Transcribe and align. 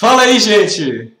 Fala 0.00 0.22
aí, 0.22 0.40
gente! 0.40 1.14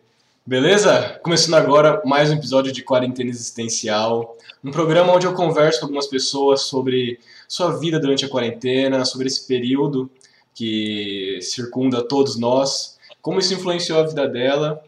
Beleza? 0.46 1.20
Começando 1.22 1.52
agora 1.52 2.00
mais 2.02 2.30
um 2.30 2.36
episódio 2.36 2.72
de 2.72 2.82
Quarentena 2.82 3.28
Existencial, 3.28 4.38
um 4.64 4.70
programa 4.70 5.12
onde 5.12 5.26
eu 5.26 5.34
converso 5.34 5.80
com 5.80 5.84
algumas 5.84 6.06
pessoas 6.06 6.62
sobre 6.62 7.20
sua 7.46 7.78
vida 7.78 8.00
durante 8.00 8.24
a 8.24 8.28
quarentena, 8.30 9.04
sobre 9.04 9.26
esse 9.26 9.46
período 9.46 10.10
que 10.54 11.40
circunda 11.42 12.02
todos 12.02 12.38
nós, 12.38 12.98
como 13.20 13.38
isso 13.38 13.52
influenciou 13.52 14.00
a 14.00 14.06
vida 14.06 14.26
dela 14.26 14.82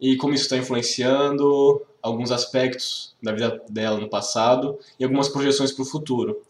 e 0.00 0.16
como 0.16 0.34
isso 0.34 0.42
está 0.42 0.56
influenciando 0.56 1.80
alguns 2.02 2.32
aspectos 2.32 3.14
da 3.22 3.30
vida 3.30 3.62
dela 3.68 4.00
no 4.00 4.08
passado 4.08 4.76
e 4.98 5.04
algumas 5.04 5.28
projeções 5.28 5.70
para 5.70 5.82
o 5.82 5.86
futuro. 5.86 6.42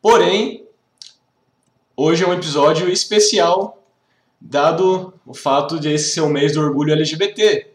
Porém, 0.00 0.66
hoje 1.94 2.24
é 2.24 2.26
um 2.26 2.32
episódio 2.32 2.88
especial 2.88 3.77
dado 4.40 5.12
o 5.26 5.34
fato 5.34 5.78
de 5.78 5.92
esse 5.92 6.10
ser 6.10 6.20
o 6.20 6.28
mês 6.28 6.52
do 6.52 6.60
orgulho 6.60 6.92
LGBT. 6.92 7.66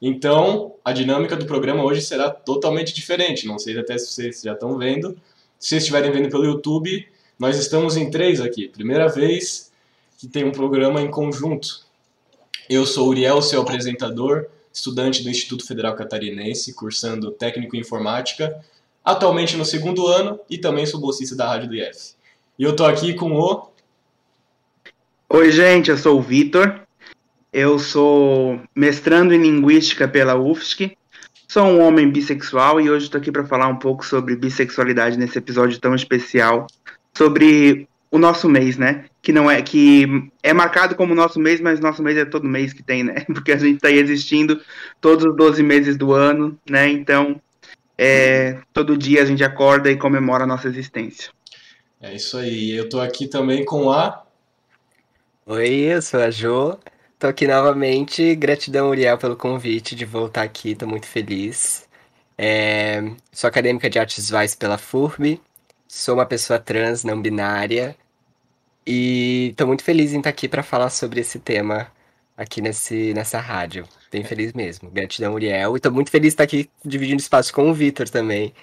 Então, 0.00 0.74
a 0.84 0.92
dinâmica 0.92 1.36
do 1.36 1.46
programa 1.46 1.84
hoje 1.84 2.02
será 2.02 2.30
totalmente 2.30 2.92
diferente. 2.92 3.46
Não 3.46 3.58
sei 3.58 3.78
até 3.78 3.96
se 3.98 4.08
vocês 4.08 4.40
já 4.42 4.52
estão 4.52 4.76
vendo. 4.76 5.16
Se 5.58 5.68
vocês 5.68 5.82
estiverem 5.82 6.10
vendo 6.10 6.28
pelo 6.28 6.44
YouTube, 6.44 7.06
nós 7.38 7.56
estamos 7.56 7.96
em 7.96 8.10
três 8.10 8.40
aqui. 8.40 8.68
Primeira 8.68 9.08
vez 9.08 9.70
que 10.18 10.28
tem 10.28 10.44
um 10.44 10.52
programa 10.52 11.00
em 11.00 11.10
conjunto. 11.10 11.84
Eu 12.68 12.86
sou 12.86 13.08
Uriel, 13.08 13.42
seu 13.42 13.60
apresentador, 13.60 14.46
estudante 14.72 15.22
do 15.22 15.30
Instituto 15.30 15.66
Federal 15.66 15.94
Catarinense, 15.94 16.74
cursando 16.74 17.30
técnico 17.32 17.76
em 17.76 17.80
informática, 17.80 18.64
atualmente 19.04 19.56
no 19.56 19.64
segundo 19.64 20.06
ano 20.06 20.38
e 20.48 20.58
também 20.58 20.86
sou 20.86 21.00
bolsista 21.00 21.36
da 21.36 21.46
Rádio 21.46 21.68
do 21.68 21.74
IF. 21.74 22.14
E 22.58 22.62
eu 22.62 22.70
estou 22.70 22.86
aqui 22.86 23.14
com 23.14 23.32
o 23.32 23.71
Oi, 25.34 25.50
gente, 25.50 25.90
eu 25.90 25.96
sou 25.96 26.18
o 26.18 26.22
Vitor. 26.22 26.82
Eu 27.50 27.78
sou 27.78 28.60
mestrando 28.76 29.32
em 29.32 29.40
Linguística 29.40 30.06
pela 30.06 30.38
UFSC. 30.38 30.94
Sou 31.48 31.64
um 31.64 31.80
homem 31.80 32.10
bissexual 32.10 32.78
e 32.78 32.90
hoje 32.90 33.06
estou 33.06 33.18
aqui 33.18 33.32
para 33.32 33.46
falar 33.46 33.66
um 33.66 33.78
pouco 33.78 34.04
sobre 34.04 34.36
bissexualidade 34.36 35.16
nesse 35.16 35.38
episódio 35.38 35.80
tão 35.80 35.94
especial, 35.94 36.66
sobre 37.16 37.88
o 38.10 38.18
nosso 38.18 38.46
mês, 38.46 38.76
né? 38.76 39.06
Que 39.22 39.32
não 39.32 39.50
é 39.50 39.62
que 39.62 40.06
é 40.42 40.52
marcado 40.52 40.94
como 40.94 41.14
nosso 41.14 41.40
mês, 41.40 41.62
mas 41.62 41.80
nosso 41.80 42.02
mês 42.02 42.18
é 42.18 42.26
todo 42.26 42.46
mês 42.46 42.74
que 42.74 42.82
tem, 42.82 43.02
né? 43.02 43.24
Porque 43.32 43.52
a 43.52 43.56
gente 43.56 43.76
está 43.76 43.90
existindo 43.90 44.60
todos 45.00 45.24
os 45.24 45.34
12 45.34 45.62
meses 45.62 45.96
do 45.96 46.12
ano, 46.12 46.58
né? 46.68 46.90
Então, 46.90 47.40
é, 47.96 48.58
todo 48.70 48.98
dia 48.98 49.22
a 49.22 49.24
gente 49.24 49.42
acorda 49.42 49.90
e 49.90 49.96
comemora 49.96 50.44
a 50.44 50.46
nossa 50.46 50.68
existência. 50.68 51.30
É 52.02 52.14
isso 52.14 52.36
aí. 52.36 52.72
Eu 52.72 52.84
estou 52.84 53.00
aqui 53.00 53.26
também 53.26 53.64
com 53.64 53.90
a 53.90 54.22
Oi, 55.54 55.80
eu 55.92 56.00
sou 56.00 56.18
a 56.18 56.30
Jo. 56.30 56.78
Tô 57.18 57.26
aqui 57.26 57.46
novamente. 57.46 58.34
Gratidão, 58.34 58.88
Uriel, 58.88 59.18
pelo 59.18 59.36
convite 59.36 59.94
de 59.94 60.06
voltar 60.06 60.44
aqui. 60.44 60.74
Tô 60.74 60.86
muito 60.86 61.06
feliz. 61.06 61.86
É... 62.38 63.02
Sou 63.30 63.48
acadêmica 63.48 63.90
de 63.90 63.98
artes 63.98 64.16
visuais 64.16 64.54
pela 64.54 64.78
FURB. 64.78 65.38
Sou 65.86 66.14
uma 66.14 66.24
pessoa 66.24 66.58
trans, 66.58 67.04
não 67.04 67.20
binária. 67.20 67.94
E 68.86 69.52
tô 69.54 69.66
muito 69.66 69.84
feliz 69.84 70.14
em 70.14 70.18
estar 70.18 70.30
aqui 70.30 70.48
para 70.48 70.62
falar 70.62 70.88
sobre 70.88 71.20
esse 71.20 71.38
tema 71.38 71.92
aqui 72.34 72.62
nesse, 72.62 73.12
nessa 73.12 73.38
rádio. 73.38 73.86
Bem 74.10 74.24
feliz 74.24 74.54
mesmo. 74.54 74.90
Gratidão, 74.90 75.34
Uriel. 75.34 75.76
E 75.76 75.80
tô 75.80 75.90
muito 75.90 76.10
feliz 76.10 76.28
de 76.28 76.34
estar 76.34 76.44
aqui 76.44 76.70
dividindo 76.82 77.20
espaço 77.20 77.52
com 77.52 77.70
o 77.70 77.74
Vitor 77.74 78.08
também. 78.08 78.54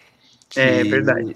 É 0.56 0.84
verdade. 0.84 1.36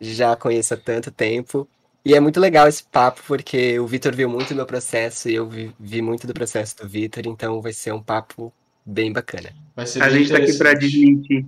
Já 0.00 0.34
conheço 0.36 0.72
há 0.72 0.76
tanto 0.78 1.10
tempo. 1.10 1.68
E 2.06 2.14
é 2.14 2.20
muito 2.20 2.38
legal 2.38 2.68
esse 2.68 2.84
papo, 2.84 3.20
porque 3.26 3.80
o 3.80 3.86
Vitor 3.88 4.14
viu 4.14 4.28
muito 4.28 4.50
do 4.50 4.54
meu 4.54 4.64
processo 4.64 5.28
e 5.28 5.34
eu 5.34 5.48
vi, 5.48 5.74
vi 5.76 6.00
muito 6.00 6.24
do 6.24 6.32
processo 6.32 6.76
do 6.76 6.88
Vitor, 6.88 7.26
então 7.26 7.60
vai 7.60 7.72
ser 7.72 7.92
um 7.92 8.00
papo 8.00 8.52
bem 8.84 9.12
bacana. 9.12 9.52
a 9.76 10.08
gente 10.08 10.22
está 10.22 10.38
aqui 10.38 10.56
para 10.56 10.72
desmentir. 10.74 11.46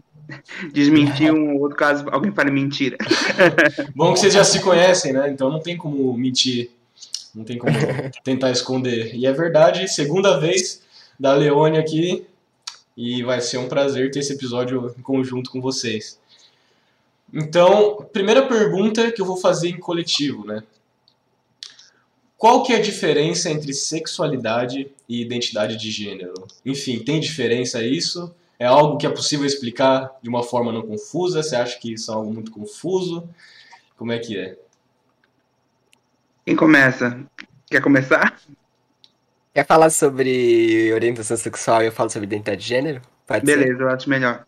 Desmentir 0.73 1.33
um 1.33 1.56
outro 1.59 1.77
caso, 1.77 2.06
alguém 2.11 2.33
fale 2.33 2.50
mentira. 2.50 2.98
Bom 3.94 4.12
que 4.12 4.19
vocês 4.19 4.34
já 4.34 4.43
se 4.43 4.59
conhecem, 4.59 5.12
né? 5.12 5.31
Então 5.31 5.49
não 5.49 5.60
tem 5.60 5.77
como 5.77 6.12
mentir. 6.19 6.72
Não 7.32 7.44
tem 7.44 7.56
como 7.56 7.72
tentar 8.25 8.50
esconder. 8.50 9.15
E 9.15 9.27
é 9.27 9.32
verdade, 9.32 9.87
segunda 9.87 10.41
vez 10.41 10.82
da 11.21 11.34
Leone 11.34 11.78
aqui. 11.78 12.27
E 12.97 13.22
vai 13.22 13.41
ser 13.41 13.59
um 13.59 13.69
prazer 13.69 14.11
ter 14.11 14.19
esse 14.19 14.32
episódio 14.32 14.93
em 14.99 15.03
conjunto 15.03 15.53
com 15.53 15.61
vocês. 15.61 16.18
Então, 17.33 18.09
primeira 18.12 18.47
pergunta 18.47 19.12
que 19.12 19.21
eu 19.21 19.27
vou 19.27 19.37
fazer 19.37 19.69
em 19.69 19.78
coletivo, 19.78 20.47
né? 20.47 20.62
Qual 22.37 22.62
que 22.62 22.72
é 22.72 22.77
a 22.77 22.81
diferença 22.81 23.50
entre 23.50 23.75
sexualidade 23.75 24.91
e 25.09 25.21
identidade 25.21 25.77
de 25.77 25.91
gênero? 25.91 26.34
Enfim, 26.65 27.00
tem 27.00 27.19
diferença 27.19 27.83
isso? 27.83 28.33
É 28.59 28.67
algo 28.67 28.97
que 28.97 29.06
é 29.06 29.11
possível 29.11 29.44
explicar 29.44 30.17
de 30.22 30.28
uma 30.28 30.43
forma 30.43 30.72
não 30.72 30.83
confusa? 30.83 31.43
Você 31.43 31.56
acha 31.56 31.78
que 31.78 31.93
isso 31.94 32.11
é 32.11 32.15
algo 32.15 32.33
muito 32.33 32.50
confuso? 32.50 33.28
Como 33.97 34.12
é 34.12 34.19
que 34.19 34.38
é? 34.38 34.56
Quem 36.47 36.56
começa? 36.56 37.21
Quer 37.69 37.83
começar? 37.83 38.41
Quer 39.53 39.67
falar 39.67 39.91
sobre 39.91 40.93
orientação 40.94 41.37
sexual 41.37 41.83
e 41.83 41.87
eu 41.87 41.93
falo 41.93 42.09
sobre 42.09 42.27
identidade 42.27 42.62
de 42.62 42.69
gênero? 42.69 43.03
Pode 43.27 43.44
Beleza, 43.44 43.77
ser? 43.77 43.83
eu 43.83 43.91
acho 43.91 44.09
melhor. 44.09 44.47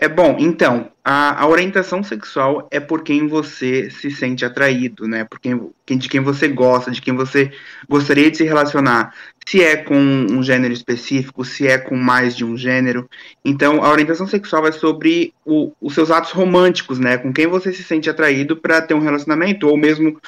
É 0.00 0.06
bom, 0.06 0.36
então, 0.38 0.92
a, 1.04 1.42
a, 1.42 1.48
orientação 1.48 2.04
sexual 2.04 2.68
é 2.70 2.78
por 2.78 3.02
quem 3.02 3.26
você 3.26 3.90
se 3.90 4.12
sente 4.12 4.44
atraído, 4.44 5.08
né? 5.08 5.24
Por 5.24 5.40
quem, 5.40 5.72
de 5.88 6.08
quem 6.08 6.20
você 6.20 6.46
gosta, 6.46 6.92
de 6.92 7.02
quem 7.02 7.12
você 7.16 7.50
gostaria 7.88 8.30
de 8.30 8.36
se 8.36 8.44
relacionar. 8.44 9.12
Se 9.44 9.60
é 9.60 9.76
com 9.76 9.96
um 9.96 10.40
gênero 10.40 10.72
específico, 10.72 11.44
se 11.44 11.66
é 11.66 11.78
com 11.78 11.96
mais 11.96 12.36
de 12.36 12.44
um 12.44 12.56
gênero. 12.56 13.10
Então, 13.44 13.82
a 13.82 13.90
orientação 13.90 14.28
sexual 14.28 14.68
é 14.68 14.72
sobre 14.72 15.34
o, 15.44 15.72
os 15.80 15.94
seus 15.94 16.12
atos 16.12 16.30
românticos, 16.30 17.00
né? 17.00 17.18
Com 17.18 17.32
quem 17.32 17.48
você 17.48 17.72
se 17.72 17.82
sente 17.82 18.08
atraído 18.08 18.56
para 18.56 18.80
ter 18.80 18.94
um 18.94 19.00
relacionamento, 19.00 19.66
ou 19.66 19.76
mesmo 19.76 20.20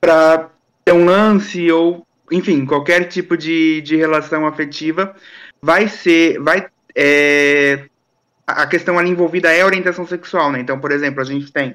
para 0.00 0.48
ter 0.86 0.92
um 0.92 1.04
lance, 1.04 1.70
ou, 1.70 2.06
enfim, 2.32 2.64
qualquer 2.64 3.04
tipo 3.08 3.36
de, 3.36 3.82
de 3.82 3.94
relação 3.94 4.46
afetiva 4.46 5.14
vai 5.60 5.86
ser. 5.86 6.40
vai 6.40 6.66
é, 6.94 7.88
a 8.48 8.66
questão 8.66 8.98
ali 8.98 9.10
envolvida 9.10 9.52
é 9.52 9.60
a 9.60 9.66
orientação 9.66 10.06
sexual, 10.06 10.50
né? 10.50 10.58
Então, 10.58 10.80
por 10.80 10.90
exemplo, 10.90 11.20
a 11.20 11.24
gente 11.24 11.52
tem 11.52 11.74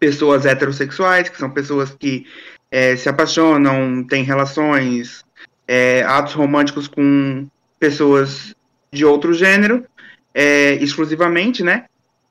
pessoas 0.00 0.44
heterossexuais, 0.44 1.28
que 1.28 1.38
são 1.38 1.48
pessoas 1.48 1.94
que 1.94 2.26
é, 2.72 2.96
se 2.96 3.08
apaixonam, 3.08 4.02
têm 4.02 4.24
relações, 4.24 5.24
é, 5.66 6.02
atos 6.02 6.32
românticos 6.32 6.88
com 6.88 7.46
pessoas 7.78 8.52
de 8.92 9.04
outro 9.04 9.32
gênero, 9.32 9.86
é, 10.34 10.74
exclusivamente, 10.74 11.62
né? 11.62 11.84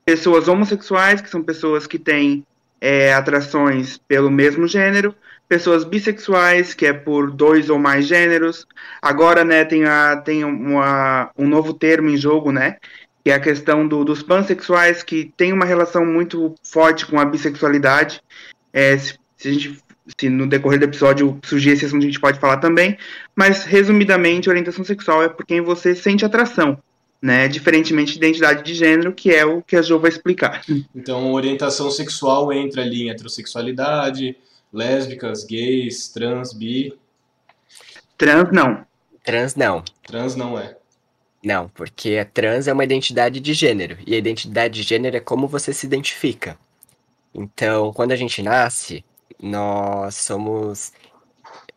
Pessoas 0.03 0.49
homossexuais, 0.49 1.21
que 1.21 1.29
são 1.29 1.41
pessoas 1.41 1.87
que 1.87 1.97
têm 1.97 2.45
é, 2.81 3.13
atrações 3.13 3.97
pelo 3.97 4.29
mesmo 4.29 4.67
gênero, 4.67 5.15
pessoas 5.47 5.85
bissexuais, 5.85 6.73
que 6.73 6.85
é 6.85 6.93
por 6.93 7.31
dois 7.31 7.69
ou 7.69 7.79
mais 7.79 8.05
gêneros. 8.05 8.67
Agora, 9.01 9.45
né, 9.45 9.63
tem, 9.63 9.85
a, 9.85 10.17
tem 10.17 10.43
uma, 10.43 11.31
um 11.37 11.47
novo 11.47 11.73
termo 11.73 12.09
em 12.09 12.17
jogo, 12.17 12.51
né? 12.51 12.77
Que 13.25 13.31
é 13.31 13.33
a 13.33 13.39
questão 13.39 13.87
do, 13.87 14.05
dos 14.05 14.21
pansexuais, 14.21 15.01
que 15.01 15.33
tem 15.35 15.51
uma 15.51 15.65
relação 15.65 16.05
muito 16.05 16.53
forte 16.61 17.07
com 17.07 17.19
a 17.19 17.25
bissexualidade. 17.25 18.21
É, 18.71 18.95
se, 18.95 19.17
se, 19.35 19.47
a 19.47 19.51
gente, 19.51 19.79
se 20.15 20.29
no 20.29 20.45
decorrer 20.45 20.77
do 20.77 20.85
episódio 20.85 21.39
surgir 21.43 21.71
esse 21.71 21.85
assunto, 21.85 22.03
a 22.03 22.05
gente 22.05 22.19
pode 22.19 22.39
falar 22.39 22.57
também. 22.57 22.95
Mas, 23.35 23.63
resumidamente, 23.63 24.47
orientação 24.47 24.85
sexual 24.85 25.23
é 25.23 25.27
por 25.27 25.43
quem 25.43 25.59
você 25.59 25.95
sente 25.95 26.23
atração. 26.23 26.77
Né, 27.19 27.47
diferentemente 27.47 28.11
de 28.11 28.17
identidade 28.19 28.61
de 28.61 28.75
gênero, 28.75 29.11
que 29.11 29.31
é 29.33 29.43
o 29.43 29.59
que 29.59 29.75
a 29.75 29.81
Jo 29.81 29.97
vai 29.97 30.11
explicar. 30.11 30.61
Então, 30.93 31.33
orientação 31.33 31.89
sexual 31.89 32.53
entra 32.53 32.83
ali 32.83 33.03
em 33.03 33.09
heterossexualidade, 33.09 34.37
lésbicas, 34.71 35.43
gays, 35.43 36.09
trans, 36.09 36.53
bi. 36.53 36.93
Trans 38.15 38.51
não. 38.51 38.85
Trans 39.23 39.55
não. 39.55 39.83
Trans 40.05 40.35
não 40.35 40.59
é. 40.59 40.77
Não, 41.45 41.69
porque 41.69 42.17
a 42.17 42.25
trans 42.25 42.67
é 42.67 42.73
uma 42.73 42.83
identidade 42.83 43.39
de 43.39 43.53
gênero, 43.53 43.99
e 44.07 44.15
a 44.15 44.17
identidade 44.17 44.81
de 44.81 44.81
gênero 44.81 45.15
é 45.15 45.19
como 45.19 45.47
você 45.47 45.71
se 45.71 45.85
identifica. 45.85 46.57
Então, 47.31 47.93
quando 47.93 48.13
a 48.13 48.15
gente 48.15 48.41
nasce, 48.41 49.05
nós 49.39 50.15
somos 50.15 50.91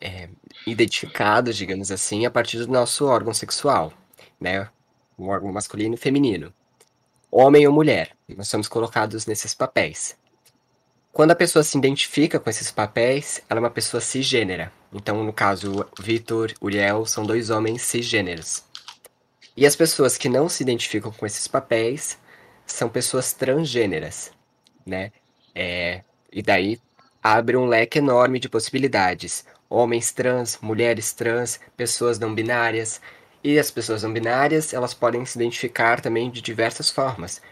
é, 0.01 0.31
identificados, 0.67 1.55
digamos 1.55 1.93
assim, 1.93 2.25
a 2.25 2.31
partir 2.31 2.57
do 2.61 2.73
nosso 2.73 3.05
órgão 3.05 3.35
sexual, 3.35 3.93
né? 4.41 4.67
O 5.19 5.27
órgão 5.27 5.53
masculino 5.53 5.97
e 5.97 5.99
feminino. 5.99 6.51
Homem 7.31 7.67
ou 7.67 7.73
mulher, 7.75 8.13
nós 8.27 8.49
somos 8.49 8.69
colocados 8.69 9.27
nesses 9.27 9.53
papéis. 9.53 10.17
Quando 11.13 11.33
a 11.33 11.37
pessoa 11.37 11.63
se 11.63 11.77
identifica 11.77 12.41
com 12.41 12.49
esses 12.49 12.71
papéis, 12.71 13.43
ela 13.51 13.61
é 13.61 13.65
uma 13.65 13.71
pessoa 13.71 14.01
cisgênera. 14.01 14.73
Então, 14.91 15.23
no 15.23 15.33
caso, 15.33 15.87
Vitor, 16.01 16.55
Uriel 16.59 17.05
são 17.05 17.27
dois 17.27 17.51
homens 17.51 17.83
cisgêneros. 17.83 18.65
E 19.59 19.67
as 19.67 19.75
pessoas 19.75 20.17
que 20.17 20.29
não 20.29 20.49
se 20.49 20.63
identificam 20.63 21.11
com 21.11 21.27
esses 21.27 21.49
papéis 21.49 22.17
são 22.65 22.89
pessoas 22.89 23.33
transgêneras, 23.33 24.31
né? 24.87 25.11
É, 25.53 26.03
e 26.33 26.41
daí 26.43 26.81
abre 27.21 27.57
um 27.57 27.67
leque 27.67 27.99
enorme 27.99 28.39
de 28.39 28.49
possibilidades. 28.49 29.45
Homens 29.69 30.13
trans, 30.13 30.61
mulheres 30.63 31.13
trans, 31.13 31.59
pessoas 31.77 32.21
não 32.21 32.33
binárias. 32.33 33.01
E 33.43 33.59
as 33.59 33.69
pessoas 33.69 34.05
não 34.05 34.13
binárias, 34.13 34.73
elas 34.73 34.95
podem 34.95 35.27
se 35.27 35.37
identificar 35.37 36.01
também 36.01 36.31
de 36.31 36.41
diversas 36.41 36.89
formas. 36.89 37.43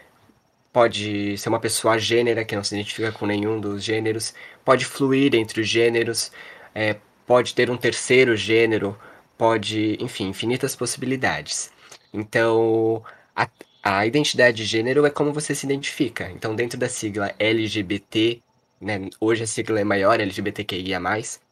Pode 0.71 1.37
ser 1.37 1.49
uma 1.49 1.59
pessoa 1.59 1.99
gênera 1.99 2.45
que 2.45 2.55
não 2.55 2.63
se 2.63 2.73
identifica 2.73 3.11
com 3.11 3.25
nenhum 3.25 3.59
dos 3.59 3.83
gêneros, 3.83 4.33
pode 4.63 4.85
fluir 4.85 5.35
entre 5.35 5.59
os 5.59 5.67
gêneros, 5.67 6.31
é, 6.73 6.95
pode 7.25 7.53
ter 7.53 7.69
um 7.69 7.75
terceiro 7.75 8.33
gênero, 8.33 8.97
pode, 9.37 9.97
enfim, 10.01 10.29
infinitas 10.29 10.73
possibilidades. 10.73 11.75
Então, 12.17 13.03
a, 13.35 13.47
a 13.83 14.05
identidade 14.07 14.57
de 14.57 14.65
gênero 14.65 15.05
é 15.05 15.09
como 15.11 15.31
você 15.31 15.53
se 15.53 15.67
identifica. 15.67 16.31
Então, 16.31 16.55
dentro 16.55 16.79
da 16.79 16.89
sigla 16.89 17.33
LGBT, 17.37 18.41
né, 18.81 19.07
hoje 19.19 19.43
a 19.43 19.47
sigla 19.47 19.79
é 19.79 19.83
maior, 19.83 20.19
LGBTQIA+, 20.19 20.99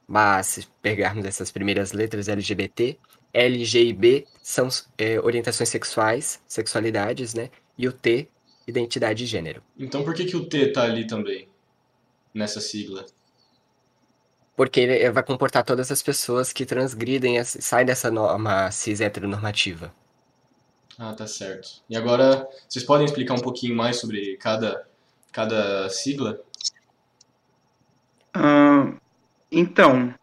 mas 0.07 0.47
se 0.47 0.67
pegarmos 0.81 1.23
essas 1.23 1.51
primeiras 1.51 1.91
letras 1.91 2.27
LGBT, 2.27 2.97
L, 3.31 3.65
G 3.65 3.85
e 3.85 3.93
B 3.93 4.25
são 4.41 4.67
é, 4.97 5.19
orientações 5.19 5.69
sexuais, 5.69 6.39
sexualidades, 6.47 7.33
né? 7.33 7.49
E 7.77 7.87
o 7.87 7.91
T, 7.91 8.27
identidade 8.65 9.19
de 9.19 9.25
gênero. 9.25 9.61
Então 9.77 10.03
por 10.03 10.15
que, 10.15 10.25
que 10.25 10.37
o 10.37 10.45
T 10.45 10.71
tá 10.71 10.83
ali 10.83 11.05
também, 11.05 11.47
nessa 12.33 12.61
sigla? 12.61 13.05
Porque 14.55 14.79
ele 14.79 15.11
vai 15.11 15.21
comportar 15.21 15.65
todas 15.65 15.91
as 15.91 16.01
pessoas 16.01 16.53
que 16.53 16.65
transgridem, 16.65 17.43
saem 17.43 17.85
dessa 17.85 18.09
norma 18.09 18.71
cis 18.71 19.01
heteronormativa. 19.01 19.93
Ah, 20.97 21.13
tá 21.13 21.27
certo. 21.27 21.81
E 21.89 21.95
agora, 21.95 22.47
vocês 22.67 22.85
podem 22.85 23.05
explicar 23.05 23.33
um 23.33 23.41
pouquinho 23.41 23.75
mais 23.75 23.97
sobre 23.97 24.37
cada, 24.37 24.87
cada 25.31 25.89
sigla? 25.89 26.39
Uh, 28.35 28.97
então, 29.51 30.13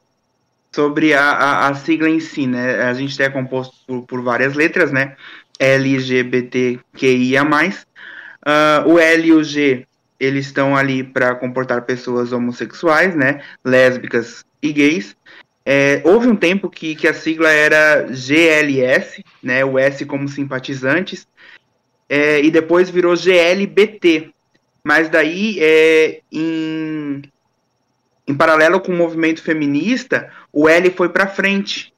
sobre 0.75 1.13
a, 1.13 1.31
a, 1.31 1.69
a, 1.69 1.75
sigla 1.75 2.09
em 2.09 2.21
si, 2.21 2.47
né? 2.47 2.83
A 2.83 2.95
gente 2.95 3.23
é 3.23 3.29
composto 3.29 3.77
por, 3.87 4.03
por 4.07 4.23
várias 4.23 4.55
letras, 4.55 4.91
né? 4.91 5.17
LGBTQIA+. 5.59 7.45
Uh, 7.45 8.89
o 8.89 8.99
L 8.99 9.27
e 9.29 9.33
o 9.33 9.45
G, 9.45 9.87
eles 10.19 10.47
estão 10.47 10.75
ali 10.75 11.05
para 11.05 11.35
comportar 11.35 11.83
pessoas 11.83 12.33
homossexuais, 12.33 13.15
né? 13.15 13.43
Lésbicas 13.65 14.45
e 14.63 14.73
gays. 14.73 15.15
É, 15.65 16.03
houve 16.05 16.29
um 16.29 16.37
tempo 16.37 16.69
que, 16.69 16.95
que 16.95 17.07
a 17.07 17.15
sigla 17.15 17.51
era 17.51 18.07
GLS, 18.09 19.25
né? 19.43 19.65
O 19.65 19.79
S 19.79 20.05
como 20.05 20.29
simpatizantes. 20.29 21.27
É, 22.09 22.41
e 22.41 22.51
depois 22.51 22.91
virou 22.91 23.17
GLBT. 23.17 24.31
Mas 24.85 25.09
daí, 25.09 25.59
é, 25.61 26.21
em 26.31 27.23
em 28.27 28.35
paralelo 28.35 28.81
com 28.81 28.93
o 28.93 28.97
movimento 28.97 29.43
feminista, 29.43 30.31
o 30.53 30.69
L 30.69 30.91
foi 30.91 31.09
para 31.09 31.27
frente, 31.27 31.93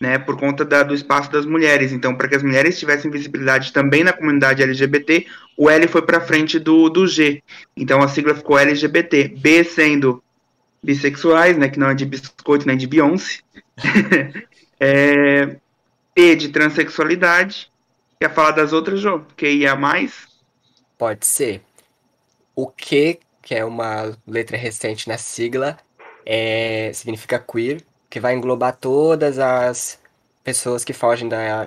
né, 0.00 0.18
por 0.18 0.36
conta 0.36 0.64
da, 0.64 0.82
do 0.82 0.94
espaço 0.94 1.30
das 1.30 1.46
mulheres. 1.46 1.92
Então, 1.92 2.14
para 2.14 2.28
que 2.28 2.36
as 2.36 2.42
mulheres 2.42 2.78
tivessem 2.78 3.10
visibilidade 3.10 3.72
também 3.72 4.04
na 4.04 4.12
comunidade 4.12 4.62
LGBT, 4.62 5.26
o 5.56 5.68
L 5.68 5.88
foi 5.88 6.02
para 6.02 6.20
frente 6.20 6.58
do, 6.58 6.88
do 6.88 7.06
G. 7.06 7.42
Então, 7.76 8.02
a 8.02 8.08
sigla 8.08 8.34
ficou 8.34 8.58
LGBT. 8.58 9.34
B 9.36 9.64
sendo 9.64 10.22
bissexuais, 10.82 11.56
né, 11.58 11.68
que 11.68 11.78
não 11.78 11.90
é 11.90 11.94
de 11.94 12.06
biscoito 12.06 12.66
nem 12.66 12.76
de 12.76 12.86
Beyoncé. 12.86 13.40
é, 14.78 15.56
P 16.14 16.36
de 16.36 16.48
transexualidade. 16.48 17.70
Quer 18.20 18.32
falar 18.34 18.52
das 18.52 18.72
outras, 18.72 19.00
Jô? 19.00 19.20
QIA+. 19.36 19.76
Pode 20.98 21.26
ser. 21.26 21.62
O 22.54 22.66
que 22.66 23.20
que 23.50 23.54
é 23.56 23.64
uma 23.64 24.16
letra 24.26 24.56
recente 24.56 25.08
na 25.08 25.18
sigla, 25.18 25.76
é, 26.24 26.92
significa 26.92 27.38
queer, 27.38 27.82
que 28.08 28.20
vai 28.20 28.34
englobar 28.34 28.76
todas 28.76 29.38
as 29.40 29.98
pessoas 30.44 30.84
que 30.84 30.92
fogem 30.92 31.28
da 31.28 31.66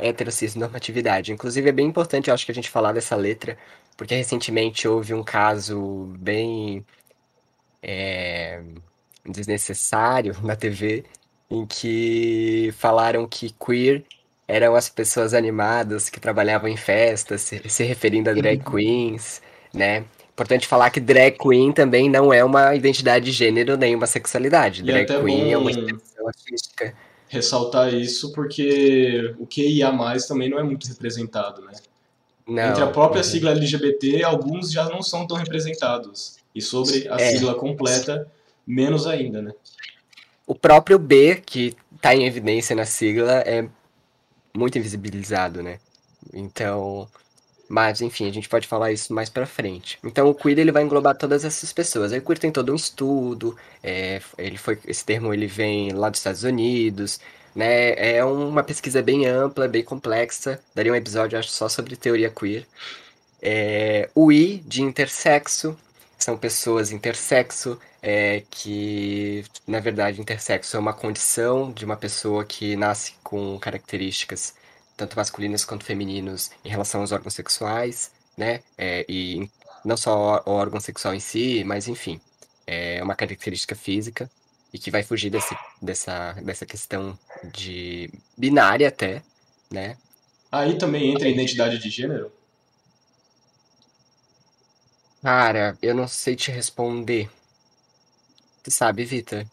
normatividade. 0.56 1.34
Inclusive, 1.34 1.70
é 1.70 1.72
bem 1.74 1.88
importante, 1.88 2.30
eu 2.30 2.34
acho, 2.34 2.46
que 2.46 2.52
a 2.52 2.56
gente 2.56 2.70
falar 2.70 2.94
dessa 2.94 3.16
letra, 3.16 3.58
porque 3.98 4.16
recentemente 4.16 4.88
houve 4.88 5.14
um 5.14 5.24
caso 5.24 6.14
bem 6.20 6.86
é, 7.82 8.62
desnecessário 9.26 10.36
na 10.44 10.56
TV, 10.56 11.04
em 11.50 11.66
que 11.66 12.74
falaram 12.78 13.28
que 13.28 13.54
queer 13.54 14.04
eram 14.48 14.76
as 14.76 14.90
pessoas 14.90 15.34
animadas 15.34 16.10
que 16.10 16.20
trabalhavam 16.20 16.68
em 16.68 16.78
festas, 16.78 17.42
se, 17.42 17.62
se 17.70 17.84
referindo 17.84 18.30
a 18.30 18.34
drag 18.34 18.62
queens, 18.64 19.42
né? 19.74 20.04
Importante 20.34 20.68
falar 20.68 20.90
que 20.90 21.00
drag 21.00 21.38
queen 21.38 21.72
também 21.72 22.10
não 22.10 22.34
é 22.34 22.44
uma 22.44 22.76
identidade 22.76 23.26
de 23.26 23.32
gênero 23.32 23.78
nem 23.78 23.96
uma 23.96 24.08
sexualidade. 24.08 24.82
Drag 24.82 25.06
queen 25.06 25.54
é 25.54 25.58
uma 25.58 25.70
expressão 25.70 26.28
artística. 26.28 26.94
Ressaltar 27.28 27.94
isso 27.94 28.32
porque 28.34 29.34
o 29.40 29.46
QIA 29.46 29.92
também 30.28 30.50
não 30.50 30.60
é 30.60 30.64
muito 30.64 30.88
representado, 30.88 31.62
né? 31.62 31.74
Não, 32.48 32.70
Entre 32.70 32.84
a 32.84 32.88
própria 32.88 33.20
uhum. 33.20 33.24
sigla 33.24 33.52
LGBT, 33.52 34.24
alguns 34.24 34.72
já 34.72 34.86
não 34.90 35.02
são 35.02 35.26
tão 35.26 35.38
representados. 35.38 36.38
E 36.54 36.62
sobre 36.62 37.08
a 37.10 37.16
é. 37.16 37.32
sigla 37.32 37.56
completa, 37.56 38.28
menos 38.66 39.06
ainda, 39.08 39.42
né? 39.42 39.52
O 40.46 40.56
próprio 40.56 41.00
B, 41.00 41.42
que 41.46 41.76
está 41.96 42.16
em 42.16 42.26
evidência 42.26 42.76
na 42.76 42.86
sigla, 42.86 43.40
é 43.46 43.68
muito 44.54 44.78
invisibilizado, 44.78 45.64
né? 45.64 45.80
Então, 46.34 47.08
mas, 47.68 48.02
enfim, 48.02 48.30
a 48.30 48.32
gente 48.32 48.50
pode 48.50 48.68
falar 48.68 48.92
isso 48.92 49.14
mais 49.14 49.30
pra 49.30 49.46
frente. 49.46 49.98
Então, 50.04 50.30
o 50.30 50.36
queer 50.36 50.60
ele 50.60 50.72
vai 50.72 50.84
englobar 50.84 51.18
todas 51.18 51.44
essas 51.44 51.74
pessoas. 51.74 52.12
Aí, 52.12 52.20
o 52.20 52.22
queer 52.22 52.38
tem 52.38 52.52
todo 52.52 52.72
um 52.72 52.76
estudo, 52.76 53.58
é, 53.82 54.22
ele 54.38 54.58
foi, 54.58 54.78
esse 54.86 55.04
termo 55.04 55.34
ele 55.34 55.48
vem 55.48 55.92
lá 55.92 56.10
dos 56.10 56.20
Estados 56.20 56.44
Unidos, 56.44 57.20
né? 57.56 58.16
É 58.18 58.24
uma 58.24 58.64
pesquisa 58.64 59.02
bem 59.02 59.26
ampla, 59.26 59.68
bem 59.68 59.84
complexa. 59.84 60.60
Daria 60.76 60.92
um 60.92 60.96
episódio, 60.96 61.40
acho, 61.40 61.50
só 61.50 61.70
sobre 61.70 61.96
teoria 61.96 62.30
queer. 62.30 62.68
É, 63.42 64.10
o 64.14 64.32
I, 64.32 64.58
de 64.66 64.82
intersexo, 64.82 65.78
são 66.18 66.38
pessoas 66.38 66.92
intersexo, 66.92 67.80
é, 68.04 68.44
que, 68.52 69.46
na 69.66 69.80
verdade, 69.80 70.20
intersexo 70.20 70.76
é 70.76 70.80
uma 70.80 70.94
condição 70.94 71.72
de 71.72 71.86
uma 71.86 71.96
pessoa 71.96 72.44
que 72.44 72.76
nasce 72.76 73.14
com 73.24 73.58
características 73.58 74.54
tanto 74.96 75.16
masculinos 75.16 75.66
quanto 75.66 75.86
femininos, 75.86 76.52
em 76.64 76.70
relação 76.70 77.02
aos 77.02 77.12
órgãos 77.12 77.34
sexuais, 77.34 78.12
né? 78.38 78.62
É, 78.78 79.06
e 79.10 79.50
não 79.84 79.98
só 79.98 80.44
o 80.46 80.52
órgão 80.52 80.80
sexual 80.80 81.16
em 81.16 81.20
si, 81.20 81.64
mas 81.64 81.88
enfim, 81.88 82.22
é 82.68 83.02
uma 83.04 83.16
característica 83.16 83.76
física 83.76 84.30
e 84.72 84.80
que 84.80 84.92
vai 84.92 85.04
fugir 85.04 85.30
desse, 85.30 85.56
dessa, 85.82 86.34
dessa 86.44 86.66
questão 86.66 87.18
de 87.44 88.10
binária 88.38 88.88
até, 88.88 89.24
né? 89.72 89.98
Aí 90.52 90.78
também 90.78 91.12
entra 91.12 91.28
a 91.28 91.32
identidade 91.32 91.80
de 91.80 91.90
gênero? 91.90 92.32
Cara, 95.22 95.78
eu 95.82 95.96
não 95.96 96.08
sei 96.08 96.36
te 96.36 96.52
responder. 96.52 97.30
Tu 98.64 98.72
sabe, 98.72 99.04
Vitor? 99.04 99.46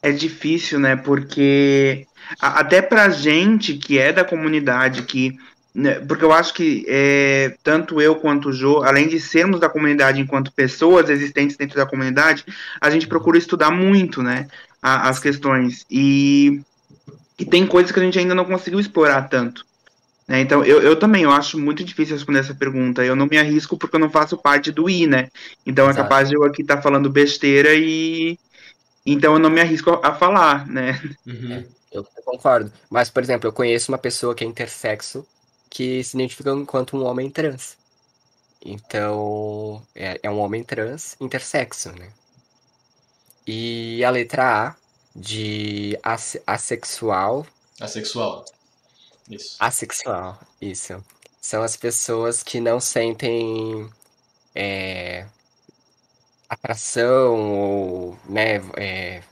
É 0.00 0.12
difícil, 0.12 0.78
né? 0.78 0.94
Porque 0.94 2.06
até 2.40 2.80
pra 2.80 3.08
gente 3.08 3.74
que 3.74 3.98
é 3.98 4.12
da 4.12 4.24
comunidade, 4.24 5.02
que. 5.02 5.36
Né, 5.74 6.00
porque 6.00 6.24
eu 6.24 6.32
acho 6.32 6.54
que 6.54 6.86
é, 6.88 7.54
tanto 7.62 8.00
eu 8.00 8.16
quanto 8.16 8.48
o 8.48 8.52
Jô, 8.52 8.82
além 8.82 9.08
de 9.08 9.20
sermos 9.20 9.60
da 9.60 9.68
comunidade 9.68 10.18
enquanto 10.18 10.50
pessoas 10.50 11.10
existentes 11.10 11.54
dentro 11.54 11.76
da 11.76 11.84
comunidade, 11.84 12.46
a 12.80 12.88
gente 12.88 13.06
procura 13.06 13.36
estudar 13.36 13.70
muito, 13.70 14.22
né? 14.22 14.48
A, 14.80 15.08
as 15.08 15.18
questões. 15.18 15.84
E, 15.90 16.62
e 17.38 17.44
tem 17.44 17.66
coisas 17.66 17.92
que 17.92 18.00
a 18.00 18.02
gente 18.02 18.18
ainda 18.18 18.34
não 18.34 18.44
conseguiu 18.44 18.80
explorar 18.80 19.28
tanto. 19.28 19.66
Né? 20.26 20.40
Então, 20.40 20.64
eu, 20.64 20.82
eu 20.82 20.98
também 20.98 21.22
eu 21.22 21.30
acho 21.30 21.58
muito 21.58 21.84
difícil 21.84 22.16
responder 22.16 22.40
essa 22.40 22.54
pergunta. 22.54 23.04
Eu 23.04 23.14
não 23.14 23.26
me 23.26 23.38
arrisco 23.38 23.76
porque 23.76 23.96
eu 23.96 24.00
não 24.00 24.10
faço 24.10 24.36
parte 24.36 24.72
do 24.72 24.90
I, 24.90 25.06
né? 25.06 25.30
Então 25.64 25.84
Exato. 25.84 26.00
é 26.00 26.02
capaz 26.02 26.28
de 26.28 26.34
eu 26.34 26.44
aqui 26.44 26.62
estar 26.62 26.76
tá 26.76 26.82
falando 26.82 27.10
besteira 27.10 27.74
e. 27.74 28.38
Então 29.04 29.34
eu 29.34 29.38
não 29.38 29.50
me 29.50 29.60
arrisco 29.60 29.90
a, 29.90 30.08
a 30.08 30.14
falar, 30.14 30.66
né? 30.66 31.00
Uhum. 31.26 31.64
Eu 31.92 32.04
concordo. 32.24 32.72
Mas, 32.90 33.08
por 33.08 33.22
exemplo, 33.22 33.48
eu 33.48 33.52
conheço 33.52 33.90
uma 33.90 33.98
pessoa 33.98 34.34
que 34.34 34.44
é 34.44 34.46
intersexo 34.46 35.26
que 35.70 36.02
se 36.02 36.16
identifica 36.16 36.50
enquanto 36.50 36.96
um 36.96 37.04
homem 37.04 37.30
trans. 37.30 37.76
Então, 38.64 39.82
é, 39.94 40.18
é 40.22 40.30
um 40.30 40.38
homem 40.38 40.64
trans 40.64 41.16
intersexo, 41.20 41.92
né? 41.92 42.10
E 43.46 44.04
a 44.04 44.10
letra 44.10 44.68
A, 44.68 44.76
de 45.14 45.98
as, 46.02 46.36
assexual. 46.46 47.46
Assexual. 47.80 48.44
Isso. 49.28 49.56
Assexual, 49.58 50.40
isso. 50.60 51.04
São 51.40 51.62
as 51.62 51.76
pessoas 51.76 52.42
que 52.42 52.60
não 52.60 52.80
sentem 52.80 53.88
é, 54.54 55.26
atração 56.48 57.52
ou 57.52 58.18
né, 58.28 58.56
é, 58.76 59.22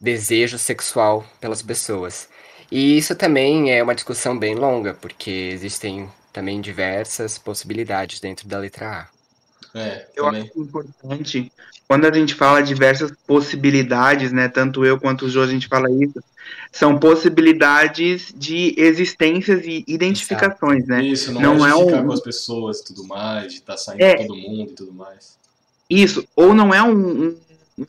desejo 0.00 0.58
sexual 0.58 1.24
pelas 1.40 1.62
pessoas. 1.62 2.28
E 2.70 2.96
isso 2.98 3.16
também 3.16 3.72
é 3.72 3.82
uma 3.82 3.94
discussão 3.94 4.38
bem 4.38 4.54
longa, 4.54 4.94
porque 4.94 5.30
existem 5.30 6.10
também 6.32 6.60
diversas 6.60 7.38
possibilidades 7.38 8.20
dentro 8.20 8.48
da 8.48 8.58
letra 8.58 9.10
A. 9.74 9.78
É, 9.78 10.08
Eu 10.14 10.24
também. 10.24 10.42
acho 10.42 10.58
importante, 10.60 11.52
quando 11.88 12.04
a 12.04 12.12
gente 12.12 12.34
fala 12.34 12.60
diversas 12.62 13.10
possibilidades, 13.26 14.30
né, 14.30 14.46
tanto 14.46 14.84
eu 14.84 15.00
quanto 15.00 15.24
o 15.24 15.30
Jô, 15.30 15.42
a 15.42 15.46
gente 15.46 15.66
fala 15.66 15.90
isso, 15.90 16.22
são 16.70 16.98
possibilidades 16.98 18.32
de 18.36 18.74
existências 18.76 19.64
e 19.64 19.84
identificações, 19.88 20.86
né? 20.86 21.02
Isso, 21.02 21.32
não, 21.32 21.40
Não 21.56 21.66
é 21.66 21.70
é 21.70 21.74
um- 21.74 22.06
com 22.06 22.12
as 22.12 22.20
pessoas 22.20 22.80
e 22.80 22.84
tudo 22.84 23.04
mais, 23.04 23.52
de 23.52 23.58
estar 23.60 23.76
saindo 23.76 24.02
É. 24.02 24.16
todo 24.16 24.36
mundo 24.36 24.70
e 24.70 24.74
tudo 24.74 24.92
mais. 24.92 25.36
Isso, 25.88 26.26
ou 26.36 26.54
não 26.54 26.74
é 26.74 26.82
um, 26.82 26.92
um- 27.28 27.36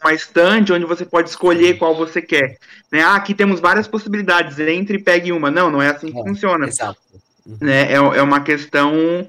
uma 0.02 0.14
estante 0.14 0.72
onde 0.72 0.86
você 0.86 1.04
pode 1.06 1.30
escolher 1.30 1.78
qual 1.78 1.96
você 1.96 2.22
quer. 2.22 2.58
Né? 2.92 3.02
Ah, 3.02 3.16
aqui 3.16 3.34
temos 3.34 3.60
várias 3.60 3.88
possibilidades, 3.88 4.58
entre 4.60 4.98
e 4.98 5.02
pegue 5.02 5.32
uma. 5.34 5.52
Não, 5.52 5.70
não 5.70 5.82
é 5.82 5.90
assim 5.90 6.12
que 6.12 6.20
É. 6.20 6.24
funciona. 6.24 6.68
Exato. 6.68 7.00
né? 7.60 7.92
É, 7.92 7.96
é 7.96 8.22
uma 8.22 8.42
questão 8.42 9.28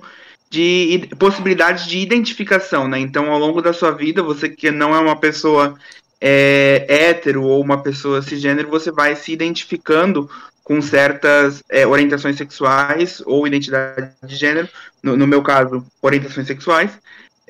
de 0.51 0.89
id- 0.91 1.17
possibilidade 1.17 1.89
de 1.89 1.99
identificação, 1.99 2.89
né? 2.89 2.99
Então, 2.99 3.31
ao 3.31 3.39
longo 3.39 3.63
da 3.63 3.73
sua 3.73 3.93
vida, 3.93 4.23
você 4.23 4.49
que 4.49 4.71
não 4.71 4.95
é 4.95 4.99
uma 4.99 5.17
pessoa 5.17 5.79
é, 6.21 6.85
hétero 6.89 7.45
ou 7.45 7.63
uma 7.63 7.83
pessoa 7.83 8.21
cisgênero, 8.21 8.69
você 8.69 8.91
vai 8.91 9.15
se 9.15 9.33
identificando 9.33 10.29
com 10.63 10.83
certas 10.83 11.63
é, 11.69 11.87
orientações 11.87 12.37
sexuais 12.37 13.23
ou 13.25 13.47
identidade 13.47 14.11
de 14.25 14.37
gênero, 14.37 14.69
no, 15.03 15.17
no 15.17 15.27
meu 15.27 15.43
caso, 15.43 15.85
orientações 16.03 16.47
sexuais, 16.47 16.91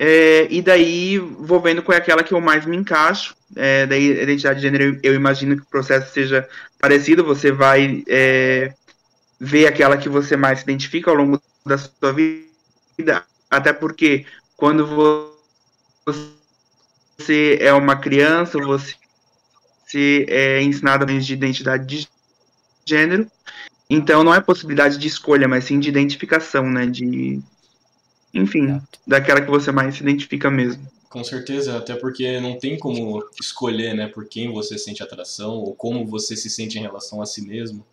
é, 0.03 0.47
e 0.49 0.63
daí 0.63 1.19
vou 1.19 1.59
vendo 1.59 1.83
qual 1.83 1.95
é 1.95 1.99
aquela 1.99 2.23
que 2.23 2.33
eu 2.33 2.41
mais 2.41 2.65
me 2.65 2.75
encaixo. 2.75 3.35
É, 3.55 3.85
daí, 3.85 4.23
identidade 4.23 4.59
de 4.59 4.63
gênero, 4.63 4.83
eu, 4.83 5.11
eu 5.11 5.13
imagino 5.13 5.55
que 5.55 5.61
o 5.61 5.69
processo 5.69 6.11
seja 6.11 6.47
parecido, 6.79 7.23
você 7.23 7.51
vai 7.51 8.03
é, 8.07 8.73
ver 9.39 9.67
aquela 9.67 9.97
que 9.97 10.09
você 10.09 10.35
mais 10.35 10.59
se 10.59 10.63
identifica 10.63 11.11
ao 11.11 11.17
longo 11.17 11.39
da 11.63 11.77
sua 11.77 12.13
vida, 12.13 12.50
até 13.49 13.73
porque 13.73 14.25
quando 14.55 14.85
vo- 14.85 15.31
você 17.17 17.57
é 17.61 17.73
uma 17.73 17.95
criança, 17.95 18.57
você 18.59 18.95
é 20.29 20.61
ensinado 20.61 21.05
de 21.05 21.33
identidade 21.33 21.85
de 21.85 22.07
gênero, 22.85 23.29
então 23.89 24.23
não 24.23 24.33
é 24.33 24.41
possibilidade 24.41 24.97
de 24.97 25.07
escolha, 25.07 25.47
mas 25.47 25.65
sim 25.65 25.79
de 25.79 25.89
identificação, 25.89 26.69
né, 26.69 26.85
de 26.85 27.41
enfim, 28.33 28.81
daquela 29.05 29.41
que 29.41 29.49
você 29.49 29.71
mais 29.71 29.95
se 29.95 30.01
identifica 30.01 30.49
mesmo. 30.49 30.85
Com 31.09 31.23
certeza, 31.23 31.77
até 31.77 31.93
porque 31.95 32.39
não 32.39 32.57
tem 32.57 32.79
como 32.79 33.21
escolher, 33.39 33.93
né, 33.93 34.07
por 34.07 34.25
quem 34.27 34.51
você 34.51 34.77
sente 34.77 35.03
atração 35.03 35.55
ou 35.55 35.75
como 35.75 36.05
você 36.05 36.37
se 36.37 36.49
sente 36.49 36.79
em 36.79 36.81
relação 36.81 37.21
a 37.21 37.25
si 37.25 37.45
mesmo. 37.45 37.85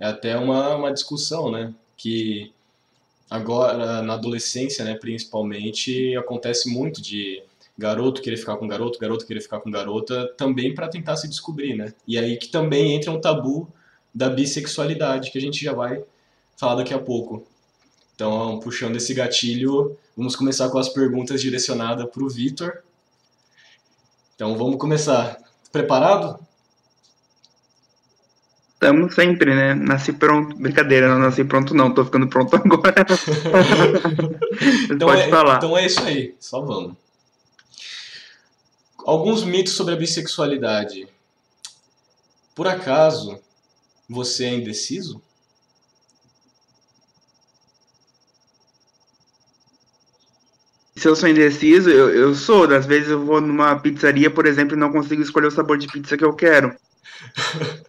É 0.00 0.06
até 0.06 0.36
uma, 0.36 0.76
uma 0.76 0.92
discussão, 0.92 1.50
né, 1.50 1.72
que 1.96 2.52
agora 3.30 4.02
na 4.02 4.14
adolescência, 4.14 4.84
né, 4.84 4.94
principalmente, 4.94 6.16
acontece 6.16 6.68
muito 6.68 7.00
de 7.02 7.42
garoto 7.76 8.20
querer 8.20 8.36
ficar 8.36 8.56
com 8.56 8.66
garoto, 8.66 8.98
garoto 8.98 9.26
querer 9.26 9.40
ficar 9.40 9.60
com 9.60 9.70
garota, 9.70 10.34
também 10.36 10.74
para 10.74 10.88
tentar 10.88 11.16
se 11.16 11.28
descobrir, 11.28 11.76
né? 11.76 11.94
E 12.06 12.18
aí 12.18 12.36
que 12.36 12.48
também 12.48 12.96
entra 12.96 13.12
um 13.12 13.20
tabu 13.20 13.72
da 14.12 14.28
bissexualidade, 14.28 15.30
que 15.30 15.38
a 15.38 15.40
gente 15.40 15.64
já 15.64 15.72
vai 15.72 16.02
falar 16.56 16.76
daqui 16.76 16.92
a 16.92 16.98
pouco. 16.98 17.46
Então, 18.14 18.58
puxando 18.58 18.96
esse 18.96 19.14
gatilho, 19.14 19.96
vamos 20.16 20.34
começar 20.34 20.68
com 20.70 20.78
as 20.78 20.88
perguntas 20.88 21.40
direcionadas 21.40 22.10
para 22.10 22.24
o 22.24 22.28
Vitor. 22.28 22.82
Então, 24.34 24.56
vamos 24.56 24.76
começar. 24.76 25.38
Preparado? 25.70 26.47
Estamos 28.80 29.12
sempre, 29.12 29.56
né? 29.56 29.74
Nasci 29.74 30.12
pronto. 30.12 30.56
Brincadeira, 30.56 31.08
não 31.08 31.18
nasci 31.18 31.42
pronto, 31.42 31.74
não. 31.74 31.92
Tô 31.92 32.04
ficando 32.04 32.28
pronto 32.28 32.54
agora. 32.54 33.04
Então 34.84 35.08
Pode 35.08 35.22
é, 35.22 35.28
falar. 35.28 35.56
Então 35.56 35.76
é 35.76 35.84
isso 35.84 36.00
aí, 36.04 36.36
só 36.38 36.60
vamos. 36.60 36.96
Alguns 39.04 39.42
mitos 39.42 39.72
sobre 39.72 39.94
a 39.94 39.96
bissexualidade. 39.96 41.08
Por 42.54 42.68
acaso, 42.68 43.40
você 44.08 44.44
é 44.44 44.54
indeciso? 44.54 45.20
Se 50.94 51.08
eu 51.08 51.16
sou 51.16 51.28
indeciso, 51.28 51.90
eu, 51.90 52.10
eu 52.10 52.32
sou. 52.32 52.68
Das 52.68 52.86
vezes 52.86 53.10
eu 53.10 53.24
vou 53.24 53.40
numa 53.40 53.74
pizzaria, 53.80 54.30
por 54.30 54.46
exemplo, 54.46 54.76
e 54.76 54.78
não 54.78 54.92
consigo 54.92 55.20
escolher 55.20 55.48
o 55.48 55.50
sabor 55.50 55.78
de 55.78 55.88
pizza 55.88 56.16
que 56.16 56.24
eu 56.24 56.32
quero. 56.32 56.76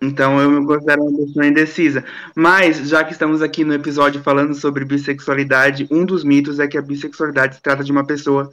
Então 0.02 0.40
eu 0.40 0.50
me 0.50 0.66
considero 0.66 1.04
uma 1.04 1.26
pessoa 1.26 1.46
indecisa. 1.46 2.04
Mas, 2.36 2.90
já 2.90 3.04
que 3.04 3.12
estamos 3.12 3.42
aqui 3.42 3.64
no 3.64 3.74
episódio 3.74 4.22
falando 4.24 4.56
sobre 4.56 4.86
bissexualidade, 4.86 5.88
um 5.92 6.06
dos 6.06 6.24
mitos 6.24 6.60
é 6.60 6.68
que 6.68 6.78
a 6.78 6.82
bissexualidade 6.82 7.56
se 7.56 7.62
trata 7.62 7.84
de 7.84 7.92
uma 7.92 8.06
pessoa 8.06 8.52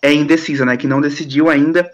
é 0.00 0.12
indecisa, 0.12 0.64
né? 0.64 0.76
Que 0.76 0.86
não 0.86 1.00
decidiu 1.00 1.48
ainda 1.48 1.90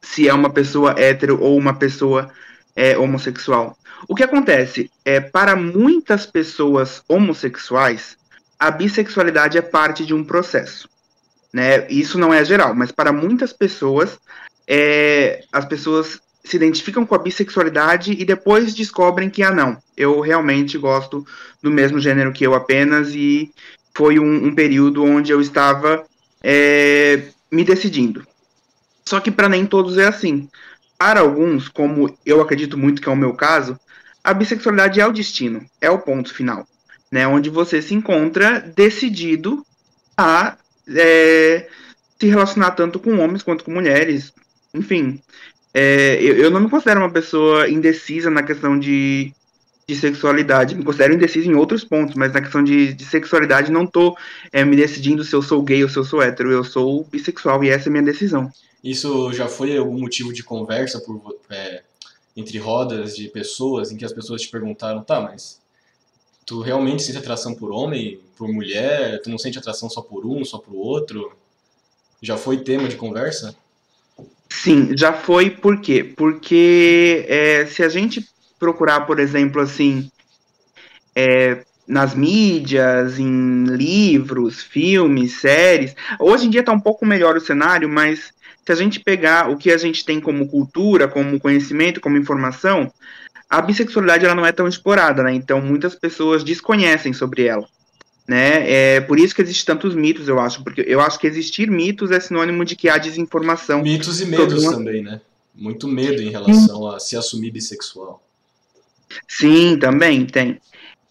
se 0.00 0.28
é 0.28 0.34
uma 0.34 0.50
pessoa 0.50 0.94
hétero 0.98 1.40
ou 1.40 1.58
uma 1.58 1.74
pessoa 1.74 2.30
é, 2.76 2.96
homossexual. 2.96 3.76
O 4.06 4.14
que 4.14 4.22
acontece 4.22 4.90
é, 5.04 5.20
para 5.20 5.56
muitas 5.56 6.24
pessoas 6.24 7.02
homossexuais, 7.08 8.16
a 8.58 8.70
bissexualidade 8.70 9.58
é 9.58 9.62
parte 9.62 10.06
de 10.06 10.14
um 10.14 10.22
processo 10.22 10.88
né? 11.52 11.86
Isso 11.88 12.18
não 12.18 12.32
é 12.32 12.44
geral, 12.44 12.74
mas 12.74 12.92
para 12.92 13.12
muitas 13.12 13.52
pessoas, 13.52 14.18
é, 14.66 15.42
as 15.52 15.64
pessoas 15.64 16.20
se 16.48 16.56
identificam 16.56 17.04
com 17.04 17.14
a 17.14 17.18
bissexualidade 17.18 18.12
e 18.12 18.24
depois 18.24 18.74
descobrem 18.74 19.28
que, 19.28 19.42
ah, 19.42 19.50
não, 19.50 19.76
eu 19.96 20.20
realmente 20.20 20.78
gosto 20.78 21.26
do 21.62 21.70
mesmo 21.70 22.00
gênero 22.00 22.32
que 22.32 22.44
eu 22.44 22.54
apenas 22.54 23.14
e 23.14 23.52
foi 23.94 24.18
um, 24.18 24.46
um 24.46 24.54
período 24.54 25.04
onde 25.04 25.30
eu 25.30 25.40
estava 25.40 26.06
é, 26.42 27.28
me 27.52 27.64
decidindo. 27.64 28.26
Só 29.04 29.20
que 29.20 29.30
para 29.30 29.48
nem 29.48 29.66
todos 29.66 29.98
é 29.98 30.06
assim. 30.06 30.48
Para 30.96 31.20
alguns, 31.20 31.68
como 31.68 32.16
eu 32.24 32.40
acredito 32.40 32.78
muito 32.78 33.02
que 33.02 33.08
é 33.08 33.12
o 33.12 33.16
meu 33.16 33.34
caso, 33.34 33.78
a 34.24 34.32
bissexualidade 34.32 35.00
é 35.00 35.06
o 35.06 35.12
destino, 35.12 35.64
é 35.80 35.90
o 35.90 35.98
ponto 35.98 36.32
final, 36.34 36.66
né? 37.10 37.26
Onde 37.26 37.50
você 37.50 37.82
se 37.82 37.94
encontra 37.94 38.60
decidido 38.60 39.64
a 40.16 40.56
é, 40.88 41.68
se 42.18 42.26
relacionar 42.26 42.72
tanto 42.72 42.98
com 42.98 43.18
homens 43.18 43.42
quanto 43.42 43.64
com 43.64 43.70
mulheres. 43.70 44.32
Enfim, 44.74 45.20
é, 45.72 46.22
eu, 46.22 46.36
eu, 46.36 46.50
não 46.50 46.60
me 46.60 46.70
considero 46.70 47.00
uma 47.00 47.12
pessoa 47.12 47.68
indecisa 47.68 48.30
na 48.30 48.42
questão 48.42 48.78
de, 48.78 49.32
de 49.86 49.96
sexualidade. 49.96 50.74
Me 50.74 50.84
considero 50.84 51.14
indecisa 51.14 51.46
em 51.46 51.54
outros 51.54 51.84
pontos, 51.84 52.14
mas 52.14 52.32
na 52.32 52.40
questão 52.40 52.62
de, 52.62 52.92
de 52.94 53.04
sexualidade 53.04 53.70
não 53.70 53.86
tô 53.86 54.16
é, 54.52 54.64
me 54.64 54.76
decidindo 54.76 55.24
se 55.24 55.34
eu 55.34 55.42
sou 55.42 55.62
gay 55.62 55.82
ou 55.82 55.88
se 55.88 55.96
eu 55.96 56.04
sou 56.04 56.22
hétero. 56.22 56.50
Eu 56.50 56.64
sou 56.64 57.04
bissexual 57.04 57.62
e 57.62 57.68
essa 57.68 57.88
é 57.88 57.90
a 57.90 57.92
minha 57.92 58.04
decisão. 58.04 58.50
Isso 58.82 59.32
já 59.32 59.48
foi 59.48 59.76
algum 59.76 59.98
motivo 59.98 60.32
de 60.32 60.42
conversa 60.42 61.00
por, 61.00 61.36
é, 61.50 61.82
entre 62.36 62.58
rodas 62.58 63.16
de 63.16 63.28
pessoas 63.28 63.90
em 63.90 63.96
que 63.96 64.04
as 64.04 64.12
pessoas 64.12 64.42
te 64.42 64.48
perguntaram, 64.48 65.02
tá, 65.02 65.20
mas 65.20 65.60
tu 66.46 66.60
realmente 66.60 67.02
sente 67.02 67.18
atração 67.18 67.54
por 67.54 67.70
homem, 67.70 68.20
por 68.36 68.48
mulher? 68.48 69.20
Tu 69.20 69.28
não 69.28 69.36
sente 69.36 69.58
atração 69.58 69.90
só 69.90 70.00
por 70.00 70.24
um, 70.24 70.44
só 70.44 70.56
por 70.58 70.74
outro? 70.74 71.36
Já 72.22 72.36
foi 72.36 72.58
tema 72.58 72.88
de 72.88 72.96
conversa? 72.96 73.54
Sim, 74.50 74.96
já 74.96 75.12
foi. 75.12 75.50
Por 75.50 75.80
quê? 75.80 76.02
Porque 76.04 77.24
é, 77.28 77.66
se 77.66 77.82
a 77.82 77.88
gente 77.88 78.24
procurar, 78.58 79.02
por 79.02 79.20
exemplo, 79.20 79.60
assim, 79.60 80.10
é, 81.14 81.64
nas 81.86 82.14
mídias, 82.14 83.18
em 83.18 83.64
livros, 83.64 84.62
filmes, 84.62 85.40
séries, 85.40 85.94
hoje 86.18 86.46
em 86.46 86.50
dia 86.50 86.60
está 86.60 86.72
um 86.72 86.80
pouco 86.80 87.06
melhor 87.06 87.36
o 87.36 87.40
cenário, 87.40 87.88
mas 87.88 88.32
se 88.64 88.72
a 88.72 88.74
gente 88.74 89.00
pegar 89.00 89.50
o 89.50 89.56
que 89.56 89.70
a 89.70 89.78
gente 89.78 90.04
tem 90.04 90.20
como 90.20 90.48
cultura, 90.48 91.08
como 91.08 91.40
conhecimento, 91.40 92.00
como 92.00 92.18
informação, 92.18 92.92
a 93.48 93.62
bissexualidade 93.62 94.26
ela 94.26 94.34
não 94.34 94.44
é 94.44 94.52
tão 94.52 94.68
explorada, 94.68 95.22
né? 95.22 95.32
Então 95.32 95.60
muitas 95.60 95.94
pessoas 95.94 96.44
desconhecem 96.44 97.12
sobre 97.12 97.46
ela, 97.46 97.66
né? 98.28 98.70
É 98.70 99.00
por 99.00 99.18
isso 99.18 99.34
que 99.34 99.40
existem 99.40 99.74
tantos 99.74 99.94
mitos, 99.94 100.28
eu 100.28 100.38
acho, 100.38 100.62
porque 100.62 100.84
eu 100.86 101.00
acho 101.00 101.18
que 101.18 101.26
existir 101.26 101.70
mitos 101.70 102.10
é 102.10 102.20
sinônimo 102.20 102.62
de 102.62 102.76
que 102.76 102.86
há 102.86 102.98
desinformação. 102.98 103.80
Mitos 103.80 104.20
e 104.20 104.26
medos 104.26 104.62
uma... 104.62 104.72
também, 104.72 105.02
né? 105.02 105.22
Muito 105.54 105.88
medo 105.88 106.20
em 106.20 106.30
relação 106.30 106.86
a 106.88 107.00
se 107.00 107.16
assumir 107.16 107.50
bissexual. 107.50 108.22
Sim, 109.26 109.78
também 109.78 110.26
tem. 110.26 110.60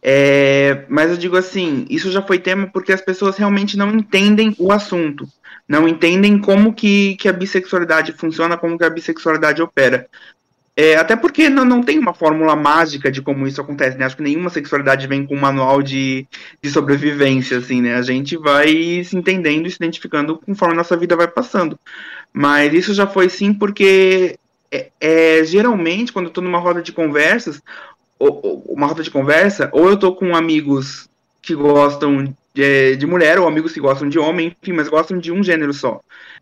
É, 0.02 0.86
mas 0.88 1.10
eu 1.10 1.18
digo 1.18 1.36
assim, 1.36 1.88
isso 1.90 2.12
já 2.12 2.22
foi 2.22 2.38
tema 2.38 2.68
porque 2.68 2.94
as 2.94 3.02
pessoas 3.02 3.36
realmente 3.36 3.76
não 3.76 3.90
entendem 3.90 4.56
o 4.60 4.72
assunto, 4.72 5.28
não 5.68 5.88
entendem 5.88 6.38
como 6.40 6.72
que, 6.72 7.16
que 7.16 7.28
a 7.28 7.34
bissexualidade 7.34 8.14
funciona, 8.14 8.58
como 8.58 8.78
que 8.78 8.86
a 8.86 8.90
bissexualidade 8.92 9.62
opera. 9.62 10.08
É, 10.80 10.96
até 10.96 11.16
porque 11.16 11.50
não, 11.50 11.66
não 11.66 11.82
tem 11.82 11.98
uma 11.98 12.14
fórmula 12.14 12.56
mágica 12.56 13.12
de 13.12 13.20
como 13.20 13.48
isso 13.48 13.60
acontece, 13.60 13.98
né? 13.98 14.06
Acho 14.06 14.16
que 14.16 14.22
nenhuma 14.22 14.52
sexualidade 14.52 15.08
vem 15.08 15.26
com 15.26 15.36
um 15.36 15.40
manual 15.40 15.82
de, 15.82 16.28
de 16.62 16.70
sobrevivência, 16.70 17.58
assim, 17.58 17.82
né? 17.82 17.96
A 17.96 18.04
gente 18.04 18.38
vai 18.38 19.04
se 19.04 19.18
entendendo 19.18 19.66
e 19.66 19.72
se 19.72 19.78
identificando 19.78 20.38
conforme 20.38 20.76
a 20.76 20.78
nossa 20.78 20.96
vida 20.96 21.16
vai 21.16 21.28
passando. 21.28 21.80
Mas 22.32 22.72
isso 22.76 22.94
já 22.94 23.08
foi 23.08 23.28
sim 23.28 23.56
porque 23.56 24.38
é, 24.72 24.92
é 25.02 25.44
geralmente, 25.44 26.14
quando 26.14 26.28
eu 26.28 26.32
tô 26.32 26.42
numa 26.42 26.60
roda 26.60 26.80
de 26.80 26.92
conversas, 26.92 27.60
ou, 28.20 28.40
ou, 28.44 28.64
uma 28.70 28.86
roda 28.86 29.02
de 29.02 29.10
conversa, 29.10 29.70
ou 29.74 29.90
eu 29.90 29.98
tô 29.98 30.14
com 30.14 30.36
amigos 30.36 31.10
que 31.42 31.56
gostam 31.56 32.32
de, 32.54 32.96
de, 32.96 33.08
mulher, 33.08 33.40
ou 33.40 33.48
amigos 33.48 33.74
que 33.74 33.80
gostam 33.80 34.08
de 34.08 34.20
homem, 34.20 34.56
enfim, 34.62 34.74
mas 34.74 34.90
gostam 34.90 35.18
de 35.18 35.32
um 35.32 35.44
gênero 35.44 35.74
só, 35.74 36.02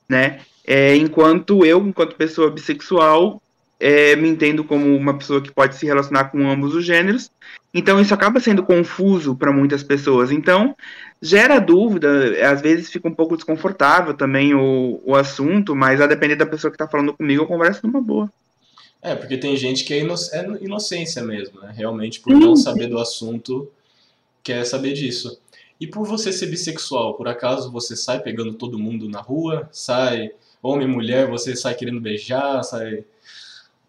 né? 0.10 0.42
É, 0.68 0.94
enquanto 0.98 1.66
eu, 1.66 1.80
enquanto 1.88 2.18
pessoa 2.18 2.52
bissexual, 2.52 3.42
é, 3.80 4.16
me 4.16 4.30
entendo 4.30 4.64
como 4.64 4.96
uma 4.96 5.18
pessoa 5.18 5.42
que 5.42 5.52
pode 5.52 5.76
se 5.76 5.86
relacionar 5.86 6.26
com 6.26 6.50
ambos 6.50 6.74
os 6.74 6.86
gêneros. 6.86 7.30
Então 7.74 8.00
isso 8.00 8.14
acaba 8.14 8.40
sendo 8.40 8.64
confuso 8.64 9.36
para 9.36 9.52
muitas 9.52 9.84
pessoas. 9.84 10.32
Então 10.32 10.76
gera 11.22 11.60
dúvida, 11.60 12.10
às 12.50 12.62
vezes 12.62 12.90
fica 12.90 13.08
um 13.08 13.14
pouco 13.14 13.36
desconfortável 13.36 14.14
também 14.14 14.54
o, 14.54 15.02
o 15.04 15.16
assunto, 15.16 15.76
mas 15.76 16.00
a 16.00 16.08
depender 16.08 16.36
da 16.36 16.46
pessoa 16.46 16.72
que 16.72 16.76
está 16.76 16.88
falando 16.88 17.14
comigo, 17.14 17.44
eu 17.44 17.48
converso 17.48 17.86
numa 17.86 18.02
boa. 18.02 18.30
É, 19.02 19.14
porque 19.14 19.38
tem 19.38 19.56
gente 19.56 19.84
que 19.84 19.94
é, 19.94 20.00
é 20.00 20.46
inocência 20.62 21.22
mesmo, 21.22 21.62
né? 21.62 21.72
Realmente, 21.76 22.20
por 22.20 22.34
não 22.34 22.56
saber 22.56 22.88
do 22.88 22.98
assunto, 22.98 23.72
quer 24.42 24.66
saber 24.66 24.94
disso. 24.94 25.40
E 25.80 25.86
por 25.86 26.08
você 26.08 26.32
ser 26.32 26.48
bissexual, 26.48 27.16
por 27.16 27.28
acaso 27.28 27.72
você 27.72 27.96
sai 27.96 28.20
pegando 28.22 28.54
todo 28.54 28.80
mundo 28.80 29.10
na 29.10 29.20
rua? 29.20 29.70
Sai 29.72 30.32
homem, 30.62 30.88
mulher, 30.88 31.28
você 31.28 31.56
sai 31.56 31.76
querendo 31.76 32.00
beijar, 32.00 32.64
sai 32.64 33.04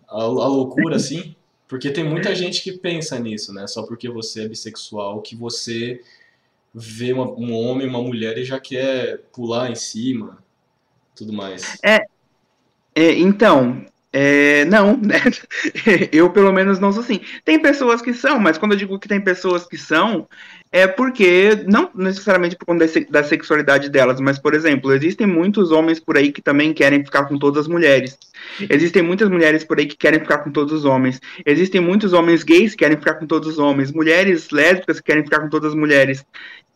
a, 0.08 0.22
a 0.22 0.48
loucura 0.48 0.96
assim? 0.96 1.34
Porque 1.68 1.90
tem 1.90 2.04
muita 2.04 2.34
gente 2.34 2.62
que 2.62 2.72
pensa 2.72 3.18
nisso, 3.18 3.52
né? 3.52 3.66
Só 3.66 3.82
porque 3.82 4.08
você 4.08 4.44
é 4.44 4.48
bissexual, 4.48 5.20
que 5.20 5.34
você 5.34 6.00
vê 6.72 7.12
uma, 7.12 7.28
um 7.30 7.52
homem, 7.52 7.88
uma 7.88 8.02
mulher 8.02 8.38
e 8.38 8.44
já 8.44 8.60
quer 8.60 9.22
pular 9.32 9.70
em 9.70 9.74
cima, 9.74 10.38
tudo 11.14 11.32
mais. 11.32 11.78
É, 11.82 12.04
é 12.94 13.12
então, 13.18 13.84
é, 14.12 14.64
não, 14.64 14.96
né? 14.96 15.20
eu 16.12 16.30
pelo 16.30 16.52
menos 16.52 16.78
não 16.78 16.92
sou 16.92 17.02
assim. 17.02 17.20
Tem 17.44 17.60
pessoas 17.60 18.00
que 18.00 18.14
são, 18.14 18.38
mas 18.38 18.56
quando 18.56 18.72
eu 18.72 18.78
digo 18.78 18.98
que 18.98 19.08
tem 19.08 19.20
pessoas 19.20 19.66
que 19.66 19.76
são, 19.76 20.28
é 20.76 20.86
porque, 20.86 21.64
não 21.66 21.88
necessariamente 21.94 22.54
por 22.54 22.66
conta 22.66 22.84
da 23.08 23.24
sexualidade 23.24 23.88
delas, 23.88 24.20
mas, 24.20 24.38
por 24.38 24.52
exemplo, 24.52 24.92
existem 24.92 25.26
muitos 25.26 25.72
homens 25.72 25.98
por 25.98 26.18
aí 26.18 26.30
que 26.30 26.42
também 26.42 26.74
querem 26.74 27.02
ficar 27.02 27.24
com 27.24 27.38
todas 27.38 27.62
as 27.62 27.66
mulheres. 27.66 28.18
Existem 28.68 29.02
muitas 29.02 29.30
mulheres 29.30 29.64
por 29.64 29.78
aí 29.78 29.86
que 29.86 29.96
querem 29.96 30.20
ficar 30.20 30.38
com 30.38 30.50
todos 30.50 30.74
os 30.74 30.84
homens. 30.84 31.18
Existem 31.46 31.80
muitos 31.80 32.12
homens 32.12 32.42
gays 32.42 32.72
que 32.72 32.76
querem 32.76 32.98
ficar 32.98 33.14
com 33.14 33.26
todos 33.26 33.48
os 33.48 33.58
homens. 33.58 33.90
Mulheres 33.90 34.50
lésbicas 34.50 35.00
que 35.00 35.06
querem 35.06 35.24
ficar 35.24 35.40
com 35.40 35.48
todas 35.48 35.70
as 35.70 35.74
mulheres. 35.74 36.22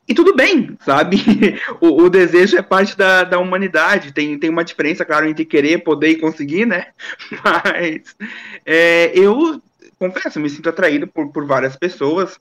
E 0.09 0.15
tudo 0.15 0.35
bem, 0.35 0.79
sabe? 0.83 1.19
O, 1.79 2.05
o, 2.05 2.09
desejo 2.09 2.57
é 2.57 2.63
parte 2.63 2.97
da, 2.97 3.23
da 3.23 3.39
humanidade. 3.39 4.15
Tem, 4.15 4.39
tem 4.39 4.49
uma 4.49 4.65
diferença, 4.65 5.05
claro, 5.05 5.29
entre 5.29 5.45
querer, 5.45 5.85
poder 5.85 6.09
e 6.09 6.17
conseguir, 6.19 6.65
né? 6.65 6.87
Mas 7.45 8.17
é, 8.65 9.13
eu 9.15 9.61
confesso, 9.99 10.41
me 10.41 10.49
sinto 10.49 10.71
atraído 10.71 11.07
por, 11.07 11.31
por 11.31 11.45
várias 11.45 11.77
pessoas 11.77 12.41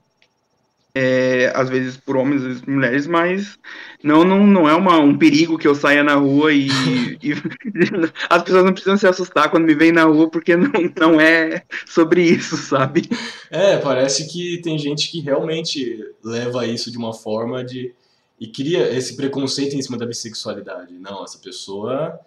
é, 0.93 1.51
às 1.55 1.69
vezes 1.69 1.97
por 1.97 2.17
homens, 2.17 2.41
às 2.41 2.47
vezes 2.47 2.61
por 2.61 2.71
mulheres, 2.71 3.07
mas 3.07 3.57
não, 4.03 4.23
não, 4.23 4.45
não 4.45 4.67
é 4.67 4.73
uma, 4.73 4.99
um 4.99 5.17
perigo 5.17 5.57
que 5.57 5.67
eu 5.67 5.75
saia 5.75 6.03
na 6.03 6.15
rua 6.15 6.51
e, 6.51 6.67
e, 7.21 7.33
as 8.29 8.43
pessoas 8.43 8.65
não 8.65 8.73
precisam 8.73 8.97
se 8.97 9.07
assustar 9.07 9.51
quando 9.51 9.65
me 9.65 9.75
veem 9.75 9.91
na 9.91 10.03
rua, 10.03 10.29
porque 10.29 10.55
não, 10.55 10.71
não 10.97 11.21
é 11.21 11.63
sobre 11.85 12.23
isso, 12.23 12.57
sabe? 12.57 13.07
É, 13.51 13.77
parece 13.77 14.27
que 14.27 14.59
tem 14.61 14.77
gente 14.77 15.11
que 15.11 15.19
realmente 15.19 16.03
leva 16.23 16.65
isso 16.65 16.91
de 16.91 16.97
uma 16.97 17.13
forma 17.13 17.63
de. 17.63 17.93
e 18.39 18.47
cria 18.47 18.91
esse 18.95 19.15
preconceito 19.15 19.75
em 19.75 19.81
cima 19.81 19.97
da 19.97 20.05
bissexualidade. 20.05 20.93
Não, 20.97 21.23
essa 21.23 21.37
pessoa 21.37 22.19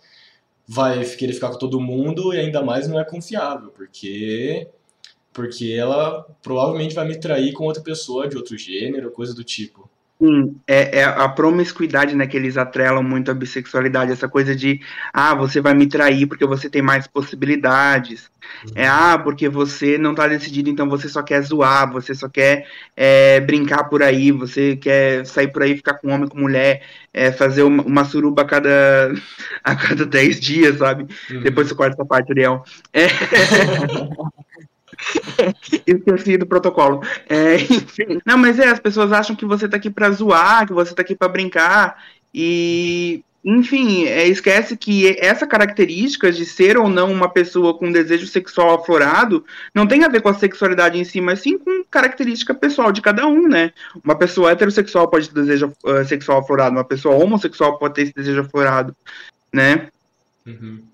vai 0.66 1.04
querer 1.04 1.33
ficar 1.33 1.50
com 1.50 1.59
todo 1.59 1.81
mundo 1.81 2.33
e 2.33 2.38
ainda 2.38 2.62
mais 2.62 2.87
não 2.87 2.99
é 2.99 3.04
confiável, 3.04 3.71
porque 3.71 4.69
porque 5.33 5.73
ela 5.73 6.27
provavelmente 6.43 6.95
vai 6.95 7.07
me 7.07 7.19
trair 7.19 7.53
com 7.53 7.65
outra 7.65 7.83
pessoa 7.83 8.29
de 8.29 8.37
outro 8.37 8.57
gênero, 8.57 9.11
coisa 9.11 9.35
do 9.35 9.43
tipo. 9.43 9.91
Sim, 10.23 10.55
é, 10.69 11.01
é, 11.01 11.05
a 11.05 11.29
promiscuidade, 11.29 12.15
né, 12.15 12.29
que 12.29 12.37
eles 12.37 12.57
atrelam 12.57 13.03
muito 13.03 13.29
a 13.29 13.35
bissexualidade, 13.35 14.12
essa 14.12 14.29
coisa 14.29 14.55
de, 14.55 14.81
ah, 15.12 15.35
você 15.35 15.61
vai 15.61 15.75
me 15.75 15.89
trair 15.89 16.29
porque 16.29 16.47
você 16.47 16.71
tem 16.71 16.81
mais 16.81 17.09
possibilidades, 17.09 18.31
uhum. 18.65 18.71
é, 18.77 18.87
ah, 18.87 19.19
porque 19.19 19.49
você 19.49 19.99
não 19.99 20.15
tá 20.15 20.29
decidido, 20.29 20.71
então 20.71 20.89
você 20.89 21.09
só 21.09 21.25
quer 21.25 21.43
zoar, 21.43 21.91
você 21.91 22.15
só 22.15 22.29
quer 22.29 22.69
é, 22.97 23.41
brincar 23.41 23.83
por 23.85 24.01
aí, 24.01 24.31
você 24.31 24.77
quer 24.77 25.27
sair 25.27 25.49
por 25.49 25.65
aí, 25.65 25.75
ficar 25.75 25.95
com 25.95 26.12
homem, 26.12 26.29
com 26.29 26.39
mulher, 26.39 26.83
é, 27.12 27.33
fazer 27.33 27.65
uma, 27.65 27.83
uma, 27.83 28.05
suruba 28.05 28.42
a 28.42 28.45
cada, 28.45 29.12
a 29.64 29.75
cada 29.75 30.07
10 30.07 30.38
dias, 30.38 30.79
sabe? 30.79 31.05
Uhum. 31.33 31.40
Depois 31.40 31.66
você 31.66 31.75
corta 31.75 31.95
essa 31.95 32.05
parte, 32.05 32.31
Ariel. 32.31 32.62
É... 32.92 33.07
Esqueci 35.87 36.37
do 36.37 36.47
protocolo. 36.47 37.03
É, 37.29 37.57
enfim. 37.57 38.21
Não, 38.25 38.38
mas 38.38 38.59
é, 38.59 38.69
as 38.69 38.81
pessoas 38.81 39.12
acham 39.12 39.37
que 39.37 39.45
você 39.45 39.69
tá 39.69 39.77
aqui 39.77 39.91
pra 39.91 40.11
zoar, 40.11 40.67
que 40.67 40.73
você 40.73 40.95
tá 40.95 41.03
aqui 41.03 41.15
pra 41.15 41.29
brincar. 41.29 42.03
E, 42.35 43.23
enfim, 43.45 44.05
é, 44.05 44.27
esquece 44.27 44.77
que 44.77 45.17
essa 45.19 45.47
característica 45.47 46.31
de 46.31 46.47
ser 46.47 46.77
ou 46.77 46.88
não 46.88 47.11
uma 47.12 47.29
pessoa 47.29 47.77
com 47.77 47.91
desejo 47.91 48.27
sexual 48.27 48.75
aflorado 48.75 49.45
não 49.75 49.87
tem 49.87 50.05
a 50.05 50.09
ver 50.09 50.23
com 50.23 50.29
a 50.29 50.35
sexualidade 50.35 50.99
em 50.99 51.05
si, 51.05 51.21
mas 51.21 51.41
sim 51.41 51.59
com 51.59 51.85
característica 51.91 52.55
pessoal 52.55 52.93
de 52.93 53.03
cada 53.03 53.27
um, 53.27 53.49
né? 53.49 53.73
Uma 54.03 54.17
pessoa 54.17 54.53
heterossexual 54.53 55.09
pode 55.09 55.29
ter 55.29 55.35
desejo 55.35 55.73
uh, 55.85 56.05
sexual 56.07 56.38
aflorado, 56.38 56.77
uma 56.77 56.85
pessoa 56.85 57.17
homossexual 57.17 57.79
pode 57.79 57.95
ter 57.95 58.03
esse 58.03 58.15
desejo 58.15 58.43
aflorado, 58.43 58.97
né? 59.53 59.88
Uhum. 60.47 60.91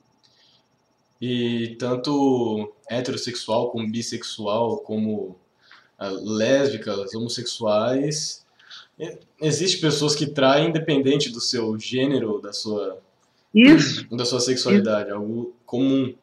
E 1.20 1.76
tanto 1.78 2.72
heterossexual 2.88 3.70
como 3.70 3.90
bissexual, 3.90 4.78
como 4.78 5.37
uh, 5.98 6.37
lésbicas, 6.37 7.14
homossexuais, 7.14 8.46
existe 9.40 9.78
pessoas 9.78 10.14
que 10.14 10.26
traem 10.26 10.68
independente 10.68 11.31
do 11.31 11.40
seu 11.40 11.78
gênero, 11.78 12.40
da 12.40 12.52
sua 12.52 13.00
isso. 13.54 14.07
da 14.14 14.24
sua 14.24 14.40
sexualidade, 14.40 15.09
Isso. 15.09 15.16
algo 15.16 15.54
comum, 15.64 16.14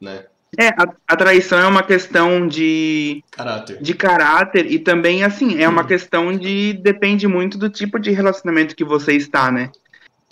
né? 0.00 0.24
É, 0.56 0.68
a, 0.68 0.86
a, 1.08 1.16
traição 1.16 1.58
é 1.58 1.66
uma 1.66 1.82
questão 1.82 2.46
de 2.46 3.24
caráter. 3.30 3.82
de 3.82 3.92
caráter 3.92 4.70
e 4.70 4.78
também 4.78 5.24
assim, 5.24 5.60
é 5.60 5.68
uma 5.68 5.82
uhum. 5.82 5.88
questão 5.88 6.36
de 6.36 6.74
depende 6.74 7.26
muito 7.26 7.58
do 7.58 7.68
tipo 7.68 7.98
de 7.98 8.12
relacionamento 8.12 8.76
que 8.76 8.84
você 8.84 9.14
está, 9.14 9.50
né? 9.50 9.72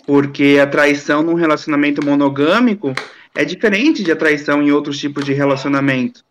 Porque 0.05 0.59
a 0.61 0.67
traição 0.67 1.23
num 1.23 1.33
relacionamento 1.33 2.05
monogâmico 2.05 2.93
é 3.35 3.45
diferente 3.45 4.03
de 4.03 4.11
atraição 4.11 4.61
em 4.61 4.71
outros 4.71 4.97
tipos 4.97 5.25
de 5.25 5.33
relacionamento. 5.33 6.23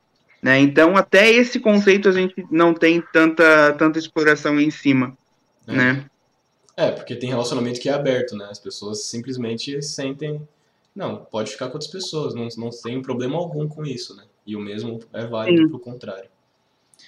Né? 0.42 0.58
Então, 0.58 0.96
até 0.96 1.30
esse 1.30 1.60
conceito 1.60 2.08
a 2.08 2.12
gente 2.12 2.44
não 2.50 2.74
tem 2.74 3.02
tanta, 3.12 3.72
tanta 3.74 3.98
exploração 3.98 4.60
em 4.60 4.70
cima. 4.70 5.16
É. 5.66 5.72
Né? 5.72 6.04
é, 6.76 6.90
porque 6.90 7.14
tem 7.14 7.28
relacionamento 7.28 7.80
que 7.80 7.88
é 7.88 7.92
aberto, 7.92 8.36
né? 8.36 8.48
As 8.50 8.58
pessoas 8.58 9.04
simplesmente 9.04 9.80
sentem. 9.82 10.40
Não, 10.94 11.24
pode 11.24 11.52
ficar 11.52 11.68
com 11.68 11.74
outras 11.74 11.90
pessoas, 11.90 12.34
não, 12.34 12.48
não 12.56 12.70
tem 12.70 13.00
problema 13.00 13.36
algum 13.36 13.68
com 13.68 13.84
isso, 13.84 14.16
né? 14.16 14.24
E 14.46 14.56
o 14.56 14.60
mesmo 14.60 15.00
é 15.12 15.24
válido 15.24 15.68
pro 15.68 15.78
contrário. 15.78 16.28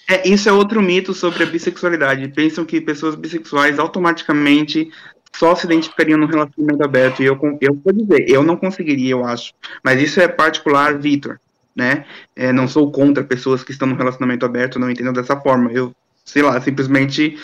É, 0.08 0.28
isso 0.28 0.48
é 0.48 0.52
outro 0.52 0.82
mito 0.82 1.12
sobre 1.12 1.42
a 1.42 1.46
bissexualidade. 1.46 2.28
Pensam 2.28 2.64
que 2.64 2.80
pessoas 2.80 3.14
bissexuais 3.14 3.78
automaticamente 3.78 4.90
só 5.34 5.54
se 5.54 5.66
identificariam 5.66 6.18
no 6.18 6.26
relacionamento 6.26 6.84
aberto. 6.84 7.22
E 7.22 7.26
eu, 7.26 7.38
eu 7.60 7.74
vou 7.74 7.92
dizer, 7.92 8.28
eu 8.28 8.42
não 8.42 8.56
conseguiria, 8.56 9.12
eu 9.12 9.24
acho. 9.24 9.52
Mas 9.82 10.00
isso 10.00 10.20
é 10.20 10.28
particular, 10.28 10.96
Vitor, 10.98 11.38
né? 11.74 12.04
É, 12.36 12.52
não 12.52 12.68
sou 12.68 12.90
contra 12.90 13.24
pessoas 13.24 13.64
que 13.64 13.72
estão 13.72 13.88
no 13.88 13.96
relacionamento 13.96 14.46
aberto, 14.46 14.78
não 14.78 14.90
entendo 14.90 15.12
dessa 15.12 15.36
forma. 15.36 15.72
Eu, 15.72 15.92
sei 16.24 16.42
lá, 16.42 16.60
simplesmente 16.60 17.36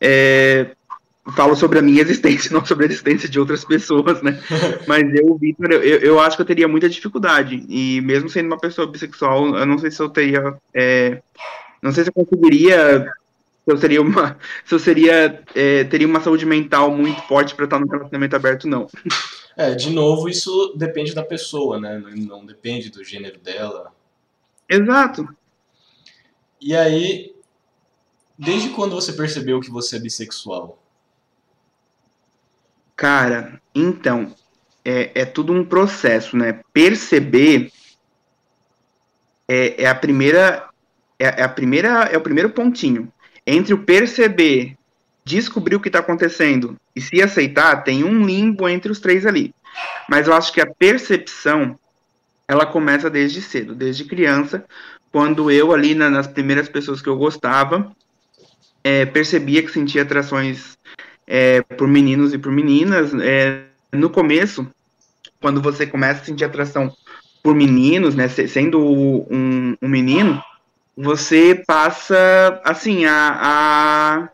é, 0.00 0.70
falo 1.34 1.56
sobre 1.56 1.80
a 1.80 1.82
minha 1.82 2.02
existência, 2.02 2.52
não 2.54 2.64
sobre 2.64 2.84
a 2.84 2.88
existência 2.88 3.28
de 3.28 3.40
outras 3.40 3.64
pessoas, 3.64 4.22
né? 4.22 4.40
Mas 4.86 5.02
eu, 5.14 5.36
Vitor, 5.36 5.72
eu, 5.72 5.98
eu 5.98 6.20
acho 6.20 6.36
que 6.36 6.42
eu 6.42 6.46
teria 6.46 6.68
muita 6.68 6.88
dificuldade. 6.88 7.64
E 7.68 8.00
mesmo 8.02 8.28
sendo 8.28 8.46
uma 8.46 8.58
pessoa 8.58 8.86
bissexual, 8.86 9.56
eu 9.56 9.66
não 9.66 9.78
sei 9.78 9.90
se 9.90 10.00
eu 10.00 10.08
teria. 10.08 10.54
É, 10.72 11.20
não 11.82 11.90
sei 11.90 12.04
se 12.04 12.10
eu 12.10 12.14
conseguiria 12.14 13.06
se 13.64 13.72
eu 13.72 13.78
seria 13.78 14.02
uma, 14.02 14.38
se 14.64 14.74
eu 14.74 14.78
seria, 14.78 15.42
é, 15.54 15.84
teria 15.84 16.06
uma 16.06 16.20
saúde 16.20 16.44
mental 16.44 16.90
muito 16.90 17.22
forte 17.22 17.54
para 17.54 17.64
estar 17.64 17.80
no 17.80 17.86
relacionamento 17.86 18.36
aberto, 18.36 18.68
não. 18.68 18.86
É, 19.56 19.74
de 19.74 19.90
novo, 19.90 20.28
isso 20.28 20.74
depende 20.76 21.14
da 21.14 21.22
pessoa, 21.22 21.80
né? 21.80 22.02
Não, 22.16 22.44
depende 22.44 22.90
do 22.90 23.02
gênero 23.02 23.38
dela. 23.38 23.94
Exato. 24.68 25.28
E 26.60 26.74
aí, 26.74 27.34
desde 28.38 28.70
quando 28.70 28.94
você 28.94 29.12
percebeu 29.12 29.60
que 29.60 29.70
você 29.70 29.96
é 29.96 30.00
bissexual? 30.00 30.82
Cara, 32.96 33.60
então, 33.74 34.34
é, 34.84 35.22
é 35.22 35.24
tudo 35.24 35.52
um 35.52 35.64
processo, 35.64 36.36
né? 36.36 36.60
Perceber 36.72 37.72
é, 39.48 39.84
é 39.84 39.86
a 39.86 39.94
primeira 39.94 40.68
é, 41.18 41.26
é, 41.26 41.42
a 41.42 41.48
primeira 41.48 41.88
é 42.04 42.16
o 42.16 42.20
primeiro 42.20 42.50
pontinho 42.50 43.12
entre 43.46 43.74
o 43.74 43.78
perceber, 43.78 44.76
descobrir 45.24 45.76
o 45.76 45.80
que 45.80 45.88
está 45.88 46.00
acontecendo 46.00 46.76
e 46.94 47.00
se 47.00 47.22
aceitar, 47.22 47.82
tem 47.82 48.04
um 48.04 48.24
limbo 48.24 48.68
entre 48.68 48.90
os 48.90 49.00
três 49.00 49.26
ali. 49.26 49.54
Mas 50.08 50.26
eu 50.26 50.34
acho 50.34 50.52
que 50.52 50.60
a 50.60 50.66
percepção, 50.66 51.78
ela 52.46 52.66
começa 52.66 53.10
desde 53.10 53.40
cedo, 53.42 53.74
desde 53.74 54.04
criança, 54.04 54.64
quando 55.10 55.50
eu 55.50 55.72
ali 55.72 55.94
na, 55.94 56.10
nas 56.10 56.26
primeiras 56.26 56.68
pessoas 56.68 57.00
que 57.00 57.08
eu 57.08 57.16
gostava, 57.16 57.90
é, 58.82 59.06
percebia 59.06 59.62
que 59.62 59.70
sentia 59.70 60.02
atrações 60.02 60.76
é, 61.26 61.62
por 61.62 61.88
meninos 61.88 62.34
e 62.34 62.38
por 62.38 62.52
meninas. 62.52 63.12
É, 63.14 63.62
no 63.92 64.10
começo, 64.10 64.66
quando 65.40 65.62
você 65.62 65.86
começa 65.86 66.20
a 66.20 66.24
sentir 66.24 66.44
atração 66.44 66.92
por 67.42 67.54
meninos, 67.54 68.14
né, 68.14 68.28
sendo 68.28 68.80
um, 68.80 69.76
um 69.80 69.88
menino, 69.88 70.42
você 70.96 71.62
passa, 71.66 72.60
assim, 72.64 73.04
a, 73.04 74.28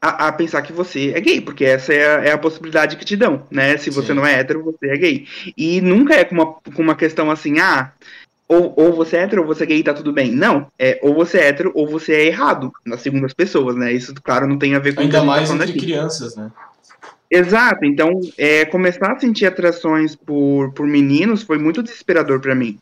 a, 0.00 0.28
a, 0.28 0.32
pensar 0.32 0.62
que 0.62 0.72
você 0.72 1.12
é 1.14 1.20
gay, 1.20 1.40
porque 1.40 1.64
essa 1.64 1.92
é 1.92 2.16
a, 2.16 2.24
é 2.24 2.32
a 2.32 2.38
possibilidade 2.38 2.96
que 2.96 3.04
te 3.04 3.16
dão, 3.16 3.46
né? 3.50 3.76
Se 3.76 3.90
você 3.90 4.08
Sim. 4.08 4.14
não 4.14 4.26
é 4.26 4.40
hétero, 4.40 4.64
você 4.64 4.88
é 4.88 4.96
gay. 4.96 5.26
E 5.56 5.80
nunca 5.80 6.14
é 6.14 6.24
com 6.24 6.34
uma, 6.34 6.46
com 6.46 6.82
uma 6.82 6.96
questão 6.96 7.30
assim, 7.30 7.60
ah, 7.60 7.92
ou, 8.48 8.74
ou 8.76 8.92
você 8.92 9.16
é 9.16 9.22
hétero 9.22 9.42
ou 9.42 9.46
você 9.46 9.62
é 9.62 9.66
gay 9.66 9.82
tá 9.82 9.94
tudo 9.94 10.12
bem. 10.12 10.30
Não, 10.30 10.66
é 10.78 10.98
ou 11.02 11.14
você 11.14 11.38
é 11.38 11.48
hétero 11.48 11.70
ou 11.74 11.88
você 11.88 12.14
é 12.14 12.26
errado, 12.26 12.72
nas 12.84 13.00
segundas 13.00 13.32
pessoas, 13.32 13.76
né? 13.76 13.92
Isso, 13.92 14.12
claro, 14.22 14.46
não 14.46 14.58
tem 14.58 14.74
a 14.74 14.78
ver 14.78 14.94
com 14.94 15.00
Ainda 15.00 15.22
mais 15.22 15.50
entre 15.50 15.70
aqui. 15.70 15.78
crianças, 15.80 16.36
né? 16.36 16.50
Exato, 17.30 17.86
então 17.86 18.20
é, 18.36 18.66
começar 18.66 19.10
a 19.10 19.18
sentir 19.18 19.46
atrações 19.46 20.14
por, 20.14 20.70
por 20.74 20.86
meninos 20.86 21.42
foi 21.42 21.56
muito 21.56 21.82
desesperador 21.82 22.40
para 22.40 22.54
mim, 22.54 22.78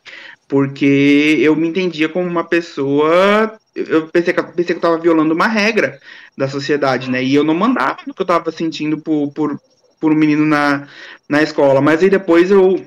porque 0.51 1.39
eu 1.41 1.55
me 1.55 1.69
entendia 1.69 2.09
como 2.09 2.29
uma 2.29 2.43
pessoa, 2.43 3.57
eu 3.73 4.09
pensei 4.09 4.35
que, 4.35 4.43
pensei 4.43 4.75
que 4.75 4.79
eu 4.79 4.81
tava 4.81 4.99
violando 4.99 5.33
uma 5.33 5.47
regra 5.47 6.01
da 6.37 6.49
sociedade, 6.49 7.09
né, 7.09 7.23
e 7.23 7.33
eu 7.33 7.45
não 7.45 7.55
mandava 7.55 7.99
o 8.09 8.13
que 8.13 8.21
eu 8.21 8.27
tava 8.27 8.51
sentindo 8.51 8.99
por, 8.99 9.31
por, 9.31 9.61
por 10.01 10.11
um 10.11 10.17
menino 10.17 10.45
na, 10.45 10.89
na 11.29 11.41
escola, 11.41 11.81
mas 11.81 12.03
aí 12.03 12.11
depois 12.11 12.51
eu, 12.51 12.85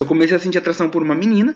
eu 0.00 0.06
comecei 0.06 0.34
a 0.34 0.40
sentir 0.40 0.56
atração 0.56 0.88
por 0.88 1.02
uma 1.02 1.14
menina, 1.14 1.54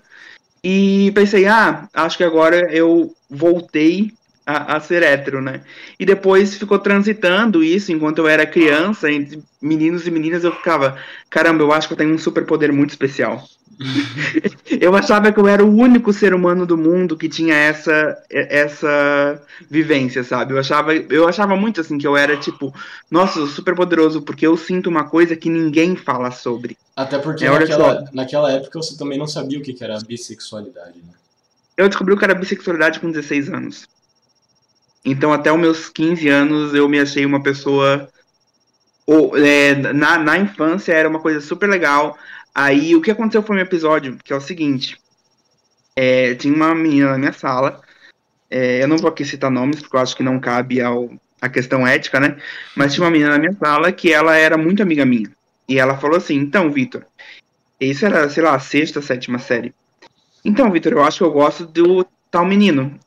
e 0.62 1.11
pensei, 1.14 1.47
ah, 1.47 1.88
acho 1.95 2.18
que 2.18 2.25
agora 2.25 2.71
eu 2.71 3.16
voltei 3.31 4.12
a, 4.45 4.77
a, 4.77 4.81
ser 4.81 5.03
hétero, 5.03 5.40
né? 5.40 5.62
E 5.99 6.05
depois 6.05 6.57
ficou 6.57 6.79
transitando 6.79 7.64
isso 7.64 7.90
enquanto 7.90 8.18
eu 8.18 8.29
era 8.29 8.47
criança, 8.47 9.11
entre 9.11 9.42
meninos 9.62 10.07
e 10.07 10.11
meninas, 10.11 10.45
eu 10.45 10.53
ficava, 10.53 10.99
caramba, 11.31 11.64
eu 11.64 11.73
acho 11.73 11.88
que 11.88 11.95
eu 11.95 11.99
tenho 11.99 12.14
um 12.14 12.18
superpoder 12.18 12.73
muito 12.73 12.90
especial. 12.90 13.42
Eu 14.81 14.95
achava 14.95 15.33
que 15.33 15.38
eu 15.38 15.49
era 15.49 15.64
o 15.64 15.77
único 15.77 16.12
ser 16.12 16.35
humano 16.35 16.66
do 16.66 16.77
mundo 16.77 17.16
que 17.16 17.29
tinha 17.29 17.55
essa 17.55 18.16
essa 18.31 19.42
vivência, 19.71 20.25
sabe? 20.25 20.55
Eu 20.55 20.59
achava, 20.59 20.95
eu 20.95 21.29
achava 21.29 21.57
muito 21.57 21.81
assim 21.81 21.99
que 21.99 22.07
eu 22.07 22.16
era 22.16 22.37
tipo, 22.37 22.75
nossa, 23.11 23.47
super 23.47 23.75
poderoso 23.75 24.23
porque 24.23 24.47
eu 24.47 24.57
sinto 24.57 24.88
uma 24.88 25.05
coisa 25.05 25.37
que 25.37 25.51
ninguém 25.51 25.97
fala 25.97 26.31
sobre. 26.31 26.77
Até 26.97 27.18
porque 27.18 27.45
é, 27.45 27.51
naquela, 27.51 28.05
naquela 28.12 28.53
época 28.53 28.79
você 28.79 28.97
também 28.97 29.18
não 29.18 29.27
sabia 29.27 29.59
o 29.59 29.62
que 29.62 29.77
era 29.83 29.99
bissexualidade, 30.01 30.99
né? 30.99 31.12
Eu 31.77 31.88
descobri 31.88 32.12
o 32.14 32.18
que 32.18 32.25
era 32.25 32.35
bissexualidade 32.35 33.01
com 33.01 33.11
16 33.11 33.49
anos. 33.49 33.88
Então, 35.05 35.33
até 35.33 35.53
os 35.53 35.59
meus 35.59 35.88
15 35.88 36.29
anos, 36.29 36.75
eu 36.75 36.88
me 36.88 37.01
achei 37.01 37.27
uma 37.27 37.42
pessoa. 37.42 38.09
Ou, 39.07 39.37
é, 39.37 39.75
na, 39.92 40.18
na 40.18 40.38
infância 40.38 40.92
era 40.92 41.09
uma 41.09 41.18
coisa 41.18 41.40
super 41.40 41.68
legal. 41.68 42.16
Aí, 42.55 42.95
o 42.95 43.01
que 43.01 43.11
aconteceu 43.11 43.43
foi 43.43 43.57
um 43.57 43.61
episódio, 43.61 44.19
que 44.23 44.33
é 44.33 44.37
o 44.37 44.41
seguinte: 44.41 44.99
é, 45.97 46.35
tinha 46.35 46.55
uma 46.55 46.75
menina 46.75 47.12
na 47.12 47.19
minha 47.19 47.33
sala. 47.33 47.81
É, 48.51 48.83
eu 48.83 48.88
não 48.88 48.99
vou 48.99 49.09
aqui 49.09 49.25
citar 49.25 49.51
nomes, 49.51 49.81
porque 49.81 49.97
eu 49.97 50.01
acho 50.01 50.17
que 50.17 50.23
não 50.23 50.38
cabe 50.38 50.81
ao, 50.81 51.11
a 51.41 51.49
questão 51.49 51.87
ética, 51.87 52.21
né? 52.21 52.37
Mas 52.77 52.93
tinha 52.93 53.05
uma 53.05 53.11
menina 53.11 53.31
na 53.31 53.38
minha 53.38 53.55
sala 53.55 53.91
que 53.91 54.12
ela 54.12 54.37
era 54.37 54.59
muito 54.59 54.83
amiga 54.83 55.05
minha. 55.05 55.31
E 55.69 55.79
ela 55.79 55.97
falou 55.97 56.17
assim: 56.17 56.37
então, 56.37 56.71
Vitor, 56.71 57.05
isso 57.81 58.05
era, 58.07 58.29
sei 58.29 58.43
lá, 58.43 58.55
a 58.55 58.61
sexta, 58.61 59.01
sétima 59.01 59.38
série. 59.38 59.75
Então, 60.45 60.71
Vitor, 60.71 60.93
eu 60.93 61.03
acho 61.03 61.19
que 61.19 61.25
eu 61.25 61.33
gosto 61.33 61.67
do 61.67 62.07
tal 62.31 62.45
menino. 62.45 62.99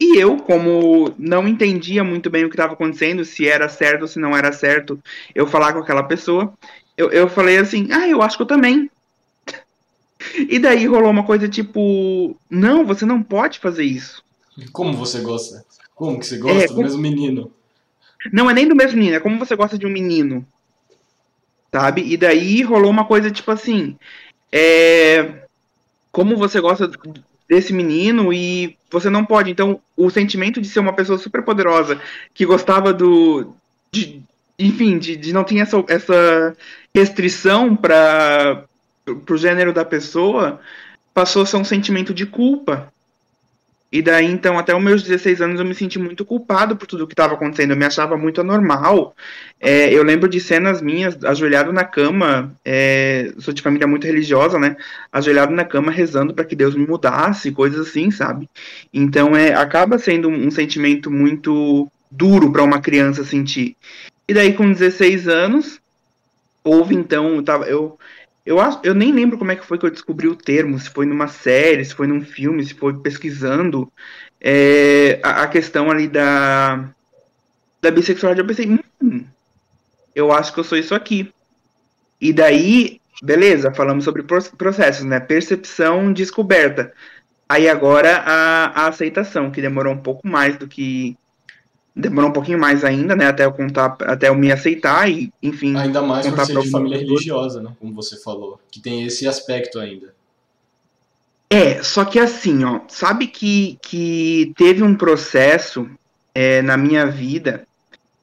E 0.00 0.18
eu, 0.18 0.36
como 0.38 1.14
não 1.16 1.46
entendia 1.46 2.02
muito 2.02 2.28
bem 2.28 2.44
o 2.44 2.48
que 2.48 2.54
estava 2.54 2.72
acontecendo, 2.72 3.24
se 3.24 3.46
era 3.46 3.68
certo 3.68 4.02
ou 4.02 4.08
se 4.08 4.18
não 4.18 4.36
era 4.36 4.52
certo 4.52 4.98
eu 5.34 5.46
falar 5.46 5.72
com 5.72 5.78
aquela 5.78 6.02
pessoa, 6.02 6.52
eu, 6.96 7.10
eu 7.10 7.28
falei 7.28 7.58
assim: 7.58 7.88
ah, 7.92 8.08
eu 8.08 8.22
acho 8.22 8.36
que 8.36 8.42
eu 8.42 8.46
também. 8.46 8.90
E 10.48 10.58
daí 10.58 10.86
rolou 10.86 11.10
uma 11.10 11.24
coisa 11.24 11.48
tipo: 11.48 12.36
não, 12.48 12.84
você 12.84 13.04
não 13.04 13.22
pode 13.22 13.58
fazer 13.58 13.84
isso. 13.84 14.22
Como 14.72 14.96
você 14.96 15.20
gosta? 15.20 15.64
Como 15.94 16.18
que 16.18 16.26
você 16.26 16.38
gosta 16.38 16.64
é, 16.64 16.66
do 16.66 16.74
como... 16.74 16.82
mesmo 16.82 17.00
menino? 17.00 17.52
Não 18.32 18.48
é 18.48 18.54
nem 18.54 18.66
do 18.66 18.76
mesmo 18.76 18.96
menino, 18.96 19.16
é 19.16 19.20
como 19.20 19.38
você 19.38 19.54
gosta 19.54 19.76
de 19.76 19.86
um 19.86 19.90
menino. 19.90 20.46
Sabe? 21.72 22.02
E 22.02 22.16
daí 22.16 22.62
rolou 22.62 22.90
uma 22.90 23.04
coisa 23.04 23.30
tipo 23.30 23.50
assim: 23.50 23.96
é, 24.50 25.44
como 26.12 26.36
você 26.36 26.60
gosta 26.60 26.90
desse 27.48 27.72
menino 27.72 28.32
e 28.32 28.76
você 28.90 29.10
não 29.10 29.24
pode. 29.24 29.50
Então, 29.50 29.80
o 29.96 30.08
sentimento 30.10 30.60
de 30.60 30.68
ser 30.68 30.80
uma 30.80 30.92
pessoa 30.92 31.18
super 31.18 31.42
poderosa 31.42 32.00
que 32.32 32.46
gostava 32.46 32.92
do. 32.92 33.52
De, 33.90 34.22
enfim, 34.58 34.98
de, 34.98 35.16
de 35.16 35.32
não 35.32 35.44
ter 35.44 35.58
essa, 35.58 35.84
essa 35.88 36.56
restrição 36.94 37.74
para 37.74 38.64
o 39.06 39.36
gênero 39.36 39.72
da 39.72 39.84
pessoa 39.84 40.60
passou 41.12 41.42
a 41.42 41.46
ser 41.46 41.56
um 41.56 41.64
sentimento 41.64 42.12
de 42.12 42.26
culpa. 42.26 42.92
E 43.94 44.02
daí, 44.02 44.26
então, 44.26 44.58
até 44.58 44.74
os 44.74 44.82
meus 44.82 45.04
16 45.04 45.40
anos, 45.40 45.60
eu 45.60 45.64
me 45.64 45.72
senti 45.72 46.00
muito 46.00 46.24
culpado 46.24 46.74
por 46.74 46.84
tudo 46.84 47.06
que 47.06 47.12
estava 47.12 47.34
acontecendo. 47.34 47.70
Eu 47.70 47.76
me 47.76 47.84
achava 47.84 48.16
muito 48.16 48.40
anormal. 48.40 49.14
É, 49.60 49.88
eu 49.92 50.02
lembro 50.02 50.28
de 50.28 50.40
cenas 50.40 50.82
minhas, 50.82 51.22
ajoelhado 51.24 51.72
na 51.72 51.84
cama, 51.84 52.52
é, 52.64 53.32
sou 53.38 53.54
de 53.54 53.62
família 53.62 53.86
muito 53.86 54.04
religiosa, 54.04 54.58
né? 54.58 54.76
Ajoelhado 55.12 55.52
na 55.52 55.64
cama, 55.64 55.92
rezando 55.92 56.34
para 56.34 56.44
que 56.44 56.56
Deus 56.56 56.74
me 56.74 56.84
mudasse, 56.84 57.52
coisas 57.52 57.86
assim, 57.86 58.10
sabe? 58.10 58.50
Então, 58.92 59.36
é, 59.36 59.54
acaba 59.54 59.96
sendo 59.96 60.28
um, 60.28 60.50
sentimento 60.50 61.08
muito 61.08 61.88
duro 62.10 62.50
para 62.50 62.64
uma 62.64 62.80
criança 62.80 63.24
sentir. 63.24 63.76
E 64.26 64.34
daí, 64.34 64.54
com 64.54 64.72
16 64.72 65.28
anos, 65.28 65.80
houve, 66.62 66.94
então, 66.94 67.36
eu, 67.36 67.42
tava, 67.42 67.64
eu 67.66 67.98
eu, 68.44 68.58
eu 68.82 68.94
nem 68.94 69.10
lembro 69.10 69.38
como 69.38 69.52
é 69.52 69.56
que 69.56 69.64
foi 69.64 69.78
que 69.78 69.86
eu 69.86 69.90
descobri 69.90 70.28
o 70.28 70.36
termo, 70.36 70.78
se 70.78 70.90
foi 70.90 71.06
numa 71.06 71.28
série, 71.28 71.84
se 71.84 71.94
foi 71.94 72.06
num 72.06 72.20
filme, 72.20 72.64
se 72.64 72.74
foi 72.74 72.92
pesquisando 73.00 73.90
é, 74.40 75.18
a, 75.22 75.42
a, 75.44 75.48
questão 75.48 75.90
ali 75.90 76.06
da, 76.06 76.90
da 77.80 77.90
bissexualidade. 77.90 78.40
Eu 78.40 78.46
pensei, 78.46 78.78
hum, 79.02 79.24
eu 80.14 80.30
acho 80.30 80.52
que 80.52 80.60
eu 80.60 80.64
sou 80.64 80.76
isso 80.76 80.94
aqui. 80.94 81.32
E 82.20 82.32
daí, 82.34 83.00
beleza, 83.22 83.72
falamos 83.72 84.04
sobre 84.04 84.22
processos, 84.22 85.04
né? 85.04 85.20
Percepção, 85.20 86.12
descoberta. 86.12 86.92
Aí 87.48 87.68
agora 87.68 88.18
a, 88.18 88.82
a 88.82 88.88
aceitação, 88.88 89.50
que 89.50 89.62
demorou 89.62 89.94
um 89.94 90.02
pouco 90.02 90.26
mais 90.28 90.58
do 90.58 90.68
que 90.68 91.16
demorou 91.94 92.30
um 92.30 92.32
pouquinho 92.32 92.58
mais 92.58 92.84
ainda, 92.84 93.14
né, 93.14 93.26
até 93.26 93.44
eu 93.44 93.52
contar, 93.52 93.96
até 94.00 94.28
eu 94.28 94.34
me 94.34 94.50
aceitar 94.50 95.08
e, 95.10 95.32
enfim, 95.42 95.76
ainda 95.76 96.02
mais 96.02 96.26
por 96.26 96.44
ser 96.44 96.60
de 96.60 96.70
família 96.70 96.98
religiosa, 96.98 97.62
né, 97.62 97.70
como 97.78 97.94
você 97.94 98.16
falou, 98.16 98.60
que 98.70 98.80
tem 98.80 99.04
esse 99.04 99.28
aspecto 99.28 99.78
ainda. 99.78 100.12
É, 101.48 101.82
só 101.82 102.04
que 102.04 102.18
assim, 102.18 102.64
ó, 102.64 102.80
sabe 102.88 103.28
que 103.28 103.78
que 103.80 104.52
teve 104.56 104.82
um 104.82 104.96
processo 104.96 105.88
é, 106.34 106.60
na 106.62 106.76
minha 106.76 107.06
vida 107.06 107.64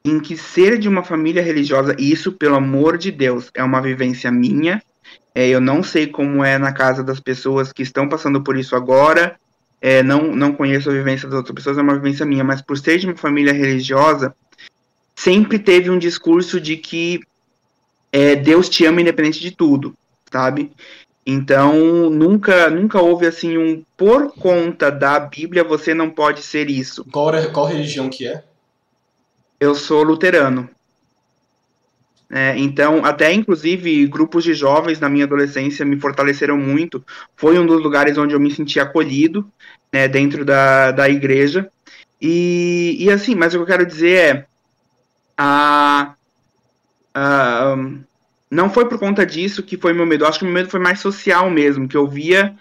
em 0.03 0.19
que 0.19 0.35
ser 0.35 0.77
de 0.77 0.89
uma 0.89 1.03
família 1.03 1.43
religiosa, 1.43 1.95
isso, 1.97 2.31
pelo 2.31 2.55
amor 2.55 2.97
de 2.97 3.11
Deus, 3.11 3.51
é 3.53 3.63
uma 3.63 3.81
vivência 3.81 4.31
minha. 4.31 4.81
É, 5.33 5.47
eu 5.47 5.61
não 5.61 5.83
sei 5.83 6.07
como 6.07 6.43
é 6.43 6.57
na 6.57 6.73
casa 6.73 7.03
das 7.03 7.19
pessoas 7.19 7.71
que 7.71 7.83
estão 7.83 8.09
passando 8.09 8.43
por 8.43 8.57
isso 8.57 8.75
agora, 8.75 9.35
é, 9.81 10.03
não, 10.03 10.35
não 10.35 10.53
conheço 10.53 10.89
a 10.89 10.93
vivência 10.93 11.27
das 11.27 11.37
outras 11.37 11.55
pessoas, 11.55 11.77
é 11.77 11.81
uma 11.81 11.95
vivência 11.95 12.25
minha, 12.25 12.43
mas 12.43 12.61
por 12.61 12.77
ser 12.77 12.99
de 12.99 13.07
uma 13.07 13.17
família 13.17 13.51
religiosa, 13.51 14.35
sempre 15.15 15.57
teve 15.57 15.89
um 15.89 15.97
discurso 15.97 16.61
de 16.61 16.77
que 16.77 17.19
é, 18.11 18.35
Deus 18.35 18.69
te 18.69 18.85
ama 18.85 19.01
independente 19.01 19.39
de 19.39 19.51
tudo, 19.51 19.95
sabe? 20.31 20.71
Então, 21.25 22.09
nunca, 22.09 22.69
nunca 22.69 22.99
houve 22.99 23.25
assim 23.25 23.57
um 23.57 23.83
por 23.95 24.33
conta 24.33 24.91
da 24.91 25.19
Bíblia 25.19 25.63
você 25.63 25.93
não 25.93 26.09
pode 26.09 26.41
ser 26.41 26.69
isso. 26.69 27.05
Qual, 27.05 27.31
qual 27.51 27.65
religião 27.65 28.09
que 28.09 28.27
é? 28.27 28.43
Eu 29.59 29.75
sou 29.75 30.03
luterano. 30.03 30.69
É, 32.33 32.57
então, 32.57 33.03
até 33.03 33.33
inclusive 33.33 34.07
grupos 34.07 34.45
de 34.45 34.53
jovens 34.53 35.01
na 35.01 35.09
minha 35.09 35.25
adolescência 35.25 35.85
me 35.85 35.99
fortaleceram 35.99 36.57
muito. 36.57 37.03
Foi 37.35 37.59
um 37.59 37.65
dos 37.65 37.83
lugares 37.83 38.17
onde 38.17 38.33
eu 38.33 38.39
me 38.39 38.49
senti 38.49 38.79
acolhido, 38.79 39.45
né, 39.91 40.07
dentro 40.07 40.45
da, 40.45 40.91
da 40.91 41.09
igreja. 41.09 41.69
E, 42.21 42.95
e 42.99 43.11
assim, 43.11 43.35
mas 43.35 43.53
o 43.53 43.57
que 43.57 43.63
eu 43.63 43.67
quero 43.67 43.85
dizer 43.85 44.17
é, 44.17 44.45
a, 45.37 46.13
a, 47.13 47.75
não 48.49 48.69
foi 48.69 48.87
por 48.87 48.97
conta 48.97 49.25
disso 49.25 49.61
que 49.61 49.77
foi 49.77 49.91
meu 49.91 50.05
medo. 50.05 50.23
Eu 50.23 50.29
acho 50.29 50.39
que 50.39 50.45
meu 50.45 50.53
medo 50.53 50.69
foi 50.69 50.79
mais 50.79 51.01
social 51.01 51.49
mesmo, 51.49 51.87
que 51.87 51.97
eu 51.97 52.07
via 52.07 52.55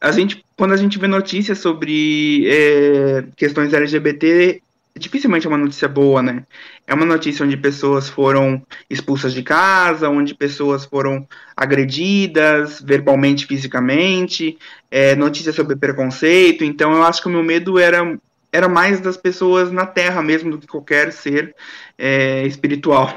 a 0.00 0.12
gente 0.12 0.44
quando 0.54 0.72
a 0.74 0.76
gente 0.76 0.98
vê 0.98 1.06
notícias 1.06 1.58
sobre 1.58 2.46
é, 2.46 3.24
questões 3.36 3.72
LGBT 3.72 4.60
dificilmente 4.96 5.46
é 5.46 5.48
uma 5.48 5.58
notícia 5.58 5.88
boa, 5.88 6.22
né? 6.22 6.44
É 6.86 6.94
uma 6.94 7.04
notícia 7.04 7.44
onde 7.44 7.56
pessoas 7.56 8.08
foram 8.08 8.62
expulsas 8.88 9.32
de 9.32 9.42
casa, 9.42 10.08
onde 10.08 10.34
pessoas 10.34 10.84
foram 10.84 11.26
agredidas 11.56 12.80
verbalmente, 12.80 13.46
fisicamente, 13.46 14.56
é, 14.90 15.16
notícia 15.16 15.52
sobre 15.52 15.76
preconceito. 15.76 16.64
Então, 16.64 16.92
eu 16.92 17.02
acho 17.02 17.20
que 17.20 17.28
o 17.28 17.32
meu 17.32 17.42
medo 17.42 17.78
era 17.78 18.18
era 18.52 18.68
mais 18.68 19.00
das 19.00 19.16
pessoas 19.16 19.72
na 19.72 19.84
Terra 19.84 20.22
mesmo 20.22 20.52
do 20.52 20.60
que 20.60 20.68
qualquer 20.68 21.12
ser 21.12 21.56
é, 21.98 22.46
espiritual. 22.46 23.12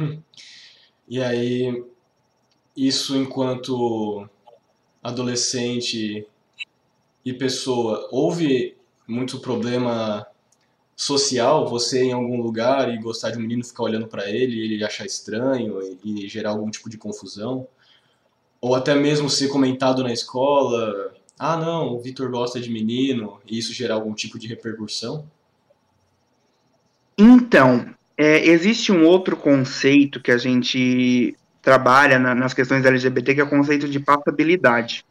e 1.06 1.22
aí, 1.22 1.84
isso 2.74 3.14
enquanto 3.14 4.26
adolescente 5.02 6.26
e 7.22 7.32
pessoa, 7.34 8.08
houve 8.10 8.74
muito 9.06 9.40
problema 9.40 10.26
social, 10.96 11.68
você 11.68 12.04
em 12.04 12.12
algum 12.12 12.40
lugar 12.40 12.92
e 12.92 12.96
gostar 12.96 13.30
de 13.30 13.36
um 13.36 13.42
menino 13.42 13.62
ficar 13.62 13.82
olhando 13.82 14.06
para 14.06 14.28
ele, 14.30 14.58
ele 14.58 14.82
achar 14.82 15.04
estranho 15.04 15.78
e, 16.02 16.24
e 16.24 16.28
gerar 16.28 16.50
algum 16.50 16.70
tipo 16.70 16.88
de 16.88 16.96
confusão? 16.96 17.68
Ou 18.58 18.74
até 18.74 18.94
mesmo 18.94 19.28
ser 19.28 19.48
comentado 19.48 20.02
na 20.02 20.12
escola, 20.12 21.12
ah 21.38 21.58
não, 21.58 21.94
o 21.94 22.00
Vitor 22.00 22.30
gosta 22.30 22.58
de 22.58 22.70
menino, 22.70 23.38
e 23.46 23.58
isso 23.58 23.74
gerar 23.74 23.96
algum 23.96 24.14
tipo 24.14 24.38
de 24.38 24.48
repercussão? 24.48 25.26
Então, 27.18 27.94
é, 28.16 28.46
existe 28.46 28.90
um 28.90 29.04
outro 29.04 29.36
conceito 29.36 30.20
que 30.20 30.32
a 30.32 30.38
gente 30.38 31.36
trabalha 31.60 32.18
na, 32.18 32.34
nas 32.34 32.54
questões 32.54 32.84
LGBT, 32.84 33.34
que 33.34 33.40
é 33.40 33.44
o 33.44 33.50
conceito 33.50 33.86
de 33.86 34.00
passabilidade, 34.00 35.04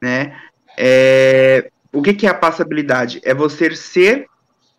né? 0.00 0.40
É, 0.76 1.70
o 1.92 2.00
que, 2.00 2.14
que 2.14 2.26
é 2.26 2.30
a 2.30 2.34
passabilidade? 2.34 3.20
É 3.24 3.34
você 3.34 3.74
ser 3.74 4.26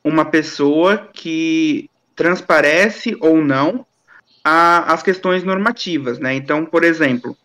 uma 0.03 0.25
pessoa 0.25 1.09
que 1.13 1.89
transparece 2.15 3.15
ou 3.19 3.43
não 3.43 3.85
a, 4.43 4.93
as 4.93 5.03
questões 5.03 5.43
normativas, 5.43 6.19
né? 6.19 6.33
Então, 6.33 6.65
por 6.65 6.83
exemplo, 6.83 7.35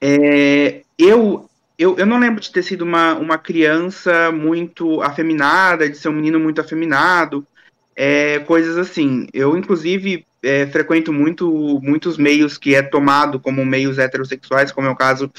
é, 0.00 0.82
eu, 0.98 1.48
eu, 1.78 1.96
eu 1.98 2.06
não 2.06 2.18
lembro 2.18 2.40
de 2.40 2.50
ter 2.50 2.62
sido 2.62 2.82
uma, 2.82 3.14
uma 3.14 3.38
criança 3.38 4.30
muito 4.32 5.02
afeminada, 5.02 5.88
de 5.88 5.96
ser 5.96 6.08
um 6.08 6.14
menino 6.14 6.38
muito 6.38 6.60
afeminado, 6.60 7.46
é, 7.94 8.38
coisas 8.40 8.76
assim. 8.76 9.26
Eu, 9.32 9.56
inclusive, 9.56 10.24
é, 10.42 10.66
frequento 10.66 11.12
muito 11.12 11.80
muitos 11.82 12.16
meios 12.16 12.58
que 12.58 12.74
é 12.74 12.82
tomado 12.82 13.40
como 13.40 13.64
meios 13.64 13.98
heterossexuais, 13.98 14.70
como 14.70 14.86
é 14.86 14.90
o 14.90 14.96
caso 14.96 15.30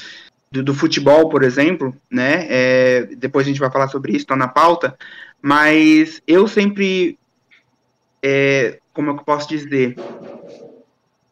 do, 0.50 0.62
do 0.62 0.74
futebol, 0.74 1.28
por 1.28 1.42
exemplo, 1.42 1.94
né? 2.10 2.46
É, 2.48 3.02
depois 3.16 3.46
a 3.46 3.48
gente 3.48 3.60
vai 3.60 3.70
falar 3.70 3.88
sobre 3.88 4.12
isso, 4.12 4.22
está 4.22 4.36
na 4.36 4.48
pauta. 4.48 4.96
Mas 5.40 6.20
eu 6.26 6.48
sempre, 6.48 7.18
é, 8.22 8.78
como 8.92 9.10
é 9.10 9.12
eu 9.12 9.18
posso 9.18 9.48
dizer? 9.48 9.96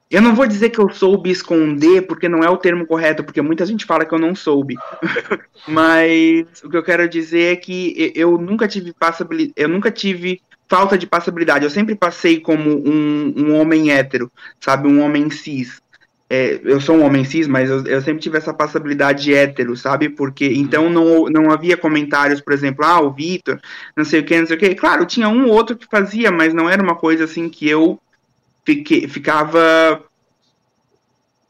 Eu 0.09 0.23
não 0.23 0.35
vou 0.37 0.47
dizer 0.47 0.71
que 0.71 0.79
eu 0.79 0.89
soube 0.89 1.31
esconder, 1.31 2.03
porque 2.03 2.29
não 2.29 2.45
é 2.45 2.49
o 2.49 2.57
termo 2.57 2.87
correto, 2.87 3.25
porque 3.25 3.43
muita 3.43 3.67
gente 3.67 3.85
fala 3.85 4.05
que 4.05 4.15
eu 4.15 4.19
não 4.19 4.35
soube. 4.37 4.77
Mas 5.67 6.63
o 6.63 6.71
que 6.71 6.77
eu 6.77 6.83
quero 6.83 7.09
dizer 7.09 7.53
é 7.53 7.57
que 7.57 8.13
eu 8.15 8.39
nunca 8.39 8.69
tive 8.69 8.93
passabilidade, 8.93 9.55
eu 9.57 9.69
nunca 9.69 9.91
tive 9.91 10.41
falta 10.69 10.97
de 10.97 11.07
passabilidade. 11.07 11.65
Eu 11.65 11.71
sempre 11.71 11.97
passei 11.97 12.41
como 12.41 12.71
um, 12.71 13.35
um 13.37 13.55
homem 13.55 13.91
hétero, 13.91 14.31
sabe? 14.61 14.87
Um 14.87 15.01
homem 15.01 15.29
cis 15.31 15.83
é, 16.29 16.61
eu 16.65 16.81
sou 16.81 16.97
um 16.97 17.05
homem 17.05 17.25
cis, 17.25 17.47
mas 17.47 17.71
eu, 17.71 17.87
eu, 17.87 18.03
sempre 18.03 18.21
tive 18.21 18.37
essa 18.37 18.53
passabilidade 18.53 19.33
hétero, 19.33 19.77
sabe? 19.77 20.09
Porque 20.09 20.47
então 20.47 20.91
não, 20.91 21.27
não 21.27 21.53
havia 21.53 21.77
comentários, 21.77 22.41
por 22.41 22.53
exemplo, 22.53 22.85
ah, 22.85 23.01
o 23.01 23.13
Vitor, 23.13 23.61
não 23.97 24.05
sei 24.05 24.21
o 24.21 24.25
que, 24.25 24.39
não 24.39 24.47
sei 24.47 24.57
o 24.57 24.59
que. 24.59 24.75
Claro, 24.75 25.07
tinha 25.07 25.29
um 25.29 25.47
ou 25.47 25.53
outro 25.53 25.77
que 25.77 25.87
fazia, 25.87 26.33
mas 26.33 26.53
não 26.53 26.69
era 26.69 26.83
uma 26.83 26.97
coisa 26.97 27.25
assim 27.25 27.49
que 27.49 27.69
eu 27.69 28.01
fiquei, 28.65 29.07
ficava. 29.07 30.03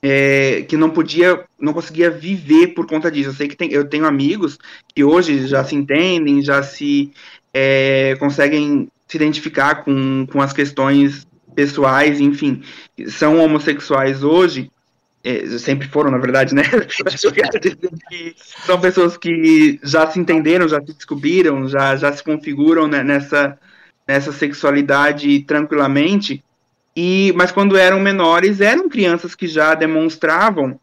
É, 0.02 0.62
que 0.68 0.76
não 0.76 0.90
podia, 0.90 1.42
não 1.58 1.72
conseguia 1.72 2.10
viver 2.10 2.68
por 2.68 2.86
conta 2.86 3.10
disso. 3.10 3.30
Eu 3.30 3.34
sei 3.34 3.48
que 3.48 3.56
tem, 3.56 3.72
eu 3.72 3.88
tenho 3.88 4.06
amigos 4.06 4.58
que 4.94 5.02
hoje 5.02 5.46
já 5.46 5.64
se 5.64 5.74
entendem, 5.74 6.42
já 6.42 6.62
se 6.62 7.10
é, 7.52 8.14
conseguem 8.20 8.88
se 9.08 9.16
identificar 9.16 9.84
com, 9.84 10.26
com 10.30 10.40
as 10.40 10.52
questões 10.52 11.26
pessoais, 11.56 12.20
enfim, 12.20 12.62
são 13.08 13.42
homossexuais 13.42 14.22
hoje, 14.22 14.70
é, 15.24 15.46
sempre 15.58 15.88
foram, 15.88 16.10
na 16.10 16.18
verdade, 16.18 16.54
né? 16.54 16.62
são 18.64 18.80
pessoas 18.80 19.16
que 19.16 19.80
já 19.82 20.08
se 20.08 20.20
entenderam, 20.20 20.68
já 20.68 20.80
se 20.80 20.92
descobriram, 20.92 21.68
já, 21.68 21.96
já 21.96 22.12
se 22.12 22.22
configuram 22.22 22.86
né, 22.86 23.02
nessa, 23.02 23.58
nessa 24.06 24.30
sexualidade 24.30 25.40
tranquilamente. 25.40 26.44
E, 26.94 27.32
mas 27.34 27.50
quando 27.50 27.76
eram 27.76 27.98
menores, 27.98 28.60
eram 28.60 28.88
crianças 28.88 29.34
que 29.34 29.48
já 29.48 29.74
demonstravam 29.74 30.78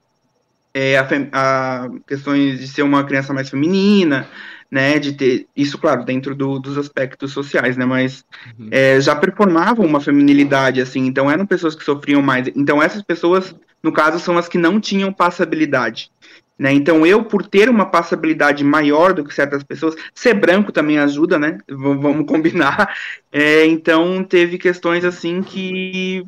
é, 0.73 0.97
a, 0.97 1.07
a, 1.31 1.89
questões 2.07 2.59
de 2.59 2.67
ser 2.67 2.81
uma 2.81 3.03
criança 3.03 3.33
mais 3.33 3.49
feminina, 3.49 4.27
né, 4.73 4.97
de 4.97 5.13
ter 5.13 5.45
isso, 5.55 5.77
claro, 5.77 6.03
dentro 6.03 6.33
do, 6.33 6.57
dos 6.57 6.79
aspectos 6.79 7.31
sociais, 7.31 7.77
né, 7.77 7.85
mas 7.85 8.25
uhum. 8.57 8.69
é, 8.71 8.99
já 8.99 9.15
performavam 9.15 9.85
uma 9.85 10.01
feminilidade, 10.01 10.81
assim, 10.81 11.05
então 11.05 11.29
eram 11.29 11.45
pessoas 11.45 11.75
que 11.75 11.83
sofriam 11.83 12.23
mais. 12.23 12.47
Então 12.55 12.81
essas 12.81 13.03
pessoas, 13.03 13.53
no 13.83 13.91
caso, 13.93 14.17
são 14.17 14.35
as 14.35 14.49
que 14.49 14.57
não 14.57 14.79
tinham 14.79 15.13
passabilidade. 15.13 16.09
Né? 16.57 16.73
Então, 16.73 17.05
eu, 17.05 17.23
por 17.23 17.45
ter 17.45 17.69
uma 17.69 17.85
passabilidade 17.85 18.63
maior 18.63 19.13
do 19.13 19.23
que 19.23 19.33
certas 19.33 19.63
pessoas, 19.63 19.93
ser 20.11 20.33
branco 20.33 20.71
também 20.71 20.97
ajuda, 20.97 21.37
né? 21.37 21.59
V 21.67 21.75
vamos 21.75 22.25
combinar. 22.29 22.95
É, 23.31 23.67
então, 23.67 24.23
teve 24.23 24.57
questões 24.57 25.05
assim 25.05 25.43
que, 25.43 26.25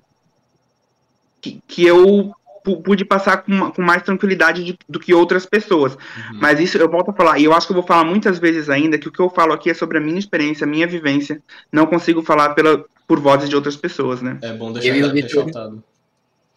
que, 1.42 1.60
que 1.68 1.86
eu 1.86 2.32
pude 2.66 3.06
passar 3.06 3.38
com, 3.38 3.72
com 3.72 3.82
mais 3.82 4.02
tranquilidade 4.02 4.64
de, 4.64 4.78
do 4.90 5.00
que 5.00 5.14
outras 5.14 5.46
pessoas. 5.46 5.94
Uhum. 5.94 6.40
Mas 6.40 6.60
isso 6.60 6.78
eu 6.78 6.90
volto 6.90 7.12
a 7.12 7.14
falar, 7.14 7.38
e 7.38 7.44
eu 7.44 7.54
acho 7.54 7.68
que 7.68 7.72
eu 7.72 7.76
vou 7.76 7.86
falar 7.86 8.04
muitas 8.04 8.40
vezes 8.40 8.70
ainda 8.70 8.98
que 8.98 9.08
o 9.08 9.12
que 9.12 9.20
eu 9.20 9.30
falo 9.30 9.54
aqui 9.54 9.70
é 9.70 9.74
sobre 9.74 9.98
a 9.98 10.02
minha 10.02 10.18
experiência, 10.18 10.66
a 10.66 10.68
minha 10.68 10.88
vivência. 10.88 11.42
Não 11.72 11.86
consigo 11.86 12.24
falar 12.24 12.56
pela, 12.56 12.84
por 13.08 13.20
vozes 13.20 13.50
de 13.50 13.56
outras 13.56 13.76
pessoas, 13.76 14.22
né? 14.22 14.40
É 14.42 14.54
bom 14.54 14.72
deixar 14.72 14.96
eu 14.96 15.12
ressaltado. 15.12 15.84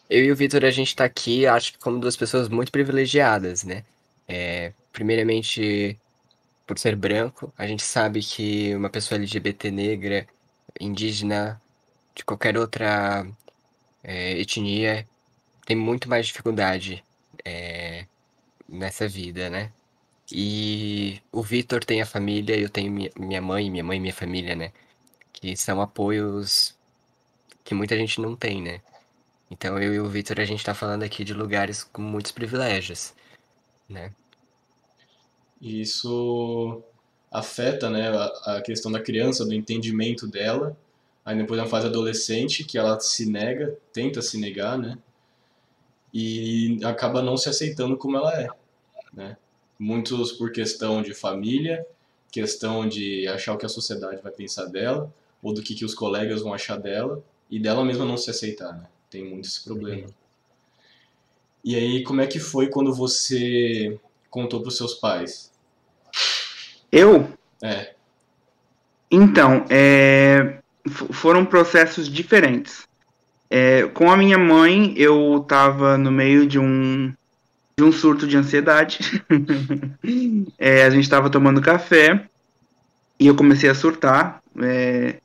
Eu 0.08 0.24
e 0.24 0.32
o 0.32 0.36
Vitor, 0.36 0.64
a 0.64 0.70
gente 0.70 0.96
tá 0.96 1.04
aqui, 1.04 1.46
acho 1.46 1.72
que 1.72 1.78
como 1.78 1.98
duas 1.98 2.16
pessoas 2.16 2.48
muito 2.48 2.72
privilegiadas, 2.72 3.62
né? 3.62 3.84
É, 4.26 4.72
primeiramente, 4.92 5.98
por 6.66 6.78
ser 6.78 6.96
branco, 6.96 7.52
a 7.58 7.66
gente 7.66 7.82
sabe 7.82 8.20
que 8.20 8.74
uma 8.74 8.88
pessoa 8.88 9.18
LGBT 9.18 9.70
negra, 9.70 10.26
indígena, 10.80 11.60
de 12.14 12.24
qualquer 12.24 12.56
outra 12.56 13.26
é, 14.02 14.40
etnia, 14.40 15.06
tem 15.68 15.76
muito 15.76 16.08
mais 16.08 16.26
dificuldade 16.26 17.04
é, 17.44 18.06
nessa 18.66 19.06
vida, 19.06 19.50
né? 19.50 19.70
E 20.32 21.20
o 21.30 21.42
Vitor 21.42 21.84
tem 21.84 22.00
a 22.00 22.06
família, 22.06 22.58
eu 22.58 22.70
tenho 22.70 22.90
minha 22.90 23.42
mãe, 23.42 23.70
minha 23.70 23.84
mãe 23.84 23.98
e 23.98 24.00
minha 24.00 24.14
família, 24.14 24.56
né? 24.56 24.72
Que 25.30 25.54
são 25.58 25.82
apoios 25.82 26.74
que 27.62 27.74
muita 27.74 27.94
gente 27.98 28.18
não 28.18 28.34
tem, 28.34 28.62
né? 28.62 28.80
Então 29.50 29.78
eu 29.78 29.92
e 29.92 30.00
o 30.00 30.08
Vitor 30.08 30.40
a 30.40 30.46
gente 30.46 30.64
tá 30.64 30.72
falando 30.72 31.02
aqui 31.02 31.22
de 31.22 31.34
lugares 31.34 31.84
com 31.84 32.00
muitos 32.00 32.32
privilégios, 32.32 33.12
né? 33.86 34.10
Isso 35.60 36.82
afeta, 37.30 37.90
né, 37.90 38.08
a, 38.08 38.56
a 38.56 38.62
questão 38.62 38.90
da 38.90 39.02
criança, 39.02 39.44
do 39.44 39.52
entendimento 39.52 40.26
dela. 40.26 40.74
Aí 41.26 41.36
depois 41.36 41.60
na 41.60 41.66
fase 41.66 41.88
adolescente, 41.88 42.64
que 42.64 42.78
ela 42.78 42.98
se 43.00 43.26
nega, 43.26 43.76
tenta 43.92 44.22
se 44.22 44.38
negar, 44.38 44.78
né? 44.78 44.96
E 46.12 46.78
acaba 46.84 47.22
não 47.22 47.36
se 47.36 47.48
aceitando 47.48 47.96
como 47.96 48.16
ela 48.16 48.40
é, 48.40 48.48
né? 49.12 49.36
Muitos 49.78 50.32
por 50.32 50.50
questão 50.50 51.02
de 51.02 51.14
família, 51.14 51.86
questão 52.30 52.88
de 52.88 53.26
achar 53.28 53.54
o 53.54 53.58
que 53.58 53.66
a 53.66 53.68
sociedade 53.68 54.20
vai 54.22 54.32
pensar 54.32 54.66
dela, 54.66 55.12
ou 55.42 55.52
do 55.52 55.62
que, 55.62 55.74
que 55.74 55.84
os 55.84 55.94
colegas 55.94 56.42
vão 56.42 56.52
achar 56.52 56.76
dela, 56.76 57.22
e 57.50 57.58
dela 57.58 57.84
mesma 57.84 58.04
não 58.04 58.16
se 58.16 58.30
aceitar, 58.30 58.72
né? 58.72 58.86
Tem 59.08 59.24
muito 59.24 59.46
esse 59.46 59.62
problema. 59.64 60.06
E 61.64 61.74
aí, 61.74 62.02
como 62.02 62.20
é 62.20 62.26
que 62.26 62.38
foi 62.38 62.68
quando 62.68 62.92
você 62.92 63.98
contou 64.30 64.60
para 64.60 64.68
os 64.68 64.76
seus 64.76 64.94
pais? 64.94 65.52
Eu? 66.90 67.28
É. 67.62 67.94
Então, 69.10 69.64
é, 69.70 70.60
foram 70.88 71.44
processos 71.44 72.08
diferentes. 72.08 72.87
É, 73.50 73.84
com 73.86 74.10
a 74.10 74.16
minha 74.16 74.38
mãe, 74.38 74.92
eu 74.96 75.44
tava 75.48 75.96
no 75.96 76.10
meio 76.10 76.46
de 76.46 76.58
um, 76.58 77.12
de 77.76 77.84
um 77.84 77.90
surto 77.90 78.26
de 78.26 78.36
ansiedade. 78.36 79.22
é, 80.58 80.84
a 80.84 80.90
gente 80.90 81.08
tava 81.08 81.30
tomando 81.30 81.62
café 81.62 82.26
e 83.18 83.26
eu 83.26 83.34
comecei 83.34 83.70
a 83.70 83.74
surtar. 83.74 84.42
É, 84.60 85.16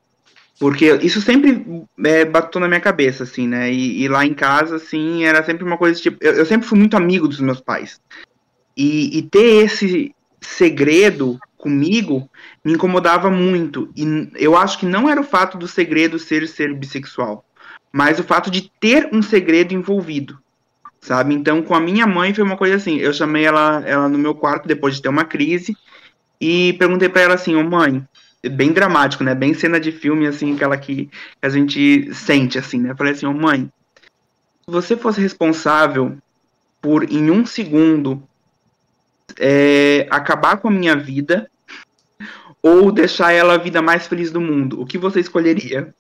porque 0.60 0.94
isso 1.02 1.22
sempre 1.22 1.86
é, 2.06 2.24
bateu 2.24 2.62
na 2.62 2.68
minha 2.68 2.80
cabeça, 2.80 3.24
assim, 3.24 3.48
né? 3.48 3.72
E, 3.72 4.04
e, 4.04 4.08
lá 4.08 4.26
em 4.26 4.34
casa, 4.34 4.78
assim, 4.78 5.26
era 5.26 5.44
sempre 5.44 5.66
uma 5.66 5.78
coisa 5.78 6.00
tipo. 6.00 6.18
Eu, 6.22 6.34
eu 6.34 6.46
sempre 6.46 6.68
fui 6.68 6.80
muito 6.80 6.96
amigo 6.96 7.28
dos 7.28 7.42
meus 7.42 7.60
pais. 7.60 8.00
E, 8.76 9.18
e, 9.18 9.22
ter 9.24 9.66
esse 9.66 10.16
segredo 10.40 11.38
comigo 11.58 12.30
me 12.64 12.74
incomodava 12.74 13.30
muito. 13.30 13.92
E 13.96 14.30
eu 14.36 14.56
acho 14.56 14.80
que 14.80 14.86
não 14.86 15.10
era 15.10 15.20
o 15.20 15.26
fato 15.26 15.58
do 15.58 15.68
segredo 15.68 16.18
ser 16.18 16.48
ser 16.48 16.74
bissexual 16.74 17.44
mas 17.94 18.20
o 18.20 18.24
fato 18.24 18.50
de 18.50 18.72
ter 18.80 19.08
um 19.14 19.22
segredo 19.22 19.72
envolvido, 19.72 20.40
sabe? 21.00 21.36
Então, 21.36 21.62
com 21.62 21.76
a 21.76 21.80
minha 21.80 22.08
mãe 22.08 22.34
foi 22.34 22.44
uma 22.44 22.58
coisa 22.58 22.76
assim, 22.76 22.98
eu 22.98 23.14
chamei 23.14 23.46
ela, 23.46 23.84
ela 23.86 24.10
no 24.10 24.18
meu 24.18 24.34
quarto 24.34 24.68
depois 24.68 24.96
de 24.96 25.02
ter 25.04 25.10
uma 25.10 25.24
crise, 25.24 25.78
e 26.42 26.74
perguntei 26.74 27.08
para 27.08 27.22
ela 27.22 27.36
assim, 27.36 27.56
ô 27.56 27.60
oh, 27.60 27.64
mãe, 27.64 28.04
bem 28.52 28.74
dramático, 28.74 29.24
né? 29.24 29.36
Bem 29.36 29.54
cena 29.54 29.80
de 29.80 29.92
filme, 29.92 30.26
assim, 30.26 30.56
aquela 30.56 30.76
que 30.76 31.08
a 31.40 31.48
gente 31.50 32.12
sente, 32.16 32.58
assim, 32.58 32.80
né? 32.80 32.96
falei 32.96 33.14
assim, 33.14 33.28
ô 33.28 33.30
oh, 33.30 33.34
mãe, 33.34 33.72
se 34.66 34.72
você 34.72 34.98
fosse 34.98 35.22
responsável 35.22 36.18
por, 36.82 37.10
em 37.10 37.30
um 37.30 37.46
segundo, 37.46 38.22
é, 39.40 40.08
acabar 40.10 40.58
com 40.58 40.68
a 40.68 40.72
minha 40.72 40.96
vida 40.96 41.50
ou 42.62 42.92
deixar 42.92 43.32
ela 43.32 43.54
a 43.54 43.58
vida 43.58 43.82
mais 43.82 44.08
feliz 44.08 44.32
do 44.32 44.42
mundo, 44.42 44.82
o 44.82 44.86
que 44.86 44.98
você 44.98 45.20
escolheria? 45.20 45.94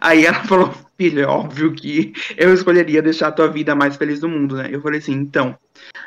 Aí 0.00 0.26
ela 0.26 0.44
falou, 0.44 0.72
filho, 0.96 1.20
é 1.20 1.26
óbvio 1.26 1.72
que 1.72 2.12
eu 2.36 2.52
escolheria 2.52 3.02
deixar 3.02 3.28
a 3.28 3.32
tua 3.32 3.48
vida 3.48 3.74
mais 3.74 3.96
feliz 3.96 4.20
do 4.20 4.28
mundo, 4.28 4.56
né? 4.56 4.68
Eu 4.70 4.80
falei 4.80 4.98
assim, 4.98 5.12
então, 5.12 5.56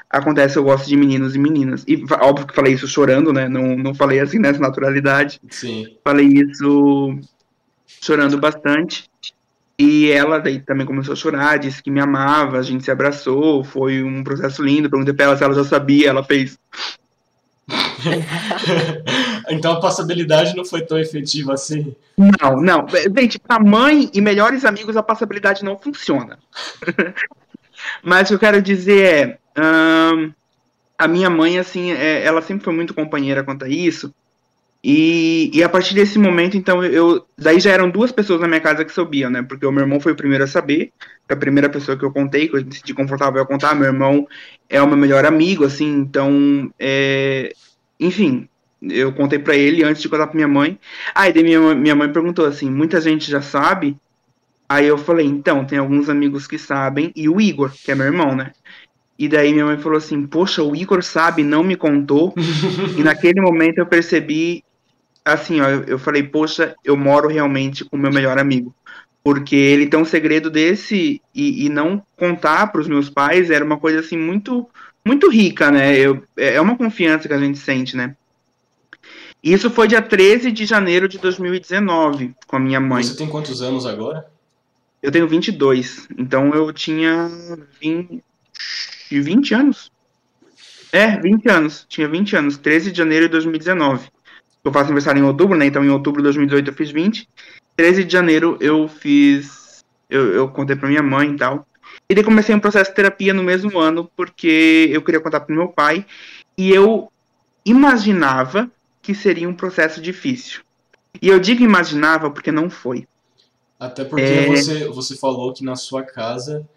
acontece, 0.10 0.58
eu 0.58 0.64
gosto 0.64 0.88
de 0.88 0.96
meninos 0.96 1.36
e 1.36 1.40
meninas. 1.40 1.84
E 1.88 2.04
óbvio 2.22 2.48
que 2.48 2.56
falei 2.56 2.74
isso 2.74 2.88
chorando, 2.88 3.34
né? 3.34 3.48
Não, 3.48 3.76
não 3.76 3.94
falei 3.96 4.20
assim 4.20 4.40
nessa 4.40 4.60
naturalidade. 4.60 5.40
Sim. 5.50 5.98
Falei 6.04 6.28
isso 6.28 7.18
chorando 8.02 8.38
bastante. 8.38 9.10
E 9.78 10.12
ela 10.12 10.38
daí 10.38 10.60
também 10.60 10.86
começou 10.86 11.14
a 11.14 11.16
chorar, 11.16 11.58
disse 11.58 11.82
que 11.82 11.90
me 11.90 12.00
amava, 12.00 12.60
a 12.60 12.62
gente 12.62 12.84
se 12.84 12.92
abraçou, 12.92 13.64
foi 13.64 14.04
um 14.04 14.24
processo 14.24 14.62
lindo. 14.62 14.90
Perguntei 14.90 15.14
pra 15.14 15.26
ela 15.26 15.38
se 15.38 15.44
ela 15.44 15.56
já 15.56 15.64
sabia, 15.64 16.10
ela 16.10 16.24
fez. 16.24 16.60
então 19.50 19.74
a 19.74 19.80
passabilidade 19.80 20.56
não 20.56 20.66
foi 20.66 20.82
tão 20.82 21.00
efetiva 21.00 21.54
assim? 21.54 21.96
Não, 22.18 22.62
não. 22.62 22.86
Gente, 23.18 23.40
pra 23.40 23.60
mãe 23.60 24.10
e 24.14 24.22
melhores 24.22 24.66
amigos 24.66 24.96
a 24.98 25.04
passabilidade 25.04 25.64
não 25.64 25.78
funciona. 25.78 26.38
Mas 28.04 28.24
o 28.24 28.28
que 28.30 28.34
eu 28.36 28.40
quero 28.40 28.62
dizer 28.62 29.06
é. 29.06 29.40
a 30.98 31.08
minha 31.08 31.30
mãe, 31.30 31.58
assim, 31.58 31.92
é, 31.92 32.24
ela 32.24 32.42
sempre 32.42 32.64
foi 32.64 32.74
muito 32.74 32.94
companheira 32.94 33.44
quanto 33.44 33.66
a 33.66 33.70
isso. 33.70 34.14
E, 34.84 35.52
e 35.54 35.64
a 35.64 35.70
partir 35.70 35.94
desse 35.94 36.18
momento, 36.18 36.58
então, 36.58 36.84
eu. 36.84 37.26
Daí 37.38 37.60
já 37.60 37.72
eram 37.72 37.90
duas 37.90 38.12
pessoas 38.12 38.42
na 38.42 38.48
minha 38.48 38.60
casa 38.60 38.84
que 38.84 38.92
sabiam, 38.92 39.30
né? 39.30 39.44
Porque 39.44 39.66
o 39.66 39.72
meu 39.72 39.84
irmão 39.84 40.00
foi 40.00 40.14
o 40.14 40.16
primeiro 40.16 40.44
a 40.44 40.48
saber, 40.48 40.92
a 41.30 41.36
primeira 41.36 41.70
pessoa 41.70 41.96
que 41.96 42.04
eu 42.04 42.12
contei, 42.12 42.48
que 42.48 42.58
eu 42.58 42.62
senti 42.62 42.94
confortável 42.94 43.42
a 43.42 43.46
contar. 43.46 43.76
Meu 43.76 43.86
irmão 43.86 44.28
é 44.68 44.82
o 44.82 44.88
meu 44.88 44.98
melhor 44.98 45.24
amigo, 45.24 45.64
assim, 45.64 45.88
então. 45.88 46.72
É, 46.80 47.54
enfim, 48.00 48.50
eu 48.82 49.12
contei 49.14 49.40
para 49.40 49.56
ele 49.56 49.84
antes 49.84 50.02
de 50.02 50.10
contar 50.10 50.28
pra 50.28 50.36
minha 50.36 50.48
mãe. 50.48 50.80
Aí 51.14 51.32
daí 51.32 51.44
minha, 51.44 51.76
minha 51.76 51.96
mãe 51.96 52.12
perguntou 52.12 52.46
assim: 52.46 52.70
muita 52.70 53.00
gente 53.00 53.30
já 53.30 53.42
sabe? 53.42 53.96
Aí 54.68 54.88
eu 54.88 54.98
falei: 54.98 55.26
então, 55.26 55.66
tem 55.66 55.80
alguns 55.80 56.10
amigos 56.10 56.48
que 56.48 56.58
sabem, 56.58 57.12
e 57.16 57.30
o 57.30 57.40
Igor, 57.40 57.72
que 57.72 57.92
é 57.92 57.96
meu 57.96 58.06
irmão, 58.06 58.36
né? 58.36 58.52
E 59.18 59.28
daí 59.28 59.54
minha 59.54 59.66
mãe 59.66 59.78
falou 59.78 59.98
assim: 59.98 60.26
Poxa, 60.26 60.64
o 60.64 60.76
Igor 60.76 61.04
sabe, 61.04 61.44
não 61.44 61.64
me 61.64 61.76
contou. 61.76 62.34
e 62.98 63.04
naquele 63.04 63.42
momento 63.42 63.78
eu 63.78 63.86
percebi 63.86 64.64
assim, 65.24 65.62
ó, 65.62 65.70
eu 65.70 66.00
falei, 66.00 66.24
poxa, 66.24 66.76
eu 66.84 66.98
moro 66.98 67.28
realmente 67.28 67.86
com 67.86 67.96
o 67.96 68.00
meu 68.00 68.12
melhor 68.12 68.38
amigo. 68.38 68.74
Porque 69.24 69.56
ele 69.56 69.88
tem 69.88 70.00
um 70.00 70.06
segredo 70.06 70.50
desse 70.50 71.22
e, 71.34 71.66
e 71.66 71.70
não 71.70 72.04
contar 72.18 72.68
para 72.68 72.82
os 72.82 72.88
meus 72.88 73.10
pais 73.10 73.52
era 73.52 73.64
uma 73.64 73.78
coisa 73.78 74.00
assim 74.00 74.18
muito 74.18 74.68
muito 75.06 75.30
rica, 75.30 75.72
né? 75.72 75.98
Eu, 75.98 76.24
é, 76.38 76.56
é 76.56 76.62
uma 76.62 76.78
confiança 76.78 77.28
que 77.28 77.34
a 77.34 77.40
gente 77.40 77.58
sente, 77.58 77.96
né? 77.96 78.16
Isso 79.44 79.70
foi 79.70 79.88
dia 79.88 80.02
13 80.02 80.52
de 80.52 80.66
janeiro 80.66 81.08
de 81.08 81.18
2019, 81.18 82.36
com 82.46 82.56
a 82.56 82.60
minha 82.60 82.80
mãe. 82.80 83.04
Você 83.04 83.18
tem 83.18 83.28
quantos 83.28 83.62
anos 83.62 83.86
agora? 83.86 84.26
Eu 85.02 85.12
tenho 85.12 85.28
22, 85.28 86.08
então 86.16 86.54
eu 86.54 86.72
tinha 86.72 87.30
20, 87.82 88.24
20 89.10 89.54
anos. 89.56 89.92
É, 90.92 91.18
20 91.18 91.50
anos, 91.50 91.86
tinha 91.90 92.08
20 92.08 92.36
anos, 92.36 92.58
13 92.58 92.92
de 92.92 92.98
janeiro 92.98 93.26
de 93.26 93.32
2019 93.32 94.12
eu 94.64 94.72
faço 94.72 94.86
aniversário 94.86 95.20
em 95.20 95.26
outubro, 95.26 95.58
né? 95.58 95.66
Então 95.66 95.84
em 95.84 95.90
outubro 95.90 96.22
de 96.22 96.26
2018 96.26 96.70
eu 96.70 96.74
fiz 96.74 96.92
20. 96.92 97.28
13 97.76 98.04
de 98.04 98.14
janeiro 98.14 98.58
eu 98.60 98.88
fiz. 98.88 99.84
Eu, 100.10 100.34
eu 100.34 100.48
contei 100.50 100.76
pra 100.76 100.90
minha 100.90 101.02
mãe 101.02 101.32
e 101.32 101.38
tal. 101.38 101.66
E 102.10 102.14
daí 102.14 102.24
comecei 102.24 102.54
um 102.54 102.60
processo 102.60 102.90
de 102.90 102.96
terapia 102.96 103.34
no 103.34 103.44
mesmo 103.44 103.80
ano, 103.80 104.10
porque 104.16 104.90
eu 104.92 105.02
queria 105.02 105.20
contar 105.20 105.40
pro 105.42 105.56
meu 105.56 105.70
pai. 105.70 106.06
E 106.58 106.70
eu 106.72 107.12
imaginava 107.66 108.70
que 109.02 109.16
seria 109.16 109.50
um 109.50 109.54
processo 109.54 110.02
difícil. 110.02 110.62
E 111.22 111.28
eu 111.28 111.40
digo 111.40 111.64
imaginava 111.64 112.30
porque 112.30 112.52
não 112.52 112.70
foi. 112.70 113.08
Até 113.80 114.06
porque 114.06 114.24
é... 114.24 114.48
você, 114.48 114.88
você 114.88 115.18
falou 115.18 115.54
que 115.54 115.64
na 115.64 115.76
sua 115.76 116.04
casa 116.04 116.68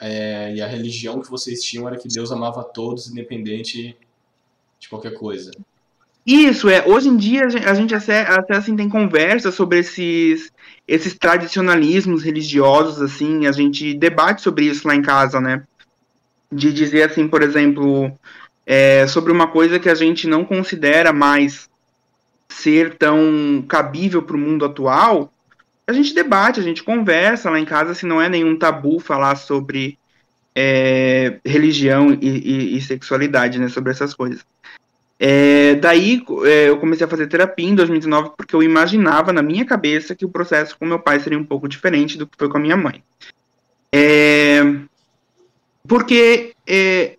é, 0.00 0.54
e 0.54 0.60
a 0.60 0.66
religião 0.66 1.20
que 1.20 1.30
vocês 1.30 1.62
tinham 1.62 1.86
era 1.86 1.96
que 1.96 2.08
Deus 2.08 2.32
amava 2.32 2.62
todos, 2.62 3.08
independente 3.08 3.96
de 4.78 4.88
qualquer 4.88 5.14
coisa. 5.14 5.50
Isso, 6.26 6.68
é. 6.68 6.84
Hoje 6.86 7.08
em 7.08 7.16
dia 7.16 7.44
a 7.44 7.74
gente 7.74 7.94
até, 7.94 8.22
até 8.22 8.56
assim 8.56 8.74
tem 8.74 8.88
conversa 8.88 9.52
sobre 9.52 9.78
esses, 9.78 10.50
esses 10.86 11.14
tradicionalismos 11.14 12.22
religiosos, 12.22 13.00
assim, 13.00 13.46
a 13.46 13.52
gente 13.52 13.94
debate 13.94 14.42
sobre 14.42 14.64
isso 14.64 14.88
lá 14.88 14.94
em 14.94 15.02
casa, 15.02 15.40
né? 15.40 15.62
De 16.50 16.72
dizer 16.72 17.10
assim, 17.10 17.28
por 17.28 17.42
exemplo, 17.42 18.10
é, 18.66 19.06
sobre 19.06 19.30
uma 19.30 19.46
coisa 19.46 19.78
que 19.78 19.88
a 19.88 19.94
gente 19.94 20.26
não 20.26 20.44
considera 20.44 21.12
mais 21.12 21.70
ser 22.48 22.96
tão 22.96 23.64
cabível 23.68 24.22
para 24.22 24.36
o 24.36 24.38
mundo 24.38 24.64
atual, 24.64 25.32
a 25.86 25.92
gente 25.92 26.12
debate, 26.12 26.58
a 26.58 26.62
gente 26.62 26.82
conversa 26.82 27.48
lá 27.48 27.60
em 27.60 27.64
casa, 27.64 27.94
se 27.94 28.04
não 28.04 28.20
é 28.20 28.28
nenhum 28.28 28.58
tabu 28.58 28.98
falar 28.98 29.36
sobre 29.36 29.96
é, 30.54 31.38
religião 31.44 32.12
e, 32.12 32.28
e, 32.28 32.76
e, 32.76 32.82
sexualidade, 32.82 33.58
né? 33.58 33.68
Sobre 33.68 33.92
essas 33.92 34.14
coisas. 34.14 34.44
É, 35.18 35.76
daí 35.76 36.24
é, 36.44 36.68
eu 36.68 36.78
comecei 36.78 37.06
a 37.06 37.08
fazer 37.08 37.26
terapia 37.26 37.68
em 37.68 37.74
2019 37.74 38.32
porque 38.36 38.54
eu 38.54 38.62
imaginava 38.62 39.32
na 39.32 39.42
minha 39.42 39.64
cabeça 39.64 40.14
que 40.14 40.26
o 40.26 40.28
processo 40.28 40.76
com 40.78 40.84
meu 40.84 40.98
pai 40.98 41.20
seria 41.20 41.38
um 41.38 41.44
pouco 41.44 41.68
diferente 41.68 42.18
do 42.18 42.26
que 42.26 42.36
foi 42.36 42.48
com 42.48 42.58
a 42.58 42.60
minha 42.60 42.76
mãe. 42.76 43.02
É, 43.92 44.60
porque 45.86 46.54
é, 46.66 47.16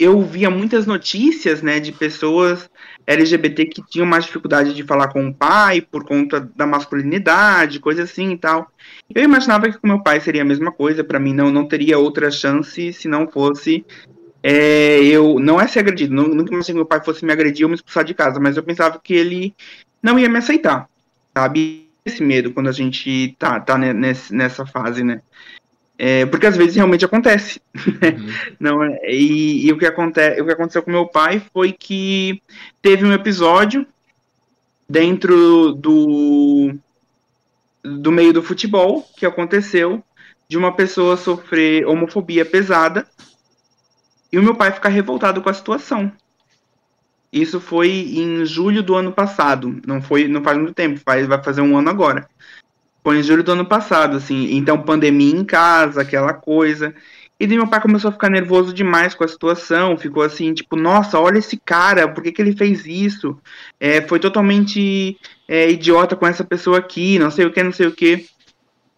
eu 0.00 0.22
via 0.22 0.50
muitas 0.50 0.86
notícias 0.86 1.60
né, 1.60 1.78
de 1.78 1.92
pessoas 1.92 2.70
LGBT 3.06 3.66
que 3.66 3.82
tinham 3.86 4.06
mais 4.06 4.24
dificuldade 4.24 4.72
de 4.72 4.82
falar 4.82 5.08
com 5.08 5.28
o 5.28 5.34
pai 5.34 5.82
por 5.82 6.04
conta 6.04 6.40
da 6.40 6.66
masculinidade, 6.66 7.80
coisa 7.80 8.04
assim 8.04 8.32
e 8.32 8.38
tal. 8.38 8.70
Eu 9.14 9.22
imaginava 9.22 9.70
que 9.70 9.78
com 9.78 9.86
meu 9.86 10.02
pai 10.02 10.20
seria 10.20 10.40
a 10.42 10.44
mesma 10.44 10.72
coisa, 10.72 11.04
para 11.04 11.20
mim 11.20 11.34
não, 11.34 11.50
não 11.50 11.68
teria 11.68 11.98
outra 11.98 12.30
chance 12.30 12.92
se 12.94 13.08
não 13.08 13.28
fosse 13.28 13.84
é, 14.42 15.04
eu 15.04 15.38
não 15.38 15.60
é 15.60 15.68
ser 15.68 15.80
agredido, 15.80 16.14
não, 16.14 16.26
nunca 16.28 16.52
imaginei 16.52 16.72
que 16.72 16.72
meu 16.74 16.86
pai 16.86 17.04
fosse 17.04 17.24
me 17.24 17.32
agredir 17.32 17.66
ou 17.66 17.68
me 17.68 17.74
expulsar 17.74 18.04
de 18.04 18.14
casa, 18.14 18.40
mas 18.40 18.56
eu 18.56 18.62
pensava 18.62 18.98
que 18.98 19.12
ele 19.12 19.54
não 20.02 20.18
ia 20.18 20.30
me 20.30 20.38
aceitar, 20.38 20.88
sabe? 21.36 21.90
Esse 22.06 22.22
medo 22.22 22.50
quando 22.50 22.68
a 22.68 22.72
gente 22.72 23.36
tá, 23.38 23.60
tá 23.60 23.76
nesse, 23.76 24.34
nessa 24.34 24.64
fase, 24.64 25.04
né? 25.04 25.20
É, 26.02 26.24
porque 26.24 26.46
às 26.46 26.56
vezes 26.56 26.76
realmente 26.76 27.04
acontece. 27.04 27.60
Né? 28.00 28.16
Uhum. 28.16 28.32
não, 28.58 28.82
é, 28.82 28.98
e, 29.12 29.66
e, 29.66 29.70
o, 29.72 29.76
que 29.76 29.84
aconte, 29.84 30.18
o 30.40 30.46
que 30.46 30.52
aconteceu 30.52 30.82
com 30.82 30.90
meu 30.90 31.06
pai 31.06 31.42
foi 31.52 31.72
que 31.72 32.40
teve 32.80 33.04
um 33.04 33.12
episódio 33.12 33.86
dentro 34.88 35.74
do, 35.74 36.72
do 37.84 38.10
meio 38.10 38.32
do 38.32 38.42
futebol 38.42 39.06
que 39.14 39.26
aconteceu 39.26 40.02
de 40.48 40.56
uma 40.56 40.74
pessoa 40.74 41.18
sofrer 41.18 41.86
homofobia 41.86 42.46
pesada 42.46 43.06
e 44.32 44.38
o 44.38 44.42
meu 44.42 44.54
pai 44.54 44.72
ficar 44.72 44.88
revoltado 44.88 45.42
com 45.42 45.50
a 45.50 45.54
situação. 45.54 46.10
Isso 47.30 47.60
foi 47.60 47.90
em 47.90 48.46
julho 48.46 48.82
do 48.82 48.94
ano 48.94 49.12
passado. 49.12 49.82
Não 49.86 50.00
foi, 50.00 50.26
não 50.26 50.42
faz 50.42 50.56
muito 50.56 50.72
tempo, 50.72 50.98
faz, 50.98 51.26
vai 51.26 51.42
fazer 51.42 51.60
um 51.60 51.76
ano 51.76 51.90
agora. 51.90 52.26
Foi 53.02 53.18
em 53.18 53.22
julho 53.22 53.42
do 53.42 53.52
ano 53.52 53.64
passado, 53.64 54.16
assim. 54.16 54.54
Então, 54.56 54.82
pandemia 54.82 55.34
em 55.34 55.44
casa, 55.44 56.02
aquela 56.02 56.34
coisa. 56.34 56.94
E 57.40 57.46
daí 57.46 57.56
meu 57.56 57.66
pai 57.66 57.80
começou 57.80 58.10
a 58.10 58.12
ficar 58.12 58.28
nervoso 58.28 58.74
demais 58.74 59.14
com 59.14 59.24
a 59.24 59.28
situação. 59.28 59.96
Ficou 59.96 60.22
assim, 60.22 60.52
tipo, 60.52 60.76
nossa, 60.76 61.18
olha 61.18 61.38
esse 61.38 61.56
cara, 61.56 62.06
por 62.06 62.22
que, 62.22 62.32
que 62.32 62.42
ele 62.42 62.54
fez 62.54 62.84
isso? 62.84 63.40
É, 63.80 64.02
foi 64.02 64.20
totalmente 64.20 65.18
é, 65.48 65.70
idiota 65.70 66.14
com 66.14 66.26
essa 66.26 66.44
pessoa 66.44 66.78
aqui, 66.78 67.18
não 67.18 67.30
sei 67.30 67.46
o 67.46 67.50
que, 67.50 67.62
não 67.62 67.72
sei 67.72 67.86
o 67.86 67.92
que. 67.92 68.28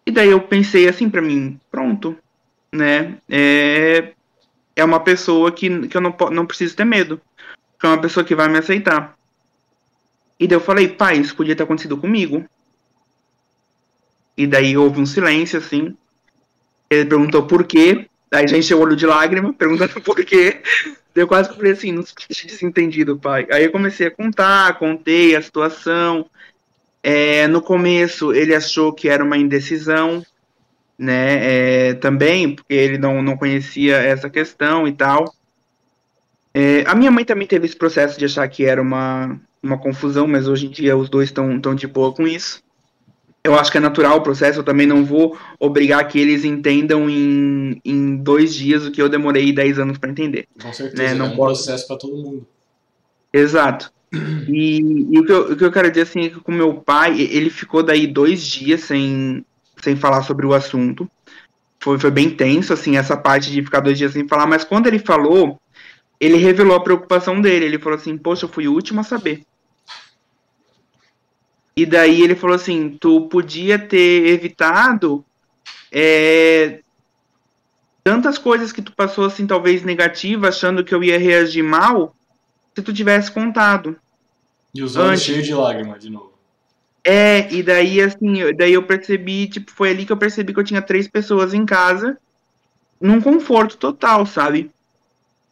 E 0.05 0.11
daí 0.11 0.29
eu 0.29 0.41
pensei 0.41 0.89
assim 0.89 1.09
para 1.09 1.21
mim, 1.21 1.57
pronto, 1.71 2.17
né? 2.69 3.15
É, 3.29 4.11
é 4.75 4.83
uma 4.83 4.99
pessoa 4.99 5.49
que, 5.49 5.87
que 5.87 5.95
eu 5.95 6.01
não, 6.01 6.13
não 6.29 6.45
preciso 6.45 6.75
ter 6.75 6.83
medo. 6.83 7.21
É 7.81 7.87
uma 7.87 8.01
pessoa 8.01 8.25
que 8.25 8.35
vai 8.35 8.49
me 8.49 8.57
aceitar. 8.57 9.15
E 10.37 10.47
daí 10.47 10.57
eu 10.57 10.61
falei, 10.61 10.89
pai, 10.89 11.17
isso 11.17 11.35
podia 11.35 11.55
ter 11.55 11.63
acontecido 11.63 11.97
comigo. 11.97 12.45
E 14.37 14.47
daí 14.47 14.75
houve 14.77 14.99
um 14.99 15.05
silêncio, 15.05 15.59
assim. 15.59 15.95
Ele 16.89 17.05
perguntou 17.05 17.43
por 17.43 17.63
quê. 17.65 18.07
Daí 18.29 18.47
já 18.47 18.57
encheu 18.57 18.79
o 18.79 18.81
olho 18.81 18.95
de 18.95 19.05
lágrima, 19.05 19.53
perguntando 19.57 20.01
por 20.01 20.23
quê. 20.23 20.61
Eu 21.15 21.27
quase 21.27 21.53
falei 21.53 21.73
assim, 21.73 21.91
não 21.91 22.03
se 22.03 22.47
desentendido, 22.47 23.19
pai. 23.19 23.47
Aí 23.51 23.65
eu 23.65 23.71
comecei 23.71 24.07
a 24.07 24.11
contar, 24.11 24.79
contei 24.79 25.35
a 25.35 25.41
situação. 25.41 26.25
É, 27.03 27.47
no 27.47 27.61
começo 27.61 28.33
ele 28.33 28.55
achou 28.55 28.93
que 28.93 29.09
era 29.09 29.23
uma 29.23 29.37
indecisão, 29.37 30.25
né, 30.97 31.89
é, 31.89 31.93
também, 31.95 32.55
porque 32.55 32.73
ele 32.73 32.97
não, 32.97 33.21
não 33.21 33.35
conhecia 33.35 33.97
essa 33.97 34.29
questão 34.29 34.87
e 34.87 34.93
tal. 34.93 35.33
É, 36.53 36.83
a 36.87 36.95
minha 36.95 37.11
mãe 37.11 37.25
também 37.25 37.47
teve 37.47 37.65
esse 37.65 37.75
processo 37.75 38.17
de 38.17 38.25
achar 38.25 38.47
que 38.47 38.63
era 38.63 38.81
uma, 38.81 39.37
uma 39.61 39.77
confusão, 39.77 40.27
mas 40.27 40.47
hoje 40.47 40.67
em 40.67 40.69
dia 40.69 40.95
os 40.95 41.09
dois 41.09 41.29
estão 41.29 41.59
tão 41.59 41.75
de 41.75 41.87
boa 41.87 42.13
com 42.13 42.27
isso. 42.27 42.63
Eu 43.45 43.55
acho 43.55 43.69
que 43.69 43.77
é 43.77 43.81
natural 43.81 44.17
o 44.17 44.21
processo, 44.21 44.59
eu 44.59 44.63
também 44.63 44.87
não 44.87 45.03
vou 45.03 45.37
obrigar 45.59 46.07
que 46.07 46.17
eles 46.17 46.45
entendam 46.45 47.09
em, 47.09 47.81
em 47.83 48.15
dois 48.15 48.55
dias 48.55 48.85
o 48.85 48.91
que 48.91 49.01
eu 49.01 49.09
demorei 49.09 49.51
dez 49.51 49.77
anos 49.77 49.97
para 49.97 50.09
entender. 50.09 50.47
Com 50.61 50.71
certeza, 50.71 51.03
Né, 51.03 51.13
não 51.13 51.25
é 51.25 51.29
um 51.29 51.35
posso- 51.35 51.63
processo 51.65 51.87
para 51.87 51.97
todo 51.97 52.15
mundo. 52.15 52.47
Exato. 53.33 53.91
E, 54.47 54.79
e 55.11 55.19
o, 55.19 55.25
que 55.25 55.31
eu, 55.31 55.51
o 55.51 55.55
que 55.57 55.65
eu 55.65 55.71
quero 55.71 55.89
dizer 55.89 56.03
assim 56.03 56.21
é 56.25 56.29
que 56.29 56.39
com 56.39 56.51
meu 56.51 56.75
pai, 56.75 57.19
ele 57.19 57.49
ficou 57.49 57.83
daí 57.83 58.07
dois 58.07 58.45
dias 58.45 58.81
sem, 58.81 59.43
sem 59.81 59.95
falar 59.95 60.21
sobre 60.21 60.45
o 60.45 60.53
assunto. 60.53 61.09
Foi, 61.79 61.99
foi 61.99 62.11
bem 62.11 62.29
tenso, 62.29 62.71
assim, 62.71 62.95
essa 62.95 63.17
parte 63.17 63.51
de 63.51 63.61
ficar 63.61 63.81
dois 63.81 63.97
dias 63.97 64.13
sem 64.13 64.25
falar, 64.27 64.45
mas 64.47 64.63
quando 64.63 64.87
ele 64.87 64.99
falou, 64.99 65.59
ele 66.17 66.37
revelou 66.37 66.77
a 66.77 66.79
preocupação 66.83 67.41
dele. 67.41 67.65
Ele 67.65 67.79
falou 67.79 67.97
assim, 67.97 68.15
poxa, 68.17 68.45
eu 68.45 68.49
fui 68.49 68.67
o 68.69 68.73
último 68.73 69.01
a 69.01 69.03
saber. 69.03 69.41
E 71.75 71.85
daí 71.85 72.21
ele 72.21 72.35
falou 72.35 72.55
assim, 72.55 72.97
tu 72.99 73.21
podia 73.21 73.79
ter 73.79 74.27
evitado 74.27 75.25
é, 75.91 76.81
tantas 78.03 78.37
coisas 78.37 78.71
que 78.71 78.81
tu 78.81 78.91
passou, 78.91 79.25
assim, 79.25 79.47
talvez 79.47 79.83
negativa, 79.83 80.49
achando 80.49 80.83
que 80.83 80.93
eu 80.93 81.03
ia 81.03 81.17
reagir 81.17 81.63
mal, 81.63 82.15
se 82.75 82.81
tu 82.81 82.93
tivesse 82.93 83.31
contado. 83.31 83.95
E 84.73 84.83
os 84.83 84.95
olhos 84.95 85.21
cheios 85.21 85.45
de 85.45 85.53
lágrimas, 85.53 86.01
de 86.01 86.09
novo. 86.09 86.33
É, 87.03 87.51
e 87.51 87.61
daí 87.61 87.99
assim, 88.01 88.55
daí 88.55 88.73
eu 88.73 88.83
percebi, 88.83 89.47
tipo, 89.47 89.71
foi 89.71 89.89
ali 89.89 90.05
que 90.05 90.11
eu 90.11 90.17
percebi 90.17 90.53
que 90.53 90.59
eu 90.59 90.63
tinha 90.63 90.81
três 90.81 91.07
pessoas 91.07 91.53
em 91.53 91.65
casa, 91.65 92.17
num 92.99 93.19
conforto 93.19 93.75
total, 93.75 94.25
sabe? 94.25 94.71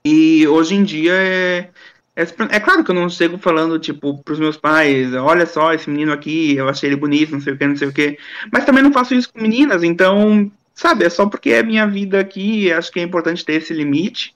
E 0.03 0.47
hoje 0.47 0.75
em 0.75 0.83
dia 0.83 1.13
é, 1.13 1.69
é, 2.15 2.23
é 2.23 2.59
claro 2.59 2.83
que 2.83 2.91
eu 2.91 2.95
não 2.95 3.09
chego 3.09 3.37
falando, 3.37 3.79
tipo, 3.79 4.21
pros 4.23 4.39
meus 4.39 4.57
pais, 4.57 5.13
olha 5.13 5.45
só, 5.45 5.73
esse 5.73 5.89
menino 5.89 6.11
aqui, 6.11 6.55
eu 6.55 6.67
achei 6.67 6.89
ele 6.89 6.95
bonito, 6.95 7.31
não 7.31 7.41
sei 7.41 7.53
o 7.53 7.57
que, 7.57 7.67
não 7.67 7.75
sei 7.75 7.87
o 7.87 7.93
que. 7.93 8.17
Mas 8.51 8.65
também 8.65 8.83
não 8.83 8.91
faço 8.91 9.15
isso 9.15 9.31
com 9.31 9.41
meninas, 9.41 9.83
então, 9.83 10.51
sabe, 10.73 11.05
é 11.05 11.09
só 11.09 11.25
porque 11.25 11.51
é 11.51 11.63
minha 11.63 11.87
vida 11.87 12.19
aqui, 12.19 12.71
acho 12.71 12.91
que 12.91 12.99
é 12.99 13.03
importante 13.03 13.45
ter 13.45 13.53
esse 13.53 13.73
limite. 13.73 14.35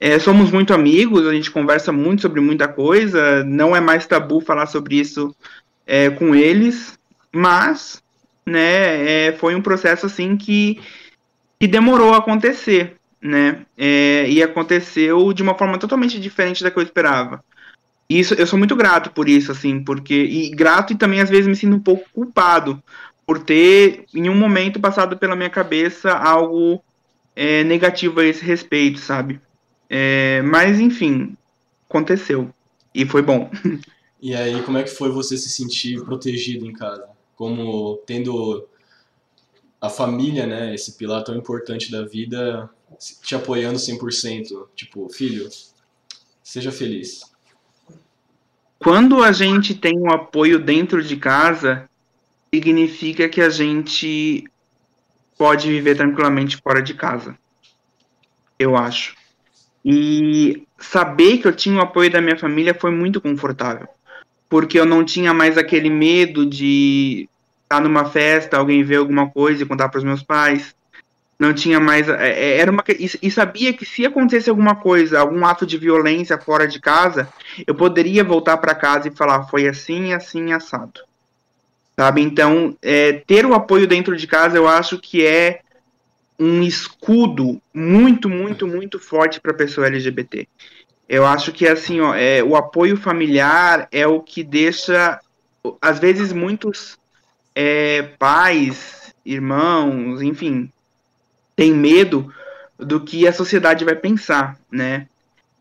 É, 0.00 0.18
somos 0.18 0.52
muito 0.52 0.72
amigos, 0.72 1.26
a 1.26 1.32
gente 1.32 1.50
conversa 1.50 1.90
muito 1.90 2.22
sobre 2.22 2.40
muita 2.40 2.68
coisa, 2.68 3.42
não 3.42 3.74
é 3.74 3.80
mais 3.80 4.06
tabu 4.06 4.40
falar 4.40 4.66
sobre 4.66 4.96
isso 4.96 5.34
é, 5.86 6.10
com 6.10 6.34
eles, 6.34 6.98
mas 7.32 8.02
né, 8.46 9.28
é, 9.28 9.32
foi 9.32 9.54
um 9.54 9.62
processo 9.62 10.06
assim 10.06 10.36
que, 10.36 10.80
que 11.58 11.66
demorou 11.66 12.14
a 12.14 12.18
acontecer, 12.18 12.97
né? 13.20 13.66
É, 13.76 14.28
e 14.28 14.42
aconteceu 14.42 15.32
de 15.32 15.42
uma 15.42 15.56
forma 15.56 15.78
totalmente 15.78 16.20
diferente 16.20 16.62
da 16.62 16.70
que 16.70 16.78
eu 16.78 16.82
esperava. 16.82 17.42
E 18.08 18.18
Isso, 18.20 18.34
eu 18.34 18.46
sou 18.46 18.58
muito 18.58 18.76
grato 18.76 19.10
por 19.10 19.28
isso, 19.28 19.52
assim, 19.52 19.82
porque 19.84 20.14
e 20.14 20.50
grato 20.50 20.92
e 20.92 20.96
também 20.96 21.20
às 21.20 21.28
vezes 21.30 21.46
me 21.46 21.56
sinto 21.56 21.76
um 21.76 21.80
pouco 21.80 22.08
culpado 22.12 22.82
por 23.26 23.38
ter 23.44 24.06
em 24.14 24.28
um 24.30 24.34
momento 24.34 24.80
passado 24.80 25.18
pela 25.18 25.36
minha 25.36 25.50
cabeça 25.50 26.12
algo 26.12 26.82
é, 27.36 27.62
negativo 27.64 28.20
a 28.20 28.24
esse 28.24 28.44
respeito, 28.44 28.98
sabe? 28.98 29.40
É, 29.90 30.42
mas 30.42 30.80
enfim, 30.80 31.36
aconteceu 31.88 32.52
e 32.94 33.06
foi 33.06 33.22
bom. 33.22 33.50
E 34.20 34.34
aí, 34.34 34.62
como 34.64 34.78
é 34.78 34.82
que 34.82 34.90
foi 34.90 35.10
você 35.10 35.36
se 35.36 35.48
sentir 35.48 36.02
protegido 36.04 36.66
em 36.66 36.72
casa? 36.72 37.08
Como 37.36 37.98
tendo 38.04 38.66
a 39.80 39.88
família, 39.88 40.46
né, 40.46 40.74
esse 40.74 40.96
pilar 40.96 41.22
tão 41.22 41.36
importante 41.36 41.90
da 41.90 42.04
vida, 42.04 42.68
te 43.22 43.34
apoiando 43.34 43.78
100%. 43.78 44.68
Tipo, 44.74 45.08
filho, 45.08 45.48
seja 46.42 46.72
feliz. 46.72 47.20
Quando 48.78 49.22
a 49.22 49.32
gente 49.32 49.74
tem 49.74 49.98
um 49.98 50.12
apoio 50.12 50.58
dentro 50.58 51.02
de 51.02 51.16
casa, 51.16 51.88
significa 52.52 53.28
que 53.28 53.40
a 53.40 53.50
gente 53.50 54.44
pode 55.36 55.68
viver 55.68 55.96
tranquilamente 55.96 56.56
fora 56.56 56.82
de 56.82 56.94
casa. 56.94 57.36
Eu 58.58 58.76
acho. 58.76 59.14
E 59.84 60.66
saber 60.78 61.38
que 61.38 61.46
eu 61.48 61.54
tinha 61.54 61.78
o 61.78 61.82
apoio 61.82 62.10
da 62.10 62.20
minha 62.20 62.38
família 62.38 62.74
foi 62.74 62.90
muito 62.90 63.20
confortável. 63.20 63.88
Porque 64.48 64.78
eu 64.78 64.86
não 64.86 65.04
tinha 65.04 65.34
mais 65.34 65.58
aquele 65.58 65.90
medo 65.90 66.46
de 66.46 67.28
estar 67.62 67.80
numa 67.80 68.04
festa, 68.06 68.56
alguém 68.56 68.82
ver 68.82 68.96
alguma 68.96 69.28
coisa 69.28 69.62
e 69.62 69.66
contar 69.66 69.88
para 69.88 69.98
os 69.98 70.04
meus 70.04 70.22
pais. 70.22 70.74
Não 71.38 71.54
tinha 71.54 71.78
mais. 71.78 72.08
é, 72.08 72.32
é, 72.32 72.58
Era 72.58 72.70
uma, 72.70 72.82
e 72.88 73.08
e 73.22 73.30
sabia 73.30 73.72
que 73.72 73.86
se 73.86 74.04
acontecesse 74.04 74.50
alguma 74.50 74.74
coisa, 74.74 75.20
algum 75.20 75.46
ato 75.46 75.64
de 75.64 75.78
violência 75.78 76.36
fora 76.36 76.66
de 76.66 76.80
casa, 76.80 77.28
eu 77.66 77.74
poderia 77.74 78.24
voltar 78.24 78.56
para 78.56 78.74
casa 78.74 79.08
e 79.08 79.14
falar, 79.14 79.44
foi 79.44 79.68
assim, 79.68 80.12
assim, 80.12 80.52
assado. 80.52 81.00
Sabe? 81.96 82.22
Então, 82.22 82.76
é, 82.82 83.12
ter 83.12 83.46
o 83.46 83.54
apoio 83.54 83.86
dentro 83.86 84.16
de 84.16 84.26
casa, 84.26 84.56
eu 84.56 84.66
acho 84.66 84.98
que 84.98 85.24
é 85.24 85.60
um 86.38 86.62
escudo 86.62 87.60
muito, 87.74 88.28
muito, 88.28 88.66
muito 88.66 88.98
forte 88.98 89.40
para 89.40 89.52
a 89.52 89.56
pessoa 89.56 89.86
LGBT. 89.86 90.46
Eu 91.08 91.26
acho 91.26 91.52
que 91.52 91.66
assim, 91.66 92.00
ó, 92.00 92.14
é, 92.14 92.42
o 92.42 92.54
apoio 92.54 92.96
familiar 92.96 93.88
é 93.90 94.06
o 94.06 94.20
que 94.20 94.44
deixa, 94.44 95.18
às 95.80 95.98
vezes, 95.98 96.32
muitos 96.32 96.98
é, 97.54 98.02
pais, 98.18 99.12
irmãos, 99.24 100.22
enfim, 100.22 100.70
têm 101.58 101.74
medo 101.74 102.32
do 102.78 103.00
que 103.04 103.26
a 103.26 103.32
sociedade 103.32 103.84
vai 103.84 103.96
pensar, 103.96 104.56
né? 104.72 105.08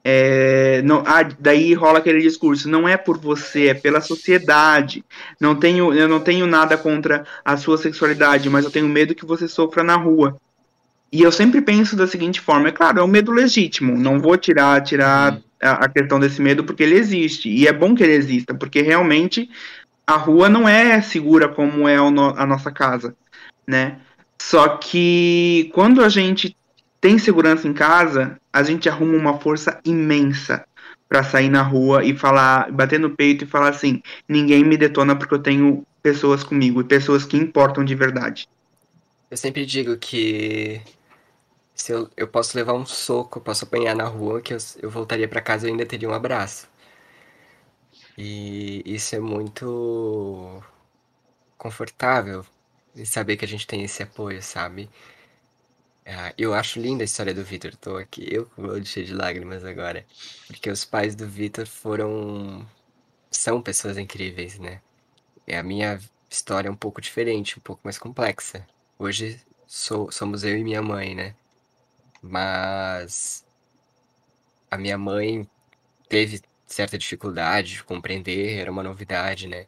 É, 0.06 0.82
não, 0.84 1.04
ah, 1.06 1.24
daí 1.40 1.74
rola 1.74 2.00
aquele 2.00 2.22
discurso, 2.22 2.70
não 2.70 2.88
é 2.88 2.96
por 2.98 3.18
você, 3.20 3.70
é 3.70 3.74
pela 3.74 4.00
sociedade. 4.02 5.04
Não 5.40 5.56
tenho, 5.56 5.94
eu 5.94 6.08
não 6.08 6.20
tenho 6.22 6.48
nada 6.48 6.78
contra 6.78 7.26
a 7.44 7.58
sua 7.58 7.78
sexualidade, 7.78 8.50
mas 8.50 8.66
eu 8.66 8.72
tenho 8.72 8.88
medo 8.88 9.16
que 9.16 9.26
você 9.26 9.48
sofra 9.48 9.84
na 9.84 9.96
rua. 9.98 10.38
E 11.12 11.22
eu 11.22 11.32
sempre 11.32 11.62
penso 11.62 11.96
da 11.96 12.08
seguinte 12.08 12.42
forma, 12.42 12.70
é 12.70 12.72
claro, 12.72 13.00
é 13.00 13.04
um 13.04 13.08
medo 13.08 13.32
legítimo, 13.32 13.98
não 13.98 14.20
vou 14.20 14.38
tirar, 14.38 14.82
tirar 14.84 15.36
Hum. 15.36 15.42
a, 15.64 15.86
a 15.86 15.90
questão 15.90 16.20
desse 16.20 16.42
medo 16.42 16.64
porque 16.64 16.84
ele 16.84 16.96
existe, 16.96 17.50
e 17.50 17.68
é 17.68 17.74
bom 17.74 17.96
que 17.96 18.04
ele 18.04 18.14
exista, 18.14 18.54
porque 18.54 18.82
realmente 18.82 19.50
a 20.08 20.18
rua 20.18 20.50
não 20.50 20.68
é 20.68 21.02
segura 21.02 21.50
como 21.50 21.88
é 21.88 21.98
no- 22.12 22.36
a 22.38 22.46
nossa 22.46 22.72
casa, 22.72 23.16
né? 23.68 24.00
Só 24.40 24.78
que 24.78 25.70
quando 25.74 26.04
a 26.04 26.10
gente 26.10 26.56
tem 27.02 27.18
segurança 27.18 27.68
em 27.68 27.74
casa, 27.74 28.40
a 28.52 28.64
gente 28.64 28.90
arruma 28.90 29.18
uma 29.18 29.40
força 29.40 29.80
imensa 29.84 30.66
pra 31.08 31.24
sair 31.24 31.50
na 31.50 31.62
rua 31.62 32.04
e 32.04 32.16
falar, 32.16 32.72
bater 32.72 33.00
no 33.00 33.16
peito 33.16 33.44
e 33.44 33.48
falar 33.48 33.70
assim: 33.70 34.02
ninguém 34.28 34.64
me 34.64 34.78
detona 34.78 35.16
porque 35.16 35.34
eu 35.34 35.40
tenho 35.40 35.86
pessoas 36.02 36.44
comigo 36.44 36.82
e 36.82 36.86
pessoas 36.86 37.26
que 37.26 37.38
importam 37.38 37.84
de 37.84 37.96
verdade. 37.96 38.48
Eu 39.30 39.38
sempre 39.38 39.66
digo 39.66 39.98
que 39.98 40.82
se 41.76 41.92
eu, 41.92 42.10
eu 42.16 42.28
posso 42.28 42.58
levar 42.58 42.74
um 42.74 42.86
soco, 42.86 43.42
posso 43.42 43.66
apanhar 43.66 43.96
na 43.96 44.06
rua, 44.06 44.42
que 44.42 44.54
eu, 44.54 44.58
eu 44.82 44.90
voltaria 44.90 45.28
pra 45.28 45.42
casa 45.42 45.68
e 45.68 45.72
ainda 45.72 45.86
teria 45.86 46.10
um 46.10 46.14
abraço. 46.14 46.68
E 48.18 48.82
isso 48.86 49.16
é 49.16 49.20
muito 49.20 50.64
confortável 51.58 52.46
de 52.98 53.06
saber 53.06 53.38
que 53.38 53.46
a 53.46 53.48
gente 53.48 53.68
tem 53.68 53.84
esse 53.84 54.02
apoio, 54.02 54.42
sabe? 54.42 54.90
Ah, 56.06 56.34
eu 56.38 56.54
acho 56.54 56.80
linda 56.80 57.04
a 57.04 57.06
história 57.06 57.34
do 57.34 57.44
Vitor. 57.44 57.76
Tô 57.76 57.98
aqui, 57.98 58.28
eu 58.32 58.50
olho 58.58 58.86
cheio 58.86 59.06
de 59.06 59.14
lágrimas 59.14 59.64
agora. 59.64 60.06
Porque 60.48 60.70
os 60.70 60.84
pais 60.84 61.16
do 61.16 61.28
Vitor 61.28 61.68
foram. 61.68 62.66
São 63.30 63.62
pessoas 63.62 63.98
incríveis, 63.98 64.58
né? 64.58 64.82
E 65.48 65.54
a 65.54 65.64
minha 65.64 66.00
história 66.30 66.70
é 66.70 66.72
um 66.72 66.76
pouco 66.76 67.02
diferente, 67.02 67.60
um 67.60 67.62
pouco 67.62 67.82
mais 67.84 68.00
complexa. 68.00 68.68
Hoje 68.98 69.40
sou, 69.68 70.12
somos 70.12 70.44
eu 70.44 70.58
e 70.58 70.64
minha 70.64 70.82
mãe, 70.82 71.14
né? 71.14 71.36
Mas 72.22 73.46
a 74.72 74.78
minha 74.78 74.98
mãe 74.98 75.48
teve 76.10 76.42
certa 76.66 76.98
dificuldade 76.98 77.76
de 77.76 77.84
compreender, 77.84 78.60
era 78.60 78.72
uma 78.72 78.84
novidade, 78.84 79.48
né? 79.48 79.68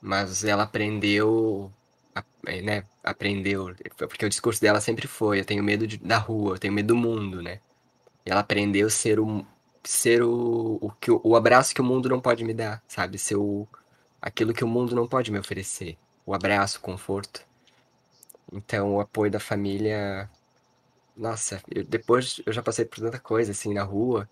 Mas 0.00 0.44
ela 0.44 0.64
aprendeu, 0.64 1.72
né? 2.64 2.84
Aprendeu, 3.02 3.74
porque 3.98 4.26
o 4.26 4.28
discurso 4.28 4.60
dela 4.60 4.80
sempre 4.80 5.06
foi: 5.08 5.40
eu 5.40 5.44
tenho 5.44 5.62
medo 5.64 5.86
de- 5.86 5.98
da 5.98 6.18
rua, 6.18 6.54
eu 6.54 6.58
tenho 6.58 6.72
medo 6.74 6.88
do 6.88 6.96
mundo, 6.96 7.42
né? 7.42 7.60
E 8.26 8.30
ela 8.30 8.40
aprendeu 8.40 8.90
ser 8.90 9.20
o, 9.20 9.46
ser 9.84 10.22
o, 10.22 10.78
o, 10.82 10.90
que, 11.00 11.10
o- 11.10 11.20
o 11.24 11.36
abraço 11.36 11.74
que 11.74 11.80
o 11.80 11.84
mundo 11.84 12.08
não 12.08 12.20
pode 12.20 12.44
me 12.44 12.54
dar, 12.54 12.82
sabe? 12.88 13.18
Ser 13.18 13.36
o, 13.36 13.68
aquilo 14.22 14.54
que 14.54 14.64
o 14.64 14.68
mundo 14.68 14.94
não 14.96 15.08
pode 15.08 15.32
me 15.32 15.38
oferecer. 15.38 15.98
O 16.26 16.34
abraço, 16.34 16.78
o 16.78 16.82
conforto. 16.82 17.42
Então, 18.52 18.94
o 18.96 19.00
apoio 19.00 19.30
da 19.30 19.40
família. 19.40 20.28
Nossa, 21.16 21.62
eu- 21.70 21.84
depois 21.84 22.40
eu 22.46 22.52
já 22.52 22.62
passei 22.62 22.84
por 22.84 23.00
tanta 23.00 23.18
coisa 23.20 23.52
assim 23.52 23.74
na 23.74 23.82
rua 23.84 24.28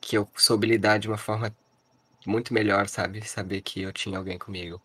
que 0.00 0.16
eu 0.16 0.28
soube 0.36 0.68
lidar 0.68 0.98
de 0.98 1.08
uma 1.08 1.18
forma 1.18 1.52
muito 2.26 2.54
melhor, 2.54 2.88
sabe? 2.88 3.26
Saber 3.28 3.62
que 3.62 3.82
eu 3.82 3.92
tinha 3.92 4.18
alguém 4.18 4.38
comigo. 4.38 4.80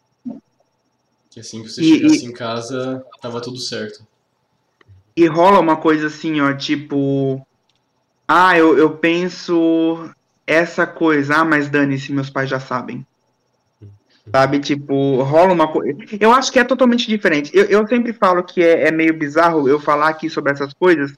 Que 1.29 1.39
assim 1.39 1.61
que 1.61 1.69
você 1.69 1.81
E- 1.81 1.97
chegasse 1.97 2.25
e- 2.25 2.27
em 2.27 2.33
casa, 2.33 3.05
tava 3.21 3.41
tudo 3.41 3.57
certo. 3.59 4.05
E 5.15 5.25
rola 5.27 5.59
uma 5.59 5.77
coisa 5.77 6.07
assim, 6.07 6.39
ó, 6.41 6.53
tipo. 6.53 7.45
Ah, 8.27 8.57
eu, 8.57 8.77
eu 8.77 8.97
penso 8.97 10.09
essa 10.45 10.85
coisa, 10.87 11.37
ah, 11.37 11.45
mas 11.45 11.69
dane-se, 11.69 12.11
meus 12.11 12.29
pais 12.29 12.49
já 12.49 12.59
sabem. 12.59 13.05
Sabe, 14.31 14.59
tipo, 14.59 15.21
rola 15.23 15.53
uma 15.53 15.67
coisa. 15.67 15.97
Eu 16.19 16.31
acho 16.31 16.51
que 16.51 16.59
é 16.59 16.63
totalmente 16.63 17.07
diferente. 17.07 17.51
Eu, 17.55 17.65
eu 17.65 17.87
sempre 17.87 18.13
falo 18.13 18.43
que 18.43 18.61
é, 18.61 18.87
é 18.87 18.91
meio 18.91 19.17
bizarro 19.17 19.67
eu 19.67 19.79
falar 19.79 20.09
aqui 20.09 20.29
sobre 20.29 20.51
essas 20.51 20.73
coisas, 20.73 21.13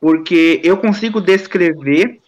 porque 0.00 0.60
eu 0.64 0.76
consigo 0.76 1.20
descrever 1.20 2.20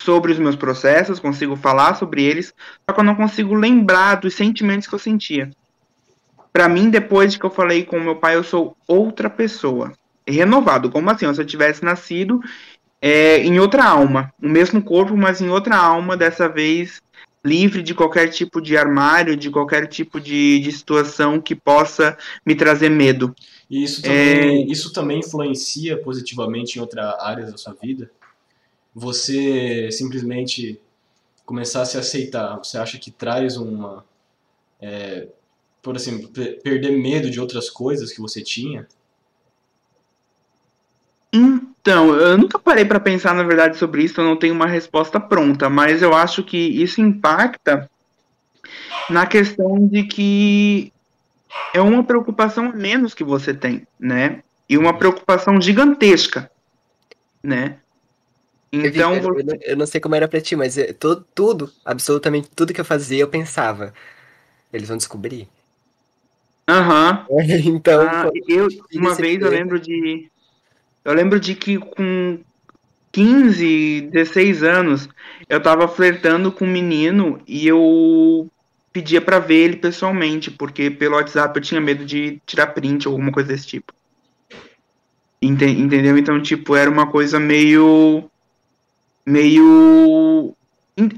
sobre 0.00 0.32
os 0.32 0.38
meus 0.38 0.56
processos, 0.56 1.20
consigo 1.20 1.56
falar 1.56 1.94
sobre 1.94 2.22
eles, 2.24 2.52
só 2.88 2.94
que 2.94 3.00
eu 3.00 3.04
não 3.04 3.14
consigo 3.14 3.54
lembrar 3.54 4.16
dos 4.16 4.34
sentimentos 4.34 4.86
que 4.86 4.94
eu 4.94 4.98
sentia. 4.98 5.50
Para 6.54 6.68
mim, 6.68 6.88
depois 6.88 7.36
que 7.36 7.44
eu 7.44 7.50
falei 7.50 7.84
com 7.84 7.98
meu 7.98 8.14
pai, 8.14 8.36
eu 8.36 8.44
sou 8.44 8.76
outra 8.86 9.28
pessoa. 9.28 9.92
Renovado, 10.24 10.88
como 10.88 11.10
assim? 11.10 11.34
Se 11.34 11.40
eu 11.40 11.44
tivesse 11.44 11.84
nascido 11.84 12.40
é, 13.02 13.38
em 13.38 13.58
outra 13.58 13.84
alma, 13.84 14.32
o 14.40 14.48
mesmo 14.48 14.80
corpo, 14.80 15.16
mas 15.16 15.40
em 15.40 15.48
outra 15.48 15.76
alma, 15.76 16.16
dessa 16.16 16.48
vez 16.48 17.02
livre 17.44 17.82
de 17.82 17.92
qualquer 17.92 18.28
tipo 18.28 18.60
de 18.60 18.76
armário, 18.76 19.36
de 19.36 19.50
qualquer 19.50 19.88
tipo 19.88 20.20
de, 20.20 20.60
de 20.60 20.70
situação 20.70 21.40
que 21.40 21.56
possa 21.56 22.16
me 22.46 22.54
trazer 22.54 22.88
medo. 22.88 23.34
E 23.68 23.82
isso 23.82 24.00
também, 24.00 24.62
é... 24.62 24.66
isso 24.66 24.92
também 24.92 25.18
influencia 25.18 25.98
positivamente 25.98 26.78
em 26.78 26.80
outras 26.80 27.14
áreas 27.18 27.50
da 27.50 27.58
sua 27.58 27.74
vida? 27.74 28.10
Você 28.94 29.90
simplesmente 29.90 30.80
começar 31.44 31.82
a 31.82 31.84
se 31.84 31.98
aceitar, 31.98 32.56
você 32.56 32.78
acha 32.78 32.96
que 32.96 33.10
traz 33.10 33.56
uma. 33.56 34.04
É, 34.80 35.26
por 35.84 35.96
assim, 35.96 36.26
perder 36.62 36.92
medo 36.92 37.30
de 37.30 37.38
outras 37.38 37.68
coisas 37.68 38.10
que 38.10 38.20
você 38.20 38.42
tinha? 38.42 38.88
Então, 41.30 42.14
eu 42.14 42.38
nunca 42.38 42.58
parei 42.58 42.86
para 42.86 42.98
pensar, 42.98 43.34
na 43.34 43.42
verdade, 43.42 43.76
sobre 43.76 44.02
isso, 44.02 44.18
eu 44.18 44.24
não 44.24 44.36
tenho 44.36 44.54
uma 44.54 44.66
resposta 44.66 45.20
pronta, 45.20 45.68
mas 45.68 46.00
eu 46.00 46.14
acho 46.14 46.42
que 46.42 46.56
isso 46.56 47.02
impacta 47.02 47.88
na 49.10 49.26
questão 49.26 49.86
de 49.86 50.04
que 50.04 50.90
é 51.74 51.80
uma 51.82 52.02
preocupação 52.02 52.70
a 52.70 52.72
menos 52.72 53.12
que 53.12 53.22
você 53.22 53.52
tem, 53.52 53.86
né? 54.00 54.42
E 54.66 54.78
uma 54.78 54.96
preocupação 54.96 55.60
gigantesca, 55.60 56.50
né? 57.42 57.76
Então, 58.72 59.14
eu, 59.14 59.40
eu, 59.40 59.46
eu 59.60 59.76
não 59.76 59.86
sei 59.86 60.00
como 60.00 60.14
era 60.14 60.26
pra 60.26 60.40
ti, 60.40 60.56
mas 60.56 60.78
eu, 60.78 60.94
tudo, 60.94 61.26
tudo, 61.34 61.72
absolutamente 61.84 62.48
tudo 62.56 62.72
que 62.72 62.80
eu 62.80 62.84
fazia, 62.84 63.20
eu 63.20 63.28
pensava, 63.28 63.92
eles 64.72 64.88
vão 64.88 64.96
descobrir. 64.96 65.46
Aham. 66.68 67.26
Uhum. 67.28 67.40
então, 67.76 68.00
ah, 68.02 68.30
eu, 68.48 68.68
uma 68.94 69.14
vez 69.14 69.40
eu 69.40 69.50
lembro 69.50 69.78
de 69.78 70.28
eu 71.04 71.12
lembro 71.12 71.38
de 71.38 71.54
que 71.54 71.78
com 71.78 72.38
15, 73.12 74.08
16 74.10 74.62
anos, 74.62 75.08
eu 75.48 75.62
tava 75.62 75.86
flertando 75.86 76.50
com 76.50 76.64
um 76.64 76.70
menino 76.70 77.40
e 77.46 77.66
eu 77.66 78.50
pedia 78.92 79.20
para 79.20 79.38
ver 79.38 79.56
ele 79.56 79.76
pessoalmente, 79.76 80.50
porque 80.50 80.90
pelo 80.90 81.16
WhatsApp 81.16 81.56
eu 81.56 81.62
tinha 81.62 81.80
medo 81.80 82.04
de 82.04 82.40
tirar 82.46 82.68
print 82.68 83.06
ou 83.06 83.12
alguma 83.12 83.30
coisa 83.30 83.50
desse 83.50 83.66
tipo. 83.66 83.92
Entendeu? 85.42 86.16
Então, 86.16 86.40
tipo, 86.40 86.74
era 86.74 86.90
uma 86.90 87.06
coisa 87.06 87.38
meio. 87.38 88.24
meio. 89.26 90.54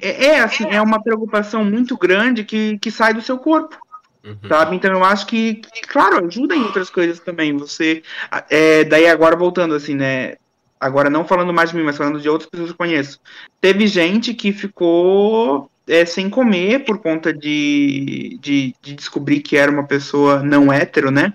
É, 0.01 0.27
é 0.27 0.41
assim, 0.41 0.65
é 0.69 0.83
uma 0.83 1.01
preocupação 1.01 1.65
muito 1.65 1.97
grande 1.97 2.43
que, 2.43 2.77
que 2.79 2.91
sai 2.91 3.15
do 3.15 3.23
seu 3.23 3.39
corpo. 3.39 3.79
Uhum. 4.27 4.49
Sabe? 4.49 4.75
Então 4.75 4.91
eu 4.91 5.05
acho 5.05 5.27
que, 5.27 5.55
que, 5.55 5.83
claro, 5.83 6.27
ajuda 6.27 6.57
em 6.57 6.63
outras 6.63 6.91
coisas 6.91 7.21
também. 7.21 7.57
Você. 7.57 8.03
É, 8.51 8.83
daí 8.85 9.07
agora 9.07 9.37
voltando, 9.37 9.75
assim, 9.75 9.95
né? 9.95 10.35
Agora 10.81 11.09
não 11.09 11.25
falando 11.25 11.53
mais 11.53 11.71
de 11.71 11.77
mim, 11.77 11.85
mas 11.85 11.97
falando 11.97 12.21
de 12.21 12.29
outras 12.29 12.51
pessoas 12.51 12.71
que 12.71 12.75
eu 12.75 12.79
conheço. 12.79 13.21
Teve 13.61 13.87
gente 13.87 14.35
que 14.35 14.53
ficou 14.53 15.71
é, 15.87 16.05
sem 16.05 16.29
comer 16.29 16.85
por 16.85 16.99
conta 16.99 17.33
de, 17.33 18.39
de, 18.43 18.75
de 18.83 18.95
descobrir 18.95 19.41
que 19.41 19.57
era 19.57 19.71
uma 19.71 19.85
pessoa 19.85 20.43
não 20.43 20.73
hétero, 20.73 21.11
né? 21.11 21.33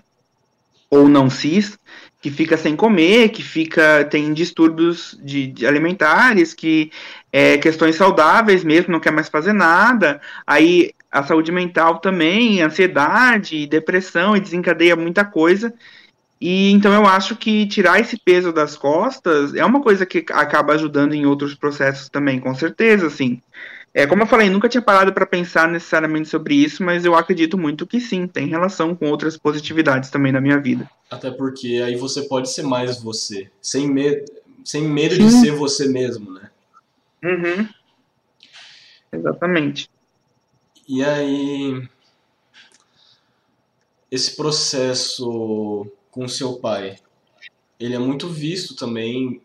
Ou 0.89 1.07
não 1.07 1.29
cis 1.29 1.79
que 2.21 2.29
fica 2.29 2.55
sem 2.55 2.75
comer, 2.75 3.29
que 3.29 3.41
fica 3.41 4.05
tem 4.05 4.31
distúrbios 4.31 5.19
de, 5.23 5.47
de 5.47 5.65
alimentares, 5.65 6.53
que 6.53 6.91
é, 7.33 7.57
questões 7.57 7.95
saudáveis 7.95 8.63
mesmo, 8.63 8.91
não 8.91 8.99
quer 8.99 9.11
mais 9.11 9.27
fazer 9.27 9.53
nada. 9.53 10.21
Aí 10.45 10.91
a 11.11 11.23
saúde 11.23 11.51
mental 11.51 11.97
também, 11.99 12.61
ansiedade, 12.61 13.65
depressão, 13.65 14.37
e 14.37 14.39
desencadeia 14.39 14.95
muita 14.95 15.25
coisa. 15.25 15.73
E 16.39 16.71
então 16.71 16.93
eu 16.93 17.05
acho 17.05 17.35
que 17.35 17.67
tirar 17.67 17.99
esse 17.99 18.17
peso 18.17 18.53
das 18.53 18.77
costas 18.77 19.53
é 19.55 19.65
uma 19.65 19.81
coisa 19.81 20.05
que 20.05 20.25
acaba 20.31 20.73
ajudando 20.73 21.13
em 21.13 21.25
outros 21.25 21.55
processos 21.55 22.07
também, 22.07 22.39
com 22.39 22.53
certeza, 22.53 23.07
assim. 23.07 23.41
É, 23.93 24.07
como 24.07 24.23
eu 24.23 24.27
falei, 24.27 24.49
nunca 24.49 24.69
tinha 24.69 24.81
parado 24.81 25.13
para 25.13 25.25
pensar 25.25 25.67
necessariamente 25.67 26.29
sobre 26.29 26.55
isso, 26.55 26.81
mas 26.81 27.03
eu 27.03 27.13
acredito 27.13 27.57
muito 27.57 27.85
que 27.85 27.99
sim, 27.99 28.25
tem 28.25 28.47
relação 28.47 28.95
com 28.95 29.09
outras 29.09 29.37
positividades 29.37 30.09
também 30.09 30.31
na 30.31 30.39
minha 30.39 30.59
vida. 30.59 30.89
Até 31.09 31.29
porque 31.29 31.81
aí 31.85 31.95
você 31.95 32.23
pode 32.23 32.49
ser 32.49 32.63
mais 32.63 33.01
você, 33.01 33.51
sem, 33.61 33.89
me 33.89 34.23
sem 34.63 34.83
medo 34.83 35.15
sim. 35.15 35.25
de 35.25 35.31
ser 35.31 35.51
você 35.51 35.89
mesmo, 35.89 36.31
né? 36.31 36.49
Uhum. 37.23 37.67
Exatamente. 39.11 39.89
E 40.87 41.03
aí, 41.03 41.87
esse 44.09 44.37
processo 44.37 45.85
com 46.09 46.27
seu 46.29 46.53
pai, 46.59 46.97
ele 47.77 47.95
é 47.95 47.99
muito 47.99 48.29
visto 48.29 48.73
também 48.73 49.41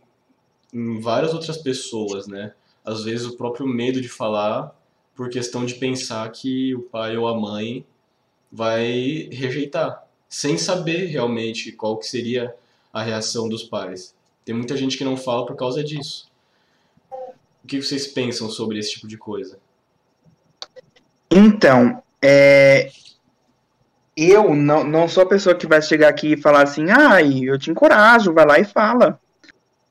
em 0.73 1.01
várias 1.01 1.35
outras 1.35 1.57
pessoas, 1.57 2.29
né? 2.29 2.53
Às 2.87 3.03
vezes 3.03 3.27
o 3.27 3.37
próprio 3.37 3.67
medo 3.67 4.01
de 4.01 4.09
falar 4.09 4.73
por 5.17 5.29
questão 5.29 5.67
de 5.67 5.75
pensar 5.75 6.31
que 6.31 6.73
o 6.75 6.83
pai 6.83 7.17
ou 7.17 7.27
a 7.27 7.35
mãe 7.35 7.85
vai 8.53 9.29
rejeitar, 9.33 10.07
sem 10.29 10.57
saber 10.57 11.07
realmente 11.07 11.73
qual 11.73 11.97
que 11.97 12.07
seria 12.07 12.55
a 12.93 13.03
reação 13.03 13.49
dos 13.49 13.65
pais. 13.65 14.15
Tem 14.45 14.55
muita 14.55 14.77
gente 14.77 14.97
que 14.97 15.05
não 15.05 15.17
fala 15.17 15.45
por 15.45 15.57
causa 15.57 15.83
disso. 15.83 16.31
O 17.65 17.67
que 17.67 17.83
vocês 17.83 18.07
pensam 18.07 18.49
sobre 18.49 18.79
esse 18.79 18.93
tipo 18.93 19.09
de 19.09 19.19
coisa? 19.19 19.59
Então, 21.29 22.01
é, 22.23 22.93
eu 24.17 24.55
não, 24.55 24.85
não 24.85 25.09
sou 25.09 25.25
a 25.25 25.29
pessoa 25.29 25.55
que 25.55 25.67
vai 25.67 25.83
chegar 25.83 26.09
aqui 26.09 26.35
e 26.35 26.41
falar 26.41 26.63
assim, 26.63 26.89
ai, 26.91 27.25
ah, 27.25 27.45
eu 27.45 27.59
te 27.59 27.71
encorajo, 27.71 28.33
vai 28.33 28.47
lá 28.47 28.59
e 28.61 28.65
fala. 28.65 29.19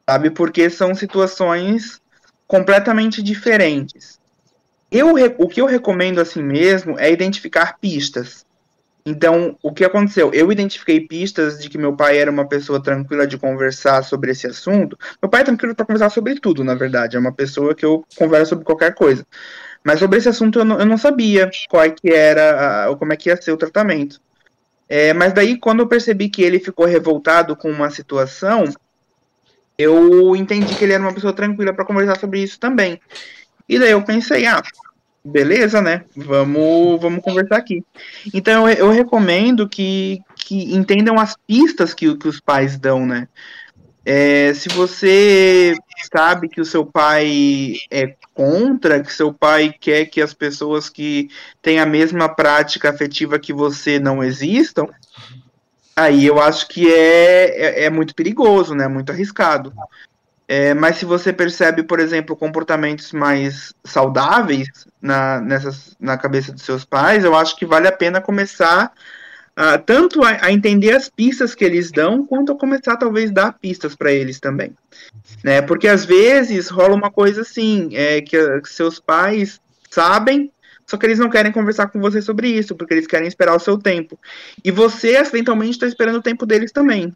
Sabe? 0.09 0.29
Porque 0.29 0.69
são 0.69 0.95
situações 0.95 2.01
completamente 2.47 3.21
diferentes. 3.21 4.19
Eu, 4.91 5.13
o 5.37 5.47
que 5.47 5.59
eu 5.59 5.65
recomendo 5.65 6.19
assim 6.19 6.41
mesmo 6.41 6.99
é 6.99 7.11
identificar 7.11 7.77
pistas. 7.79 8.45
Então, 9.07 9.55
o 9.61 9.71
que 9.71 9.85
aconteceu? 9.85 10.31
Eu 10.33 10.51
identifiquei 10.51 10.99
pistas 10.99 11.59
de 11.59 11.69
que 11.69 11.77
meu 11.77 11.95
pai 11.95 12.17
era 12.17 12.31
uma 12.31 12.47
pessoa 12.47 12.81
tranquila 12.81 13.27
de 13.27 13.37
conversar 13.37 14.03
sobre 14.03 14.31
esse 14.31 14.47
assunto. 14.47 14.97
Meu 15.21 15.29
pai 15.29 15.41
é 15.41 15.43
tranquilo 15.43 15.75
para 15.75 15.85
conversar 15.85 16.09
sobre 16.09 16.39
tudo, 16.39 16.63
na 16.63 16.73
verdade. 16.73 17.15
É 17.15 17.19
uma 17.19 17.31
pessoa 17.31 17.75
que 17.75 17.85
eu 17.85 18.03
converso 18.15 18.49
sobre 18.49 18.65
qualquer 18.65 18.95
coisa. 18.95 19.25
Mas 19.83 19.99
sobre 19.99 20.17
esse 20.17 20.27
assunto 20.27 20.57
eu 20.57 20.65
não, 20.65 20.79
eu 20.79 20.85
não 20.87 20.97
sabia 20.97 21.51
qual 21.69 21.83
é 21.83 21.91
que 21.91 22.09
era, 22.09 22.89
ou 22.89 22.97
como 22.97 23.13
é 23.13 23.15
que 23.15 23.29
ia 23.29 23.39
ser 23.39 23.51
o 23.51 23.57
tratamento. 23.57 24.19
É, 24.89 25.13
mas 25.13 25.33
daí, 25.33 25.59
quando 25.59 25.81
eu 25.81 25.87
percebi 25.87 26.27
que 26.27 26.41
ele 26.41 26.59
ficou 26.59 26.87
revoltado 26.87 27.55
com 27.55 27.69
uma 27.69 27.91
situação, 27.91 28.65
eu 29.77 30.35
entendi 30.35 30.73
que 30.75 30.83
ele 30.83 30.93
era 30.93 31.03
uma 31.03 31.13
pessoa 31.13 31.33
tranquila 31.33 31.73
para 31.73 31.85
conversar 31.85 32.17
sobre 32.19 32.41
isso 32.41 32.59
também. 32.59 32.99
E 33.67 33.79
daí 33.79 33.91
eu 33.91 34.01
pensei, 34.03 34.45
ah, 34.45 34.61
beleza, 35.23 35.81
né? 35.81 36.03
Vamos, 36.15 37.01
vamos 37.01 37.21
conversar 37.21 37.57
aqui. 37.57 37.83
Então 38.33 38.69
eu, 38.69 38.87
eu 38.87 38.91
recomendo 38.91 39.67
que, 39.67 40.19
que 40.35 40.75
entendam 40.75 41.19
as 41.19 41.35
pistas 41.47 41.93
que, 41.93 42.15
que 42.15 42.27
os 42.27 42.39
pais 42.39 42.77
dão, 42.77 43.05
né? 43.05 43.27
É, 44.07 44.53
se 44.53 44.69
você 44.69 45.75
sabe 46.13 46.47
que 46.47 46.61
o 46.61 46.65
seu 46.65 46.85
pai 46.85 47.73
é 47.89 48.15
contra, 48.35 49.01
que 49.01 49.11
seu 49.11 49.33
pai 49.33 49.73
quer 49.79 50.05
que 50.05 50.21
as 50.21 50.31
pessoas 50.31 50.89
que 50.89 51.27
têm 51.59 51.79
a 51.79 51.87
mesma 51.87 52.29
prática 52.29 52.91
afetiva 52.91 53.39
que 53.39 53.51
você 53.51 53.97
não 53.97 54.23
existam, 54.23 54.85
aí 55.95 56.25
eu 56.25 56.41
acho 56.41 56.67
que 56.67 56.91
é, 56.91 57.83
é, 57.83 57.83
é 57.85 57.89
muito 57.89 58.13
perigoso, 58.13 58.75
né? 58.75 58.87
Muito 58.87 59.11
arriscado. 59.11 59.73
É, 60.47 60.73
mas 60.75 60.97
se 60.97 61.05
você 61.05 61.33
percebe, 61.33 61.81
por 61.81 61.99
exemplo, 61.99 62.35
comportamentos 62.35 63.11
mais 63.11 63.73
saudáveis 63.83 64.67
na, 65.01 65.41
nessas, 65.41 65.95
na 65.99 66.17
cabeça 66.17 66.51
dos 66.51 66.61
seus 66.61 66.85
pais, 66.85 67.23
eu 67.23 67.35
acho 67.35 67.55
que 67.55 67.65
vale 67.65 67.87
a 67.87 67.91
pena 67.91 68.21
começar 68.21 68.91
uh, 69.57 69.81
tanto 69.83 70.23
a, 70.23 70.45
a, 70.45 70.51
entender 70.51 70.91
as 70.91 71.09
pistas 71.09 71.55
que 71.55 71.65
eles 71.65 71.91
dão, 71.91 72.23
quanto 72.23 72.51
a 72.51 72.57
começar 72.57 72.95
talvez 72.97 73.31
dar 73.31 73.53
pistas 73.53 73.95
para 73.95 74.11
eles 74.11 74.39
também, 74.39 74.75
né? 75.43 75.63
Porque 75.63 75.87
às 75.87 76.05
vezes 76.05 76.69
rola 76.69 76.93
uma 76.93 77.09
coisa 77.09 77.41
assim, 77.41 77.89
é 77.93 78.21
que, 78.21 78.61
que 78.61 78.69
seus 78.69 78.99
pais 78.99 79.59
sabem 79.89 80.51
só 80.85 80.97
que 80.97 81.05
eles 81.05 81.19
não 81.19 81.29
querem 81.29 81.51
conversar 81.51 81.87
com 81.87 81.99
você 81.99 82.21
sobre 82.21 82.47
isso, 82.47 82.75
porque 82.75 82.93
eles 82.93 83.07
querem 83.07 83.27
esperar 83.27 83.55
o 83.55 83.59
seu 83.59 83.77
tempo. 83.77 84.19
E 84.63 84.71
você, 84.71 85.15
acidentalmente, 85.15 85.71
está 85.71 85.87
esperando 85.87 86.17
o 86.17 86.21
tempo 86.21 86.45
deles 86.45 86.71
também. 86.71 87.11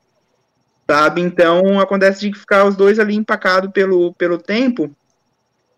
Sabe? 0.88 1.22
Então 1.22 1.80
acontece 1.80 2.28
de 2.28 2.38
ficar 2.38 2.66
os 2.66 2.76
dois 2.76 2.98
ali 2.98 3.16
empacados 3.16 3.72
pelo, 3.72 4.12
pelo 4.16 4.40
tempo 4.40 4.90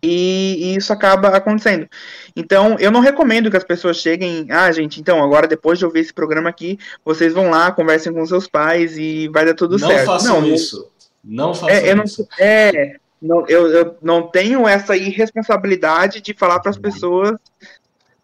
e, 0.04 0.58
e, 0.60 0.76
isso 0.76 0.92
acaba 0.92 1.30
acontecendo. 1.30 1.88
Então, 2.36 2.76
eu 2.80 2.90
não 2.90 3.02
recomendo 3.02 3.52
que 3.52 3.58
as 3.58 3.64
pessoas 3.64 3.98
cheguem, 3.98 4.48
ah, 4.50 4.72
gente, 4.72 5.00
então, 5.00 5.24
agora 5.24 5.48
depois 5.48 5.78
de 5.78 5.86
ouvir 5.86 6.00
esse 6.00 6.14
programa 6.14 6.50
aqui, 6.50 6.80
vocês 7.06 7.34
vão 7.34 7.52
lá, 7.52 7.72
conversem 7.72 8.12
com 8.12 8.26
seus 8.26 8.48
pais 8.48 8.98
e 8.98 9.28
vai 9.28 9.46
dar 9.46 9.54
tudo 9.54 9.78
não 9.78 9.88
certo. 9.88 10.06
Façam 10.06 10.42
não 10.42 10.48
isso. 10.48 10.90
Não 11.24 11.54
façam 11.54 11.70
é, 11.70 11.92
eu 11.92 12.04
isso. 12.04 12.28
Não, 12.28 12.46
é, 12.46 12.96
não, 13.22 13.48
eu, 13.48 13.68
eu 13.68 13.98
não 14.02 14.24
tenho 14.28 14.68
essa 14.68 14.98
irresponsabilidade 14.98 16.20
de 16.20 16.34
falar 16.34 16.60
para 16.60 16.72
as 16.72 16.78
pessoas 16.78 17.38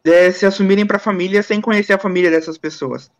de, 0.07 0.31
se 0.31 0.45
assumirem 0.45 0.85
para 0.85 0.95
a 0.95 1.01
família 1.01 1.43
sem 1.43 1.59
conhecer 1.59 1.91
a 1.91 1.99
família 1.99 2.31
dessas 2.31 2.57
pessoas, 2.57 3.11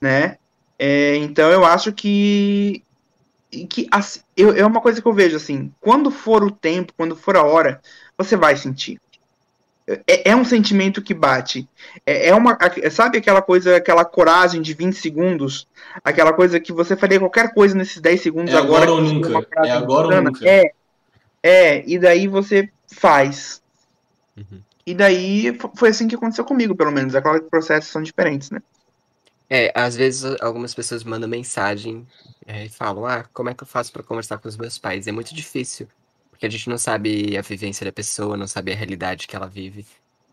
né? 0.00 0.38
É, 0.78 1.16
então, 1.16 1.50
eu 1.50 1.64
acho 1.64 1.92
que 1.92 2.82
que 3.70 3.88
assim, 3.90 4.20
eu, 4.36 4.54
é 4.54 4.64
uma 4.64 4.80
coisa 4.80 5.00
que 5.00 5.08
eu 5.08 5.12
vejo 5.12 5.36
assim, 5.36 5.72
quando 5.80 6.10
for 6.10 6.44
o 6.44 6.50
tempo, 6.50 6.92
quando 6.96 7.16
for 7.16 7.36
a 7.36 7.42
hora, 7.42 7.80
você 8.16 8.36
vai 8.36 8.56
sentir. 8.56 9.00
É, 10.06 10.30
é 10.30 10.36
um 10.36 10.44
sentimento 10.44 11.02
que 11.02 11.14
bate. 11.14 11.66
É, 12.06 12.28
é 12.28 12.34
uma, 12.34 12.56
sabe 12.90 13.18
aquela 13.18 13.40
coisa, 13.40 13.76
aquela 13.76 14.04
coragem 14.04 14.60
de 14.60 14.74
20 14.74 14.92
segundos? 14.92 15.66
Aquela 16.04 16.32
coisa 16.32 16.60
que 16.60 16.72
você 16.72 16.94
faria 16.94 17.18
qualquer 17.18 17.52
coisa 17.54 17.74
nesses 17.74 18.00
10 18.00 18.20
segundos 18.20 18.54
é 18.54 18.58
agora. 18.58 18.84
agora 18.84 18.92
ou 18.92 19.00
nunca. 19.00 19.48
É 19.64 19.70
agora 19.70 20.14
ou 20.14 20.22
nunca. 20.22 20.46
É, 20.46 20.70
é, 21.42 21.82
e 21.86 21.98
daí 21.98 22.28
você 22.28 22.68
faz. 22.86 23.62
Uhum. 24.36 24.60
E 24.88 24.94
daí 24.94 25.54
foi 25.76 25.90
assim 25.90 26.08
que 26.08 26.14
aconteceu 26.14 26.46
comigo, 26.46 26.74
pelo 26.74 26.90
menos. 26.90 27.14
É 27.14 27.20
claro 27.20 27.42
que 27.42 27.50
processos 27.50 27.90
são 27.90 28.02
diferentes, 28.02 28.50
né? 28.50 28.62
É, 29.50 29.70
às 29.74 29.94
vezes 29.94 30.24
algumas 30.40 30.74
pessoas 30.74 31.04
mandam 31.04 31.28
mensagem 31.28 32.06
é, 32.46 32.64
e 32.64 32.68
falam: 32.70 33.04
Ah, 33.04 33.22
como 33.34 33.50
é 33.50 33.54
que 33.54 33.62
eu 33.62 33.66
faço 33.66 33.92
para 33.92 34.02
conversar 34.02 34.38
com 34.38 34.48
os 34.48 34.56
meus 34.56 34.78
pais? 34.78 35.06
É 35.06 35.12
muito 35.12 35.34
difícil, 35.34 35.86
porque 36.30 36.46
a 36.46 36.48
gente 36.48 36.70
não 36.70 36.78
sabe 36.78 37.36
a 37.36 37.42
vivência 37.42 37.84
da 37.84 37.92
pessoa, 37.92 38.34
não 38.34 38.46
sabe 38.46 38.72
a 38.72 38.74
realidade 38.74 39.28
que 39.28 39.36
ela 39.36 39.46
vive. 39.46 39.84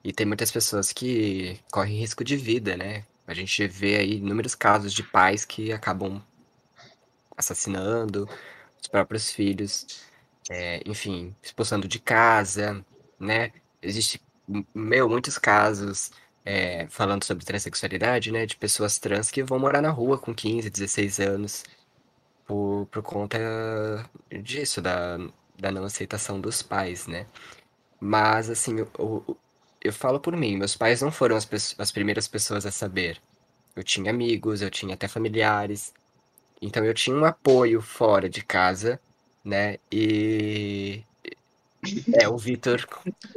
E 0.02 0.14
tem 0.14 0.26
muitas 0.26 0.52
pessoas 0.52 0.94
que 0.94 1.60
correm 1.70 2.00
risco 2.00 2.24
de 2.24 2.38
vida, 2.38 2.78
né? 2.78 3.04
A 3.28 3.34
gente 3.34 3.68
vê 3.68 3.98
aí 3.98 4.18
inúmeros 4.20 4.56
casos 4.56 4.94
de 4.94 5.04
pais 5.04 5.44
que 5.44 5.74
acabam 5.74 6.22
assassinando 7.36 8.30
os 8.82 8.88
próprios 8.88 9.30
filhos, 9.30 9.86
é, 10.50 10.82
enfim, 10.86 11.36
expulsando 11.44 11.90
de 11.90 12.00
casa, 12.00 12.86
né? 13.20 13.52
Existe, 13.82 14.22
meu, 14.74 15.10
muitos 15.10 15.38
casos 15.38 16.12
é, 16.46 16.88
falando 16.88 17.24
sobre 17.24 17.46
transexualidade, 17.46 18.32
né, 18.32 18.46
de 18.46 18.56
pessoas 18.56 19.00
trans 19.00 19.32
que 19.32 19.44
vão 19.44 19.60
morar 19.60 19.82
na 19.82 19.90
rua 19.90 20.18
com 20.18 20.34
15, 20.34 20.70
16 20.70 21.20
anos 21.20 21.64
por, 22.46 22.88
por 22.92 23.02
conta 23.04 23.38
disso, 24.44 24.82
da, 24.82 25.18
da 25.58 25.72
não 25.72 25.84
aceitação 25.84 26.40
dos 26.40 26.62
pais, 26.62 27.08
né? 27.08 27.26
Mas, 28.00 28.50
assim, 28.50 28.80
eu, 28.80 28.90
eu, 29.00 29.38
eu 29.82 29.94
falo 29.94 30.20
por 30.20 30.36
mim, 30.36 30.58
meus 30.58 30.76
pais 30.76 31.02
não 31.02 31.12
foram 31.12 31.36
as, 31.38 31.48
as 31.78 31.92
primeiras 31.92 32.28
pessoas 32.28 32.66
a 32.66 32.72
saber. 32.72 33.22
Eu 33.76 33.84
tinha 33.84 34.12
amigos, 34.12 34.62
eu 34.62 34.70
tinha 34.72 34.94
até 34.96 35.08
familiares, 35.08 35.94
então 36.62 36.84
eu 36.86 36.94
tinha 36.94 37.16
um 37.16 37.26
apoio 37.26 37.82
fora 37.82 38.30
de 38.30 38.44
casa, 38.44 39.00
né? 39.44 39.78
E. 39.92 41.04
É, 42.14 42.28
o 42.28 42.38
Vitor 42.38 42.86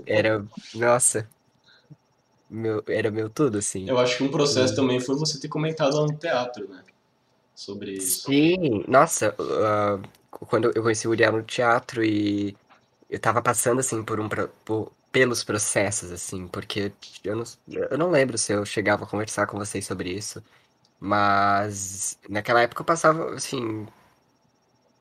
era. 0.07 0.44
Nossa, 0.74 1.28
meu, 2.49 2.82
era 2.88 3.11
meu 3.11 3.28
tudo, 3.28 3.59
assim. 3.59 3.88
Eu 3.88 3.99
acho 3.99 4.16
que 4.16 4.22
um 4.22 4.30
processo 4.30 4.74
também 4.74 5.01
foi 5.01 5.16
você 5.16 5.38
ter 5.38 5.49
comentado 5.49 5.96
lá 5.96 6.07
no 6.07 6.16
teatro, 6.16 6.68
né? 6.68 6.82
Sobre 7.55 7.92
isso. 7.92 8.22
Sim, 8.22 8.84
nossa, 8.86 9.34
uh, 9.34 10.01
quando 10.30 10.72
eu 10.74 10.82
conheci 10.82 11.07
o 11.07 11.11
Uriel 11.11 11.32
no 11.32 11.42
teatro 11.42 12.05
e 12.05 12.57
eu 13.11 13.18
tava 13.18 13.42
passando, 13.42 13.80
assim, 13.80 14.03
por 14.05 14.20
um, 14.20 14.28
por, 14.64 14.92
pelos 15.11 15.42
processos, 15.42 16.12
assim, 16.12 16.46
porque 16.49 16.92
eu 17.24 17.36
não, 17.36 17.44
eu 17.66 17.99
não 17.99 18.11
lembro 18.11 18.38
se 18.38 18.53
eu 18.53 18.64
chegava 18.64 19.05
a 19.05 19.07
conversar 19.07 19.46
com 19.46 19.59
vocês 19.59 19.84
sobre 19.86 20.11
isso, 20.12 20.42
mas 21.01 22.18
naquela 22.28 22.62
época 22.62 22.82
eu 22.82 22.86
passava, 22.86 23.34
assim, 23.34 23.86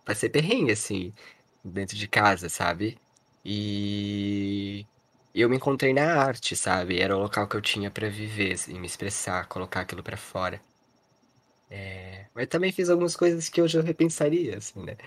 passei 0.05 0.29
perrengue, 0.29 0.71
assim, 0.71 1.13
dentro 1.63 1.95
de 1.97 2.07
casa, 2.07 2.49
sabe? 2.49 2.97
E 3.47 4.85
e 5.37 5.41
eu 5.41 5.49
me 5.49 5.55
encontrei 5.55 5.93
na 5.93 6.15
arte, 6.15 6.55
sabe? 6.55 6.99
Era 6.99 7.15
o 7.15 7.19
local 7.21 7.47
que 7.47 7.55
eu 7.55 7.61
tinha 7.61 7.91
para 7.91 8.09
viver, 8.09 8.53
assim, 8.53 8.79
me 8.79 8.87
expressar, 8.87 9.47
colocar 9.47 9.81
aquilo 9.81 10.01
para 10.01 10.17
fora. 10.17 10.59
É... 11.69 12.25
Mas 12.33 12.47
também 12.47 12.71
fiz 12.71 12.89
algumas 12.89 13.15
coisas 13.15 13.47
que 13.47 13.61
hoje 13.61 13.77
eu 13.77 13.83
repensaria, 13.83 14.57
assim, 14.57 14.81
né? 14.83 14.97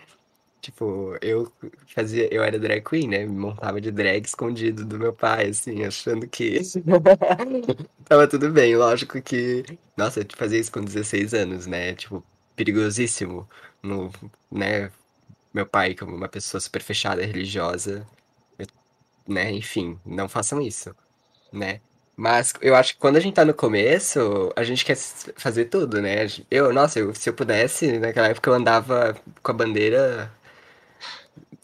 Tipo, 0.60 1.16
eu 1.20 1.50
fazia, 1.88 2.32
eu 2.32 2.44
era 2.44 2.58
drag 2.58 2.82
queen, 2.82 3.08
né? 3.08 3.24
Me 3.24 3.36
montava 3.36 3.80
de 3.80 3.90
drag 3.90 4.24
escondido 4.24 4.84
do 4.84 4.98
meu 4.98 5.12
pai, 5.12 5.48
assim, 5.48 5.84
achando 5.84 6.28
que 6.28 6.60
tava 8.06 8.28
tudo 8.28 8.50
bem. 8.50 8.76
Lógico 8.76 9.20
que, 9.22 9.64
nossa, 9.96 10.20
eu 10.20 10.26
fazia 10.36 10.60
isso 10.60 10.70
com 10.70 10.82
16 10.84 11.34
anos, 11.34 11.66
né? 11.66 11.94
Tipo, 11.94 12.22
perigosíssimo, 12.54 13.48
no, 13.82 14.12
né? 14.50 14.92
Meu 15.52 15.66
pai, 15.66 15.94
como 15.94 16.14
uma 16.14 16.28
pessoa 16.28 16.60
super 16.60 16.82
fechada, 16.82 17.24
religiosa, 17.24 18.06
né? 19.26 19.50
Enfim, 19.52 19.98
não 20.04 20.28
façam 20.28 20.60
isso, 20.60 20.94
né? 21.52 21.80
Mas 22.16 22.52
eu 22.60 22.74
acho 22.74 22.94
que 22.94 23.00
quando 23.00 23.16
a 23.16 23.20
gente 23.20 23.34
tá 23.34 23.44
no 23.46 23.54
começo, 23.54 24.52
a 24.54 24.62
gente 24.62 24.84
quer 24.84 24.96
fazer 25.36 25.66
tudo, 25.66 26.02
né? 26.02 26.26
Eu, 26.50 26.72
nossa, 26.72 26.98
eu, 26.98 27.14
se 27.14 27.30
eu 27.30 27.32
pudesse, 27.32 27.98
naquela 27.98 28.28
época 28.28 28.50
eu 28.50 28.54
andava 28.54 29.16
com 29.42 29.50
a 29.50 29.54
bandeira 29.54 30.30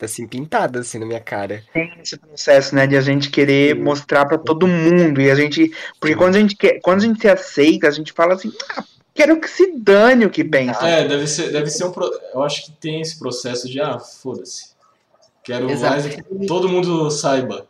assim, 0.00 0.26
pintada 0.26 0.80
assim 0.80 0.98
na 0.98 1.06
minha 1.06 1.20
cara. 1.20 1.62
Tem 1.72 1.92
esse 2.02 2.16
processo, 2.18 2.74
né, 2.74 2.86
de 2.86 2.96
a 2.96 3.00
gente 3.00 3.30
querer 3.30 3.74
mostrar 3.74 4.26
para 4.26 4.38
todo 4.38 4.66
mundo 4.66 5.20
e 5.20 5.30
a 5.30 5.34
gente, 5.34 5.70
porque 6.00 6.14
quando 6.14 6.36
a 6.36 6.40
gente 6.40 6.56
quer, 6.56 6.80
quando 6.80 6.98
a 6.98 7.06
gente 7.06 7.20
se 7.20 7.28
aceita, 7.28 7.88
a 7.88 7.90
gente 7.90 8.12
fala 8.12 8.34
assim, 8.34 8.52
ah, 8.76 8.84
quero 9.14 9.40
que 9.40 9.48
se 9.48 9.72
dane 9.78 10.26
o 10.26 10.30
que 10.30 10.44
pensa. 10.44 10.86
É, 10.86 11.06
deve 11.06 11.26
ser, 11.26 11.50
deve 11.50 11.70
ser 11.70 11.84
um, 11.84 11.92
eu 12.34 12.42
acho 12.42 12.66
que 12.66 12.72
tem 12.72 13.00
esse 13.00 13.18
processo 13.18 13.68
de 13.68 13.80
ah, 13.80 13.98
foda-se. 13.98 14.75
Quero 15.46 15.66
mais 15.80 16.06
que 16.06 16.22
todo 16.46 16.68
mundo 16.68 17.08
saiba. 17.08 17.68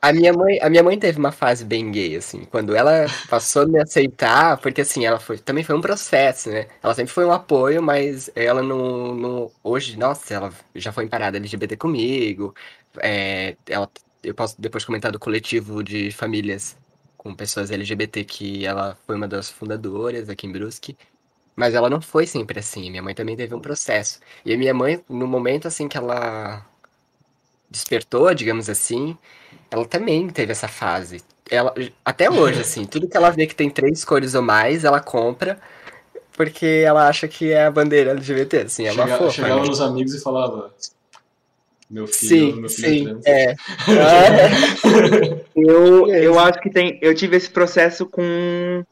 A 0.00 0.12
minha 0.12 0.32
mãe, 0.32 0.58
a 0.60 0.68
minha 0.70 0.82
mãe 0.82 0.98
teve 0.98 1.18
uma 1.18 1.32
fase 1.32 1.64
bem 1.64 1.90
gay, 1.90 2.16
assim, 2.16 2.44
quando 2.44 2.74
ela 2.76 3.06
passou 3.28 3.62
a 3.62 3.66
me 3.66 3.80
aceitar, 3.80 4.58
porque 4.58 4.82
assim, 4.82 5.04
ela 5.06 5.18
foi, 5.18 5.38
também 5.38 5.64
foi 5.64 5.74
um 5.74 5.80
processo, 5.80 6.50
né? 6.50 6.68
Ela 6.82 6.94
sempre 6.94 7.12
foi 7.12 7.24
um 7.24 7.32
apoio, 7.32 7.82
mas 7.82 8.30
ela 8.34 8.62
não, 8.62 9.14
não 9.14 9.50
hoje, 9.64 9.98
nossa, 9.98 10.34
ela 10.34 10.52
já 10.74 10.92
foi 10.92 11.04
em 11.04 11.08
parada 11.08 11.38
LGBT 11.38 11.76
comigo, 11.76 12.54
é, 12.98 13.56
ela, 13.66 13.90
eu 14.22 14.34
posso 14.34 14.60
depois 14.60 14.84
comentar 14.84 15.10
do 15.10 15.18
coletivo 15.18 15.82
de 15.82 16.10
famílias 16.12 16.76
com 17.16 17.34
pessoas 17.34 17.70
LGBT 17.70 18.24
que 18.24 18.64
ela 18.66 18.96
foi 19.06 19.16
uma 19.16 19.28
das 19.28 19.50
fundadoras 19.50 20.28
aqui 20.28 20.46
em 20.46 20.52
Brusque, 20.52 20.96
mas 21.56 21.74
ela 21.74 21.90
não 21.90 22.00
foi 22.00 22.26
sempre 22.26 22.60
assim, 22.60 22.90
minha 22.90 23.02
mãe 23.02 23.14
também 23.14 23.36
teve 23.36 23.54
um 23.54 23.60
processo. 23.60 24.20
E 24.44 24.54
a 24.54 24.58
minha 24.58 24.74
mãe, 24.74 25.02
no 25.08 25.26
momento 25.26 25.66
assim 25.68 25.88
que 25.88 25.96
ela 25.96 26.64
despertou, 27.70 28.32
digamos 28.34 28.68
assim, 28.68 29.16
ela 29.70 29.84
também 29.84 30.28
teve 30.28 30.52
essa 30.52 30.68
fase. 30.68 31.22
Ela, 31.50 31.74
até 32.04 32.30
hoje, 32.30 32.60
assim, 32.60 32.84
tudo 32.84 33.08
que 33.08 33.16
ela 33.16 33.30
vê 33.30 33.46
que 33.46 33.54
tem 33.54 33.70
três 33.70 34.04
cores 34.04 34.34
ou 34.34 34.42
mais, 34.42 34.84
ela 34.84 35.00
compra, 35.00 35.58
porque 36.32 36.84
ela 36.84 37.08
acha 37.08 37.26
que 37.26 37.50
é 37.50 37.66
a 37.66 37.70
bandeira 37.70 38.12
LGBT, 38.12 38.58
assim, 38.58 38.86
é 38.86 38.92
uma 38.92 39.04
Chega, 39.04 39.18
fofa. 39.18 39.30
Chegava 39.30 39.62
né? 39.62 39.68
nos 39.68 39.80
amigos 39.80 40.14
e 40.14 40.20
falava, 40.20 40.72
meu 41.90 42.06
filho, 42.06 42.28
sim, 42.28 42.60
meu 42.60 42.68
filho 42.68 43.16
sim, 43.16 43.20
é. 43.26 43.54
eu, 45.56 46.06
eu 46.08 46.38
acho 46.38 46.60
que 46.60 46.68
tem, 46.68 46.98
eu 47.00 47.14
tive 47.14 47.36
esse 47.36 47.48
processo 47.48 48.04
com 48.06 48.84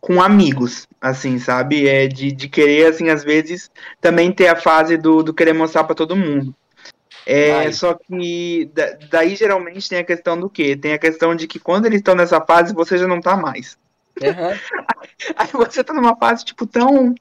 com 0.00 0.22
amigos, 0.22 0.86
assim, 1.00 1.38
sabe? 1.38 1.88
É 1.88 2.06
de, 2.06 2.30
de 2.30 2.48
querer, 2.48 2.86
assim, 2.86 3.08
às 3.08 3.24
vezes, 3.24 3.70
também 4.00 4.30
ter 4.30 4.46
a 4.46 4.54
fase 4.54 4.96
do, 4.96 5.20
do 5.22 5.34
querer 5.34 5.52
mostrar 5.52 5.82
para 5.82 5.96
todo 5.96 6.14
mundo. 6.14 6.54
É, 7.26 7.72
só 7.72 7.94
que 7.94 8.70
daí 9.10 9.34
geralmente 9.34 9.88
tem 9.88 9.98
a 9.98 10.04
questão 10.04 10.38
do 10.38 10.48
quê? 10.48 10.76
Tem 10.76 10.92
a 10.92 10.98
questão 10.98 11.34
de 11.34 11.48
que 11.48 11.58
quando 11.58 11.86
eles 11.86 11.98
estão 11.98 12.14
nessa 12.14 12.40
fase, 12.40 12.72
você 12.72 12.96
já 12.96 13.08
não 13.08 13.20
tá 13.20 13.36
mais. 13.36 13.76
Uhum. 14.22 14.56
Aí 15.36 15.48
você 15.52 15.82
tá 15.82 15.92
numa 15.92 16.16
fase, 16.16 16.44
tipo, 16.44 16.66
tão. 16.66 17.14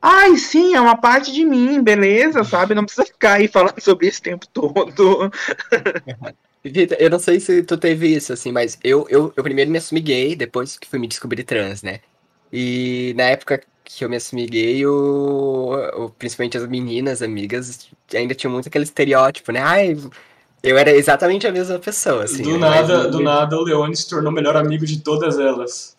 Ai, 0.00 0.36
sim, 0.36 0.74
é 0.74 0.80
uma 0.80 0.96
parte 0.96 1.32
de 1.32 1.44
mim, 1.44 1.82
beleza, 1.82 2.44
sabe? 2.44 2.74
Não 2.74 2.84
precisa 2.84 3.06
ficar 3.06 3.34
aí 3.34 3.48
falando 3.48 3.80
sobre 3.80 4.06
isso 4.06 4.20
o 4.20 4.22
tempo 4.22 4.46
todo. 4.48 5.30
Eu 6.98 7.08
não 7.08 7.18
sei 7.18 7.38
se 7.40 7.62
tu 7.62 7.78
teve 7.78 8.08
isso, 8.08 8.32
assim, 8.32 8.50
mas 8.50 8.78
eu, 8.82 9.06
eu, 9.08 9.32
eu 9.36 9.44
primeiro 9.44 9.70
me 9.70 9.78
assumi 9.78 10.00
gay, 10.00 10.34
depois 10.34 10.76
que 10.76 10.88
fui 10.88 10.98
me 10.98 11.06
descobrir 11.06 11.44
trans, 11.44 11.82
né? 11.82 12.00
E 12.52 13.14
na 13.16 13.24
época 13.24 13.62
que 13.88 14.04
eu 14.04 14.08
me 14.10 14.16
assumi 14.16 14.46
gay, 14.46 14.86
o, 14.86 15.72
o, 15.96 16.10
principalmente 16.10 16.58
as 16.58 16.66
meninas, 16.66 17.22
amigas, 17.22 17.88
ainda 18.14 18.34
tinham 18.34 18.52
muito 18.52 18.68
aquele 18.68 18.84
estereótipo, 18.84 19.50
né? 19.50 19.60
Ai, 19.60 19.96
eu 20.62 20.76
era 20.76 20.90
exatamente 20.92 21.46
a 21.46 21.52
mesma 21.52 21.78
pessoa, 21.78 22.24
assim. 22.24 22.42
Do 22.42 22.58
nada, 22.58 23.08
do 23.08 23.20
nada 23.20 23.56
o 23.56 23.62
Leone 23.62 23.96
se 23.96 24.06
tornou 24.08 24.30
o 24.30 24.34
melhor 24.34 24.56
amigo 24.56 24.84
de 24.84 25.00
todas 25.00 25.38
elas. 25.38 25.96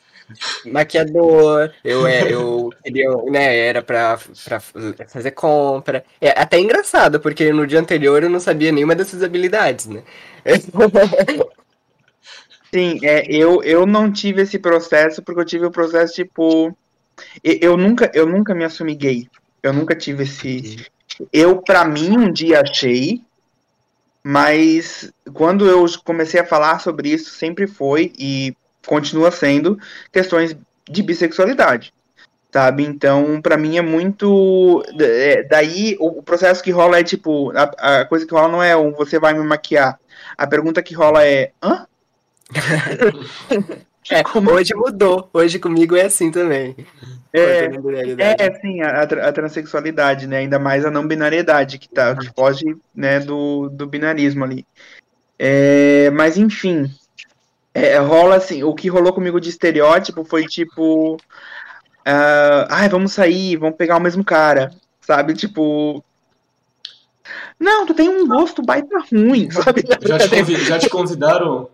maquiador, 0.71 1.71
eu, 1.83 2.05
é, 2.05 2.31
eu 2.31 2.69
queria, 2.83 3.09
né, 3.25 3.57
era 3.57 3.81
pra, 3.81 4.19
pra 4.45 4.59
fazer 5.07 5.31
compra. 5.31 6.05
É 6.21 6.29
até 6.39 6.59
engraçado, 6.59 7.19
porque 7.19 7.51
no 7.51 7.65
dia 7.65 7.79
anterior 7.79 8.21
eu 8.21 8.29
não 8.29 8.39
sabia 8.39 8.71
nenhuma 8.71 8.93
dessas 8.93 9.23
habilidades, 9.23 9.87
né? 9.87 10.03
Sim, 12.71 12.99
é, 13.01 13.25
eu, 13.27 13.63
eu 13.63 13.87
não 13.87 14.11
tive 14.11 14.43
esse 14.43 14.59
processo 14.59 15.23
porque 15.23 15.41
eu 15.41 15.45
tive 15.45 15.65
o 15.65 15.71
processo, 15.71 16.13
tipo. 16.13 16.77
Eu, 17.43 17.78
nunca, 17.78 18.11
eu 18.13 18.26
nunca 18.26 18.53
me 18.53 18.63
assumi 18.63 18.95
gay. 18.95 19.28
Eu 19.61 19.74
nunca 19.74 19.95
tive 19.95 20.24
esse. 20.24 20.86
Eu, 21.34 21.61
pra 21.61 21.86
mim, 21.86 22.17
um 22.17 22.32
dia 22.32 22.61
achei, 22.61 23.22
mas 24.24 25.11
quando 25.34 25.67
eu 25.67 25.86
comecei 26.03 26.39
a 26.39 26.45
falar 26.45 26.80
sobre 26.80 27.09
isso, 27.09 27.32
sempre 27.32 27.67
foi 27.67 28.13
e 28.17 28.55
continua 28.86 29.32
sendo 29.32 29.78
questões 30.11 30.55
de 30.89 31.03
bissexualidade, 31.03 31.93
sabe? 32.51 32.84
Então, 32.84 33.41
para 33.41 33.57
mim 33.57 33.78
é 33.78 33.82
muito. 33.82 34.84
É, 34.99 35.43
daí, 35.43 35.97
o 35.99 36.24
processo 36.24 36.63
que 36.63 36.72
rola 36.72 36.99
é 36.99 37.03
tipo: 37.03 37.51
a, 37.55 37.99
a, 38.01 38.05
coisa 38.05 38.26
que 38.26 38.34
rola 38.34 38.47
não 38.47 38.63
é 38.63 38.76
um 38.76 38.91
você 38.91 39.20
vai 39.20 39.34
me 39.34 39.43
maquiar. 39.43 39.99
A 40.38 40.47
pergunta 40.47 40.82
que 40.82 40.93
rola 40.93 41.26
é: 41.26 41.51
hã? 41.61 41.86
é, 44.10 44.24
hoje 44.52 44.74
mudou. 44.76 45.30
Hoje 45.34 45.60
comigo 45.60 45.95
é 45.95 46.06
assim 46.06 46.32
também. 46.32 46.76
É, 47.32 47.66
é 48.18 48.60
sim, 48.60 48.82
a, 48.82 49.02
a, 49.02 49.32
transexualidade, 49.32 50.26
né? 50.26 50.38
Ainda 50.38 50.58
mais 50.58 50.86
a 50.86 50.91
não 50.91 51.08
binariedade 51.08 51.78
que 51.78 51.88
tá, 51.88 52.16
que 52.16 52.32
foge 52.34 52.76
né, 52.95 53.20
do, 53.20 53.70
do 53.70 53.86
binarismo 53.86 54.43
ali. 54.43 54.66
É, 55.38 56.10
mas 56.12 56.38
enfim, 56.38 56.91
é, 57.74 57.97
rola 57.97 58.36
assim, 58.36 58.64
o 58.64 58.74
que 58.74 58.89
rolou 58.89 59.14
comigo 59.14 59.39
de 59.39 59.50
estereótipo 59.50 60.24
foi 60.24 60.45
tipo. 60.45 61.16
Uh, 61.16 62.66
ai, 62.70 62.89
vamos 62.89 63.14
sair, 63.14 63.58
vamos 63.58 63.78
pegar 63.78 63.97
o 63.97 64.02
mesmo 64.02 64.24
cara. 64.24 64.72
Sabe? 65.02 65.34
Tipo. 65.34 66.04
Não, 67.60 67.86
tu 67.86 67.93
tem 67.93 68.10
um 68.10 68.28
gosto 68.28 68.64
baita 68.64 68.97
ruim, 69.12 69.50
sabe? 69.52 69.84
Já 70.02 70.18
te, 70.18 70.30
convid, 70.30 70.66
já 70.66 70.80
te 70.80 70.89
convidaram 70.89 71.70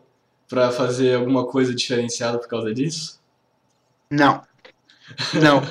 para 0.50 0.72
fazer 0.72 1.16
alguma 1.16 1.46
coisa 1.46 1.74
diferenciada 1.74 2.38
por 2.38 2.48
causa 2.48 2.74
disso? 2.74 3.20
Não. 4.10 4.42
Não. 5.34 5.62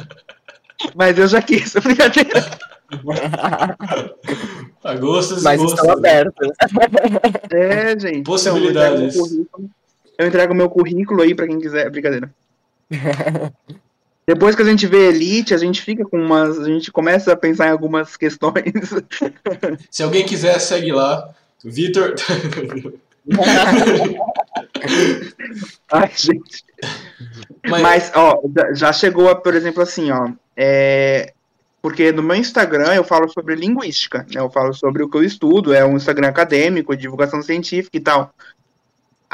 Mas 0.95 1.19
eu 1.19 1.27
já 1.29 1.41
quis, 1.41 1.73
brincadeira. 1.83 2.45
A 4.83 4.95
gostos 4.95 5.43
Mas 5.43 5.61
gostos. 5.61 5.79
estão 5.79 5.97
abertos. 5.97 6.49
É, 7.51 7.99
gente. 7.99 8.23
Possibilidades. 8.25 9.17
Então, 9.17 9.71
eu 10.19 10.27
entrego 10.27 10.53
o 10.53 10.57
meu 10.57 10.69
currículo 10.69 11.23
aí 11.23 11.35
para 11.35 11.47
quem 11.47 11.59
quiser. 11.59 11.91
Brincadeira. 11.91 12.33
Depois 14.27 14.55
que 14.55 14.63
a 14.63 14.65
gente 14.65 14.87
vê 14.87 15.09
Elite, 15.09 15.55
a 15.55 15.59
gente 15.59 15.83
fica 15.83 16.05
com 16.05 16.19
umas. 16.19 16.59
A 16.59 16.65
gente 16.65 16.93
começa 16.93 17.33
a 17.33 17.37
pensar 17.37 17.69
em 17.69 17.73
algumas 17.73 18.17
questões. 18.17 18.73
Se 19.91 20.03
alguém 20.03 20.25
quiser, 20.25 20.59
segue 20.61 20.93
lá. 20.93 21.31
Vitor. 21.65 22.15
Ai, 25.91 26.11
gente. 26.15 26.65
Mas, 27.69 27.83
Mas 27.83 28.13
ó, 28.15 28.41
já 28.75 28.93
chegou 28.93 29.29
a, 29.29 29.35
por 29.35 29.55
exemplo, 29.55 29.83
assim, 29.83 30.11
ó. 30.11 30.31
É, 30.57 31.33
porque 31.81 32.13
no 32.13 32.23
meu 32.23 32.37
Instagram 32.37 32.95
eu 32.95 33.05
falo 33.05 33.29
sobre 33.29 33.55
linguística, 33.55 34.27
né? 34.33 34.41
Eu 34.41 34.51
falo 34.51 34.73
sobre 34.73 35.03
o 35.03 35.09
que 35.09 35.17
eu 35.17 35.23
estudo, 35.23 35.75
é 35.75 35.85
um 35.85 35.97
Instagram 35.97 36.29
acadêmico, 36.29 36.97
divulgação 36.97 37.43
científica 37.43 37.97
e 37.97 38.01
tal. 38.01 38.33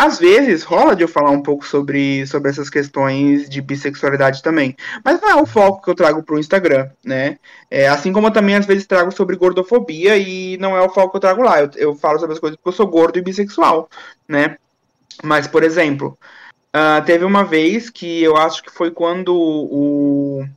Às 0.03 0.19
vezes 0.19 0.63
rola 0.63 0.97
de 0.97 1.05
eu 1.05 1.09
falar 1.09 1.31
um 1.31 1.43
pouco 1.43 1.67
sobre, 1.67 2.27
sobre 2.27 2.49
essas 2.49 2.71
questões 2.71 3.51
de 3.51 3.61
bissexualidade 3.61 4.43
também. 4.43 4.75
Mas 5.05 5.21
não 5.21 5.29
é 5.29 5.35
o 5.35 5.45
foco 5.45 5.83
que 5.83 5.91
eu 5.91 5.95
trago 5.95 6.23
para 6.23 6.37
o 6.37 6.39
Instagram, 6.39 6.89
né? 7.05 7.39
É, 7.71 7.87
assim 7.87 8.11
como 8.11 8.29
eu 8.29 8.31
também 8.31 8.55
às 8.55 8.65
vezes 8.65 8.87
trago 8.87 9.11
sobre 9.13 9.37
gordofobia 9.37 10.17
e 10.17 10.57
não 10.57 10.75
é 10.75 10.81
o 10.81 10.89
foco 10.89 11.11
que 11.11 11.17
eu 11.19 11.21
trago 11.21 11.43
lá. 11.43 11.61
Eu, 11.61 11.71
eu 11.77 11.95
falo 11.95 12.19
sobre 12.19 12.33
as 12.33 12.41
coisas 12.41 12.57
porque 12.57 12.71
eu 12.71 12.73
sou 12.73 12.87
gordo 12.87 13.19
e 13.19 13.23
bissexual, 13.23 13.91
né? 14.27 14.57
Mas, 15.23 15.47
por 15.47 15.63
exemplo, 15.63 16.17
uh, 16.75 17.05
teve 17.05 17.27
uma 17.27 17.45
vez 17.45 17.91
que 17.91 18.23
eu 18.23 18.39
acho 18.39 18.63
que 18.63 18.73
foi 18.73 18.91
quando 18.91 19.37
o, 19.37 20.49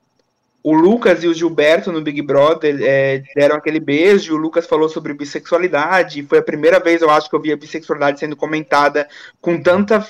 o 0.63 0.73
Lucas 0.73 1.23
e 1.23 1.27
o 1.27 1.33
Gilberto 1.33 1.91
no 1.91 2.01
Big 2.01 2.21
Brother 2.21 2.77
é, 2.81 3.21
deram 3.35 3.57
aquele 3.57 3.81
beijo, 3.81 4.33
o 4.33 4.37
Lucas 4.37 4.65
falou 4.65 4.87
sobre 4.87 5.13
bissexualidade, 5.13 6.23
foi 6.23 6.37
a 6.37 6.43
primeira 6.43 6.79
vez, 6.79 7.01
eu 7.01 7.09
acho, 7.09 7.29
que 7.29 7.35
eu 7.35 7.41
vi 7.41 7.51
a 7.51 7.57
bissexualidade 7.57 8.19
sendo 8.19 8.35
comentada 8.35 9.07
com 9.41 9.61
tanta 9.61 10.07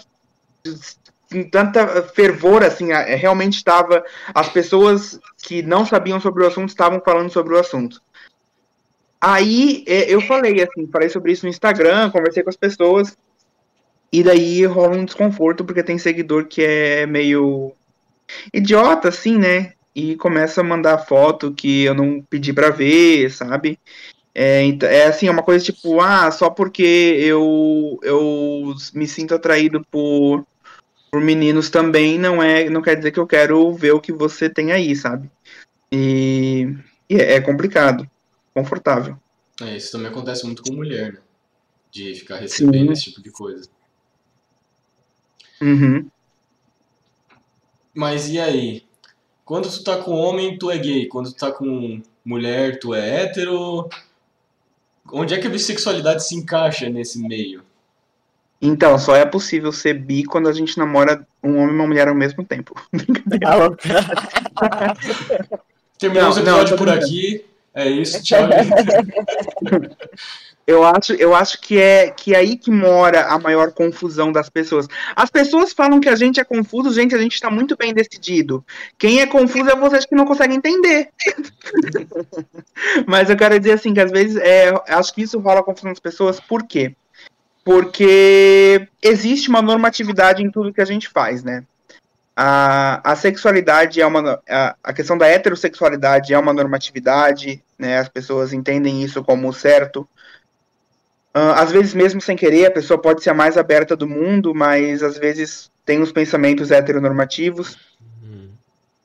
com 1.32 1.50
tanta 1.50 2.04
fervor, 2.04 2.64
assim, 2.64 2.90
realmente 2.94 3.56
estava, 3.56 4.06
as 4.36 4.48
pessoas 4.50 5.20
que 5.40 5.64
não 5.64 5.84
sabiam 5.84 6.20
sobre 6.20 6.44
o 6.44 6.48
assunto 6.48 6.70
estavam 6.70 7.02
falando 7.04 7.32
sobre 7.32 7.56
o 7.56 7.60
assunto. 7.60 8.00
Aí 9.20 9.84
é, 9.88 10.14
eu 10.14 10.22
falei, 10.22 10.62
assim, 10.62 10.86
falei 10.92 11.10
sobre 11.10 11.32
isso 11.32 11.46
no 11.46 11.50
Instagram, 11.50 12.12
conversei 12.12 12.44
com 12.44 12.52
as 12.52 12.56
pessoas, 12.56 13.18
e 14.12 14.22
daí 14.22 14.64
rola 14.68 14.96
um 14.96 15.06
desconforto, 15.06 15.66
porque 15.66 15.82
tem 15.82 15.98
seguidor 15.98 16.46
que 16.46 16.64
é 16.64 17.08
meio 17.08 17.74
idiota, 18.54 19.08
assim, 19.08 19.40
né? 19.40 19.74
E 19.96 20.16
começa 20.16 20.62
a 20.62 20.64
mandar 20.64 21.00
foto 21.00 21.54
que 21.54 21.84
eu 21.84 21.94
não 21.94 22.22
pedi 22.22 22.52
para 22.52 22.70
ver, 22.70 23.30
sabe? 23.32 23.80
É, 24.34 24.68
é 24.68 25.06
assim, 25.06 25.28
é 25.28 25.32
uma 25.32 25.44
coisa 25.44 25.64
tipo, 25.64 26.02
ah, 26.02 26.32
só 26.32 26.50
porque 26.50 26.84
eu, 26.84 28.00
eu 28.02 28.74
me 28.94 29.08
sinto 29.08 29.36
atraído 29.36 29.86
por, 29.92 30.46
por 31.12 31.22
meninos 31.22 31.70
também, 31.70 32.18
não 32.18 32.42
é, 32.42 32.70
não 32.70 32.82
quer 32.82 32.96
dizer 32.96 33.12
que 33.12 33.20
eu 33.20 33.28
quero 33.28 33.72
ver 33.74 33.92
o 33.92 34.02
que 34.02 34.12
você 34.12 34.50
tem 34.50 34.72
aí, 34.72 34.96
sabe? 34.96 35.30
E, 35.92 36.76
e 37.08 37.16
é, 37.16 37.34
é 37.34 37.42
complicado, 37.42 38.10
confortável. 38.54 39.16
É, 39.62 39.78
isso 39.78 39.92
também 39.92 40.08
acontece 40.08 40.46
muito 40.46 40.64
com 40.64 40.74
mulher, 40.74 41.14
né? 41.14 41.20
De 41.92 42.16
ficar 42.16 42.38
recebendo 42.38 42.88
Sim. 42.88 42.94
esse 42.94 43.04
tipo 43.04 43.22
de 43.22 43.30
coisa. 43.30 43.70
Uhum. 45.62 46.10
Mas 47.94 48.30
e 48.30 48.40
aí? 48.40 48.84
Quando 49.46 49.70
tu 49.70 49.84
tá 49.84 49.98
com 49.98 50.12
homem, 50.12 50.58
tu 50.58 50.72
é 50.72 50.78
gay. 50.78 51.08
Quando 51.08 51.32
tu 51.32 51.38
tá 51.38 51.52
com 51.52 52.02
mulher, 52.24 52.80
tu 52.80 52.94
é 52.94 53.24
hétero. 53.24 53.90
Onde 55.12 55.34
é 55.34 55.38
que 55.38 55.48
a 55.48 55.50
bissexualidade 55.50 56.26
se 56.26 56.34
encaixa 56.36 56.90
nesse 56.90 57.20
meio? 57.20 57.62
Então, 58.62 58.98
só 58.98 59.14
é 59.16 59.26
possível 59.26 59.74
ser 59.74 59.96
bi 59.96 60.24
quando 60.24 60.48
a 60.48 60.54
gente 60.54 60.78
namora 60.78 61.28
um 61.44 61.58
homem 61.58 61.74
e 61.74 61.76
uma 61.76 61.88
mulher 61.88 62.08
ao 62.08 62.16
mesmo 62.16 62.46
tempo. 62.46 62.74
Terminamos 66.00 66.38
o 66.38 66.40
episódio 66.40 66.78
por 66.78 66.90
aqui. 66.90 67.44
É 67.74 67.90
isso, 67.90 68.24
tchau. 68.24 68.48
Eu 70.66 70.84
acho, 70.84 71.14
eu 71.14 71.36
acho 71.36 71.60
que 71.60 71.78
é 71.78 72.10
que 72.10 72.34
é 72.34 72.38
aí 72.38 72.58
que 72.58 72.72
mora 72.72 73.26
a 73.26 73.38
maior 73.38 73.74
confusão 73.74 74.32
das 74.32 74.50
pessoas. 74.50 74.88
As 75.14 75.30
pessoas 75.30 75.74
falam 75.74 76.00
que 76.00 76.08
a 76.08 76.16
gente 76.16 76.40
é 76.40 76.44
confuso, 76.44 76.94
gente, 76.94 77.14
a 77.14 77.18
gente 77.18 77.34
está 77.34 77.50
muito 77.50 77.76
bem 77.76 77.94
decidido. 77.94 78.64
Quem 78.98 79.20
é 79.20 79.28
confuso 79.28 79.70
é 79.70 79.76
vocês 79.76 80.06
que 80.06 80.16
não 80.16 80.26
conseguem 80.26 80.58
entender. 80.58 81.10
Mas 83.06 83.30
eu 83.30 83.36
quero 83.36 83.60
dizer 83.60 83.74
assim 83.74 83.94
que 83.94 84.00
às 84.00 84.12
vezes 84.12 84.38
é, 84.38 84.74
acho 84.88 85.14
que 85.14 85.24
isso 85.24 85.38
rola 85.38 85.60
a 85.60 85.64
confusão 85.64 85.92
das 85.92 86.00
pessoas. 86.00 86.40
Por 86.40 86.64
quê? 86.64 86.96
Porque 87.66 88.88
existe 89.02 89.50
uma 89.50 89.62
normatividade 89.62 90.42
em 90.42 90.50
tudo 90.50 90.74
que 90.74 90.82
a 90.82 90.86
gente 90.86 91.10
faz, 91.10 91.44
né? 91.44 91.66
A, 92.36 93.12
a 93.12 93.16
sexualidade 93.16 94.02
é 94.02 94.08
uma. 94.08 94.42
A, 94.50 94.76
a 94.84 94.94
questão 94.94 95.18
da 95.18 95.28
heterossexualidade 95.28 96.34
é 96.34 96.40
uma 96.40 96.54
normatividade, 96.54 97.62
né? 97.78 98.00
As 98.00 98.10
pessoas 98.10 98.54
entendem 98.54 99.04
isso 99.04 99.24
como 99.24 99.54
certo. 99.54 100.08
Uh, 101.36 101.54
às 101.56 101.72
vezes, 101.72 101.94
mesmo 101.96 102.22
sem 102.22 102.36
querer, 102.36 102.68
a 102.68 102.72
pessoa 102.72 103.02
pode 103.02 103.24
ser 103.24 103.32
a 103.32 103.34
mais 103.34 103.58
aberta 103.58 103.96
do 103.96 104.08
mundo, 104.08 104.54
mas 104.54 105.02
às 105.02 105.18
vezes 105.18 105.72
tem 105.84 106.00
os 106.00 106.12
pensamentos 106.12 106.70
heteronormativos. 106.70 107.76
Uhum. 108.22 108.50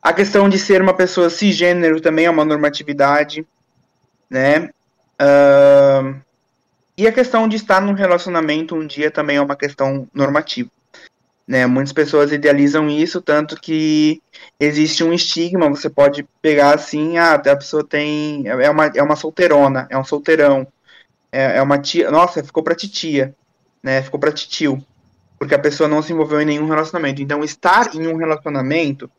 A 0.02 0.12
questão 0.12 0.48
de 0.48 0.58
ser 0.58 0.82
uma 0.82 0.92
pessoa 0.92 1.30
cisgênero 1.30 2.00
também 2.00 2.26
é 2.26 2.30
uma 2.30 2.44
normatividade, 2.44 3.46
né? 4.28 4.68
Uh, 5.20 6.20
e 6.98 7.06
a 7.06 7.12
questão 7.12 7.48
de 7.48 7.56
estar 7.56 7.80
num 7.80 7.94
relacionamento 7.94 8.74
um 8.74 8.86
dia 8.86 9.10
também 9.10 9.36
é 9.36 9.40
uma 9.40 9.56
questão 9.56 10.06
normativa. 10.12 10.68
Né? 11.46 11.64
Muitas 11.66 11.94
pessoas 11.94 12.30
idealizam 12.30 12.90
isso, 12.90 13.22
tanto 13.22 13.58
que 13.58 14.20
existe 14.60 15.02
um 15.02 15.14
estigma, 15.14 15.70
você 15.70 15.88
pode 15.88 16.26
pegar 16.42 16.74
assim, 16.74 17.16
ah, 17.16 17.34
a 17.34 17.56
pessoa 17.56 17.82
tem. 17.82 18.46
É 18.46 18.68
uma, 18.68 18.86
é 18.86 19.02
uma 19.02 19.16
solteirona, 19.16 19.86
é 19.88 19.96
um 19.96 20.04
solteirão 20.04 20.66
é, 21.30 21.58
é 21.58 21.62
uma 21.62 21.78
tia. 21.78 22.10
Nossa, 22.10 22.42
ficou 22.42 22.62
pra 22.62 22.74
titia, 22.74 23.34
né? 23.82 24.02
Ficou 24.02 24.18
pra 24.18 24.32
titio. 24.32 24.84
Porque 25.38 25.54
a 25.54 25.58
pessoa 25.58 25.88
não 25.88 26.02
se 26.02 26.12
envolveu 26.12 26.40
em 26.40 26.46
nenhum 26.46 26.66
relacionamento. 26.66 27.22
Então, 27.22 27.44
estar 27.44 27.94
em 27.94 28.06
um 28.06 28.16
relacionamento 28.16 29.10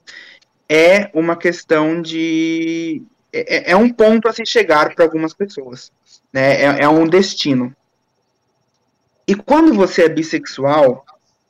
é 0.68 1.10
uma 1.14 1.36
questão 1.36 2.01
de. 2.01 3.01
É, 3.32 3.72
é, 3.72 3.72
é 3.72 3.76
um 3.76 3.89
ponto 3.89 4.28
a 4.28 4.34
se 4.34 4.45
chegar 4.45 4.93
para 4.93 5.05
algumas 5.05 5.34
pessoas. 5.34 5.91
Né? 6.34 6.62
É, 6.62 6.84
é 6.84 6.89
um 6.89 7.07
destino. 7.07 7.74
E 9.28 9.36
quando 9.36 9.74
você 9.74 10.03
é 10.03 10.10
bissexual, 10.10 11.05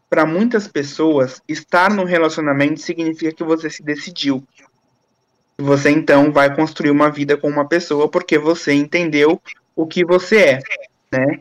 para 0.10 0.26
muitas 0.26 0.68
pessoas, 0.68 1.42
estar 1.48 1.90
num 1.92 2.04
relacionamento 2.04 2.82
significa 2.82 3.32
que 3.32 3.44
você 3.44 3.70
se 3.70 3.84
decidiu. 3.84 4.44
Você 5.58 5.90
então 5.90 6.32
vai 6.32 6.54
construir 6.56 6.90
uma 6.90 7.12
vida 7.12 7.38
com 7.38 7.48
uma 7.48 7.68
pessoa 7.68 8.10
porque 8.10 8.38
você 8.38 8.74
entendeu 8.74 9.42
o 9.82 9.88
que 9.88 10.04
você 10.04 10.38
é, 10.42 10.60
né? 11.10 11.40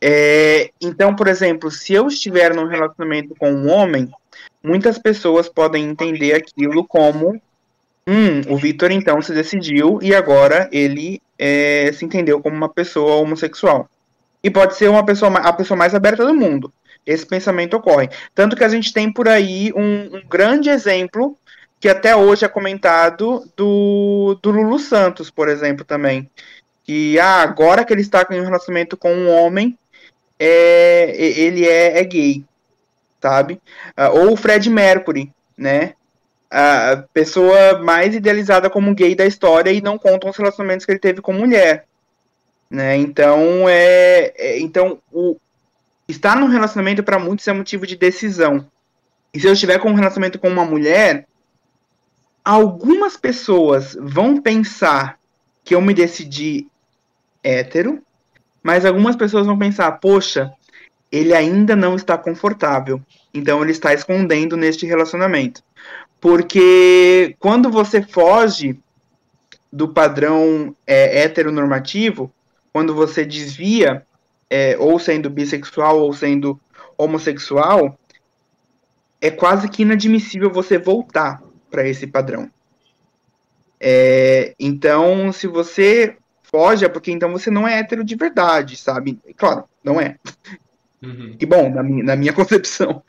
É, 0.00 0.70
então, 0.80 1.14
por 1.14 1.28
exemplo, 1.28 1.70
se 1.70 1.92
eu 1.92 2.08
estiver 2.08 2.54
num 2.54 2.66
relacionamento 2.66 3.34
com 3.36 3.52
um 3.52 3.70
homem, 3.70 4.10
muitas 4.64 4.98
pessoas 4.98 5.50
podem 5.50 5.84
entender 5.84 6.32
aquilo 6.32 6.84
como 6.84 7.40
hum, 8.06 8.40
o 8.48 8.56
Vitor 8.56 8.90
então 8.90 9.20
se 9.20 9.34
decidiu 9.34 9.98
e 10.02 10.14
agora 10.14 10.68
ele 10.72 11.20
é, 11.38 11.92
se 11.92 12.06
entendeu 12.06 12.40
como 12.40 12.56
uma 12.56 12.70
pessoa 12.70 13.16
homossexual. 13.16 13.88
E 14.42 14.50
pode 14.50 14.74
ser 14.74 14.88
uma 14.88 15.04
pessoa, 15.04 15.30
a 15.38 15.52
pessoa 15.52 15.76
mais 15.76 15.94
aberta 15.94 16.24
do 16.24 16.34
mundo. 16.34 16.72
Esse 17.06 17.26
pensamento 17.26 17.76
ocorre. 17.76 18.08
Tanto 18.34 18.56
que 18.56 18.64
a 18.64 18.68
gente 18.68 18.94
tem 18.94 19.12
por 19.12 19.28
aí 19.28 19.72
um, 19.76 20.16
um 20.16 20.22
grande 20.26 20.70
exemplo 20.70 21.36
que 21.78 21.88
até 21.88 22.16
hoje 22.16 22.44
é 22.44 22.48
comentado 22.48 23.44
do, 23.56 24.38
do 24.40 24.50
Lulu 24.50 24.78
Santos, 24.78 25.30
por 25.30 25.48
exemplo, 25.48 25.84
também. 25.84 26.30
Que 26.84 27.18
ah, 27.18 27.42
agora 27.42 27.84
que 27.84 27.92
ele 27.92 28.02
está 28.02 28.26
em 28.30 28.40
um 28.40 28.44
relacionamento 28.44 28.96
com 28.96 29.12
um 29.12 29.30
homem, 29.30 29.78
é, 30.38 31.14
ele 31.16 31.66
é, 31.66 32.00
é 32.00 32.04
gay, 32.04 32.44
sabe? 33.20 33.60
Ah, 33.96 34.10
ou 34.10 34.32
o 34.32 34.36
Fred 34.36 34.68
Mercury, 34.68 35.30
né? 35.56 35.94
A 36.50 37.04
pessoa 37.14 37.78
mais 37.78 38.14
idealizada 38.14 38.68
como 38.68 38.94
gay 38.94 39.14
da 39.14 39.24
história 39.24 39.70
e 39.70 39.80
não 39.80 39.96
conta 39.96 40.28
os 40.28 40.36
relacionamentos 40.36 40.84
que 40.84 40.92
ele 40.92 40.98
teve 40.98 41.22
com 41.22 41.32
mulher. 41.32 41.86
Né? 42.70 42.96
Então, 42.96 43.68
é, 43.68 44.32
é 44.36 44.58
então 44.60 44.98
o, 45.10 45.36
estar 46.08 46.36
num 46.36 46.48
relacionamento 46.48 47.02
para 47.02 47.18
muitos 47.18 47.46
é 47.46 47.52
motivo 47.52 47.86
de 47.86 47.96
decisão. 47.96 48.66
E 49.32 49.40
se 49.40 49.46
eu 49.46 49.52
estiver 49.52 49.78
com 49.78 49.90
um 49.90 49.94
relacionamento 49.94 50.38
com 50.38 50.48
uma 50.48 50.64
mulher, 50.64 51.26
algumas 52.44 53.16
pessoas 53.16 53.96
vão 53.98 54.40
pensar 54.40 55.18
que 55.64 55.74
eu 55.74 55.80
me 55.80 55.94
decidi 55.94 56.66
hétero, 57.42 58.02
mas 58.62 58.84
algumas 58.84 59.16
pessoas 59.16 59.46
vão 59.46 59.58
pensar, 59.58 59.90
poxa, 59.92 60.52
ele 61.10 61.34
ainda 61.34 61.74
não 61.74 61.94
está 61.94 62.16
confortável, 62.16 63.00
então 63.34 63.62
ele 63.62 63.72
está 63.72 63.92
escondendo 63.92 64.56
neste 64.56 64.86
relacionamento. 64.86 65.62
Porque 66.20 67.34
quando 67.38 67.70
você 67.70 68.00
foge 68.00 68.78
do 69.72 69.88
padrão 69.88 70.74
é, 70.86 71.22
heteronormativo, 71.22 72.32
quando 72.72 72.94
você 72.94 73.24
desvia, 73.24 74.06
é, 74.48 74.76
ou 74.78 74.98
sendo 74.98 75.28
bissexual 75.28 75.98
ou 75.98 76.12
sendo 76.12 76.60
homossexual, 76.96 77.98
é 79.20 79.30
quase 79.30 79.68
que 79.68 79.82
inadmissível 79.82 80.50
você 80.50 80.78
voltar 80.78 81.42
para 81.70 81.88
esse 81.88 82.06
padrão. 82.06 82.50
É, 83.80 84.54
então, 84.60 85.32
se 85.32 85.46
você 85.46 86.16
foge, 86.52 86.84
é 86.84 86.88
porque 86.88 87.10
então 87.10 87.32
você 87.32 87.50
não 87.50 87.66
é 87.66 87.78
hétero 87.78 88.04
de 88.04 88.14
verdade, 88.14 88.76
sabe? 88.76 89.18
Claro, 89.36 89.64
não 89.82 89.98
é. 89.98 90.16
Uhum. 91.02 91.34
Que 91.36 91.46
bom, 91.46 91.70
na 91.70 91.82
minha, 91.82 92.04
na 92.04 92.14
minha 92.14 92.32
concepção. 92.34 93.02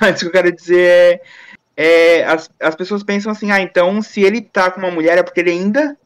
Mas 0.00 0.16
o 0.16 0.20
que 0.20 0.26
eu 0.26 0.32
quero 0.32 0.52
dizer 0.52 0.88
é, 0.88 1.20
é, 1.76 2.24
as, 2.24 2.48
as 2.60 2.74
pessoas 2.74 3.02
pensam 3.02 3.32
assim, 3.32 3.50
ah, 3.50 3.60
então 3.60 4.00
se 4.00 4.22
ele 4.22 4.40
tá 4.40 4.70
com 4.70 4.80
uma 4.80 4.90
mulher 4.90 5.18
é 5.18 5.22
porque 5.22 5.40
ele 5.40 5.50
ainda 5.50 5.96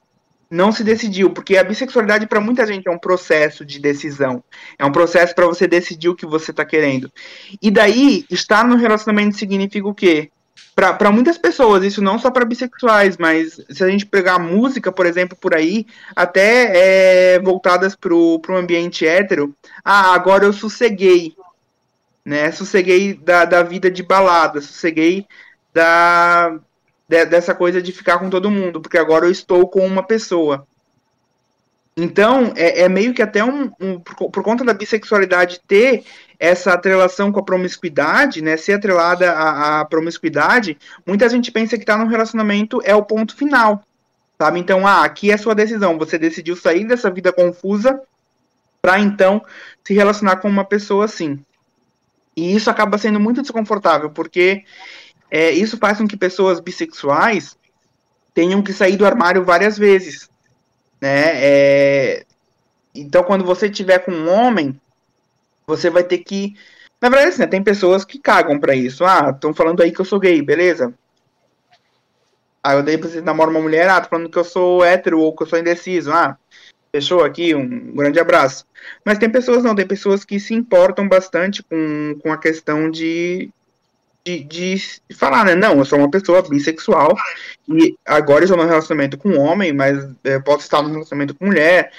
não 0.50 0.72
se 0.72 0.82
decidiu, 0.82 1.30
porque 1.30 1.58
a 1.58 1.64
bissexualidade 1.64 2.26
para 2.26 2.40
muita 2.40 2.66
gente 2.66 2.88
é 2.88 2.90
um 2.90 2.98
processo 2.98 3.66
de 3.66 3.78
decisão, 3.78 4.42
é 4.78 4.84
um 4.84 4.90
processo 4.90 5.34
para 5.34 5.46
você 5.46 5.66
decidir 5.66 6.08
o 6.08 6.14
que 6.14 6.24
você 6.24 6.54
tá 6.54 6.64
querendo. 6.64 7.12
E 7.60 7.70
daí, 7.70 8.24
estar 8.30 8.66
no 8.66 8.76
relacionamento 8.76 9.36
significa 9.36 9.86
o 9.86 9.94
quê? 9.94 10.30
Para 10.74 11.10
muitas 11.10 11.36
pessoas, 11.36 11.82
isso 11.82 12.00
não 12.00 12.20
só 12.20 12.30
para 12.30 12.44
bissexuais, 12.44 13.16
mas 13.16 13.60
se 13.68 13.82
a 13.82 13.88
gente 13.88 14.06
pegar 14.06 14.38
música, 14.38 14.92
por 14.92 15.06
exemplo, 15.06 15.36
por 15.36 15.52
aí, 15.52 15.84
até 16.14 17.34
é, 17.34 17.38
voltadas 17.40 17.96
para 17.96 18.14
o 18.14 18.40
ambiente 18.50 19.04
hétero, 19.04 19.52
ah, 19.84 20.14
agora 20.14 20.44
eu 20.44 20.52
sosseguei, 20.52 21.34
né? 22.24 22.52
Sosseguei 22.52 23.14
da, 23.14 23.44
da 23.44 23.62
vida 23.64 23.90
de 23.90 24.04
balada, 24.04 24.60
sosseguei 24.60 25.26
da, 25.74 26.58
de, 27.08 27.24
dessa 27.26 27.54
coisa 27.54 27.82
de 27.82 27.90
ficar 27.90 28.18
com 28.18 28.30
todo 28.30 28.50
mundo, 28.50 28.80
porque 28.80 28.98
agora 28.98 29.26
eu 29.26 29.32
estou 29.32 29.66
com 29.66 29.84
uma 29.84 30.02
pessoa. 30.04 30.64
Então, 32.00 32.52
é, 32.54 32.82
é 32.82 32.88
meio 32.88 33.12
que 33.12 33.20
até 33.20 33.44
um, 33.44 33.72
um 33.80 33.98
por, 33.98 34.30
por, 34.30 34.44
conta 34.44 34.64
da 34.64 34.72
bissexualidade 34.72 35.60
ter 35.66 36.04
essa 36.38 36.72
atrelação 36.72 37.32
com 37.32 37.40
a 37.40 37.44
promiscuidade, 37.44 38.40
né, 38.40 38.56
ser 38.56 38.74
atrelada 38.74 39.32
à, 39.32 39.80
à 39.80 39.84
promiscuidade, 39.84 40.78
muita 41.04 41.28
gente 41.28 41.50
pensa 41.50 41.76
que 41.76 41.82
estar 41.82 41.98
tá 41.98 42.04
num 42.04 42.08
relacionamento 42.08 42.80
é 42.84 42.94
o 42.94 43.02
ponto 43.02 43.34
final, 43.34 43.82
sabe? 44.38 44.60
Então, 44.60 44.86
ah, 44.86 45.02
aqui 45.02 45.32
é 45.32 45.36
sua 45.36 45.56
decisão, 45.56 45.98
você 45.98 46.16
decidiu 46.16 46.54
sair 46.54 46.84
dessa 46.84 47.10
vida 47.10 47.32
confusa 47.32 48.00
para 48.80 49.00
então 49.00 49.42
se 49.84 49.92
relacionar 49.92 50.36
com 50.36 50.48
uma 50.48 50.64
pessoa 50.64 51.06
assim. 51.06 51.44
E 52.36 52.54
isso 52.54 52.70
acaba 52.70 52.96
sendo 52.96 53.18
muito 53.18 53.42
desconfortável, 53.42 54.08
porque 54.10 54.62
é, 55.28 55.50
isso 55.50 55.76
faz 55.76 55.98
com 55.98 56.06
que 56.06 56.16
pessoas 56.16 56.60
bissexuais 56.60 57.56
tenham 58.32 58.62
que 58.62 58.72
sair 58.72 58.96
do 58.96 59.04
armário 59.04 59.44
várias 59.44 59.76
vezes, 59.76 60.30
né? 61.00 61.32
É, 61.34 62.26
então, 62.94 63.22
quando 63.22 63.44
você 63.44 63.70
tiver 63.70 64.00
com 64.00 64.12
um 64.12 64.28
homem, 64.28 64.78
você 65.66 65.90
vai 65.90 66.02
ter 66.02 66.18
que. 66.18 66.56
Na 67.00 67.08
verdade, 67.08 67.30
assim, 67.30 67.40
né, 67.40 67.46
tem 67.46 67.62
pessoas 67.62 68.04
que 68.04 68.18
cagam 68.18 68.58
para 68.58 68.74
isso. 68.74 69.04
Ah, 69.04 69.30
estão 69.32 69.54
falando 69.54 69.82
aí 69.82 69.92
que 69.92 70.00
eu 70.00 70.04
sou 70.04 70.18
gay, 70.18 70.42
beleza? 70.42 70.92
Aí 72.62 72.76
eu 72.76 72.82
dei 72.82 72.98
pra 72.98 73.08
você 73.08 73.20
namorar 73.20 73.50
uma 73.50 73.60
mulher, 73.60 73.88
ah, 73.88 74.00
tô 74.00 74.08
falando 74.08 74.28
que 74.28 74.38
eu 74.38 74.44
sou 74.44 74.84
hétero 74.84 75.20
ou 75.20 75.34
que 75.34 75.42
eu 75.42 75.46
sou 75.46 75.58
indeciso. 75.58 76.12
Ah, 76.12 76.36
fechou 76.90 77.22
aqui, 77.22 77.54
um 77.54 77.94
grande 77.94 78.18
abraço. 78.18 78.66
Mas 79.04 79.18
tem 79.18 79.30
pessoas 79.30 79.62
não, 79.62 79.74
tem 79.74 79.86
pessoas 79.86 80.24
que 80.24 80.40
se 80.40 80.54
importam 80.54 81.08
bastante 81.08 81.62
com, 81.62 82.18
com 82.20 82.32
a 82.32 82.38
questão 82.38 82.90
de, 82.90 83.50
de, 84.28 84.44
de 84.44 85.14
falar, 85.14 85.44
né? 85.44 85.54
Não, 85.54 85.78
eu 85.78 85.84
sou 85.84 85.98
uma 85.98 86.10
pessoa 86.10 86.42
bissexual 86.42 87.16
e 87.68 87.94
agora 88.04 88.40
eu 88.40 88.44
estou 88.44 88.58
num 88.58 88.68
relacionamento 88.68 89.16
com 89.16 89.30
um 89.30 89.40
homem, 89.40 89.72
mas 89.72 89.98
é, 90.24 90.38
posso 90.38 90.64
estar 90.64 90.82
num 90.82 90.92
relacionamento 90.92 91.34
com 91.34 91.46
mulher. 91.46 91.92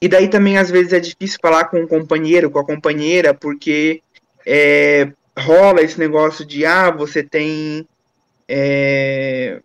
E 0.00 0.08
daí 0.08 0.28
também, 0.28 0.58
às 0.58 0.70
vezes, 0.70 0.92
é 0.92 1.00
difícil 1.00 1.38
falar 1.40 1.66
com 1.66 1.82
o 1.82 1.88
companheiro, 1.88 2.50
com 2.50 2.58
a 2.58 2.64
companheira, 2.64 3.32
porque 3.32 4.02
é, 4.44 5.10
rola 5.38 5.82
esse 5.82 5.98
negócio 5.98 6.44
de, 6.44 6.66
ah, 6.66 6.90
você 6.90 7.22
tem 7.22 7.86
é, 8.48 9.60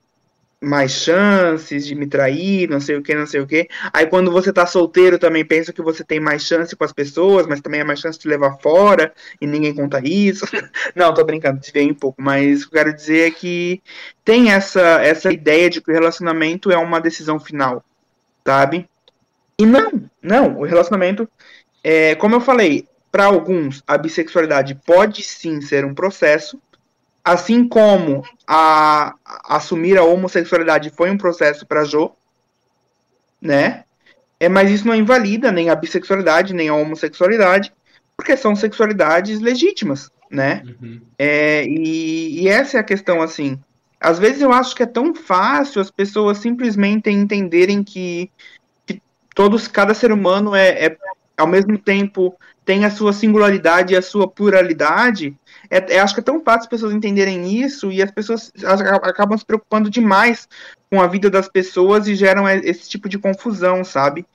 mais 0.61 0.91
chances 0.91 1.85
de 1.85 1.95
me 1.95 2.05
trair, 2.05 2.69
não 2.69 2.81
sei 2.81 2.97
o 2.97 3.01
que, 3.01 3.15
não 3.15 3.25
sei 3.25 3.39
o 3.39 3.47
que. 3.47 3.69
Aí 3.93 4.05
quando 4.05 4.31
você 4.31 4.51
tá 4.51 4.65
solteiro 4.65 5.17
também 5.17 5.45
pensa 5.45 5.71
que 5.71 5.81
você 5.81 6.03
tem 6.03 6.19
mais 6.19 6.43
chance 6.43 6.75
com 6.75 6.83
as 6.83 6.91
pessoas, 6.91 7.47
mas 7.47 7.61
também 7.61 7.79
é 7.79 7.83
mais 7.83 7.99
chance 7.99 8.19
de 8.19 8.27
levar 8.27 8.57
fora 8.57 9.13
e 9.39 9.47
ninguém 9.47 9.73
conta 9.73 10.01
isso. 10.03 10.45
não, 10.95 11.13
tô 11.13 11.23
brincando, 11.23 11.59
desviei 11.59 11.89
um 11.89 11.95
pouco, 11.95 12.21
mas 12.21 12.63
o 12.63 12.69
que 12.69 12.75
eu 12.75 12.83
quero 12.83 12.95
dizer 12.95 13.27
é 13.27 13.31
que 13.31 13.81
tem 14.25 14.51
essa, 14.51 15.01
essa 15.01 15.31
ideia 15.31 15.69
de 15.69 15.81
que 15.81 15.91
o 15.91 15.93
relacionamento 15.93 16.71
é 16.71 16.77
uma 16.77 16.99
decisão 16.99 17.39
final, 17.39 17.83
sabe? 18.45 18.87
E 19.57 19.65
não, 19.65 19.91
não, 20.21 20.59
o 20.59 20.65
relacionamento, 20.65 21.27
é, 21.83 22.15
como 22.15 22.35
eu 22.35 22.41
falei, 22.41 22.85
para 23.11 23.25
alguns 23.25 23.83
a 23.87 23.97
bissexualidade 23.97 24.75
pode 24.85 25.23
sim 25.23 25.61
ser 25.61 25.85
um 25.85 25.93
processo, 25.93 26.61
assim 27.23 27.67
como 27.67 28.23
a, 28.51 29.13
a 29.23 29.57
assumir 29.57 29.95
a 29.95 30.03
homossexualidade 30.03 30.89
foi 30.89 31.11
um 31.11 31.17
processo 31.17 31.67
para 31.67 31.83
Jo, 31.83 32.11
né? 33.39 33.83
É, 34.39 34.49
mas 34.49 34.71
isso 34.71 34.87
não 34.87 34.95
invalida 34.95 35.51
nem 35.51 35.69
a 35.69 35.75
bissexualidade 35.75 36.51
nem 36.51 36.67
a 36.67 36.73
homossexualidade, 36.73 37.71
porque 38.17 38.35
são 38.35 38.55
sexualidades 38.55 39.39
legítimas, 39.39 40.09
né? 40.31 40.63
Uhum. 40.65 40.99
É, 41.19 41.63
e, 41.63 42.41
e 42.41 42.47
essa 42.47 42.77
é 42.77 42.79
a 42.79 42.83
questão, 42.83 43.21
assim. 43.21 43.59
Às 44.01 44.17
vezes 44.17 44.41
eu 44.41 44.51
acho 44.51 44.75
que 44.75 44.81
é 44.81 44.87
tão 44.87 45.13
fácil 45.13 45.79
as 45.79 45.91
pessoas 45.91 46.39
simplesmente 46.39 47.11
entenderem 47.11 47.83
que 47.83 48.31
todos, 49.35 49.67
cada 49.67 49.93
ser 49.93 50.11
humano 50.11 50.55
é, 50.55 50.85
é 50.85 50.97
ao 51.39 51.47
mesmo 51.47 51.77
tempo 51.77 52.35
tem 52.65 52.85
a 52.85 52.91
sua 52.91 53.13
singularidade 53.13 53.93
e 53.93 53.97
a 53.97 54.01
sua 54.01 54.27
pluralidade. 54.27 55.35
É, 55.69 55.95
é, 55.95 55.99
acho 55.99 56.13
que 56.13 56.19
é 56.19 56.23
tão 56.23 56.39
fácil 56.43 56.61
as 56.61 56.67
pessoas 56.67 56.93
entenderem 56.93 57.59
isso 57.59 57.91
e 57.91 58.01
as 58.01 58.11
pessoas 58.11 58.51
acabam 58.63 59.37
se 59.37 59.45
preocupando 59.45 59.89
demais 59.89 60.47
com 60.89 61.01
a 61.01 61.07
vida 61.07 61.29
das 61.29 61.47
pessoas 61.47 62.07
e 62.07 62.13
geram 62.13 62.47
esse 62.47 62.87
tipo 62.89 63.09
de 63.09 63.17
confusão, 63.17 63.83
sabe? 63.83 64.25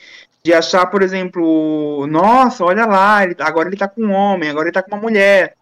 De 0.42 0.52
achar, 0.52 0.86
por 0.86 1.02
exemplo, 1.02 2.07
nossa, 2.09 2.64
olha 2.64 2.86
lá, 2.86 3.22
ele, 3.22 3.36
agora 3.38 3.68
ele 3.68 3.76
tá 3.76 3.86
com 3.86 4.02
um 4.02 4.12
homem, 4.12 4.50
agora 4.50 4.66
ele 4.66 4.74
tá 4.74 4.82
com 4.82 4.94
uma 4.94 5.02
mulher. 5.02 5.55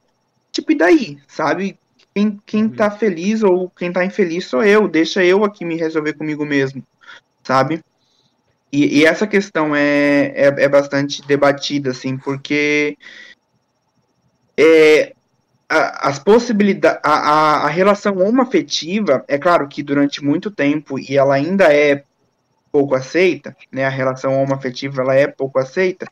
Tipo, 0.50 0.72
e 0.72 0.74
daí, 0.74 1.18
sabe? 1.28 1.78
Quem, 2.14 2.40
quem 2.46 2.68
tá 2.68 2.90
feliz 2.90 3.42
ou 3.42 3.70
quem 3.70 3.92
tá 3.92 4.04
infeliz 4.04 4.46
sou 4.46 4.62
eu, 4.62 4.88
deixa 4.88 5.24
eu 5.24 5.44
aqui 5.44 5.64
me 5.64 5.76
resolver 5.76 6.12
comigo 6.14 6.44
mesmo, 6.44 6.82
sabe? 7.42 7.82
E, 8.72 9.00
e 9.00 9.04
essa 9.04 9.26
questão 9.26 9.76
é, 9.76 10.32
é, 10.34 10.46
é, 10.46 10.68
bastante 10.68 11.20
debatida, 11.26 11.90
assim, 11.90 12.16
porque 12.16 12.96
é, 14.56 15.12
a, 15.68 16.08
as 16.08 16.18
possibilidades, 16.18 17.00
a, 17.04 17.12
a, 17.12 17.56
a 17.64 17.68
relação 17.68 18.16
homoafetiva, 18.16 19.22
é 19.28 19.36
claro 19.36 19.68
que 19.68 19.82
durante 19.82 20.24
muito 20.24 20.50
tempo, 20.50 20.98
e 20.98 21.18
ela 21.18 21.34
ainda 21.34 21.72
é 21.72 22.02
pouco 22.72 22.94
aceita, 22.94 23.54
né, 23.70 23.84
a 23.84 23.90
relação 23.90 24.42
homoafetiva 24.42 25.02
ela 25.02 25.14
é 25.14 25.26
pouco 25.26 25.58
aceita, 25.58 26.06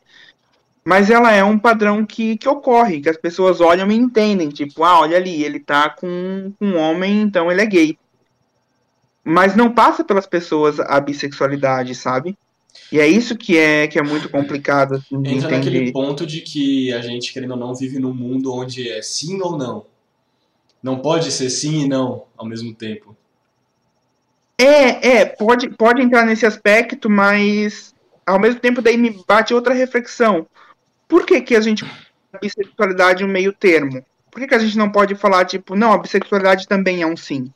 mas 0.85 1.09
ela 1.09 1.31
é 1.31 1.43
um 1.43 1.57
padrão 1.57 2.05
que, 2.05 2.37
que 2.37 2.47
ocorre, 2.47 3.01
que 3.01 3.09
as 3.09 3.17
pessoas 3.17 3.59
olham 3.59 3.91
e 3.91 3.95
entendem, 3.95 4.49
tipo, 4.49 4.83
ah, 4.83 4.99
olha 4.99 5.17
ali, 5.17 5.43
ele 5.43 5.59
tá 5.59 5.89
com, 5.89 6.53
com 6.59 6.65
um 6.65 6.77
homem, 6.77 7.21
então 7.21 7.51
ele 7.51 7.61
é 7.61 7.65
gay. 7.65 7.97
Mas 9.23 9.55
não 9.55 9.71
passa 9.71 10.03
pelas 10.03 10.27
pessoas 10.27 10.79
a 10.79 10.99
bissexualidade, 10.99 11.93
sabe? 11.95 12.37
E 12.91 12.99
é 12.99 13.07
isso 13.07 13.37
que 13.37 13.57
é, 13.57 13.87
que 13.87 13.97
é 13.97 14.03
muito 14.03 14.29
complicado. 14.29 14.95
Assim, 14.95 15.15
Entra 15.15 15.31
entender. 15.31 15.49
naquele 15.49 15.91
ponto 15.91 16.25
de 16.25 16.41
que 16.41 16.91
a 16.93 17.01
gente, 17.01 17.31
querendo 17.31 17.51
ou 17.51 17.57
não, 17.57 17.73
vive 17.73 17.99
num 17.99 18.13
mundo 18.13 18.53
onde 18.53 18.89
é 18.89 19.01
sim 19.01 19.41
ou 19.41 19.57
não. 19.57 19.85
Não 20.83 20.99
pode 20.99 21.31
ser 21.31 21.49
sim 21.49 21.83
e 21.83 21.87
não 21.87 22.25
ao 22.35 22.45
mesmo 22.45 22.73
tempo. 22.73 23.15
É, 24.57 25.17
é, 25.17 25.25
pode, 25.25 25.69
pode 25.69 26.01
entrar 26.01 26.25
nesse 26.25 26.45
aspecto, 26.45 27.09
mas 27.09 27.95
ao 28.25 28.39
mesmo 28.39 28.59
tempo 28.59 28.81
daí 28.81 28.97
me 28.97 29.23
bate 29.25 29.53
outra 29.53 29.73
reflexão. 29.73 30.45
Por 31.07 31.25
que, 31.25 31.41
que 31.41 31.55
a 31.55 31.61
gente 31.61 31.85
a 32.33 32.37
bissexualidade 32.37 33.23
um 33.23 33.27
meio 33.27 33.53
termo? 33.53 34.05
Por 34.29 34.39
que, 34.39 34.47
que 34.47 34.55
a 34.55 34.59
gente 34.59 34.77
não 34.77 34.91
pode 34.91 35.15
falar, 35.15 35.45
tipo, 35.45 35.75
não, 35.75 35.93
a 35.93 35.97
bissexualidade 35.97 36.67
também 36.67 37.01
é 37.01 37.07
um 37.07 37.17
sim? 37.17 37.51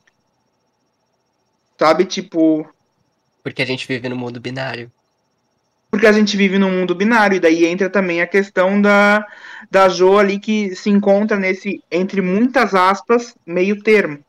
Sabe, 1.77 2.05
tipo. 2.05 2.67
Porque 3.43 3.61
a 3.61 3.65
gente 3.65 3.87
vive 3.87 4.09
no 4.09 4.15
mundo 4.15 4.39
binário 4.39 4.91
porque 5.95 6.07
a 6.07 6.11
gente 6.11 6.35
vive 6.35 6.59
num 6.59 6.69
mundo 6.69 6.93
binário, 6.93 7.37
e 7.37 7.39
daí 7.39 7.65
entra 7.65 7.89
também 7.89 8.21
a 8.21 8.27
questão 8.27 8.81
da, 8.81 9.25
da 9.71 9.87
Jo 9.87 10.17
ali 10.17 10.37
que 10.37 10.75
se 10.75 10.89
encontra 10.89 11.39
nesse, 11.39 11.81
entre 11.89 12.21
muitas 12.21 12.75
aspas, 12.75 13.33
meio 13.45 13.81
termo, 13.81 14.19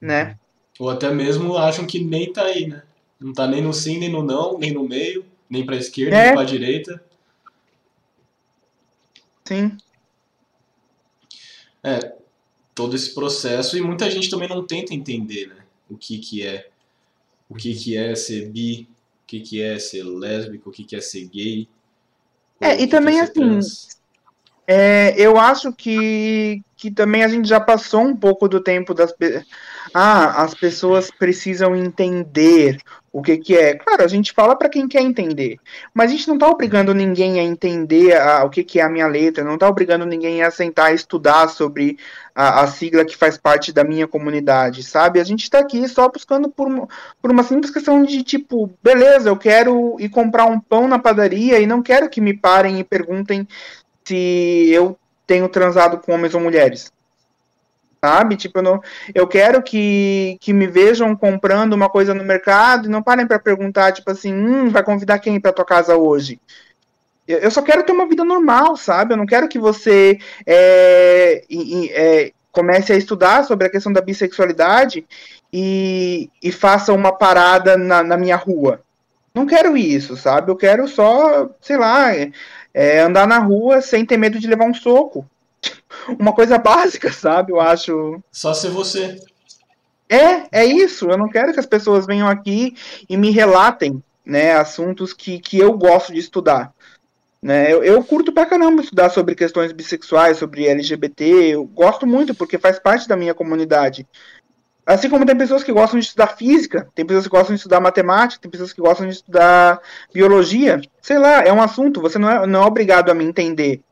né? 0.00 0.38
Ou 0.78 0.88
até 0.88 1.12
mesmo 1.12 1.58
acham 1.58 1.86
que 1.86 2.02
nem 2.02 2.32
tá 2.32 2.44
aí, 2.44 2.66
né? 2.66 2.82
Não 3.20 3.34
tá 3.34 3.46
nem 3.46 3.60
no 3.60 3.74
sim, 3.74 3.98
nem 3.98 4.08
no 4.08 4.22
não, 4.22 4.58
nem 4.58 4.72
no 4.72 4.88
meio, 4.88 5.26
nem 5.48 5.66
pra 5.66 5.76
esquerda, 5.76 6.16
é. 6.16 6.24
nem 6.24 6.34
pra 6.34 6.44
direita. 6.44 7.04
Sim. 9.44 9.76
É, 11.82 12.14
todo 12.74 12.96
esse 12.96 13.14
processo, 13.14 13.76
e 13.76 13.82
muita 13.82 14.10
gente 14.10 14.30
também 14.30 14.48
não 14.48 14.66
tenta 14.66 14.94
entender, 14.94 15.48
né? 15.48 15.56
O 15.90 15.98
que 15.98 16.16
que 16.16 16.46
é, 16.46 16.66
o 17.46 17.54
que 17.54 17.74
que 17.74 17.94
é 17.94 18.14
ser 18.14 18.48
bi, 18.48 18.88
o 19.24 19.26
que, 19.26 19.40
que 19.40 19.62
é 19.62 19.78
ser 19.78 20.02
lésbico, 20.02 20.68
o 20.68 20.72
que, 20.72 20.84
que 20.84 20.94
é 20.94 21.00
ser 21.00 21.26
gay. 21.26 21.66
É, 22.60 22.80
e 22.80 22.86
também 22.86 23.18
é 23.18 23.22
assim, 23.22 23.58
é, 24.66 25.14
eu 25.18 25.38
acho 25.38 25.72
que, 25.72 26.62
que 26.76 26.90
também 26.90 27.24
a 27.24 27.28
gente 27.28 27.48
já 27.48 27.58
passou 27.58 28.02
um 28.02 28.14
pouco 28.14 28.46
do 28.48 28.60
tempo 28.60 28.92
das. 28.92 29.14
Ah, 29.96 30.42
as 30.42 30.54
pessoas 30.54 31.08
precisam 31.08 31.76
entender 31.76 32.78
o 33.12 33.22
que, 33.22 33.38
que 33.38 33.56
é. 33.56 33.74
Claro, 33.74 34.02
a 34.02 34.08
gente 34.08 34.32
fala 34.32 34.56
para 34.56 34.68
quem 34.68 34.88
quer 34.88 35.00
entender, 35.02 35.56
mas 35.94 36.10
a 36.10 36.14
gente 36.14 36.26
não 36.26 36.34
está 36.34 36.48
obrigando 36.48 36.92
ninguém 36.92 37.38
a 37.38 37.44
entender 37.44 38.16
a, 38.16 38.42
o 38.42 38.50
que, 38.50 38.64
que 38.64 38.80
é 38.80 38.82
a 38.82 38.88
minha 38.88 39.06
letra, 39.06 39.44
não 39.44 39.54
está 39.54 39.68
obrigando 39.68 40.04
ninguém 40.04 40.42
a 40.42 40.50
sentar 40.50 40.90
e 40.90 40.96
estudar 40.96 41.46
sobre 41.48 41.96
a, 42.34 42.62
a, 42.62 42.66
sigla 42.66 43.04
que 43.04 43.16
faz 43.16 43.38
parte 43.38 43.72
da 43.72 43.84
minha 43.84 44.08
comunidade, 44.08 44.82
sabe? 44.82 45.20
A 45.20 45.24
gente 45.24 45.44
está 45.44 45.60
aqui 45.60 45.86
só 45.86 46.08
buscando 46.08 46.48
por, 46.48 46.68
por 47.22 47.30
uma 47.30 47.44
simples 47.44 47.70
questão 47.70 48.02
de 48.02 48.24
tipo, 48.24 48.68
beleza, 48.82 49.28
eu 49.28 49.36
quero 49.36 49.94
ir 50.00 50.08
comprar 50.08 50.46
um 50.46 50.58
pão 50.58 50.88
na 50.88 50.98
padaria 50.98 51.60
e 51.60 51.66
não 51.68 51.80
quero 51.80 52.10
que 52.10 52.20
me 52.20 52.34
parem 52.34 52.80
e 52.80 52.84
perguntem 52.84 53.46
se 54.04 54.70
eu 54.72 54.98
tenho 55.24 55.48
transado 55.48 55.98
com 55.98 56.12
homens 56.12 56.34
ou 56.34 56.40
mulheres 56.40 56.92
sabe? 58.04 58.36
Tipo, 58.36 58.58
eu, 58.58 58.62
não, 58.62 58.82
eu 59.14 59.26
quero 59.26 59.62
que, 59.62 60.36
que 60.38 60.52
me 60.52 60.66
vejam 60.66 61.16
comprando 61.16 61.72
uma 61.72 61.88
coisa 61.88 62.12
no 62.12 62.22
mercado 62.22 62.86
e 62.86 62.90
não 62.90 63.02
parem 63.02 63.26
para 63.26 63.38
perguntar, 63.38 63.92
tipo 63.92 64.10
assim, 64.10 64.34
hum, 64.34 64.68
vai 64.68 64.82
convidar 64.82 65.18
quem 65.18 65.40
para 65.40 65.54
tua 65.54 65.64
casa 65.64 65.96
hoje? 65.96 66.38
Eu, 67.26 67.38
eu, 67.38 67.50
só 67.50 67.62
quero 67.62 67.82
ter 67.82 67.92
uma 67.92 68.06
vida 68.06 68.22
normal, 68.22 68.76
sabe? 68.76 69.14
Eu 69.14 69.16
não 69.16 69.24
quero 69.24 69.48
que 69.48 69.58
você 69.58 70.18
é, 70.46 71.44
é, 71.92 72.32
comece 72.52 72.92
a 72.92 72.96
estudar 72.96 73.44
sobre 73.44 73.66
a 73.66 73.70
questão 73.70 73.90
da 73.90 74.02
bissexualidade 74.02 75.06
e, 75.50 76.28
e 76.42 76.52
faça 76.52 76.92
uma 76.92 77.10
parada 77.10 77.78
na, 77.78 78.02
na 78.02 78.18
minha 78.18 78.36
rua. 78.36 78.82
Não 79.34 79.46
quero 79.46 79.78
isso, 79.78 80.14
sabe? 80.14 80.50
Eu 80.50 80.56
quero 80.56 80.86
só, 80.86 81.48
sei 81.62 81.78
lá, 81.78 82.14
é, 82.74 83.00
andar 83.00 83.26
na 83.26 83.38
rua 83.38 83.80
sem 83.80 84.04
ter 84.04 84.18
medo 84.18 84.38
de 84.38 84.46
levar 84.46 84.66
um 84.66 84.74
soco 84.74 85.26
uma 86.18 86.32
coisa 86.32 86.58
básica, 86.58 87.12
sabe? 87.12 87.52
Eu 87.52 87.60
acho. 87.60 88.22
Só 88.30 88.52
ser 88.54 88.70
você. 88.70 89.18
É, 90.08 90.60
é 90.60 90.64
isso. 90.64 91.10
Eu 91.10 91.18
não 91.18 91.28
quero 91.28 91.52
que 91.52 91.60
as 91.60 91.66
pessoas 91.66 92.06
venham 92.06 92.28
aqui 92.28 92.76
e 93.08 93.16
me 93.16 93.30
relatem, 93.30 94.02
né, 94.24 94.52
assuntos 94.52 95.12
que, 95.12 95.38
que 95.38 95.58
eu 95.58 95.72
gosto 95.72 96.12
de 96.12 96.20
estudar. 96.20 96.72
Né, 97.42 97.70
eu, 97.70 97.84
eu 97.84 98.02
curto 98.02 98.32
pra 98.32 98.46
caramba 98.46 98.82
estudar 98.82 99.10
sobre 99.10 99.34
questões 99.34 99.70
bissexuais, 99.70 100.38
sobre 100.38 100.66
LGBT, 100.66 101.24
eu 101.54 101.64
gosto 101.64 102.06
muito, 102.06 102.34
porque 102.34 102.56
faz 102.56 102.78
parte 102.78 103.06
da 103.06 103.16
minha 103.16 103.34
comunidade. 103.34 104.06
Assim 104.86 105.08
como 105.08 105.26
tem 105.26 105.36
pessoas 105.36 105.62
que 105.62 105.72
gostam 105.72 105.98
de 105.98 106.06
estudar 106.06 106.36
física, 106.36 106.88
tem 106.94 107.06
pessoas 107.06 107.24
que 107.24 107.30
gostam 107.30 107.54
de 107.54 107.58
estudar 107.58 107.80
matemática, 107.80 108.40
tem 108.40 108.50
pessoas 108.50 108.72
que 108.72 108.80
gostam 108.80 109.06
de 109.06 109.14
estudar 109.14 109.80
biologia. 110.12 110.80
Sei 111.00 111.18
lá, 111.18 111.42
é 111.42 111.50
um 111.52 111.62
assunto, 111.62 112.02
você 112.02 112.18
não 112.18 112.30
é, 112.30 112.46
não 112.46 112.62
é 112.62 112.66
obrigado 112.66 113.10
a 113.10 113.14
me 113.14 113.24
entender 113.24 113.82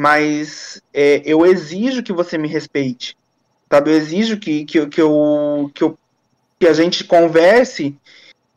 mas 0.00 0.80
é, 0.94 1.20
eu 1.26 1.44
exijo 1.44 2.02
que 2.02 2.10
você 2.10 2.38
me 2.38 2.48
respeite, 2.48 3.14
sabe? 3.68 3.90
Eu 3.90 3.96
exijo 3.96 4.38
que, 4.38 4.64
que, 4.64 4.86
que, 4.86 4.98
eu, 4.98 5.70
que, 5.74 5.84
eu, 5.84 5.98
que 6.58 6.66
a 6.66 6.72
gente 6.72 7.04
converse 7.04 7.94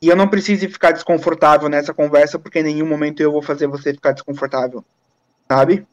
e 0.01 0.07
eu 0.07 0.15
não 0.15 0.29
precise 0.29 0.69
ficar 0.69 0.93
desconfortável 0.93 1.67
nessa 1.67 1.93
conversa, 1.93 2.39
porque 2.39 2.59
em 2.59 2.63
nenhum 2.63 2.87
momento 2.87 3.19
eu 3.19 3.29
vou 3.29 3.41
fazer 3.41 3.67
você 3.67 3.93
ficar 3.93 4.13
desconfortável, 4.13 4.85
sabe? 5.45 5.85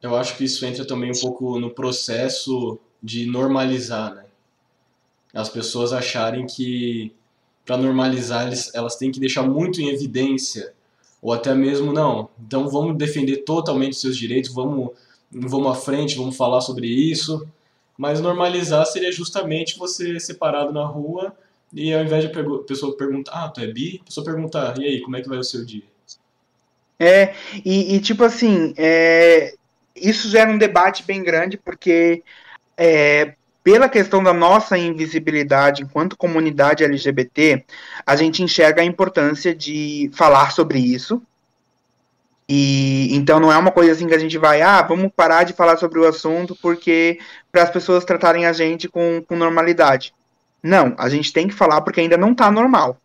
Eu 0.00 0.16
acho 0.16 0.38
que 0.38 0.44
isso 0.44 0.64
entra 0.64 0.86
também 0.86 1.10
um 1.10 1.20
pouco 1.20 1.60
no 1.60 1.68
processo 1.68 2.80
de 3.02 3.26
normalizar, 3.26 4.14
né? 4.14 4.24
As 5.34 5.50
pessoas 5.50 5.92
acharem 5.92 6.46
que 6.46 7.14
para 7.66 7.76
normalizar 7.76 8.50
elas 8.72 8.96
têm 8.96 9.12
que 9.12 9.20
deixar 9.20 9.42
muito 9.42 9.82
em 9.82 9.90
evidência 9.90 10.72
ou 11.20 11.32
até 11.32 11.54
mesmo 11.54 11.92
não. 11.92 12.28
Então 12.44 12.68
vamos 12.68 12.96
defender 12.96 13.38
totalmente 13.38 13.96
seus 13.96 14.16
direitos, 14.16 14.52
vamos, 14.52 14.90
vamos 15.30 15.70
à 15.70 15.74
frente, 15.74 16.16
vamos 16.16 16.36
falar 16.36 16.60
sobre 16.60 16.86
isso. 16.86 17.46
Mas 17.96 18.20
normalizar 18.20 18.84
seria 18.86 19.10
justamente 19.10 19.78
você 19.78 20.20
ser 20.20 20.34
parado 20.34 20.72
na 20.72 20.84
rua 20.84 21.34
e 21.72 21.92
ao 21.92 22.02
invés 22.02 22.24
de 22.24 22.38
a 22.38 22.58
pessoa 22.66 22.96
perguntar, 22.96 23.32
ah, 23.32 23.48
tu 23.48 23.60
é 23.60 23.66
bi? 23.66 24.00
A 24.02 24.04
pessoa 24.04 24.24
perguntar, 24.24 24.78
e 24.78 24.84
aí, 24.84 25.00
como 25.00 25.16
é 25.16 25.22
que 25.22 25.28
vai 25.28 25.38
o 25.38 25.44
seu 25.44 25.64
dia? 25.64 25.82
É, 26.98 27.34
e, 27.64 27.94
e 27.94 28.00
tipo 28.00 28.24
assim, 28.24 28.72
é, 28.76 29.54
isso 29.94 30.28
gera 30.28 30.50
um 30.50 30.58
debate 30.58 31.04
bem 31.04 31.22
grande, 31.22 31.56
porque 31.56 32.22
é, 32.76 33.34
pela 33.66 33.88
questão 33.88 34.22
da 34.22 34.32
nossa 34.32 34.78
invisibilidade 34.78 35.82
enquanto 35.82 36.16
comunidade 36.16 36.84
LGBT, 36.84 37.64
a 38.06 38.14
gente 38.14 38.40
enxerga 38.40 38.80
a 38.80 38.84
importância 38.84 39.52
de 39.52 40.08
falar 40.14 40.52
sobre 40.52 40.78
isso. 40.78 41.20
E 42.48 43.08
então 43.10 43.40
não 43.40 43.52
é 43.52 43.58
uma 43.58 43.72
coisa 43.72 43.90
assim 43.90 44.06
que 44.06 44.14
a 44.14 44.18
gente 44.20 44.38
vai, 44.38 44.62
ah, 44.62 44.82
vamos 44.82 45.10
parar 45.16 45.42
de 45.42 45.52
falar 45.52 45.78
sobre 45.78 45.98
o 45.98 46.06
assunto 46.06 46.56
porque 46.62 47.18
para 47.50 47.64
as 47.64 47.70
pessoas 47.70 48.04
tratarem 48.04 48.46
a 48.46 48.52
gente 48.52 48.88
com, 48.88 49.20
com 49.26 49.34
normalidade. 49.34 50.14
Não, 50.62 50.94
a 50.96 51.08
gente 51.08 51.32
tem 51.32 51.48
que 51.48 51.54
falar 51.54 51.80
porque 51.80 52.00
ainda 52.00 52.16
não 52.16 52.30
está 52.30 52.52
normal 52.52 52.96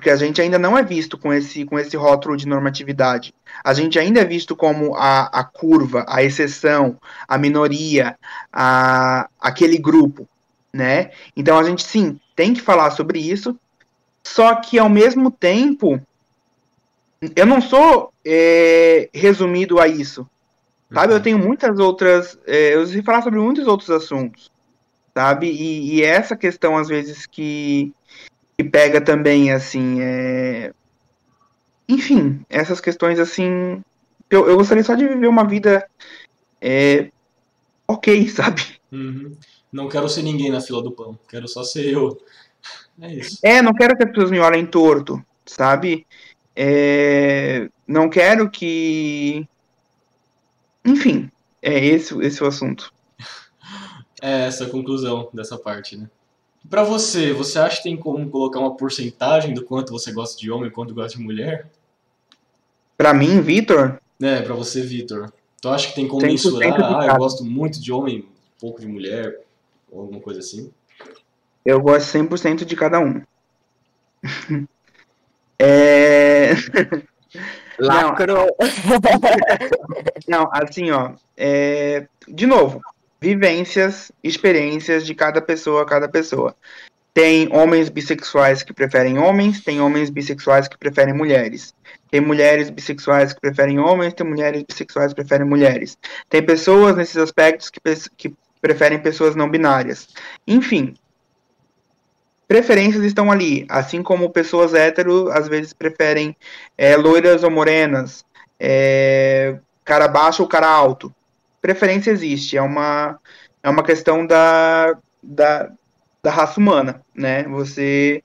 porque 0.00 0.08
a 0.08 0.16
gente 0.16 0.40
ainda 0.40 0.58
não 0.58 0.78
é 0.78 0.82
visto 0.82 1.18
com 1.18 1.30
esse, 1.30 1.62
com 1.66 1.78
esse 1.78 1.94
rótulo 1.94 2.34
de 2.34 2.48
normatividade. 2.48 3.34
A 3.62 3.74
gente 3.74 3.98
ainda 3.98 4.22
é 4.22 4.24
visto 4.24 4.56
como 4.56 4.94
a, 4.96 5.24
a 5.24 5.44
curva, 5.44 6.06
a 6.08 6.22
exceção, 6.24 6.96
a 7.28 7.36
minoria, 7.36 8.16
a, 8.50 9.28
aquele 9.38 9.76
grupo, 9.76 10.26
né? 10.72 11.10
Então 11.36 11.58
a 11.58 11.62
gente 11.62 11.82
sim 11.82 12.18
tem 12.34 12.54
que 12.54 12.62
falar 12.62 12.92
sobre 12.92 13.18
isso, 13.18 13.54
só 14.24 14.54
que 14.54 14.78
ao 14.78 14.88
mesmo 14.88 15.30
tempo 15.30 16.00
eu 17.36 17.44
não 17.44 17.60
sou 17.60 18.10
é, 18.24 19.10
resumido 19.12 19.78
a 19.78 19.86
isso, 19.86 20.26
sabe? 20.90 21.12
Eu 21.12 21.18
uhum. 21.18 21.22
tenho 21.22 21.38
muitas 21.38 21.78
outras, 21.78 22.38
é, 22.46 22.74
eu 22.74 22.86
sei 22.86 23.02
falar 23.02 23.20
sobre 23.20 23.38
muitos 23.38 23.66
outros 23.66 23.90
assuntos, 23.90 24.50
sabe? 25.12 25.50
E, 25.50 25.96
e 25.96 26.02
é 26.02 26.06
essa 26.06 26.34
questão 26.34 26.78
às 26.78 26.88
vezes 26.88 27.26
que 27.26 27.92
que 28.60 28.64
pega 28.64 29.00
também, 29.00 29.50
assim, 29.50 30.02
é... 30.02 30.72
enfim, 31.88 32.44
essas 32.50 32.78
questões, 32.78 33.18
assim, 33.18 33.82
eu, 34.28 34.46
eu 34.46 34.56
gostaria 34.56 34.84
só 34.84 34.94
de 34.94 35.08
viver 35.08 35.28
uma 35.28 35.44
vida 35.44 35.88
é... 36.60 37.10
ok, 37.88 38.28
sabe? 38.28 38.62
Uhum. 38.92 39.34
Não 39.72 39.88
quero 39.88 40.08
ser 40.10 40.22
ninguém 40.22 40.50
na 40.50 40.60
fila 40.60 40.82
do 40.82 40.92
pão, 40.92 41.18
quero 41.26 41.48
só 41.48 41.64
ser 41.64 41.86
eu. 41.86 42.20
É 43.00 43.14
isso. 43.14 43.38
É, 43.42 43.62
não 43.62 43.72
quero 43.72 43.96
que 43.96 44.02
as 44.02 44.10
pessoas 44.10 44.30
me 44.30 44.38
olhem 44.40 44.66
torto, 44.66 45.24
sabe? 45.46 46.06
É... 46.54 47.70
Não 47.88 48.10
quero 48.10 48.50
que. 48.50 49.46
Enfim, 50.84 51.30
É 51.62 51.82
esse, 51.82 52.14
esse 52.20 52.42
o 52.42 52.46
assunto. 52.46 52.92
É 54.22 54.48
essa 54.48 54.66
a 54.66 54.68
conclusão 54.68 55.30
dessa 55.32 55.56
parte, 55.56 55.96
né? 55.96 56.06
Pra 56.68 56.82
você, 56.82 57.32
você 57.32 57.58
acha 57.58 57.78
que 57.78 57.84
tem 57.84 57.96
como 57.96 58.28
colocar 58.30 58.60
uma 58.60 58.76
porcentagem 58.76 59.54
do 59.54 59.64
quanto 59.64 59.92
você 59.92 60.12
gosta 60.12 60.38
de 60.38 60.50
homem 60.50 60.68
e 60.68 60.72
quanto 60.72 60.94
gosta 60.94 61.16
de 61.18 61.24
mulher? 61.24 61.68
Pra 62.96 63.14
mim, 63.14 63.40
Vitor, 63.40 63.98
É, 64.20 64.42
pra 64.42 64.54
você, 64.54 64.82
Vitor. 64.82 65.32
Tu 65.60 65.68
acha 65.68 65.88
que 65.88 65.94
tem 65.94 66.06
como 66.06 66.20
100% 66.22 66.28
mensurar? 66.28 66.76
de 66.76 67.08
Ah, 67.08 67.12
eu 67.12 67.16
gosto 67.18 67.44
muito 67.44 67.80
de 67.80 67.92
homem, 67.92 68.26
pouco 68.60 68.80
de 68.80 68.86
mulher, 68.86 69.40
ou 69.90 70.02
alguma 70.02 70.20
coisa 70.20 70.40
assim? 70.40 70.70
eu 71.64 71.80
gosto 71.80 72.06
100% 72.06 72.64
de 72.64 72.76
cada 72.76 73.00
um. 73.00 73.22
é... 75.58 76.52
Lacro. 77.78 78.46
Não, 80.28 80.48
assim, 80.52 80.90
ó. 80.90 81.12
é, 81.36 82.06
De 82.28 82.46
novo, 82.46 82.80
vivências, 83.20 84.10
experiências 84.24 85.04
de 85.04 85.14
cada 85.14 85.40
pessoa, 85.40 85.84
cada 85.84 86.08
pessoa. 86.08 86.56
Tem 87.12 87.52
homens 87.52 87.88
bissexuais 87.88 88.62
que 88.62 88.72
preferem 88.72 89.18
homens, 89.18 89.62
tem 89.62 89.80
homens 89.80 90.10
bissexuais 90.10 90.68
que 90.68 90.78
preferem 90.78 91.12
mulheres. 91.12 91.74
Tem 92.10 92.20
mulheres 92.20 92.70
bissexuais 92.70 93.32
que 93.32 93.40
preferem 93.40 93.78
homens, 93.78 94.14
tem 94.14 94.26
mulheres 94.26 94.62
bissexuais 94.62 95.12
que 95.12 95.16
preferem 95.16 95.46
mulheres. 95.46 95.98
Tem 96.28 96.42
pessoas 96.42 96.96
nesses 96.96 97.16
aspectos 97.16 97.68
que, 97.68 97.80
que 98.16 98.34
preferem 98.60 98.98
pessoas 98.98 99.34
não 99.34 99.50
binárias. 99.50 100.08
Enfim, 100.46 100.94
preferências 102.46 103.04
estão 103.04 103.30
ali, 103.30 103.66
assim 103.68 104.02
como 104.02 104.30
pessoas 104.30 104.72
hétero 104.74 105.30
às 105.30 105.48
vezes 105.48 105.72
preferem 105.72 106.36
é, 106.78 106.96
loiras 106.96 107.42
ou 107.42 107.50
morenas, 107.50 108.24
é, 108.58 109.58
cara 109.84 110.08
baixo 110.08 110.42
ou 110.42 110.48
cara 110.48 110.68
alto. 110.68 111.12
Preferência 111.60 112.10
existe, 112.10 112.56
é 112.56 112.62
uma, 112.62 113.18
é 113.62 113.68
uma 113.68 113.82
questão 113.82 114.26
da, 114.26 114.96
da, 115.22 115.70
da 116.22 116.30
raça 116.30 116.58
humana, 116.58 117.02
né? 117.14 117.44
Você 117.44 118.22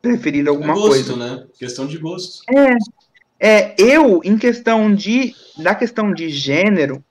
preferir 0.00 0.48
alguma 0.48 0.72
é 0.72 0.76
gosto, 0.76 0.88
coisa. 0.88 1.16
né? 1.16 1.46
Questão 1.58 1.86
de 1.86 1.96
gosto. 1.98 2.42
É, 3.38 3.74
eu, 3.76 4.20
em 4.22 4.36
questão 4.36 4.94
de, 4.94 5.34
na 5.58 5.74
questão 5.74 6.12
de 6.12 6.28
gênero, 6.28 7.02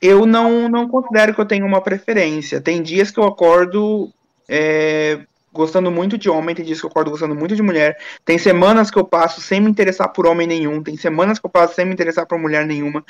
eu 0.00 0.24
não, 0.24 0.68
não 0.68 0.88
considero 0.88 1.34
que 1.34 1.40
eu 1.40 1.46
tenho 1.46 1.66
uma 1.66 1.80
preferência. 1.80 2.60
Tem 2.60 2.82
dias 2.82 3.10
que 3.10 3.18
eu 3.18 3.24
acordo 3.24 4.10
é, 4.48 5.20
gostando 5.52 5.90
muito 5.90 6.16
de 6.18 6.28
homem, 6.28 6.54
tem 6.54 6.64
dias 6.64 6.80
que 6.80 6.86
eu 6.86 6.90
acordo 6.90 7.10
gostando 7.10 7.34
muito 7.34 7.56
de 7.56 7.62
mulher. 7.62 7.98
Tem 8.24 8.38
semanas 8.38 8.90
que 8.90 8.98
eu 8.98 9.04
passo 9.04 9.40
sem 9.40 9.60
me 9.60 9.70
interessar 9.70 10.08
por 10.12 10.26
homem 10.26 10.46
nenhum, 10.46 10.82
tem 10.82 10.96
semanas 10.96 11.38
que 11.38 11.46
eu 11.46 11.50
passo 11.50 11.74
sem 11.74 11.86
me 11.86 11.92
interessar 11.92 12.26
por 12.26 12.38
mulher 12.38 12.66
nenhuma. 12.66 13.04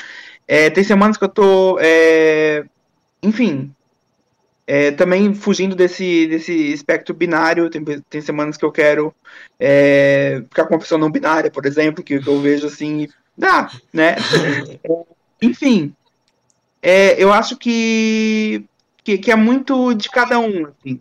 É, 0.46 0.70
tem 0.70 0.84
semanas 0.84 1.16
que 1.16 1.24
eu 1.24 1.28
tô, 1.28 1.78
é, 1.80 2.64
enfim, 3.22 3.72
é, 4.68 4.90
também 4.90 5.34
fugindo 5.34 5.74
desse, 5.74 6.26
desse 6.26 6.52
espectro 6.52 7.14
binário. 7.14 7.70
Tem, 7.70 7.82
tem 7.82 8.20
semanas 8.20 8.58
que 8.58 8.64
eu 8.66 8.70
quero 8.70 9.14
é, 9.58 10.42
ficar 10.46 10.66
com 10.66 10.74
uma 10.74 10.80
pessoa 10.80 10.98
não 10.98 11.10
binária, 11.10 11.50
por 11.50 11.64
exemplo, 11.64 12.04
que, 12.04 12.14
eu 12.14 12.40
vejo 12.40 12.66
assim, 12.66 13.04
e 13.04 13.10
dá, 13.36 13.70
né? 13.90 14.16
Enfim, 15.40 15.94
é, 16.82 17.22
eu 17.22 17.32
acho 17.32 17.56
que, 17.56 18.62
que, 19.02 19.16
que 19.16 19.30
é 19.30 19.36
muito 19.36 19.94
de 19.94 20.10
cada 20.10 20.38
um, 20.38 20.66
assim, 20.66 21.00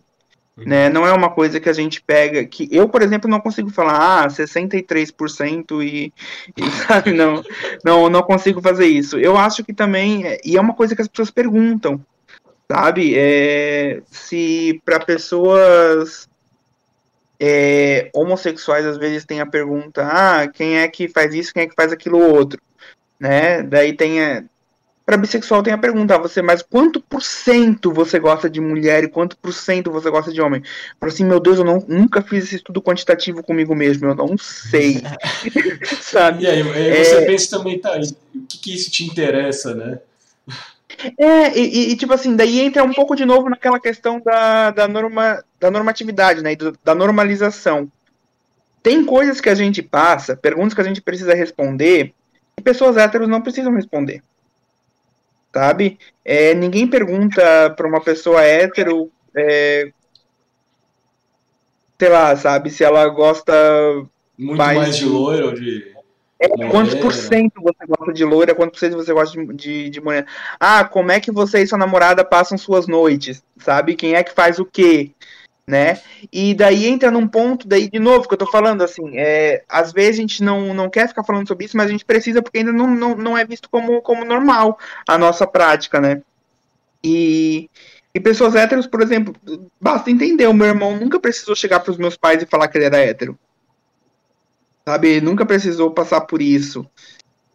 né? 0.66 0.88
Não 0.88 1.06
é 1.06 1.12
uma 1.12 1.30
coisa 1.30 1.60
que 1.60 1.68
a 1.68 1.72
gente 1.72 2.00
pega, 2.00 2.44
que 2.44 2.68
eu, 2.70 2.88
por 2.88 3.02
exemplo, 3.02 3.30
não 3.30 3.40
consigo 3.40 3.70
falar, 3.70 4.24
ah, 4.24 4.28
63% 4.30 5.82
e, 5.82 6.12
e 6.56 6.70
sabe, 6.86 7.12
não, 7.12 7.42
não, 7.84 8.08
não 8.08 8.22
consigo 8.22 8.60
fazer 8.60 8.86
isso. 8.86 9.18
Eu 9.18 9.36
acho 9.36 9.64
que 9.64 9.72
também, 9.72 10.26
é- 10.26 10.40
e 10.44 10.56
é 10.56 10.60
uma 10.60 10.74
coisa 10.74 10.94
que 10.96 11.02
as 11.02 11.08
pessoas 11.08 11.30
perguntam, 11.30 12.00
sabe? 12.70 13.14
É, 13.16 14.02
se 14.10 14.80
para 14.84 15.00
pessoas 15.00 16.28
é, 17.40 18.10
homossexuais 18.14 18.84
às 18.84 18.98
vezes 18.98 19.24
tem 19.24 19.40
a 19.40 19.46
pergunta, 19.46 20.06
ah, 20.06 20.48
quem 20.48 20.78
é 20.78 20.88
que 20.88 21.08
faz 21.08 21.34
isso, 21.34 21.52
quem 21.52 21.62
é 21.64 21.66
que 21.66 21.74
faz 21.74 21.92
aquilo 21.92 22.18
outro, 22.18 22.60
né? 23.18 23.62
Daí 23.62 23.92
tem 23.92 24.20
para 25.08 25.16
bissexual 25.16 25.62
tem 25.62 25.72
a 25.72 25.78
pergunta, 25.78 26.16
ah, 26.16 26.18
você, 26.18 26.42
mas 26.42 26.60
quanto 26.60 27.00
por 27.00 27.22
cento 27.22 27.90
você 27.90 28.18
gosta 28.18 28.50
de 28.50 28.60
mulher 28.60 29.04
e 29.04 29.08
quanto 29.08 29.38
por 29.38 29.54
cento 29.54 29.90
você 29.90 30.10
gosta 30.10 30.30
de 30.30 30.38
homem? 30.38 30.62
Falo 31.00 31.10
assim, 31.10 31.24
meu 31.24 31.40
Deus, 31.40 31.56
eu 31.56 31.64
não, 31.64 31.82
nunca 31.88 32.20
fiz 32.20 32.44
esse 32.44 32.56
estudo 32.56 32.82
quantitativo 32.82 33.42
comigo 33.42 33.74
mesmo, 33.74 34.06
eu 34.06 34.14
não 34.14 34.36
sei, 34.36 35.00
sabe? 36.02 36.44
E 36.44 36.46
aí, 36.46 36.60
aí 36.60 37.04
você 37.06 37.24
pensa 37.24 37.56
também, 37.56 37.78
tá, 37.78 37.98
o 37.98 38.40
que, 38.46 38.58
que 38.58 38.74
isso 38.74 38.90
te 38.90 39.02
interessa, 39.02 39.74
né? 39.74 39.98
É, 41.16 41.58
e, 41.58 41.92
e- 41.92 41.96
tipo 41.96 42.12
assim, 42.12 42.36
daí 42.36 42.60
entra 42.60 42.84
um 42.84 42.92
pouco 42.92 43.16
de 43.16 43.24
novo 43.24 43.48
naquela 43.48 43.80
questão 43.80 44.20
da, 44.20 44.72
da, 44.72 44.86
norma, 44.86 45.42
da 45.58 45.70
normatividade, 45.70 46.42
né, 46.42 46.54
do- 46.54 46.78
da 46.84 46.94
normalização. 46.94 47.90
Tem 48.82 49.02
coisas 49.06 49.40
que 49.40 49.48
a 49.48 49.54
gente 49.54 49.80
passa, 49.80 50.36
perguntas 50.36 50.74
que 50.74 50.82
a 50.82 50.84
gente 50.84 51.00
precisa 51.00 51.32
responder, 51.32 52.12
e 52.58 52.60
pessoas 52.60 52.98
héteros 52.98 53.26
não 53.26 53.40
precisam 53.40 53.72
responder. 53.72 54.22
Sabe? 55.52 55.98
É, 56.24 56.54
ninguém 56.54 56.86
pergunta 56.86 57.70
para 57.76 57.88
uma 57.88 58.00
pessoa 58.00 58.42
hétero, 58.42 59.10
é, 59.34 59.90
sei 61.98 62.08
lá, 62.08 62.36
sabe, 62.36 62.70
se 62.70 62.84
ela 62.84 63.06
gosta 63.08 63.52
Muito 64.38 64.58
Mas- 64.58 64.76
mais 64.76 64.96
de 64.96 65.04
loiro 65.06 65.46
ou 65.46 65.52
de. 65.54 65.96
É, 66.40 66.46
quantos 66.70 66.94
por 66.94 67.12
cento 67.12 67.60
você 67.60 67.84
gosta 67.84 68.12
de 68.12 68.24
loira, 68.24 68.54
quantos 68.54 68.78
por 68.78 68.86
cento 68.86 68.96
você 68.96 69.12
gosta 69.12 69.36
de, 69.36 69.54
de, 69.54 69.90
de 69.90 70.00
morena? 70.00 70.24
Ah, 70.60 70.84
como 70.84 71.10
é 71.10 71.18
que 71.18 71.32
você 71.32 71.62
e 71.62 71.66
sua 71.66 71.76
namorada 71.76 72.24
passam 72.24 72.56
suas 72.56 72.86
noites? 72.86 73.42
Sabe? 73.58 73.96
Quem 73.96 74.14
é 74.14 74.22
que 74.22 74.32
faz 74.32 74.60
o 74.60 74.64
quê? 74.64 75.10
Né? 75.68 76.00
E 76.32 76.54
daí 76.54 76.86
entra 76.86 77.10
num 77.10 77.28
ponto, 77.28 77.68
daí, 77.68 77.90
de 77.90 77.98
novo, 77.98 78.26
que 78.26 78.32
eu 78.32 78.38
tô 78.38 78.46
falando, 78.50 78.82
assim, 78.82 79.18
é, 79.18 79.62
às 79.68 79.92
vezes 79.92 80.18
a 80.18 80.22
gente 80.22 80.42
não, 80.42 80.72
não 80.72 80.88
quer 80.88 81.06
ficar 81.08 81.22
falando 81.22 81.46
sobre 81.46 81.66
isso, 81.66 81.76
mas 81.76 81.88
a 81.88 81.92
gente 81.92 82.06
precisa, 82.06 82.40
porque 82.40 82.56
ainda 82.56 82.72
não, 82.72 82.86
não, 82.86 83.14
não 83.14 83.36
é 83.36 83.44
visto 83.44 83.68
como, 83.68 84.00
como 84.00 84.24
normal 84.24 84.78
a 85.06 85.18
nossa 85.18 85.46
prática, 85.46 86.00
né? 86.00 86.22
E, 87.04 87.68
e 88.14 88.18
pessoas 88.18 88.54
héteros, 88.54 88.86
por 88.86 89.02
exemplo, 89.02 89.34
basta 89.78 90.10
entender, 90.10 90.46
o 90.46 90.54
meu 90.54 90.68
irmão 90.68 90.96
nunca 90.96 91.20
precisou 91.20 91.54
chegar 91.54 91.80
pros 91.80 91.98
meus 91.98 92.16
pais 92.16 92.42
e 92.42 92.46
falar 92.46 92.68
que 92.68 92.78
ele 92.78 92.86
era 92.86 92.96
hétero 92.96 93.38
sabe? 94.88 95.08
Ele 95.08 95.20
nunca 95.20 95.44
precisou 95.44 95.90
passar 95.90 96.22
por 96.22 96.40
isso. 96.40 96.86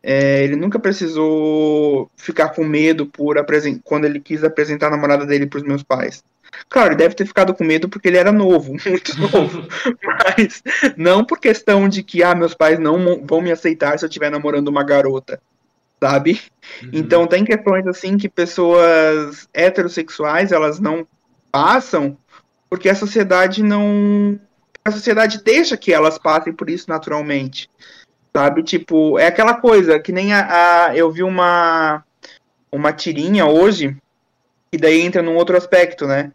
É, 0.04 0.44
ele 0.44 0.56
nunca 0.56 0.78
precisou 0.78 2.12
ficar 2.16 2.50
com 2.50 2.64
medo 2.64 3.08
por 3.08 3.38
quando 3.84 4.06
ele 4.06 4.20
quis 4.20 4.44
apresentar 4.44 4.88
a 4.88 4.92
namorada 4.92 5.26
dele 5.26 5.48
para 5.48 5.58
os 5.58 5.64
meus 5.64 5.82
pais. 5.82 6.24
Claro, 6.70 6.90
ele 6.90 6.98
deve 6.98 7.16
ter 7.16 7.26
ficado 7.26 7.54
com 7.54 7.64
medo 7.64 7.90
porque 7.90 8.08
ele 8.08 8.18
era 8.18 8.32
novo, 8.32 8.74
muito 8.86 9.20
novo. 9.20 9.68
Mas 10.04 10.62
não 10.98 11.24
por 11.24 11.40
questão 11.40 11.88
de 11.90 12.04
que 12.04 12.24
ah, 12.24 12.36
meus 12.36 12.54
pais 12.54 12.80
não 12.80 13.26
vão 13.26 13.42
me 13.42 13.52
aceitar 13.52 13.98
se 13.98 14.06
eu 14.06 14.10
estiver 14.10 14.30
namorando 14.30 14.68
uma 14.68 14.84
garota, 14.84 15.40
sabe? 16.00 16.42
Uhum. 16.82 16.90
Então 16.94 17.28
tem 17.28 17.44
questões 17.46 17.86
assim 17.88 18.18
que 18.18 18.30
pessoas 18.30 19.48
heterossexuais 19.54 20.52
elas 20.52 20.80
não 20.80 21.06
passam 21.52 22.18
porque 22.70 22.90
a 22.90 22.96
sociedade 22.96 23.62
não 23.62 24.40
a 24.84 24.92
sociedade 24.92 25.44
deixa 25.44 25.78
que 25.78 25.94
elas 25.94 26.18
passem 26.18 26.52
por 26.52 26.70
isso 26.70 26.90
naturalmente. 26.90 27.70
Sabe? 28.36 28.64
Tipo, 28.64 29.20
é 29.20 29.28
aquela 29.28 29.54
coisa 29.54 30.00
que 30.00 30.12
nem 30.12 30.34
a, 30.34 30.88
a- 30.88 30.98
eu 30.98 31.12
vi 31.12 31.24
uma 31.24 32.04
uma 32.72 32.92
tirinha 32.92 33.46
hoje 33.46 33.96
e 34.74 34.78
daí 34.78 35.02
entra 35.02 35.22
num 35.22 35.36
outro 35.36 35.56
aspecto, 35.56 36.08
né? 36.08 36.32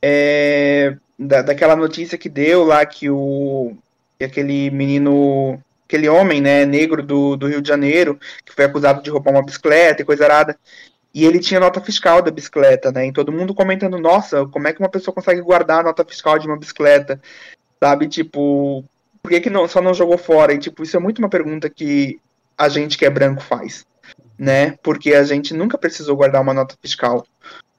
É, 0.00 0.94
da, 1.18 1.40
daquela 1.40 1.74
notícia 1.74 2.18
que 2.18 2.28
deu 2.28 2.64
lá 2.64 2.84
que 2.84 3.08
o 3.08 3.74
que 4.18 4.24
aquele 4.24 4.70
menino, 4.70 5.58
aquele 5.86 6.08
homem, 6.08 6.40
né, 6.40 6.66
negro 6.66 7.02
do, 7.02 7.36
do 7.36 7.48
Rio 7.48 7.62
de 7.62 7.68
Janeiro, 7.68 8.20
que 8.44 8.52
foi 8.52 8.66
acusado 8.66 9.02
de 9.02 9.10
roubar 9.10 9.32
uma 9.32 9.44
bicicleta 9.44 10.02
e 10.02 10.04
coisa 10.04 10.24
arada. 10.24 10.56
E 11.14 11.24
ele 11.24 11.40
tinha 11.40 11.60
nota 11.60 11.80
fiscal 11.80 12.22
da 12.22 12.30
bicicleta, 12.30 12.92
né? 12.92 13.06
E 13.06 13.12
todo 13.12 13.32
mundo 13.32 13.54
comentando, 13.54 13.98
nossa, 13.98 14.46
como 14.46 14.68
é 14.68 14.72
que 14.72 14.80
uma 14.80 14.88
pessoa 14.88 15.14
consegue 15.14 15.40
guardar 15.40 15.80
a 15.80 15.82
nota 15.82 16.04
fiscal 16.04 16.38
de 16.38 16.46
uma 16.46 16.58
bicicleta? 16.58 17.20
Sabe, 17.80 18.06
tipo, 18.08 18.84
por 19.22 19.30
que, 19.30 19.40
que 19.40 19.50
não, 19.50 19.66
só 19.66 19.80
não 19.80 19.94
jogou 19.94 20.18
fora? 20.18 20.52
E, 20.52 20.58
tipo, 20.58 20.82
isso 20.82 20.96
é 20.96 21.00
muito 21.00 21.18
uma 21.18 21.28
pergunta 21.28 21.68
que 21.68 22.18
a 22.56 22.68
gente 22.68 22.96
que 22.96 23.04
é 23.04 23.10
branco 23.10 23.42
faz, 23.42 23.84
né? 24.42 24.76
Porque 24.82 25.14
a 25.14 25.22
gente 25.22 25.54
nunca 25.54 25.78
precisou 25.78 26.16
guardar 26.16 26.42
uma 26.42 26.52
nota 26.52 26.74
fiscal. 26.82 27.24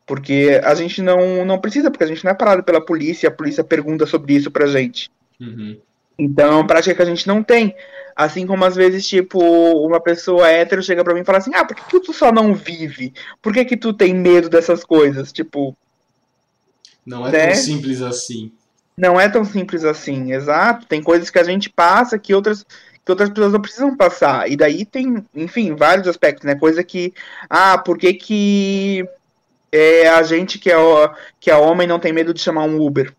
Porque 0.07 0.61
a 0.63 0.73
gente 0.73 1.01
não, 1.01 1.43
não 1.43 1.59
precisa, 1.59 1.91
porque 1.91 2.05
a 2.05 2.07
gente 2.07 2.23
não 2.23 2.31
é 2.31 2.33
parado 2.33 2.63
pela 2.63 2.79
polícia, 2.79 3.27
e 3.27 3.29
a 3.29 3.31
polícia 3.31 3.65
pergunta 3.65 4.05
sobre 4.05 4.33
isso 4.33 4.49
pra 4.49 4.65
gente. 4.65 5.11
Uhum. 5.41 5.77
Então, 6.17 6.51
é 6.51 6.55
uma 6.55 6.67
prática 6.67 6.95
que 6.95 7.01
a 7.01 7.05
gente 7.05 7.27
não 7.27 7.43
tem. 7.43 7.75
Assim 8.15 8.47
como 8.47 8.63
às 8.63 8.75
vezes, 8.77 9.05
tipo, 9.05 9.39
uma 9.85 9.99
pessoa 9.99 10.47
hétero 10.47 10.81
chega 10.81 11.03
pra 11.03 11.13
mim 11.13 11.19
e 11.21 11.25
fala 11.25 11.39
assim: 11.39 11.53
Ah, 11.53 11.65
por 11.65 11.75
que, 11.75 11.83
que 11.83 11.99
tu 11.99 12.13
só 12.13 12.31
não 12.31 12.53
vive? 12.53 13.13
Por 13.41 13.51
que, 13.51 13.65
que 13.65 13.75
tu 13.75 13.91
tem 13.91 14.13
medo 14.13 14.47
dessas 14.49 14.85
coisas? 14.85 15.33
Tipo, 15.33 15.75
Não 17.05 17.27
é 17.27 17.31
Né? 17.31 17.47
tão 17.47 17.55
simples 17.55 18.01
assim. 18.01 18.51
não 18.97 19.19
é 19.19 19.27
tão 19.27 19.43
simples 19.43 19.83
assim, 19.83 20.31
exato. 20.31 20.85
Tem 20.85 21.01
coisas 21.01 21.29
que 21.29 21.39
a 21.39 21.43
gente 21.43 21.69
passa 21.69 22.17
que 22.19 22.33
outras 22.33 22.63
que 23.05 23.11
outras 23.11 23.29
pessoas 23.29 23.53
não 23.53 23.61
precisam 23.61 23.97
passar. 23.97 24.49
E 24.49 24.55
daí 24.55 24.85
tem, 24.85 25.23
enfim, 25.35 25.75
vários 25.75 26.07
aspectos, 26.07 26.45
né? 26.45 26.55
Coisa 26.55 26.83
que, 26.83 27.13
ah, 27.49 27.77
por 27.77 27.97
que 27.97 28.13
que 28.13 29.07
é, 29.71 30.07
a 30.07 30.23
gente 30.23 30.57
que 30.59 30.71
é, 30.71 30.75
que 31.39 31.51
é 31.51 31.55
homem 31.55 31.87
não 31.87 31.99
tem 31.99 32.13
medo 32.13 32.33
de 32.33 32.39
chamar 32.39 32.63
um 32.63 32.81
Uber? 32.81 33.13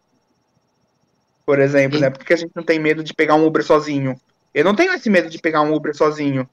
Por 1.44 1.58
exemplo, 1.58 2.00
né? 2.00 2.08
Por 2.08 2.24
que 2.24 2.32
a 2.32 2.36
gente 2.36 2.52
não 2.54 2.62
tem 2.62 2.78
medo 2.78 3.04
de 3.04 3.12
pegar 3.12 3.34
um 3.34 3.46
Uber 3.46 3.62
sozinho? 3.62 4.18
Eu 4.54 4.64
não 4.64 4.74
tenho 4.74 4.92
esse 4.94 5.10
medo 5.10 5.28
de 5.28 5.38
pegar 5.38 5.60
um 5.62 5.74
Uber 5.74 5.94
sozinho. 5.94 6.48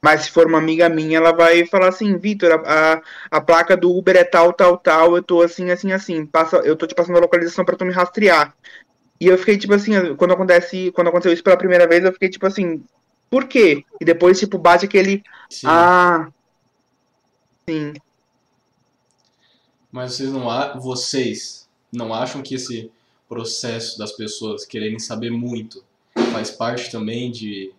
Mas 0.00 0.22
se 0.22 0.30
for 0.30 0.46
uma 0.46 0.58
amiga 0.58 0.88
minha, 0.88 1.16
ela 1.16 1.32
vai 1.32 1.66
falar 1.66 1.88
assim, 1.88 2.16
Vitor, 2.16 2.62
a, 2.64 3.02
a, 3.30 3.40
placa 3.40 3.76
do 3.76 3.90
Uber 3.90 4.14
é 4.14 4.24
tal, 4.24 4.52
tal, 4.52 4.76
tal, 4.76 5.16
eu 5.16 5.22
tô 5.22 5.42
assim, 5.42 5.70
assim, 5.70 5.90
assim, 5.90 6.24
passa, 6.26 6.58
eu 6.58 6.76
tô 6.76 6.86
te 6.86 6.94
passando 6.94 7.16
a 7.16 7.20
localização 7.20 7.64
para 7.64 7.76
tu 7.76 7.84
me 7.84 7.92
rastrear. 7.92 8.54
E 9.20 9.26
eu 9.26 9.38
fiquei 9.38 9.56
tipo 9.56 9.72
assim, 9.74 10.14
quando 10.16 10.32
acontece, 10.32 10.90
quando 10.92 11.08
aconteceu 11.08 11.32
isso 11.32 11.42
pela 11.42 11.56
primeira 11.56 11.88
vez, 11.88 12.04
eu 12.04 12.12
fiquei 12.12 12.28
tipo 12.28 12.46
assim, 12.46 12.84
por 13.30 13.46
quê? 13.46 13.84
E 14.00 14.04
depois 14.04 14.38
tipo 14.38 14.58
bate 14.58 14.84
aquele 14.84 15.22
sim. 15.50 15.66
ah, 15.66 16.28
sim. 17.68 17.94
Mas 19.90 20.14
vocês 20.14 20.30
não 20.30 20.80
vocês 20.80 21.68
não 21.92 22.12
acham 22.12 22.42
que 22.42 22.54
esse 22.54 22.90
processo 23.28 23.98
das 23.98 24.12
pessoas 24.12 24.64
quererem 24.64 24.98
saber 24.98 25.30
muito 25.30 25.82
faz 26.32 26.50
parte 26.50 26.90
também 26.90 27.30
de 27.30 27.72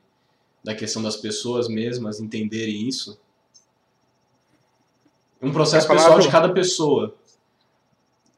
da 0.63 0.75
questão 0.75 1.01
das 1.01 1.15
pessoas 1.15 1.67
mesmas 1.67 2.19
entenderem 2.19 2.87
isso? 2.87 3.17
Um 5.41 5.51
processo 5.51 5.87
pessoal 5.87 6.19
de 6.19 6.29
cada 6.29 6.49
pessoa. 6.49 7.15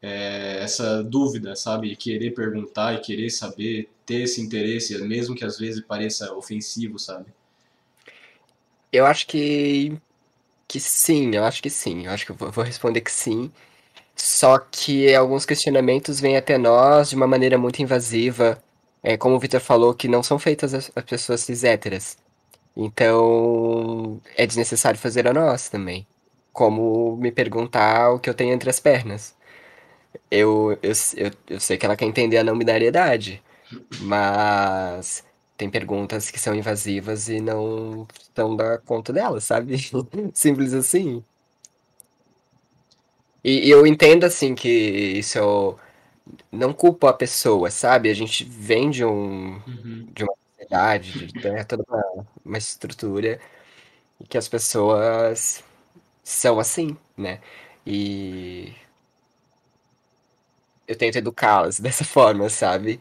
É, 0.02 0.58
essa 0.62 1.02
dúvida, 1.02 1.54
sabe? 1.54 1.94
Querer 1.94 2.30
perguntar 2.32 2.94
e 2.94 3.00
querer 3.00 3.30
saber, 3.30 3.88
ter 4.06 4.22
esse 4.22 4.40
interesse, 4.40 4.96
mesmo 5.04 5.34
que 5.34 5.44
às 5.44 5.58
vezes 5.58 5.82
pareça 5.82 6.32
ofensivo, 6.34 6.98
sabe? 6.98 7.26
Eu 8.92 9.06
acho 9.06 9.26
que. 9.26 9.96
Que 10.66 10.80
sim, 10.80 11.34
eu 11.34 11.44
acho 11.44 11.62
que 11.62 11.70
sim. 11.70 12.06
Eu 12.06 12.12
acho 12.12 12.24
que 12.24 12.32
eu 12.32 12.36
vou 12.36 12.64
responder 12.64 13.00
que 13.00 13.12
sim. 13.12 13.50
Só 14.16 14.58
que 14.58 15.14
alguns 15.14 15.44
questionamentos 15.46 16.20
vêm 16.20 16.36
até 16.36 16.58
nós 16.58 17.10
de 17.10 17.16
uma 17.16 17.26
maneira 17.26 17.58
muito 17.58 17.80
invasiva 17.82 18.62
é, 19.02 19.16
como 19.16 19.36
o 19.36 19.38
Victor 19.38 19.60
falou, 19.60 19.94
que 19.94 20.08
não 20.08 20.22
são 20.22 20.38
feitas 20.38 20.74
as, 20.74 20.90
as 20.94 21.04
pessoas 21.04 21.40
cis 21.40 21.64
héteras. 21.64 22.18
Então, 22.76 24.20
é 24.36 24.46
desnecessário 24.46 24.98
fazer 24.98 25.26
a 25.28 25.32
nós 25.32 25.68
também. 25.68 26.06
Como 26.52 27.16
me 27.16 27.32
perguntar 27.32 28.12
o 28.12 28.18
que 28.20 28.28
eu 28.30 28.34
tenho 28.34 28.52
entre 28.54 28.70
as 28.70 28.80
pernas. 28.80 29.34
Eu, 30.30 30.78
eu, 30.82 30.92
eu, 31.16 31.30
eu 31.48 31.60
sei 31.60 31.76
que 31.76 31.86
ela 31.86 31.96
quer 31.96 32.06
entender 32.06 32.38
a 32.38 32.44
não 32.44 32.58
binariedade, 32.58 33.42
mas 34.00 35.24
tem 35.56 35.68
perguntas 35.70 36.30
que 36.30 36.38
são 36.38 36.54
invasivas 36.54 37.28
e 37.28 37.40
não 37.40 38.06
estão 38.20 38.56
da 38.56 38.78
conta 38.78 39.12
dela, 39.12 39.40
sabe? 39.40 39.76
Simples 40.34 40.72
assim. 40.72 41.22
E, 43.44 43.66
e 43.68 43.70
eu 43.70 43.86
entendo, 43.86 44.24
assim, 44.24 44.54
que 44.54 44.68
isso 44.68 45.38
é 45.38 45.42
o 45.42 45.76
não 46.52 46.72
culpo 46.72 47.06
a 47.06 47.12
pessoa, 47.12 47.70
sabe? 47.70 48.10
A 48.10 48.14
gente 48.14 48.44
vem 48.44 48.90
de 48.90 49.04
um 49.04 49.60
uhum. 49.66 50.06
de 50.12 50.24
uma 50.24 50.34
sociedade, 50.48 51.26
de 51.26 51.50
né, 51.50 51.64
toda 51.64 51.84
uma, 51.88 52.26
uma 52.44 52.58
estrutura 52.58 53.40
e 54.20 54.26
que 54.26 54.38
as 54.38 54.48
pessoas 54.48 55.64
são 56.24 56.58
assim, 56.60 56.96
né? 57.16 57.40
E 57.86 58.72
eu 60.90 60.96
tento 60.96 61.16
educá-las 61.16 61.78
dessa 61.80 62.04
forma, 62.04 62.48
sabe? 62.48 63.00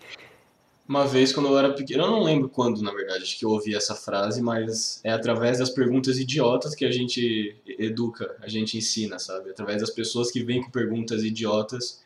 Uma 0.87 1.05
vez, 1.05 1.31
quando 1.31 1.49
eu 1.49 1.57
era 1.57 1.73
pequeno, 1.73 2.03
eu 2.03 2.09
não 2.09 2.23
lembro 2.23 2.49
quando, 2.49 2.81
na 2.81 2.91
verdade, 2.91 3.35
que 3.35 3.45
eu 3.45 3.49
ouvi 3.49 3.75
essa 3.75 3.93
frase, 3.93 4.41
mas 4.41 4.99
é 5.03 5.11
através 5.11 5.59
das 5.59 5.69
perguntas 5.69 6.17
idiotas 6.17 6.73
que 6.73 6.83
a 6.83 6.91
gente 6.91 7.55
educa, 7.67 8.35
a 8.41 8.47
gente 8.47 8.75
ensina, 8.75 9.19
sabe? 9.19 9.51
Através 9.51 9.81
das 9.81 9.91
pessoas 9.91 10.31
que 10.31 10.43
vêm 10.43 10.63
com 10.63 10.71
perguntas 10.71 11.23
idiotas 11.23 12.03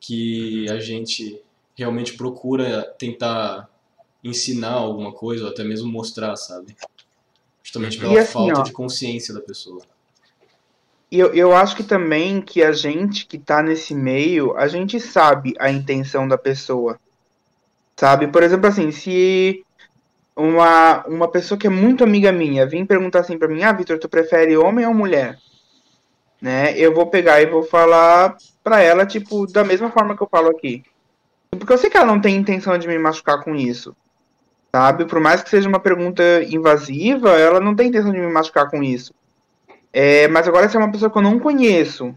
que 0.00 0.68
a 0.68 0.80
gente 0.80 1.40
realmente 1.76 2.14
procura 2.14 2.82
tentar 2.98 3.68
ensinar 4.24 4.72
alguma 4.72 5.12
coisa 5.12 5.44
ou 5.44 5.50
até 5.50 5.62
mesmo 5.62 5.88
mostrar, 5.88 6.34
sabe? 6.34 6.76
Justamente 7.62 7.96
pela 7.96 8.20
assim, 8.20 8.32
falta 8.32 8.60
ó, 8.60 8.62
de 8.62 8.72
consciência 8.72 9.32
da 9.32 9.40
pessoa. 9.40 9.82
Eu, 11.10 11.32
eu 11.34 11.54
acho 11.54 11.76
que 11.76 11.84
também 11.84 12.40
que 12.40 12.62
a 12.62 12.72
gente 12.72 13.26
que 13.26 13.38
tá 13.38 13.62
nesse 13.62 13.94
meio, 13.94 14.56
a 14.56 14.66
gente 14.66 14.98
sabe 14.98 15.54
a 15.58 15.70
intenção 15.70 16.26
da 16.26 16.36
pessoa. 16.36 16.98
Sabe? 17.96 18.26
Por 18.28 18.42
exemplo, 18.42 18.66
assim, 18.66 18.90
se 18.90 19.64
uma, 20.36 21.04
uma 21.06 21.28
pessoa 21.28 21.58
que 21.58 21.66
é 21.66 21.70
muito 21.70 22.04
amiga 22.04 22.30
minha 22.30 22.66
vir 22.66 22.86
perguntar 22.86 23.20
assim 23.20 23.38
pra 23.38 23.48
mim, 23.48 23.62
ah, 23.62 23.72
Vitor, 23.72 23.98
tu 23.98 24.08
prefere 24.08 24.56
homem 24.56 24.86
ou 24.86 24.92
mulher? 24.92 25.38
Né? 26.42 26.76
Eu 26.76 26.94
vou 26.94 27.06
pegar 27.06 27.40
e 27.40 27.46
vou 27.46 27.62
falar 27.62 28.36
pra 28.62 28.82
ela, 28.82 29.06
tipo, 29.06 29.46
da 29.46 29.64
mesma 29.64 29.90
forma 29.90 30.16
que 30.16 30.22
eu 30.22 30.28
falo 30.28 30.50
aqui. 30.50 30.84
Porque 31.50 31.72
eu 31.72 31.78
sei 31.78 31.88
que 31.88 31.96
ela 31.96 32.06
não 32.06 32.20
tem 32.20 32.36
intenção 32.36 32.76
de 32.76 32.86
me 32.86 32.98
machucar 32.98 33.42
com 33.42 33.54
isso. 33.54 33.96
Sabe? 34.70 35.06
Por 35.06 35.20
mais 35.20 35.42
que 35.42 35.48
seja 35.48 35.68
uma 35.68 35.80
pergunta 35.80 36.22
invasiva, 36.42 37.30
ela 37.30 37.60
não 37.60 37.74
tem 37.74 37.88
intenção 37.88 38.12
de 38.12 38.18
me 38.18 38.30
machucar 38.30 38.68
com 38.68 38.82
isso. 38.82 39.14
É, 39.98 40.28
mas 40.28 40.46
agora, 40.46 40.68
se 40.68 40.76
é 40.76 40.78
uma 40.78 40.92
pessoa 40.92 41.10
que 41.10 41.16
eu 41.16 41.22
não 41.22 41.38
conheço, 41.38 42.14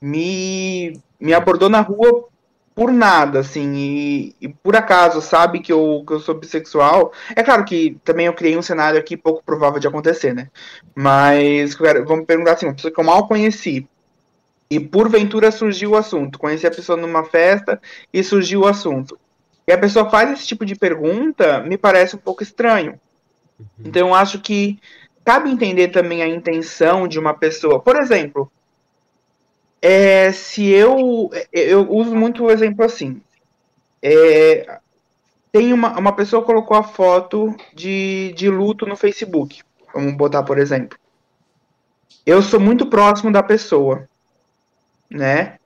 me, 0.00 0.98
me 1.20 1.34
abordou 1.34 1.68
na 1.68 1.82
rua 1.82 2.24
por 2.74 2.90
nada, 2.90 3.40
assim, 3.40 3.74
e, 3.74 4.36
e, 4.40 4.48
por 4.48 4.74
acaso 4.74 5.20
sabe 5.20 5.60
que 5.60 5.70
eu, 5.70 6.02
que 6.06 6.14
eu 6.14 6.20
sou 6.20 6.34
bissexual. 6.34 7.12
É 7.36 7.42
claro 7.42 7.62
que 7.66 7.98
também 8.02 8.24
eu 8.24 8.32
criei 8.32 8.56
um 8.56 8.62
cenário 8.62 8.98
aqui 8.98 9.18
pouco 9.18 9.44
provável 9.44 9.78
de 9.78 9.86
acontecer, 9.86 10.32
né? 10.32 10.48
Mas 10.94 11.74
vamos 12.06 12.24
perguntar 12.24 12.52
assim, 12.52 12.64
uma 12.64 12.74
pessoa 12.74 12.90
que 12.90 12.98
eu 12.98 13.04
mal 13.04 13.28
conheci, 13.28 13.86
e 14.70 14.80
porventura 14.80 15.50
surgiu 15.50 15.90
o 15.90 15.96
assunto. 15.96 16.38
Conheci 16.38 16.66
a 16.66 16.70
pessoa 16.70 16.96
numa 16.96 17.22
festa 17.22 17.78
e 18.10 18.24
surgiu 18.24 18.60
o 18.60 18.66
assunto. 18.66 19.18
E 19.66 19.72
a 19.72 19.76
pessoa 19.76 20.08
faz 20.08 20.30
esse 20.30 20.46
tipo 20.46 20.64
de 20.64 20.74
pergunta, 20.74 21.60
me 21.60 21.76
parece 21.76 22.16
um 22.16 22.18
pouco 22.18 22.42
estranho. 22.42 22.98
Uhum. 23.60 23.66
Então 23.84 24.08
eu 24.08 24.14
acho 24.14 24.40
que 24.40 24.78
cabe 25.28 25.50
entender 25.50 25.88
também 25.88 26.22
a 26.22 26.26
intenção 26.26 27.06
de 27.06 27.18
uma 27.18 27.34
pessoa. 27.34 27.78
Por 27.78 27.96
exemplo, 27.96 28.50
é, 29.82 30.32
se 30.32 30.66
eu 30.70 31.30
eu 31.52 31.86
uso 31.92 32.16
muito 32.16 32.44
o 32.44 32.50
exemplo 32.50 32.82
assim. 32.82 33.20
É, 34.02 34.78
tem 35.52 35.74
uma, 35.74 35.98
uma 35.98 36.12
pessoa 36.12 36.42
colocou 36.42 36.78
a 36.78 36.82
foto 36.82 37.54
de, 37.74 38.32
de 38.34 38.48
luto 38.48 38.86
no 38.86 38.96
Facebook. 38.96 39.60
Vamos 39.92 40.14
botar, 40.14 40.42
por 40.44 40.56
exemplo. 40.56 40.98
Eu 42.24 42.40
sou 42.40 42.58
muito 42.58 42.86
próximo 42.86 43.30
da 43.30 43.42
pessoa 43.42 44.08
né? 45.10 45.58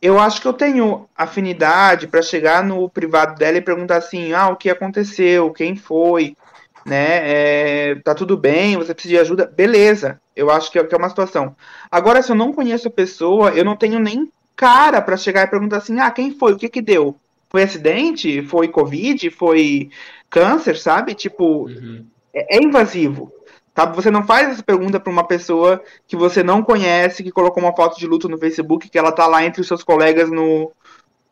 Eu 0.00 0.20
acho 0.20 0.40
que 0.40 0.46
eu 0.46 0.52
tenho 0.52 1.08
afinidade 1.16 2.06
para 2.06 2.22
chegar 2.22 2.62
no 2.62 2.88
privado 2.88 3.36
dela 3.36 3.56
e 3.56 3.62
perguntar 3.62 3.96
assim: 3.96 4.32
ah, 4.32 4.50
o 4.50 4.56
que 4.56 4.70
aconteceu? 4.70 5.52
Quem 5.52 5.74
foi? 5.74 6.36
Né? 6.84 7.20
É, 7.22 7.94
tá 7.96 8.14
tudo 8.14 8.36
bem? 8.36 8.76
Você 8.76 8.92
precisa 8.92 9.14
de 9.14 9.20
ajuda? 9.20 9.46
Beleza, 9.46 10.20
eu 10.36 10.50
acho 10.50 10.70
que 10.70 10.78
é, 10.78 10.84
que 10.84 10.94
é 10.94 10.98
uma 10.98 11.08
situação. 11.08 11.56
Agora, 11.90 12.22
se 12.22 12.30
eu 12.30 12.36
não 12.36 12.52
conheço 12.52 12.88
a 12.88 12.90
pessoa, 12.90 13.50
eu 13.50 13.64
não 13.64 13.76
tenho 13.76 13.98
nem 13.98 14.30
cara 14.54 15.00
para 15.00 15.16
chegar 15.16 15.42
e 15.44 15.50
perguntar 15.50 15.78
assim: 15.78 15.98
ah, 15.98 16.10
quem 16.10 16.32
foi? 16.32 16.52
O 16.52 16.58
que 16.58 16.68
que 16.68 16.82
deu? 16.82 17.16
Foi 17.48 17.62
acidente? 17.62 18.42
Foi 18.42 18.68
Covid? 18.68 19.30
Foi 19.30 19.88
câncer? 20.28 20.76
Sabe? 20.76 21.14
Tipo, 21.14 21.68
uhum. 21.68 22.04
é, 22.34 22.58
é 22.58 22.62
invasivo. 22.62 23.32
Sabe? 23.74 23.96
Você 23.96 24.10
não 24.10 24.24
faz 24.24 24.50
essa 24.50 24.62
pergunta 24.62 25.00
para 25.00 25.12
uma 25.12 25.24
pessoa 25.24 25.82
que 26.06 26.16
você 26.16 26.42
não 26.42 26.62
conhece, 26.62 27.24
que 27.24 27.32
colocou 27.32 27.62
uma 27.62 27.74
foto 27.74 27.98
de 27.98 28.06
luto 28.06 28.28
no 28.28 28.38
Facebook, 28.38 28.88
que 28.88 28.98
ela 28.98 29.10
tá 29.10 29.26
lá 29.26 29.44
entre 29.44 29.60
os 29.60 29.66
seus 29.66 29.82
colegas 29.82 30.30
no, 30.30 30.70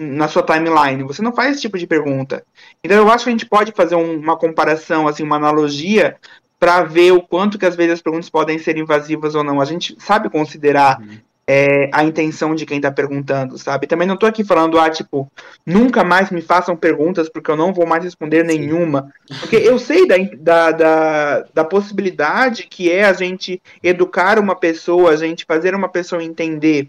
na 0.02 0.28
sua 0.28 0.42
timeline. 0.42 1.02
Você 1.04 1.22
não 1.22 1.32
faz 1.32 1.52
esse 1.52 1.62
tipo 1.62 1.78
de 1.78 1.86
pergunta. 1.86 2.44
Então 2.82 2.96
eu 2.96 3.10
acho 3.10 3.24
que 3.24 3.30
a 3.30 3.32
gente 3.32 3.46
pode 3.46 3.72
fazer 3.72 3.94
um, 3.94 4.18
uma 4.18 4.36
comparação, 4.36 5.06
assim, 5.06 5.22
uma 5.22 5.36
analogia 5.36 6.16
para 6.58 6.84
ver 6.84 7.12
o 7.12 7.22
quanto 7.22 7.58
que 7.58 7.66
às 7.66 7.74
vezes 7.74 7.94
as 7.94 8.02
perguntas 8.02 8.30
podem 8.30 8.58
ser 8.58 8.76
invasivas 8.76 9.34
ou 9.34 9.42
não. 9.42 9.60
A 9.60 9.64
gente 9.64 9.96
sabe 9.98 10.30
considerar 10.30 11.00
uhum 11.00 11.18
é, 11.46 11.90
a 11.92 12.04
intenção 12.04 12.54
de 12.54 12.64
quem 12.64 12.76
está 12.76 12.90
perguntando, 12.90 13.58
sabe? 13.58 13.86
Também 13.86 14.06
não 14.06 14.14
estou 14.14 14.28
aqui 14.28 14.44
falando, 14.44 14.78
ah, 14.78 14.88
tipo, 14.88 15.30
nunca 15.66 16.04
mais 16.04 16.30
me 16.30 16.40
façam 16.40 16.76
perguntas 16.76 17.28
porque 17.28 17.50
eu 17.50 17.56
não 17.56 17.72
vou 17.72 17.86
mais 17.86 18.04
responder 18.04 18.44
nenhuma. 18.44 19.12
Porque 19.40 19.56
eu 19.56 19.78
sei 19.78 20.06
da, 20.06 20.16
da, 20.38 20.70
da, 20.70 21.44
da, 21.52 21.64
possibilidade 21.64 22.66
que 22.68 22.90
é 22.90 23.04
a 23.04 23.12
gente 23.12 23.60
educar 23.82 24.38
uma 24.38 24.54
pessoa, 24.54 25.10
a 25.10 25.16
gente 25.16 25.44
fazer 25.44 25.74
uma 25.74 25.88
pessoa 25.88 26.22
entender, 26.22 26.88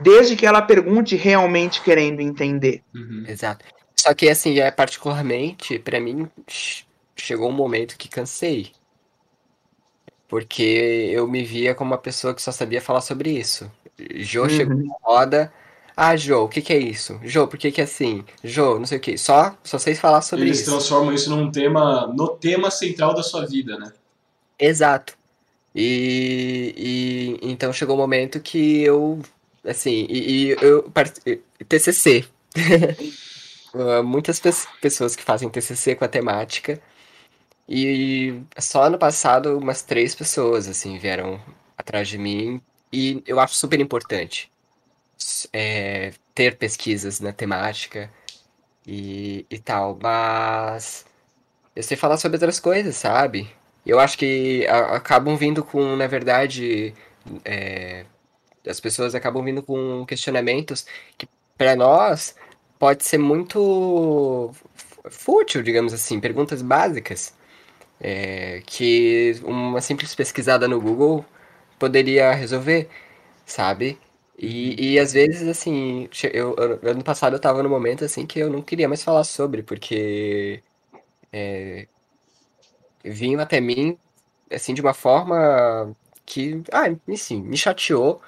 desde 0.00 0.36
que 0.36 0.46
ela 0.46 0.62
pergunte 0.62 1.16
realmente 1.16 1.82
querendo 1.82 2.20
entender. 2.20 2.82
Uhum. 2.94 3.24
Exato. 3.26 3.64
Só 3.96 4.14
que, 4.14 4.28
assim, 4.28 4.58
é 4.60 4.70
particularmente, 4.70 5.78
para 5.78 5.98
mim, 6.00 6.28
chegou 7.16 7.48
um 7.48 7.52
momento 7.52 7.96
que 7.96 8.08
cansei 8.08 8.72
porque 10.28 10.62
eu 11.10 11.26
me 11.26 11.42
via 11.42 11.74
como 11.74 11.92
uma 11.92 11.98
pessoa 11.98 12.34
que 12.34 12.42
só 12.42 12.52
sabia 12.52 12.82
falar 12.82 13.00
sobre 13.00 13.30
isso. 13.30 13.70
Jô 14.16 14.42
uhum. 14.42 14.48
chegou 14.50 14.76
na 14.76 14.94
roda, 15.02 15.52
Ah, 15.96 16.14
Jô, 16.16 16.44
o 16.44 16.48
que 16.48 16.62
que 16.62 16.72
é 16.72 16.78
isso? 16.78 17.18
Jô, 17.24 17.48
por 17.48 17.58
que 17.58 17.72
que 17.72 17.80
é 17.80 17.84
assim? 17.84 18.24
Jô, 18.44 18.78
não 18.78 18.86
sei 18.86 18.98
o 18.98 19.00
que. 19.00 19.18
Só, 19.18 19.56
só 19.64 19.78
sei 19.78 19.94
falar 19.94 20.20
sobre 20.20 20.44
Eles 20.44 20.60
isso. 20.60 20.70
transformam 20.70 21.12
isso 21.12 21.30
num 21.30 21.50
tema, 21.50 22.06
no 22.14 22.28
tema 22.28 22.70
central 22.70 23.14
da 23.14 23.22
sua 23.22 23.46
vida, 23.46 23.76
né? 23.78 23.92
Exato. 24.58 25.16
E, 25.74 27.38
e 27.42 27.50
então 27.50 27.72
chegou 27.72 27.96
o 27.96 27.98
momento 27.98 28.38
que 28.38 28.82
eu, 28.82 29.20
assim, 29.68 30.06
e, 30.10 30.50
e 30.50 30.56
eu 30.60 30.90
TCC. 31.68 32.24
Uh, 33.74 34.02
Muitas 34.04 34.40
pes- 34.40 34.66
pessoas 34.80 35.14
que 35.16 35.22
fazem 35.22 35.48
TCC 35.48 35.94
com 35.94 36.04
a 36.04 36.08
temática 36.08 36.80
e 37.68 38.42
só 38.58 38.84
ano 38.84 38.98
passado 38.98 39.58
umas 39.58 39.82
três 39.82 40.14
pessoas 40.14 40.68
assim 40.68 40.98
vieram 40.98 41.40
atrás 41.78 42.08
de 42.08 42.18
mim 42.18 42.60
e 42.92 43.22
eu 43.26 43.40
acho 43.40 43.54
super 43.56 43.80
importante 43.80 44.50
é, 45.52 46.12
ter 46.34 46.56
pesquisas 46.56 47.20
na 47.20 47.32
temática 47.32 48.10
e, 48.86 49.46
e 49.50 49.58
tal, 49.58 49.98
mas 50.02 51.06
eu 51.76 51.82
sei 51.82 51.96
falar 51.96 52.18
sobre 52.18 52.36
outras 52.36 52.60
coisas, 52.60 52.96
sabe? 52.96 53.50
Eu 53.86 54.00
acho 54.00 54.18
que 54.18 54.66
a- 54.68 54.96
acabam 54.96 55.36
vindo 55.36 55.64
com, 55.64 55.96
na 55.96 56.06
verdade, 56.06 56.94
é, 57.44 58.06
as 58.68 58.80
pessoas 58.80 59.14
acabam 59.14 59.44
vindo 59.44 59.62
com 59.62 60.04
questionamentos 60.06 60.86
que 61.16 61.28
para 61.56 61.76
nós 61.76 62.36
pode 62.78 63.04
ser 63.04 63.18
muito 63.18 64.52
fútil, 65.10 65.62
digamos 65.62 65.92
assim, 65.92 66.20
perguntas 66.20 66.62
básicas, 66.62 67.34
é, 68.00 68.62
que 68.66 69.40
uma 69.44 69.80
simples 69.80 70.14
pesquisada 70.14 70.68
no 70.68 70.80
Google 70.80 71.24
poderia 71.78 72.32
resolver, 72.32 72.88
sabe? 73.46 73.98
E, 74.38 74.94
e 74.94 74.98
às 75.00 75.12
vezes, 75.12 75.48
assim, 75.48 76.08
eu, 76.32 76.56
ano 76.84 77.04
passado 77.04 77.34
eu 77.36 77.40
tava 77.40 77.62
num 77.62 77.70
momento 77.70 78.04
assim 78.04 78.26
que 78.26 78.38
eu 78.40 78.50
não 78.50 78.62
queria 78.62 78.88
mais 78.88 79.02
falar 79.02 79.24
sobre, 79.24 79.62
porque 79.62 80.62
vinham 83.04 83.40
até 83.40 83.60
mim, 83.60 83.98
assim, 84.50 84.74
de 84.74 84.80
uma 84.80 84.94
forma 84.94 85.94
que, 86.26 86.62
ah, 86.72 86.88
enfim, 87.08 87.42
me 87.42 87.56
chateou 87.56 88.20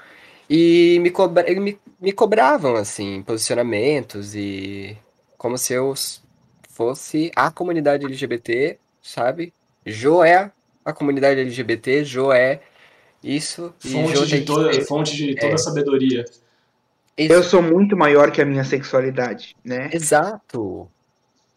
e 0.50 0.98
me, 1.00 1.10
cobra, 1.12 1.44
me, 1.60 1.80
me 2.00 2.12
cobravam, 2.12 2.76
assim, 2.76 3.22
posicionamentos 3.24 4.34
e 4.36 4.98
como 5.38 5.58
se 5.58 5.74
eu 5.74 5.94
fosse 6.70 7.32
a 7.36 7.50
comunidade 7.52 8.06
LGBT, 8.06 8.80
sabe? 9.02 9.54
Jo 9.86 10.24
é 10.24 10.52
a 10.84 10.94
comunidade 10.94 11.40
LGBT, 11.40 12.04
Jo 12.04 12.32
é 12.32 12.62
isso 13.22 13.74
e 13.84 14.06
Fonte 14.06 14.12
Jo 14.12 14.26
de 14.26 14.40
toda, 14.44 14.72
ser. 14.72 14.86
fonte 14.86 15.16
de 15.16 15.36
toda 15.36 15.54
É, 15.54 15.54
a 15.56 15.58
sabedoria. 15.58 16.24
Eu 17.28 17.42
isso, 17.42 17.44
sou 17.44 17.62
muito 17.62 17.96
maior 17.96 18.32
que 18.32 18.42
a 18.42 18.46
minha 18.46 18.64
sexualidade, 18.64 19.56
né? 19.64 19.92
exato. 19.92 20.90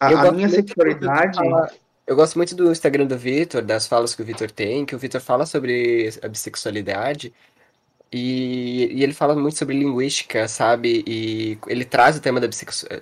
Eu 0.06 0.18
A, 0.18 0.28
a 0.28 0.30
gosto 0.30 0.32
minha 0.32 0.48
sexualidade, 0.48 1.36
fala. 1.36 1.70
Eu 2.06 2.16
gosto 2.16 2.36
muito 2.36 2.54
do 2.54 2.70
Instagram 2.70 3.06
do 3.06 3.18
Vitor, 3.18 3.62
das 3.62 3.86
falas 3.86 4.14
que 4.14 4.22
o 4.22 4.24
Vitor 4.24 4.50
tem, 4.50 4.84
que 4.86 4.94
o 4.94 4.98
Vitor 4.98 5.20
fala 5.20 5.46
sobre 5.46 6.10
a 6.22 6.28
bissexualidade 6.28 7.32
e, 8.12 8.88
e 8.92 9.02
ele 9.02 9.12
fala 9.14 9.34
muito 9.34 9.58
sobre 9.58 9.76
linguística, 9.78 10.46
sabe? 10.48 11.02
E 11.06 11.58
ele 11.68 11.84
traz 11.84 12.16
o 12.16 12.20
tema 12.20 12.40
da, 12.40 12.46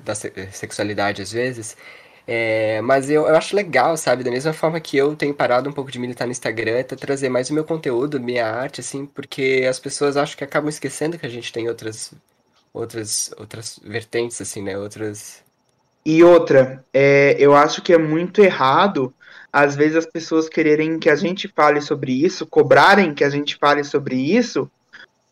da 0.05 0.15
se- 0.15 0.33
sexualidade 0.53 1.23
às 1.23 1.33
vezes. 1.33 1.77
É, 2.27 2.81
mas 2.83 3.11
eu, 3.11 3.27
eu 3.27 3.37
acho 3.37 3.55
legal, 3.57 3.97
sabe? 3.97 4.25
Da 4.25 4.31
mesma 4.31 4.53
forma 4.53 4.81
que 4.81 4.97
eu 4.97 5.17
tenho 5.17 5.35
parado 5.35 5.69
um 5.69 5.73
pouco 5.73 5.91
de 5.91 5.99
militar 5.99 6.27
no 6.27 6.33
Instagram, 6.33 6.79
é 6.79 6.83
trazer 6.85 7.29
mais 7.29 7.51
o 7.51 7.55
meu 7.55 7.65
conteúdo, 7.65 8.21
minha 8.21 8.47
arte, 8.47 8.81
assim, 8.81 9.07
porque 9.07 9.67
as 9.69 9.79
pessoas 9.81 10.17
acho 10.17 10.37
que 10.37 10.45
acabam 10.45 10.69
esquecendo 10.69 11.19
que 11.19 11.27
a 11.27 11.29
gente 11.29 11.53
tem 11.53 11.69
outras, 11.69 12.13
outras, 12.73 13.33
outras 13.39 13.81
vertentes, 13.85 14.41
assim, 14.41 14.63
né? 14.63 14.79
Outras. 14.79 15.43
E 16.05 16.23
outra, 16.25 16.85
é, 16.93 17.37
eu 17.39 17.55
acho 17.55 17.81
que 17.83 17.93
é 17.93 17.99
muito 17.99 18.41
errado, 18.43 19.15
às 19.53 19.77
vezes, 19.77 19.97
as 19.97 20.07
pessoas 20.07 20.49
quererem 20.49 20.99
que 20.99 21.09
a 21.09 21.15
gente 21.17 21.49
fale 21.49 21.81
sobre 21.81 22.13
isso, 22.25 22.47
cobrarem 22.47 23.15
que 23.15 23.23
a 23.25 23.31
gente 23.31 23.57
fale 23.57 23.85
sobre 23.85 24.17
isso, 24.17 24.71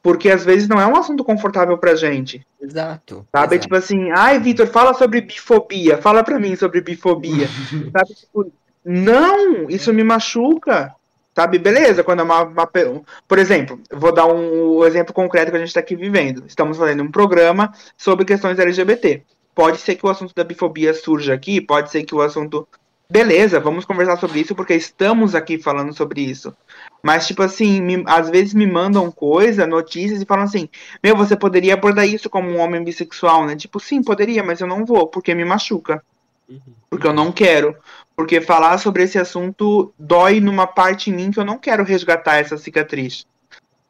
porque 0.03 0.31
às 0.31 0.45
vezes 0.45 0.69
não 0.69 0.81
é 0.81 0.87
um 0.87 0.97
assunto 0.97 1.25
confortável 1.25 1.77
pra 1.77 1.95
gente, 1.95 2.45
Exato, 2.61 3.27
sabe? 3.31 3.55
exato. 3.55 3.63
Tipo 3.63 3.77
assim, 3.77 4.11
ai, 4.13 4.39
Vitor, 4.39 4.67
fala 4.67 4.95
sobre 4.95 5.21
bifobia, 5.21 5.99
fala 5.99 6.25
pra 6.25 6.39
mim 6.39 6.57
sobre 6.57 6.81
bifobia, 6.81 7.49
sabe? 7.93 8.15
Tipo, 8.15 8.53
não, 8.85 9.69
isso 9.69 9.93
me 9.93 10.03
machuca, 10.03 10.95
sabe? 11.35 11.59
Beleza, 11.59 12.03
quando 12.03 12.21
é 12.21 12.23
uma, 12.23 12.43
uma 12.43 12.67
Por 12.67 13.39
exemplo, 13.39 13.81
vou 13.91 14.13
dar 14.13 14.27
um 14.27 14.85
exemplo 14.85 15.13
concreto 15.13 15.51
que 15.51 15.57
a 15.57 15.61
gente 15.61 15.69
está 15.69 15.81
aqui 15.81 15.95
vivendo. 15.95 16.45
Estamos 16.47 16.79
fazendo 16.79 17.03
um 17.03 17.11
programa 17.11 17.73
sobre 17.97 18.25
questões 18.25 18.59
LGBT. 18.59 19.23
Pode 19.55 19.79
ser 19.79 19.97
que 19.97 20.07
o 20.07 20.09
assunto 20.09 20.35
da 20.35 20.45
bifobia 20.45 20.95
surja 20.95 21.35
aqui, 21.35 21.61
pode 21.61 21.91
ser 21.91 22.05
que 22.05 22.15
o 22.15 22.23
assunto. 22.23 22.67
Beleza, 23.11 23.59
vamos 23.59 23.85
conversar 23.85 24.17
sobre 24.17 24.41
isso 24.41 24.55
porque 24.55 24.75
estamos 24.75 25.35
aqui 25.35 25.59
falando 25.59 25.93
sobre 25.93 26.21
isso. 26.21 26.55
Mas, 27.03 27.27
tipo 27.27 27.43
assim, 27.43 27.81
me- 27.81 28.05
às 28.07 28.29
vezes 28.31 28.53
me 28.55 28.67
mandam 28.67 29.11
coisa, 29.11 29.67
notícias 29.67 30.21
e 30.21 30.27
falam 30.27 30.45
assim: 30.45 30.69
Meu, 31.03 31.17
você 31.17 31.37
poderia 31.37 31.75
abordar 31.75 32.07
isso 32.07 32.29
como 32.29 32.51
um 32.51 32.59
homem 32.59 32.85
bissexual, 32.85 33.47
né? 33.47 33.57
Tipo, 33.57 33.81
sim, 33.81 34.03
poderia, 34.03 34.43
mas 34.43 34.61
eu 34.61 34.67
não 34.67 34.85
vou, 34.85 35.07
porque 35.09 35.35
me 35.35 35.45
machuca 35.45 36.03
Uhum. 36.49 36.59
porque 36.91 37.07
eu 37.07 37.13
não 37.13 37.33
quero. 37.33 37.77
Porque 38.17 38.41
falar 38.41 38.79
sobre 38.79 39.05
esse 39.05 39.19
assunto 39.19 39.95
dói 39.99 40.41
numa 40.41 40.67
parte 40.67 41.11
em 41.11 41.15
mim 41.15 41.31
que 41.31 41.39
eu 41.39 41.45
não 41.45 41.59
quero 41.59 41.85
resgatar 41.85 42.37
essa 42.37 42.59
cicatriz, 42.59 43.25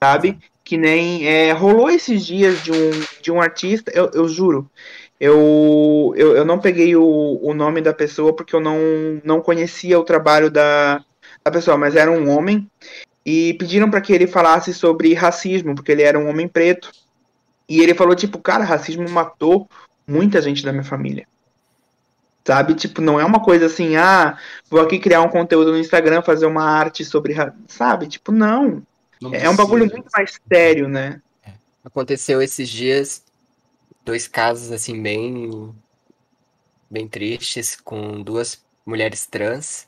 sabe? 0.02 0.38
Que 0.64 0.76
nem 0.76 1.26
é, 1.26 1.52
rolou 1.52 1.90
esses 1.90 2.24
dias 2.24 2.62
de 2.62 2.72
um, 2.72 2.90
de 3.22 3.32
um 3.32 3.40
artista, 3.40 3.90
eu, 3.94 4.10
eu 4.14 4.28
juro. 4.28 4.70
Eu, 5.18 6.14
eu, 6.16 6.36
eu 6.36 6.44
não 6.44 6.58
peguei 6.58 6.96
o, 6.96 7.38
o 7.42 7.52
nome 7.54 7.80
da 7.82 7.92
pessoa 7.92 8.34
porque 8.34 8.54
eu 8.56 8.60
não, 8.60 8.78
não 9.24 9.40
conhecia 9.42 9.98
o 9.98 10.04
trabalho 10.04 10.50
da, 10.50 11.04
da 11.50 11.58
pessoa, 11.58 11.76
mas 11.76 11.96
era 11.96 12.10
um 12.10 12.28
homem. 12.30 12.70
E 13.24 13.54
pediram 13.54 13.90
para 13.90 14.00
que 14.00 14.12
ele 14.12 14.26
falasse 14.26 14.72
sobre 14.72 15.14
racismo, 15.14 15.74
porque 15.74 15.92
ele 15.92 16.02
era 16.02 16.18
um 16.18 16.28
homem 16.28 16.48
preto. 16.48 16.90
E 17.68 17.80
ele 17.80 17.94
falou, 17.94 18.14
tipo, 18.14 18.38
cara, 18.38 18.64
racismo 18.64 19.08
matou 19.08 19.68
muita 20.06 20.40
gente 20.40 20.64
da 20.64 20.72
minha 20.72 20.84
família. 20.84 21.26
Sabe? 22.44 22.74
Tipo, 22.74 23.00
não 23.00 23.20
é 23.20 23.24
uma 23.24 23.40
coisa 23.40 23.66
assim, 23.66 23.96
ah, 23.96 24.38
vou 24.70 24.80
aqui 24.80 24.98
criar 24.98 25.20
um 25.20 25.28
conteúdo 25.28 25.70
no 25.70 25.78
Instagram, 25.78 26.22
fazer 26.22 26.46
uma 26.46 26.64
arte 26.64 27.04
sobre. 27.04 27.34
Sabe? 27.68 28.06
Tipo, 28.06 28.32
não. 28.32 28.82
Não 29.20 29.34
É 29.34 29.48
um 29.48 29.56
bagulho 29.56 29.86
muito 29.86 30.08
mais 30.16 30.40
sério, 30.50 30.88
né? 30.88 31.20
Aconteceu 31.84 32.42
esses 32.42 32.68
dias 32.68 33.22
dois 34.04 34.26
casos 34.26 34.72
assim 34.72 35.00
bem 35.00 35.74
bem 36.90 37.06
tristes 37.06 37.76
com 37.76 38.20
duas 38.22 38.60
mulheres 38.84 39.26
trans, 39.26 39.86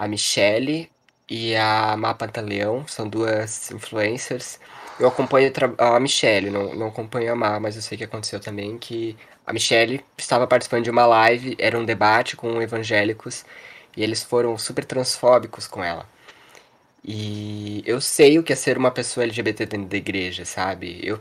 a 0.00 0.08
Michelle 0.08 0.90
e 1.28 1.54
a 1.54 1.94
Má 1.96 2.14
Pantaleão, 2.14 2.86
são 2.88 3.06
duas 3.06 3.70
influencers. 3.70 4.58
Eu 4.98 5.08
acompanho 5.08 5.52
a 5.78 6.00
Michelle, 6.00 6.50
não, 6.50 6.74
não 6.74 6.88
acompanho 6.88 7.32
a 7.32 7.36
Má, 7.36 7.60
mas 7.60 7.76
eu 7.76 7.82
sei 7.82 7.98
que 7.98 8.04
aconteceu 8.04 8.40
também 8.40 8.78
que 8.78 9.14
a 9.46 9.52
Michelle 9.52 10.02
estava 10.16 10.46
participando 10.46 10.84
de 10.84 10.90
uma 10.90 11.04
live, 11.06 11.54
era 11.58 11.78
um 11.78 11.84
debate 11.84 12.34
com 12.34 12.62
evangélicos 12.62 13.44
e 13.96 14.02
eles 14.02 14.22
foram 14.22 14.56
super 14.56 14.84
transfóbicos 14.86 15.66
com 15.66 15.84
ela. 15.84 16.06
E 17.04 17.82
eu 17.86 18.00
sei 18.00 18.38
o 18.38 18.42
que 18.42 18.52
é 18.52 18.56
ser 18.56 18.78
uma 18.78 18.90
pessoa 18.90 19.24
LGBT 19.24 19.66
dentro 19.66 19.88
da 19.88 19.96
igreja, 19.98 20.44
sabe? 20.46 21.00
Eu 21.02 21.20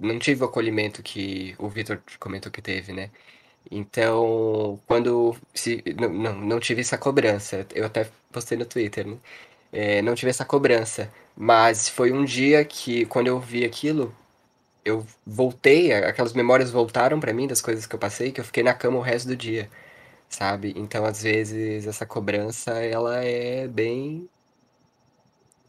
não 0.00 0.18
tive 0.18 0.42
o 0.42 0.46
acolhimento 0.46 1.02
que 1.02 1.54
o 1.58 1.68
Vitor 1.68 2.00
comentou 2.18 2.50
que 2.52 2.62
teve, 2.62 2.92
né? 2.92 3.10
Então, 3.70 4.80
quando 4.86 5.36
se, 5.54 5.82
não, 5.98 6.08
não, 6.10 6.34
não 6.34 6.60
tive 6.60 6.80
essa 6.82 6.98
cobrança, 6.98 7.66
eu 7.74 7.86
até 7.86 8.08
postei 8.32 8.58
no 8.58 8.66
Twitter, 8.66 9.06
né? 9.06 9.18
É, 9.72 10.02
não 10.02 10.14
tive 10.14 10.30
essa 10.30 10.44
cobrança, 10.44 11.12
mas 11.36 11.88
foi 11.88 12.12
um 12.12 12.24
dia 12.24 12.64
que, 12.64 13.06
quando 13.06 13.28
eu 13.28 13.40
vi 13.40 13.64
aquilo, 13.64 14.14
eu 14.84 15.06
voltei, 15.26 15.92
aquelas 15.92 16.32
memórias 16.34 16.70
voltaram 16.70 17.20
pra 17.20 17.32
mim 17.34 17.46
das 17.48 17.60
coisas 17.62 17.86
que 17.86 17.94
eu 17.94 17.98
passei, 18.00 18.32
que 18.32 18.40
eu 18.40 18.44
fiquei 18.44 18.62
na 18.62 18.74
cama 18.74 18.98
o 18.98 19.02
resto 19.02 19.28
do 19.28 19.36
dia, 19.36 19.70
sabe? 20.28 20.74
Então, 20.76 21.04
às 21.06 21.22
vezes, 21.22 21.86
essa 21.86 22.06
cobrança, 22.06 22.72
ela 22.84 23.24
é 23.24 23.68
bem, 23.68 24.28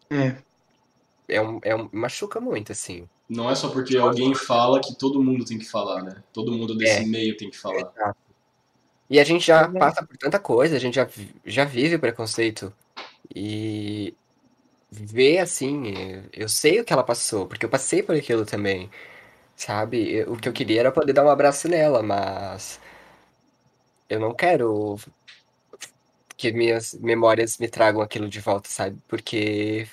É. 0.09 0.35
é 1.27 1.41
um, 1.41 1.59
é 1.63 1.75
um, 1.75 1.89
machuca 1.93 2.39
muito, 2.41 2.71
assim. 2.71 3.07
Não 3.27 3.49
é 3.49 3.55
só 3.55 3.69
porque 3.69 3.97
alguém 3.97 4.35
fala 4.35 4.79
que 4.79 4.95
todo 4.95 5.23
mundo 5.23 5.45
tem 5.45 5.57
que 5.57 5.65
falar, 5.65 6.03
né? 6.03 6.23
Todo 6.31 6.51
mundo 6.51 6.77
desse 6.77 7.01
É. 7.01 7.05
meio 7.05 7.35
tem 7.37 7.49
que 7.49 7.57
falar. 7.57 7.91
E 9.09 9.19
a 9.19 9.23
gente 9.23 9.45
já 9.45 9.67
passa 9.69 10.05
por 10.05 10.17
tanta 10.17 10.39
coisa, 10.39 10.75
a 10.75 10.79
gente 10.79 10.95
já, 10.95 11.07
já 11.45 11.65
vive 11.65 11.97
preconceito. 11.97 12.73
E 13.33 14.13
ver 14.91 15.39
assim, 15.39 15.93
eu 16.31 16.47
sei 16.47 16.79
o 16.79 16.85
que 16.85 16.93
ela 16.93 17.03
passou, 17.03 17.47
porque 17.47 17.65
eu 17.65 17.69
passei 17.69 18.01
por 18.03 18.15
aquilo 18.15 18.45
também, 18.45 18.89
sabe? 19.55 20.23
O 20.23 20.37
que 20.37 20.47
eu 20.47 20.53
queria 20.53 20.81
era 20.81 20.91
poder 20.91 21.13
dar 21.13 21.25
um 21.25 21.29
abraço 21.29 21.67
nela, 21.67 22.01
mas 22.03 22.79
eu 24.09 24.19
não 24.19 24.33
quero 24.33 24.97
que 26.37 26.51
minhas 26.51 26.93
memórias 26.93 27.57
me 27.57 27.67
tragam 27.67 28.01
aquilo 28.01 28.27
de 28.29 28.39
volta, 28.39 28.69
sabe? 28.69 28.97
Porque 29.07 29.87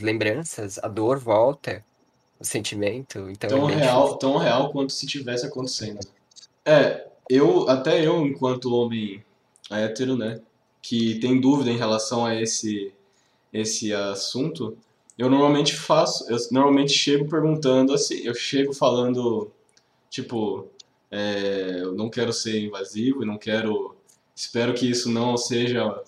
lembranças, 0.00 0.78
a 0.78 0.88
dor 0.88 1.18
volta, 1.18 1.84
o 2.42 2.46
sentimento. 2.46 3.30
Então 3.30 3.48
tão 3.48 3.70
é 3.70 3.74
real, 3.74 4.00
difícil. 4.00 4.18
tão 4.18 4.36
real 4.36 4.70
quanto 4.70 4.92
se 4.92 5.06
tivesse 5.06 5.46
acontecendo. 5.46 6.00
É, 6.64 7.06
eu, 7.28 7.68
até 7.68 8.06
eu, 8.06 8.26
enquanto 8.26 8.74
homem 8.74 9.24
hétero, 9.70 10.16
né, 10.16 10.40
que 10.80 11.18
tem 11.20 11.40
dúvida 11.40 11.70
em 11.70 11.76
relação 11.76 12.26
a 12.26 12.34
esse, 12.40 12.92
esse 13.52 13.92
assunto, 13.92 14.76
eu 15.16 15.30
normalmente 15.30 15.74
faço, 15.74 16.30
eu 16.30 16.36
normalmente 16.50 16.92
chego 16.92 17.28
perguntando 17.28 17.92
assim, 17.92 18.20
eu 18.24 18.34
chego 18.34 18.72
falando, 18.72 19.50
tipo, 20.10 20.68
é, 21.10 21.78
eu 21.80 21.94
não 21.94 22.10
quero 22.10 22.32
ser 22.32 22.60
invasivo, 22.60 23.24
não 23.24 23.38
quero, 23.38 23.96
espero 24.34 24.74
que 24.74 24.90
isso 24.90 25.10
não 25.10 25.36
seja 25.36 26.02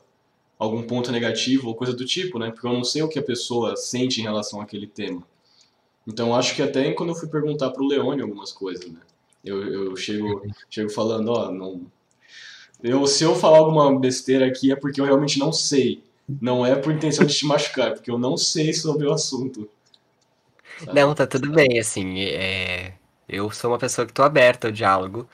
algum 0.58 0.82
ponto 0.82 1.12
negativo 1.12 1.68
ou 1.68 1.74
coisa 1.74 1.92
do 1.92 2.04
tipo, 2.04 2.38
né, 2.38 2.50
porque 2.50 2.66
eu 2.66 2.72
não 2.72 2.84
sei 2.84 3.02
o 3.02 3.08
que 3.08 3.18
a 3.18 3.22
pessoa 3.22 3.76
sente 3.76 4.20
em 4.20 4.24
relação 4.24 4.60
àquele 4.60 4.86
tema. 4.86 5.22
Então 6.06 6.34
acho 6.34 6.54
que 6.54 6.62
até 6.62 6.92
quando 6.92 7.10
eu 7.10 7.14
fui 7.14 7.28
perguntar 7.28 7.70
pro 7.70 7.86
Leone 7.86 8.22
algumas 8.22 8.52
coisas, 8.52 8.90
né? 8.90 9.00
Eu, 9.44 9.62
eu 9.62 9.96
chego, 9.96 10.42
chego 10.70 10.90
falando, 10.90 11.28
ó, 11.28 11.50
não. 11.50 11.82
Eu, 12.82 13.06
se 13.06 13.24
eu 13.24 13.34
falar 13.34 13.58
alguma 13.58 13.98
besteira 13.98 14.46
aqui 14.46 14.72
é 14.72 14.76
porque 14.76 15.00
eu 15.00 15.04
realmente 15.04 15.38
não 15.38 15.52
sei. 15.52 16.02
Não 16.40 16.64
é 16.64 16.74
por 16.74 16.92
intenção 16.92 17.26
de 17.26 17.34
te 17.34 17.46
machucar, 17.46 17.88
é 17.88 17.90
porque 17.92 18.10
eu 18.10 18.18
não 18.18 18.36
sei 18.36 18.72
sobre 18.72 19.06
o 19.06 19.12
assunto. 19.12 19.68
sabe? 20.78 20.98
Não, 20.98 21.14
tá 21.14 21.26
tudo 21.26 21.50
bem, 21.50 21.78
assim, 21.78 22.20
é... 22.20 22.94
eu 23.28 23.50
sou 23.50 23.70
uma 23.70 23.78
pessoa 23.78 24.06
que 24.06 24.12
tô 24.12 24.22
aberta 24.22 24.68
ao 24.68 24.72
diálogo 24.72 25.28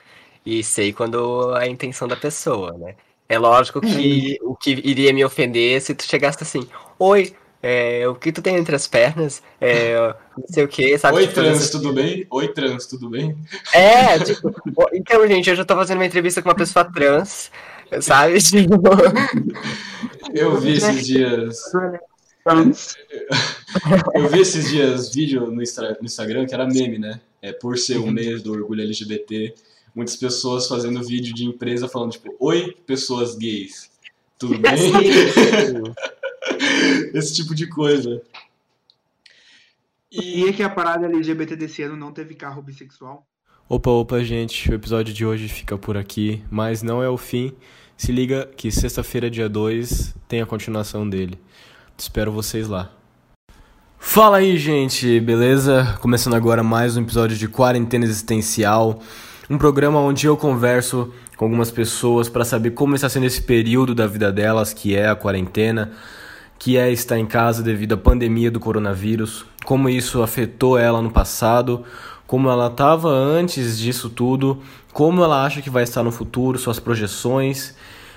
e 0.44 0.62
sei 0.64 0.92
quando 0.92 1.52
a 1.54 1.66
intenção 1.68 2.08
da 2.08 2.16
pessoa, 2.16 2.72
né? 2.76 2.96
É 3.28 3.38
lógico 3.38 3.80
que 3.80 4.38
o 4.42 4.56
que 4.56 4.70
iria 4.72 5.12
me 5.12 5.24
ofender 5.24 5.76
é 5.76 5.80
se 5.80 5.94
tu 5.94 6.02
chegasse 6.02 6.42
assim, 6.42 6.68
oi, 6.98 7.32
é, 7.62 8.08
o 8.08 8.14
que 8.14 8.32
tu 8.32 8.40
tem 8.40 8.56
entre 8.56 8.74
as 8.74 8.86
pernas? 8.86 9.42
É, 9.60 9.94
não 10.36 10.46
sei 10.48 10.64
o 10.64 10.68
que, 10.68 10.96
sabe? 10.96 11.16
Oi, 11.16 11.26
Tipo, 11.26 11.34
trans, 11.34 11.70
tudo 11.70 11.92
bem? 11.92 12.26
Oi, 12.30 12.48
trans, 12.48 12.86
tudo 12.86 13.10
bem? 13.10 13.36
É, 13.74 14.18
tipo, 14.18 14.50
então, 14.94 15.26
gente, 15.28 15.50
eu 15.50 15.56
já 15.56 15.64
tô 15.64 15.74
fazendo 15.74 15.98
uma 15.98 16.06
entrevista 16.06 16.40
com 16.40 16.48
uma 16.48 16.54
pessoa 16.54 16.84
trans, 16.84 17.50
sabe? 18.00 18.38
Tipo, 18.40 18.80
Eu 20.34 20.58
vi 20.58 20.72
esses 20.72 21.06
dias. 21.06 21.58
Eu 24.14 24.28
vi 24.28 24.40
esses 24.40 24.70
dias 24.70 25.14
vídeo 25.14 25.50
no, 25.50 25.62
Instagram 25.62 26.46
que 26.46 26.54
era 26.54 26.66
meme, 26.66 26.98
né? 26.98 27.20
É, 27.42 27.52
por 27.52 27.76
ser 27.76 27.98
o 27.98 28.06
mês 28.06 28.42
do 28.42 28.52
orgulho 28.52 28.82
LGBT, 28.82 29.54
muitas 29.94 30.16
pessoas 30.16 30.66
fazendo 30.66 31.02
vídeo 31.04 31.34
de 31.34 31.44
empresa 31.44 31.88
falando, 31.88 32.12
tipo, 32.12 32.34
oi, 32.38 32.74
pessoas 32.86 33.34
gays. 33.36 33.90
Tudo 34.38 34.58
bem? 34.58 34.72
Esse 37.14 37.34
tipo 37.34 37.54
de 37.54 37.66
coisa. 37.66 38.22
E 40.10 40.48
é 40.48 40.52
que 40.52 40.62
a 40.62 40.68
parada 40.68 41.06
LGBT 41.06 41.54
desse 41.54 41.82
ano 41.82 41.96
não 41.96 42.12
teve 42.12 42.34
carro 42.34 42.62
bissexual? 42.62 43.26
Opa, 43.68 43.90
opa, 43.90 44.24
gente. 44.24 44.70
O 44.70 44.74
episódio 44.74 45.14
de 45.14 45.24
hoje 45.24 45.48
fica 45.48 45.78
por 45.78 45.96
aqui, 45.96 46.42
mas 46.50 46.82
não 46.82 47.02
é 47.02 47.08
o 47.08 47.16
fim. 47.16 47.52
Se 47.96 48.10
liga 48.10 48.48
que 48.56 48.70
sexta-feira, 48.70 49.30
dia 49.30 49.48
2, 49.48 50.14
tem 50.26 50.40
a 50.40 50.46
continuação 50.46 51.08
dele. 51.08 51.38
Espero 51.96 52.32
vocês 52.32 52.66
lá. 52.66 52.90
Fala 53.98 54.38
aí, 54.38 54.56
gente, 54.56 55.20
beleza? 55.20 55.98
Começando 56.00 56.34
agora 56.34 56.62
mais 56.62 56.96
um 56.96 57.02
episódio 57.02 57.36
de 57.36 57.46
Quarentena 57.46 58.06
Existencial, 58.06 59.00
um 59.48 59.58
programa 59.58 60.00
onde 60.00 60.26
eu 60.26 60.36
converso 60.36 61.12
com 61.36 61.44
algumas 61.44 61.70
pessoas 61.70 62.28
para 62.28 62.44
saber 62.44 62.70
como 62.70 62.94
está 62.94 63.08
sendo 63.08 63.26
esse 63.26 63.42
período 63.42 63.94
da 63.94 64.06
vida 64.06 64.32
delas, 64.32 64.72
que 64.72 64.96
é 64.96 65.08
a 65.08 65.14
quarentena, 65.14 65.92
que 66.60 66.76
é 66.76 66.92
estar 66.92 67.18
em 67.18 67.24
casa 67.24 67.62
devido 67.62 67.94
à 67.94 67.96
pandemia 67.96 68.50
do 68.50 68.60
coronavírus, 68.60 69.46
como 69.64 69.88
isso 69.88 70.22
afetou 70.22 70.76
ela 70.76 71.00
no 71.00 71.10
passado, 71.10 71.84
como 72.26 72.50
ela 72.50 72.66
estava 72.66 73.08
antes 73.08 73.78
disso 73.78 74.10
tudo, 74.10 74.58
como 74.92 75.24
ela 75.24 75.42
acha 75.42 75.62
que 75.62 75.70
vai 75.70 75.84
estar 75.84 76.02
no 76.02 76.12
futuro, 76.12 76.58
suas 76.58 76.78
projeções, 76.78 77.74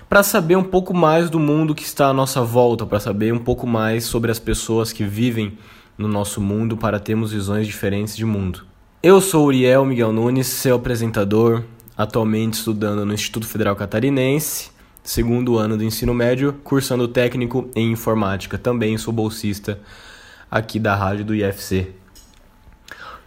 para 0.09 0.21
saber 0.23 0.57
um 0.57 0.63
pouco 0.63 0.93
mais 0.93 1.29
do 1.29 1.39
mundo 1.39 1.73
que 1.73 1.83
está 1.83 2.09
à 2.09 2.13
nossa 2.13 2.41
volta, 2.41 2.85
para 2.85 2.99
saber 2.99 3.33
um 3.33 3.39
pouco 3.39 3.65
mais 3.65 4.03
sobre 4.03 4.29
as 4.29 4.39
pessoas 4.39 4.91
que 4.91 5.05
vivem 5.05 5.57
no 5.97 6.09
nosso 6.09 6.41
mundo, 6.41 6.75
para 6.75 6.99
termos 6.99 7.31
visões 7.31 7.65
diferentes 7.65 8.13
de 8.13 8.25
mundo. 8.25 8.65
Eu 9.01 9.21
sou 9.21 9.45
Uriel 9.45 9.85
Miguel 9.85 10.11
Nunes, 10.11 10.47
seu 10.47 10.75
apresentador, 10.75 11.63
atualmente 11.97 12.55
estudando 12.55 13.05
no 13.05 13.13
Instituto 13.13 13.47
Federal 13.47 13.75
Catarinense, 13.77 14.72
segundo 15.03 15.57
ano 15.57 15.77
do 15.77 15.83
ensino 15.83 16.13
médio, 16.13 16.53
cursando 16.63 17.07
técnico 17.07 17.69
em 17.75 17.91
informática. 17.91 18.57
Também 18.57 18.97
sou 18.97 19.13
bolsista 19.13 19.79
aqui 20.49 20.79
da 20.79 20.95
rádio 20.95 21.25
do 21.25 21.35
IFC. 21.35 21.91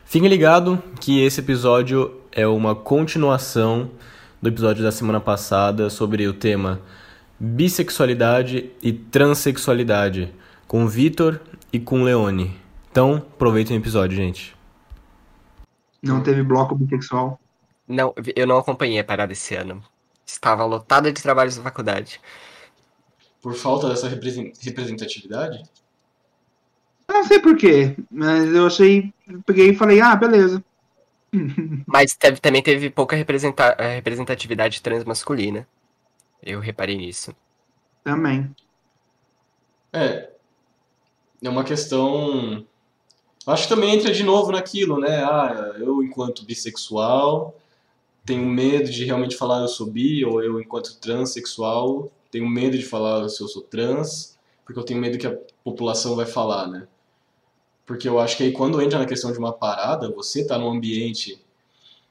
Fique 0.04 0.26
ligado 0.28 0.82
que 1.00 1.20
esse 1.20 1.40
episódio 1.40 2.20
é 2.32 2.46
uma 2.46 2.74
continuação 2.74 3.90
do 4.40 4.48
episódio 4.48 4.82
da 4.82 4.92
semana 4.92 5.20
passada 5.20 5.90
sobre 5.90 6.26
o 6.26 6.32
tema 6.32 6.80
bissexualidade 7.38 8.70
e 8.82 8.92
transexualidade 8.92 10.32
com 10.66 10.84
o 10.84 10.88
Vitor 10.88 11.40
e 11.72 11.78
com 11.78 12.00
o 12.00 12.04
Leone. 12.04 12.56
Então, 12.90 13.16
aproveitem 13.16 13.76
o 13.76 13.80
episódio, 13.80 14.16
gente. 14.16 14.56
Não 16.02 16.22
teve 16.22 16.42
bloco 16.42 16.74
bissexual? 16.74 17.38
Não, 17.86 18.14
eu 18.34 18.46
não 18.46 18.56
acompanhei 18.58 18.98
a 18.98 19.04
parada 19.04 19.32
esse 19.32 19.54
ano. 19.54 19.82
Estava 20.26 20.64
lotada 20.64 21.12
de 21.12 21.22
trabalhos 21.22 21.56
da 21.56 21.62
faculdade. 21.62 22.20
Por 23.40 23.54
falta 23.54 23.88
dessa 23.88 24.08
represen- 24.08 24.52
representatividade? 24.60 25.62
Eu 27.08 27.14
não 27.14 27.24
sei 27.24 27.38
porquê, 27.38 27.96
mas 28.10 28.52
eu 28.52 28.66
achei. 28.66 29.14
Peguei 29.46 29.70
e 29.70 29.76
falei, 29.76 30.00
ah, 30.00 30.16
beleza. 30.16 30.62
Mas 31.86 32.14
teve- 32.14 32.40
também 32.40 32.62
teve 32.62 32.88
pouca 32.88 33.14
eh, 33.16 33.94
representatividade 33.96 34.80
transmasculina. 34.80 35.66
Eu 36.42 36.60
reparei 36.60 36.96
nisso. 36.96 37.34
Também. 38.02 38.54
É. 39.92 40.30
É 41.42 41.48
uma 41.48 41.64
questão. 41.64 42.64
Acho 43.46 43.64
que 43.64 43.68
também 43.68 43.94
entra 43.94 44.12
de 44.12 44.22
novo 44.22 44.50
naquilo, 44.50 44.98
né? 44.98 45.22
Ah, 45.24 45.74
eu, 45.78 46.02
enquanto 46.02 46.44
bissexual, 46.44 47.54
tenho 48.26 48.44
medo 48.44 48.90
de 48.90 49.04
realmente 49.04 49.36
falar 49.36 49.60
eu 49.60 49.68
sou 49.68 49.86
bi, 49.86 50.24
ou 50.24 50.42
eu, 50.42 50.60
enquanto 50.60 50.96
transexual, 50.98 52.10
tenho 52.30 52.48
medo 52.48 52.76
de 52.76 52.84
falar 52.84 53.28
se 53.28 53.40
eu 53.40 53.48
sou 53.48 53.62
trans, 53.62 54.36
porque 54.64 54.78
eu 54.78 54.84
tenho 54.84 55.00
medo 55.00 55.16
que 55.16 55.26
a 55.26 55.38
população 55.62 56.16
vai 56.16 56.26
falar, 56.26 56.66
né? 56.66 56.88
Porque 57.86 58.08
eu 58.08 58.18
acho 58.18 58.36
que 58.36 58.42
aí 58.42 58.52
quando 58.52 58.82
entra 58.82 58.98
na 58.98 59.06
questão 59.06 59.32
de 59.32 59.38
uma 59.38 59.52
parada, 59.52 60.10
você 60.10 60.44
tá 60.44 60.58
num 60.58 60.68
ambiente 60.68 61.40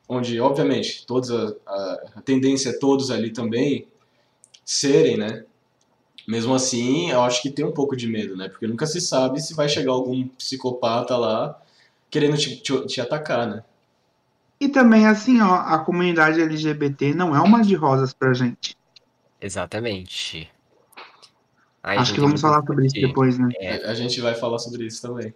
onde, 0.07 0.39
obviamente, 0.39 1.05
todos 1.05 1.29
a, 1.31 1.53
a, 1.65 2.11
a 2.15 2.21
tendência 2.21 2.69
é 2.69 2.79
todos 2.79 3.11
ali 3.11 3.31
também 3.31 3.87
serem, 4.63 5.17
né? 5.17 5.43
Mesmo 6.25 6.55
assim, 6.55 7.11
eu 7.11 7.21
acho 7.21 7.41
que 7.41 7.49
tem 7.51 7.65
um 7.65 7.73
pouco 7.73 7.95
de 7.95 8.07
medo, 8.07 8.37
né? 8.37 8.47
Porque 8.47 8.65
nunca 8.65 8.85
se 8.85 9.01
sabe 9.01 9.41
se 9.41 9.53
vai 9.53 9.67
chegar 9.67 9.91
algum 9.91 10.27
psicopata 10.29 11.17
lá 11.17 11.61
querendo 12.09 12.37
te, 12.37 12.55
te, 12.57 12.85
te 12.87 13.01
atacar, 13.01 13.47
né? 13.47 13.63
E 14.59 14.69
também, 14.69 15.05
assim, 15.05 15.41
ó, 15.41 15.55
a 15.55 15.79
comunidade 15.79 16.41
LGBT 16.41 17.13
não 17.13 17.35
é 17.35 17.41
uma 17.41 17.61
de 17.61 17.75
rosas 17.75 18.13
pra 18.13 18.33
gente. 18.33 18.77
Exatamente. 19.41 20.49
Ai, 21.83 21.97
Acho 21.97 22.13
que 22.13 22.19
vamos 22.19 22.41
falar 22.41 22.65
sobre 22.65 22.87
isso 22.87 22.95
depois, 22.95 23.37
né? 23.37 23.49
É. 23.59 23.85
A, 23.85 23.91
a 23.91 23.93
gente 23.93 24.19
vai 24.19 24.33
falar 24.33 24.59
sobre 24.59 24.85
isso 24.85 25.01
também. 25.01 25.33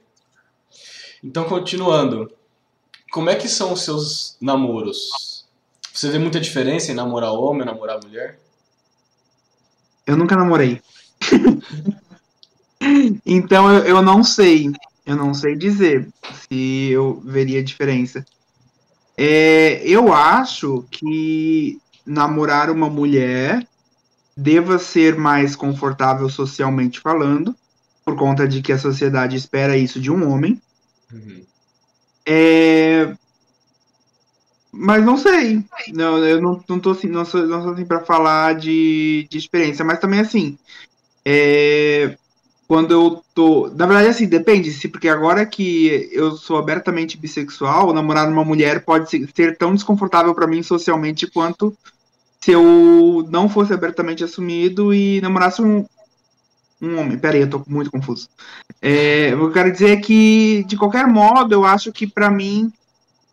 Então, 1.24 1.46
continuando. 1.46 2.32
Como 3.12 3.30
é 3.30 3.36
que 3.36 3.48
são 3.48 3.74
os 3.74 3.82
seus 3.82 4.38
namoros? 4.40 5.48
Você 5.92 6.10
vê 6.10 6.20
muita 6.20 6.40
diferença 6.40 6.92
em 6.92 6.96
namorar 6.96 7.34
homem, 7.34 7.66
namorar 7.66 8.00
mulher? 8.02 8.40
Eu 10.06 10.16
nunca 10.16 10.36
namorei. 10.36 10.82
então 13.26 13.72
eu, 13.72 13.84
eu 13.84 14.02
não 14.02 14.24
sei. 14.24 14.72
Eu 15.06 15.16
não 15.16 15.34
sei 15.34 15.56
dizer 15.56 16.08
se 16.48 16.90
eu 16.90 17.20
veria 17.26 17.64
diferença. 17.64 18.24
É, 19.22 19.82
eu 19.84 20.14
acho 20.14 20.86
que 20.90 21.78
namorar 22.06 22.70
uma 22.70 22.90
mulher 22.90 23.68
deva 24.36 24.80
ser 24.80 25.18
mais 25.18 25.58
confortável 25.58 26.30
socialmente 26.30 27.02
falando, 27.02 27.54
por 28.06 28.16
conta 28.16 28.48
de 28.48 28.62
que 28.62 28.72
a 28.72 28.78
sociedade 28.80 29.36
espera 29.36 29.76
isso 29.76 30.00
de 30.00 30.10
um 30.10 30.32
homem. 30.32 30.62
Uhum. 31.12 31.44
É, 32.26 33.14
Mas 34.72 35.04
não 35.04 35.18
sei. 35.18 35.66
Não, 35.94 36.24
eu 36.24 36.42
não, 36.42 36.64
não 36.70 36.80
tô 36.80 36.92
assim, 36.92 37.08
não 37.08 37.26
sou, 37.26 37.46
não 37.46 37.62
sou 37.62 37.74
assim 37.74 37.86
para 37.86 38.06
falar 38.06 38.56
de, 38.56 39.28
de 39.30 39.38
experiência, 39.38 39.84
mas 39.84 40.00
também 40.00 40.20
assim, 40.22 40.58
é, 41.26 42.18
quando 42.70 42.92
eu 42.92 43.24
tô, 43.34 43.68
na 43.76 43.88
verdade 43.88 44.10
assim, 44.10 44.28
depende, 44.28 44.72
se 44.72 44.88
porque 44.88 45.10
agora 45.10 45.44
que 45.44 46.08
eu 46.12 46.34
sou 46.34 46.56
abertamente 46.56 47.18
bissexual, 47.18 47.92
namorar 47.92 48.30
uma 48.30 48.46
mulher 48.46 48.86
pode 48.86 49.10
ser, 49.10 49.58
tão 49.58 49.74
desconfortável 49.74 50.36
para 50.36 50.46
mim 50.46 50.62
socialmente 50.62 51.26
quanto 51.26 51.76
se 52.40 52.52
eu 52.52 53.28
não 53.32 53.50
fosse 53.50 53.74
abertamente 53.74 54.24
assumido 54.24 54.94
e 54.94 55.20
namorasse 55.20 55.64
um, 55.64 55.84
um 56.80 57.00
homem. 57.00 57.18
Pera 57.18 57.38
aí, 57.38 57.42
eu 57.42 57.50
tô 57.50 57.64
muito 57.68 57.90
confuso. 57.90 58.30
É, 58.80 59.34
eu 59.34 59.52
quero 59.52 59.72
dizer 59.72 60.00
que, 60.02 60.64
de 60.68 60.78
qualquer 60.78 61.08
modo, 61.08 61.52
eu 61.52 61.66
acho 61.66 61.92
que 61.92 62.06
para 62.06 62.30
mim, 62.30 62.72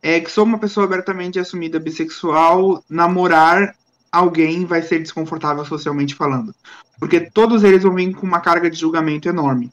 é 0.03 0.19
que 0.19 0.31
sou 0.31 0.45
uma 0.45 0.59
pessoa 0.59 0.87
abertamente 0.87 1.39
assumida 1.39 1.79
bissexual, 1.79 2.83
namorar 2.89 3.77
alguém 4.17 4.65
vai 4.65 4.83
ser 4.83 4.99
desconfortável 4.99 5.65
socialmente 5.65 6.15
falando. 6.15 6.55
Porque 6.99 7.21
todos 7.21 7.63
eles 7.63 7.83
vão 7.83 7.95
vir 7.95 8.15
com 8.15 8.27
uma 8.27 8.41
carga 8.41 8.71
de 8.71 8.79
julgamento 8.79 9.29
enorme. 9.29 9.71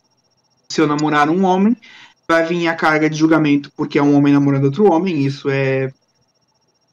Se 0.70 0.82
eu 0.82 0.88
namorar 0.88 1.30
um 1.30 1.46
homem, 1.46 1.78
vai 2.28 2.46
vir 2.46 2.68
a 2.68 2.76
carga 2.76 3.10
de 3.10 3.18
julgamento 3.18 3.72
porque 3.76 4.00
é 4.00 4.04
um 4.04 4.16
homem 4.16 4.34
namorando 4.34 4.66
outro 4.66 4.92
homem, 4.92 5.26
isso 5.26 5.50
é, 5.50 5.92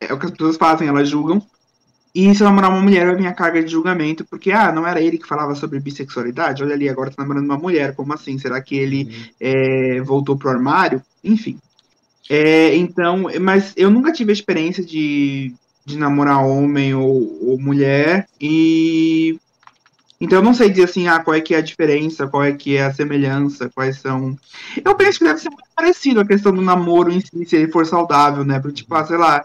é 0.01 0.13
o 0.13 0.19
que 0.19 0.27
as 0.27 0.33
pessoas 0.33 0.57
fazem, 0.57 0.89
elas 0.89 1.09
julgam. 1.09 1.43
E 2.13 2.35
se 2.35 2.43
eu 2.43 2.47
namorar 2.47 2.71
uma 2.71 2.83
mulher, 2.83 3.07
vai 3.07 3.15
vir 3.15 3.27
a 3.27 3.33
carga 3.33 3.63
de 3.63 3.71
julgamento, 3.71 4.25
porque, 4.25 4.51
ah, 4.51 4.73
não 4.73 4.85
era 4.85 5.01
ele 5.01 5.17
que 5.17 5.29
falava 5.29 5.55
sobre 5.55 5.79
bissexualidade? 5.79 6.63
Olha 6.63 6.75
ali, 6.75 6.89
agora 6.89 7.11
tá 7.11 7.23
namorando 7.23 7.45
uma 7.45 7.57
mulher, 7.57 7.95
como 7.95 8.13
assim? 8.13 8.37
Será 8.37 8.61
que 8.61 8.77
ele 8.77 9.05
uhum. 9.05 9.25
é, 9.39 10.01
voltou 10.01 10.37
pro 10.37 10.51
armário? 10.51 11.01
Enfim. 11.23 11.57
É, 12.29 12.75
então, 12.75 13.27
mas 13.41 13.73
eu 13.77 13.91
nunca 13.91 14.13
tive 14.13 14.31
a 14.31 14.33
experiência 14.33 14.85
de, 14.85 15.55
de 15.91 15.99
namorar 15.99 16.45
homem 16.45 16.95
ou, 16.95 17.51
ou 17.51 17.59
mulher, 17.61 18.29
e 18.41 19.39
então 20.21 20.39
eu 20.39 20.43
não 20.43 20.53
sei 20.53 20.69
dizer 20.69 20.85
assim, 20.85 21.09
ah, 21.09 21.19
qual 21.19 21.35
é 21.35 21.41
que 21.41 21.55
é 21.55 21.59
a 21.59 21.63
diferença, 21.63 22.29
qual 22.29 22.45
é 22.45 22.53
que 22.53 22.77
é 22.77 22.85
a 22.85 22.93
semelhança, 22.93 23.71
quais 23.75 23.99
são. 23.99 24.39
Eu 24.85 24.95
penso 24.95 25.19
que 25.19 25.25
deve 25.25 25.41
ser 25.41 25.49
muito 25.49 25.65
parecido 25.75 26.21
a 26.21 26.27
questão 26.27 26.53
do 26.53 26.61
namoro 26.61 27.11
em 27.11 27.21
si, 27.21 27.47
se 27.47 27.57
ele 27.57 27.73
for 27.73 27.87
saudável, 27.87 28.45
né? 28.45 28.61
Porque, 28.61 28.83
tipo, 28.83 28.95
ah, 28.95 29.07
sei 29.07 29.17
lá, 29.17 29.43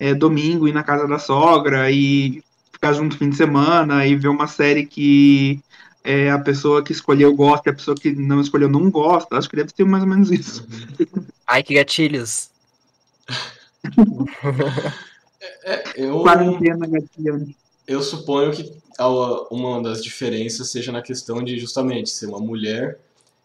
é 0.00 0.14
domingo 0.14 0.66
ir 0.66 0.72
na 0.72 0.82
casa 0.82 1.06
da 1.06 1.18
sogra 1.18 1.90
e 1.90 2.42
ficar 2.72 2.94
junto 2.94 3.12
no 3.12 3.18
fim 3.18 3.28
de 3.28 3.36
semana 3.36 4.06
e 4.06 4.16
ver 4.16 4.28
uma 4.28 4.46
série 4.46 4.86
que 4.86 5.60
é, 6.02 6.30
a 6.30 6.38
pessoa 6.38 6.82
que 6.82 6.92
escolheu 6.92 7.34
gosta 7.34 7.68
e 7.68 7.72
a 7.72 7.74
pessoa 7.74 7.94
que 7.94 8.10
não 8.12 8.40
escolheu 8.40 8.68
não 8.68 8.90
gosta. 8.90 9.36
Acho 9.36 9.48
que 9.48 9.56
deve 9.56 9.72
ser 9.76 9.84
mais 9.84 10.02
ou 10.02 10.08
menos 10.08 10.30
isso. 10.30 10.66
Ai, 11.46 11.62
que 11.62 11.74
gatilhos. 11.74 12.48
é, 15.64 15.72
é 15.72 15.92
eu... 15.96 16.20
Quarentena 16.20 16.86
gatilhando. 16.86 17.54
Eu 17.86 18.02
suponho 18.02 18.52
que 18.52 18.72
uma 19.50 19.82
das 19.82 20.02
diferenças 20.02 20.70
seja 20.70 20.92
na 20.92 21.02
questão 21.02 21.42
de 21.42 21.58
justamente 21.58 22.10
ser 22.10 22.26
uma 22.26 22.40
mulher 22.40 22.98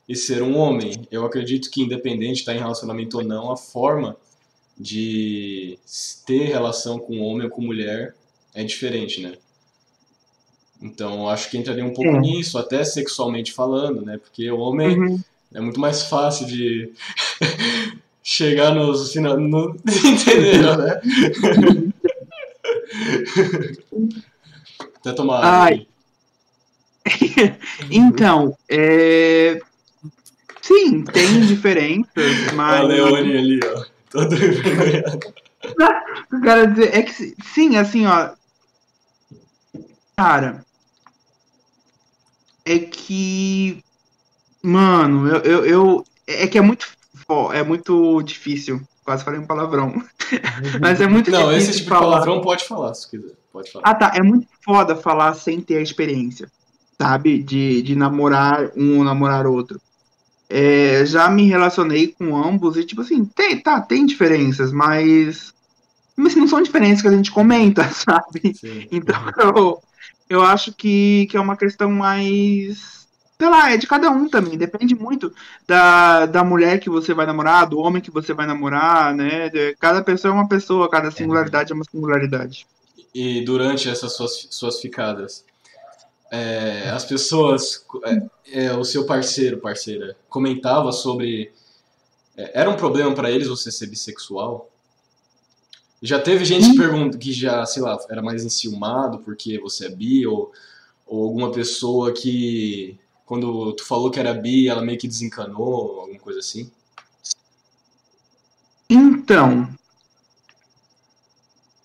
e 0.07 0.15
ser 0.15 0.41
um 0.41 0.57
homem. 0.57 1.07
Eu 1.11 1.25
acredito 1.25 1.69
que 1.69 1.81
independente 1.81 2.35
de 2.35 2.39
estar 2.39 2.55
em 2.55 2.59
relacionamento 2.59 3.17
ou 3.17 3.23
não, 3.23 3.51
a 3.51 3.57
forma 3.57 4.15
de 4.77 5.77
ter 6.25 6.45
relação 6.45 6.97
com 6.97 7.19
homem 7.19 7.45
ou 7.45 7.49
com 7.51 7.61
mulher 7.61 8.15
é 8.55 8.63
diferente, 8.63 9.21
né? 9.21 9.33
Então, 10.81 11.27
acho 11.27 11.49
que 11.51 11.57
entraria 11.57 11.83
um 11.83 11.93
pouco 11.93 12.15
é. 12.15 12.19
nisso, 12.19 12.57
até 12.57 12.83
sexualmente 12.85 13.51
falando, 13.51 14.01
né? 14.01 14.17
Porque 14.17 14.49
o 14.49 14.59
homem 14.59 14.97
uhum. 14.97 15.19
é 15.53 15.59
muito 15.59 15.79
mais 15.79 16.03
fácil 16.03 16.47
de 16.47 16.93
chegar 18.23 18.73
nos 18.73 19.13
no... 19.15 19.75
entenderam, 20.05 20.77
né? 20.77 21.01
Até 24.97 25.13
tomar. 25.13 25.43
Ai. 25.43 25.87
então, 27.89 28.57
é... 28.69 29.61
sim, 30.61 31.03
tem 31.03 31.45
diferenças, 31.45 32.51
mas. 32.53 32.81
A 32.81 32.83
Leone 32.83 33.37
ali, 33.37 33.59
ó. 33.63 33.85
Todo 34.09 34.35
quero 36.41 36.73
dizer, 36.73 36.95
é 36.95 37.03
que 37.03 37.35
sim, 37.43 37.77
assim, 37.77 38.05
ó. 38.05 38.31
Cara. 40.17 40.65
É 42.65 42.79
que. 42.79 43.83
Mano, 44.61 45.27
eu, 45.27 45.41
eu, 45.41 45.65
eu. 45.65 46.05
É 46.27 46.47
que 46.47 46.57
é 46.57 46.61
muito. 46.61 46.87
É 47.53 47.63
muito 47.63 48.21
difícil. 48.23 48.81
Quase 49.09 49.23
falei 49.23 49.39
um 49.39 49.47
palavrão. 49.47 50.03
Mas 50.79 51.01
é 51.01 51.07
muito 51.07 51.31
Não, 51.31 51.51
esse 51.51 51.71
tipo 51.71 51.85
de 51.85 51.89
palavrão 51.89 52.41
pode 52.41 52.63
falar, 52.63 52.93
se 52.93 53.09
quiser. 53.09 53.31
Pode 53.51 53.71
falar. 53.71 53.83
Ah, 53.87 53.95
tá. 53.95 54.11
É 54.13 54.21
muito 54.21 54.47
foda 54.63 54.95
falar 54.95 55.33
sem 55.33 55.59
ter 55.59 55.77
a 55.77 55.81
experiência, 55.81 56.47
sabe? 57.01 57.41
De, 57.41 57.81
de 57.81 57.95
namorar 57.95 58.69
um 58.77 58.99
ou 58.99 59.03
namorar 59.03 59.47
outro. 59.47 59.81
É, 60.47 61.03
já 61.07 61.27
me 61.27 61.47
relacionei 61.47 62.09
com 62.09 62.37
ambos 62.37 62.77
e, 62.77 62.85
tipo 62.85 63.01
assim, 63.01 63.25
tem, 63.25 63.59
tá, 63.59 63.81
tem 63.81 64.05
diferenças, 64.05 64.71
mas. 64.71 65.55
Mas 66.15 66.35
não 66.35 66.47
são 66.47 66.61
diferenças 66.61 67.01
que 67.01 67.07
a 67.07 67.11
gente 67.11 67.31
comenta, 67.31 67.85
sabe? 67.89 68.53
Sim. 68.53 68.87
Então, 68.91 69.19
eu, 69.39 69.81
eu 70.29 70.43
acho 70.43 70.71
que, 70.71 71.25
que 71.31 71.35
é 71.35 71.41
uma 71.41 71.57
questão 71.57 71.89
mais. 71.89 72.98
Sei 73.41 73.49
lá, 73.49 73.71
é 73.71 73.77
de 73.77 73.87
cada 73.87 74.09
um 74.09 74.27
também. 74.27 74.57
Depende 74.57 74.93
muito 74.93 75.33
da, 75.65 76.25
da 76.25 76.43
mulher 76.43 76.79
que 76.79 76.89
você 76.89 77.13
vai 77.13 77.25
namorar, 77.25 77.67
do 77.67 77.79
homem 77.79 78.01
que 78.01 78.11
você 78.11 78.33
vai 78.33 78.45
namorar, 78.45 79.13
né? 79.15 79.49
Cada 79.79 80.03
pessoa 80.03 80.31
é 80.31 80.35
uma 80.35 80.49
pessoa, 80.49 80.89
cada 80.89 81.09
singularidade 81.09 81.71
é, 81.71 81.73
é 81.73 81.75
uma 81.75 81.85
singularidade 81.85 82.67
e 83.13 83.41
durante 83.41 83.89
essas 83.89 84.13
suas, 84.13 84.47
suas 84.51 84.79
ficadas, 84.79 85.43
é, 86.31 86.89
as 86.89 87.05
pessoas, 87.05 87.85
é, 88.05 88.65
é, 88.65 88.73
o 88.73 88.83
seu 88.83 89.05
parceiro, 89.05 89.57
parceira, 89.57 90.15
comentava 90.29 90.91
sobre. 90.91 91.51
É, 92.37 92.61
era 92.61 92.69
um 92.69 92.77
problema 92.77 93.13
para 93.13 93.31
eles 93.31 93.47
você 93.47 93.71
ser 93.71 93.87
bissexual? 93.87 94.69
Já 96.01 96.19
teve 96.19 96.45
gente 96.45 96.71
que 96.71 96.77
pergunta 96.77 97.17
que 97.17 97.33
já, 97.33 97.65
sei 97.65 97.81
lá, 97.81 97.97
era 98.09 98.21
mais 98.21 98.45
enciumado 98.45 99.19
porque 99.19 99.59
você 99.59 99.87
é 99.87 99.89
bi, 99.89 100.25
ou, 100.25 100.51
ou 101.05 101.25
alguma 101.25 101.51
pessoa 101.51 102.13
que, 102.13 102.97
quando 103.29 103.73
tu 103.73 103.85
falou 103.85 104.09
que 104.09 104.19
era 104.19 104.33
bi, 104.33 104.67
ela 104.67 104.81
meio 104.81 104.97
que 104.97 105.07
desencanou, 105.07 105.99
alguma 106.01 106.17
coisa 106.17 106.39
assim? 106.39 106.67
Então, 108.89 109.69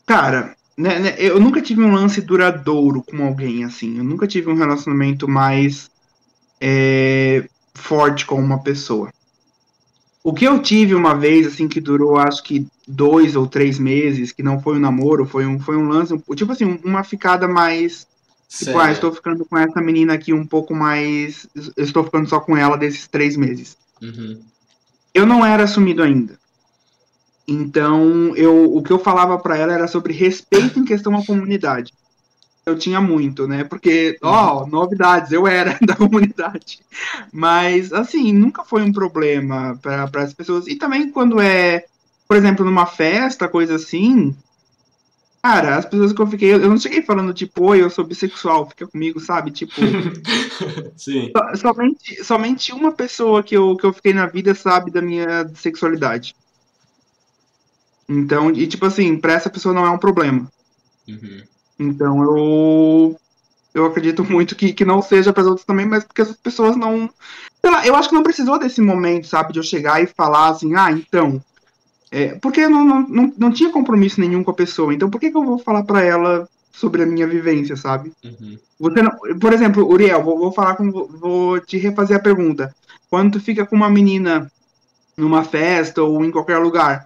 cara, 0.07 0.57
né, 0.75 0.99
né, 0.99 1.15
eu 1.19 1.39
nunca 1.39 1.61
tive 1.61 1.83
um 1.83 1.93
lance 1.93 2.23
duradouro 2.23 3.03
com 3.03 3.23
alguém, 3.23 3.63
assim. 3.63 3.99
Eu 3.99 4.05
nunca 4.05 4.27
tive 4.27 4.49
um 4.49 4.57
relacionamento 4.57 5.29
mais 5.29 5.91
é, 6.59 7.47
forte 7.75 8.25
com 8.25 8.37
uma 8.37 8.63
pessoa. 8.63 9.13
O 10.23 10.33
que 10.33 10.47
eu 10.47 10.63
tive 10.63 10.95
uma 10.95 11.15
vez, 11.15 11.47
assim, 11.47 11.69
que 11.69 11.79
durou 11.79 12.17
acho 12.17 12.43
que 12.43 12.67
dois 12.89 13.37
ou 13.37 13.47
três 13.47 13.79
meses, 13.79 14.33
que 14.33 14.43
não 14.43 14.63
foi 14.63 14.77
um 14.77 14.81
namoro, 14.81 15.27
foi 15.27 15.45
um, 15.45 15.61
foi 15.61 15.77
um 15.77 15.89
lance, 15.89 16.19
tipo 16.35 16.53
assim, 16.53 16.81
uma 16.83 17.05
ficada 17.05 17.47
mais. 17.47 18.07
Tipo, 18.49 18.79
ah, 18.79 18.93
estou 18.93 19.13
ficando 19.13 19.45
com 19.45 19.59
essa 19.59 19.81
menina 19.81 20.15
aqui 20.15 20.33
um 20.33 20.47
pouco 20.47 20.75
mais. 20.75 21.49
estou 21.77 22.05
ficando 22.05 22.29
só 22.29 22.41
com 22.41 22.57
ela 22.57 22.77
desses 22.77 23.09
três 23.09 23.37
meses. 23.37 23.77
Uhum. 24.01 24.41
Eu 25.13 25.27
não 25.27 25.45
era 25.45 25.65
assumido 25.65 26.03
ainda. 26.03 26.39
Então, 27.47 28.35
eu, 28.37 28.75
o 28.75 28.83
que 28.83 28.93
eu 28.93 28.99
falava 28.99 29.39
para 29.39 29.57
ela 29.57 29.73
era 29.73 29.87
sobre 29.87 30.13
respeito 30.13 30.79
em 30.79 30.85
questão 30.85 31.17
à 31.17 31.25
comunidade. 31.25 31.93
Eu 32.65 32.79
tinha 32.79 33.01
muito, 33.01 33.47
né? 33.47 33.63
Porque, 33.63 34.19
ó, 34.23 34.63
oh, 34.63 34.67
novidades, 34.67 35.31
eu 35.31 35.47
era 35.47 35.79
da 35.85 35.95
comunidade. 35.95 36.81
Mas, 37.31 37.93
assim, 37.93 38.33
nunca 38.33 38.65
foi 38.65 38.83
um 38.83 38.93
problema 38.93 39.79
para 39.83 40.23
as 40.23 40.33
pessoas. 40.33 40.67
E 40.67 40.77
também 40.77 41.11
quando 41.11 41.41
é, 41.41 41.85
por 42.27 42.37
exemplo, 42.37 42.65
numa 42.65 42.87
festa, 42.87 43.49
coisa 43.49 43.75
assim, 43.75 44.35
Cara, 45.45 45.77
as 45.77 45.85
pessoas 45.85 46.11
que 46.15 46.23
eu 46.23 46.27
fiquei, 46.27 46.55
eu 46.55 46.71
não 46.71 46.79
cheguei 46.79 47.03
falando, 47.03 47.35
tipo, 47.35 47.67
oi, 47.67 47.83
eu 47.83 47.91
sou 47.91 48.03
bissexual, 48.03 48.67
fica 48.67 48.87
comigo, 48.87 49.21
sabe? 49.21 49.51
Tipo. 49.51 49.75
Sim. 50.97 51.31
So, 51.37 51.61
somente, 51.61 52.25
somente 52.25 52.73
uma 52.73 52.91
pessoa 52.93 53.43
que 53.43 53.55
eu, 53.55 53.77
que 53.77 53.85
eu 53.85 53.93
fiquei 53.93 54.15
na 54.15 54.25
vida 54.25 54.55
sabe 54.55 54.91
da 54.91 55.03
minha 55.03 55.47
sexualidade. 55.55 56.35
Então, 58.09 58.51
e 58.53 58.67
tipo 58.67 58.87
assim, 58.87 59.19
pra 59.19 59.35
essa 59.35 59.51
pessoa 59.51 59.75
não 59.75 59.85
é 59.85 59.91
um 59.91 59.99
problema. 59.99 60.51
Uhum. 61.07 61.43
Então 61.79 62.23
eu 62.23 63.21
eu 63.75 63.85
acredito 63.85 64.25
muito 64.31 64.57
que, 64.57 64.73
que 64.73 64.85
não 64.87 65.03
seja 65.03 65.31
para 65.31 65.43
as 65.43 65.49
outras 65.49 65.67
também, 65.67 65.85
mas 65.85 66.05
porque 66.05 66.23
as 66.23 66.33
pessoas 66.33 66.75
não. 66.75 67.11
Sei 67.61 67.71
lá, 67.71 67.87
eu 67.87 67.95
acho 67.95 68.09
que 68.09 68.15
não 68.15 68.23
precisou 68.23 68.59
desse 68.59 68.81
momento, 68.81 69.27
sabe, 69.27 69.53
de 69.53 69.59
eu 69.59 69.63
chegar 69.63 70.03
e 70.03 70.07
falar 70.07 70.49
assim, 70.49 70.75
ah, 70.75 70.91
então. 70.91 71.45
É, 72.15 72.29
porque 72.37 72.69
não, 72.69 72.85
não, 72.85 73.01
não, 73.09 73.35
não 73.37 73.53
tinha 73.53 73.73
compromisso 73.73 74.21
nenhum 74.21 74.45
com 74.45 74.53
a 74.53 74.55
pessoa, 74.55 74.95
então 74.95 75.11
por 75.11 75.21
que, 75.21 75.33
que 75.33 75.37
eu 75.37 75.43
vou 75.43 75.59
falar 75.59 75.83
para 75.83 76.01
ela 76.01 76.49
sobre 76.73 77.03
a 77.03 77.07
minha 77.07 77.27
vivência, 77.27 77.75
sabe? 77.75 78.13
Uhum. 78.25 78.57
Você 78.79 79.03
não, 79.03 79.11
por 79.41 79.53
exemplo, 79.53 79.85
Uriel, 79.85 80.23
vou, 80.23 80.39
vou 80.39 80.53
falar 80.53 80.77
com. 80.77 80.93
Vou 80.93 81.59
te 81.59 81.77
refazer 81.77 82.17
a 82.17 82.23
pergunta. 82.23 82.73
Quando 83.11 83.33
tu 83.33 83.41
fica 83.41 83.67
com 83.67 83.75
uma 83.75 83.91
menina 83.91 84.49
numa 85.17 85.43
festa 85.43 86.05
ou 86.05 86.25
em 86.25 86.31
qualquer 86.31 86.59
lugar, 86.59 87.05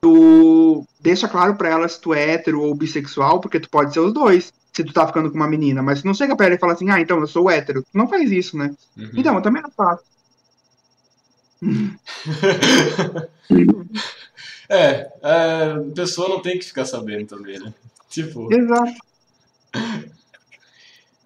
tu 0.00 0.86
deixa 1.00 1.28
claro 1.28 1.54
para 1.56 1.68
ela 1.68 1.86
se 1.86 2.00
tu 2.00 2.14
é 2.14 2.30
hétero 2.32 2.62
ou 2.62 2.74
bissexual, 2.74 3.40
porque 3.40 3.60
tu 3.60 3.68
pode 3.68 3.92
ser 3.92 4.00
os 4.00 4.14
dois, 4.14 4.54
se 4.72 4.82
tu 4.82 4.90
tá 4.90 5.06
ficando 5.06 5.30
com 5.30 5.36
uma 5.36 5.46
menina, 5.48 5.82
mas 5.82 6.00
tu 6.00 6.06
não 6.06 6.14
chega 6.14 6.34
pra 6.34 6.46
ela 6.46 6.54
e 6.54 6.58
fala 6.58 6.72
assim, 6.72 6.88
ah, 6.88 6.98
então 6.98 7.18
eu 7.18 7.26
sou 7.26 7.50
hétero. 7.50 7.82
Tu 7.82 7.98
não 7.98 8.08
faz 8.08 8.32
isso, 8.32 8.56
né? 8.56 8.74
Uhum. 8.96 9.10
Então, 9.16 9.34
eu 9.34 9.42
também 9.42 9.60
não 9.60 9.70
faço. 9.70 10.02
é, 14.68 15.12
a 15.22 15.80
pessoa 15.94 16.28
não 16.28 16.40
tem 16.40 16.58
que 16.58 16.64
ficar 16.64 16.84
sabendo 16.84 17.26
também, 17.26 17.58
né? 17.58 17.72
Tipo. 18.08 18.52
Exato. 18.52 18.94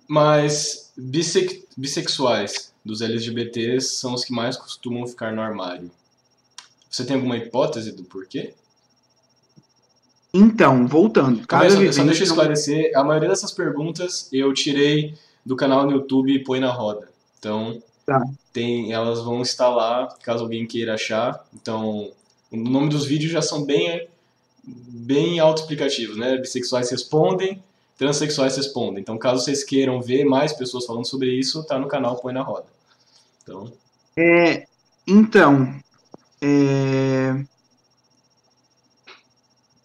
Mas 0.09 0.93
Bisex, 0.97 1.65
bissexuais 1.77 2.73
dos 2.85 3.01
LGBTs 3.01 3.95
são 3.97 4.15
os 4.15 4.25
que 4.25 4.33
mais 4.33 4.57
costumam 4.57 5.07
ficar 5.07 5.33
no 5.33 5.41
armário. 5.41 5.91
Você 6.91 7.05
tem 7.05 7.17
alguma 7.17 7.37
hipótese 7.37 7.93
do 7.93 8.03
porquê? 8.05 8.55
Então, 10.33 10.87
voltando. 10.87 11.47
Calma 11.47 11.67
aí, 11.67 11.87
só, 11.93 12.01
só 12.01 12.05
deixa 12.05 12.23
eu 12.23 12.27
esclarecer. 12.27 12.93
A 12.97 13.05
maioria 13.05 13.29
dessas 13.29 13.53
perguntas 13.53 14.29
eu 14.33 14.53
tirei 14.53 15.15
do 15.45 15.57
canal 15.57 15.85
no 15.87 15.93
YouTube 15.93 16.33
e 16.33 16.43
põe 16.43 16.61
na 16.61 16.71
roda. 16.71 17.09
Então, 17.39 17.81
Tá. 18.07 18.21
tem, 18.53 18.93
elas 18.93 19.21
vão 19.21 19.41
estar 19.41 19.69
lá, 19.69 20.09
caso 20.23 20.43
alguém 20.43 20.67
queira 20.67 20.95
achar. 20.95 21.45
Então, 21.55 22.11
o 22.51 22.56
nome 22.56 22.89
dos 22.89 23.05
vídeos 23.05 23.32
já 23.32 23.43
são 23.43 23.64
bem, 23.64 24.09
bem 24.64 25.39
autoexplicativos, 25.39 26.16
né? 26.16 26.36
Bissexuais 26.39 26.90
respondem, 26.90 27.62
transexuais 27.97 28.56
respondem. 28.56 29.01
Então, 29.01 29.18
caso 29.18 29.44
vocês 29.44 29.62
queiram 29.62 30.01
ver 30.01 30.24
mais 30.24 30.52
pessoas 30.52 30.86
falando 30.86 31.06
sobre 31.06 31.32
isso, 31.32 31.64
tá 31.64 31.78
no 31.78 31.89
canal 31.89 32.16
Põe 32.16 32.32
na 32.32 32.43
Roda. 32.43 32.66
Então, 33.43 33.72
É, 34.16 34.66
então, 35.06 35.74
é, 36.40 37.44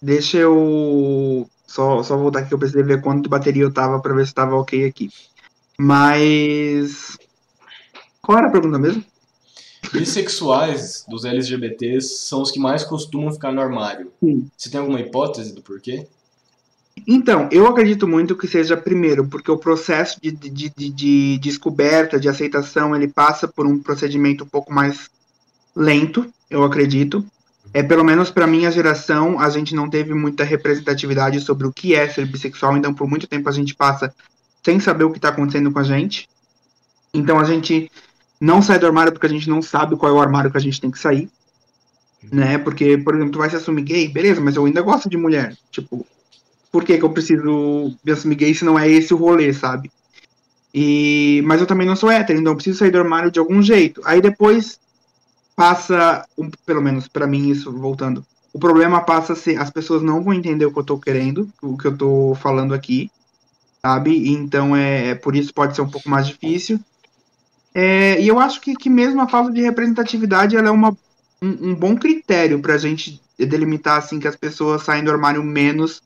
deixa 0.01 0.37
eu 0.37 1.49
só, 1.67 2.01
só 2.03 2.17
voltar 2.17 2.39
aqui 2.39 2.49
que 2.49 2.53
eu 2.53 2.59
precisei 2.59 2.83
ver 2.83 3.01
quanto 3.01 3.23
de 3.23 3.29
bateria 3.29 3.63
eu 3.63 3.73
tava 3.73 3.99
pra 3.99 4.13
ver 4.13 4.25
se 4.25 4.33
tava 4.33 4.55
ok 4.55 4.85
aqui. 4.85 5.09
Mas 5.77 7.17
qual 8.21 8.37
era 8.37 8.47
a 8.47 8.51
pergunta 8.51 8.79
mesmo? 8.79 9.03
Bissexuais 9.91 11.05
dos 11.07 11.25
LGBTs 11.25 12.27
são 12.27 12.41
os 12.41 12.51
que 12.51 12.59
mais 12.59 12.83
costumam 12.83 13.31
ficar 13.31 13.51
no 13.51 13.61
armário. 13.61 14.11
Sim. 14.23 14.49
Você 14.55 14.69
tem 14.69 14.79
alguma 14.79 14.99
hipótese 14.99 15.53
do 15.53 15.61
porquê? 15.61 16.07
Então, 17.07 17.49
eu 17.51 17.67
acredito 17.67 18.07
muito 18.07 18.37
que 18.37 18.47
seja 18.47 18.77
primeiro, 18.77 19.27
porque 19.27 19.51
o 19.51 19.57
processo 19.57 20.19
de, 20.21 20.31
de, 20.31 20.69
de, 20.69 20.89
de 20.89 21.37
descoberta, 21.39 22.19
de 22.19 22.29
aceitação, 22.29 22.95
ele 22.95 23.07
passa 23.07 23.47
por 23.47 23.67
um 23.67 23.79
procedimento 23.79 24.43
um 24.43 24.47
pouco 24.47 24.73
mais 24.73 25.09
lento, 25.75 26.25
eu 26.49 26.63
acredito. 26.63 27.25
É 27.73 27.83
pelo 27.83 28.03
menos 28.03 28.31
para 28.31 28.47
minha 28.47 28.71
geração, 28.71 29.39
a 29.39 29.49
gente 29.49 29.75
não 29.75 29.89
teve 29.89 30.13
muita 30.13 30.43
representatividade 30.43 31.41
sobre 31.41 31.67
o 31.67 31.73
que 31.73 31.93
é 31.93 32.07
ser 32.07 32.25
bissexual, 32.25 32.77
então 32.77 32.93
por 32.93 33.07
muito 33.07 33.27
tempo 33.27 33.49
a 33.49 33.51
gente 33.51 33.75
passa 33.75 34.13
sem 34.63 34.79
saber 34.79 35.03
o 35.03 35.11
que 35.11 35.17
está 35.17 35.29
acontecendo 35.29 35.71
com 35.71 35.79
a 35.79 35.83
gente. 35.83 36.29
Então 37.13 37.39
a 37.39 37.43
gente 37.43 37.91
não 38.39 38.61
sai 38.61 38.79
do 38.79 38.85
armário 38.85 39.11
porque 39.11 39.27
a 39.27 39.29
gente 39.29 39.49
não 39.49 39.61
sabe 39.61 39.95
qual 39.95 40.11
é 40.11 40.15
o 40.15 40.21
armário 40.21 40.51
que 40.51 40.57
a 40.57 40.61
gente 40.61 40.79
tem 40.79 40.91
que 40.91 40.99
sair, 40.99 41.29
né? 42.31 42.57
Porque, 42.57 42.97
por 42.97 43.15
exemplo, 43.15 43.33
tu 43.33 43.39
vai 43.39 43.49
se 43.49 43.55
assumir 43.55 43.83
gay, 43.83 44.07
beleza, 44.07 44.41
mas 44.41 44.55
eu 44.55 44.65
ainda 44.65 44.81
gosto 44.81 45.09
de 45.09 45.17
mulher, 45.17 45.55
tipo, 45.71 46.05
por 46.71 46.83
que, 46.83 46.97
que 46.97 47.05
eu 47.05 47.09
preciso 47.09 47.95
me 48.03 48.11
assumir 48.11 48.35
gay 48.35 48.53
se 48.53 48.65
não 48.65 48.77
é 48.77 48.89
esse 48.89 49.13
o 49.13 49.17
rolê, 49.17 49.53
sabe? 49.53 49.91
E, 50.73 51.41
mas 51.45 51.61
eu 51.61 51.67
também 51.67 51.87
não 51.87 51.95
sou 51.95 52.11
hétero, 52.11 52.37
então 52.37 52.51
eu 52.51 52.55
preciso 52.55 52.79
sair 52.79 52.91
do 52.91 52.97
armário 52.97 53.31
de 53.31 53.39
algum 53.39 53.61
jeito. 53.61 54.01
Aí 54.03 54.19
depois 54.19 54.77
passa, 55.55 56.27
um, 56.37 56.49
pelo 56.65 56.81
menos 56.81 57.07
para 57.07 57.25
mim, 57.25 57.49
isso 57.49 57.71
voltando. 57.71 58.25
O 58.51 58.59
problema 58.59 59.01
passa 59.01 59.33
a 59.33 59.35
ser, 59.35 59.57
as 59.57 59.69
pessoas 59.69 60.01
não 60.01 60.21
vão 60.21 60.33
entender 60.33 60.65
o 60.65 60.73
que 60.73 60.79
eu 60.79 60.83
tô 60.83 60.99
querendo, 60.99 61.49
o 61.61 61.77
que 61.77 61.87
eu 61.87 61.95
tô 61.95 62.35
falando 62.41 62.73
aqui, 62.73 63.09
sabe? 63.81 64.29
Então 64.29 64.75
é, 64.75 65.11
é 65.11 65.15
por 65.15 65.35
isso 65.35 65.53
pode 65.53 65.75
ser 65.75 65.81
um 65.81 65.89
pouco 65.89 66.09
mais 66.09 66.27
difícil. 66.27 66.79
É, 67.77 68.22
e 68.22 68.27
eu 68.30 68.39
acho 68.39 68.61
que, 68.61 68.73
que 68.73 68.89
mesmo 68.89 69.22
a 69.22 69.27
falta 69.27 69.52
de 69.52 69.61
representatividade 69.61 70.56
ela 70.56 70.69
é 70.69 70.72
uma, 70.72 70.97
um, 71.41 71.72
um 71.72 71.76
bom 71.76 71.97
critério 71.97 72.61
para 72.61 72.76
a 72.76 72.77
gente 72.77 73.22
delimitar 73.38 73.97
assim 73.97 74.18
que 74.18 74.30
as 74.30 74.35
pessoas 74.38 74.84
saem 74.84 75.03
do 75.03 75.11
armário 75.11 75.43
menos 75.43 76.02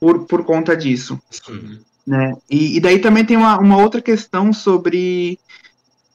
por, 0.00 0.26
por 0.26 0.44
conta 0.44 0.76
disso, 0.76 1.20
né? 2.04 2.36
E, 2.50 2.76
e 2.76 2.80
daí 2.80 2.98
também 2.98 3.24
tem 3.24 3.36
uma, 3.36 3.56
uma 3.60 3.76
outra 3.76 4.02
questão 4.02 4.52
sobre 4.52 5.38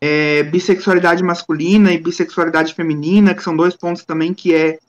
é, 0.02 0.44
bissexualidade 0.44 1.24
masculina 1.24 1.94
e 1.94 1.98
bissexualidade 1.98 2.74
feminina, 2.74 3.34
que 3.34 3.42
são 3.42 3.56
dois 3.56 3.78
pontos 3.78 4.04
também 4.04 4.34
que, 4.34 4.54
é, 4.54 4.80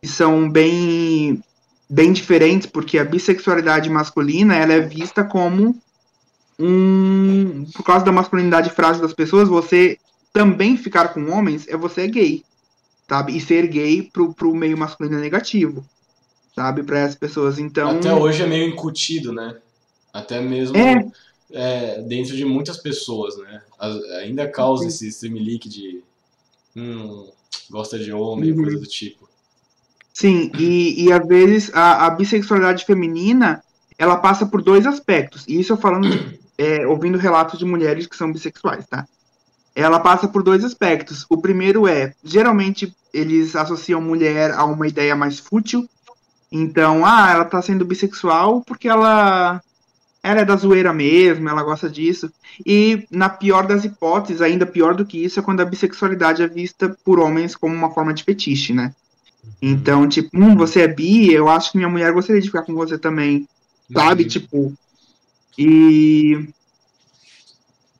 que 0.00 0.08
são 0.08 0.48
bem, 0.48 1.44
bem 1.90 2.10
diferentes, 2.10 2.66
porque 2.66 2.98
a 2.98 3.04
bissexualidade 3.04 3.90
masculina 3.90 4.56
ela 4.56 4.72
é 4.72 4.80
vista 4.80 5.22
como 5.22 5.76
um. 6.58 7.64
Por 7.74 7.82
causa 7.84 8.04
da 8.04 8.12
masculinidade 8.12 8.70
frágil 8.70 9.02
das 9.02 9.12
pessoas, 9.14 9.48
você 9.48 9.98
também 10.32 10.76
ficar 10.76 11.08
com 11.14 11.30
homens 11.30 11.66
é 11.68 11.76
você 11.76 12.02
é 12.02 12.06
gay, 12.08 12.44
sabe? 13.08 13.36
E 13.36 13.40
ser 13.40 13.66
gay 13.66 14.02
pro, 14.02 14.32
pro 14.34 14.54
meio 14.54 14.76
masculino 14.76 15.16
é 15.18 15.20
negativo, 15.20 15.84
sabe? 16.54 16.82
Para 16.82 17.04
as 17.04 17.14
pessoas. 17.14 17.58
Então. 17.58 17.90
Até 17.90 18.12
hoje 18.14 18.42
é 18.42 18.46
meio 18.46 18.68
incutido, 18.68 19.32
né? 19.32 19.56
Até 20.12 20.40
mesmo 20.40 20.76
É. 20.76 21.06
é, 21.52 22.02
dentro 22.02 22.36
de 22.36 22.44
muitas 22.44 22.76
pessoas, 22.78 23.36
né? 23.38 23.62
Ainda 24.22 24.48
causa 24.48 24.86
esse 24.86 25.06
streamlink 25.08 25.68
de 25.68 26.02
hum, 26.76 27.28
gosta 27.70 27.98
de 27.98 28.12
homem, 28.12 28.52
Uhum. 28.52 28.62
coisa 28.64 28.78
do 28.78 28.86
tipo. 28.86 29.28
Sim, 30.12 30.50
e, 30.58 31.04
e 31.04 31.12
às 31.12 31.24
vezes 31.28 31.70
a, 31.72 32.06
a 32.06 32.10
bissexualidade 32.10 32.84
feminina 32.84 33.62
ela 33.96 34.16
passa 34.16 34.46
por 34.46 34.62
dois 34.62 34.86
aspectos. 34.86 35.44
E 35.46 35.60
isso 35.60 35.72
eu 35.72 35.76
falando, 35.76 36.08
de- 36.10 36.37
é, 36.58 36.84
ouvindo 36.86 37.16
relatos 37.16 37.58
de 37.58 37.64
mulheres 37.64 38.06
que 38.06 38.16
são 38.16 38.32
bissexuais, 38.32 38.84
tá? 38.86 39.06
Ela 39.74 40.00
passa 40.00 40.26
por 40.26 40.42
dois 40.42 40.64
aspectos. 40.64 41.24
O 41.30 41.38
primeiro 41.38 41.86
é, 41.86 42.12
geralmente 42.24 42.92
eles 43.14 43.54
associam 43.54 44.00
mulher 44.00 44.50
a 44.50 44.64
uma 44.64 44.88
ideia 44.88 45.14
mais 45.14 45.38
fútil. 45.38 45.88
Então, 46.50 47.06
ah, 47.06 47.30
ela 47.30 47.44
tá 47.44 47.62
sendo 47.62 47.84
bissexual 47.84 48.62
porque 48.66 48.88
ela, 48.88 49.62
ela 50.22 50.40
é 50.40 50.44
da 50.44 50.56
zoeira 50.56 50.92
mesmo, 50.92 51.48
ela 51.48 51.62
gosta 51.62 51.88
disso. 51.88 52.30
E 52.66 53.06
na 53.10 53.28
pior 53.28 53.66
das 53.66 53.84
hipóteses, 53.84 54.42
ainda 54.42 54.66
pior 54.66 54.94
do 54.94 55.06
que 55.06 55.22
isso, 55.24 55.38
é 55.38 55.42
quando 55.42 55.60
a 55.60 55.64
bissexualidade 55.64 56.42
é 56.42 56.48
vista 56.48 56.96
por 57.04 57.20
homens 57.20 57.54
como 57.54 57.74
uma 57.74 57.90
forma 57.90 58.12
de 58.12 58.24
fetiche, 58.24 58.72
né? 58.72 58.92
Então, 59.62 60.08
tipo, 60.08 60.30
hum, 60.34 60.56
você 60.56 60.82
é 60.82 60.88
bi, 60.88 61.32
eu 61.32 61.48
acho 61.48 61.70
que 61.70 61.78
minha 61.78 61.88
mulher 61.88 62.12
gostaria 62.12 62.40
de 62.40 62.48
ficar 62.48 62.62
com 62.62 62.74
você 62.74 62.98
também, 62.98 63.46
sabe? 63.92 64.24
Uhum. 64.24 64.28
Tipo, 64.28 64.72
e, 65.58 66.48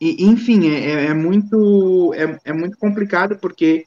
e 0.01 0.25
enfim, 0.27 0.69
é, 0.69 0.91
é- 0.91 1.05
é 1.07 1.15
muito 1.15 2.13
é, 2.15 2.39
é 2.45 2.53
muito 2.53 2.77
complicado 2.79 3.37
porque 3.37 3.87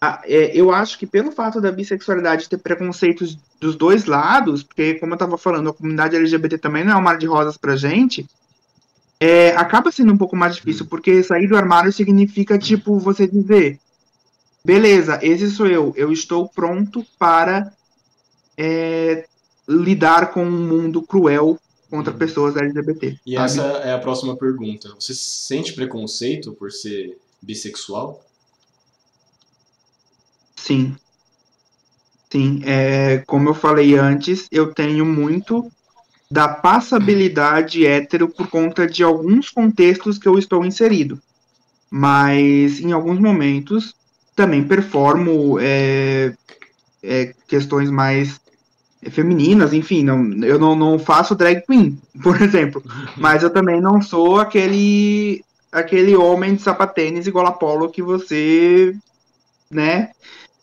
a- 0.00 0.22
é, 0.24 0.56
eu 0.56 0.72
acho 0.72 0.98
que 0.98 1.06
pelo 1.06 1.32
fato 1.32 1.60
da 1.60 1.72
bissexualidade 1.72 2.48
ter 2.48 2.58
preconceitos 2.58 3.38
dos 3.60 3.76
dois 3.76 4.06
lados, 4.06 4.62
porque 4.64 4.94
como 4.96 5.14
eu 5.14 5.18
tava 5.18 5.38
falando, 5.38 5.70
a 5.70 5.74
comunidade 5.74 6.16
LGBT 6.16 6.58
também 6.58 6.84
não 6.84 6.94
é 6.94 6.96
um 6.96 7.02
mar 7.02 7.18
de 7.18 7.26
rosas 7.26 7.56
pra 7.58 7.76
gente, 7.76 8.26
é, 9.20 9.50
acaba 9.56 9.92
sendo 9.92 10.12
um 10.12 10.18
pouco 10.18 10.36
mais 10.36 10.56
difícil, 10.56 10.86
porque 10.86 11.22
sair 11.22 11.46
do 11.48 11.56
armário 11.56 11.92
significa, 11.92 12.58
tipo, 12.58 12.98
você 12.98 13.26
dizer, 13.26 13.78
beleza, 14.64 15.18
esse 15.22 15.50
sou 15.50 15.66
eu, 15.66 15.92
eu 15.96 16.12
estou 16.12 16.48
pronto 16.48 17.04
para 17.18 17.72
é, 18.58 19.26
lidar 19.68 20.32
com 20.32 20.44
um 20.44 20.66
mundo 20.68 21.02
cruel 21.02 21.58
contra 21.92 22.10
pessoas 22.10 22.56
LGBT. 22.56 23.18
E 23.26 23.34
sabe? 23.34 23.44
essa 23.44 23.62
é 23.86 23.92
a 23.92 23.98
próxima 23.98 24.34
pergunta. 24.34 24.88
Você 24.98 25.12
sente 25.14 25.74
preconceito 25.74 26.54
por 26.54 26.72
ser 26.72 27.18
bissexual? 27.42 28.24
Sim. 30.56 30.96
Sim, 32.30 32.62
é, 32.64 33.18
como 33.26 33.50
eu 33.50 33.54
falei 33.54 33.94
antes, 33.94 34.48
eu 34.50 34.72
tenho 34.72 35.04
muito 35.04 35.70
da 36.30 36.48
passabilidade 36.48 37.86
hétero 37.86 38.26
por 38.26 38.48
conta 38.48 38.86
de 38.86 39.02
alguns 39.02 39.50
contextos 39.50 40.16
que 40.16 40.26
eu 40.26 40.38
estou 40.38 40.64
inserido. 40.64 41.20
Mas 41.90 42.80
em 42.80 42.92
alguns 42.92 43.18
momentos 43.18 43.94
também 44.34 44.66
performo 44.66 45.58
é, 45.60 46.32
é, 47.02 47.34
questões 47.46 47.90
mais 47.90 48.40
femininas, 49.10 49.72
enfim, 49.72 50.04
não, 50.04 50.32
eu 50.44 50.58
não, 50.58 50.76
não 50.76 50.98
faço 50.98 51.34
drag 51.34 51.62
queen, 51.66 52.00
por 52.22 52.40
exemplo. 52.40 52.82
Mas 53.16 53.42
eu 53.42 53.50
também 53.50 53.80
não 53.80 54.00
sou 54.00 54.40
aquele 54.40 55.44
aquele 55.70 56.14
homem 56.14 56.54
de 56.54 56.62
sapatênis 56.62 57.26
igual 57.26 57.46
Apolo 57.46 57.90
que 57.90 58.02
você, 58.02 58.94
né, 59.70 60.10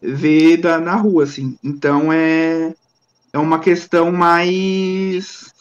vê 0.02 0.58
da, 0.58 0.80
na 0.80 0.96
rua, 0.96 1.24
assim. 1.26 1.58
Então 1.64 2.14
é, 2.14 2.74
é 3.34 3.40
uma 3.40 3.60
questão 3.60 4.12
mais. 4.12 5.54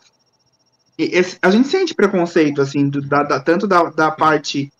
A 1.43 1.51
gente 1.51 1.69
sente 1.69 1.95
preconceito, 1.95 2.61
assim, 2.61 2.89
do- 2.89 3.01
da, 3.01 3.23
da- 3.23 3.41
tanto 3.41 3.67
da, 3.67 3.85
da 3.85 4.11
parte 4.11 4.73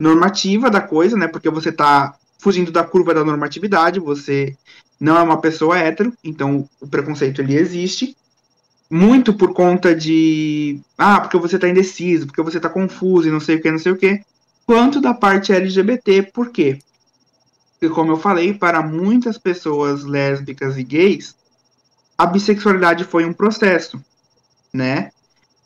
normativa 0.00 0.70
da 0.70 0.80
coisa, 0.82 1.16
né? 1.16 1.28
Porque 1.28 1.50
você 1.50 1.72
tá 1.72 2.14
fugindo 2.38 2.70
da 2.70 2.84
curva 2.84 3.12
da 3.12 3.24
normatividade, 3.24 4.00
você 4.00 4.56
não 5.00 5.16
é 5.16 5.22
uma 5.22 5.40
pessoa 5.40 5.78
hétero, 5.78 6.12
então 6.22 6.68
o 6.80 6.86
preconceito 6.86 7.40
ele 7.40 7.56
existe. 7.56 8.16
Muito 8.90 9.34
por 9.34 9.52
conta 9.52 9.94
de. 9.94 10.80
Ah, 10.96 11.20
porque 11.20 11.36
você 11.36 11.58
tá 11.58 11.68
indeciso, 11.68 12.26
porque 12.26 12.42
você 12.42 12.58
tá 12.58 12.70
confuso 12.70 13.28
e 13.28 13.30
não 13.30 13.40
sei 13.40 13.56
o 13.56 13.60
que, 13.60 13.70
não 13.70 13.78
sei 13.78 13.92
o 13.92 13.96
que. 13.96 14.22
Quanto 14.64 15.00
da 15.00 15.12
parte 15.12 15.52
LGBT, 15.52 16.22
por 16.32 16.50
quê? 16.50 16.78
Porque, 17.78 17.94
como 17.94 18.12
eu 18.12 18.16
falei, 18.16 18.54
para 18.54 18.82
muitas 18.82 19.36
pessoas 19.36 20.04
lésbicas 20.04 20.76
e 20.78 20.82
gays, 20.82 21.34
a 22.16 22.26
bissexualidade 22.26 23.04
foi 23.04 23.24
um 23.24 23.32
processo, 23.32 24.02
né? 24.72 25.10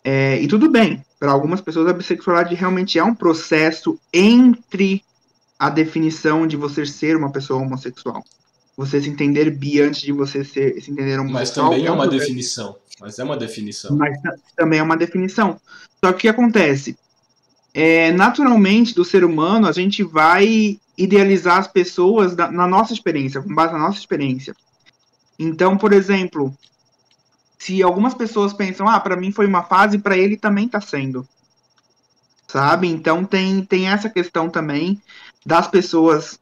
É, 0.05 0.41
e 0.41 0.49
tudo 0.49 0.69
bem, 0.69 1.05
Para 1.19 1.31
algumas 1.31 1.61
pessoas, 1.61 1.89
a 1.89 1.93
bissexualidade 1.93 2.57
realmente 2.57 2.99
é 2.99 3.05
um 3.05 3.15
processo 3.15 3.99
entre 4.13 5.05
a 5.63 5.71
definição 5.71 6.45
de 6.45 6.57
você 6.57 6.85
ser 6.85 7.17
uma 7.17 7.31
pessoa 7.31 7.63
homossexual. 7.63 8.25
Você 8.77 9.01
se 9.01 9.09
entender 9.09 9.49
bi 9.49 9.81
antes 9.81 10.01
de 10.01 10.11
você 10.11 10.45
ser, 10.45 10.83
se 10.83 10.91
entender 10.91 11.21
homossexual. 11.21 11.69
Mas 11.69 11.77
também 11.77 11.85
é, 11.85 11.87
é 11.87 11.93
um 11.93 11.95
uma 11.95 12.09
definição. 12.09 12.77
Mas 13.01 13.19
é 13.21 13.23
uma 13.23 13.37
definição. 13.37 13.97
Mas 13.97 14.21
ta- 14.21 14.35
também 14.57 14.81
é 14.81 14.83
uma 14.83 14.97
definição. 14.97 15.61
Só 16.05 16.11
que 16.11 16.17
o 16.17 16.21
que 16.23 16.29
acontece? 16.29 16.99
É, 17.73 18.11
naturalmente, 18.11 18.93
do 18.93 19.05
ser 19.05 19.23
humano, 19.23 19.69
a 19.69 19.73
gente 19.73 20.03
vai 20.03 20.81
idealizar 20.99 21.59
as 21.59 21.69
pessoas 21.69 22.35
da- 22.35 22.51
na 22.51 22.67
nossa 22.67 22.93
experiência, 22.93 23.41
com 23.41 23.55
base 23.55 23.73
na 23.73 23.79
nossa 23.79 24.01
experiência. 24.01 24.57
Então, 25.39 25.79
por 25.79 25.93
exemplo, 25.93 26.53
se 27.57 27.81
algumas 27.85 28.15
pessoas 28.15 28.53
pensam, 28.53 28.89
ah, 28.89 28.99
para 28.99 29.15
mim 29.15 29.31
foi 29.31 29.47
uma 29.47 29.63
fase, 29.63 29.97
para 29.97 30.19
ele 30.19 30.37
também 30.37 30.67
está 30.67 30.81
sendo. 30.81 31.25
Sabe? 32.49 32.89
Então 32.89 33.25
tem, 33.25 33.65
tem 33.65 33.89
essa 33.89 34.11
questão 34.11 34.51
também 34.51 35.01
das 35.45 35.67
pessoas 35.69 36.39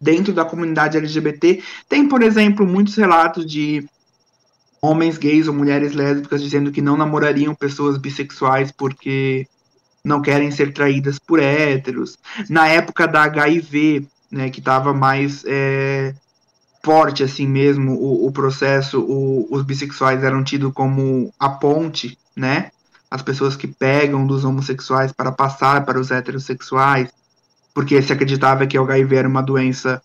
dentro 0.00 0.32
da 0.32 0.44
comunidade 0.44 0.96
LGBT. 0.96 1.62
Tem, 1.88 2.08
por 2.08 2.22
exemplo, 2.22 2.66
muitos 2.66 2.94
relatos 2.96 3.46
de 3.46 3.86
homens 4.80 5.18
gays 5.18 5.48
ou 5.48 5.54
mulheres 5.54 5.92
lésbicas 5.94 6.42
dizendo 6.42 6.70
que 6.70 6.82
não 6.82 6.96
namorariam 6.96 7.54
pessoas 7.54 7.96
bissexuais 7.98 8.70
porque 8.70 9.46
não 10.04 10.22
querem 10.22 10.50
ser 10.50 10.72
traídas 10.72 11.18
por 11.18 11.40
héteros. 11.40 12.18
Na 12.48 12.68
época 12.68 13.08
da 13.08 13.24
HIV, 13.24 14.06
né, 14.30 14.50
que 14.50 14.60
estava 14.60 14.92
mais 14.94 15.42
é, 15.46 16.14
forte 16.84 17.24
assim 17.24 17.46
mesmo 17.46 17.92
o, 17.94 18.26
o 18.26 18.32
processo, 18.32 19.00
o- 19.00 19.48
os 19.50 19.62
bissexuais 19.64 20.22
eram 20.22 20.44
tidos 20.44 20.72
como 20.72 21.32
a 21.38 21.48
ponte, 21.48 22.16
né? 22.36 22.70
As 23.10 23.22
pessoas 23.22 23.56
que 23.56 23.66
pegam 23.66 24.26
dos 24.26 24.44
homossexuais 24.44 25.12
para 25.12 25.32
passar 25.32 25.84
para 25.84 25.98
os 25.98 26.10
heterossexuais, 26.10 27.08
porque 27.76 28.00
se 28.00 28.10
acreditava 28.10 28.66
que 28.66 28.78
o 28.78 28.82
HIV 28.82 29.16
era 29.16 29.28
uma 29.28 29.42
doença 29.42 30.02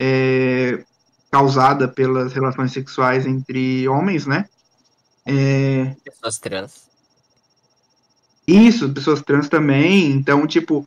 é, 0.00 0.84
causada 1.30 1.86
pelas 1.86 2.32
relações 2.32 2.72
sexuais 2.72 3.24
entre 3.24 3.86
homens, 3.86 4.26
né? 4.26 4.46
É, 5.24 5.94
Pessoas 6.04 6.40
trans. 6.40 6.90
isso, 8.48 8.92
pessoas 8.92 9.22
trans 9.22 9.48
também. 9.48 10.10
Então, 10.10 10.44
tipo, 10.44 10.84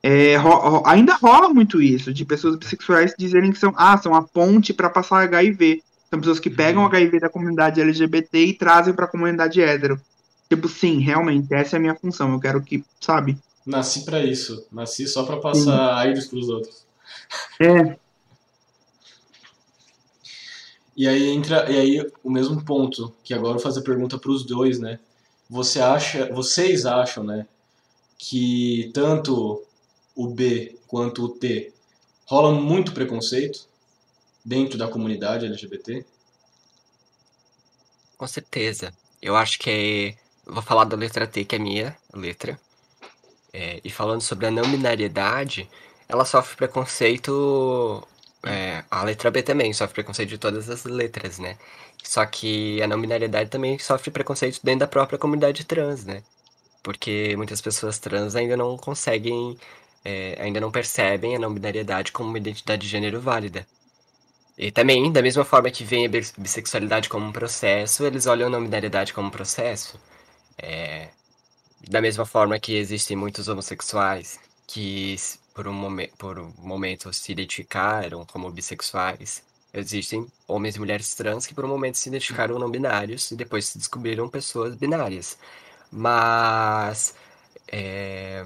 é, 0.00 0.36
ro- 0.36 0.84
ainda 0.86 1.16
rola 1.16 1.48
muito 1.52 1.82
isso, 1.82 2.14
de 2.14 2.24
pessoas 2.24 2.54
bissexuais 2.56 3.12
dizerem 3.18 3.50
que 3.50 3.58
são, 3.58 3.74
ah, 3.76 3.98
são 3.98 4.14
a 4.14 4.22
ponte 4.22 4.72
para 4.72 4.88
passar 4.88 5.22
HIV. 5.24 5.82
São 6.08 6.20
pessoas 6.20 6.38
que 6.38 6.50
pegam 6.50 6.84
o 6.84 6.86
HIV 6.86 7.18
da 7.18 7.28
comunidade 7.28 7.80
LGBT 7.80 8.44
e 8.46 8.54
trazem 8.54 8.94
para 8.94 9.06
a 9.06 9.08
comunidade 9.08 9.60
hétero. 9.60 10.00
Tipo, 10.48 10.68
sim, 10.68 11.00
realmente, 11.00 11.52
essa 11.52 11.74
é 11.74 11.78
a 11.78 11.80
minha 11.80 11.96
função. 11.96 12.32
Eu 12.32 12.38
quero 12.38 12.62
que, 12.62 12.84
sabe? 13.00 13.36
Nasci 13.66 14.04
pra 14.04 14.22
isso. 14.24 14.66
Nasci 14.70 15.06
só 15.06 15.24
pra 15.24 15.38
passar 15.38 15.96
AIDS 15.96 16.26
pros 16.26 16.48
outros. 16.48 16.84
É, 17.60 17.96
E 20.96 21.08
aí 21.08 21.28
entra, 21.30 21.70
e 21.70 21.76
aí 21.76 22.12
o 22.22 22.30
mesmo 22.30 22.64
ponto, 22.64 23.12
que 23.24 23.34
agora 23.34 23.50
eu 23.50 23.54
vou 23.54 23.62
fazer 23.62 23.80
a 23.80 23.84
pergunta 23.84 24.16
pros 24.18 24.44
dois, 24.44 24.78
né? 24.78 25.00
Você 25.50 25.80
acha, 25.80 26.32
vocês 26.32 26.86
acham, 26.86 27.24
né, 27.24 27.46
que 28.18 28.90
tanto 28.94 29.62
o 30.14 30.28
B 30.28 30.78
quanto 30.86 31.24
o 31.24 31.28
T 31.28 31.72
rola 32.26 32.52
muito 32.52 32.92
preconceito 32.94 33.66
dentro 34.44 34.78
da 34.78 34.88
comunidade 34.88 35.46
LGBT? 35.46 36.04
Com 38.16 38.26
certeza. 38.26 38.92
Eu 39.20 39.36
acho 39.36 39.58
que 39.58 39.70
é. 39.70 40.08
eu 40.46 40.54
Vou 40.54 40.62
falar 40.62 40.84
da 40.84 40.96
letra 40.96 41.26
T, 41.26 41.44
que 41.44 41.56
é 41.56 41.58
minha 41.58 41.96
letra. 42.12 42.58
É, 43.54 43.80
e 43.84 43.90
falando 43.90 44.22
sobre 44.22 44.46
a 44.46 44.50
não 44.50 44.64
binariedade, 44.70 45.70
ela 46.08 46.24
sofre 46.24 46.56
preconceito. 46.56 48.06
é, 48.46 48.84
a 48.90 49.04
letra 49.04 49.30
B 49.30 49.42
também 49.42 49.72
sofre 49.72 49.94
preconceito 49.94 50.30
de 50.30 50.38
todas 50.38 50.68
as 50.70 50.84
letras, 50.84 51.38
né? 51.38 51.56
Só 52.02 52.26
que 52.26 52.82
a 52.82 52.86
não 52.88 53.00
binariedade 53.00 53.50
também 53.50 53.78
sofre 53.78 54.10
preconceito 54.10 54.60
dentro 54.62 54.80
da 54.80 54.88
própria 54.88 55.18
comunidade 55.18 55.64
trans, 55.64 56.04
né? 56.04 56.22
Porque 56.82 57.34
muitas 57.36 57.60
pessoas 57.62 57.98
trans 57.98 58.36
ainda 58.36 58.56
não 58.56 58.76
conseguem, 58.78 59.58
é, 60.04 60.36
ainda 60.42 60.60
não 60.60 60.70
percebem 60.72 61.36
a 61.36 61.40
não 61.40 61.54
binariedade 61.54 62.12
como 62.12 62.28
uma 62.30 62.38
identidade 62.38 62.82
de 62.82 62.88
gênero 62.88 63.20
válida. 63.20 63.66
E 64.58 64.70
também, 64.70 65.12
da 65.12 65.22
mesma 65.22 65.44
forma 65.44 65.70
que 65.70 65.84
vem 65.84 66.06
a 66.06 66.08
bis- 66.08 66.32
bissexualidade 66.38 67.08
como 67.08 67.26
um 67.26 67.32
processo, 67.32 68.04
eles 68.04 68.26
olham 68.26 68.46
a 68.48 68.50
não 68.50 68.62
binariedade 68.62 69.12
como 69.12 69.28
um 69.28 69.30
processo. 69.30 69.98
É, 70.58 71.08
da 71.84 72.00
mesma 72.00 72.24
forma 72.26 72.58
que 72.58 72.74
existem 72.76 73.16
muitos 73.16 73.48
homossexuais 73.48 74.38
que 74.66 75.16
por 75.54 75.68
um, 75.68 75.72
momen- 75.72 76.10
por 76.18 76.38
um 76.38 76.52
momento 76.58 77.12
se 77.12 77.32
identificaram 77.32 78.24
como 78.26 78.50
bissexuais. 78.50 79.42
Existem 79.72 80.26
homens 80.48 80.76
e 80.76 80.78
mulheres 80.80 81.14
trans 81.14 81.46
que 81.46 81.54
por 81.54 81.64
um 81.64 81.68
momento 81.68 81.98
se 81.98 82.08
identificaram 82.08 82.58
não 82.58 82.70
binários 82.70 83.30
e 83.30 83.36
depois 83.36 83.66
se 83.66 83.78
descobriram 83.78 84.28
pessoas 84.28 84.74
binárias. 84.76 85.36
Mas 85.90 87.14
é, 87.68 88.44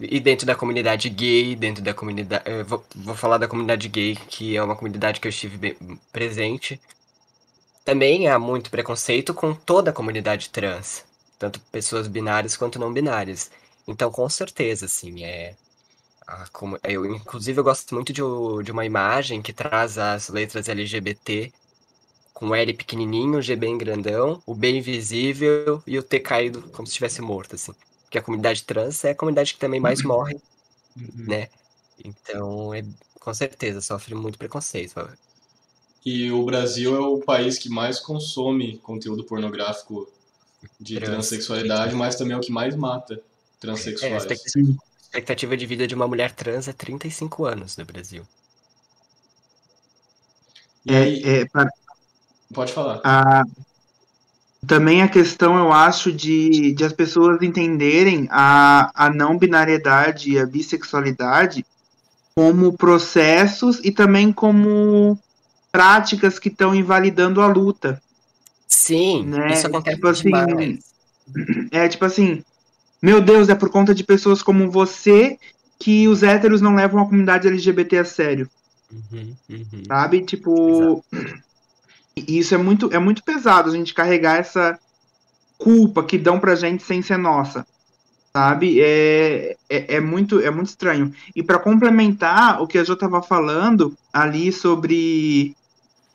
e 0.00 0.20
dentro 0.20 0.46
da 0.46 0.54
comunidade 0.54 1.08
gay, 1.08 1.56
dentro 1.56 1.82
da 1.82 1.94
comunidade. 1.94 2.44
Vou, 2.64 2.84
vou 2.94 3.14
falar 3.14 3.38
da 3.38 3.48
comunidade 3.48 3.88
gay, 3.88 4.16
que 4.28 4.56
é 4.56 4.62
uma 4.62 4.76
comunidade 4.76 5.20
que 5.20 5.26
eu 5.28 5.30
estive 5.30 5.56
bem- 5.56 5.76
presente. 6.12 6.80
Também 7.84 8.28
há 8.28 8.38
muito 8.38 8.70
preconceito 8.70 9.34
com 9.34 9.54
toda 9.54 9.90
a 9.90 9.92
comunidade 9.92 10.50
trans, 10.50 11.04
tanto 11.38 11.60
pessoas 11.72 12.08
binárias 12.08 12.56
quanto 12.56 12.78
não 12.78 12.92
binárias. 12.92 13.50
Então, 13.86 14.10
com 14.10 14.28
certeza, 14.28 14.86
assim, 14.86 15.24
é. 15.24 15.56
a 16.26 16.46
comu- 16.48 16.78
eu, 16.84 17.06
inclusive, 17.06 17.58
eu 17.60 17.64
gosto 17.64 17.94
muito 17.94 18.12
de, 18.12 18.22
de 18.64 18.72
uma 18.72 18.84
imagem 18.84 19.42
que 19.42 19.52
traz 19.52 19.98
as 19.98 20.28
letras 20.28 20.68
LGBT 20.68 21.52
com 22.34 22.48
o 22.50 22.54
L 22.54 22.74
pequenininho, 22.74 23.38
o 23.38 23.42
G 23.42 23.56
bem 23.56 23.78
grandão, 23.78 24.42
o 24.46 24.54
B 24.54 24.70
invisível 24.78 25.82
e 25.86 25.98
o 25.98 26.02
T 26.02 26.20
caído 26.20 26.62
como 26.70 26.86
se 26.86 26.92
estivesse 26.92 27.20
morto, 27.22 27.54
assim. 27.56 27.72
Porque 28.04 28.18
a 28.18 28.22
comunidade 28.22 28.64
trans 28.64 29.04
é 29.04 29.10
a 29.12 29.14
comunidade 29.16 29.54
que 29.54 29.60
também 29.60 29.80
mais 29.80 30.02
morre, 30.02 30.40
né? 31.26 31.48
Então, 32.04 32.74
é, 32.74 32.82
com 33.20 33.34
certeza, 33.34 33.80
sofre 33.82 34.14
muito 34.14 34.38
preconceito. 34.38 34.94
E 36.04 36.32
o 36.32 36.44
Brasil 36.44 36.96
é 36.96 36.98
o 36.98 37.20
país 37.20 37.56
que 37.56 37.68
mais 37.68 38.00
consome 38.00 38.78
conteúdo 38.78 39.22
pornográfico 39.24 40.08
de 40.80 40.96
Trans. 40.96 41.10
transexualidade, 41.10 41.94
mas 41.94 42.16
também 42.16 42.34
é 42.34 42.36
o 42.36 42.40
que 42.40 42.52
mais 42.52 42.74
mata 42.76 43.14
É, 43.14 43.16
a 43.16 43.60
transexuais. 43.60 44.22
expectativa- 44.24 44.72
a 44.80 45.02
expectativa 45.02 45.56
de 45.56 45.66
vida 45.66 45.86
de 45.86 45.94
uma 45.94 46.06
mulher 46.08 46.32
trans 46.32 46.68
é 46.68 46.72
35 46.72 47.44
anos 47.46 47.76
no 47.76 47.84
Brasil. 47.84 48.26
E 50.84 50.94
aí, 50.94 51.22
é, 51.24 51.40
é, 51.40 51.44
pra- 51.46 51.68
pode 52.52 52.72
falar. 52.72 53.00
a- 53.04 53.42
também 54.66 55.02
a 55.02 55.08
questão, 55.08 55.56
eu 55.56 55.72
acho, 55.72 56.12
de, 56.12 56.72
de 56.72 56.84
as 56.84 56.92
pessoas 56.92 57.40
entenderem 57.42 58.26
a, 58.30 58.90
a 59.06 59.10
não 59.10 59.38
binariedade 59.38 60.32
e 60.32 60.38
a 60.38 60.44
bissexualidade 60.46 61.64
como 62.34 62.76
processos 62.76 63.80
e 63.84 63.90
também 63.92 64.32
como 64.32 65.18
práticas 65.70 66.38
que 66.38 66.48
estão 66.48 66.74
invalidando 66.74 67.40
a 67.40 67.46
luta. 67.46 68.02
Sim, 68.88 69.24
Né, 69.26 69.52
isso 69.52 69.66
acontece 69.66 69.96
tipo 69.96 70.08
assim, 70.08 70.22
demais. 70.24 70.78
É 71.70 71.88
tipo 71.88 72.04
assim, 72.04 72.42
meu 73.02 73.20
Deus, 73.20 73.48
é 73.48 73.54
por 73.54 73.70
conta 73.70 73.94
de 73.94 74.04
pessoas 74.04 74.42
como 74.42 74.70
você 74.70 75.38
que 75.78 76.08
os 76.08 76.22
héteros 76.22 76.60
não 76.60 76.74
levam 76.74 77.00
a 77.02 77.04
comunidade 77.06 77.46
LGBT 77.48 77.98
a 77.98 78.04
sério, 78.04 78.50
Uhum, 78.90 79.36
uhum. 79.50 79.82
sabe? 79.86 80.22
Tipo, 80.24 81.04
e 82.16 82.38
isso 82.38 82.54
é 82.54 82.58
muito, 82.58 82.90
é 82.92 82.98
muito 82.98 83.22
pesado 83.22 83.70
a 83.70 83.74
gente 83.74 83.94
carregar 83.94 84.36
essa 84.38 84.78
culpa 85.58 86.04
que 86.04 86.18
dão 86.18 86.40
pra 86.40 86.54
gente 86.54 86.82
sem 86.82 87.02
ser 87.02 87.18
nossa, 87.18 87.66
sabe? 88.34 88.80
É, 88.80 89.56
é, 89.68 89.96
é 89.96 90.00
muito, 90.00 90.40
é 90.40 90.50
muito 90.50 90.68
estranho. 90.68 91.12
E 91.36 91.42
para 91.42 91.58
complementar 91.58 92.62
o 92.62 92.66
que 92.66 92.78
a 92.78 92.84
Jo 92.84 92.96
tava 92.96 93.22
falando 93.22 93.96
ali 94.12 94.52
sobre 94.52 95.56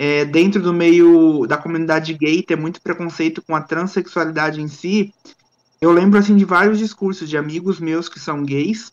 é, 0.04 0.26
dentro 0.26 0.62
do 0.62 0.74
meio 0.74 1.48
da 1.48 1.56
comunidade 1.56 2.14
gay 2.14 2.44
ter 2.44 2.58
muito 2.58 2.82
preconceito 2.82 3.42
com 3.42 3.56
a 3.56 3.62
transexualidade 3.62 4.60
em 4.60 4.68
si, 4.68 5.14
eu 5.80 5.94
lembro 5.94 6.20
assim 6.20 6.36
de 6.36 6.44
vários 6.44 6.78
discursos 6.78 7.30
de 7.30 7.38
amigos 7.38 7.80
meus 7.80 8.10
que 8.10 8.20
são 8.20 8.44
gays, 8.44 8.92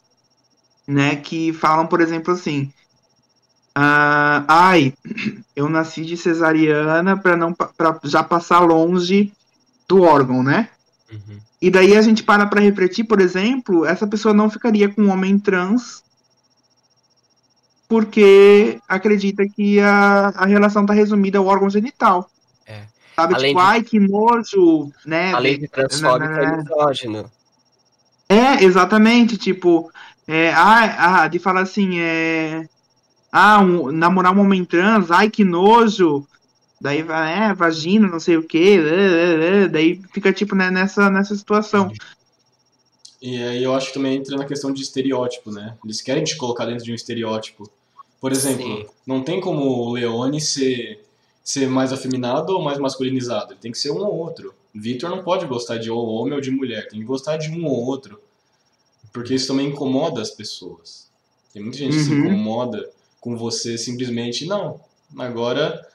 né, 0.86 1.16
que 1.16 1.52
falam, 1.52 1.88
por 1.88 2.00
exemplo, 2.00 2.32
assim, 2.32 2.72
ah, 3.74 4.44
ai, 4.46 4.94
eu 5.56 5.68
nasci 5.68 6.04
de 6.04 6.16
cesariana 6.16 7.16
para 7.16 7.36
não 7.36 7.52
para 7.52 7.98
já 8.04 8.22
passar 8.22 8.60
longe 8.60 9.32
do 9.88 10.02
órgão, 10.02 10.44
né? 10.44 10.68
Uhum. 11.10 11.40
E 11.60 11.72
daí 11.72 11.96
a 11.96 12.02
gente 12.02 12.22
para 12.22 12.46
para 12.46 12.60
refletir, 12.60 13.02
por 13.02 13.20
exemplo, 13.20 13.84
essa 13.84 14.06
pessoa 14.06 14.32
não 14.32 14.48
ficaria 14.48 14.88
com 14.88 15.02
um 15.02 15.10
homem 15.10 15.40
trans 15.40 16.04
porque 17.90 18.80
acredita 18.88 19.42
que 19.48 19.80
a, 19.80 20.28
a 20.28 20.46
relação 20.46 20.82
está 20.82 20.94
resumida 20.94 21.38
ao 21.38 21.46
órgão 21.46 21.68
genital. 21.68 22.30
É. 22.64 22.84
Sabe, 23.16 23.34
Além 23.34 23.50
tipo, 23.50 23.60
de- 23.60 23.66
ai, 23.66 23.82
que 23.82 23.98
nojo, 23.98 24.92
né? 25.04 25.34
Além 25.34 25.58
de 25.58 25.66
transfóbico, 25.66 26.32
é 26.32 26.56
misógino. 26.58 27.30
É, 28.28 28.62
exatamente, 28.62 29.36
tipo, 29.36 29.90
é, 30.28 30.52
ah, 30.52 31.22
ah, 31.24 31.28
de 31.28 31.40
falar 31.40 31.62
assim, 31.62 31.98
é, 31.98 32.68
ah, 33.32 33.58
um, 33.58 33.90
namorar 33.90 34.32
um 34.36 34.40
homem 34.40 34.64
trans, 34.64 35.10
ai 35.10 35.28
que 35.28 35.42
nojo, 35.42 36.24
daí 36.80 37.02
vai, 37.02 37.50
é, 37.50 37.52
vagina, 37.52 38.06
não 38.06 38.20
sei 38.20 38.36
o 38.36 38.44
que, 38.44 38.78
daí 39.68 40.00
fica 40.12 40.32
tipo 40.32 40.54
né, 40.54 40.70
nessa, 40.70 41.10
nessa 41.10 41.34
situação. 41.34 41.92
E 43.20 43.36
aí 43.42 43.64
eu 43.64 43.74
acho 43.74 43.88
que 43.88 43.94
também 43.94 44.16
entra 44.16 44.36
na 44.36 44.44
questão 44.44 44.72
de 44.72 44.80
estereótipo, 44.80 45.50
né? 45.50 45.76
Eles 45.84 46.00
querem 46.00 46.22
te 46.22 46.36
colocar 46.36 46.66
dentro 46.66 46.84
de 46.84 46.92
um 46.92 46.94
estereótipo. 46.94 47.68
Por 48.20 48.32
exemplo, 48.32 48.64
Sim. 48.64 48.86
não 49.06 49.22
tem 49.22 49.40
como 49.40 49.64
o 49.64 49.92
Leone 49.92 50.40
ser, 50.40 51.04
ser 51.42 51.68
mais 51.68 51.92
afeminado 51.92 52.52
ou 52.52 52.62
mais 52.62 52.78
masculinizado. 52.78 53.52
Ele 53.52 53.60
tem 53.60 53.72
que 53.72 53.78
ser 53.78 53.90
um 53.90 54.04
ou 54.04 54.14
outro. 54.14 54.54
Victor 54.74 55.08
não 55.10 55.22
pode 55.22 55.46
gostar 55.46 55.78
de 55.78 55.90
homem 55.90 56.34
ou 56.34 56.40
de 56.40 56.50
mulher, 56.50 56.88
tem 56.88 57.00
que 57.00 57.06
gostar 57.06 57.38
de 57.38 57.50
um 57.50 57.66
ou 57.66 57.86
outro. 57.86 58.20
Porque 59.12 59.34
isso 59.34 59.48
também 59.48 59.68
incomoda 59.68 60.20
as 60.20 60.30
pessoas. 60.30 61.08
Tem 61.52 61.62
muita 61.62 61.78
gente 61.78 61.96
uhum. 61.96 61.98
que 61.98 62.04
se 62.04 62.12
uhum. 62.12 62.26
incomoda 62.26 62.90
com 63.20 63.36
você 63.36 63.76
simplesmente, 63.76 64.46
não, 64.46 64.80
agora 65.18 65.86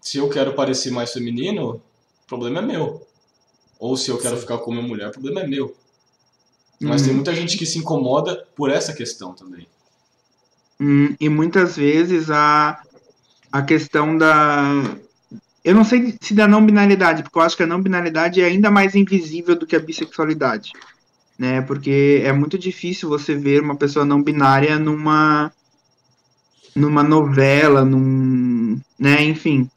se 0.00 0.18
eu 0.18 0.28
quero 0.28 0.54
parecer 0.54 0.90
mais 0.90 1.12
feminino, 1.12 1.74
o 2.24 2.26
problema 2.26 2.58
é 2.58 2.62
meu. 2.62 3.06
Ou 3.78 3.96
se 3.96 4.10
eu 4.10 4.18
quero 4.18 4.36
Sim. 4.36 4.42
ficar 4.42 4.58
com 4.58 4.70
uma 4.70 4.82
mulher, 4.82 5.08
o 5.08 5.12
problema 5.12 5.42
é 5.42 5.46
meu. 5.46 5.76
Mas 6.80 7.02
tem 7.02 7.10
uhum. 7.10 7.16
muita 7.16 7.34
gente 7.34 7.58
que 7.58 7.66
se 7.66 7.78
incomoda 7.78 8.46
por 8.56 8.70
essa 8.70 8.94
questão 8.94 9.34
também. 9.34 9.66
Hum, 10.80 11.14
e 11.20 11.28
muitas 11.28 11.76
vezes 11.76 12.30
a, 12.30 12.80
a 13.52 13.62
questão 13.62 14.16
da. 14.16 14.82
Eu 15.62 15.74
não 15.74 15.84
sei 15.84 16.16
se 16.18 16.32
da 16.32 16.48
não 16.48 16.64
binariedade, 16.64 17.22
porque 17.22 17.38
eu 17.38 17.42
acho 17.42 17.56
que 17.56 17.62
a 17.62 17.66
não 17.66 17.82
binariedade 17.82 18.40
é 18.40 18.46
ainda 18.46 18.70
mais 18.70 18.94
invisível 18.94 19.54
do 19.54 19.66
que 19.66 19.76
a 19.76 19.80
bissexualidade. 19.80 20.72
Né? 21.38 21.60
Porque 21.60 22.22
é 22.24 22.32
muito 22.32 22.58
difícil 22.58 23.10
você 23.10 23.34
ver 23.34 23.62
uma 23.62 23.76
pessoa 23.76 24.06
não 24.06 24.22
binária 24.22 24.78
numa 24.78 25.52
numa 26.74 27.02
novela, 27.02 27.84
num, 27.84 28.80
né, 28.98 29.24
enfim. 29.24 29.68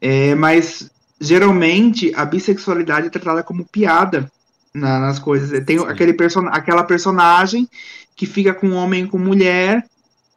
É, 0.00 0.34
mas 0.34 0.90
geralmente 1.20 2.12
a 2.14 2.24
bissexualidade 2.24 3.06
é 3.06 3.10
tratada 3.10 3.42
como 3.42 3.64
piada 3.64 4.30
na, 4.74 4.98
nas 4.98 5.18
coisas. 5.18 5.64
Tem 5.64 5.78
aquele 5.78 6.14
person 6.14 6.48
aquela 6.48 6.82
personagem 6.82 7.68
que 8.16 8.26
fica 8.26 8.54
com 8.54 8.72
homem 8.72 9.04
e 9.04 9.08
com 9.08 9.18
mulher 9.18 9.84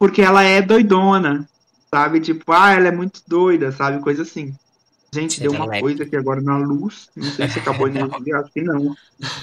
porque 0.00 0.22
ela 0.22 0.42
é 0.42 0.62
doidona, 0.62 1.46
sabe? 1.94 2.22
Tipo, 2.22 2.52
ah, 2.52 2.72
ela 2.72 2.88
é 2.88 2.90
muito 2.90 3.22
doida, 3.28 3.70
sabe? 3.70 4.02
Coisa 4.02 4.22
assim. 4.22 4.56
Gente, 5.12 5.40
deu 5.40 5.52
uma 5.52 5.68
coisa 5.78 6.04
aqui 6.04 6.16
agora 6.16 6.40
na 6.40 6.56
luz. 6.56 7.10
Não 7.14 7.30
sei 7.30 7.48
se 7.48 7.58
acabou 7.58 7.86
de 7.86 7.98
energia, 8.00 8.38
acho 8.38 8.50
que 8.50 8.62
não. 8.62 8.96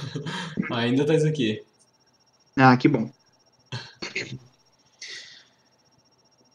Ainda 0.74 1.06
tá 1.06 1.14
isso 1.14 1.28
aqui. 1.28 1.62
Ah, 2.56 2.76
que 2.76 2.88
bom. 2.88 3.12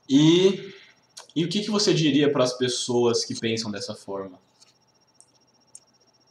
E, 0.08 0.74
e 1.36 1.44
o 1.44 1.48
que, 1.48 1.60
que 1.60 1.70
você 1.70 1.94
diria 1.94 2.32
para 2.32 2.42
as 2.42 2.58
pessoas 2.58 3.24
que 3.24 3.38
pensam 3.38 3.70
dessa 3.70 3.94
forma? 3.94 4.36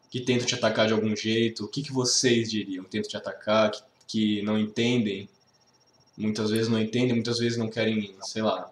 Que 0.10 0.20
tentam 0.20 0.46
te 0.46 0.56
atacar 0.56 0.88
de 0.88 0.94
algum 0.94 1.16
jeito? 1.16 1.64
O 1.64 1.68
que, 1.70 1.82
que 1.82 1.94
vocês 1.94 2.52
diriam? 2.52 2.84
Tentam 2.84 3.12
te 3.12 3.16
atacar, 3.16 3.72
que, 3.72 3.82
que 4.08 4.42
não 4.42 4.60
entendem? 4.60 5.30
Muitas 6.18 6.52
vezes 6.52 6.68
não 6.68 6.80
entendem, 6.80 7.14
muitas 7.14 7.40
vezes 7.40 7.58
não 7.58 7.70
querem, 7.70 8.16
sei 8.22 8.42
lá, 8.42 8.70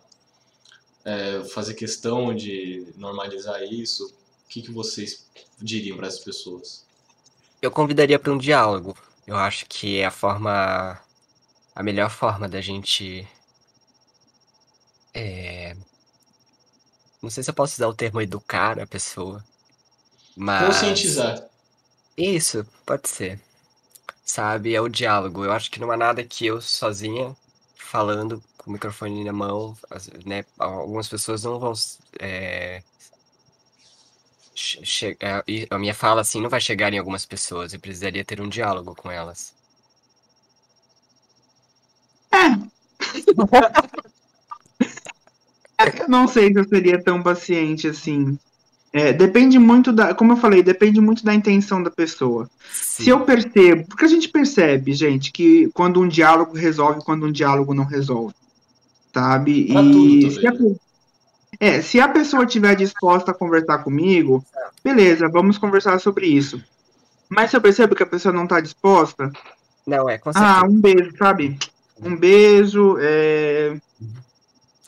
é, 1.05 1.43
fazer 1.45 1.73
questão 1.73 2.35
de 2.35 2.85
normalizar 2.97 3.63
isso. 3.63 4.05
O 4.07 4.49
que, 4.49 4.61
que 4.61 4.71
vocês 4.71 5.25
diriam 5.59 5.97
para 5.97 6.07
essas 6.07 6.23
pessoas? 6.23 6.85
Eu 7.61 7.71
convidaria 7.71 8.19
para 8.19 8.33
um 8.33 8.37
diálogo. 8.37 8.97
Eu 9.25 9.35
acho 9.35 9.65
que 9.67 9.99
é 9.99 10.05
a 10.05 10.11
forma. 10.11 10.99
a 11.75 11.83
melhor 11.83 12.09
forma 12.09 12.47
da 12.47 12.61
gente 12.61 13.27
é... 15.13 15.75
Não 17.21 17.29
sei 17.29 17.43
se 17.43 17.49
eu 17.49 17.53
posso 17.53 17.73
usar 17.73 17.87
o 17.87 17.93
termo 17.93 18.21
educar 18.21 18.79
a 18.79 18.87
pessoa, 18.87 19.43
mas... 20.35 20.67
Conscientizar. 20.67 21.43
Isso, 22.17 22.65
pode 22.85 23.09
ser. 23.09 23.39
Sabe, 24.29 24.75
é 24.75 24.79
o 24.81 24.87
diálogo. 24.87 25.43
Eu 25.43 25.51
acho 25.51 25.71
que 25.71 25.79
não 25.79 25.91
há 25.91 25.97
nada 25.97 26.23
que 26.23 26.45
eu 26.45 26.61
sozinha, 26.61 27.35
falando 27.75 28.43
com 28.57 28.69
o 28.69 28.73
microfone 28.73 29.23
na 29.23 29.33
mão, 29.33 29.75
né, 30.23 30.45
algumas 30.59 31.07
pessoas 31.09 31.43
não 31.43 31.57
vão... 31.59 31.73
É... 32.19 32.83
Chegar, 34.53 35.43
a 35.71 35.79
minha 35.79 35.95
fala 35.95 36.21
assim 36.21 36.41
não 36.41 36.49
vai 36.49 36.61
chegar 36.61 36.93
em 36.93 36.99
algumas 36.99 37.25
pessoas. 37.25 37.73
Eu 37.73 37.79
precisaria 37.79 38.23
ter 38.23 38.39
um 38.39 38.47
diálogo 38.49 38.93
com 38.93 39.09
elas. 39.09 39.51
É. 42.31 42.69
Eu 46.01 46.09
não 46.09 46.27
sei 46.27 46.51
se 46.51 46.59
eu 46.59 46.67
seria 46.67 47.01
tão 47.01 47.23
paciente 47.23 47.87
assim. 47.87 48.37
É, 48.91 49.13
depende 49.13 49.59
muito 49.59 49.91
da. 49.91 50.15
Como 50.15 50.33
eu 50.33 50.37
falei, 50.37 50.63
depende 50.63 50.99
muito 50.99 51.23
da 51.23 51.33
intenção 51.33 51.81
da 51.81 51.91
pessoa. 51.91 52.49
Sim. 52.71 53.03
Se 53.03 53.09
eu 53.09 53.21
percebo. 53.21 53.85
Porque 53.87 54.05
a 54.05 54.07
gente 54.07 54.29
percebe, 54.29 54.93
gente, 54.93 55.31
que 55.31 55.69
quando 55.73 56.01
um 56.01 56.07
diálogo 56.07 56.55
resolve, 56.55 57.03
quando 57.03 57.25
um 57.25 57.31
diálogo 57.31 57.73
não 57.73 57.85
resolve. 57.85 58.33
Sabe? 59.13 59.67
Pra 59.71 59.81
e 59.81 60.31
se 60.31 60.47
a, 60.47 60.53
é, 61.59 61.81
se 61.81 61.99
a 61.99 62.07
pessoa 62.07 62.45
estiver 62.45 62.75
disposta 62.75 63.31
a 63.31 63.33
conversar 63.33 63.79
comigo, 63.79 64.43
beleza, 64.83 65.29
vamos 65.29 65.57
conversar 65.57 65.99
sobre 65.99 66.27
isso. 66.27 66.61
Mas 67.27 67.51
se 67.51 67.57
eu 67.57 67.61
percebo 67.61 67.95
que 67.95 68.03
a 68.03 68.07
pessoa 68.07 68.33
não 68.33 68.43
está 68.43 68.59
disposta. 68.59 69.31
Não, 69.85 70.09
é, 70.09 70.17
com 70.17 70.33
certeza. 70.33 70.53
Ah, 70.53 70.65
um 70.65 70.79
beijo, 70.79 71.11
sabe? 71.17 71.59
Um 72.01 72.15
beijo. 72.15 72.97
É, 72.99 73.77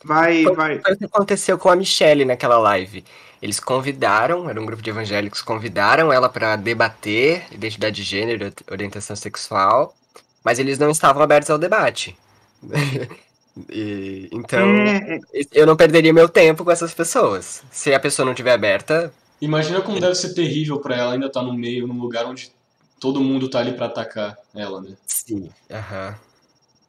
Vai, 0.03 0.43
foi, 0.43 0.55
vai. 0.55 0.79
Foi 0.79 0.93
o 0.93 0.97
que 0.97 1.05
aconteceu 1.05 1.57
com 1.57 1.69
a 1.69 1.75
Michelle 1.75 2.25
naquela 2.25 2.57
live. 2.57 3.03
Eles 3.41 3.59
convidaram, 3.59 4.49
era 4.49 4.61
um 4.61 4.65
grupo 4.65 4.83
de 4.83 4.89
evangélicos, 4.89 5.41
convidaram 5.41 6.13
ela 6.13 6.29
para 6.29 6.55
debater 6.55 7.45
identidade 7.51 7.95
de 7.95 8.03
gênero, 8.03 8.53
orientação 8.69 9.15
sexual, 9.15 9.95
mas 10.43 10.59
eles 10.59 10.77
não 10.77 10.91
estavam 10.91 11.23
abertos 11.23 11.49
ao 11.49 11.57
debate. 11.57 12.15
e, 13.69 14.29
então, 14.31 14.59
é, 14.59 15.19
é... 15.33 15.41
eu 15.51 15.65
não 15.65 15.75
perderia 15.75 16.13
meu 16.13 16.29
tempo 16.29 16.63
com 16.63 16.71
essas 16.71 16.93
pessoas. 16.93 17.63
Se 17.71 17.93
a 17.93 17.99
pessoa 17.99 18.25
não 18.25 18.33
estiver 18.33 18.53
aberta. 18.53 19.11
Imagina 19.41 19.81
como 19.81 19.99
deve 19.99 20.13
ser 20.13 20.35
terrível 20.35 20.79
para 20.79 20.95
ela 20.95 21.13
ainda 21.13 21.25
estar 21.25 21.39
tá 21.39 21.45
no 21.45 21.53
meio, 21.53 21.87
num 21.87 21.99
lugar 21.99 22.27
onde 22.27 22.51
todo 22.99 23.21
mundo 23.21 23.49
tá 23.49 23.57
ali 23.57 23.73
para 23.73 23.87
atacar 23.87 24.37
ela, 24.53 24.81
né? 24.81 24.91
Sim, 25.07 25.49
aham. 25.71 26.09
Uhum 26.09 26.30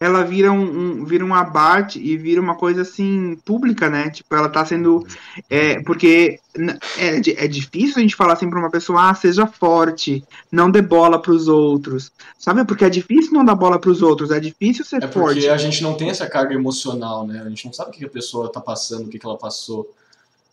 ela 0.02 0.24
vira 0.24 0.50
um, 0.50 0.62
um, 0.62 1.04
vira 1.04 1.24
um 1.24 1.32
abate 1.32 2.00
e 2.00 2.16
vira 2.16 2.40
uma 2.40 2.56
coisa 2.56 2.82
assim 2.82 3.38
pública, 3.44 3.88
né? 3.88 4.10
Tipo, 4.10 4.34
ela 4.34 4.48
tá 4.48 4.66
sendo. 4.66 5.06
É, 5.48 5.80
porque 5.84 6.40
é, 6.98 7.44
é 7.44 7.46
difícil 7.46 7.98
a 7.98 8.00
gente 8.00 8.16
falar 8.16 8.32
assim 8.32 8.50
pra 8.50 8.58
uma 8.58 8.70
pessoa, 8.70 9.10
ah, 9.10 9.14
seja 9.14 9.46
forte, 9.46 10.24
não 10.50 10.72
dê 10.72 10.82
bola 10.82 11.22
pros 11.22 11.46
outros. 11.46 12.10
Sabe? 12.36 12.64
Porque 12.64 12.84
é 12.84 12.90
difícil 12.90 13.32
não 13.32 13.44
dar 13.44 13.54
bola 13.54 13.78
pros 13.78 14.02
outros, 14.02 14.32
é 14.32 14.40
difícil 14.40 14.84
ser 14.84 15.04
é 15.04 15.06
forte. 15.06 15.34
Porque 15.36 15.48
a 15.48 15.56
gente 15.56 15.80
não 15.84 15.94
tem 15.94 16.10
essa 16.10 16.26
carga 16.26 16.52
emocional, 16.52 17.24
né? 17.24 17.40
A 17.40 17.48
gente 17.48 17.64
não 17.64 17.72
sabe 17.72 17.90
o 17.90 17.94
que 17.94 18.04
a 18.04 18.10
pessoa 18.10 18.50
tá 18.50 18.60
passando, 18.60 19.06
o 19.06 19.08
que, 19.08 19.20
que 19.20 19.26
ela 19.26 19.38
passou. 19.38 19.88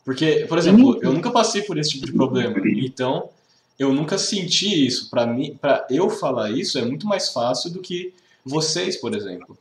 Porque, 0.06 0.46
por 0.48 0.60
exemplo, 0.60 1.00
eu 1.02 1.12
nunca 1.12 1.32
passei 1.32 1.64
por 1.64 1.76
esse 1.80 1.90
tipo 1.90 2.06
de 2.06 2.14
problema. 2.14 2.56
Então, 2.66 3.30
eu 3.80 3.92
nunca 3.92 4.16
senti 4.20 4.86
isso. 4.86 5.10
Para 5.10 5.26
mim, 5.26 5.58
para 5.60 5.88
eu 5.90 6.08
falar 6.08 6.52
isso 6.52 6.78
é 6.78 6.86
muito 6.86 7.08
mais 7.08 7.30
fácil 7.30 7.72
do 7.72 7.80
que 7.80 8.14
vocês, 8.50 8.98
por 8.98 9.16
exemplo. 9.16 9.58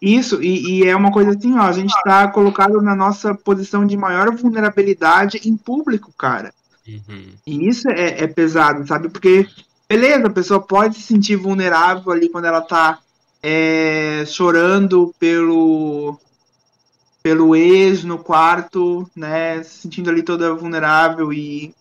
Isso, 0.00 0.42
e, 0.42 0.80
e, 0.80 0.86
é 0.86 0.94
uma 0.94 1.10
coisa 1.10 1.30
assim, 1.30 1.56
ó, 1.56 1.62
a 1.62 1.72
gente 1.72 1.94
está 1.94 2.28
colocado 2.28 2.82
na 2.82 2.94
nossa 2.94 3.34
posição 3.34 3.86
de 3.86 3.96
maior 3.96 4.34
vulnerabilidade 4.34 5.40
em 5.44 5.56
público, 5.56 6.12
cara. 6.16 6.52
Uhum. 6.86 7.32
E 7.46 7.66
isso 7.66 7.88
é, 7.88 8.22
é, 8.22 8.26
pesado, 8.26 8.86
sabe? 8.86 9.08
Porque, 9.08 9.48
beleza, 9.88 10.26
a 10.26 10.32
pessoa 10.32 10.60
pode 10.60 10.96
se 10.96 11.02
sentir 11.02 11.36
vulnerável 11.36 12.12
ali 12.12 12.28
quando 12.28 12.44
ela 12.44 12.60
tá 12.60 13.00
é, 13.42 14.24
chorando 14.26 15.14
pelo 15.18 16.18
pelo 17.22 17.56
ex 17.56 18.04
no 18.04 18.18
quarto, 18.18 19.10
né? 19.16 19.60
Se 19.64 19.80
sentindo 19.80 20.10
ali 20.10 20.22
toda 20.22 20.54
vulnerável 20.54 21.32
e, 21.32 21.74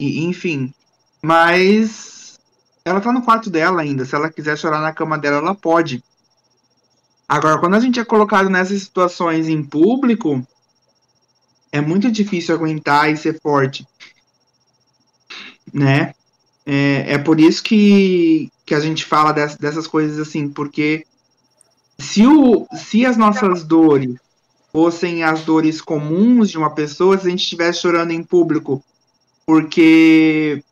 e 0.00 0.24
enfim. 0.24 0.72
Mas 1.20 2.15
ela 2.86 3.00
tá 3.00 3.12
no 3.12 3.20
quarto 3.20 3.50
dela 3.50 3.82
ainda. 3.82 4.04
Se 4.04 4.14
ela 4.14 4.30
quiser 4.30 4.56
chorar 4.56 4.80
na 4.80 4.92
cama 4.92 5.18
dela, 5.18 5.38
ela 5.38 5.56
pode. 5.56 6.04
Agora, 7.28 7.58
quando 7.58 7.74
a 7.74 7.80
gente 7.80 7.98
é 7.98 8.04
colocado 8.04 8.48
nessas 8.48 8.80
situações 8.80 9.48
em 9.48 9.60
público, 9.60 10.46
é 11.72 11.80
muito 11.80 12.12
difícil 12.12 12.54
aguentar 12.54 13.10
e 13.10 13.16
ser 13.16 13.40
forte. 13.40 13.84
Né? 15.74 16.14
É, 16.64 17.14
é 17.14 17.18
por 17.18 17.40
isso 17.40 17.60
que, 17.60 18.52
que 18.64 18.72
a 18.72 18.78
gente 18.78 19.04
fala 19.04 19.32
dessas, 19.32 19.56
dessas 19.58 19.88
coisas 19.88 20.20
assim, 20.20 20.48
porque 20.48 21.04
se, 21.98 22.24
o, 22.24 22.68
se 22.72 23.04
as 23.04 23.16
nossas 23.16 23.64
dores 23.64 24.14
fossem 24.72 25.24
as 25.24 25.42
dores 25.42 25.80
comuns 25.80 26.50
de 26.50 26.56
uma 26.56 26.70
pessoa, 26.70 27.18
se 27.18 27.26
a 27.26 27.30
gente 27.30 27.42
estivesse 27.42 27.80
chorando 27.80 28.12
em 28.12 28.22
público 28.22 28.80
porque 29.46 30.62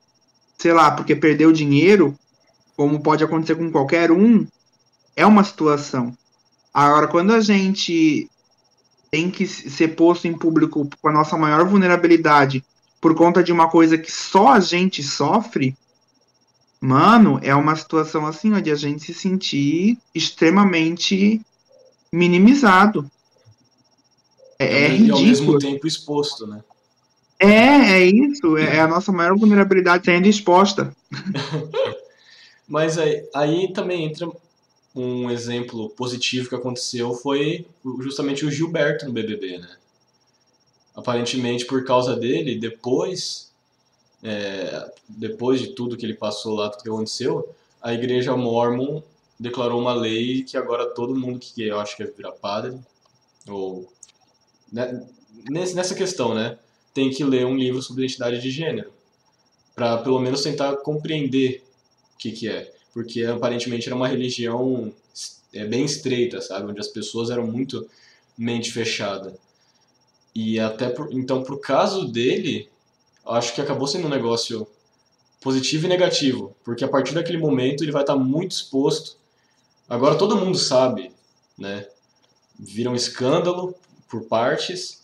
sei 0.64 0.72
lá, 0.72 0.90
porque 0.90 1.14
perdeu 1.14 1.52
dinheiro, 1.52 2.18
como 2.74 3.02
pode 3.02 3.22
acontecer 3.22 3.54
com 3.54 3.70
qualquer 3.70 4.10
um, 4.10 4.46
é 5.14 5.26
uma 5.26 5.44
situação. 5.44 6.16
Agora, 6.72 7.06
quando 7.06 7.34
a 7.34 7.40
gente 7.42 8.30
tem 9.10 9.30
que 9.30 9.46
ser 9.46 9.88
posto 9.88 10.26
em 10.26 10.32
público 10.32 10.88
com 11.02 11.08
a 11.08 11.12
nossa 11.12 11.36
maior 11.36 11.66
vulnerabilidade 11.66 12.64
por 12.98 13.14
conta 13.14 13.44
de 13.44 13.52
uma 13.52 13.68
coisa 13.68 13.98
que 13.98 14.10
só 14.10 14.54
a 14.54 14.60
gente 14.60 15.02
sofre, 15.02 15.76
mano, 16.80 17.38
é 17.42 17.54
uma 17.54 17.76
situação 17.76 18.26
assim, 18.26 18.54
onde 18.54 18.70
a 18.70 18.74
gente 18.74 19.04
se 19.04 19.12
sentir 19.12 19.98
extremamente 20.14 21.42
minimizado. 22.10 23.06
É, 24.58 24.84
é 24.84 24.88
ridículo. 24.88 25.08
E 25.08 25.12
ao 25.12 25.26
mesmo 25.26 25.58
tempo 25.58 25.86
exposto, 25.86 26.46
né? 26.46 26.64
É, 27.39 27.47
é 27.47 28.05
isso. 28.05 28.56
É, 28.56 28.77
é 28.77 28.81
a 28.81 28.89
nossa 28.89 29.12
maior 29.12 29.36
vulnerabilidade 29.36 30.05
sendo 30.05 30.27
exposta. 30.27 30.94
Mas 32.66 32.97
aí, 32.98 33.28
aí 33.35 33.73
também 33.73 34.05
entra 34.05 34.28
um 34.94 35.31
exemplo 35.31 35.90
positivo 35.90 36.48
que 36.48 36.55
aconteceu 36.55 37.12
foi 37.15 37.66
justamente 38.01 38.47
o 38.47 38.51
Gilberto 38.51 39.06
no 39.06 39.12
BBB, 39.12 39.59
né? 39.59 39.77
Aparentemente, 40.94 41.65
por 41.65 41.85
causa 41.85 42.15
dele, 42.15 42.59
depois, 42.59 43.52
é, 44.23 44.90
depois 45.09 45.61
de 45.61 45.69
tudo 45.69 45.97
que 45.97 46.06
ele 46.06 46.15
passou 46.15 46.55
lá, 46.55 46.70
tudo 46.70 46.85
que 46.85 46.89
aconteceu, 46.89 47.52
a 47.82 47.93
igreja 47.93 48.36
mormon 48.36 49.02
declarou 49.39 49.81
uma 49.81 49.93
lei 49.93 50.44
que 50.44 50.56
agora 50.56 50.94
todo 50.94 51.19
mundo 51.19 51.40
que 51.40 51.66
eu 51.66 51.81
acho 51.81 51.97
que 51.97 52.05
é 52.05 52.06
virar 52.06 52.32
padre, 52.32 52.78
ou 53.48 53.93
né, 54.73 55.05
nessa 55.51 55.94
questão, 55.97 56.32
né, 56.32 56.56
tem 56.94 57.10
que 57.10 57.24
ler 57.24 57.44
um 57.44 57.56
livro 57.56 57.82
sobre 57.82 58.04
identidade 58.04 58.40
de 58.40 58.50
gênero, 58.50 58.92
para 59.74 59.98
pelo 59.98 60.20
menos 60.20 60.42
tentar 60.42 60.76
compreender 60.76 61.64
o 62.14 62.18
que, 62.18 62.30
que 62.30 62.48
é, 62.48 62.72
porque 62.92 63.24
aparentemente 63.24 63.88
era 63.88 63.96
uma 63.96 64.06
religião 64.06 64.94
é, 65.52 65.66
bem 65.66 65.84
estreita, 65.84 66.40
sabe, 66.40 66.70
onde 66.70 66.80
as 66.80 66.88
pessoas 66.88 67.28
eram 67.28 67.46
muito 67.46 67.86
mente 68.38 68.70
fechada. 68.70 69.36
E 70.34 70.58
até 70.58 70.88
por, 70.88 71.12
então, 71.12 71.42
pro 71.42 71.58
caso 71.58 72.06
dele, 72.06 72.70
acho 73.26 73.54
que 73.54 73.60
acabou 73.60 73.86
sendo 73.86 74.06
um 74.06 74.10
negócio 74.10 74.66
positivo 75.40 75.86
e 75.86 75.88
negativo, 75.88 76.56
porque 76.64 76.84
a 76.84 76.88
partir 76.88 77.14
daquele 77.14 77.38
momento 77.38 77.84
ele 77.84 77.92
vai 77.92 78.02
estar 78.02 78.16
muito 78.16 78.52
exposto. 78.52 79.16
Agora 79.88 80.16
todo 80.16 80.36
mundo 80.36 80.56
sabe, 80.56 81.12
né? 81.58 81.86
Vira 82.58 82.90
um 82.90 82.94
escândalo 82.94 83.74
por 84.08 84.22
partes 84.22 85.03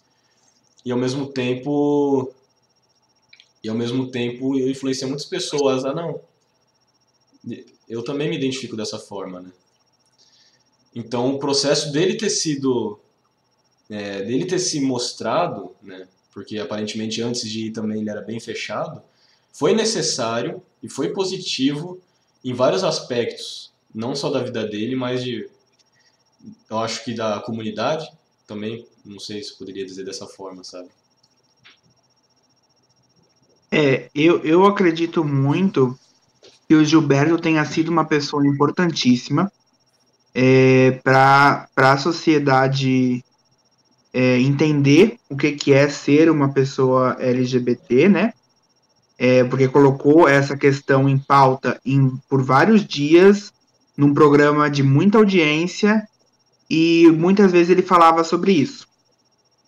e 0.85 0.93
ao 0.93 0.99
mesmo 0.99 1.27
tempo 1.27 2.33
e 3.63 3.69
ao 3.69 3.77
mesmo 3.77 4.11
tempo 4.11 4.57
influencia 4.59 5.07
muitas 5.07 5.27
pessoas 5.27 5.85
ah, 5.85 5.95
não. 5.95 6.21
Eu 7.89 8.03
também 8.03 8.29
me 8.29 8.37
identifico 8.37 8.77
dessa 8.77 8.99
forma, 8.99 9.41
né? 9.41 9.51
Então 10.95 11.35
o 11.35 11.39
processo 11.39 11.93
dele 11.93 12.17
ter 12.17 12.31
sido 12.31 12.99
é, 13.89 14.23
dele 14.23 14.47
ter 14.47 14.59
se 14.59 14.81
mostrado, 14.81 15.75
né? 15.83 16.09
Porque 16.33 16.59
aparentemente 16.59 17.21
antes 17.21 17.49
de 17.49 17.67
ir 17.67 17.73
também 17.73 18.01
ele 18.01 18.11
era 18.11 18.23
bem 18.23 18.39
fechado, 18.39 19.03
foi 19.53 19.75
necessário 19.75 20.63
e 20.83 20.89
foi 20.89 21.13
positivo 21.13 22.01
em 22.45 22.55
vários 22.55 22.85
aspectos, 22.85 23.73
não 23.95 24.15
só 24.15 24.31
da 24.31 24.43
vida 24.43 24.67
dele, 24.67 24.97
mas 24.97 25.23
de 25.23 25.49
eu 26.71 26.79
acho 26.79 27.05
que 27.05 27.15
da 27.15 27.41
comunidade 27.41 28.11
também, 28.51 28.85
não 29.07 29.21
sei 29.21 29.41
se 29.41 29.57
poderia 29.57 29.87
dizer 29.87 30.05
dessa 30.05 30.27
forma, 30.27 30.65
sabe? 30.65 30.89
É, 33.71 34.11
eu, 34.13 34.45
eu 34.45 34.67
acredito 34.67 35.25
muito 35.25 35.97
que 36.69 36.75
o 36.75 36.85
Gilberto 36.85 37.39
tenha 37.39 37.65
sido 37.65 37.91
uma 37.91 38.05
pessoa 38.05 38.45
importantíssima 38.45 39.53
é, 40.35 41.01
para 41.05 41.69
a 41.77 41.97
sociedade 41.97 43.25
é, 44.13 44.41
entender 44.41 45.21
o 45.29 45.37
que, 45.37 45.53
que 45.53 45.73
é 45.73 45.89
ser 45.89 46.29
uma 46.29 46.53
pessoa 46.53 47.17
LGBT, 47.21 48.09
né? 48.09 48.35
É, 49.17 49.45
porque 49.45 49.69
colocou 49.69 50.29
essa 50.29 50.57
questão 50.57 51.09
em 51.09 51.19
pauta 51.19 51.81
em, 51.85 52.17
por 52.29 52.43
vários 52.43 52.85
dias 52.85 53.53
num 53.97 54.13
programa 54.13 54.69
de 54.69 54.83
muita 54.83 55.19
audiência 55.19 56.09
e 56.71 57.11
muitas 57.11 57.51
vezes 57.51 57.71
ele 57.71 57.83
falava 57.83 58.23
sobre 58.23 58.53
isso. 58.53 58.87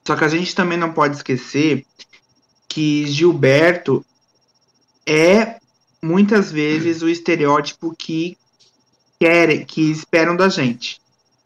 Só 0.07 0.15
que 0.15 0.25
a 0.25 0.29
gente 0.29 0.55
também 0.55 0.79
não 0.79 0.93
pode 0.93 1.17
esquecer 1.17 1.85
que 2.69 3.07
Gilberto 3.07 4.05
é 5.05 5.57
muitas 6.01 6.51
vezes 6.51 7.03
o 7.03 7.09
estereótipo 7.09 7.95
que 7.97 8.37
querem, 9.19 9.65
que 9.65 9.91
esperam 9.91 10.37
da 10.37 10.49
gente. 10.49 11.01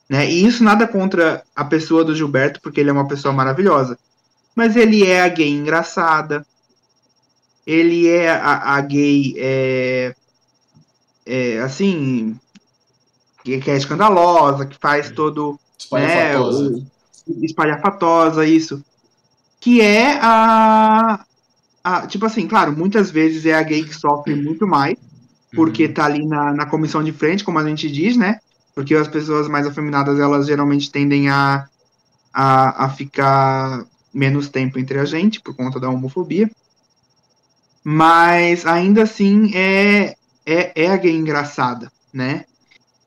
Né? 0.09 0.31
E 0.31 0.47
isso 0.47 0.63
nada 0.63 0.87
contra 0.87 1.43
a 1.55 1.65
pessoa 1.65 2.05
do 2.05 2.15
Gilberto, 2.15 2.61
porque 2.61 2.81
ele 2.81 2.91
é 2.91 2.93
uma 2.93 3.09
pessoa 3.09 3.35
maravilhosa. 3.35 3.99
Mas 4.55 4.77
ele 4.77 5.05
é 5.05 5.23
a 5.23 5.29
gay 5.29 5.51
engraçada. 5.51 6.47
Ele 7.67 8.09
é 8.09 8.31
a, 8.31 8.77
a 8.77 8.81
gay 8.81 9.35
é, 9.37 10.15
é, 11.27 11.59
assim 11.61 12.39
que 13.61 13.71
é 13.71 13.77
escandalosa, 13.77 14.67
que 14.67 14.77
faz 14.79 15.11
todo 15.11 15.59
espalhafatosa, 15.79 16.71
né, 16.71 16.87
o, 17.29 17.45
espalhafatosa 17.45 18.47
isso, 18.47 18.85
que 19.61 19.81
é 19.81 20.19
a, 20.21 21.25
a, 21.83 22.07
tipo 22.07 22.27
assim, 22.27 22.47
claro, 22.47 22.77
muitas 22.77 23.11
vezes 23.11 23.47
é 23.47 23.55
a 23.55 23.63
gay 23.63 23.85
que 23.85 23.95
sofre 23.95 24.35
muito 24.35 24.67
mais, 24.67 24.97
porque 25.55 25.87
uhum. 25.87 25.93
tá 25.93 26.05
ali 26.05 26.27
na, 26.27 26.53
na 26.53 26.67
comissão 26.67 27.03
de 27.03 27.13
frente, 27.13 27.45
como 27.45 27.59
a 27.59 27.67
gente 27.67 27.91
diz, 27.91 28.17
né? 28.17 28.39
Porque 28.75 28.95
as 28.95 29.09
pessoas 29.09 29.49
mais 29.49 29.67
afeminadas, 29.67 30.19
elas 30.19 30.47
geralmente 30.47 30.91
tendem 30.91 31.29
a, 31.29 31.67
a, 32.33 32.85
a 32.85 32.91
ficar 32.91 33.85
menos 34.13 34.49
tempo 34.49 34.79
entre 34.79 34.99
a 34.99 35.05
gente, 35.05 35.41
por 35.41 35.55
conta 35.55 35.81
da 35.81 35.89
homofobia. 35.89 36.51
Mas 37.83 38.67
ainda 38.67 39.05
assim 39.05 39.51
é, 39.55 40.15
é, 40.45 40.73
é 40.75 40.91
a 40.91 40.97
gay 40.97 41.15
engraçada, 41.15 41.91
né? 42.13 42.45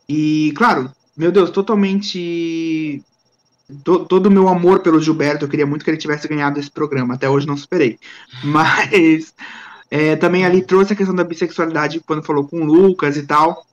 E, 0.10 0.52
claro, 0.58 0.92
meu 1.16 1.32
Deus, 1.32 1.52
totalmente. 1.52 3.04
todo 3.84 4.26
o 4.26 4.32
meu 4.32 4.50
amor 4.50 4.80
pelo 4.80 5.00
Gilberto, 5.00 5.46
eu 5.46 5.50
queria 5.50 5.68
muito 5.68 5.86
que 5.86 5.92
ele 5.92 5.98
tivesse 5.98 6.28
ganhado 6.28 6.60
esse 6.60 6.72
programa. 6.72 7.14
Até 7.14 7.30
hoje 7.30 7.46
não 7.46 7.56
superei. 7.56 8.00
Mas 8.44 9.36
é, 9.92 10.16
também 10.16 10.44
ali 10.44 10.64
trouxe 10.64 10.94
a 10.94 10.96
questão 10.96 11.16
da 11.16 11.24
bissexualidade 11.24 12.00
quando 12.00 12.26
falou 12.26 12.48
com 12.48 12.62
o 12.62 12.66
Lucas 12.66 13.18
e 13.18 13.24
tal. 13.24 13.64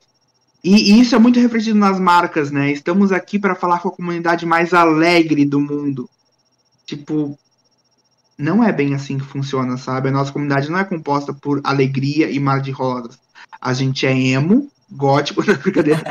E, 0.63 0.93
e 0.93 1.01
isso 1.01 1.15
é 1.15 1.19
muito 1.19 1.41
refletido 1.41 1.79
nas 1.79 1.99
marcas, 1.99 2.51
né? 2.51 2.71
Estamos 2.71 3.13
aqui 3.13 3.39
para 3.39 3.55
falar 3.55 3.79
com 3.79 3.89
a 3.89 3.93
comunidade 3.93 4.45
mais 4.45 4.75
alegre 4.75 5.47
do 5.47 5.59
mundo. 5.59 6.11
Tipo, 6.85 7.39
não 8.37 8.63
é 8.63 8.71
bem 8.73 8.95
assim 8.95 9.17
que 9.17 9.25
funciona, 9.25 9.79
sabe? 9.79 10.09
A 10.09 10.13
nossa 10.13 10.33
comunidade 10.33 10.71
não 10.71 10.79
é 10.79 10.85
composta 10.85 11.33
por 11.33 11.63
alegria 11.65 12.31
e 12.31 12.39
mar 12.39 12.61
de 12.61 12.73
rosas. 12.73 13.19
A 13.61 13.73
gente 13.73 14.05
é 14.05 14.13
emo, 14.13 14.71
gótico, 14.91 15.45
na 15.45 15.55
brincadeira. 15.55 16.03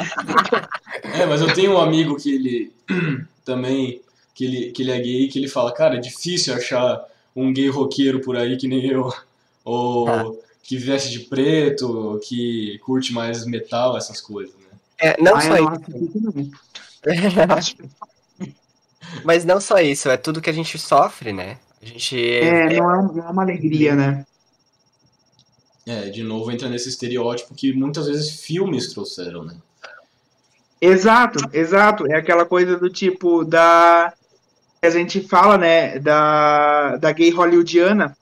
É, 1.03 1.25
mas 1.25 1.41
eu 1.41 1.53
tenho 1.53 1.73
um 1.73 1.77
amigo 1.77 2.15
que 2.15 2.33
ele 2.33 2.73
também, 3.45 4.01
que 4.33 4.45
ele, 4.45 4.71
que 4.71 4.81
ele 4.83 4.91
é 4.91 4.99
gay, 4.99 5.27
que 5.27 5.39
ele 5.39 5.47
fala, 5.47 5.73
cara, 5.73 5.95
é 5.95 5.99
difícil 5.99 6.53
achar 6.53 7.03
um 7.35 7.53
gay 7.53 7.69
roqueiro 7.69 8.21
por 8.21 8.37
aí 8.37 8.57
que 8.57 8.67
nem 8.67 8.85
eu, 8.85 9.11
ou 9.63 10.07
ah. 10.07 10.31
que 10.63 10.77
veste 10.77 11.09
de 11.11 11.19
preto, 11.21 12.19
que 12.23 12.79
curte 12.79 13.13
mais 13.13 13.45
metal, 13.45 13.97
essas 13.97 14.21
coisas, 14.21 14.55
né? 14.55 14.65
É, 14.97 15.21
não 15.21 15.35
ah, 15.35 15.41
só 15.41 15.55
isso. 15.57 16.61
Mas 19.23 19.45
não 19.45 19.61
só 19.61 19.77
isso, 19.79 20.09
é 20.09 20.17
tudo 20.17 20.41
que 20.41 20.49
a 20.49 20.53
gente 20.53 20.77
sofre, 20.77 21.31
né? 21.31 21.57
A 21.81 21.85
gente... 21.85 22.19
É, 22.19 22.77
não 22.77 22.91
é, 22.91 23.03
não 23.03 23.27
é 23.27 23.31
uma 23.31 23.43
alegria, 23.43 23.95
né? 23.95 24.25
É, 25.85 26.09
de 26.09 26.23
novo 26.23 26.51
entra 26.51 26.67
nesse 26.67 26.89
estereótipo 26.89 27.53
que 27.53 27.71
muitas 27.71 28.07
vezes 28.07 28.41
filmes 28.41 28.91
trouxeram, 28.91 29.43
né? 29.43 29.55
Exato, 30.81 31.39
exato. 31.53 32.11
É 32.11 32.15
aquela 32.15 32.45
coisa 32.45 32.77
do 32.77 32.89
tipo 32.89 33.45
da. 33.45 34.11
A 34.81 34.89
gente 34.89 35.21
fala, 35.21 35.57
né? 35.57 35.99
Da, 35.99 36.97
da 36.97 37.11
gay 37.11 37.29
hollywoodiana, 37.29 38.17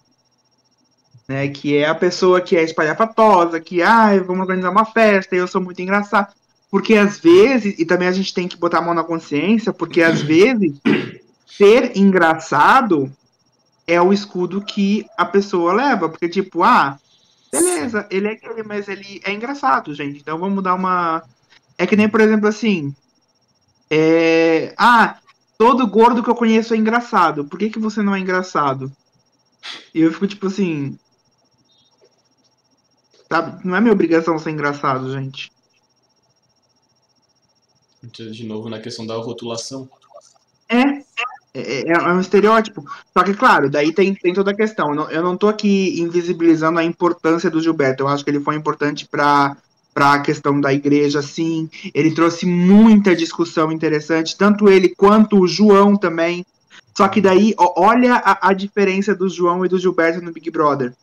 né? 1.27 1.47
Que 1.47 1.77
é 1.77 1.87
a 1.87 1.95
pessoa 1.95 2.41
que 2.41 2.55
é 2.55 2.63
espalhafatosa, 2.63 3.59
que, 3.59 3.81
ah, 3.81 4.09
vamos 4.19 4.41
organizar 4.41 4.69
uma 4.69 4.85
festa, 4.85 5.35
eu 5.35 5.47
sou 5.47 5.61
muito 5.61 5.81
engraçado. 5.81 6.33
Porque 6.69 6.95
às 6.95 7.19
vezes, 7.19 7.77
e 7.79 7.85
também 7.85 8.07
a 8.07 8.11
gente 8.11 8.33
tem 8.33 8.47
que 8.47 8.57
botar 8.57 8.79
a 8.79 8.81
mão 8.81 8.93
na 8.93 9.03
consciência, 9.03 9.71
porque 9.71 10.01
às 10.01 10.21
vezes 10.23 10.73
ser 11.45 11.97
engraçado 11.97 13.11
é 13.85 14.01
o 14.01 14.13
escudo 14.13 14.61
que 14.61 15.05
a 15.17 15.25
pessoa 15.25 15.73
leva. 15.73 16.09
Porque, 16.09 16.29
tipo, 16.29 16.63
ah, 16.63 16.97
Beleza, 17.53 18.07
ele 18.09 18.27
é 18.27 18.35
gay, 18.35 18.63
mas 18.63 18.87
ele 18.87 19.21
é 19.23 19.31
engraçado, 19.31 19.93
gente. 19.93 20.19
Então 20.19 20.39
vamos 20.39 20.63
dar 20.63 20.73
uma. 20.73 21.23
É 21.77 21.85
que 21.85 21.95
nem, 21.95 22.09
por 22.09 22.19
exemplo, 22.19 22.47
assim. 22.47 22.95
É... 23.91 24.73
Ah, 24.75 25.19
todo 25.55 25.85
gordo 25.85 26.23
que 26.23 26.29
eu 26.31 26.35
conheço 26.35 26.73
é 26.73 26.77
engraçado. 26.77 27.45
Por 27.45 27.59
que, 27.59 27.69
que 27.69 27.77
você 27.77 28.01
não 28.01 28.15
é 28.15 28.19
engraçado? 28.19 28.91
E 29.93 30.01
eu 30.01 30.11
fico 30.11 30.25
tipo 30.25 30.47
assim. 30.47 30.97
Sabe? 33.31 33.63
Não 33.63 33.75
é 33.75 33.81
minha 33.81 33.93
obrigação 33.93 34.39
ser 34.39 34.49
engraçado, 34.49 35.13
gente. 35.13 35.51
De 38.01 38.45
novo 38.45 38.67
na 38.67 38.79
questão 38.79 39.05
da 39.05 39.15
rotulação. 39.15 39.87
É, 41.53 41.81
é, 41.81 41.91
é, 41.91 42.13
um 42.13 42.19
estereótipo. 42.19 42.83
Só 43.15 43.23
que, 43.23 43.33
claro, 43.33 43.69
daí 43.69 43.93
tem, 43.93 44.13
tem 44.15 44.33
toda 44.33 44.51
a 44.51 44.55
questão. 44.55 45.09
Eu 45.09 45.21
não, 45.21 45.37
tô 45.37 45.47
aqui 45.47 45.99
invisibilizando 46.01 46.79
a 46.79 46.83
importância 46.83 47.49
do 47.49 47.61
Gilberto. 47.61 48.03
Eu 48.03 48.07
acho 48.07 48.23
que 48.23 48.29
ele 48.31 48.39
foi 48.39 48.55
importante 48.55 49.07
para 49.07 49.55
para 49.93 50.13
a 50.13 50.21
questão 50.21 50.59
da 50.59 50.73
igreja, 50.73 51.21
sim. 51.21 51.69
Ele 51.93 52.15
trouxe 52.15 52.47
muita 52.47 53.15
discussão 53.15 53.71
interessante, 53.71 54.35
tanto 54.35 54.67
ele 54.67 54.89
quanto 54.89 55.39
o 55.39 55.47
João 55.47 55.95
também. 55.95 56.43
Só 56.97 57.07
que 57.07 57.21
daí, 57.21 57.53
olha 57.57 58.15
a, 58.15 58.49
a, 58.49 58.53
diferença 58.53 59.13
do 59.13 59.29
João 59.29 59.63
e 59.63 59.69
do 59.69 59.77
Gilberto 59.77 60.19
no 60.19 60.33
Big 60.33 60.49
Brother. 60.49 60.93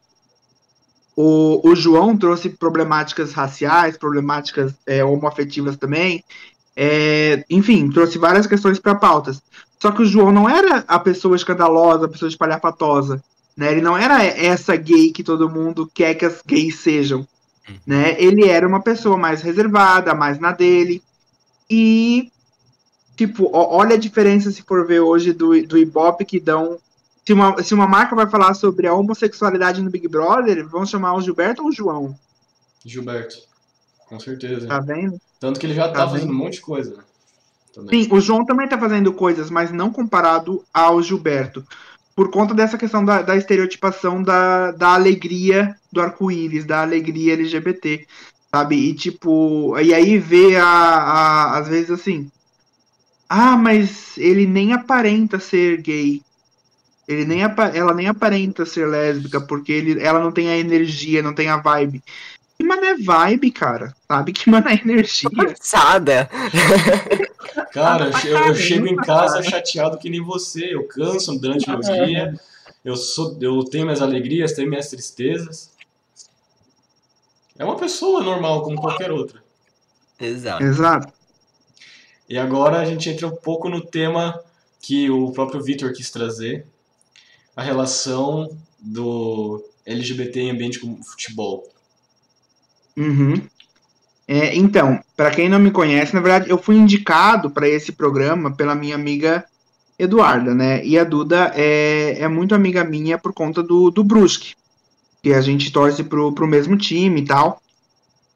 O, 1.15 1.69
o 1.69 1.77
João 1.77 2.17
trouxe 2.17 2.49
problemáticas 2.49 3.33
raciais, 3.33 3.97
problemáticas 3.97 4.75
é, 4.85 5.05
homoafetivas 5.05 5.77
também. 5.77 6.25
É, 6.75 7.45
enfim, 7.51 7.91
trouxe 7.91 8.19
várias 8.19 8.47
questões 8.47 8.79
para 8.79 8.95
pautas. 8.95 9.43
Só 9.81 9.91
que 9.91 10.03
o 10.03 10.07
João 10.07 10.31
não 10.31 10.49
era 10.49 10.85
a 10.87 10.99
pessoa 10.99 11.35
escandalosa, 11.35 12.05
a 12.05 12.09
pessoa 12.09 12.29
espalhafatosa. 12.29 13.23
Né? 13.57 13.73
Ele 13.73 13.81
não 13.81 13.97
era 13.97 14.23
essa 14.23 14.77
gay 14.77 15.11
que 15.11 15.25
todo 15.25 15.49
mundo 15.49 15.91
quer 15.93 16.15
que 16.15 16.27
as 16.27 16.43
gays 16.47 16.79
sejam. 16.81 17.27
Né? 17.87 18.21
Ele 18.23 18.47
era 18.47 18.69
uma 18.69 18.83
pessoa 18.83 19.17
mais 19.17 19.41
reservada, 19.41 20.15
mais 20.15 20.39
na 20.39 20.53
dele. 20.53 21.03
E, 21.69 22.31
tipo, 23.17 23.51
olha 23.53 23.95
a 23.95 23.99
diferença 23.99 24.51
se 24.51 24.63
for 24.63 24.87
ver 24.87 25.01
hoje 25.01 25.33
do, 25.33 25.67
do 25.67 25.79
Ibope 25.79 26.27
que 26.27 26.39
dão. 26.39 26.79
Se 27.25 27.33
uma, 27.33 27.63
se 27.63 27.73
uma 27.73 27.87
marca 27.87 28.15
vai 28.15 28.29
falar 28.29 28.55
sobre 28.55 28.87
a 28.87 28.93
homossexualidade 28.93 29.81
no 29.81 29.91
Big 29.91 30.09
Brother, 30.09 30.67
vão 30.69 30.85
chamar 30.85 31.15
o 31.15 31.23
Gilberto 31.23 31.63
ou 31.63 31.69
o 31.69 31.73
João? 31.73 32.19
Gilberto, 32.85 33.37
com 34.09 34.19
certeza. 34.19 34.67
Tá 34.67 34.81
vendo? 34.81 35.19
Tanto 35.39 35.61
que 35.61 35.67
ele 35.67 35.75
já 35.75 35.89
tá, 35.89 36.01
tá 36.01 36.11
fazendo 36.11 36.33
um 36.33 36.37
monte 36.37 36.55
de 36.55 36.61
coisa, 36.61 36.97
né? 36.97 37.05
Também. 37.73 38.05
Sim, 38.05 38.09
o 38.13 38.21
João 38.21 38.45
também 38.45 38.69
tá 38.69 38.79
fazendo 38.79 39.13
coisas, 39.13 39.51
mas 39.51 39.71
não 39.71 39.91
comparado 39.91 40.65
ao 40.73 41.03
Gilberto 41.03 41.65
por 42.15 42.31
conta 42.31 42.53
dessa 42.53 42.77
questão 42.77 43.05
da, 43.05 43.23
da 43.23 43.37
estereotipação 43.37 44.23
da, 44.23 44.73
da 44.73 44.95
alegria 44.95 45.75
do 45.91 46.01
arco-íris, 46.01 46.67
da 46.67 46.83
alegria 46.83 47.33
LGBT, 47.33 48.07
sabe? 48.53 48.77
E 48.77 48.95
tipo, 48.95 49.79
e 49.79 49.95
aí 49.95 50.19
vê 50.19 50.57
a, 50.57 50.67
a, 50.67 51.59
às 51.59 51.69
vezes 51.69 51.91
assim, 51.91 52.31
ah, 53.29 53.57
mas 53.57 54.19
ele 54.19 54.47
nem 54.47 54.73
aparenta 54.73 55.39
ser 55.39 55.81
gay. 55.81 56.21
Ele 57.09 57.25
nem 57.25 57.41
ela 57.43 57.95
nem 57.95 58.07
aparenta 58.07 58.67
ser 58.67 58.87
lésbica, 58.87 59.41
porque 59.41 59.73
ele, 59.73 60.03
ela 60.03 60.21
não 60.21 60.31
tem 60.31 60.51
a 60.51 60.59
energia, 60.59 61.23
não 61.23 61.35
tem 61.35 61.49
a 61.49 61.57
vibe. 61.57 62.03
Mano 62.71 62.85
é 62.85 62.95
vibe, 62.95 63.51
cara? 63.51 63.97
Sabe? 64.07 64.33
Que 64.33 64.49
mano 64.49 64.69
é 64.69 64.75
energia. 64.75 65.29
Cansada. 65.29 66.31
Cara, 67.75 68.13
eu, 68.25 68.39
eu, 68.47 68.55
chego 68.55 68.87
em 68.87 68.95
casa 68.95 69.43
chateado 69.43 69.99
que 69.99 70.09
nem 70.09 70.23
você. 70.23 70.73
Eu 70.73 70.87
canso 70.87 71.37
durante 71.37 71.69
o 71.69 71.77
meu 71.77 71.93
é. 71.93 72.07
dia. 72.07 72.41
Eu, 72.85 72.95
sou, 72.95 73.37
eu 73.41 73.65
tenho 73.65 73.87
minhas 73.87 74.01
alegrias, 74.01 74.53
tenho 74.53 74.69
minhas 74.69 74.89
tristezas. 74.89 75.73
É 77.59 77.65
uma 77.65 77.77
pessoa 77.77 78.23
normal, 78.23 78.63
como 78.63 78.81
qualquer 78.81 79.11
outra. 79.11 79.43
Exato. 80.21 80.63
Exato. 80.63 81.13
E 82.29 82.39
agora 82.39 82.79
a 82.79 82.85
gente 82.85 83.11
entra 83.11 83.27
um 83.27 83.35
pouco 83.35 83.69
no 83.69 83.81
tema 83.81 84.41
que 84.81 85.11
o 85.11 85.33
próprio 85.33 85.61
Victor 85.61 85.93
quis 85.93 86.09
trazer, 86.09 86.65
a 87.57 87.63
relação 87.65 88.57
do 88.79 89.61
LGBT 89.85 90.41
em 90.41 90.51
ambiente 90.53 90.79
como 90.79 91.03
futebol. 91.03 91.69
Uhum. 93.01 93.41
É, 94.29 94.55
então, 94.55 95.01
para 95.17 95.31
quem 95.31 95.49
não 95.49 95.59
me 95.59 95.71
conhece, 95.71 96.15
na 96.15 96.21
verdade, 96.21 96.51
eu 96.51 96.59
fui 96.59 96.77
indicado 96.77 97.51
para 97.51 97.69
esse 97.69 97.91
programa 97.91 98.51
pela 98.53 98.75
minha 98.75 98.95
amiga 98.95 99.45
Eduarda, 99.99 100.55
né? 100.55 100.85
E 100.85 100.99
a 100.99 101.05
Duda 101.05 101.51
é, 101.55 102.21
é 102.21 102.29
muito 102.29 102.55
amiga 102.55 102.85
minha 102.85 103.19
por 103.19 103.33
conta 103.33 103.63
do, 103.63 103.91
do 103.91 104.05
Brusque, 104.05 104.55
que 105.23 105.33
a 105.33 105.41
gente 105.41 105.73
torce 105.73 106.05
pro, 106.05 106.33
pro 106.33 106.47
mesmo 106.47 106.77
time 106.77 107.21
e 107.21 107.25
tal. 107.25 107.61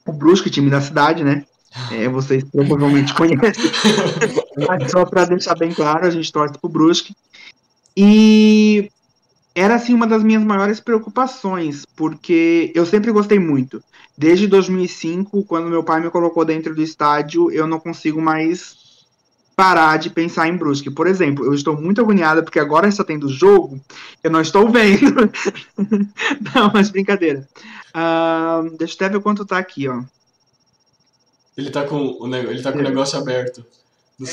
O 0.05 0.12
Brusque, 0.12 0.51
time 0.51 0.69
da 0.69 0.81
cidade, 0.81 1.23
né? 1.23 1.45
É, 1.93 2.09
vocês 2.09 2.45
provavelmente 2.45 3.12
conhecem. 3.15 3.70
Mas 4.66 4.91
só 4.91 5.05
para 5.05 5.27
deixar 5.27 5.55
bem 5.55 5.73
claro, 5.73 6.07
a 6.07 6.11
gente 6.11 6.32
torce 6.32 6.59
pro 6.59 6.69
Brusque. 6.69 7.15
E 7.97 8.91
era 9.55 9.76
assim 9.76 9.94
uma 9.94 10.06
das 10.06 10.22
minhas 10.22 10.43
maiores 10.43 10.81
preocupações, 10.81 11.86
porque 11.94 12.72
eu 12.74 12.85
sempre 12.85 13.12
gostei 13.12 13.39
muito. 13.39 13.82
Desde 14.16 14.47
2005, 14.47 15.44
quando 15.44 15.68
meu 15.68 15.82
pai 15.82 16.01
me 16.01 16.10
colocou 16.10 16.44
dentro 16.44 16.74
do 16.74 16.82
estádio, 16.82 17.51
eu 17.51 17.66
não 17.66 17.78
consigo 17.78 18.20
mais 18.20 18.76
parar 19.56 19.98
de 19.98 20.10
pensar 20.10 20.48
em 20.48 20.56
Brusque. 20.56 20.90
Por 20.90 21.06
exemplo, 21.06 21.44
eu 21.44 21.55
estou 21.55 21.81
muito 21.81 22.01
agoniada 22.01 22.43
porque 22.43 22.59
agora 22.59 22.89
está 22.89 23.05
tendo 23.05 23.28
jogo, 23.28 23.81
eu 24.22 24.31
não 24.31 24.40
estou 24.40 24.68
vendo. 24.68 25.31
não, 26.55 26.70
mas 26.72 26.90
brincadeira. 26.90 27.48
Uh, 27.90 28.76
deixa 28.76 28.94
eu 28.94 29.06
até 29.06 29.16
ver 29.16 29.22
quanto 29.22 29.44
tá 29.44 29.59
aqui, 29.59 29.89
ó. 29.89 30.02
Ele 31.56 31.70
tá 31.70 31.85
com 31.85 31.97
o, 31.97 32.35
ele 32.35 32.62
tá 32.62 32.72
com 32.72 32.78
o 32.78 32.82
negócio 32.82 33.16
aberto. 33.16 33.64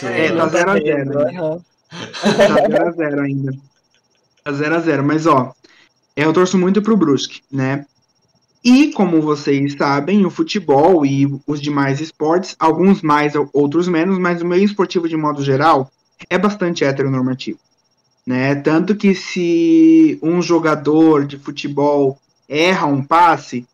é, 0.03 0.31
tá 0.35 0.49
0x0 0.49 1.61
Tá 1.89 2.67
0x0 2.67 3.19
ainda. 3.19 3.70
0 4.49 4.75
a 4.75 4.79
0 4.79 5.03
mas 5.03 5.25
ó, 5.25 5.53
eu 6.15 6.31
torço 6.33 6.57
muito 6.57 6.81
pro 6.81 6.97
Brusque, 6.97 7.41
né? 7.51 7.85
E 8.63 8.91
como 8.91 9.21
vocês 9.21 9.73
sabem, 9.73 10.25
o 10.25 10.29
futebol 10.29 11.05
e 11.05 11.27
os 11.47 11.59
demais 11.59 11.99
esportes, 11.99 12.55
alguns 12.59 13.01
mais, 13.01 13.33
outros 13.53 13.87
menos, 13.87 14.19
mas 14.19 14.41
o 14.41 14.45
meio 14.45 14.63
esportivo 14.63 15.09
de 15.09 15.17
modo 15.17 15.43
geral 15.43 15.91
é 16.29 16.37
bastante 16.37 16.83
heteronormativo, 16.83 17.59
né? 18.25 18.53
Tanto 18.55 18.95
que 18.95 19.15
se 19.15 20.19
um 20.21 20.41
jogador 20.41 21.25
de 21.25 21.39
futebol 21.39 22.19
erra 22.47 22.85
um 22.85 23.03
passe, 23.03 23.65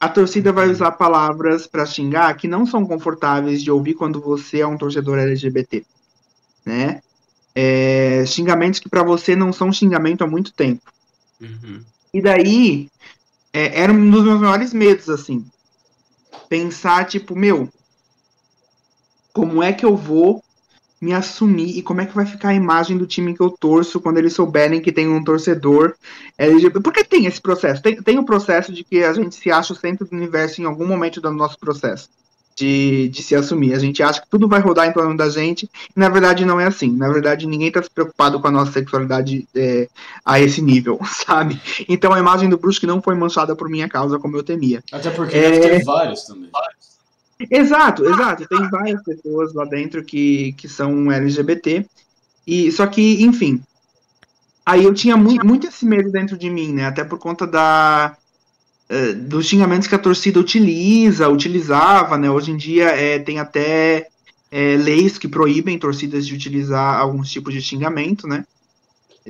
a 0.00 0.08
torcida 0.08 0.52
vai 0.52 0.68
usar 0.68 0.92
palavras 0.92 1.66
para 1.66 1.84
xingar 1.84 2.36
que 2.36 2.46
não 2.46 2.64
são 2.64 2.86
confortáveis 2.86 3.62
de 3.64 3.70
ouvir 3.70 3.94
quando 3.94 4.20
você 4.20 4.60
é 4.60 4.66
um 4.66 4.78
torcedor 4.78 5.18
LGBT, 5.18 5.84
né? 6.64 7.00
É, 7.54 8.24
xingamentos 8.26 8.80
que 8.80 8.88
para 8.88 9.02
você 9.02 9.34
não 9.34 9.52
são 9.52 9.72
xingamento 9.72 10.22
há 10.22 10.26
muito 10.26 10.52
tempo. 10.52 10.82
Uhum. 11.40 11.82
E 12.12 12.20
daí, 12.20 12.88
é, 13.52 13.82
era 13.82 13.92
um 13.92 14.10
dos 14.10 14.24
meus 14.24 14.40
maiores 14.40 14.72
medos, 14.72 15.08
assim. 15.08 15.44
Pensar, 16.48 17.06
tipo, 17.06 17.36
meu, 17.36 17.68
como 19.32 19.62
é 19.62 19.72
que 19.72 19.84
eu 19.84 19.96
vou 19.96 20.42
me 21.00 21.12
assumir 21.12 21.78
e 21.78 21.82
como 21.82 22.00
é 22.00 22.06
que 22.06 22.14
vai 22.14 22.26
ficar 22.26 22.48
a 22.48 22.54
imagem 22.54 22.98
do 22.98 23.06
time 23.06 23.32
que 23.32 23.40
eu 23.40 23.50
torço 23.50 24.00
quando 24.00 24.18
eles 24.18 24.32
souberem 24.32 24.80
que 24.80 24.90
tem 24.90 25.06
um 25.06 25.22
torcedor 25.22 25.94
LGBT. 26.36 26.80
Porque 26.80 27.04
tem 27.04 27.26
esse 27.26 27.40
processo. 27.40 27.80
Tem, 27.80 28.02
tem 28.02 28.18
o 28.18 28.24
processo 28.24 28.72
de 28.72 28.82
que 28.82 29.04
a 29.04 29.12
gente 29.12 29.36
se 29.36 29.50
acha 29.50 29.72
o 29.72 29.76
centro 29.76 30.06
do 30.06 30.16
universo 30.16 30.60
em 30.60 30.64
algum 30.64 30.86
momento 30.86 31.20
do 31.20 31.30
nosso 31.30 31.58
processo 31.58 32.08
de, 32.58 33.08
de 33.08 33.22
se 33.22 33.36
assumir. 33.36 33.72
A 33.72 33.78
gente 33.78 34.02
acha 34.02 34.20
que 34.20 34.28
tudo 34.28 34.48
vai 34.48 34.60
rodar 34.60 34.88
em 34.88 34.92
torno 34.92 35.16
da 35.16 35.30
gente, 35.30 35.70
e 35.96 36.00
na 36.00 36.08
verdade 36.08 36.44
não 36.44 36.58
é 36.58 36.66
assim. 36.66 36.90
Na 36.90 37.08
verdade, 37.08 37.46
ninguém 37.46 37.68
está 37.68 37.80
se 37.80 37.88
preocupado 37.88 38.40
com 38.40 38.48
a 38.48 38.50
nossa 38.50 38.72
sexualidade 38.72 39.46
é, 39.54 39.88
a 40.24 40.40
esse 40.40 40.60
nível, 40.60 40.98
sabe? 41.06 41.60
Então 41.88 42.12
a 42.12 42.18
imagem 42.18 42.48
do 42.48 42.58
Brusque 42.58 42.86
não 42.86 43.00
foi 43.00 43.14
manchada 43.14 43.54
por 43.54 43.68
minha 43.68 43.88
causa, 43.88 44.18
como 44.18 44.36
eu 44.36 44.42
temia. 44.42 44.82
Até 44.90 45.10
porque 45.10 45.36
é... 45.36 45.60
ter 45.60 45.84
vários 45.84 46.24
também. 46.24 46.50
Exato, 47.48 48.04
exato. 48.04 48.48
Tem 48.48 48.68
várias 48.68 49.00
pessoas 49.04 49.54
lá 49.54 49.64
dentro 49.64 50.02
que, 50.02 50.52
que 50.54 50.68
são 50.68 51.12
LGBT. 51.12 51.86
E, 52.44 52.72
só 52.72 52.84
que, 52.88 53.22
enfim. 53.22 53.62
Aí 54.66 54.82
eu 54.82 54.92
tinha 54.92 55.16
muito, 55.16 55.46
muito 55.46 55.68
esse 55.68 55.86
medo 55.86 56.10
dentro 56.10 56.36
de 56.36 56.50
mim, 56.50 56.72
né? 56.72 56.86
Até 56.86 57.04
por 57.04 57.18
conta 57.18 57.46
da, 57.46 58.16
eh, 58.88 59.12
dos 59.12 59.46
xingamentos 59.46 59.86
que 59.86 59.94
a 59.94 59.98
torcida 59.98 60.40
utiliza, 60.40 61.28
utilizava, 61.28 62.16
né? 62.16 62.30
Hoje 62.30 62.52
em 62.52 62.56
dia 62.56 62.86
é, 62.88 63.18
tem 63.18 63.38
até 63.38 64.08
é, 64.50 64.76
leis 64.76 65.18
que 65.18 65.28
proíbem 65.28 65.78
torcidas 65.78 66.26
de 66.26 66.34
utilizar 66.34 66.98
alguns 66.98 67.30
tipos 67.30 67.52
de 67.52 67.60
xingamento, 67.60 68.26
né? 68.26 68.46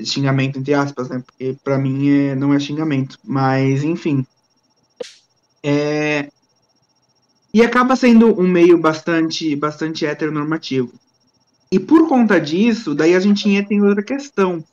Xingamento 0.04 0.58
entre 0.58 0.74
aspas, 0.74 1.08
né? 1.08 1.22
Porque 1.26 1.56
para 1.64 1.76
mim 1.76 2.08
é, 2.08 2.34
não 2.36 2.54
é 2.54 2.60
xingamento, 2.60 3.18
mas 3.24 3.82
enfim. 3.82 4.24
É, 5.62 6.30
e 7.52 7.62
acaba 7.62 7.96
sendo 7.96 8.40
um 8.40 8.46
meio 8.46 8.78
bastante, 8.78 9.56
bastante 9.56 10.06
heteronormativo. 10.06 10.92
E 11.70 11.78
por 11.78 12.08
conta 12.08 12.40
disso, 12.40 12.94
daí 12.94 13.14
a 13.14 13.20
gente 13.20 13.48
entra 13.50 13.74
em 13.74 13.82
outra 13.82 14.02
questão, 14.02 14.64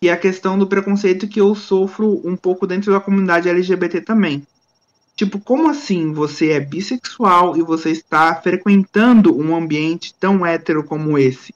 e 0.00 0.10
a 0.10 0.16
questão 0.16 0.58
do 0.58 0.66
preconceito 0.66 1.28
que 1.28 1.40
eu 1.40 1.54
sofro 1.54 2.20
um 2.24 2.36
pouco 2.36 2.66
dentro 2.66 2.92
da 2.92 3.00
comunidade 3.00 3.48
LGBT 3.48 4.00
também. 4.00 4.46
Tipo, 5.16 5.40
como 5.40 5.70
assim 5.70 6.12
você 6.12 6.50
é 6.50 6.60
bissexual 6.60 7.56
e 7.56 7.62
você 7.62 7.90
está 7.90 8.34
frequentando 8.34 9.34
um 9.34 9.56
ambiente 9.56 10.14
tão 10.20 10.44
hétero 10.44 10.84
como 10.84 11.16
esse? 11.16 11.54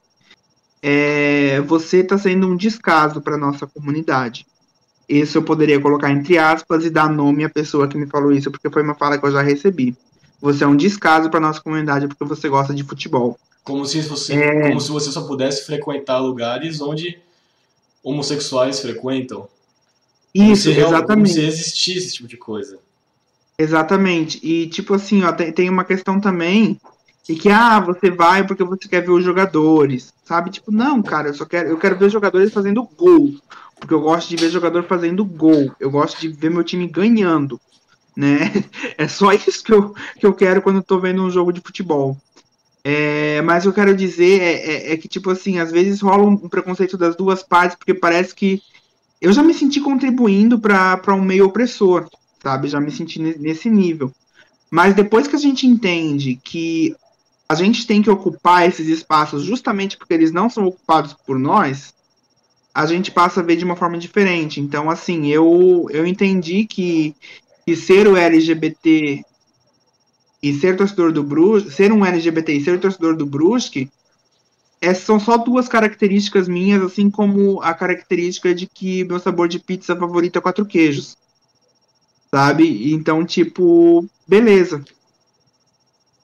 É, 0.81 1.61
você 1.61 1.97
está 1.97 2.17
sendo 2.17 2.47
um 2.47 2.55
descaso 2.55 3.21
para 3.21 3.37
nossa 3.37 3.67
comunidade. 3.67 4.47
isso 5.07 5.37
eu 5.37 5.43
poderia 5.43 5.79
colocar 5.79 6.09
entre 6.09 6.39
aspas 6.39 6.83
e 6.85 6.89
dar 6.89 7.07
nome 7.07 7.43
à 7.43 7.49
pessoa 7.49 7.87
que 7.87 7.97
me 7.97 8.07
falou 8.07 8.31
isso, 8.31 8.49
porque 8.49 8.69
foi 8.71 8.81
uma 8.81 8.95
fala 8.95 9.19
que 9.19 9.25
eu 9.27 9.31
já 9.31 9.43
recebi. 9.43 9.95
Você 10.41 10.63
é 10.63 10.67
um 10.67 10.75
descaso 10.75 11.29
para 11.29 11.39
nossa 11.39 11.61
comunidade 11.61 12.07
porque 12.07 12.25
você 12.25 12.49
gosta 12.49 12.73
de 12.73 12.83
futebol. 12.83 13.37
Como 13.63 13.85
se 13.85 14.01
você, 14.01 14.33
é... 14.33 14.69
como 14.69 14.81
se 14.81 14.89
você 14.89 15.11
só 15.11 15.21
pudesse 15.21 15.67
frequentar 15.67 16.17
lugares 16.17 16.81
onde 16.81 17.21
homossexuais 18.03 18.79
frequentam. 18.79 19.47
Isso, 20.33 20.69
como 20.69 20.75
se, 20.75 20.81
exatamente. 20.81 21.07
Como 21.07 21.27
se 21.27 21.41
existisse 21.41 21.97
esse 21.99 22.13
tipo 22.15 22.27
de 22.27 22.37
coisa. 22.37 22.79
Exatamente. 23.57 24.39
E, 24.41 24.67
tipo 24.67 24.93
assim, 24.93 25.23
ó, 25.23 25.31
tem, 25.31 25.51
tem 25.51 25.69
uma 25.69 25.83
questão 25.83 26.19
também 26.19 26.79
e 27.29 27.35
que, 27.35 27.49
ah, 27.49 27.79
você 27.79 28.09
vai 28.09 28.45
porque 28.45 28.63
você 28.63 28.87
quer 28.87 29.01
ver 29.01 29.11
os 29.11 29.23
jogadores, 29.23 30.13
sabe? 30.25 30.49
Tipo, 30.49 30.71
não, 30.71 31.01
cara, 31.01 31.29
eu 31.29 31.33
só 31.33 31.45
quero, 31.45 31.69
eu 31.69 31.77
quero 31.77 31.97
ver 31.97 32.05
os 32.05 32.13
jogadores 32.13 32.51
fazendo 32.51 32.83
gol, 32.97 33.35
porque 33.79 33.93
eu 33.93 34.01
gosto 34.01 34.29
de 34.29 34.35
ver 34.35 34.49
jogador 34.49 34.83
fazendo 34.83 35.23
gol, 35.23 35.71
eu 35.79 35.91
gosto 35.91 36.19
de 36.19 36.29
ver 36.29 36.49
meu 36.49 36.63
time 36.63 36.87
ganhando, 36.87 37.59
né? 38.15 38.51
É 38.97 39.07
só 39.07 39.31
isso 39.31 39.63
que 39.63 39.73
eu, 39.73 39.93
que 40.19 40.25
eu 40.25 40.33
quero 40.33 40.61
quando 40.61 40.77
eu 40.77 40.83
tô 40.83 40.99
vendo 40.99 41.23
um 41.23 41.29
jogo 41.29 41.53
de 41.53 41.61
futebol. 41.61 42.17
É, 42.83 43.41
mas 43.43 43.65
eu 43.65 43.73
quero 43.73 43.95
dizer 43.95 44.41
é, 44.41 44.53
é, 44.53 44.93
é, 44.93 44.97
que, 44.97 45.07
tipo 45.07 45.29
assim, 45.29 45.59
às 45.59 45.71
vezes 45.71 46.01
rola 46.01 46.23
um 46.23 46.49
preconceito 46.49 46.97
das 46.97 47.15
duas 47.15 47.43
partes, 47.43 47.77
porque 47.77 47.93
parece 47.93 48.33
que 48.33 48.61
eu 49.21 49.31
já 49.31 49.43
me 49.43 49.53
senti 49.53 49.79
contribuindo 49.79 50.59
para 50.59 51.13
um 51.13 51.21
meio 51.21 51.45
opressor, 51.45 52.09
sabe? 52.41 52.67
Já 52.67 52.79
me 52.79 52.89
senti 52.89 53.19
nesse 53.19 53.69
nível. 53.69 54.11
Mas 54.69 54.95
depois 54.95 55.27
que 55.27 55.35
a 55.35 55.39
gente 55.39 55.67
entende 55.67 56.39
que 56.43 56.95
a 57.47 57.53
gente 57.53 57.85
tem 57.85 58.01
que 58.01 58.09
ocupar 58.09 58.67
esses 58.67 58.87
espaços 58.87 59.43
justamente 59.43 59.97
porque 59.97 60.13
eles 60.13 60.31
não 60.31 60.49
são 60.49 60.65
ocupados 60.65 61.13
por 61.13 61.37
nós, 61.37 61.93
a 62.73 62.85
gente 62.85 63.11
passa 63.11 63.41
a 63.41 63.43
ver 63.43 63.57
de 63.57 63.65
uma 63.65 63.75
forma 63.75 63.97
diferente. 63.97 64.59
Então, 64.59 64.89
assim, 64.89 65.27
eu, 65.27 65.85
eu 65.91 66.07
entendi 66.07 66.65
que, 66.65 67.13
que 67.65 67.75
ser 67.75 68.07
o 68.07 68.15
LGBT 68.15 69.23
e 70.41 70.53
ser 70.53 70.75
torcedor 70.75 71.11
do 71.11 71.23
Brusque, 71.23 71.71
ser 71.71 71.91
um 71.91 72.05
LGBT 72.05 72.53
e 72.53 72.63
ser 72.63 72.79
torcedor 72.79 73.15
do 73.15 73.25
Brusque, 73.25 73.89
é, 74.81 74.93
são 74.95 75.19
só 75.19 75.37
duas 75.37 75.67
características 75.67 76.47
minhas, 76.47 76.81
assim 76.81 77.09
como 77.09 77.61
a 77.61 77.73
característica 77.73 78.53
de 78.53 78.65
que 78.65 79.03
meu 79.03 79.19
sabor 79.19 79.47
de 79.47 79.59
pizza 79.59 79.95
favorito 79.95 80.39
é 80.39 80.41
quatro 80.41 80.65
queijos. 80.65 81.15
Sabe? 82.33 82.91
Então, 82.91 83.23
tipo, 83.23 84.05
beleza. 84.27 84.83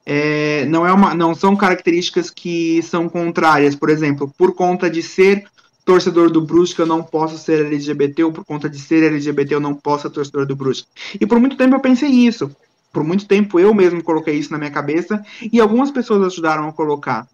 É, 0.03 0.65
não, 0.65 0.88
é 0.88 0.91
uma, 0.91 1.14
não 1.14 1.35
são 1.35 1.56
características 1.56 2.31
que 2.31 2.81
são 2.81 3.07
contrárias. 3.07 3.76
Por 3.76 3.89
exemplo, 3.89 4.34
por 4.35 4.56
conta 4.56 4.89
de 4.89 5.03
ser 5.03 5.45
torcedor 5.85 6.31
do 6.31 6.41
Brusque, 6.41 6.80
eu 6.80 6.85
não 6.85 7.03
posso 7.03 7.38
ser 7.38 7.65
LGBT, 7.65 8.23
ou 8.23 8.31
por 8.31 8.44
conta 8.44 8.69
de 8.69 8.80
ser 8.80 9.03
LGBT, 9.03 9.56
eu 9.56 9.60
não 9.60 9.76
posso 9.76 10.03
ser 10.03 10.10
torcedor 10.10 10.45
do 10.45 10.56
Brusque. 10.56 10.88
E 11.19 11.26
por 11.27 11.39
muito 11.39 11.56
tempo 11.56 11.76
eu 11.76 11.80
pensei 11.80 12.10
isso. 12.10 12.49
Por 12.98 13.03
muito 13.03 13.28
tempo 13.28 13.60
eu 13.60 13.76
mesmo 13.76 14.02
coloquei 14.02 14.34
isso 14.34 14.52
na 14.52 14.57
minha 14.57 14.72
cabeça 14.72 15.24
e 15.53 15.61
algumas 15.61 15.91
pessoas 15.91 16.34
ajudaram 16.34 16.68
a 16.68 16.74
colocar. 16.74 17.28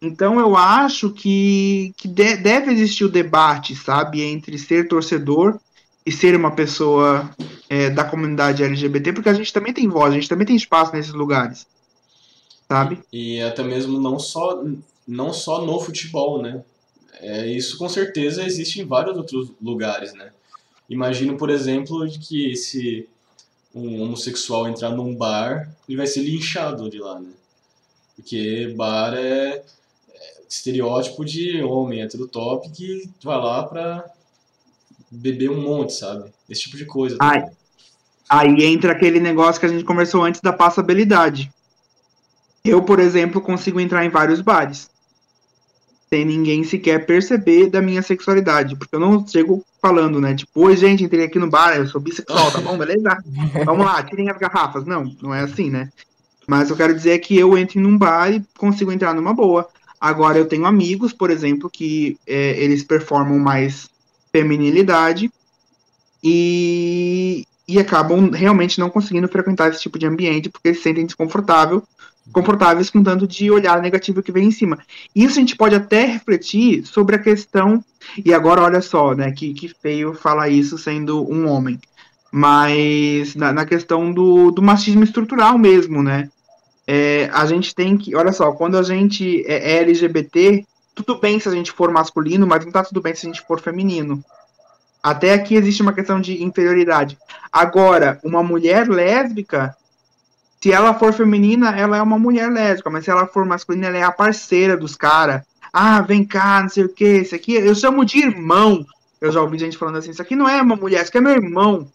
Então 0.00 0.38
eu 0.38 0.56
acho 0.56 1.10
que, 1.10 1.92
que 1.96 2.06
de, 2.06 2.36
deve 2.36 2.70
existir 2.70 3.04
o 3.04 3.08
debate, 3.08 3.74
sabe, 3.74 4.22
entre 4.22 4.56
ser 4.56 4.86
torcedor 4.86 5.58
e 6.06 6.12
ser 6.12 6.36
uma 6.36 6.52
pessoa 6.52 7.28
é, 7.68 7.90
da 7.90 8.04
comunidade 8.04 8.62
LGBT, 8.62 9.12
porque 9.12 9.28
a 9.28 9.34
gente 9.34 9.52
também 9.52 9.72
tem 9.72 9.88
voz, 9.88 10.12
a 10.12 10.14
gente 10.14 10.28
também 10.28 10.46
tem 10.46 10.54
espaço 10.54 10.92
nesses 10.92 11.12
lugares, 11.12 11.66
sabe? 12.68 13.00
E, 13.12 13.38
e 13.38 13.42
até 13.42 13.64
mesmo 13.64 13.98
não 13.98 14.16
só, 14.16 14.62
não 15.08 15.32
só 15.32 15.66
no 15.66 15.80
futebol, 15.80 16.40
né? 16.40 16.62
É, 17.14 17.48
isso 17.48 17.76
com 17.76 17.88
certeza 17.88 18.44
existe 18.44 18.80
em 18.80 18.84
vários 18.84 19.16
outros 19.16 19.50
lugares, 19.60 20.14
né? 20.14 20.30
Imagino, 20.88 21.36
por 21.36 21.50
exemplo, 21.50 22.08
que 22.08 22.54
se 22.54 23.08
um 23.74 24.02
homossexual 24.02 24.68
entrar 24.68 24.90
num 24.90 25.14
bar, 25.14 25.70
ele 25.88 25.96
vai 25.96 26.06
ser 26.06 26.22
linchado 26.22 26.90
de 26.90 26.98
lá, 26.98 27.20
né? 27.20 27.30
Porque 28.16 28.74
bar 28.76 29.14
é, 29.14 29.62
é 30.12 30.42
estereótipo 30.48 31.24
de 31.24 31.62
homem 31.62 32.02
hétero 32.02 32.26
top 32.26 32.68
que 32.70 33.08
vai 33.22 33.38
lá 33.38 33.62
pra 33.62 34.04
beber 35.10 35.50
um 35.50 35.60
monte, 35.60 35.92
sabe? 35.92 36.30
Esse 36.48 36.62
tipo 36.62 36.76
de 36.76 36.84
coisa. 36.84 37.16
Aí, 37.20 37.44
aí 38.28 38.64
entra 38.64 38.92
aquele 38.92 39.20
negócio 39.20 39.60
que 39.60 39.66
a 39.66 39.70
gente 39.70 39.84
conversou 39.84 40.22
antes 40.22 40.40
da 40.40 40.52
passabilidade. 40.52 41.50
Eu, 42.64 42.82
por 42.82 42.98
exemplo, 42.98 43.40
consigo 43.40 43.80
entrar 43.80 44.04
em 44.04 44.10
vários 44.10 44.40
bares 44.40 44.89
sem 46.12 46.24
ninguém 46.24 46.64
sequer 46.64 47.06
perceber 47.06 47.70
da 47.70 47.80
minha 47.80 48.02
sexualidade. 48.02 48.76
Porque 48.76 48.96
eu 48.96 49.00
não 49.00 49.26
chego 49.26 49.64
falando, 49.80 50.20
né? 50.20 50.34
Tipo, 50.34 50.66
oi, 50.66 50.76
gente, 50.76 51.04
entrei 51.04 51.24
aqui 51.24 51.38
no 51.38 51.48
bar, 51.48 51.76
eu 51.76 51.86
sou 51.86 52.00
bissexual, 52.00 52.50
tá 52.50 52.60
bom? 52.60 52.76
Beleza? 52.76 53.16
Vamos 53.64 53.86
lá, 53.86 54.02
tirem 54.02 54.28
as 54.28 54.36
garrafas. 54.36 54.84
Não, 54.84 55.14
não 55.22 55.32
é 55.32 55.42
assim, 55.42 55.70
né? 55.70 55.88
Mas 56.46 56.68
eu 56.68 56.76
quero 56.76 56.92
dizer 56.92 57.18
que 57.20 57.38
eu 57.38 57.56
entro 57.56 57.80
num 57.80 57.96
bar 57.96 58.32
e 58.32 58.44
consigo 58.58 58.90
entrar 58.90 59.14
numa 59.14 59.32
boa. 59.32 59.68
Agora, 60.00 60.36
eu 60.36 60.46
tenho 60.46 60.66
amigos, 60.66 61.12
por 61.12 61.30
exemplo, 61.30 61.70
que 61.70 62.18
é, 62.26 62.60
eles 62.60 62.82
performam 62.82 63.38
mais 63.38 63.88
feminilidade 64.32 65.30
e, 66.24 67.46
e 67.68 67.78
acabam 67.78 68.30
realmente 68.30 68.80
não 68.80 68.90
conseguindo 68.90 69.28
frequentar 69.28 69.70
esse 69.70 69.80
tipo 69.82 69.98
de 69.98 70.06
ambiente 70.06 70.48
porque 70.48 70.74
se 70.74 70.82
sentem 70.82 71.06
desconfortável 71.06 71.82
confortáveis 72.32 72.90
com 72.90 73.02
tanto 73.02 73.26
de 73.26 73.50
olhar 73.50 73.80
negativo 73.80 74.22
que 74.22 74.32
vem 74.32 74.48
em 74.48 74.50
cima. 74.50 74.78
Isso 75.14 75.38
a 75.38 75.40
gente 75.40 75.56
pode 75.56 75.74
até 75.74 76.04
refletir 76.04 76.84
sobre 76.86 77.16
a 77.16 77.18
questão, 77.18 77.84
e 78.24 78.32
agora 78.32 78.62
olha 78.62 78.80
só, 78.80 79.14
né, 79.14 79.32
que, 79.32 79.52
que 79.52 79.68
feio 79.68 80.14
falar 80.14 80.48
isso 80.48 80.78
sendo 80.78 81.28
um 81.30 81.48
homem, 81.48 81.80
mas 82.32 83.34
na, 83.34 83.52
na 83.52 83.64
questão 83.64 84.12
do, 84.12 84.50
do 84.50 84.62
machismo 84.62 85.02
estrutural 85.02 85.58
mesmo, 85.58 86.02
né, 86.02 86.28
é, 86.86 87.30
a 87.32 87.46
gente 87.46 87.74
tem 87.74 87.96
que, 87.96 88.14
olha 88.14 88.32
só, 88.32 88.52
quando 88.52 88.76
a 88.76 88.82
gente 88.82 89.44
é, 89.46 89.74
é 89.74 89.78
LGBT, 89.78 90.64
tudo 90.94 91.18
bem 91.18 91.38
se 91.38 91.48
a 91.48 91.52
gente 91.52 91.72
for 91.72 91.90
masculino, 91.92 92.46
mas 92.46 92.64
não 92.64 92.72
tá 92.72 92.82
tudo 92.82 93.00
bem 93.00 93.14
se 93.14 93.26
a 93.26 93.30
gente 93.30 93.46
for 93.46 93.60
feminino. 93.60 94.22
Até 95.02 95.32
aqui 95.32 95.54
existe 95.54 95.82
uma 95.82 95.92
questão 95.92 96.20
de 96.20 96.42
inferioridade. 96.42 97.16
Agora, 97.50 98.20
uma 98.22 98.42
mulher 98.42 98.88
lésbica, 98.88 99.74
se 100.62 100.72
ela 100.72 100.92
for 100.98 101.12
feminina, 101.12 101.70
ela 101.70 101.96
é 101.96 102.02
uma 102.02 102.18
mulher 102.18 102.50
lésbica, 102.50 102.90
mas 102.90 103.04
se 103.04 103.10
ela 103.10 103.26
for 103.26 103.46
masculina, 103.46 103.86
ela 103.86 103.96
é 103.96 104.02
a 104.02 104.12
parceira 104.12 104.76
dos 104.76 104.94
caras. 104.94 105.42
Ah, 105.72 106.02
vem 106.02 106.24
cá, 106.24 106.62
não 106.62 106.68
sei 106.68 106.84
o 106.84 106.88
que, 106.88 107.18
isso 107.18 107.34
aqui, 107.34 107.54
eu 107.54 107.74
chamo 107.74 108.04
de 108.04 108.18
irmão. 108.18 108.84
Eu 109.20 109.32
já 109.32 109.40
ouvi 109.40 109.58
gente 109.58 109.78
falando 109.78 109.96
assim, 109.96 110.10
isso 110.10 110.22
aqui 110.22 110.36
não 110.36 110.48
é 110.48 110.60
uma 110.60 110.76
mulher, 110.76 111.00
isso 111.00 111.08
aqui 111.08 111.18
é 111.18 111.20
meu 111.20 111.32
irmão. 111.32 111.90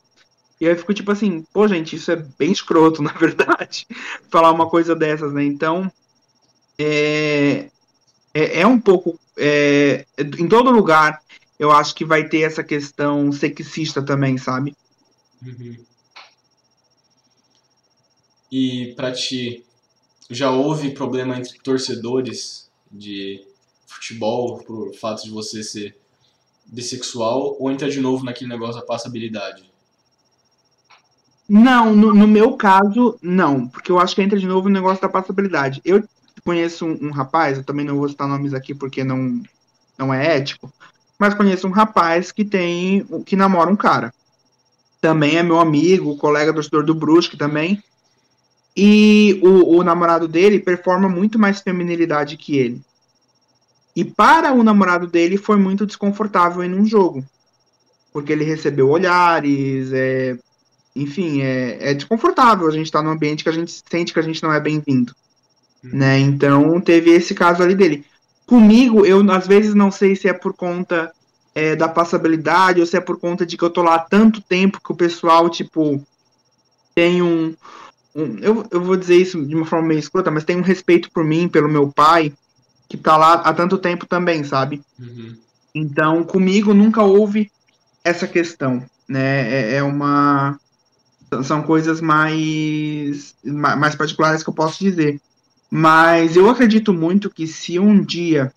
E 0.59 0.65
aí 0.65 0.71
eu 0.71 0.77
fico 0.77 0.93
tipo 0.93 1.11
assim, 1.11 1.45
pô, 1.53 1.67
gente, 1.67 1.95
isso 1.95 2.11
é 2.11 2.15
bem 2.15 2.51
escroto, 2.51 3.01
na 3.03 3.11
verdade, 3.11 3.85
falar 4.29 4.51
uma 4.51 4.67
coisa 4.67 4.95
dessas, 4.95 5.31
né? 5.33 5.43
Então, 5.43 5.91
é, 6.79 7.67
é, 8.33 8.61
é 8.61 8.67
um 8.67 8.79
pouco. 8.79 9.19
É, 9.37 10.05
em 10.17 10.47
todo 10.47 10.71
lugar, 10.71 11.21
eu 11.59 11.71
acho 11.71 11.93
que 11.93 12.05
vai 12.05 12.27
ter 12.27 12.41
essa 12.41 12.63
questão 12.63 13.31
sexista 13.31 14.01
também, 14.01 14.37
sabe? 14.37 14.75
Uhum. 15.45 15.75
E 18.57 18.93
para 18.95 19.11
ti, 19.11 19.65
já 20.29 20.49
houve 20.49 20.91
problema 20.91 21.37
entre 21.37 21.59
torcedores 21.59 22.71
de 22.89 23.45
futebol 23.85 24.59
por 24.59 24.95
fato 24.95 25.25
de 25.25 25.29
você 25.29 25.61
ser 25.61 25.97
bissexual 26.65 27.57
ou 27.59 27.69
entra 27.69 27.89
de 27.89 27.99
novo 27.99 28.23
naquele 28.23 28.49
negócio 28.49 28.79
da 28.79 28.87
passabilidade? 28.87 29.69
Não, 31.49 31.93
no, 31.93 32.15
no, 32.15 32.25
meu 32.25 32.53
caso, 32.53 33.19
não, 33.21 33.67
porque 33.67 33.91
eu 33.91 33.99
acho 33.99 34.15
que 34.15 34.21
entra 34.21 34.39
de 34.39 34.47
novo 34.47 34.69
no 34.69 34.75
negócio 34.75 35.01
da 35.01 35.09
passabilidade. 35.09 35.81
Eu 35.83 36.01
conheço 36.41 36.85
um, 36.85 37.07
um, 37.07 37.11
rapaz, 37.11 37.57
eu 37.57 37.63
também 37.65 37.83
não 37.83 37.97
vou 37.97 38.07
citar 38.07 38.25
nomes 38.25 38.53
aqui 38.53 38.73
porque 38.73 39.03
não, 39.03 39.43
não 39.97 40.13
é 40.13 40.37
ético, 40.37 40.71
mas 41.19 41.33
conheço 41.33 41.67
um 41.67 41.71
rapaz 41.71 42.31
que 42.31 42.45
tem, 42.45 43.05
que 43.25 43.35
namora 43.35 43.69
um 43.69 43.75
cara. 43.75 44.13
Também 45.01 45.35
é 45.35 45.43
meu 45.43 45.59
amigo, 45.59 46.15
colega 46.15 46.53
torcedor 46.53 46.85
do 46.85 46.95
Brusque 46.95 47.35
também, 47.35 47.83
e 48.75 49.39
o, 49.41 49.77
o 49.77 49.83
namorado 49.83 50.27
dele 50.27 50.59
performa 50.59 51.07
muito 51.07 51.39
mais 51.39 51.61
feminilidade 51.61 52.35
que 52.35 52.57
ele. 52.57 52.81
E 53.95 54.03
para 54.03 54.51
o 54.51 54.63
namorado 54.63 55.07
dele 55.07 55.37
foi 55.37 55.55
muito 55.55 55.85
desconfortável 55.85 56.63
em 56.63 56.73
um 56.73 56.85
jogo. 56.85 57.23
Porque 58.11 58.33
ele 58.33 58.43
recebeu 58.43 58.89
olhares, 58.89 59.93
é, 59.93 60.37
enfim, 60.93 61.41
é, 61.41 61.91
é 61.91 61.93
desconfortável 61.93 62.67
a 62.67 62.71
gente 62.71 62.87
estar 62.87 62.99
tá 62.99 63.05
num 63.05 63.11
ambiente 63.11 63.43
que 63.43 63.49
a 63.49 63.53
gente 63.53 63.81
sente 63.89 64.13
que 64.13 64.19
a 64.19 64.23
gente 64.23 64.43
não 64.43 64.51
é 64.51 64.59
bem-vindo. 64.59 65.13
Hum. 65.83 65.89
Né? 65.93 66.19
Então 66.19 66.81
teve 66.81 67.11
esse 67.11 67.33
caso 67.33 67.63
ali 67.63 67.75
dele. 67.75 68.03
Comigo, 68.45 69.05
eu 69.05 69.19
às 69.31 69.47
vezes 69.47 69.73
não 69.73 69.89
sei 69.89 70.15
se 70.15 70.27
é 70.27 70.33
por 70.33 70.53
conta 70.53 71.11
é, 71.53 71.75
da 71.75 71.87
passabilidade 71.87 72.81
ou 72.81 72.85
se 72.85 72.97
é 72.97 73.01
por 73.01 73.17
conta 73.17 73.45
de 73.45 73.57
que 73.57 73.63
eu 73.63 73.69
tô 73.69 73.81
lá 73.81 73.95
há 73.95 73.99
tanto 73.99 74.41
tempo 74.41 74.81
que 74.83 74.91
o 74.91 74.95
pessoal, 74.95 75.49
tipo, 75.49 76.05
tem 76.93 77.21
um, 77.21 77.55
eu, 78.15 78.65
eu 78.71 78.81
vou 78.81 78.95
dizer 78.95 79.17
isso 79.17 79.45
de 79.45 79.53
uma 79.53 79.65
forma 79.65 79.89
meio 79.89 79.99
escrota, 79.99 80.31
mas 80.31 80.45
tem 80.45 80.55
um 80.55 80.61
respeito 80.61 81.11
por 81.11 81.23
mim, 81.23 81.49
pelo 81.49 81.67
meu 81.67 81.91
pai, 81.91 82.31
que 82.87 82.95
tá 82.95 83.17
lá 83.17 83.33
há 83.33 83.53
tanto 83.53 83.77
tempo 83.77 84.05
também, 84.05 84.43
sabe? 84.43 84.81
Uhum. 84.97 85.35
Então, 85.73 86.23
comigo 86.23 86.73
nunca 86.73 87.03
houve 87.03 87.51
essa 88.03 88.25
questão. 88.25 88.81
né? 89.07 89.51
É, 89.51 89.75
é 89.75 89.83
uma 89.83 90.57
são 91.43 91.61
coisas 91.63 91.99
mais 91.99 93.35
mais 93.43 93.95
particulares 93.95 94.41
que 94.41 94.49
eu 94.49 94.53
posso 94.53 94.79
dizer. 94.79 95.19
Mas 95.69 96.37
eu 96.37 96.49
acredito 96.49 96.93
muito 96.93 97.29
que 97.29 97.45
se 97.47 97.77
um 97.77 98.01
dia 98.01 98.53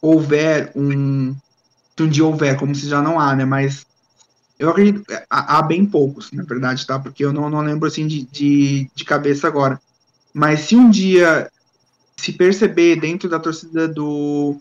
houver 0.00 0.72
um 0.74 1.36
se 1.96 2.02
um 2.02 2.08
dia 2.08 2.24
houver, 2.24 2.56
como 2.56 2.74
se 2.74 2.88
já 2.88 3.00
não 3.00 3.20
há, 3.20 3.36
né? 3.36 3.44
Mas 3.44 3.86
eu 4.58 4.70
acredito 4.70 5.04
há, 5.30 5.58
há 5.58 5.62
bem 5.62 5.86
poucos, 5.86 6.32
na 6.32 6.42
verdade, 6.42 6.86
tá? 6.86 6.98
Porque 6.98 7.24
eu 7.24 7.32
não, 7.32 7.48
não 7.48 7.60
lembro 7.60 7.86
assim 7.86 8.06
de, 8.06 8.22
de, 8.24 8.90
de 8.94 9.04
cabeça 9.04 9.46
agora. 9.46 9.80
Mas 10.34 10.60
se 10.60 10.76
um 10.76 10.90
dia 10.90 11.50
se 12.16 12.32
perceber 12.32 12.96
dentro 12.96 13.28
da 13.28 13.38
torcida 13.38 13.86
do, 13.86 14.56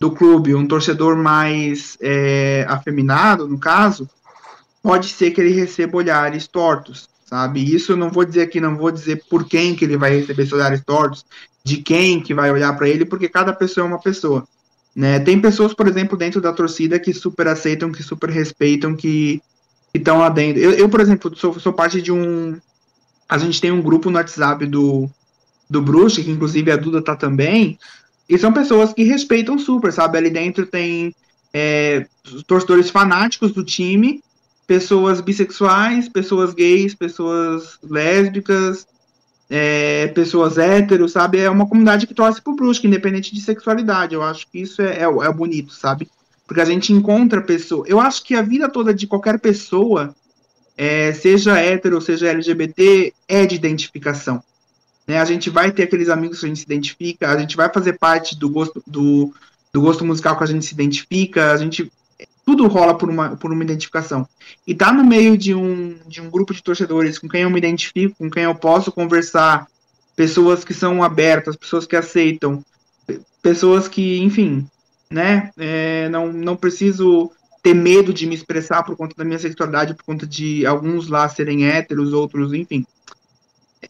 do 0.00 0.10
clube 0.10 0.54
um 0.54 0.66
torcedor 0.66 1.16
mais 1.16 1.98
é, 2.00 2.64
afeminado, 2.68 3.46
no 3.46 3.58
caso, 3.58 4.08
pode 4.82 5.08
ser 5.08 5.30
que 5.30 5.40
ele 5.40 5.52
receba 5.52 5.98
olhares 5.98 6.46
tortos, 6.46 7.08
sabe? 7.26 7.74
Isso 7.74 7.92
eu 7.92 7.96
não 7.96 8.10
vou 8.10 8.24
dizer 8.24 8.42
aqui, 8.42 8.60
não 8.60 8.76
vou 8.76 8.90
dizer 8.90 9.22
por 9.28 9.44
quem 9.46 9.76
que 9.76 9.84
ele 9.84 9.98
vai 9.98 10.16
receber 10.16 10.42
esses 10.42 10.52
olhares 10.52 10.82
tortos, 10.82 11.24
de 11.62 11.78
quem 11.78 12.22
que 12.22 12.34
vai 12.34 12.50
olhar 12.50 12.74
para 12.76 12.88
ele, 12.88 13.04
porque 13.04 13.28
cada 13.28 13.52
pessoa 13.52 13.86
é 13.86 13.88
uma 13.88 14.00
pessoa. 14.00 14.46
Né? 14.94 15.18
Tem 15.18 15.40
pessoas, 15.40 15.74
por 15.74 15.88
exemplo, 15.88 16.16
dentro 16.16 16.40
da 16.40 16.52
torcida 16.52 16.98
que 17.00 17.12
super 17.12 17.48
aceitam, 17.48 17.90
que 17.90 18.02
super 18.02 18.30
respeitam, 18.30 18.94
que 18.94 19.42
estão 19.92 20.18
lá 20.18 20.28
dentro. 20.28 20.62
Eu, 20.62 20.72
eu, 20.72 20.88
por 20.88 21.00
exemplo, 21.00 21.34
sou, 21.36 21.58
sou 21.58 21.72
parte 21.72 22.00
de 22.00 22.12
um. 22.12 22.58
A 23.28 23.38
gente 23.38 23.60
tem 23.60 23.72
um 23.72 23.82
grupo 23.82 24.10
no 24.10 24.16
WhatsApp 24.16 24.66
do, 24.66 25.10
do 25.68 25.82
Bruxa, 25.82 26.22
que 26.22 26.30
inclusive 26.30 26.70
a 26.70 26.76
Duda 26.76 27.02
tá 27.02 27.16
também, 27.16 27.78
e 28.28 28.38
são 28.38 28.52
pessoas 28.52 28.92
que 28.92 29.02
respeitam 29.02 29.58
super, 29.58 29.92
sabe? 29.92 30.18
Ali 30.18 30.30
dentro 30.30 30.66
tem 30.66 31.14
é, 31.52 32.06
torcedores 32.46 32.90
fanáticos 32.90 33.52
do 33.52 33.64
time, 33.64 34.22
pessoas 34.66 35.20
bissexuais, 35.20 36.08
pessoas 36.08 36.54
gays, 36.54 36.94
pessoas 36.94 37.78
lésbicas, 37.82 38.86
é, 39.48 40.08
pessoas 40.08 40.58
héteros, 40.58 41.12
sabe? 41.12 41.38
É 41.38 41.50
uma 41.50 41.66
comunidade 41.66 42.06
que 42.06 42.14
torce 42.14 42.40
pro 42.40 42.54
Brusque, 42.54 42.86
independente 42.86 43.34
de 43.34 43.40
sexualidade. 43.40 44.14
Eu 44.14 44.22
acho 44.22 44.46
que 44.50 44.60
isso 44.60 44.82
é, 44.82 44.98
é, 44.98 45.04
é 45.04 45.32
bonito, 45.32 45.72
sabe? 45.72 46.08
Porque 46.46 46.60
a 46.60 46.64
gente 46.64 46.92
encontra 46.92 47.40
pessoas. 47.40 47.88
Eu 47.88 48.00
acho 48.00 48.22
que 48.24 48.34
a 48.34 48.42
vida 48.42 48.68
toda 48.68 48.92
de 48.92 49.06
qualquer 49.06 49.38
pessoa, 49.38 50.14
é, 50.76 51.12
seja 51.12 51.58
hétero, 51.58 52.00
seja 52.00 52.28
LGBT, 52.28 53.12
é 53.28 53.46
de 53.46 53.54
identificação. 53.54 54.42
Né? 55.06 55.18
A 55.20 55.24
gente 55.24 55.50
vai 55.50 55.70
ter 55.70 55.84
aqueles 55.84 56.08
amigos 56.08 56.40
que 56.40 56.46
a 56.46 56.48
gente 56.48 56.58
se 56.58 56.64
identifica, 56.64 57.30
a 57.30 57.38
gente 57.38 57.56
vai 57.56 57.72
fazer 57.72 57.94
parte 57.94 58.38
do 58.38 58.48
gosto 58.48 58.82
do, 58.86 59.32
do 59.72 59.80
gosto 59.80 60.04
musical 60.04 60.36
que 60.36 60.44
a 60.44 60.48
gente 60.48 60.64
se 60.64 60.74
identifica, 60.74 61.52
a 61.52 61.56
gente 61.56 61.90
tudo 62.44 62.66
rola 62.66 62.96
por 62.96 63.08
uma, 63.08 63.36
por 63.36 63.52
uma 63.52 63.64
identificação. 63.64 64.28
E 64.66 64.74
tá 64.74 64.92
no 64.92 65.04
meio 65.04 65.36
de 65.36 65.54
um, 65.54 65.96
de 66.06 66.20
um 66.20 66.30
grupo 66.30 66.52
de 66.52 66.62
torcedores 66.62 67.18
com 67.18 67.28
quem 67.28 67.42
eu 67.42 67.50
me 67.50 67.58
identifico, 67.58 68.16
com 68.18 68.30
quem 68.30 68.44
eu 68.44 68.54
posso 68.54 68.92
conversar, 68.92 69.66
pessoas 70.14 70.64
que 70.64 70.74
são 70.74 71.02
abertas, 71.02 71.56
pessoas 71.56 71.86
que 71.86 71.96
aceitam, 71.96 72.64
pessoas 73.42 73.88
que, 73.88 74.18
enfim, 74.18 74.66
né, 75.10 75.50
é, 75.56 76.08
não, 76.08 76.32
não 76.32 76.56
preciso 76.56 77.30
ter 77.62 77.74
medo 77.74 78.12
de 78.12 78.26
me 78.26 78.34
expressar 78.34 78.82
por 78.82 78.96
conta 78.96 79.14
da 79.16 79.24
minha 79.24 79.38
sexualidade, 79.38 79.94
por 79.94 80.04
conta 80.04 80.26
de 80.26 80.66
alguns 80.66 81.08
lá 81.08 81.28
serem 81.28 81.66
héteros, 81.66 82.12
outros, 82.12 82.52
enfim. 82.52 82.84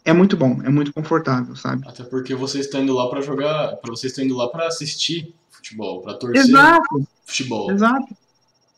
É 0.04 0.12
muito 0.12 0.36
bom, 0.36 0.60
é 0.64 0.68
muito 0.68 0.92
confortável, 0.92 1.56
sabe? 1.56 1.86
Até 1.86 2.04
porque 2.04 2.34
vocês 2.34 2.66
estão 2.66 2.82
indo 2.82 2.94
lá 2.94 3.08
para 3.08 3.20
jogar, 3.20 3.76
para 3.76 3.90
vocês 3.90 4.12
estão 4.12 4.24
indo 4.24 4.36
lá 4.36 4.48
para 4.48 4.66
assistir 4.66 5.34
futebol, 5.50 6.02
para 6.02 6.14
torcer 6.14 6.42
Exato. 6.42 7.08
futebol. 7.24 7.70
Exato. 7.70 8.16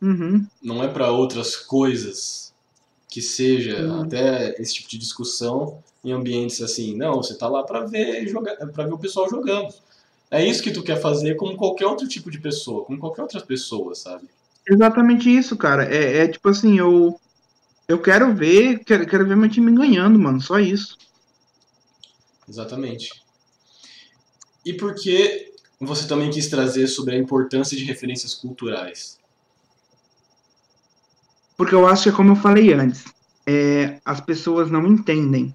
Uhum. 0.01 0.47
Não 0.63 0.83
é 0.83 0.89
para 0.89 1.11
outras 1.11 1.57
coisas 1.57 2.53
que 3.09 3.23
seja 3.23 3.83
uhum. 3.83 4.03
até 4.03 4.55
esse 4.61 4.75
tipo 4.75 4.89
de 4.89 4.99
discussão 4.99 5.83
em 6.05 6.13
ambientes 6.13 6.61
assim. 6.61 6.97
Não, 6.97 7.17
você 7.17 7.35
tá 7.35 7.49
lá 7.49 7.63
para 7.63 7.81
ver 7.81 8.27
jogar, 8.29 8.57
para 8.57 8.87
ver 8.87 8.93
o 8.93 8.99
pessoal 8.99 9.29
jogando. 9.29 9.73
É 10.31 10.45
isso 10.45 10.63
que 10.63 10.73
tu 10.73 10.83
quer 10.83 11.01
fazer 11.01 11.37
como 11.37 11.57
qualquer 11.57 11.87
outro 11.87 12.07
tipo 12.07 12.31
de 12.31 12.39
pessoa, 12.39 12.85
como 12.85 12.99
qualquer 12.99 13.23
outra 13.23 13.41
pessoa, 13.41 13.95
sabe? 13.95 14.29
Exatamente 14.69 15.35
isso, 15.35 15.57
cara. 15.57 15.85
É, 15.85 16.25
é 16.25 16.29
tipo 16.29 16.49
assim, 16.49 16.79
eu 16.79 17.19
eu 17.89 18.03
quero 18.03 18.35
ver, 18.35 18.81
quero, 18.85 19.07
quero 19.07 19.27
ver 19.27 19.37
meu 19.37 19.49
time 19.49 19.73
ganhando, 19.73 20.19
mano, 20.19 20.41
só 20.41 20.59
isso. 20.59 20.99
Exatamente. 22.49 23.11
E 24.65 24.73
por 24.73 24.95
que 24.95 25.53
você 25.81 26.09
também 26.09 26.31
quis 26.31 26.49
trazer 26.49 26.89
sobre 26.89 27.15
a 27.15 27.19
importância 27.19 27.77
de 27.77 27.85
referências 27.85 28.35
culturais? 28.35 29.19
Porque 31.57 31.75
eu 31.75 31.87
acho 31.87 32.05
que, 32.05 32.17
como 32.17 32.33
eu 32.33 32.37
falei 32.37 32.73
antes, 32.73 33.05
é, 33.47 33.99
as 34.05 34.21
pessoas 34.21 34.71
não 34.71 34.87
entendem 34.87 35.55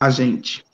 a 0.00 0.10
gente. 0.10 0.64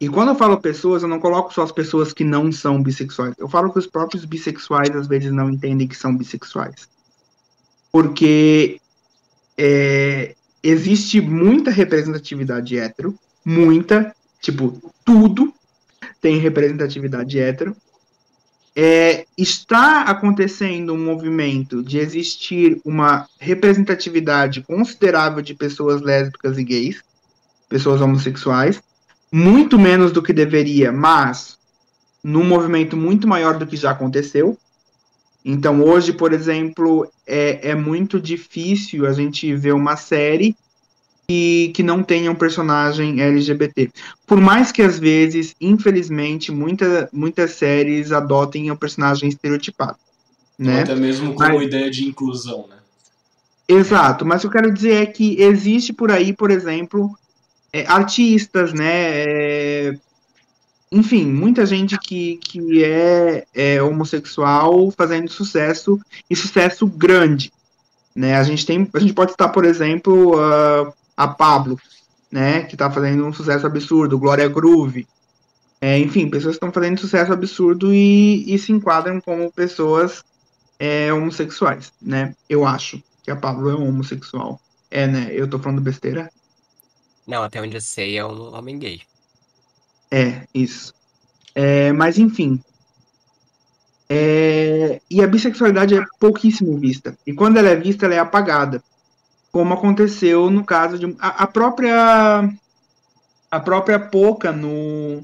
E 0.00 0.08
quando 0.08 0.30
eu 0.30 0.34
falo 0.34 0.58
pessoas, 0.58 1.02
eu 1.02 1.08
não 1.08 1.20
coloco 1.20 1.52
só 1.52 1.62
as 1.62 1.72
pessoas 1.72 2.12
que 2.12 2.24
não 2.24 2.50
são 2.50 2.82
bissexuais. 2.82 3.34
Eu 3.38 3.48
falo 3.48 3.70
que 3.70 3.78
os 3.78 3.86
próprios 3.86 4.24
bissexuais 4.24 4.96
às 4.96 5.06
vezes 5.06 5.30
não 5.30 5.50
entendem 5.50 5.86
que 5.86 5.96
são 5.96 6.16
bissexuais. 6.16 6.88
Porque 7.92 8.80
é, 9.58 10.34
existe 10.62 11.20
muita 11.20 11.70
representatividade 11.70 12.78
hétero, 12.78 13.14
muita, 13.44 14.14
tipo, 14.40 14.80
tudo 15.04 15.52
tem 16.20 16.38
representatividade 16.38 17.38
hétero. 17.38 17.76
É, 18.74 19.26
está 19.36 20.02
acontecendo 20.02 20.92
um 20.94 21.04
movimento 21.04 21.82
de 21.82 21.98
existir 21.98 22.80
uma 22.84 23.26
representatividade 23.38 24.62
considerável 24.62 25.42
de 25.42 25.54
pessoas 25.54 26.00
lésbicas 26.00 26.56
e 26.56 26.64
gays, 26.64 27.02
pessoas 27.68 28.00
homossexuais, 28.00 28.80
muito 29.32 29.78
menos 29.78 30.12
do 30.12 30.22
que 30.22 30.32
deveria, 30.32 30.92
mas 30.92 31.58
num 32.22 32.44
movimento 32.44 32.96
muito 32.96 33.26
maior 33.26 33.58
do 33.58 33.66
que 33.66 33.76
já 33.76 33.90
aconteceu. 33.90 34.58
Então, 35.44 35.82
hoje, 35.82 36.12
por 36.12 36.32
exemplo, 36.32 37.10
é, 37.26 37.70
é 37.70 37.74
muito 37.74 38.20
difícil 38.20 39.06
a 39.06 39.12
gente 39.12 39.54
ver 39.54 39.72
uma 39.72 39.96
série 39.96 40.54
que, 41.30 41.70
que 41.72 41.84
não 41.84 42.02
tenha 42.02 42.28
um 42.28 42.34
personagem 42.34 43.20
LGBT. 43.20 43.88
Por 44.26 44.40
mais 44.40 44.72
que, 44.72 44.82
às 44.82 44.98
vezes, 44.98 45.54
infelizmente, 45.60 46.50
muita, 46.50 47.08
muitas 47.12 47.52
séries 47.52 48.10
adotem 48.10 48.68
um 48.68 48.74
personagem 48.74 49.28
estereotipado. 49.28 49.96
Né? 50.58 50.82
Até 50.82 50.96
mesmo 50.96 51.34
como 51.34 51.54
mas, 51.54 51.62
ideia 51.62 51.88
de 51.88 52.04
inclusão, 52.04 52.66
né? 52.68 52.78
Exato, 53.68 54.26
mas 54.26 54.42
o 54.42 54.50
que 54.50 54.56
eu 54.56 54.62
quero 54.62 54.74
dizer 54.74 54.94
é 54.94 55.06
que 55.06 55.40
existe 55.40 55.92
por 55.92 56.10
aí, 56.10 56.32
por 56.32 56.50
exemplo, 56.50 57.16
é, 57.72 57.86
artistas, 57.86 58.72
né? 58.72 58.90
É, 58.90 59.94
enfim, 60.90 61.26
muita 61.26 61.64
gente 61.64 61.96
que, 61.96 62.38
que 62.38 62.82
é, 62.82 63.44
é, 63.54 63.80
homossexual 63.80 64.90
fazendo 64.90 65.30
sucesso 65.30 66.00
e 66.28 66.34
sucesso 66.34 66.88
grande. 66.88 67.52
Né? 68.16 68.34
A 68.34 68.42
gente 68.42 68.66
tem, 68.66 68.90
a 68.92 68.98
gente 68.98 69.12
pode 69.12 69.30
estar, 69.30 69.50
por 69.50 69.64
exemplo, 69.64 70.34
uh, 70.34 70.92
a 71.20 71.28
Pablo, 71.28 71.78
né? 72.30 72.62
Que 72.62 72.74
está 72.74 72.90
fazendo 72.90 73.26
um 73.26 73.32
sucesso 73.32 73.66
absurdo, 73.66 74.18
Glória 74.18 74.48
Groove. 74.48 75.06
É, 75.78 75.98
enfim, 75.98 76.30
pessoas 76.30 76.54
que 76.54 76.64
estão 76.64 76.72
fazendo 76.72 76.98
sucesso 76.98 77.30
absurdo 77.30 77.92
e, 77.92 78.54
e 78.54 78.58
se 78.58 78.72
enquadram 78.72 79.20
como 79.20 79.52
pessoas 79.52 80.24
é, 80.78 81.12
homossexuais, 81.12 81.92
né? 82.00 82.34
Eu 82.48 82.66
acho 82.66 83.02
que 83.22 83.30
a 83.30 83.36
Pablo 83.36 83.68
é 83.68 83.74
um 83.74 83.88
homossexual. 83.88 84.58
É, 84.90 85.06
né? 85.06 85.28
Eu 85.30 85.48
tô 85.48 85.58
falando 85.58 85.82
besteira? 85.82 86.30
Não, 87.26 87.42
até 87.42 87.60
onde 87.60 87.76
eu 87.76 87.82
sei 87.82 88.16
é 88.16 88.24
um 88.24 88.54
homem 88.54 88.78
gay. 88.78 89.02
É, 90.10 90.46
isso. 90.54 90.94
É, 91.54 91.92
mas 91.92 92.18
enfim. 92.18 92.62
É, 94.08 95.00
e 95.10 95.22
a 95.22 95.26
bissexualidade 95.26 95.94
é 95.94 96.02
pouquíssimo 96.18 96.78
vista. 96.78 97.16
E 97.26 97.34
quando 97.34 97.58
ela 97.58 97.68
é 97.68 97.76
vista, 97.76 98.06
ela 98.06 98.14
é 98.14 98.18
apagada. 98.18 98.82
Como 99.52 99.74
aconteceu 99.74 100.50
no 100.50 100.64
caso 100.64 100.98
de. 100.98 101.16
A, 101.18 101.44
a 101.44 101.46
própria. 101.46 102.48
A 103.50 103.60
própria 103.60 103.98
Poca 103.98 104.52
no. 104.52 105.22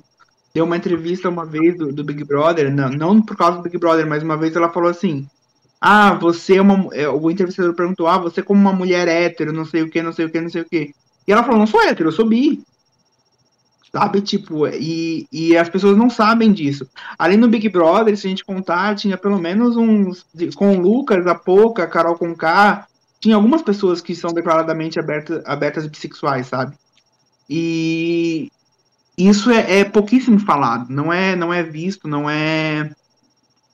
Deu 0.52 0.64
uma 0.64 0.76
entrevista 0.76 1.28
uma 1.28 1.44
vez 1.44 1.76
do, 1.76 1.92
do 1.92 2.02
Big 2.02 2.24
Brother, 2.24 2.74
não, 2.74 2.88
não 2.88 3.22
por 3.22 3.36
causa 3.36 3.58
do 3.58 3.62
Big 3.62 3.76
Brother, 3.78 4.06
mas 4.06 4.22
uma 4.22 4.36
vez 4.36 4.56
ela 4.56 4.72
falou 4.72 4.90
assim: 4.90 5.28
Ah, 5.80 6.14
você 6.14 6.56
é 6.56 6.62
uma. 6.62 6.88
É, 6.94 7.08
o 7.08 7.30
entrevistador 7.30 7.74
perguntou: 7.74 8.06
Ah, 8.08 8.18
você 8.18 8.42
como 8.42 8.60
uma 8.60 8.72
mulher 8.72 9.06
hétero, 9.06 9.52
não 9.52 9.64
sei 9.64 9.82
o 9.82 9.90
que, 9.90 10.02
não 10.02 10.12
sei 10.12 10.26
o 10.26 10.30
que, 10.30 10.40
não 10.40 10.48
sei 10.48 10.62
o 10.62 10.64
que. 10.64 10.94
E 11.28 11.32
ela 11.32 11.44
falou: 11.44 11.58
Não 11.58 11.66
sou 11.66 11.82
hétero, 11.82 12.08
eu 12.08 12.12
sou 12.12 12.26
bi. 12.26 12.64
Sabe, 13.92 14.20
tipo, 14.20 14.66
e, 14.66 15.26
e 15.32 15.56
as 15.56 15.70
pessoas 15.70 15.96
não 15.96 16.10
sabem 16.10 16.52
disso. 16.52 16.86
Ali 17.18 17.36
no 17.36 17.48
Big 17.48 17.68
Brother, 17.68 18.16
se 18.16 18.26
a 18.26 18.30
gente 18.30 18.44
contar, 18.44 18.94
tinha 18.96 19.16
pelo 19.16 19.38
menos 19.38 19.76
uns. 19.76 20.26
Com 20.54 20.76
o 20.76 20.80
Lucas, 20.80 21.26
a 21.26 21.34
Poca, 21.34 21.84
a 21.84 21.86
Carol 21.86 22.18
Conká, 22.18 22.86
tinha 23.20 23.34
algumas 23.34 23.62
pessoas 23.62 24.00
que 24.00 24.14
são 24.14 24.32
declaradamente 24.32 24.98
abertas, 24.98 25.42
abertas 25.44 25.86
bissexuais, 25.86 26.46
sabe? 26.46 26.76
E 27.48 28.50
isso 29.16 29.50
é, 29.50 29.80
é, 29.80 29.84
pouquíssimo 29.84 30.38
falado, 30.38 30.90
não 30.90 31.12
é, 31.12 31.34
não 31.34 31.52
é 31.52 31.62
visto, 31.62 32.06
não 32.06 32.28
é, 32.28 32.90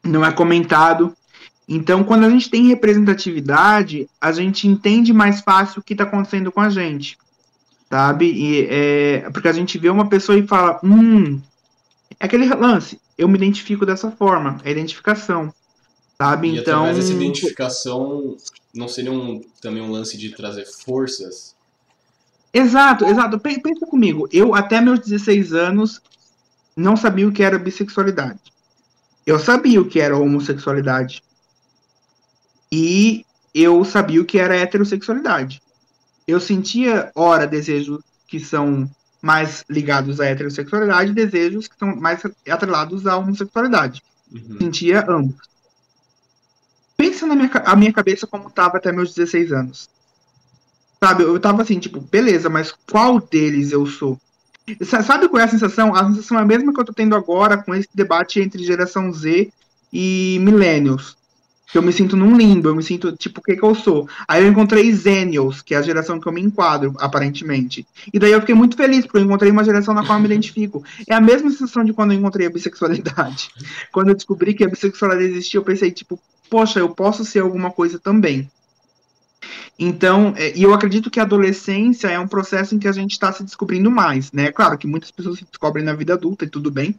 não 0.05 0.25
é 0.25 0.33
comentado. 0.33 1.15
Então, 1.69 2.05
quando 2.05 2.25
a 2.25 2.31
gente 2.31 2.51
tem 2.51 2.69
representatividade, 2.69 4.09
a 4.21 4.31
gente 4.31 4.69
entende 4.69 5.13
mais 5.13 5.41
fácil 5.41 5.81
o 5.81 5.83
que 5.83 5.95
está 5.95 6.05
acontecendo 6.05 6.53
com 6.53 6.61
a 6.61 6.69
gente, 6.69 7.19
sabe? 7.89 8.27
E, 8.31 8.67
é, 8.71 9.31
porque 9.33 9.49
a 9.49 9.53
gente 9.53 9.79
vê 9.79 9.89
uma 9.89 10.09
pessoa 10.09 10.39
e 10.39 10.47
fala, 10.47 10.79
hum, 10.85 11.41
é 12.21 12.27
aquele 12.27 12.47
lance, 12.55 13.01
eu 13.17 13.27
me 13.27 13.37
identifico 13.37 13.87
dessa 13.87 14.11
forma, 14.11 14.59
é 14.65 14.71
identificação, 14.71 15.53
sabe? 16.19 16.49
E 16.49 16.59
então, 16.59 16.83
através 16.83 16.97
dessa 16.99 17.13
identificação, 17.13 18.37
não 18.75 18.89
seria 18.89 19.13
um, 19.13 19.41
também 19.61 19.83
um 19.83 19.91
lance 19.91 20.17
de 20.17 20.31
trazer 20.35 20.65
forças? 20.67 21.55
Exato, 22.53 23.05
exato. 23.05 23.39
Pensa 23.39 23.87
comigo, 23.87 24.29
eu 24.33 24.55
até 24.55 24.81
meus 24.81 25.01
16 25.01 25.53
anos 25.53 26.01
não 26.77 26.97
sabia 26.97 27.29
o 27.29 27.33
que 27.33 27.43
era 27.43 27.59
bissexualidade. 27.59 28.41
Eu 29.27 29.39
sabia 29.39 29.81
o 29.81 29.89
que 29.89 30.01
era 30.01 30.17
homossexualidade. 30.17 31.23
E 32.71 33.25
eu 33.55 33.85
sabia 33.85 34.21
o 34.21 34.25
que 34.25 34.39
era 34.39 34.57
heterossexualidade. 34.57 35.63
Eu 36.27 36.41
sentia, 36.41 37.11
ora, 37.15 37.47
desejos 37.47 38.01
que 38.27 38.41
são 38.41 38.91
mais 39.21 39.65
ligados 39.69 40.21
à 40.21 40.27
heterossexualidade 40.27 41.11
e 41.11 41.15
desejos 41.15 41.69
que 41.69 41.79
são 41.79 41.95
mais 41.95 42.21
atrelados 42.49 43.07
à 43.07 43.17
homossexualidade. 43.17 44.03
Uhum. 44.33 44.59
Sentia 44.59 45.05
ambos. 45.09 45.52
Pensa 47.23 47.27
na 47.27 47.37
minha, 47.37 47.51
a 47.65 47.77
minha 47.77 47.93
cabeça 47.93 48.27
como 48.27 48.49
estava 48.49 48.79
até 48.79 48.91
meus 48.91 49.15
16 49.15 49.53
anos. 49.53 49.89
Sabe, 50.99 51.23
eu 51.23 51.39
tava 51.39 51.63
assim, 51.63 51.79
tipo, 51.79 52.01
beleza, 52.01 52.49
mas 52.49 52.75
qual 52.91 53.21
deles 53.21 53.73
eu 53.73 53.87
sou? 53.87 54.21
Sabe 55.05 55.29
qual 55.29 55.41
é 55.41 55.45
a 55.45 55.49
sensação? 55.49 55.95
A 55.95 56.05
sensação 56.07 56.39
é 56.39 56.43
a 56.43 56.45
mesma 56.45 56.73
que 56.73 56.81
eu 56.81 56.85
tô 56.85 56.93
tendo 56.93 57.17
agora 57.17 57.57
com 57.57 57.75
esse 57.75 57.89
debate 57.95 58.41
entre 58.41 58.65
geração 58.65 59.13
Z 59.13 59.53
e 59.93 60.39
millennials 60.41 61.17
eu 61.75 61.83
me 61.83 61.93
sinto 61.93 62.17
num 62.17 62.37
limbo, 62.37 62.69
eu 62.69 62.77
me 62.77 62.83
sinto, 62.83 63.13
tipo, 63.17 63.41
o 63.41 63.43
que 63.43 63.57
que 63.57 63.63
eu 63.63 63.75
sou? 63.75 64.09
Aí 64.29 64.43
eu 64.43 64.49
encontrei 64.49 64.93
Zenials, 64.93 65.63
que 65.63 65.75
é 65.75 65.79
a 65.79 65.83
geração 65.83 66.21
que 66.21 66.27
eu 66.27 66.33
me 66.33 66.41
enquadro, 66.41 66.95
aparentemente. 66.99 67.87
E 68.13 68.19
daí 68.19 68.33
eu 68.33 68.41
fiquei 68.41 68.55
muito 68.55 68.77
feliz, 68.77 69.05
porque 69.05 69.19
eu 69.19 69.23
encontrei 69.23 69.51
uma 69.51 69.65
geração 69.65 69.95
na 69.95 70.05
qual 70.05 70.19
eu 70.19 70.21
me 70.21 70.27
identifico. 70.27 70.85
É 71.09 71.15
a 71.15 71.21
mesma 71.21 71.51
sensação 71.51 71.85
de 71.85 71.93
quando 71.93 72.13
eu 72.13 72.19
encontrei 72.19 72.47
a 72.47 72.51
bissexualidade. 72.51 73.51
Quando 73.93 74.09
eu 74.09 74.15
descobri 74.15 74.55
que 74.55 74.65
a 74.65 74.69
bissexualidade 74.69 75.31
existia, 75.31 75.59
eu 75.59 75.65
pensei, 75.65 75.91
tipo, 75.91 76.19
poxa, 76.53 76.81
eu 76.81 76.91
posso 76.91 77.25
ser 77.25 77.39
alguma 77.39 77.71
coisa 77.71 77.99
também. 77.99 78.47
Então, 79.79 80.35
é, 80.37 80.55
e 80.55 80.63
eu 80.63 80.75
acredito 80.75 81.11
que 81.11 81.19
a 81.19 81.23
adolescência 81.23 82.09
é 82.09 82.19
um 82.19 82.29
processo 82.29 82.75
em 82.75 82.79
que 82.79 82.87
a 82.87 82.93
gente 82.93 83.13
está 83.13 83.33
se 83.33 83.43
descobrindo 83.43 83.91
mais, 83.91 84.31
né? 84.33 84.53
Claro 84.53 84.77
que 84.77 84.87
muitas 84.87 85.11
pessoas 85.11 85.39
se 85.39 85.47
descobrem 85.47 85.83
na 85.83 85.95
vida 85.95 86.13
adulta 86.13 86.45
e 86.45 86.51
tudo 86.51 86.71
bem, 86.71 86.95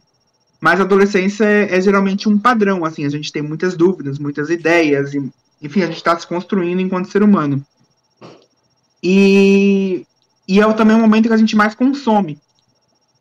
mas 0.60 0.80
a 0.80 0.82
adolescência 0.82 1.44
é, 1.44 1.76
é, 1.76 1.80
geralmente 1.80 2.28
um 2.28 2.36
padrão, 2.36 2.84
assim, 2.84 3.04
a 3.04 3.08
gente 3.08 3.30
tem 3.30 3.42
muitas 3.42 3.76
dúvidas, 3.76 4.18
muitas 4.18 4.50
ideias, 4.50 5.14
e, 5.14 5.32
enfim, 5.62 5.82
a 5.82 5.86
gente 5.86 5.98
está 5.98 6.18
se 6.18 6.26
construindo 6.26 6.80
enquanto 6.80 7.12
ser 7.12 7.22
humano. 7.22 7.64
E, 9.00 10.04
e 10.48 10.60
é 10.60 10.72
também 10.72 10.96
o 10.96 11.00
momento 11.00 11.28
que 11.28 11.32
a 11.32 11.36
gente 11.38 11.54
mais 11.54 11.76
consome 11.76 12.40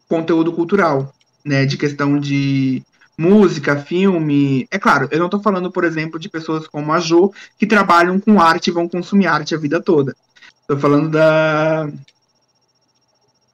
conteúdo 0.09 0.51
cultural, 0.51 1.13
né, 1.45 1.63
de 1.63 1.77
questão 1.77 2.19
de 2.19 2.81
música, 3.17 3.77
filme. 3.77 4.67
É 4.71 4.79
claro, 4.79 5.07
eu 5.11 5.19
não 5.19 5.25
estou 5.25 5.41
falando, 5.41 5.71
por 5.71 5.83
exemplo, 5.83 6.19
de 6.19 6.29
pessoas 6.29 6.67
como 6.67 6.91
a 6.91 6.99
Jo, 6.99 7.31
que 7.57 7.65
trabalham 7.65 8.19
com 8.19 8.41
arte 8.41 8.67
e 8.67 8.73
vão 8.73 8.87
consumir 8.87 9.27
arte 9.27 9.55
a 9.55 9.57
vida 9.57 9.81
toda. 9.81 10.15
Estou 10.61 10.77
falando 10.77 11.09
da. 11.09 11.89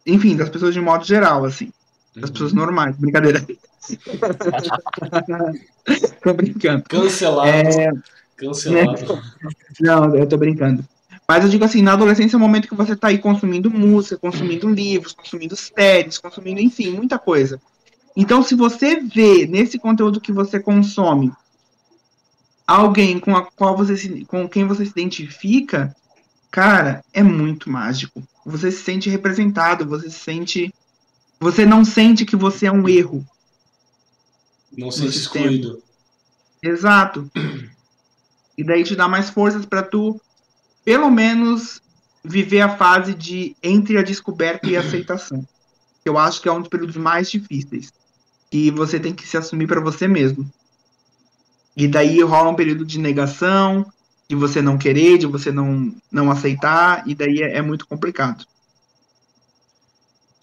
Enfim, 0.06 0.36
das 0.36 0.50
pessoas 0.50 0.74
de 0.74 0.82
modo 0.82 1.06
geral, 1.06 1.46
assim. 1.46 1.72
Das 2.16 2.30
pessoas 2.30 2.52
uhum. 2.52 2.60
normais, 2.60 2.96
brincadeira. 2.98 3.46
tô 6.24 6.34
brincando. 6.34 6.84
Cancelado. 6.88 7.50
É... 7.50 7.92
Cancelado. 8.36 9.22
Não, 9.80 10.16
eu 10.16 10.28
tô 10.28 10.38
brincando. 10.38 10.84
Mas 11.28 11.44
eu 11.44 11.50
digo 11.50 11.64
assim, 11.64 11.84
na 11.84 11.94
adolescência 11.94 12.36
é 12.36 12.38
o 12.38 12.40
momento 12.40 12.68
que 12.68 12.76
você 12.76 12.96
tá 12.96 13.10
aí 13.10 13.20
consumindo 13.20 13.70
música, 13.70 14.18
consumindo 14.18 14.68
livros, 14.68 15.14
consumindo 15.14 15.56
séries, 15.56 16.18
consumindo, 16.18 16.60
enfim, 16.60 16.92
muita 16.92 17.20
coisa. 17.20 17.62
Então, 18.16 18.44
se 18.44 18.56
você 18.56 19.00
vê 19.00 19.46
nesse 19.46 19.78
conteúdo 19.80 20.22
que 20.22 20.32
você 20.32 20.60
consome 20.60 21.32
alguém 22.66 23.20
com 23.20 23.36
a 23.36 23.44
qual 23.44 23.76
você 23.76 23.98
se, 23.98 24.26
com 24.26 24.48
quem 24.48 24.66
você 24.66 24.86
se 24.86 24.92
identifica, 24.92 25.96
cara, 26.52 27.04
é 27.14 27.24
muito 27.24 27.70
mágico. 27.70 28.22
Você 28.46 28.72
se 28.72 28.84
sente 28.84 29.10
representado, 29.10 29.88
você 29.88 30.10
se 30.10 30.20
sente 30.20 30.74
você 31.40 31.66
não 31.66 31.86
sente 31.86 32.26
que 32.26 32.36
você 32.36 32.66
é 32.66 32.72
um 32.72 32.88
erro. 32.88 33.26
Não 34.78 34.92
sente 34.92 35.18
excluído. 35.18 35.82
Exato. 36.62 37.32
E 38.58 38.64
daí 38.64 38.84
te 38.84 38.96
dá 38.96 39.08
mais 39.08 39.30
forças 39.30 39.66
para 39.66 39.82
tu, 39.82 40.20
pelo 40.84 41.10
menos, 41.10 41.82
viver 42.24 42.60
a 42.60 42.76
fase 42.76 43.14
de 43.14 43.56
entre 43.64 43.98
a 43.98 44.04
descoberta 44.04 44.68
e 44.68 44.76
a 44.76 44.82
aceitação. 44.82 45.48
Eu 46.04 46.18
acho 46.18 46.42
que 46.42 46.50
é 46.50 46.52
um 46.52 46.60
dos 46.60 46.68
períodos 46.68 46.98
mais 46.98 47.32
difíceis. 47.32 47.94
Que 48.50 48.72
você 48.72 49.00
tem 49.00 49.14
que 49.14 49.28
se 49.28 49.38
assumir 49.38 49.68
para 49.68 49.82
você 49.82 50.08
mesmo. 50.08 50.50
E 51.76 51.88
daí 51.88 52.22
rola 52.22 52.50
um 52.50 52.56
período 52.56 52.86
de 52.86 53.00
negação, 53.00 53.86
de 54.28 54.36
você 54.36 54.62
não 54.62 54.78
querer, 54.78 55.18
de 55.18 55.26
você 55.26 55.52
não, 55.52 55.94
não 56.12 56.32
aceitar, 56.32 57.08
e 57.08 57.16
daí 57.16 57.42
é, 57.42 57.58
é 57.58 57.62
muito 57.62 57.88
complicado 57.88 58.46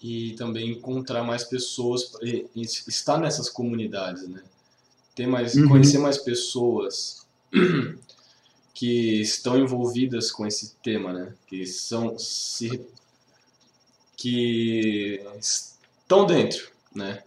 e 0.01 0.33
também 0.33 0.71
encontrar 0.71 1.23
mais 1.23 1.43
pessoas, 1.43 2.11
estar 2.87 3.17
nessas 3.17 3.49
comunidades, 3.49 4.27
né? 4.27 4.43
Ter 5.15 5.27
mais, 5.27 5.55
uhum. 5.55 5.67
conhecer 5.67 5.97
mais 5.97 6.17
pessoas 6.17 7.25
que 8.73 9.21
estão 9.21 9.57
envolvidas 9.57 10.31
com 10.31 10.45
esse 10.45 10.75
tema, 10.83 11.11
né? 11.11 11.33
Que 11.47 11.65
são 11.65 12.17
se 12.17 12.79
que 14.15 15.21
estão 15.39 16.25
dentro, 16.25 16.71
né? 16.93 17.23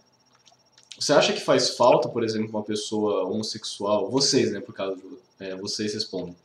Você 1.01 1.13
acha 1.13 1.33
que 1.33 1.41
faz 1.41 1.71
falta, 1.71 2.07
por 2.07 2.23
exemplo, 2.23 2.51
uma 2.51 2.61
pessoa 2.61 3.23
homossexual, 3.25 4.11
vocês, 4.11 4.51
né, 4.51 4.59
por 4.59 4.75
causa 4.75 5.01
é, 5.39 5.55
vocês 5.55 5.95
respondem, 5.95 6.37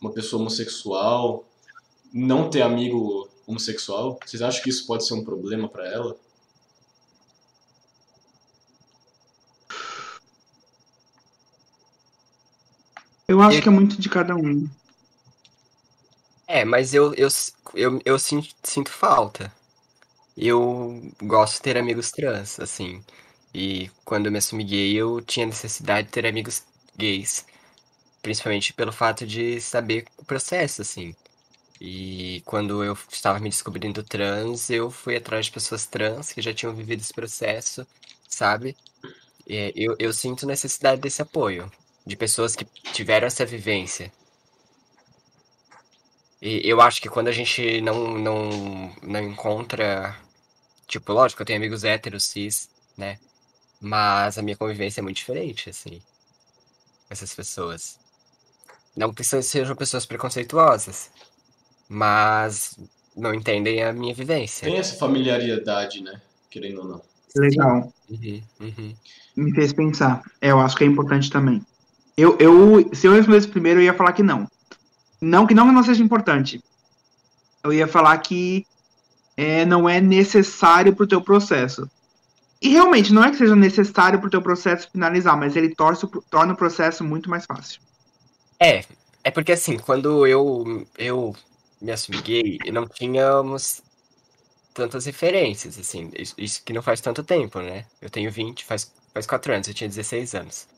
uma 0.00 0.10
pessoa 0.10 0.40
homossexual 0.40 1.44
não 2.10 2.48
ter 2.48 2.62
amigo 2.62 3.28
homossexual, 3.46 4.18
vocês 4.24 4.40
acham 4.40 4.62
que 4.62 4.70
isso 4.70 4.86
pode 4.86 5.06
ser 5.06 5.12
um 5.12 5.22
problema 5.22 5.68
para 5.68 5.86
ela? 5.92 6.16
Eu 13.28 13.42
acho 13.42 13.60
que 13.60 13.68
é 13.68 13.72
muito 13.72 14.00
de 14.00 14.08
cada 14.08 14.34
um. 14.34 14.66
É, 16.46 16.64
mas 16.64 16.94
eu, 16.94 17.12
eu, 17.12 17.28
eu, 17.74 18.00
eu 18.06 18.18
sinto, 18.18 18.54
sinto 18.62 18.90
falta. 18.90 19.52
Eu 20.34 21.12
gosto 21.20 21.56
de 21.56 21.60
ter 21.60 21.76
amigos 21.76 22.10
trans, 22.10 22.58
assim. 22.58 23.04
E 23.58 23.90
quando 24.04 24.26
eu 24.26 24.32
me 24.32 24.36
assumi 24.36 24.62
gay, 24.64 24.94
eu 24.94 25.22
tinha 25.22 25.46
necessidade 25.46 26.08
de 26.08 26.12
ter 26.12 26.26
amigos 26.26 26.62
gays. 26.94 27.46
Principalmente 28.20 28.74
pelo 28.74 28.92
fato 28.92 29.26
de 29.26 29.62
saber 29.62 30.04
o 30.18 30.24
processo, 30.26 30.82
assim. 30.82 31.16
E 31.80 32.42
quando 32.44 32.84
eu 32.84 32.92
estava 33.10 33.38
me 33.40 33.48
descobrindo 33.48 34.02
trans, 34.02 34.68
eu 34.68 34.90
fui 34.90 35.16
atrás 35.16 35.46
de 35.46 35.52
pessoas 35.52 35.86
trans 35.86 36.32
que 36.34 36.42
já 36.42 36.52
tinham 36.52 36.74
vivido 36.74 37.00
esse 37.00 37.14
processo, 37.14 37.86
sabe? 38.28 38.76
E 39.46 39.72
eu, 39.74 39.96
eu 39.98 40.12
sinto 40.12 40.46
necessidade 40.46 41.00
desse 41.00 41.22
apoio, 41.22 41.72
de 42.06 42.14
pessoas 42.14 42.54
que 42.54 42.66
tiveram 42.92 43.26
essa 43.26 43.46
vivência. 43.46 44.12
E 46.42 46.60
eu 46.68 46.80
acho 46.82 47.00
que 47.00 47.08
quando 47.08 47.28
a 47.28 47.32
gente 47.32 47.80
não, 47.80 48.18
não, 48.18 48.94
não 49.02 49.20
encontra. 49.22 50.14
Tipo, 50.86 51.12
lógico, 51.14 51.40
eu 51.42 51.46
tenho 51.46 51.58
amigos 51.58 51.84
héteros, 51.84 52.24
cis, 52.24 52.68
né? 52.96 53.18
Mas 53.80 54.38
a 54.38 54.42
minha 54.42 54.56
convivência 54.56 55.00
é 55.00 55.02
muito 55.02 55.16
diferente, 55.16 55.70
assim, 55.70 56.00
com 57.06 57.10
essas 57.10 57.34
pessoas. 57.34 57.98
Não 58.96 59.12
que 59.12 59.22
sejam 59.22 59.76
pessoas 59.76 60.06
preconceituosas, 60.06 61.10
mas 61.88 62.78
não 63.16 63.34
entendem 63.34 63.82
a 63.82 63.92
minha 63.92 64.14
vivência. 64.14 64.66
Tem 64.66 64.78
essa 64.78 64.96
familiaridade, 64.96 66.02
né? 66.02 66.20
Querendo 66.50 66.80
ou 66.80 66.88
não. 66.88 67.02
Legal. 67.36 67.92
Uhum, 68.08 68.42
uhum. 68.60 68.96
Me 69.36 69.54
fez 69.54 69.72
pensar. 69.72 70.22
É, 70.40 70.50
eu 70.50 70.60
acho 70.60 70.76
que 70.76 70.84
é 70.84 70.86
importante 70.86 71.30
também. 71.30 71.64
Eu, 72.16 72.38
eu, 72.38 72.94
se 72.94 73.06
eu 73.06 73.12
respondesse 73.12 73.48
primeiro, 73.48 73.80
eu 73.80 73.84
ia 73.84 73.94
falar 73.94 74.12
que 74.12 74.22
não. 74.22 74.48
Não 75.20 75.46
que 75.46 75.54
não, 75.54 75.70
não 75.70 75.82
seja 75.82 76.02
importante. 76.02 76.62
Eu 77.62 77.72
ia 77.72 77.86
falar 77.86 78.16
que 78.18 78.66
é, 79.36 79.66
não 79.66 79.88
é 79.88 80.00
necessário 80.00 80.94
para 80.94 81.04
o 81.04 81.08
teu 81.08 81.20
processo. 81.20 81.90
E 82.60 82.70
realmente, 82.70 83.12
não 83.12 83.22
é 83.22 83.30
que 83.30 83.36
seja 83.36 83.54
necessário 83.54 84.18
para 84.18 84.28
o 84.28 84.30
teu 84.30 84.40
processo 84.40 84.90
finalizar, 84.90 85.36
mas 85.36 85.56
ele 85.56 85.74
torce, 85.74 86.06
torna 86.30 86.54
o 86.54 86.56
processo 86.56 87.04
muito 87.04 87.28
mais 87.28 87.44
fácil. 87.44 87.80
É, 88.58 88.84
é 89.22 89.30
porque 89.30 89.52
assim, 89.52 89.78
quando 89.78 90.26
eu, 90.26 90.86
eu 90.96 91.36
me 91.80 91.92
assumi 91.92 92.20
gay, 92.22 92.58
não 92.72 92.88
tínhamos 92.88 93.82
tantas 94.72 95.06
referências, 95.06 95.78
assim. 95.78 96.10
Isso, 96.14 96.34
isso, 96.38 96.62
que 96.64 96.72
não 96.72 96.82
faz 96.82 97.00
tanto 97.00 97.22
tempo, 97.22 97.60
né? 97.60 97.86
Eu 98.00 98.10
tenho 98.10 98.30
20, 98.30 98.64
faz, 98.64 98.92
faz 99.12 99.26
4 99.26 99.52
anos, 99.52 99.68
eu 99.68 99.74
tinha 99.74 99.88
16 99.88 100.34
anos. 100.34 100.68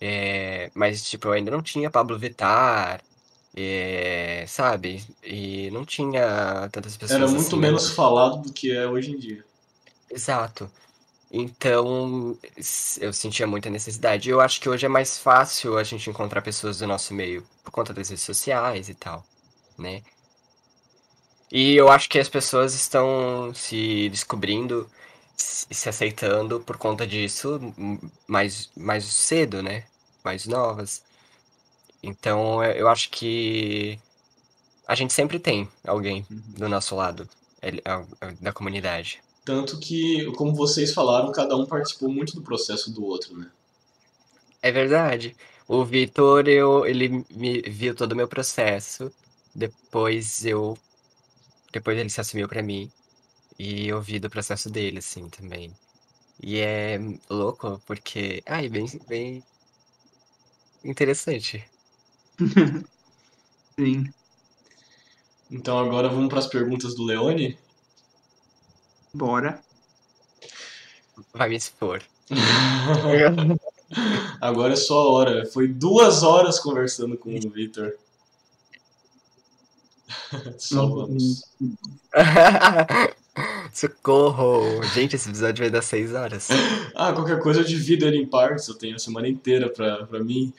É, 0.00 0.70
mas, 0.74 1.02
tipo, 1.08 1.28
eu 1.28 1.32
ainda 1.32 1.50
não 1.50 1.62
tinha 1.62 1.90
Pablo 1.90 2.18
Vittar, 2.18 3.00
é, 3.56 4.44
sabe? 4.48 5.04
E 5.22 5.70
não 5.70 5.84
tinha 5.84 6.68
tantas 6.72 6.96
pessoas 6.96 7.20
Era 7.20 7.30
muito 7.30 7.46
assim. 7.46 7.56
menos 7.56 7.90
falado 7.90 8.42
do 8.42 8.52
que 8.52 8.72
é 8.72 8.86
hoje 8.86 9.12
em 9.12 9.18
dia. 9.18 9.44
Exato. 10.10 10.70
Então, 11.30 12.38
eu 13.00 13.12
sentia 13.12 13.46
muita 13.46 13.68
necessidade. 13.70 14.30
Eu 14.30 14.40
acho 14.40 14.60
que 14.60 14.68
hoje 14.68 14.86
é 14.86 14.88
mais 14.88 15.18
fácil 15.18 15.76
a 15.76 15.82
gente 15.82 16.08
encontrar 16.08 16.42
pessoas 16.42 16.78
do 16.78 16.86
nosso 16.86 17.12
meio 17.14 17.44
por 17.64 17.70
conta 17.72 17.92
das 17.92 18.08
redes 18.10 18.24
sociais 18.24 18.88
e 18.88 18.94
tal, 18.94 19.24
né? 19.78 20.02
E 21.50 21.76
eu 21.76 21.88
acho 21.90 22.08
que 22.08 22.18
as 22.18 22.28
pessoas 22.28 22.74
estão 22.74 23.52
se 23.54 24.08
descobrindo 24.10 24.90
e 25.70 25.74
se 25.74 25.88
aceitando 25.88 26.60
por 26.60 26.76
conta 26.78 27.06
disso 27.06 27.60
mais, 28.26 28.70
mais 28.76 29.04
cedo, 29.04 29.62
né? 29.62 29.84
Mais 30.24 30.46
novas. 30.46 31.04
Então, 32.02 32.62
eu 32.64 32.72
eu 32.84 32.88
acho 32.88 33.10
que 33.10 33.98
a 34.86 34.94
gente 34.96 35.12
sempre 35.14 35.40
tem 35.40 35.68
alguém 35.86 36.26
do 36.30 36.68
nosso 36.68 36.96
lado, 36.96 37.28
da 38.40 38.52
comunidade. 38.52 39.23
Tanto 39.44 39.78
que, 39.78 40.24
como 40.32 40.54
vocês 40.54 40.92
falaram, 40.94 41.30
cada 41.32 41.56
um 41.56 41.66
participou 41.66 42.08
muito 42.08 42.34
do 42.34 42.42
processo 42.42 42.92
do 42.92 43.04
outro, 43.04 43.36
né? 43.36 43.50
É 44.62 44.72
verdade. 44.72 45.36
O 45.68 45.84
Vitor, 45.84 46.48
eu, 46.48 46.84
ele 46.86 47.24
me 47.30 47.60
viu 47.62 47.94
todo 47.94 48.12
o 48.12 48.16
meu 48.16 48.28
processo. 48.28 49.12
Depois 49.54 50.44
eu, 50.44 50.76
depois 51.72 51.98
ele 51.98 52.10
se 52.10 52.20
assumiu 52.20 52.48
pra 52.48 52.62
mim 52.62 52.90
e 53.58 53.88
eu 53.88 54.00
vi 54.02 54.18
do 54.20 54.30
processo 54.30 54.70
dele, 54.70 54.98
assim, 54.98 55.28
também. 55.28 55.72
E 56.42 56.58
é 56.60 56.98
louco 57.30 57.80
porque, 57.86 58.42
ai, 58.46 58.68
bem, 58.68 58.86
bem 59.08 59.44
interessante. 60.84 61.64
Sim. 63.78 64.12
Então 65.50 65.78
agora 65.78 66.08
vamos 66.08 66.28
para 66.28 66.38
as 66.38 66.46
perguntas 66.46 66.94
do 66.94 67.04
Leone. 67.04 67.56
Bora. 69.14 69.62
Vai 71.32 71.48
me 71.48 71.56
expor. 71.56 72.02
Agora 74.40 74.72
é 74.72 74.76
só 74.76 75.00
a 75.00 75.12
hora. 75.12 75.46
Foi 75.46 75.68
duas 75.68 76.24
horas 76.24 76.58
conversando 76.58 77.16
com 77.16 77.30
o 77.30 77.50
Victor. 77.50 77.94
Só 80.58 80.86
vamos. 80.86 81.44
Socorro! 83.72 84.82
Gente, 84.94 85.16
esse 85.16 85.28
episódio 85.28 85.64
vai 85.64 85.70
dar 85.70 85.82
seis 85.82 86.12
horas. 86.12 86.48
Ah, 86.94 87.12
qualquer 87.12 87.40
coisa 87.40 87.60
eu 87.60 87.64
divido 87.64 88.06
ele 88.06 88.18
em 88.18 88.26
partes. 88.26 88.68
Eu 88.68 88.74
tenho 88.74 88.96
a 88.96 88.98
semana 88.98 89.28
inteira 89.28 89.68
pra, 89.68 90.06
pra 90.06 90.22
mim. 90.22 90.52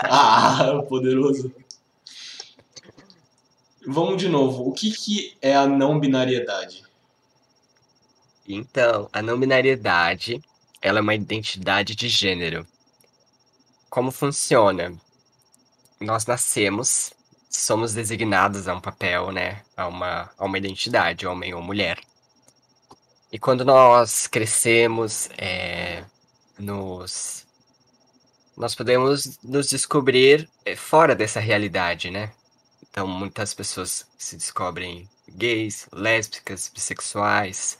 Ah, 0.00 0.82
poderoso. 0.88 1.52
Vamos 3.86 4.18
de 4.18 4.28
novo. 4.28 4.68
O 4.68 4.72
que, 4.72 4.90
que 4.90 5.34
é 5.40 5.56
a 5.56 5.66
não 5.66 5.98
binariedade? 5.98 6.89
Então, 8.52 9.08
a 9.12 9.22
não 9.22 9.38
binariedade, 9.38 10.42
ela 10.82 10.98
é 10.98 11.02
uma 11.02 11.14
identidade 11.14 11.94
de 11.94 12.08
gênero. 12.08 12.66
Como 13.88 14.10
funciona? 14.10 14.92
Nós 16.00 16.26
nascemos, 16.26 17.12
somos 17.48 17.94
designados 17.94 18.66
a 18.66 18.74
um 18.74 18.80
papel, 18.80 19.30
né? 19.30 19.62
A 19.76 19.86
uma, 19.86 20.30
a 20.36 20.44
uma 20.44 20.58
identidade, 20.58 21.26
homem 21.26 21.54
ou 21.54 21.62
mulher. 21.62 22.00
E 23.30 23.38
quando 23.38 23.64
nós 23.64 24.26
crescemos, 24.26 25.28
é, 25.38 26.04
nos, 26.58 27.46
nós 28.56 28.74
podemos 28.74 29.38
nos 29.44 29.68
descobrir 29.68 30.48
é, 30.64 30.74
fora 30.74 31.14
dessa 31.14 31.38
realidade, 31.38 32.10
né? 32.10 32.32
Então, 32.90 33.06
muitas 33.06 33.54
pessoas 33.54 34.04
se 34.18 34.36
descobrem 34.36 35.08
gays, 35.28 35.86
lésbicas, 35.92 36.68
bissexuais 36.74 37.78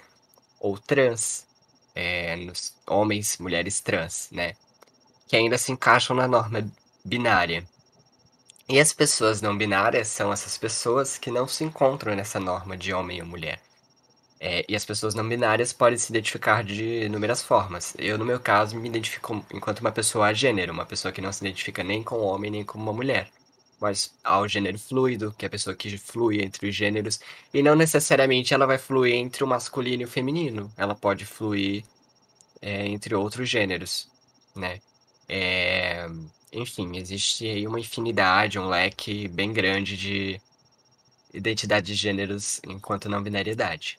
ou 0.60 0.78
trans, 0.78 1.46
é, 1.94 2.36
nos 2.36 2.74
homens, 2.86 3.38
mulheres 3.38 3.80
trans, 3.80 4.28
né? 4.30 4.54
Que 5.28 5.36
ainda 5.36 5.58
se 5.58 5.72
encaixam 5.72 6.14
na 6.14 6.28
norma 6.28 6.70
binária. 7.04 7.66
E 8.68 8.78
as 8.78 8.92
pessoas 8.92 9.42
não 9.42 9.56
binárias 9.58 10.08
são 10.08 10.32
essas 10.32 10.56
pessoas 10.56 11.18
que 11.18 11.30
não 11.30 11.48
se 11.48 11.64
encontram 11.64 12.14
nessa 12.14 12.38
norma 12.38 12.76
de 12.76 12.92
homem 12.94 13.20
ou 13.20 13.26
mulher. 13.26 13.60
É, 14.40 14.64
e 14.68 14.76
as 14.76 14.84
pessoas 14.84 15.14
não 15.14 15.28
binárias 15.28 15.72
podem 15.72 15.98
se 15.98 16.10
identificar 16.10 16.64
de 16.64 17.04
inúmeras 17.04 17.42
formas. 17.42 17.94
Eu, 17.98 18.16
no 18.16 18.24
meu 18.24 18.40
caso, 18.40 18.76
me 18.76 18.88
identifico 18.88 19.44
enquanto 19.52 19.80
uma 19.80 19.92
pessoa 19.92 20.28
a 20.28 20.32
gênero, 20.32 20.72
uma 20.72 20.86
pessoa 20.86 21.12
que 21.12 21.20
não 21.20 21.32
se 21.32 21.44
identifica 21.44 21.84
nem 21.84 22.02
com 22.02 22.16
homem 22.20 22.50
nem 22.50 22.64
com 22.64 22.78
uma 22.78 22.92
mulher. 22.92 23.30
Mas 23.80 24.14
ao 24.22 24.46
gênero 24.46 24.78
fluido, 24.78 25.34
que 25.38 25.44
é 25.44 25.48
a 25.48 25.50
pessoa 25.50 25.74
que 25.74 25.96
flui 25.98 26.42
entre 26.42 26.68
os 26.68 26.74
gêneros, 26.74 27.18
e 27.52 27.62
não 27.62 27.74
necessariamente 27.74 28.52
ela 28.52 28.66
vai 28.66 28.78
fluir 28.78 29.14
entre 29.14 29.42
o 29.42 29.46
masculino 29.46 30.02
e 30.02 30.04
o 30.04 30.08
feminino. 30.08 30.70
Ela 30.76 30.94
pode 30.94 31.24
fluir 31.24 31.84
é, 32.60 32.86
entre 32.86 33.14
outros 33.14 33.48
gêneros, 33.48 34.08
né? 34.54 34.80
É, 35.28 36.08
enfim, 36.52 36.96
existe 36.96 37.46
aí 37.46 37.66
uma 37.66 37.80
infinidade, 37.80 38.58
um 38.58 38.68
leque 38.68 39.28
bem 39.28 39.52
grande 39.52 39.96
de 39.96 40.40
identidade 41.32 41.86
de 41.86 41.94
gêneros 41.94 42.60
enquanto 42.66 43.08
não 43.08 43.22
binariedade. 43.22 43.98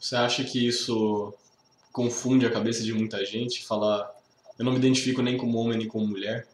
Você 0.00 0.16
acha 0.16 0.42
que 0.42 0.66
isso 0.66 1.32
confunde 1.92 2.46
a 2.46 2.50
cabeça 2.50 2.82
de 2.82 2.92
muita 2.92 3.24
gente? 3.24 3.64
Falar, 3.64 4.10
eu 4.58 4.64
não 4.64 4.72
me 4.72 4.78
identifico 4.78 5.22
nem 5.22 5.36
como 5.36 5.58
homem 5.58 5.78
nem 5.78 5.86
como 5.88 6.06
mulher? 6.06 6.48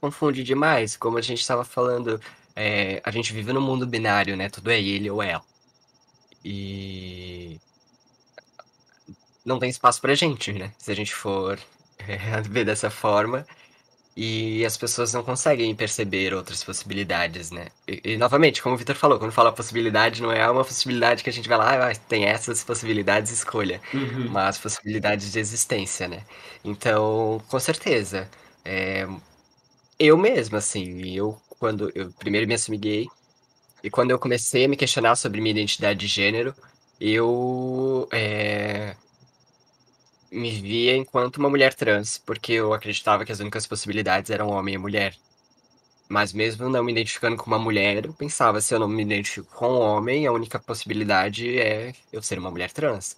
Confunde 0.00 0.42
demais, 0.42 0.96
como 0.96 1.18
a 1.18 1.20
gente 1.20 1.40
estava 1.40 1.64
falando, 1.64 2.20
é, 2.56 3.00
a 3.04 3.10
gente 3.10 3.32
vive 3.32 3.52
num 3.52 3.60
mundo 3.60 3.86
binário, 3.86 4.36
né? 4.36 4.48
Tudo 4.48 4.70
é 4.70 4.80
ele 4.80 5.10
ou 5.10 5.22
ela. 5.22 5.44
E 6.44 7.60
não 9.44 9.58
tem 9.58 9.68
espaço 9.70 10.00
pra 10.00 10.14
gente, 10.14 10.52
né? 10.52 10.72
Se 10.78 10.90
a 10.90 10.94
gente 10.94 11.14
for 11.14 11.58
é, 11.98 12.40
ver 12.48 12.64
dessa 12.64 12.90
forma. 12.90 13.46
E 14.16 14.64
as 14.66 14.76
pessoas 14.76 15.14
não 15.14 15.22
conseguem 15.22 15.74
perceber 15.74 16.34
outras 16.34 16.64
possibilidades, 16.64 17.50
né? 17.50 17.68
E, 17.86 18.00
e, 18.04 18.16
novamente, 18.18 18.60
como 18.60 18.74
o 18.74 18.78
Vitor 18.78 18.96
falou, 18.96 19.18
quando 19.18 19.32
fala 19.32 19.52
possibilidade, 19.52 20.20
não 20.20 20.32
é 20.32 20.50
uma 20.50 20.64
possibilidade 20.64 21.22
que 21.22 21.30
a 21.30 21.32
gente 21.32 21.48
vai 21.48 21.56
lá, 21.56 21.90
ah, 21.90 21.94
tem 21.94 22.24
essas 22.24 22.62
possibilidades, 22.64 23.30
escolha. 23.32 23.80
Uhum. 23.94 24.28
Mas 24.28 24.58
possibilidades 24.58 25.32
de 25.32 25.38
existência, 25.38 26.08
né? 26.08 26.24
Então, 26.64 27.40
com 27.48 27.58
certeza. 27.60 28.28
É, 28.64 29.06
eu 30.00 30.16
mesmo, 30.16 30.56
assim, 30.56 31.14
eu 31.14 31.40
quando 31.58 31.92
eu 31.94 32.10
primeiro 32.14 32.48
me 32.48 32.54
assumi 32.54 32.78
gay, 32.78 33.06
e 33.84 33.90
quando 33.90 34.10
eu 34.10 34.18
comecei 34.18 34.64
a 34.64 34.68
me 34.68 34.76
questionar 34.76 35.14
sobre 35.16 35.40
minha 35.40 35.52
identidade 35.52 36.00
de 36.00 36.06
gênero, 36.06 36.54
eu 37.00 38.08
é, 38.12 38.96
me 40.32 40.50
via 40.52 40.96
enquanto 40.96 41.36
uma 41.38 41.50
mulher 41.50 41.74
trans, 41.74 42.18
porque 42.18 42.52
eu 42.54 42.72
acreditava 42.72 43.24
que 43.24 43.32
as 43.32 43.40
únicas 43.40 43.66
possibilidades 43.66 44.30
eram 44.30 44.48
homem 44.48 44.74
e 44.74 44.78
mulher. 44.78 45.14
Mas 46.08 46.32
mesmo 46.32 46.68
não 46.68 46.82
me 46.84 46.92
identificando 46.92 47.36
com 47.36 47.46
uma 47.46 47.58
mulher, 47.58 48.06
eu 48.06 48.14
pensava, 48.14 48.60
se 48.60 48.74
eu 48.74 48.80
não 48.80 48.88
me 48.88 49.02
identifico 49.02 49.54
com 49.54 49.68
um 49.68 49.80
homem, 49.80 50.26
a 50.26 50.32
única 50.32 50.58
possibilidade 50.58 51.58
é 51.58 51.92
eu 52.12 52.22
ser 52.22 52.38
uma 52.38 52.50
mulher 52.50 52.72
trans. 52.72 53.16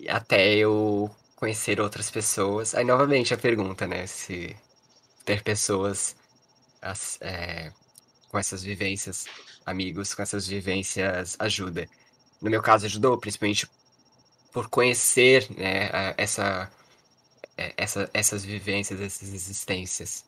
E 0.00 0.08
até 0.08 0.54
eu 0.56 1.10
conhecer 1.36 1.80
outras 1.80 2.10
pessoas. 2.10 2.74
Aí 2.74 2.84
novamente 2.84 3.34
a 3.34 3.38
pergunta, 3.38 3.86
né? 3.86 4.06
Se 4.06 4.56
ter 5.28 5.42
pessoas 5.42 6.16
as- 6.82 7.18
é, 7.22 7.72
com 8.30 8.38
essas 8.38 8.62
vivências, 8.62 9.26
amigos 9.66 10.14
com 10.14 10.22
essas 10.22 10.46
vivências 10.48 11.36
ajuda. 11.40 11.88
No 12.42 12.50
meu 12.50 12.62
caso 12.62 12.86
ajudou, 12.86 13.18
principalmente 13.18 13.68
por 14.52 14.68
conhecer 14.68 15.48
né, 15.56 15.90
essa, 16.18 16.70
é, 17.56 17.74
essa, 17.76 18.10
essas 18.14 18.44
vivências, 18.44 19.00
essas 19.00 19.34
existências. 19.34 20.24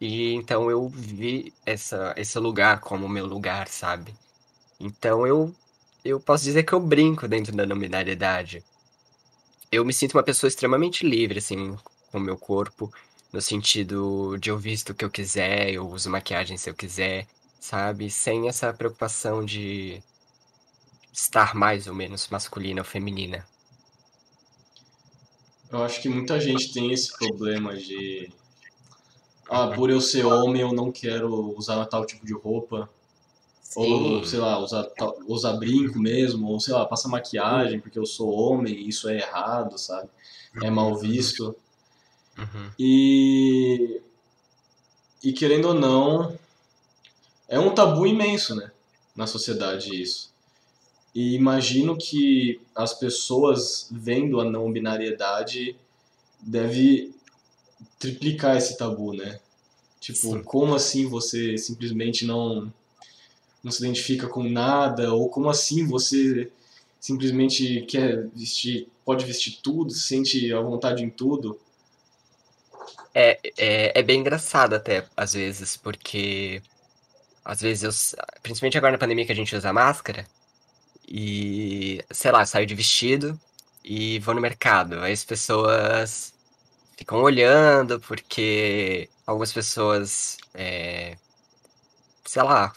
E 0.00 0.34
então 0.34 0.70
eu 0.70 0.88
vi 0.88 1.52
essa, 1.66 2.14
esse 2.16 2.38
lugar 2.38 2.80
como 2.80 3.08
meu 3.08 3.26
lugar, 3.26 3.68
sabe? 3.68 4.14
Então 4.80 5.26
eu, 5.26 5.54
eu 6.04 6.20
posso 6.20 6.44
dizer 6.44 6.64
que 6.64 6.72
eu 6.74 6.80
brinco 6.80 7.28
dentro 7.28 7.56
da 7.56 7.66
nominalidade. 7.66 8.64
Eu 9.70 9.84
me 9.84 9.92
sinto 9.92 10.14
uma 10.16 10.22
pessoa 10.22 10.48
extremamente 10.48 11.06
livre, 11.06 11.38
assim, 11.38 11.76
com 12.10 12.18
o 12.18 12.20
meu 12.20 12.36
corpo, 12.38 12.92
no 13.32 13.40
sentido 13.40 14.36
de 14.38 14.50
eu 14.50 14.58
visto 14.58 14.90
o 14.90 14.94
que 14.94 15.04
eu 15.04 15.10
quiser, 15.10 15.70
eu 15.70 15.88
uso 15.88 16.10
maquiagem 16.10 16.56
se 16.56 16.70
eu 16.70 16.74
quiser, 16.74 17.26
sabe? 17.60 18.10
Sem 18.10 18.48
essa 18.48 18.72
preocupação 18.72 19.44
de 19.44 20.02
estar 21.12 21.54
mais 21.54 21.86
ou 21.86 21.94
menos 21.94 22.28
masculina 22.28 22.80
ou 22.80 22.84
feminina. 22.84 23.46
Eu 25.70 25.82
acho 25.82 26.00
que 26.00 26.08
muita 26.08 26.40
gente 26.40 26.72
tem 26.72 26.92
esse 26.92 27.12
problema 27.18 27.76
de. 27.76 28.32
Ah, 29.48 29.68
por 29.68 29.90
eu 29.90 30.00
ser 30.00 30.24
homem, 30.24 30.62
eu 30.62 30.72
não 30.72 30.90
quero 30.90 31.56
usar 31.56 31.84
tal 31.86 32.06
tipo 32.06 32.24
de 32.24 32.32
roupa. 32.32 32.88
Ou, 33.76 34.24
sei 34.24 34.38
lá, 34.38 34.58
usar, 34.58 34.88
usar 35.26 35.52
brinco 35.54 35.98
mesmo. 35.98 36.48
Ou, 36.48 36.58
sei 36.58 36.72
lá, 36.72 36.86
passar 36.86 37.08
maquiagem 37.08 37.80
porque 37.80 37.98
eu 37.98 38.06
sou 38.06 38.30
homem 38.32 38.74
e 38.74 38.88
isso 38.88 39.08
é 39.08 39.18
errado, 39.18 39.78
sabe? 39.78 40.08
É 40.62 40.70
mal 40.70 40.96
visto. 40.96 41.54
Uhum. 42.38 42.70
E, 42.78 44.00
e 45.22 45.32
querendo 45.32 45.68
ou 45.68 45.74
não, 45.74 46.38
é 47.48 47.58
um 47.58 47.74
tabu 47.74 48.06
imenso, 48.06 48.54
né? 48.54 48.70
Na 49.16 49.26
sociedade 49.26 50.00
isso. 50.00 50.30
E 51.14 51.34
imagino 51.34 51.96
que 51.96 52.60
as 52.74 52.94
pessoas 52.94 53.88
vendo 53.90 54.40
a 54.40 54.44
não 54.44 54.70
binariedade 54.70 55.74
deve 56.40 57.12
triplicar 57.98 58.56
esse 58.56 58.78
tabu, 58.78 59.12
né? 59.12 59.40
Tipo, 60.00 60.18
Sim. 60.18 60.42
como 60.44 60.74
assim 60.74 61.06
você 61.06 61.58
simplesmente 61.58 62.24
não 62.24 62.72
não 63.64 63.72
se 63.72 63.82
identifica 63.84 64.28
com 64.28 64.44
nada 64.44 65.12
ou 65.12 65.28
como 65.28 65.48
assim 65.50 65.84
você 65.84 66.50
simplesmente 67.00 67.82
quer 67.82 68.28
vestir, 68.28 68.86
pode 69.04 69.24
vestir 69.24 69.58
tudo, 69.60 69.90
se 69.90 70.00
sente 70.00 70.52
à 70.52 70.60
vontade 70.60 71.02
em 71.02 71.10
tudo? 71.10 71.58
É, 73.20 73.40
é, 73.58 73.98
é 73.98 74.02
bem 74.02 74.20
engraçado 74.20 74.74
até, 74.74 75.04
às 75.16 75.32
vezes, 75.32 75.76
porque 75.76 76.62
às 77.44 77.60
vezes 77.60 77.82
eu, 77.82 78.20
principalmente 78.42 78.78
agora 78.78 78.92
na 78.92 78.98
pandemia 78.98 79.26
que 79.26 79.32
a 79.32 79.34
gente 79.34 79.56
usa 79.56 79.72
máscara, 79.72 80.24
e 81.08 82.04
sei 82.10 82.30
lá, 82.32 82.46
saio 82.46 82.66
de 82.66 82.74
vestido 82.76 83.40
e 83.84 84.18
vou 84.20 84.34
no 84.34 84.40
mercado. 84.40 85.00
Aí 85.00 85.12
as 85.12 85.24
pessoas 85.24 86.34
ficam 86.96 87.22
olhando, 87.22 88.00
porque 88.00 89.10
algumas 89.26 89.52
pessoas, 89.52 90.38
é, 90.54 91.18
sei 92.24 92.42
lá, 92.42 92.72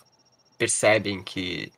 percebem 0.58 1.24
que 1.24 1.72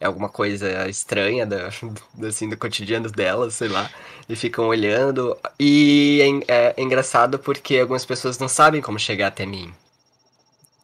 é 0.00 0.06
alguma 0.06 0.28
coisa 0.30 0.88
estranha 0.88 1.46
da, 1.46 1.68
assim, 2.26 2.48
do 2.48 2.56
cotidiano 2.56 3.10
delas, 3.10 3.54
sei 3.54 3.68
lá, 3.68 3.90
e 4.28 4.34
ficam 4.36 4.66
olhando. 4.68 5.38
E 5.60 6.20
é, 6.48 6.74
é 6.76 6.82
engraçado 6.82 7.38
porque 7.38 7.78
algumas 7.78 8.04
pessoas 8.06 8.38
não 8.38 8.48
sabem 8.48 8.80
como 8.82 8.98
chegar 8.98 9.28
até 9.28 9.46
mim. 9.46 9.72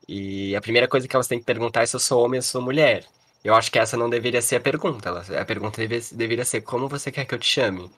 E 0.08 0.54
a 0.54 0.60
primeira 0.60 0.86
coisa 0.88 1.08
que 1.08 1.16
elas 1.16 1.26
têm 1.26 1.38
que 1.38 1.44
perguntar 1.44 1.82
é 1.82 1.86
se 1.86 1.96
eu 1.96 2.00
sou 2.00 2.24
homem 2.24 2.38
ou 2.38 2.42
sou 2.42 2.62
mulher. 2.62 3.04
Eu 3.44 3.54
acho 3.54 3.70
que 3.70 3.78
essa 3.78 3.96
não 3.96 4.10
deveria 4.10 4.42
ser 4.42 4.56
a 4.56 4.60
pergunta. 4.60 5.10
A 5.40 5.44
pergunta 5.44 5.80
deve- 5.86 6.14
deveria 6.14 6.44
ser 6.44 6.60
como 6.62 6.88
você 6.88 7.10
quer 7.12 7.24
que 7.24 7.34
eu 7.34 7.38
te 7.38 7.46
chame, 7.46 7.90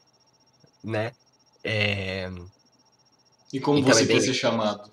né? 0.84 1.12
É, 1.64 2.30
E 3.52 3.60
como 3.60 3.78
Então, 3.78 3.92
você 3.92 4.04
é 4.04 4.06
bem- 4.06 4.16
quer 4.16 4.22
ser 4.22 4.34
chamado? 4.34 4.90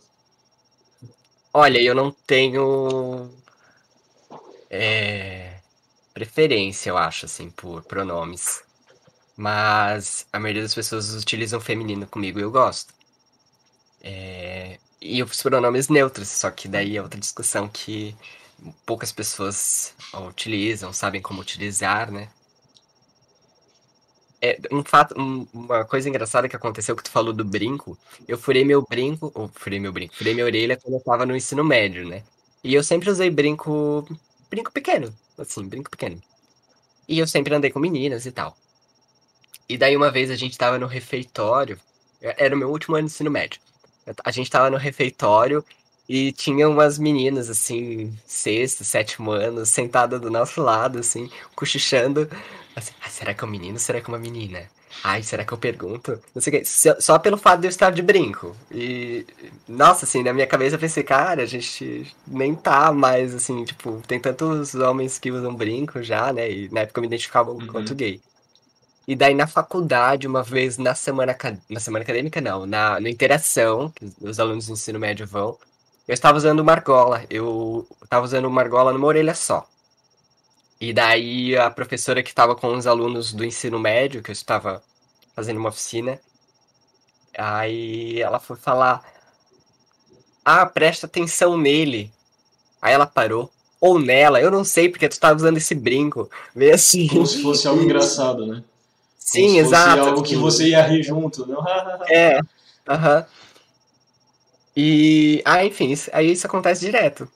Olha, 1.54 1.82
eu 1.82 1.96
não 1.96 2.12
tenho 2.12 3.32
é, 4.70 5.45
preferência, 6.16 6.90
eu 6.90 6.98
acho, 6.98 7.28
assim, 7.28 7.52
por 7.52 7.84
pronomes. 7.84 8.64
Mas 9.38 10.28
a 10.34 10.40
maioria 10.40 10.64
das 10.64 10.76
pessoas 10.76 11.14
utilizam 11.16 11.62
feminino 11.62 12.08
comigo 12.08 12.40
e 12.40 12.44
eu 12.44 12.52
gosto. 12.52 12.94
É, 14.02 14.78
e 15.02 15.22
os 15.24 15.42
pronomes 15.42 15.90
neutros, 15.90 16.30
só 16.30 16.52
que 16.52 16.68
daí 16.68 16.98
é 16.98 17.02
outra 17.02 17.20
discussão 17.20 17.68
que 17.68 18.16
poucas 18.86 19.12
pessoas 19.12 19.94
utilizam, 20.30 20.94
sabem 20.94 21.22
como 21.22 21.42
utilizar, 21.42 22.12
né? 22.12 22.30
É, 24.42 24.60
um 24.72 24.84
fato, 24.84 25.16
um- 25.20 25.48
uma 25.54 25.86
coisa 25.86 26.10
engraçada 26.10 26.48
que 26.50 26.56
aconteceu 26.56 26.96
que 26.96 27.04
tu 27.04 27.10
falou 27.10 27.34
do 27.34 27.44
brinco, 27.44 27.98
eu 28.28 28.38
furei 28.38 28.64
meu 28.66 28.82
brinco, 28.88 29.32
ou 29.34 29.50
furei 29.56 29.80
meu 29.80 29.92
brinco, 29.94 30.16
furei 30.16 30.34
minha 30.34 30.46
orelha 30.46 30.78
quando 30.78 30.96
eu 30.96 31.00
tava 31.04 31.26
no 31.26 31.36
ensino 31.36 31.64
médio, 31.64 32.08
né? 32.08 32.24
E 32.64 32.74
eu 32.74 32.84
sempre 32.84 33.10
usei 33.10 33.30
brinco, 33.30 34.06
brinco 34.50 34.72
pequeno, 34.72 35.14
assim, 35.38 35.68
brinco 35.68 35.90
pequeno. 35.90 36.22
E 37.08 37.20
eu 37.20 37.28
sempre 37.28 37.56
andei 37.56 37.72
com 37.72 37.80
meninas 37.80 38.26
e 38.26 38.32
tal. 38.32 38.58
E 39.68 39.78
daí 39.78 39.96
uma 39.96 40.12
vez 40.12 40.30
a 40.30 40.36
gente 40.36 40.58
tava 40.58 40.78
no 40.78 40.86
refeitório, 40.88 41.80
era 42.22 42.56
o 42.56 42.58
meu 42.58 42.70
último 42.70 42.96
ano 42.96 43.08
de 43.08 43.14
ensino 43.14 43.32
médio. 43.32 43.60
A 44.24 44.32
gente 44.32 44.50
tava 44.50 44.70
no 44.70 44.78
refeitório 44.78 45.64
e 46.08 46.32
tinha 46.32 46.70
umas 46.70 47.00
meninas, 47.00 47.50
assim, 47.50 48.16
sexto, 48.28 48.84
sétimo 48.84 49.32
ano, 49.32 49.66
sentadas 49.66 50.22
do 50.22 50.30
nosso 50.30 50.62
lado, 50.62 51.00
assim, 51.00 51.30
cochichando. 51.56 52.30
Assim, 52.76 52.94
"Ah, 53.02 53.10
será 53.10 53.34
que 53.34 53.44
é 53.44 53.48
um 53.48 53.50
menino? 53.50 53.80
Será 53.80 54.00
que 54.02 54.08
é 54.10 54.14
uma 54.14 54.20
menina? 54.20 54.70
Ai, 55.04 55.22
será 55.22 55.46
que 55.46 55.54
eu 55.54 55.58
pergunto? 55.58 56.20
Não 56.34 56.42
sei 56.42 56.52
o 56.54 56.58
quê. 56.58 56.64
Só 57.00 57.20
pelo 57.20 57.38
fato 57.38 57.60
de 57.62 57.68
eu 57.68 57.70
estar 57.70 57.92
de 57.92 58.02
brinco. 58.02 58.56
E, 58.72 59.26
nossa, 59.68 60.06
assim, 60.06 60.24
na 60.24 60.34
minha 60.34 60.48
cabeça 60.48 60.76
eu 60.76 60.80
pensei, 60.80 61.04
cara, 61.04 61.44
a 61.44 61.46
gente 61.46 62.12
nem 62.28 62.56
tá 62.56 62.92
mais, 62.92 63.36
assim, 63.36 63.64
tipo, 63.66 64.02
tem 64.08 64.20
tantos 64.20 64.74
homens 64.74 65.20
que 65.20 65.32
usam 65.32 65.54
brinco 65.54 66.02
já, 66.02 66.34
né? 66.34 66.50
E 66.52 66.70
na 66.70 66.82
época 66.82 67.00
eu 67.00 67.02
me 67.02 67.08
identificava 67.08 67.52
Uhum. 67.52 67.68
quanto 67.68 67.94
gay. 67.94 68.20
E 69.08 69.16
daí 69.16 69.36
na 69.36 69.46
faculdade, 69.46 70.26
uma 70.28 70.42
vez 70.42 70.78
na 70.80 70.96
semana, 70.96 71.38
na 71.70 71.80
semana 71.80 72.04
acadêmica, 72.04 72.42
não, 72.42 72.66
na, 72.66 73.00
na 73.00 73.10
interação, 73.10 73.92
que 73.92 74.12
os 74.22 74.40
alunos 74.40 74.66
do 74.68 74.74
ensino 74.74 75.00
médio 75.00 75.28
vão, 75.28 75.56
eu 76.08 76.14
estava 76.14 76.38
usando 76.38 76.60
uma 76.62 76.72
argola. 76.72 77.24
Eu 77.30 77.88
estava 78.04 78.26
usando 78.26 78.46
uma 78.46 78.62
argola 78.62 78.92
numa 78.92 79.06
orelha 79.08 79.36
só. 79.36 79.68
E 80.88 80.94
daí 80.94 81.58
a 81.58 81.72
professora 81.72 82.22
que 82.22 82.30
estava 82.30 82.56
com 82.56 82.68
os 82.76 82.86
alunos 82.86 83.34
do 83.34 83.44
ensino 83.44 83.80
médio, 83.80 84.22
que 84.22 84.30
eu 84.30 84.34
estava 84.34 84.84
fazendo 85.36 85.58
uma 85.58 85.70
oficina, 85.70 86.20
aí 87.36 88.22
ela 88.22 88.40
foi 88.40 88.56
falar: 88.56 89.04
Ah, 90.44 90.64
presta 90.68 91.08
atenção 91.08 91.58
nele. 91.58 92.12
Aí 92.80 92.94
ela 92.94 93.08
parou. 93.08 93.52
Ou 93.82 93.98
nela, 94.00 94.40
eu 94.40 94.52
não 94.52 94.64
sei 94.64 94.88
porque 94.88 95.10
tu 95.10 95.14
estava 95.14 95.36
usando 95.36 95.58
esse 95.58 95.74
brinco. 95.74 96.30
Veio 96.56 96.76
assim. 96.76 97.08
Como 97.08 97.26
se 97.26 97.42
fosse 97.42 97.68
algo 97.68 97.82
engraçado, 97.84 98.46
né? 98.46 98.64
Sim, 99.18 99.42
Como 99.42 99.50
se 99.50 99.62
fosse 99.64 99.68
exato. 99.68 100.02
algo 100.10 100.22
que 100.24 100.36
você 100.36 100.68
ia 100.70 100.84
rir 100.84 101.02
junto, 101.02 101.48
não? 101.48 101.64
É, 102.10 102.40
aham. 102.88 103.26
E, 104.78 105.42
ah, 105.46 105.66
enfim, 105.66 105.90
isso- 105.92 106.10
aí 106.14 106.32
isso 106.32 106.46
acontece 106.46 106.82
direto. 106.82 107.28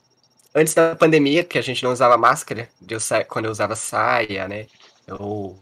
Antes 0.54 0.74
da 0.74 0.96
pandemia, 0.96 1.44
que 1.44 1.58
a 1.58 1.62
gente 1.62 1.82
não 1.84 1.92
usava 1.92 2.16
máscara, 2.16 2.68
eu 2.88 3.00
sa- 3.00 3.24
quando 3.24 3.44
eu 3.46 3.50
usava 3.52 3.76
saia, 3.76 4.48
né? 4.48 4.66
Eu 5.06 5.56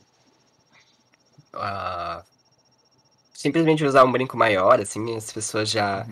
ah, 1.52 2.22
simplesmente 3.32 3.84
usar 3.84 4.04
um 4.04 4.12
brinco 4.12 4.36
maior, 4.36 4.80
assim, 4.80 5.14
as 5.16 5.32
pessoas 5.32 5.70
já. 5.70 6.06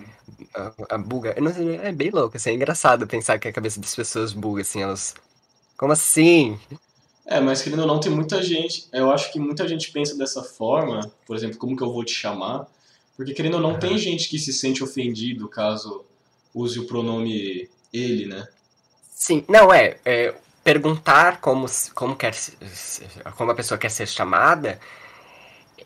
A, 0.54 0.96
a 0.96 0.98
buga. 0.98 1.34
eu 1.36 1.42
não 1.42 1.52
sei, 1.52 1.76
é 1.76 1.92
bem 1.92 2.10
louco, 2.10 2.36
assim, 2.36 2.50
é 2.50 2.54
engraçado 2.54 3.06
pensar 3.06 3.38
que 3.38 3.48
a 3.48 3.52
cabeça 3.52 3.80
das 3.80 3.94
pessoas 3.94 4.32
buga, 4.32 4.62
assim, 4.62 4.82
elas. 4.82 5.14
Como 5.78 5.92
assim? 5.92 6.58
É, 7.26 7.40
mas 7.40 7.62
querendo 7.62 7.80
ou 7.80 7.86
não, 7.88 7.98
tem 8.00 8.12
muita 8.12 8.42
gente. 8.42 8.86
Eu 8.92 9.10
acho 9.10 9.32
que 9.32 9.38
muita 9.38 9.66
gente 9.66 9.90
pensa 9.90 10.16
dessa 10.16 10.42
forma, 10.42 11.00
por 11.26 11.34
exemplo, 11.36 11.58
como 11.58 11.76
que 11.76 11.82
eu 11.82 11.92
vou 11.92 12.04
te 12.04 12.12
chamar? 12.12 12.66
Porque 13.16 13.34
querendo 13.34 13.54
ou 13.54 13.60
não, 13.60 13.78
tem 13.78 13.98
gente 13.98 14.28
que 14.28 14.38
se 14.38 14.52
sente 14.52 14.84
ofendido 14.84 15.48
caso 15.48 16.04
use 16.54 16.78
o 16.78 16.86
pronome 16.86 17.68
ele, 17.92 18.26
né? 18.26 18.46
Sim, 19.16 19.44
não, 19.48 19.72
é, 19.72 19.98
é, 20.04 20.34
perguntar 20.62 21.40
como, 21.40 21.66
como, 21.94 22.14
quer, 22.16 22.34
como 23.36 23.50
a 23.50 23.54
pessoa 23.54 23.78
quer 23.78 23.90
ser 23.90 24.06
chamada 24.06 24.78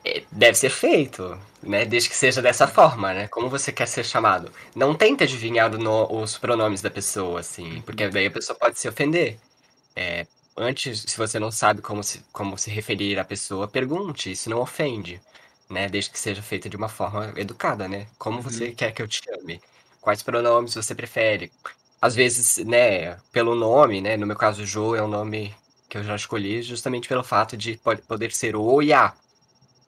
é, 0.05 0.23
deve 0.31 0.57
ser 0.57 0.71
feito, 0.71 1.39
né? 1.63 1.85
Desde 1.85 2.09
que 2.09 2.17
seja 2.17 2.41
dessa 2.43 2.67
forma, 2.67 3.13
né? 3.13 3.29
Como 3.29 3.49
você 3.51 3.73
quer 3.73 3.87
ser 3.87 4.05
chamado. 4.05 4.51
Não 4.75 4.95
tenta 4.95 5.25
adivinhar 5.25 5.71
no- 5.79 6.11
os 6.23 6.39
pronomes 6.39 6.81
da 6.83 6.91
pessoa, 6.91 7.41
assim, 7.41 7.83
porque 7.83 8.09
daí 8.09 8.27
a 8.27 8.31
pessoa 8.31 8.57
pode 8.59 8.79
se 8.79 8.89
ofender. 8.89 9.39
É, 9.97 10.27
antes, 10.57 11.05
se 11.09 11.17
você 11.19 11.39
não 11.41 11.51
sabe 11.53 11.83
como 11.83 12.03
se, 12.05 12.25
como 12.33 12.59
se 12.59 12.71
referir 12.71 13.19
à 13.19 13.25
pessoa, 13.25 13.69
pergunte, 13.69 14.33
isso 14.33 14.51
não 14.51 14.61
ofende, 14.61 15.21
né? 15.71 15.89
Desde 15.89 16.11
que 16.11 16.19
seja 16.19 16.43
feita 16.43 16.69
de 16.71 16.77
uma 16.77 16.89
forma 16.91 17.33
educada, 17.37 17.89
né? 17.89 18.07
Como 18.19 18.43
você 18.43 18.73
quer 18.73 18.93
que 18.93 19.03
eu 19.03 19.09
te 19.09 19.23
chame? 19.25 19.61
Quais 20.01 20.23
pronomes 20.23 20.75
você 20.75 20.95
prefere? 20.95 21.53
Às 22.01 22.15
vezes, 22.15 22.59
né, 22.65 23.17
pelo 23.33 23.55
nome, 23.55 24.01
né? 24.01 24.17
No 24.17 24.27
meu 24.27 24.37
caso, 24.37 24.65
Jo 24.67 24.95
é 24.95 25.03
um 25.03 25.09
nome 25.09 25.55
que 25.89 25.99
eu 25.99 26.05
já 26.05 26.17
escolhi 26.17 26.63
justamente 26.63 27.09
pelo 27.09 27.23
fato 27.25 27.57
de 27.57 27.77
pode- 27.79 28.03
poder 28.03 28.33
ser 28.33 28.57
o 28.57 28.63
ou 28.63 28.83
e 28.83 28.93
a, 28.93 29.13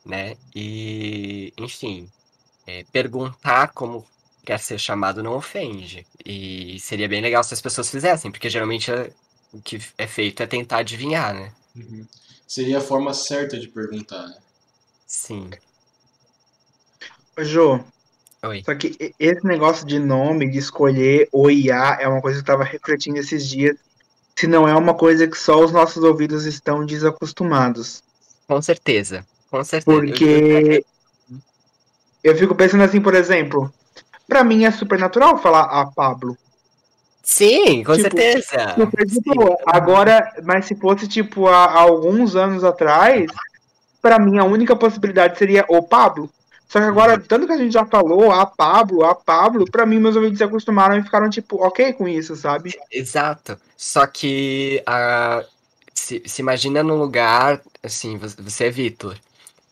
né? 0.07 0.36
E, 0.55 1.52
enfim, 1.58 2.08
é, 2.66 2.84
perguntar 2.92 3.68
como 3.74 4.07
quer 4.44 4.58
ser 4.60 4.78
chamado 4.78 5.23
não 5.23 5.36
ofende. 5.36 6.07
E 6.24 6.78
seria 6.81 7.08
bem 7.08 7.23
legal 7.23 7.44
se 7.44 7.55
as 7.55 7.60
pessoas 7.62 7.91
fizessem, 7.91 8.31
porque 8.32 8.50
geralmente 8.50 8.91
é- 8.92 9.12
o 9.52 9.60
que 9.62 9.81
é 9.99 10.07
feito 10.07 10.42
é 10.42 10.47
tentar 10.47 10.78
adivinhar, 10.78 11.34
né? 11.34 11.52
Uhum. 11.76 12.07
Seria 12.47 12.78
a 12.78 12.81
forma 12.81 13.12
certa 13.15 13.58
de 13.58 13.68
perguntar, 13.68 14.26
né? 14.28 14.36
Sim. 15.07 15.50
Jô, 17.39 17.81
Oi. 18.44 18.62
só 18.64 18.74
que 18.74 19.14
esse 19.20 19.46
negócio 19.46 19.86
de 19.86 20.00
nome, 20.00 20.50
de 20.50 20.58
escolher 20.58 21.28
o 21.30 21.48
IA, 21.48 21.98
é 22.00 22.08
uma 22.08 22.20
coisa 22.20 22.38
que 22.42 22.50
eu 22.50 22.54
tava 22.56 22.64
refletindo 22.64 23.18
esses 23.18 23.48
dias. 23.48 23.76
Se 24.34 24.46
não 24.48 24.66
é 24.66 24.74
uma 24.74 24.94
coisa 24.94 25.28
que 25.28 25.38
só 25.38 25.62
os 25.62 25.70
nossos 25.70 26.02
ouvidos 26.02 26.44
estão 26.44 26.84
desacostumados. 26.84 28.02
Com 28.48 28.60
certeza. 28.60 29.24
Com 29.50 29.62
certeza. 29.62 29.96
Porque 29.96 30.84
eu 32.24 32.36
fico 32.36 32.54
pensando 32.54 32.82
assim, 32.82 33.00
por 33.00 33.14
exemplo, 33.14 33.72
pra 34.26 34.42
mim 34.42 34.64
é 34.64 34.70
super 34.72 34.98
natural 34.98 35.38
falar 35.38 35.64
a 35.64 35.86
Pablo. 35.86 36.36
Sim, 37.22 37.84
com 37.84 37.94
Tipo, 37.94 38.16
certeza. 38.16 38.74
Super 38.74 39.06
de 39.06 39.14
Sim. 39.14 39.22
boa. 39.24 39.56
Agora, 39.66 40.32
mas 40.42 40.66
se 40.66 40.74
fosse 40.74 41.06
tipo 41.06 41.46
há, 41.46 41.66
há 41.66 41.80
alguns 41.82 42.34
anos 42.34 42.64
atrás, 42.64 43.30
pra 44.00 44.18
mim 44.18 44.38
a 44.38 44.44
única 44.44 44.74
possibilidade 44.74 45.38
seria 45.38 45.64
o 45.68 45.80
Pablo. 45.82 46.28
Só 46.73 46.78
que 46.78 46.86
agora, 46.86 47.20
tanto 47.20 47.47
que 47.47 47.52
a 47.52 47.59
gente 47.59 47.70
já 47.70 47.84
falou, 47.84 48.33
a 48.33 48.47
Pablo, 48.47 49.05
a 49.05 49.15
Pablo, 49.15 49.70
pra 49.70 49.84
mim, 49.84 49.99
meus 49.99 50.17
ouvidos 50.17 50.39
se 50.39 50.44
acostumaram 50.44 50.97
e 50.97 51.02
ficaram, 51.02 51.28
tipo, 51.28 51.62
ok 51.62 51.92
com 51.92 52.09
isso, 52.09 52.34
sabe? 52.34 52.73
Exato. 52.91 53.59
Só 53.76 54.07
que 54.07 54.83
a 54.86 55.44
se, 55.92 56.23
se 56.25 56.41
imagina 56.41 56.83
num 56.83 56.97
lugar, 56.97 57.60
assim, 57.83 58.17
você 58.17 58.65
é 58.65 58.70
Vitor. 58.70 59.18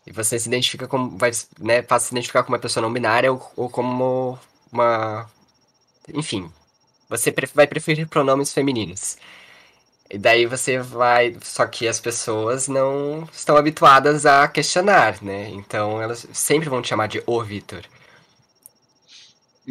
E 0.05 0.11
você 0.11 0.37
se 0.37 0.47
identifica 0.47 0.87
como. 0.87 1.17
Vai, 1.17 1.31
né, 1.57 1.81
faz 1.81 2.03
se 2.03 2.13
identificar 2.13 2.43
como 2.43 2.55
uma 2.55 2.61
pessoa 2.61 2.83
não 2.83 2.93
binária 2.93 3.33
ou, 3.33 3.51
ou 3.55 3.67
como 3.67 4.37
uma. 4.71 5.27
Enfim. 6.13 6.51
Você 7.09 7.33
vai 7.55 7.65
preferir 7.65 8.07
pronomes 8.07 8.53
femininos. 8.53 9.17
E 10.11 10.17
daí 10.17 10.45
você 10.45 10.77
vai. 10.77 11.37
Só 11.41 11.65
que 11.65 11.87
as 11.87 11.99
pessoas 11.99 12.67
não 12.67 13.27
estão 13.31 13.55
habituadas 13.55 14.25
a 14.25 14.45
questionar, 14.45 15.23
né? 15.23 15.49
Então 15.51 16.01
elas 16.01 16.27
sempre 16.33 16.67
vão 16.67 16.81
te 16.81 16.89
chamar 16.89 17.07
de 17.07 17.23
o 17.25 17.41
Vitor. 17.41 17.83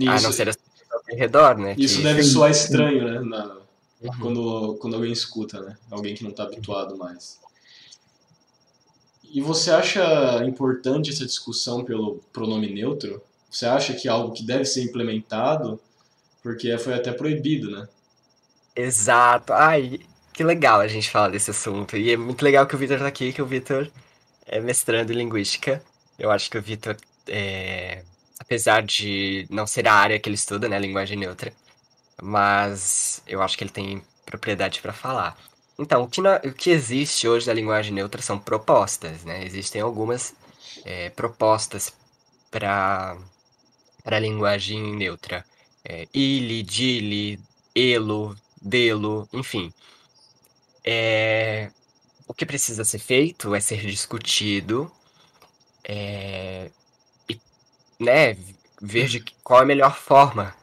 A 0.09 0.21
não 0.21 0.33
ser 0.33 0.49
as 0.49 0.57
pessoas 0.57 1.05
ao 1.11 1.17
redor, 1.17 1.59
né? 1.59 1.75
Isso 1.77 1.99
que... 1.99 2.05
deve 2.05 2.23
soar 2.23 2.51
estranho, 2.51 3.05
né? 3.05 3.21
Na, 3.21 3.57
uhum. 4.01 4.19
quando, 4.19 4.79
quando 4.81 4.97
alguém 4.97 5.13
escuta, 5.13 5.61
né? 5.61 5.77
Alguém 5.91 6.15
que 6.15 6.23
não 6.23 6.31
está 6.31 6.45
habituado 6.45 6.97
mais. 6.97 7.39
E 9.31 9.43
você 9.43 9.71
acha 9.71 10.43
importante 10.47 11.11
essa 11.11 11.27
discussão 11.27 11.85
pelo 11.85 12.25
pronome 12.33 12.73
neutro? 12.73 13.23
Você 13.51 13.67
acha 13.67 13.93
que 13.93 14.09
é 14.09 14.11
algo 14.11 14.33
que 14.33 14.43
deve 14.43 14.65
ser 14.65 14.83
implementado? 14.85 15.79
Porque 16.43 16.77
foi 16.79 16.95
até 16.95 17.13
proibido, 17.13 17.71
né? 17.71 17.87
Exato. 18.75 19.53
Ai, 19.53 20.01
que 20.33 20.45
legal 20.45 20.81
a 20.81 20.89
gente 20.89 21.11
falar 21.11 21.29
desse 21.29 21.51
assunto. 21.51 21.97
E 21.97 22.13
é 22.13 22.17
muito 22.17 22.43
legal 22.43 22.67
que 22.67 22.75
o 22.75 22.79
Vitor 22.79 22.99
tá 22.99 23.07
aqui, 23.07 23.33
que 23.33 23.43
o 23.43 23.47
Vitor 23.47 23.91
é 24.47 24.61
mestrando 24.61 25.13
em 25.13 25.17
linguística. 25.17 25.83
Eu 26.19 26.31
acho 26.31 26.51
que 26.51 26.59
o 26.59 26.63
Vitor, 26.63 26.97
é... 27.29 28.03
apesar 28.39 28.83
de 28.83 29.47
não 29.51 29.67
ser 29.67 29.87
a 29.89 29.95
área 29.95 30.19
que 30.19 30.29
ele 30.29 30.37
estuda, 30.37 30.69
né, 30.69 30.79
linguagem 30.79 31.19
neutra, 31.19 31.53
mas 32.23 33.23
eu 33.27 33.43
acho 33.43 33.57
que 33.57 33.65
ele 33.65 33.71
tem 33.71 34.03
propriedade 34.27 34.81
para 34.81 34.93
falar. 34.93 35.37
Então, 35.79 36.03
o 36.03 36.09
que, 36.09 36.21
o 36.21 36.53
que 36.53 36.71
existe 36.71 37.27
hoje 37.27 37.47
da 37.47 37.55
linguagem 37.55 37.93
neutra 37.93 38.21
são 38.21 38.39
propostas, 38.39 39.25
né? 39.25 39.45
Existem 39.45 39.81
algumas 39.81 40.35
é, 40.85 41.09
propostas 41.11 41.93
para 42.51 43.17
a 44.05 44.19
linguagem 44.19 44.95
neutra. 44.95 45.45
É, 45.83 46.07
ili, 46.13 46.63
dili, 46.63 47.41
elo, 47.75 48.37
delo, 48.61 49.27
enfim. 49.33 49.73
É, 50.85 51.71
o 52.27 52.35
que 52.35 52.47
precisa 52.47 52.85
ser 52.85 52.99
feito 52.99 53.55
é 53.55 53.61
ser 53.61 53.85
discutido 53.85 54.91
é, 55.85 56.71
e 57.29 57.41
né, 57.99 58.37
ver 58.81 59.09
de 59.09 59.21
qual 59.43 59.61
é 59.61 59.63
a 59.63 59.67
melhor 59.67 59.97
forma 59.97 60.55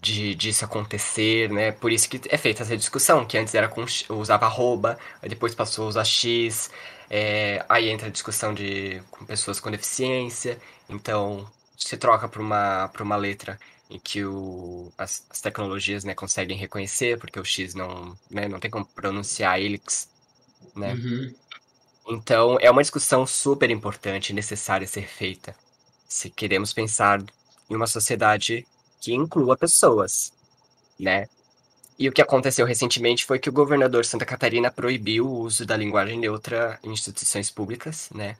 de 0.00 0.34
disso 0.34 0.64
acontecer, 0.64 1.50
né? 1.50 1.72
Por 1.72 1.92
isso 1.92 2.08
que 2.08 2.20
é 2.28 2.36
feita 2.36 2.62
essa 2.62 2.76
discussão, 2.76 3.24
que 3.24 3.38
antes 3.38 3.54
era 3.54 3.68
com 3.68 3.84
usava 4.10 4.46
arroba, 4.46 4.98
depois 5.22 5.54
passou 5.54 5.86
a 5.86 5.88
usar 5.88 6.04
x, 6.04 6.70
é, 7.08 7.64
aí 7.68 7.88
entra 7.88 8.08
a 8.08 8.10
discussão 8.10 8.52
de 8.52 9.02
com 9.10 9.24
pessoas 9.24 9.60
com 9.60 9.70
deficiência, 9.70 10.58
então 10.88 11.48
se 11.76 11.96
troca 11.96 12.28
para 12.28 12.42
uma 12.42 12.88
para 12.88 13.02
uma 13.02 13.16
letra 13.16 13.58
em 13.88 13.98
que 13.98 14.24
o, 14.24 14.92
as, 14.98 15.24
as, 15.30 15.40
tecnologias 15.40 16.04
né, 16.04 16.14
conseguem 16.14 16.56
reconhecer, 16.56 17.18
porque 17.18 17.38
o 17.38 17.44
X 17.44 17.74
não, 17.74 18.16
né, 18.30 18.48
não 18.48 18.58
tem 18.58 18.70
como 18.70 18.84
pronunciar 18.84 19.60
helix, 19.60 20.08
né? 20.74 20.94
Uhum. 20.94 21.34
Então, 22.08 22.58
é 22.60 22.70
uma 22.70 22.82
discussão 22.82 23.26
super 23.26 23.70
importante 23.70 24.30
e 24.30 24.34
necessária 24.34 24.86
ser 24.86 25.06
feita 25.06 25.54
se 26.08 26.30
queremos 26.30 26.72
pensar 26.72 27.22
em 27.68 27.74
uma 27.74 27.86
sociedade 27.86 28.66
que 29.00 29.12
inclua 29.14 29.56
pessoas, 29.56 30.32
né? 30.98 31.28
E 31.98 32.08
o 32.08 32.12
que 32.12 32.22
aconteceu 32.22 32.66
recentemente 32.66 33.24
foi 33.24 33.38
que 33.38 33.48
o 33.48 33.52
governador 33.52 34.02
de 34.02 34.08
Santa 34.08 34.26
Catarina 34.26 34.70
proibiu 34.70 35.26
o 35.26 35.40
uso 35.40 35.64
da 35.64 35.76
linguagem 35.76 36.18
neutra 36.18 36.78
em 36.82 36.92
instituições 36.92 37.50
públicas, 37.50 38.10
né? 38.14 38.36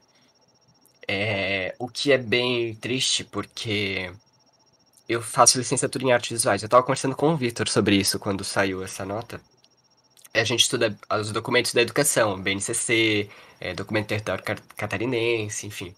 É, 1.07 1.75
o 1.79 1.87
que 1.87 2.11
é 2.11 2.17
bem 2.17 2.75
triste, 2.75 3.23
porque 3.23 4.11
eu 5.07 5.21
faço 5.21 5.57
licenciatura 5.57 6.03
em 6.03 6.11
artes 6.11 6.31
visuais. 6.31 6.61
Eu 6.61 6.67
estava 6.67 6.83
conversando 6.83 7.15
com 7.15 7.33
o 7.33 7.37
Vitor 7.37 7.67
sobre 7.69 7.95
isso 7.95 8.19
quando 8.19 8.43
saiu 8.43 8.83
essa 8.83 9.05
nota. 9.05 9.39
A 10.33 10.43
gente 10.43 10.61
estuda 10.61 10.95
os 11.19 11.31
documentos 11.31 11.73
da 11.73 11.81
educação, 11.81 12.39
BNCC, 12.41 13.29
é, 13.59 13.73
documento 13.73 14.07
território 14.07 14.43
catarinense, 14.75 15.65
enfim. 15.65 15.95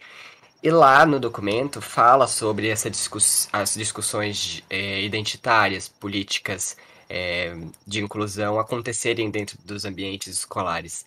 E 0.62 0.70
lá 0.70 1.06
no 1.06 1.20
documento 1.20 1.82
fala 1.82 2.28
sobre 2.28 2.68
essa 2.68 2.90
discuss 2.90 3.48
as 3.52 3.74
discussões 3.74 4.64
é, 4.70 5.02
identitárias, 5.02 5.88
políticas, 5.88 6.78
é, 7.10 7.56
de 7.88 8.02
inclusão 8.02 8.60
acontecerem 8.60 9.32
dentro 9.32 9.58
dos 9.64 9.86
ambientes 9.86 10.28
escolares. 10.28 11.06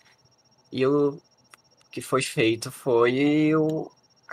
E 0.70 0.84
o 0.86 1.20
que 1.90 2.00
foi 2.00 2.22
feito 2.22 2.72
foi 2.72 3.54
o, 3.54 3.90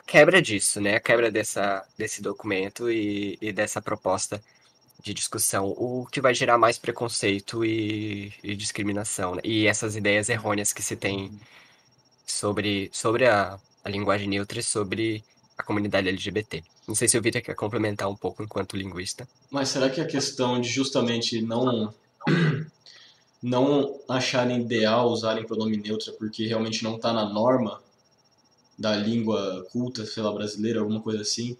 quebra 0.10 0.42
disso, 0.42 0.82
né? 0.82 0.96
A 0.96 1.00
quebra 1.00 1.30
dessa, 1.30 1.86
desse 1.96 2.20
documento 2.20 2.90
e, 2.90 3.38
e 3.40 3.54
dessa 3.54 3.80
proposta 3.80 4.42
de 5.04 5.14
discussão, 5.14 5.68
o 5.68 6.08
que 6.12 6.20
vai 6.20 6.34
gerar 6.34 6.58
mais 6.58 6.80
preconceito 6.80 7.64
e, 7.64 8.34
e 8.44 8.56
discriminação, 8.56 9.36
né? 9.36 9.42
E 9.46 9.68
essas 9.68 9.96
ideias 9.96 10.28
errôneas 10.28 10.74
que 10.74 10.82
se 10.82 10.96
tem 10.96 11.40
sobre, 12.26 12.90
sobre 12.92 13.28
a, 13.28 13.60
a 13.84 13.90
linguagem 13.90 14.28
neutra 14.28 14.60
e 14.60 14.64
sobre 14.64 15.24
a 15.56 15.62
comunidade 15.62 16.10
LGBT. 16.10 16.64
Não 16.88 16.96
sei 16.96 17.08
se 17.08 17.18
o 17.18 17.22
Vitor 17.22 17.44
quer 17.44 17.56
complementar 17.56 18.10
um 18.10 18.16
pouco 18.16 18.42
enquanto 18.42 18.76
linguista. 18.76 19.28
Mas 19.52 19.70
será 19.70 19.92
que 19.92 20.02
a 20.02 20.08
questão 20.08 20.60
de 20.60 20.68
justamente 20.68 21.40
não 21.40 21.94
não 23.42 23.96
acharem 24.10 24.62
ideal 24.62 25.08
usarem 25.08 25.46
pronome 25.46 25.78
neutro 25.78 26.12
porque 26.14 26.46
realmente 26.46 26.84
não 26.84 26.98
está 26.98 27.14
na 27.14 27.30
norma 27.30 27.80
da 28.80 28.96
língua 28.96 29.68
culta, 29.74 30.06
sei 30.06 30.24
lá, 30.24 30.32
brasileira, 30.32 30.80
alguma 30.80 31.02
coisa 31.02 31.22
assim. 31.22 31.58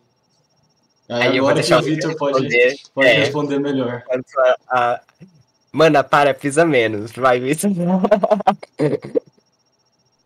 Aí, 1.10 1.24
Aí 1.24 1.40
agora 1.40 1.62
que 1.62 1.74
o 1.74 1.82
Victor 1.82 2.16
pode, 2.16 2.48
pode 2.94 3.08
é, 3.08 3.20
responder 3.20 3.60
melhor. 3.60 4.04
A, 4.10 4.80
a... 4.80 5.02
Mana, 5.72 6.02
para, 6.02 6.34
pisa 6.34 6.64
menos. 6.64 7.12
Vai, 7.12 7.42
Victor. 7.42 7.72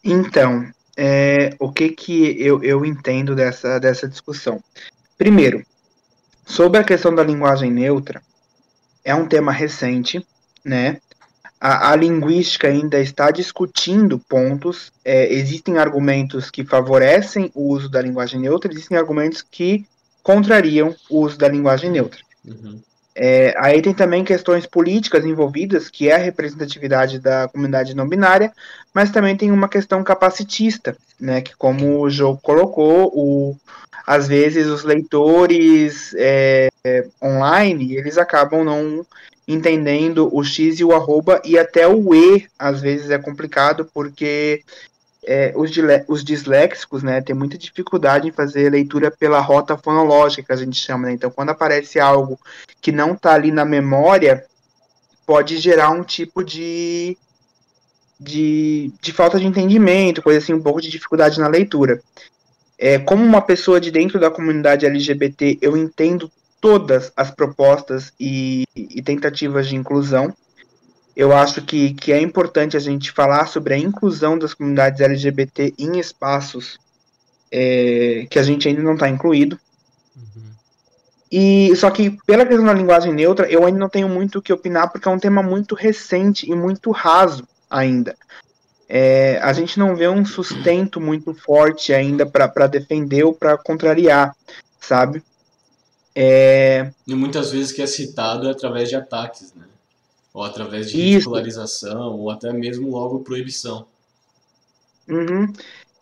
então, 0.04 0.72
é, 0.96 1.56
o 1.58 1.72
que 1.72 1.90
que 1.90 2.40
eu, 2.40 2.64
eu 2.64 2.86
entendo 2.86 3.36
dessa, 3.36 3.80
dessa 3.80 4.08
discussão? 4.08 4.64
Primeiro, 5.18 5.66
sobre 6.46 6.80
a 6.80 6.84
questão 6.84 7.16
da 7.16 7.24
linguagem 7.24 7.72
neutra, 7.72 8.22
é 9.04 9.16
um 9.16 9.28
tema 9.28 9.52
recente, 9.52 10.26
né? 10.64 11.02
A, 11.64 11.92
a 11.92 11.95
linguística 11.95 12.67
ainda 12.67 13.00
está 13.00 13.32
discutindo 13.32 14.19
pontos. 14.19 14.92
É, 15.06 15.33
existem 15.33 15.77
argumentos 15.77 16.51
que 16.51 16.66
favorecem 16.66 17.50
o 17.56 17.69
uso 17.69 17.88
da 17.88 18.01
linguagem 18.01 18.42
neutra, 18.42 18.69
existem 18.69 18.98
argumentos 18.98 19.42
que 19.42 19.85
contrariam 20.22 20.93
o 21.09 21.22
uso 21.22 21.38
da 21.38 21.48
linguagem 21.48 21.90
neutra. 21.90 22.19
Uhum. 22.43 22.82
É, 23.16 23.53
aí 23.58 23.82
tem 23.82 23.93
também 23.93 24.25
questões 24.25 24.66
políticas 24.66 25.24
envolvidas, 25.24 25.90
que 25.90 26.09
é 26.09 26.16
a 26.16 26.17
representatividade 26.17 27.17
da 27.17 27.48
comunidade 27.48 27.95
não 27.95 28.09
binária, 28.09 28.51
mas 28.93 29.11
também 29.11 29.38
tem 29.38 29.50
uma 29.50 29.69
questão 29.69 30.03
capacitista, 30.03 30.98
né, 31.17 31.42
que 31.42 31.56
como 31.56 32.01
o 32.01 32.09
jogo 32.09 32.42
colocou, 32.42 33.09
o, 33.14 33.56
às 34.06 34.28
vezes 34.28 34.68
os 34.68 34.84
leitores 34.84 36.14
é, 36.18 36.70
online, 37.22 37.96
eles 37.96 38.18
acabam 38.18 38.64
não 38.64 39.06
entendendo 39.48 40.30
o 40.32 40.44
X 40.44 40.80
e 40.80 40.84
o 40.84 40.94
arroba, 40.94 41.42
e 41.44 41.58
até 41.58 41.88
o 41.88 42.14
E, 42.14 42.48
às 42.58 42.82
vezes, 42.82 43.10
é 43.10 43.18
complicado, 43.18 43.90
porque 43.94 44.64
é, 45.26 45.54
os, 45.56 45.72
os, 46.08 46.24
disléxicos, 46.24 47.04
né, 47.04 47.22
tem 47.22 47.36
muita 47.36 47.58
dificuldade 47.58 48.28
em 48.28 48.32
fazer 48.32 48.70
leitura 48.70 49.12
pela 49.12 49.40
rota 49.40 49.78
fonológica, 49.78 50.44
que 50.44 50.54
a 50.54 50.56
gente 50.56 50.80
chama, 50.80 51.08
né? 51.08 51.14
Então, 51.14 51.30
quando 51.30 51.50
aparece 51.50 52.00
algo 52.00 52.40
que 52.82 52.92
não 52.92 53.14
está 53.14 53.34
ali 53.34 53.52
na 53.52 53.66
memória, 53.66 54.46
pode 55.26 55.58
gerar 55.58 55.90
um 55.90 56.04
tipo 56.04 56.44
de, 56.44 57.18
de, 58.20 58.92
de 59.02 59.12
falta 59.14 59.40
de 59.40 59.46
entendimento, 59.46 60.22
coisa 60.22 60.40
assim, 60.40 60.54
um 60.54 60.62
pouco 60.62 60.82
de 60.82 60.90
dificuldade 60.90 61.40
na 61.40 61.48
leitura. 61.48 62.02
É, 62.77 62.98
como 63.00 63.24
uma 63.24 63.42
pessoa 63.42 63.80
de 63.80 63.92
dentro 63.92 64.19
da 64.19 64.32
comunidade 64.32 64.85
LGBT, 64.85 65.58
eu 65.61 65.77
entendo 65.77 66.32
todas 66.60 67.11
as 67.16 67.30
propostas 67.30 68.14
e, 68.19 68.64
e 68.76 69.02
tentativas 69.02 69.68
de 69.68 69.76
inclusão. 69.76 70.34
Eu 71.16 71.35
acho 71.35 71.61
que, 71.61 71.93
que 71.93 72.11
é 72.11 72.19
importante 72.19 72.76
a 72.76 72.80
gente 72.80 73.11
falar 73.11 73.48
sobre 73.48 73.74
a 73.74 73.77
inclusão 73.77 74.38
das 74.38 74.53
comunidades 74.53 75.02
LGBT 75.02 75.74
em 75.77 76.00
espaços 76.00 76.80
é, 77.52 78.26
que 78.30 78.40
a 78.40 78.43
gente 78.43 78.68
ainda 78.68 78.82
não 78.82 78.93
está 78.93 79.08
incluído. 79.08 79.60
Uhum. 80.16 80.52
E 81.32 81.76
só 81.76 81.92
que 81.92 82.18
pela 82.26 82.45
questão 82.45 82.66
da 82.66 82.74
linguagem 82.74 83.14
neutra, 83.14 83.45
eu 83.52 83.66
ainda 83.66 83.77
não 83.77 83.90
tenho 83.90 84.10
muito 84.10 84.40
o 84.40 84.42
que 84.42 84.52
opinar 84.52 84.90
porque 84.90 85.08
é 85.08 85.11
um 85.11 85.19
tema 85.19 85.43
muito 85.43 85.76
recente 85.76 86.50
e 86.50 86.56
muito 86.56 86.90
raso 86.92 87.48
ainda. 87.69 88.16
É, 88.96 89.40
a 89.42 89.52
gente 89.54 89.80
não 89.80 89.96
vê 89.96 90.08
um 90.08 90.24
sustento 90.24 91.02
muito 91.02 91.34
forte 91.34 91.92
ainda 91.92 92.28
para 92.28 92.68
defender 92.68 93.24
ou 93.24 93.34
para 93.34 93.58
contrariar, 93.58 94.36
sabe? 94.80 95.24
É... 96.14 96.92
E 97.08 97.16
muitas 97.16 97.52
vezes 97.52 97.72
que 97.72 97.82
é 97.82 97.88
citado 97.88 98.48
é 98.48 98.52
através 98.52 98.90
de 98.90 98.96
ataques, 98.96 99.52
né? 99.56 99.66
Ou 100.32 100.44
através 100.44 100.92
de 100.92 100.98
ridicularização, 100.98 102.20
ou 102.20 102.30
até 102.30 102.54
mesmo 102.54 102.92
logo 102.92 103.22
proibição. 103.22 103.88
Uhum. 105.10 105.52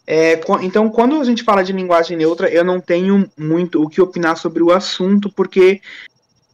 É, 0.06 0.42
então, 0.62 0.90
quando 0.90 1.16
a 1.16 1.24
gente 1.24 1.44
fala 1.44 1.64
de 1.64 1.72
linguagem 1.72 2.18
neutra, 2.18 2.50
eu 2.50 2.66
não 2.66 2.82
tenho 2.82 3.32
muito 3.38 3.82
o 3.82 3.88
que 3.88 4.02
opinar 4.02 4.36
sobre 4.36 4.62
o 4.62 4.70
assunto, 4.70 5.32
porque 5.32 5.80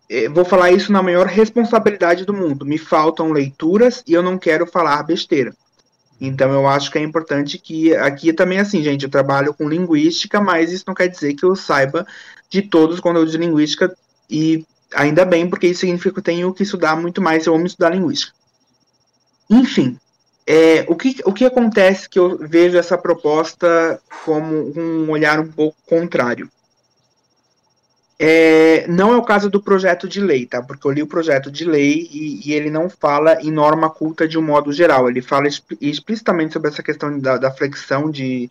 é, 0.08 0.30
vou 0.30 0.46
falar 0.46 0.72
isso 0.72 0.92
na 0.92 1.02
maior 1.02 1.26
responsabilidade 1.26 2.26
do 2.26 2.34
mundo. 2.34 2.64
Me 2.64 2.78
faltam 2.78 3.32
leituras 3.32 4.04
e 4.06 4.14
eu 4.14 4.22
não 4.22 4.38
quero 4.38 4.68
falar 4.68 5.02
besteira. 5.02 5.52
Então, 6.20 6.52
eu 6.52 6.68
acho 6.68 6.92
que 6.92 6.98
é 6.98 7.02
importante 7.02 7.60
que 7.60 7.96
aqui 7.96 8.34
também, 8.34 8.60
assim, 8.60 8.82
gente, 8.82 9.04
eu 9.04 9.10
trabalho 9.10 9.54
com 9.54 9.70
linguística, 9.70 10.42
mas 10.42 10.72
isso 10.72 10.86
não 10.88 10.96
quer 10.96 11.08
dizer 11.08 11.36
que 11.36 11.46
eu 11.46 11.56
saiba 11.56 12.06
de 12.50 12.62
todos 12.62 12.96
os 12.96 13.02
conteúdos 13.02 13.32
de 13.32 13.38
linguística 13.38 13.96
e 14.30 14.66
ainda 14.94 15.26
bem, 15.26 15.50
porque 15.50 15.68
isso 15.68 15.82
significa 15.82 16.14
que 16.14 16.20
eu 16.20 16.24
tenho 16.24 16.54
que 16.54 16.64
estudar 16.64 16.96
muito 16.96 17.22
mais, 17.22 17.46
eu 17.46 17.54
amo 17.54 17.68
estudar 17.68 17.90
linguística. 17.90 18.34
Enfim, 19.50 19.98
é, 20.46 20.86
o, 20.88 20.96
que, 20.96 21.18
o 21.26 21.34
que 21.34 21.46
acontece 21.46 22.10
que 22.10 22.18
eu 22.18 22.38
vejo 22.38 22.78
essa 22.78 22.98
proposta 22.98 24.02
como 24.26 24.72
um 24.80 25.10
olhar 25.10 25.40
um 25.40 25.52
pouco 25.52 25.78
contrário? 25.86 26.50
É, 28.20 28.88
não 28.88 29.14
é 29.14 29.18
o 29.18 29.24
caso 29.24 29.50
do 29.50 29.62
projeto 29.62 30.08
de 30.08 30.20
lei, 30.20 30.46
tá? 30.46 30.62
Porque 30.62 30.88
eu 30.88 30.92
li 30.92 31.04
o 31.04 31.08
projeto 31.08 31.52
de 31.52 31.64
lei 31.64 32.10
e, 32.12 32.50
e 32.50 32.54
ele 32.54 32.72
não 32.72 32.90
fala 32.90 33.40
em 33.42 33.52
norma 33.52 33.90
culta 33.90 34.28
de 34.28 34.40
um 34.40 34.42
modo 34.42 34.72
geral. 34.72 35.08
Ele 35.08 35.22
fala 35.22 35.48
explicitamente 35.80 36.54
sobre 36.54 36.70
essa 36.70 36.82
questão 36.82 37.20
da, 37.20 37.38
da 37.38 37.52
flexão 37.52 38.10
de, 38.10 38.50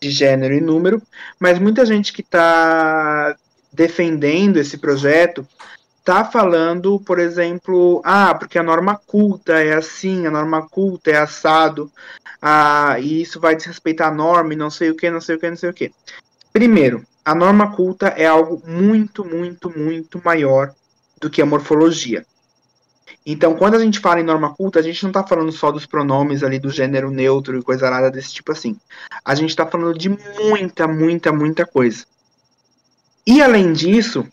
de 0.00 0.10
gênero 0.10 0.54
e 0.54 0.60
número, 0.60 1.02
mas 1.38 1.58
muita 1.58 1.84
gente 1.84 2.12
que 2.12 2.22
está 2.22 3.36
defendendo 3.72 4.56
esse 4.58 4.78
projeto 4.78 5.46
está 5.98 6.24
falando, 6.24 7.00
por 7.00 7.18
exemplo, 7.18 8.02
ah, 8.04 8.34
porque 8.34 8.58
a 8.58 8.62
norma 8.62 9.00
culta 9.06 9.54
é 9.62 9.72
assim, 9.72 10.26
a 10.26 10.30
norma 10.30 10.68
culta 10.68 11.10
é 11.10 11.16
assado, 11.16 11.90
ah, 12.40 12.98
e 13.00 13.22
isso 13.22 13.40
vai 13.40 13.56
desrespeitar 13.56 14.08
a 14.08 14.14
norma 14.14 14.52
e 14.52 14.56
não 14.56 14.68
sei 14.70 14.90
o 14.90 14.94
que, 14.94 15.10
não 15.10 15.20
sei 15.20 15.36
o 15.36 15.38
que, 15.38 15.48
não 15.48 15.56
sei 15.56 15.70
o 15.70 15.74
que. 15.74 15.92
Primeiro, 16.54 17.04
a 17.24 17.34
norma 17.34 17.74
culta 17.74 18.06
é 18.16 18.26
algo 18.26 18.62
muito, 18.64 19.24
muito, 19.24 19.76
muito 19.76 20.22
maior 20.24 20.72
do 21.20 21.28
que 21.28 21.42
a 21.42 21.46
morfologia. 21.46 22.24
Então, 23.26 23.56
quando 23.56 23.74
a 23.74 23.80
gente 23.80 23.98
fala 23.98 24.20
em 24.20 24.24
norma 24.24 24.54
culta, 24.54 24.78
a 24.78 24.82
gente 24.82 25.02
não 25.02 25.10
está 25.10 25.26
falando 25.26 25.50
só 25.50 25.72
dos 25.72 25.84
pronomes 25.84 26.44
ali 26.44 26.60
do 26.60 26.70
gênero 26.70 27.10
neutro 27.10 27.58
e 27.58 27.62
coisa 27.62 27.90
nada 27.90 28.08
desse 28.08 28.32
tipo 28.32 28.52
assim. 28.52 28.78
A 29.24 29.34
gente 29.34 29.50
está 29.50 29.66
falando 29.66 29.98
de 29.98 30.08
muita, 30.08 30.86
muita, 30.86 31.32
muita 31.32 31.66
coisa. 31.66 32.06
E 33.26 33.42
além 33.42 33.72
disso, 33.72 34.24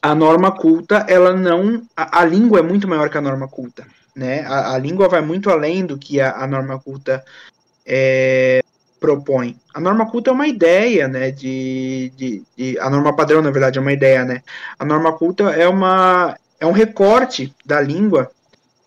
a 0.00 0.14
norma 0.14 0.52
culta, 0.52 1.04
ela 1.08 1.34
não. 1.34 1.84
A, 1.96 2.20
a, 2.20 2.24
língua 2.24 2.60
é 2.60 2.62
muito 2.62 2.86
maior 2.86 3.10
que 3.10 3.18
a 3.18 3.22
norma 3.22 3.48
culta. 3.48 3.84
Né? 4.14 4.42
A, 4.42 4.74
a 4.74 4.78
língua 4.78 5.08
vai 5.08 5.20
muito 5.20 5.50
além 5.50 5.84
do 5.84 5.98
que 5.98 6.20
a, 6.20 6.36
a 6.36 6.46
norma 6.46 6.78
culta 6.78 7.24
é, 7.84 8.63
propõe. 9.04 9.54
A 9.74 9.78
norma 9.78 10.06
culta 10.06 10.30
é 10.30 10.32
uma 10.32 10.48
ideia, 10.48 11.06
né? 11.06 11.30
De, 11.30 12.10
de, 12.16 12.42
de, 12.56 12.78
a 12.78 12.88
norma 12.88 13.14
padrão, 13.14 13.42
na 13.42 13.50
verdade, 13.50 13.78
é 13.78 13.82
uma 13.82 13.92
ideia, 13.92 14.24
né? 14.24 14.42
A 14.78 14.84
norma 14.84 15.12
culta 15.12 15.50
é 15.50 15.68
uma 15.68 16.34
é 16.58 16.64
um 16.64 16.72
recorte 16.72 17.54
da 17.66 17.82
língua, 17.82 18.30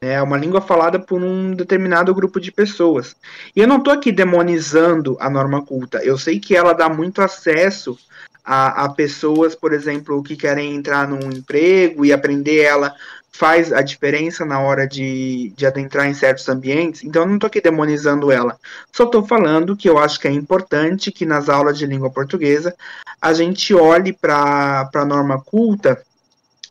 né? 0.01 0.13
é 0.13 0.21
uma 0.21 0.35
língua 0.37 0.59
falada 0.59 0.97
por 0.97 1.21
um 1.21 1.53
determinado 1.53 2.15
grupo 2.15 2.39
de 2.39 2.51
pessoas. 2.51 3.15
E 3.55 3.59
eu 3.59 3.67
não 3.67 3.77
estou 3.77 3.93
aqui 3.93 4.11
demonizando 4.11 5.15
a 5.19 5.29
norma 5.29 5.63
culta. 5.63 5.99
Eu 6.03 6.17
sei 6.17 6.39
que 6.39 6.55
ela 6.55 6.73
dá 6.73 6.89
muito 6.89 7.21
acesso 7.21 7.95
a, 8.43 8.85
a 8.85 8.89
pessoas, 8.89 9.53
por 9.53 9.71
exemplo, 9.71 10.23
que 10.23 10.35
querem 10.35 10.73
entrar 10.73 11.07
num 11.07 11.29
emprego 11.31 12.03
e 12.03 12.11
aprender 12.11 12.61
ela 12.61 12.95
faz 13.37 13.71
a 13.71 13.81
diferença 13.81 14.43
na 14.43 14.59
hora 14.59 14.87
de, 14.87 15.53
de 15.55 15.65
adentrar 15.65 16.07
em 16.07 16.13
certos 16.13 16.49
ambientes, 16.49 17.03
então 17.03 17.21
eu 17.21 17.27
não 17.27 17.35
estou 17.35 17.47
aqui 17.47 17.61
demonizando 17.61 18.31
ela. 18.31 18.57
Só 18.91 19.03
estou 19.03 19.25
falando 19.25 19.77
que 19.77 19.87
eu 19.87 19.99
acho 19.99 20.19
que 20.19 20.27
é 20.27 20.31
importante 20.31 21.11
que 21.11 21.25
nas 21.25 21.47
aulas 21.47 21.77
de 21.77 21.85
língua 21.85 22.09
portuguesa 22.09 22.75
a 23.21 23.33
gente 23.33 23.75
olhe 23.75 24.11
para 24.11 24.89
a 24.91 25.05
norma 25.05 25.39
culta, 25.39 26.01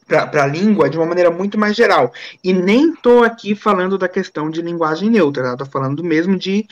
para 0.08 0.42
a 0.42 0.46
língua, 0.46 0.90
de 0.90 0.96
uma 0.96 1.06
maneira 1.06 1.30
muito 1.30 1.56
mais 1.56 1.76
geral. 1.76 2.12
E 2.42 2.52
nem 2.52 2.92
estou 2.92 3.22
aqui 3.22 3.54
falando 3.54 3.96
da 3.96 4.08
questão 4.08 4.50
de 4.50 4.60
linguagem 4.60 5.08
neutra, 5.08 5.52
estou 5.52 5.66
tá? 5.66 5.72
falando 5.72 6.02
mesmo 6.02 6.36
de 6.36 6.66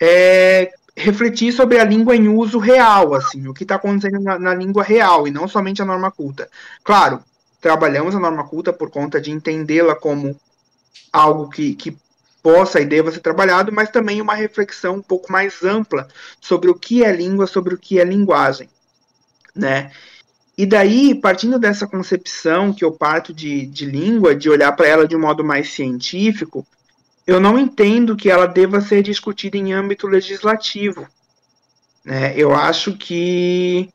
é, 0.00 0.72
refletir 0.96 1.52
sobre 1.52 1.78
a 1.78 1.84
língua 1.84 2.16
em 2.16 2.26
uso 2.26 2.58
real, 2.58 3.14
assim, 3.14 3.46
o 3.46 3.54
que 3.54 3.62
está 3.62 3.76
acontecendo 3.76 4.20
na, 4.20 4.38
na, 4.38 4.54
língua 4.54 4.82
real 4.82 5.28
e 5.28 5.30
não 5.30 5.46
somente 5.46 5.80
a 5.80 5.84
norma 5.84 6.10
culta. 6.10 6.48
Claro, 6.82 7.22
trabalhamos 7.66 8.14
a 8.14 8.20
norma 8.20 8.44
culta 8.44 8.72
por 8.72 8.90
conta 8.90 9.20
de 9.20 9.32
entendê-la 9.32 9.96
como 9.96 10.38
algo 11.12 11.50
que, 11.50 11.74
que 11.74 11.98
possa 12.40 12.80
e 12.80 12.84
deva 12.84 13.10
ser 13.10 13.18
trabalhado, 13.18 13.72
mas 13.72 13.90
também 13.90 14.20
uma 14.20 14.34
reflexão 14.34 14.94
um 14.94 15.02
pouco 15.02 15.32
mais 15.32 15.64
ampla 15.64 16.06
sobre 16.40 16.70
o 16.70 16.76
que 16.76 17.02
é 17.02 17.10
língua, 17.10 17.48
sobre 17.48 17.74
o 17.74 17.78
que 17.78 17.98
é 17.98 18.04
linguagem, 18.04 18.68
né? 19.52 19.90
E 20.56 20.64
daí, 20.64 21.12
partindo 21.12 21.58
dessa 21.58 21.88
concepção 21.88 22.72
que 22.72 22.84
eu 22.84 22.92
parto 22.92 23.34
de, 23.34 23.66
de 23.66 23.84
língua, 23.84 24.32
de 24.32 24.48
olhar 24.48 24.70
para 24.70 24.86
ela 24.86 25.08
de 25.08 25.16
um 25.16 25.20
modo 25.20 25.42
mais 25.42 25.72
científico, 25.72 26.64
eu 27.26 27.40
não 27.40 27.58
entendo 27.58 28.14
que 28.14 28.30
ela 28.30 28.46
deva 28.46 28.80
ser 28.80 29.02
discutida 29.02 29.56
em 29.56 29.72
âmbito 29.72 30.06
legislativo. 30.06 31.04
Né? 32.04 32.32
Eu 32.36 32.54
acho 32.54 32.96
que 32.96 33.92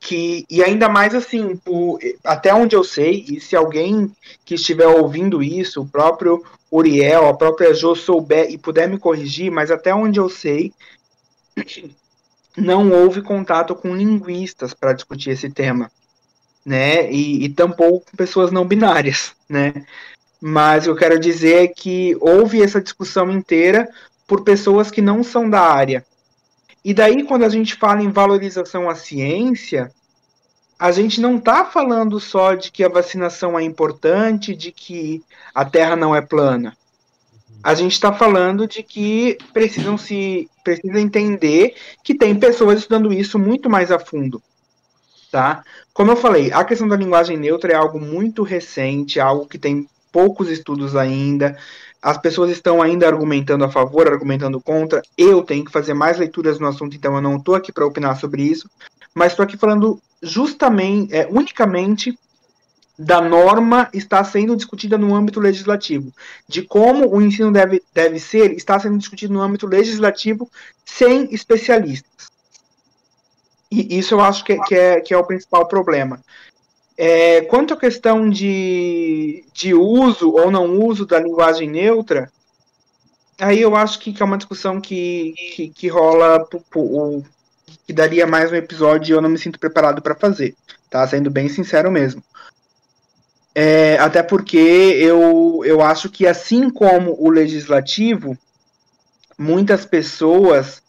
que 0.00 0.44
e 0.48 0.62
ainda 0.62 0.88
mais 0.88 1.14
assim, 1.14 1.56
por, 1.56 1.98
até 2.24 2.54
onde 2.54 2.76
eu 2.76 2.84
sei, 2.84 3.24
e 3.28 3.40
se 3.40 3.56
alguém 3.56 4.10
que 4.44 4.54
estiver 4.54 4.86
ouvindo 4.86 5.42
isso, 5.42 5.82
o 5.82 5.88
próprio 5.88 6.44
Uriel, 6.70 7.28
a 7.28 7.34
própria 7.34 7.72
Jo 7.74 7.94
souber 7.94 8.50
e 8.50 8.58
puder 8.58 8.88
me 8.88 8.98
corrigir, 8.98 9.50
mas 9.50 9.70
até 9.70 9.94
onde 9.94 10.18
eu 10.18 10.28
sei, 10.28 10.72
não 12.56 12.90
houve 12.90 13.22
contato 13.22 13.74
com 13.74 13.94
linguistas 13.94 14.74
para 14.74 14.92
discutir 14.92 15.30
esse 15.30 15.50
tema, 15.50 15.90
né? 16.64 17.10
E, 17.10 17.44
e 17.44 17.48
tampouco 17.48 18.10
com 18.10 18.16
pessoas 18.16 18.50
não 18.50 18.66
binárias, 18.66 19.34
né? 19.48 19.84
Mas 20.40 20.86
eu 20.86 20.94
quero 20.94 21.18
dizer 21.18 21.72
que 21.74 22.16
houve 22.20 22.62
essa 22.62 22.80
discussão 22.80 23.30
inteira 23.30 23.88
por 24.26 24.42
pessoas 24.42 24.90
que 24.90 25.00
não 25.00 25.22
são 25.22 25.48
da 25.48 25.60
área. 25.60 26.04
E 26.84 26.92
daí, 26.92 27.24
quando 27.24 27.44
a 27.44 27.48
gente 27.48 27.74
fala 27.74 28.02
em 28.02 28.10
valorização 28.10 28.90
à 28.90 28.94
ciência, 28.94 29.90
a 30.78 30.92
gente 30.92 31.20
não 31.20 31.38
está 31.38 31.64
falando 31.64 32.20
só 32.20 32.54
de 32.54 32.70
que 32.70 32.84
a 32.84 32.88
vacinação 32.88 33.58
é 33.58 33.62
importante, 33.62 34.54
de 34.54 34.70
que 34.70 35.22
a 35.54 35.64
Terra 35.64 35.96
não 35.96 36.14
é 36.14 36.20
plana. 36.20 36.76
A 37.62 37.74
gente 37.74 37.92
está 37.92 38.12
falando 38.12 38.66
de 38.66 38.82
que 38.82 39.38
precisam 39.52 39.96
se 39.96 40.50
precisa 40.62 41.00
entender 41.00 41.74
que 42.02 42.14
tem 42.14 42.38
pessoas 42.38 42.80
estudando 42.80 43.12
isso 43.12 43.38
muito 43.38 43.70
mais 43.70 43.90
a 43.90 43.98
fundo. 43.98 44.42
Tá? 45.30 45.64
Como 45.92 46.10
eu 46.10 46.16
falei, 46.16 46.52
a 46.52 46.62
questão 46.64 46.86
da 46.86 46.96
linguagem 46.96 47.36
neutra 47.36 47.72
é 47.72 47.76
algo 47.76 47.98
muito 47.98 48.42
recente, 48.42 49.18
algo 49.18 49.46
que 49.46 49.58
tem 49.58 49.88
poucos 50.12 50.48
estudos 50.48 50.94
ainda. 50.94 51.56
As 52.04 52.18
pessoas 52.18 52.50
estão 52.50 52.82
ainda 52.82 53.06
argumentando 53.06 53.64
a 53.64 53.70
favor, 53.70 54.06
argumentando 54.06 54.60
contra. 54.60 55.00
Eu 55.16 55.42
tenho 55.42 55.64
que 55.64 55.72
fazer 55.72 55.94
mais 55.94 56.18
leituras 56.18 56.58
no 56.58 56.66
assunto, 56.66 56.94
então 56.94 57.14
eu 57.14 57.22
não 57.22 57.36
estou 57.36 57.54
aqui 57.54 57.72
para 57.72 57.86
opinar 57.86 58.20
sobre 58.20 58.42
isso. 58.42 58.68
Mas 59.14 59.32
estou 59.32 59.42
aqui 59.42 59.56
falando 59.56 59.98
justamente, 60.22 61.14
é, 61.14 61.26
unicamente 61.30 62.18
da 62.98 63.22
norma 63.22 63.88
está 63.94 64.22
sendo 64.22 64.54
discutida 64.54 64.98
no 64.98 65.14
âmbito 65.14 65.40
legislativo. 65.40 66.12
De 66.46 66.60
como 66.60 67.08
o 67.08 67.22
ensino 67.22 67.50
deve, 67.50 67.82
deve 67.94 68.20
ser, 68.20 68.52
está 68.52 68.78
sendo 68.78 68.98
discutido 68.98 69.32
no 69.32 69.40
âmbito 69.40 69.66
legislativo 69.66 70.50
sem 70.84 71.32
especialistas. 71.34 72.30
E 73.72 73.98
isso 73.98 74.12
eu 74.12 74.20
acho 74.20 74.44
que, 74.44 74.60
que, 74.64 74.74
é, 74.74 75.00
que 75.00 75.14
é 75.14 75.16
o 75.16 75.24
principal 75.24 75.66
problema. 75.66 76.20
É, 76.96 77.40
quanto 77.42 77.74
à 77.74 77.76
questão 77.76 78.30
de, 78.30 79.44
de 79.52 79.74
uso 79.74 80.30
ou 80.30 80.50
não 80.50 80.78
uso 80.78 81.04
da 81.04 81.18
linguagem 81.18 81.68
neutra, 81.68 82.30
aí 83.38 83.60
eu 83.60 83.74
acho 83.74 83.98
que, 83.98 84.12
que 84.12 84.22
é 84.22 84.26
uma 84.26 84.38
discussão 84.38 84.80
que, 84.80 85.34
que, 85.54 85.68
que 85.68 85.88
rola, 85.88 86.46
o, 86.74 87.24
que 87.86 87.92
daria 87.92 88.26
mais 88.26 88.52
um 88.52 88.56
episódio 88.56 89.12
e 89.12 89.16
eu 89.16 89.20
não 89.20 89.28
me 89.28 89.38
sinto 89.38 89.58
preparado 89.58 90.00
para 90.00 90.14
fazer, 90.14 90.54
tá? 90.88 91.06
Sendo 91.06 91.30
bem 91.30 91.48
sincero 91.48 91.90
mesmo. 91.90 92.22
É, 93.54 93.96
até 93.98 94.22
porque 94.22 94.56
eu, 94.56 95.62
eu 95.64 95.80
acho 95.80 96.08
que, 96.08 96.26
assim 96.26 96.70
como 96.70 97.16
o 97.18 97.30
legislativo, 97.30 98.36
muitas 99.38 99.84
pessoas 99.84 100.82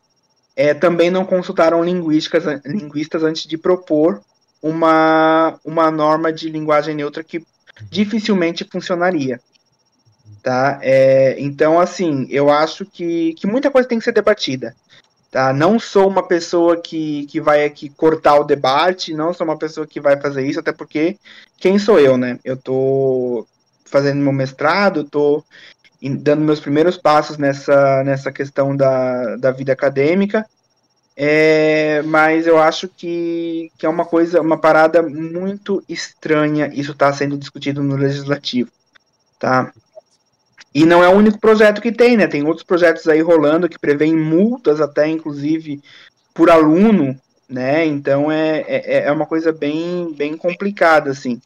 é, 0.56 0.74
também 0.74 1.12
não 1.12 1.26
consultaram 1.26 1.84
linguísticas, 1.84 2.44
linguistas 2.66 3.24
antes 3.24 3.44
de 3.44 3.58
propor 3.58 4.22
uma, 4.66 5.60
uma 5.64 5.92
norma 5.92 6.34
de 6.34 6.50
linguagem 6.50 6.96
neutra 6.96 7.24
que 7.24 7.46
dificilmente 7.84 8.64
funcionaria. 8.64 9.40
tá? 10.42 10.80
É, 10.82 11.36
então, 11.38 11.80
assim, 11.80 12.26
eu 12.32 12.50
acho 12.50 12.84
que, 12.84 13.36
que 13.36 13.46
muita 13.46 13.70
coisa 13.70 13.88
tem 13.88 14.00
que 14.00 14.04
ser 14.04 14.12
debatida. 14.12 14.76
Tá? 15.30 15.54
Não 15.54 15.78
sou 15.78 16.08
uma 16.08 16.24
pessoa 16.24 16.78
que, 16.78 17.28
que 17.28 17.40
vai 17.40 17.64
aqui 17.64 17.90
cortar 17.90 18.40
o 18.40 18.44
debate, 18.44 19.14
não 19.14 19.34
sou 19.34 19.46
uma 19.46 19.58
pessoa 19.58 19.86
que 19.86 20.02
vai 20.02 20.20
fazer 20.20 20.48
isso, 20.48 20.60
até 20.60 20.72
porque 20.72 21.18
quem 21.60 21.78
sou 21.78 22.00
eu, 22.00 22.18
né? 22.18 22.40
Eu 22.44 22.58
tô 22.58 23.46
fazendo 23.86 24.22
meu 24.22 24.34
mestrado, 24.34 25.04
tô 25.04 25.44
dando 26.02 26.42
meus 26.42 26.60
primeiros 26.60 26.98
passos 26.98 27.38
nessa, 27.38 28.04
nessa 28.04 28.32
questão 28.32 28.76
da, 28.76 29.36
da 29.36 29.52
vida 29.52 29.74
acadêmica, 29.74 30.44
é, 31.18 32.02
mas 32.02 32.46
eu 32.46 32.58
acho 32.58 32.90
que, 32.90 33.72
que 33.78 33.86
é 33.86 33.90
uma 33.90 34.04
coisa, 34.04 34.42
uma 34.42 34.58
parada 34.58 35.02
muito 35.02 35.82
estranha 35.88 36.70
isso 36.74 36.92
está 36.92 37.12
sendo 37.14 37.38
discutido 37.38 37.82
no 37.82 37.96
legislativo, 37.96 38.70
tá? 39.40 39.72
E 40.74 40.86
não 40.86 41.02
é 41.02 41.08
o 41.08 41.14
único 41.14 41.40
projeto 41.40 41.82
que 41.82 41.92
tem, 41.92 42.18
né? 42.18 42.28
Tem 42.28 42.46
outros 42.46 42.66
projetos 42.66 43.08
aí 43.08 43.22
rolando 43.22 43.70
que 43.70 43.80
prevêem 43.80 44.14
multas 44.14 44.82
até, 44.82 45.08
inclusive, 45.08 45.82
por 46.34 46.50
aluno, 46.50 47.18
né? 47.48 47.86
Então 47.86 48.30
é, 48.30 48.66
é, 48.68 49.04
é 49.06 49.12
uma 49.12 49.26
coisa 49.26 49.54
bem, 49.54 50.14
bem 50.14 50.36
complicada, 50.36 51.12
assim. 51.12 51.42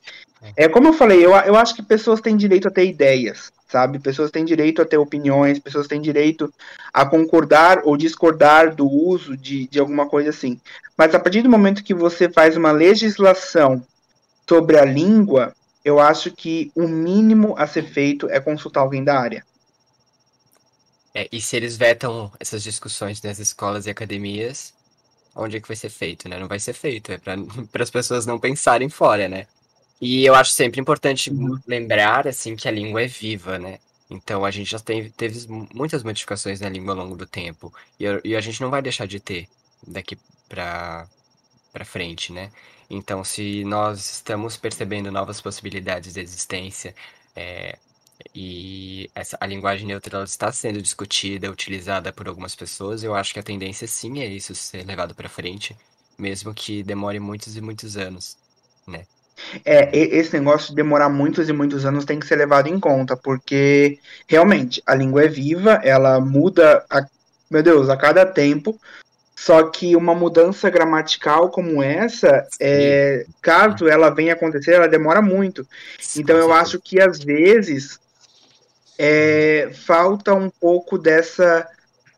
É 0.56 0.68
como 0.68 0.88
eu 0.88 0.94
falei, 0.94 1.24
eu, 1.24 1.32
eu 1.32 1.56
acho 1.56 1.76
que 1.76 1.84
pessoas 1.84 2.22
têm 2.22 2.36
direito 2.36 2.68
a 2.68 2.72
ter 2.72 2.86
ideias, 2.88 3.52
sabe? 3.70 4.00
Pessoas 4.00 4.32
têm 4.32 4.44
direito 4.44 4.82
a 4.82 4.86
ter 4.86 4.98
opiniões, 4.98 5.60
pessoas 5.60 5.88
têm 5.88 6.02
direito 6.02 6.52
a 6.92 7.06
concordar 7.06 7.82
ou 7.84 7.96
discordar 7.96 8.76
do 8.76 8.90
uso 8.90 9.38
de, 9.38 9.68
de 9.68 9.80
alguma 9.80 10.10
coisa 10.10 10.32
assim. 10.32 10.60
Mas 10.98 11.14
a 11.14 11.20
partir 11.20 11.44
do 11.44 11.50
momento 11.50 11.84
que 11.84 11.94
você 11.94 12.28
faz 12.28 12.58
uma 12.58 12.72
legislação 12.72 13.82
sobre 14.48 14.78
a 14.78 14.84
língua, 14.84 15.54
eu 15.86 16.00
acho 16.00 16.32
que 16.32 16.72
o 16.76 16.88
mínimo 16.88 17.56
a 17.58 17.68
ser 17.68 17.84
feito 17.84 18.28
é 18.30 18.40
consultar 18.40 18.82
alguém 18.82 19.04
da 19.04 19.18
área. 19.18 19.46
É, 21.14 21.28
e 21.32 21.40
se 21.40 21.56
eles 21.56 21.78
vetam 21.78 22.32
essas 22.40 22.64
discussões 22.64 23.22
nas 23.22 23.40
escolas 23.40 23.86
e 23.86 23.90
academias, 23.90 24.74
onde 25.36 25.58
é 25.58 25.62
que 25.62 25.68
vai 25.68 25.78
ser 25.78 25.90
feito, 25.90 26.28
né? 26.28 26.40
Não 26.40 26.48
vai 26.48 26.60
ser 26.60 26.74
feito, 26.74 27.12
é 27.12 27.18
para 27.18 27.36
as 27.84 27.90
pessoas 27.90 28.26
não 28.26 28.40
pensarem 28.40 28.90
fora, 28.90 29.28
né? 29.28 29.48
E 30.02 30.26
eu 30.26 30.34
acho 30.36 30.52
sempre 30.52 30.80
importante 30.80 31.30
uhum. 31.30 31.60
lembrar, 31.68 32.28
assim, 32.28 32.56
que 32.56 32.68
a 32.68 32.72
língua 32.72 33.02
é 33.02 33.08
viva, 33.08 33.60
né? 33.60 33.80
Então 34.10 34.44
a 34.46 34.52
gente 34.52 34.72
já 34.72 34.80
tem, 34.80 35.10
teve 35.12 35.46
muitas 35.74 36.04
modificações 36.04 36.60
na 36.62 36.70
língua 36.70 36.94
ao 36.94 37.00
longo 37.00 37.16
do 37.16 37.28
tempo. 37.28 37.74
E, 38.00 38.06
e 38.24 38.36
a 38.36 38.42
gente 38.42 38.62
não 38.62 38.70
vai 38.70 38.82
deixar 38.82 39.06
de 39.08 39.20
ter 39.20 39.48
daqui 39.86 40.18
para 40.48 41.08
para 41.72 41.86
frente, 41.86 42.34
né? 42.34 42.52
Então, 42.90 43.24
se 43.24 43.64
nós 43.64 44.00
estamos 44.14 44.58
percebendo 44.58 45.12
novas 45.12 45.40
possibilidades 45.42 46.14
de 46.14 46.20
existência 46.20 46.96
é, 47.36 47.78
e 48.34 49.10
essa, 49.16 49.38
a 49.40 49.46
linguagem 49.46 49.88
neutra 49.88 50.24
está 50.24 50.52
sendo 50.52 50.82
discutida, 50.82 51.52
utilizada 51.52 52.12
por 52.12 52.28
algumas 52.28 52.56
pessoas, 52.56 53.04
eu 53.04 53.16
acho 53.16 53.34
que 53.34 53.40
a 53.40 53.44
tendência 53.44 53.88
sim 53.88 54.20
é 54.20 54.26
isso 54.26 54.56
ser 54.56 54.86
levado 54.86 55.14
para 55.16 55.30
frente, 55.30 55.78
mesmo 56.18 56.54
que 56.54 56.84
demore 56.84 57.20
muitos 57.20 57.56
e 57.56 57.62
muitos 57.62 57.96
anos, 57.98 58.38
né? 58.88 59.06
É, 59.66 59.90
esse 59.94 60.34
negócio 60.38 60.70
de 60.70 60.76
demorar 60.76 61.10
muitos 61.10 61.50
e 61.50 61.54
muitos 61.54 61.86
anos 61.86 62.06
tem 62.06 62.20
que 62.20 62.26
ser 62.26 62.36
levado 62.36 62.68
em 62.68 62.80
conta, 62.80 63.16
porque 63.16 64.00
realmente 64.28 64.82
a 64.86 64.94
língua 64.96 65.24
é 65.24 65.28
viva, 65.28 65.80
ela 65.84 66.20
muda, 66.20 66.86
a, 66.90 67.06
meu 67.50 67.64
Deus, 67.64 67.90
a 67.90 67.98
cada 67.98 68.26
tempo. 68.26 68.80
Só 69.36 69.64
que 69.64 69.96
uma 69.96 70.14
mudança 70.14 70.70
gramatical 70.70 71.50
como 71.50 71.82
essa, 71.82 72.46
é, 72.60 73.26
caso 73.42 73.88
ela 73.88 74.10
venha 74.10 74.34
acontecer, 74.34 74.74
ela 74.74 74.88
demora 74.88 75.22
muito. 75.22 75.66
Então 76.18 76.38
eu 76.38 76.52
acho 76.52 76.78
que 76.78 77.00
às 77.00 77.24
vezes 77.24 77.98
é, 78.98 79.70
falta 79.86 80.34
um 80.34 80.50
pouco 80.50 80.98
dessa 80.98 81.66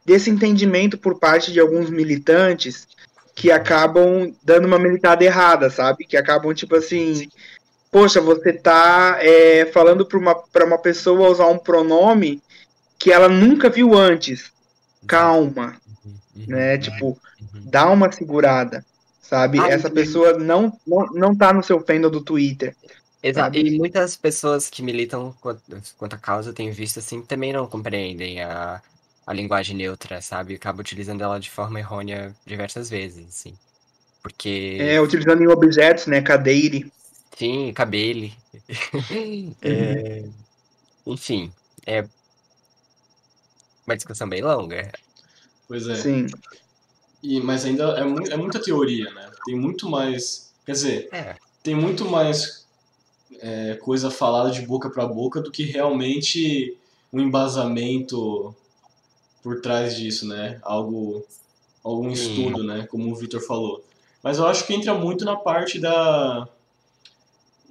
desse 0.03 0.32
entendimento 0.32 0.98
por 0.98 1.19
parte 1.19 1.51
de 1.53 1.59
alguns 1.59 1.91
militantes 1.91 2.88
que 3.42 3.52
acabam 3.52 4.32
dando 4.44 4.68
uma 4.68 4.78
militada 4.78 5.24
errada, 5.24 5.68
sabe? 5.72 6.06
Que 6.06 6.16
acabam, 6.16 6.53
tipo 6.53 6.76
assim, 6.76 7.28
poxa, 7.92 8.22
você 8.22 8.53
tá 8.53 9.18
é, 9.20 9.66
falando 9.66 10.06
para 10.06 10.20
uma, 10.20 10.36
pra 10.36 10.64
uma 10.64 10.78
pessoa 10.78 11.28
usar 11.28 11.48
um 11.48 11.58
pronome 11.58 12.40
que 13.00 13.11
ela 13.11 13.28
nunca 13.28 13.68
viu 13.68 13.95
antes. 13.98 14.52
Calma, 15.08 15.76
uhum, 16.06 16.45
né? 16.50 16.78
Tipo, 16.78 17.08
uhum. 17.08 17.64
dá 17.66 17.90
uma 17.90 18.11
segurada, 18.11 18.86
sabe? 19.24 19.60
Ah, 19.60 19.70
Essa 19.70 19.90
pessoa 19.90 20.38
não, 20.38 20.72
não, 20.86 21.08
não 21.08 21.36
tá 21.36 21.52
no 21.52 21.64
seu 21.64 21.84
fandom 21.84 22.11
do 22.11 22.22
Twitter. 22.22 22.76
Exato. 23.24 23.58
E 23.58 23.76
muitas 23.76 24.16
pessoas 24.16 24.70
que 24.70 24.84
militam 24.84 25.36
quanto 25.98 26.14
à 26.14 26.18
causa, 26.20 26.53
tenho 26.53 26.72
visto 26.72 27.00
assim, 27.00 27.24
também 27.24 27.52
não 27.52 27.66
compreendem 27.66 28.40
a, 28.40 28.80
a 29.25 29.33
linguagem 29.33 29.75
neutra, 29.75 30.22
sabe? 30.22 30.56
Acaba 30.56 30.82
utilizando 30.82 31.22
ela 31.22 31.40
de 31.40 31.50
forma 31.50 31.80
errônea 31.80 32.35
diversas 32.45 32.90
vezes, 32.90 33.27
assim. 33.27 33.58
Porque. 34.22 34.77
É, 34.80 35.01
utilizando 35.01 35.41
em 35.41 35.48
objetos, 35.48 36.08
né? 36.08 36.22
Cadeire. 36.22 36.91
Sim, 37.38 37.74
cabele. 37.74 38.33
é... 39.61 40.24
Enfim, 41.06 41.51
é 41.85 42.06
uma 43.85 43.95
discussão 43.95 44.30
bem 44.30 44.41
longa. 44.41 44.91
Pois 45.67 45.88
é. 45.88 45.95
Sim. 45.95 46.27
E, 47.24 47.40
mas 47.40 47.66
ainda 47.66 47.83
é, 47.98 48.03
mu 48.03 48.19
é 48.27 48.38
muita 48.38 48.61
teoria, 48.61 49.09
né? 49.11 49.32
Tem 49.45 49.56
muito 49.56 49.90
mais. 49.90 50.51
Quer 50.66 50.72
dizer, 50.74 51.09
é. 51.11 51.35
tem 51.64 51.74
muito 51.74 52.06
mais 52.06 52.67
é, 53.40 53.75
coisa 53.75 54.11
falada 54.11 54.51
de 54.51 54.61
boca 54.61 54.90
para 54.90 55.06
boca 55.08 55.41
do 55.41 55.51
que 55.51 55.64
realmente 55.64 56.77
um 57.11 57.19
embasamento 57.19 58.56
por 59.42 59.61
trás 59.61 59.95
disso, 59.95 60.28
né? 60.28 60.60
Algo, 60.61 61.26
algum 61.84 62.10
estudo, 62.11 62.64
né? 62.64 62.88
Como 62.88 63.11
o 63.11 63.16
Victor 63.16 63.42
falou. 63.42 63.84
Mas 64.22 64.38
eu 64.38 64.45
acho 64.45 64.66
que 64.66 64.74
entra 64.74 64.94
muito 64.94 65.26
na 65.26 65.36
parte 65.36 65.80
da 65.80 66.48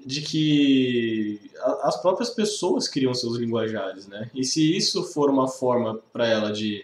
de 0.05 0.23
que 0.23 1.51
as 1.83 2.01
próprias 2.01 2.31
pessoas 2.31 2.89
criam 2.89 3.13
seus 3.13 3.37
linguajares, 3.37 4.07
né? 4.07 4.31
E 4.35 4.45
se 4.45 4.77
isso 4.77 5.05
for 5.05 5.29
uma 5.29 5.47
forma 5.47 6.01
para 6.13 6.27
ela 6.27 6.53
de 6.53 6.83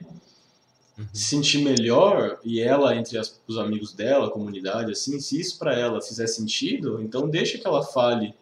uhum. 0.98 1.06
se 1.12 1.22
sentir 1.22 1.58
melhor 1.58 2.38
e 2.44 2.60
ela 2.60 2.94
entre 2.94 3.16
as, 3.16 3.40
os 3.48 3.56
amigos 3.56 3.92
dela, 3.94 4.26
a 4.26 4.30
comunidade, 4.30 4.92
assim, 4.92 5.18
se 5.18 5.40
isso 5.40 5.58
para 5.58 5.74
ela 5.74 6.02
fizer 6.02 6.26
sentido, 6.26 7.00
então 7.00 7.28
deixa 7.28 7.56
que 7.56 7.66
ela 7.66 7.82
fale 7.82 8.34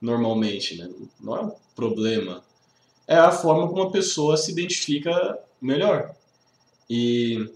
normalmente, 0.00 0.76
né? 0.76 0.90
Não 1.18 1.36
é 1.36 1.40
um 1.40 1.52
problema. 1.74 2.44
É 3.06 3.16
a 3.16 3.32
forma 3.32 3.66
como 3.68 3.82
a 3.82 3.90
pessoa 3.90 4.36
se 4.36 4.52
identifica 4.52 5.38
melhor. 5.60 6.14
E 6.88 7.50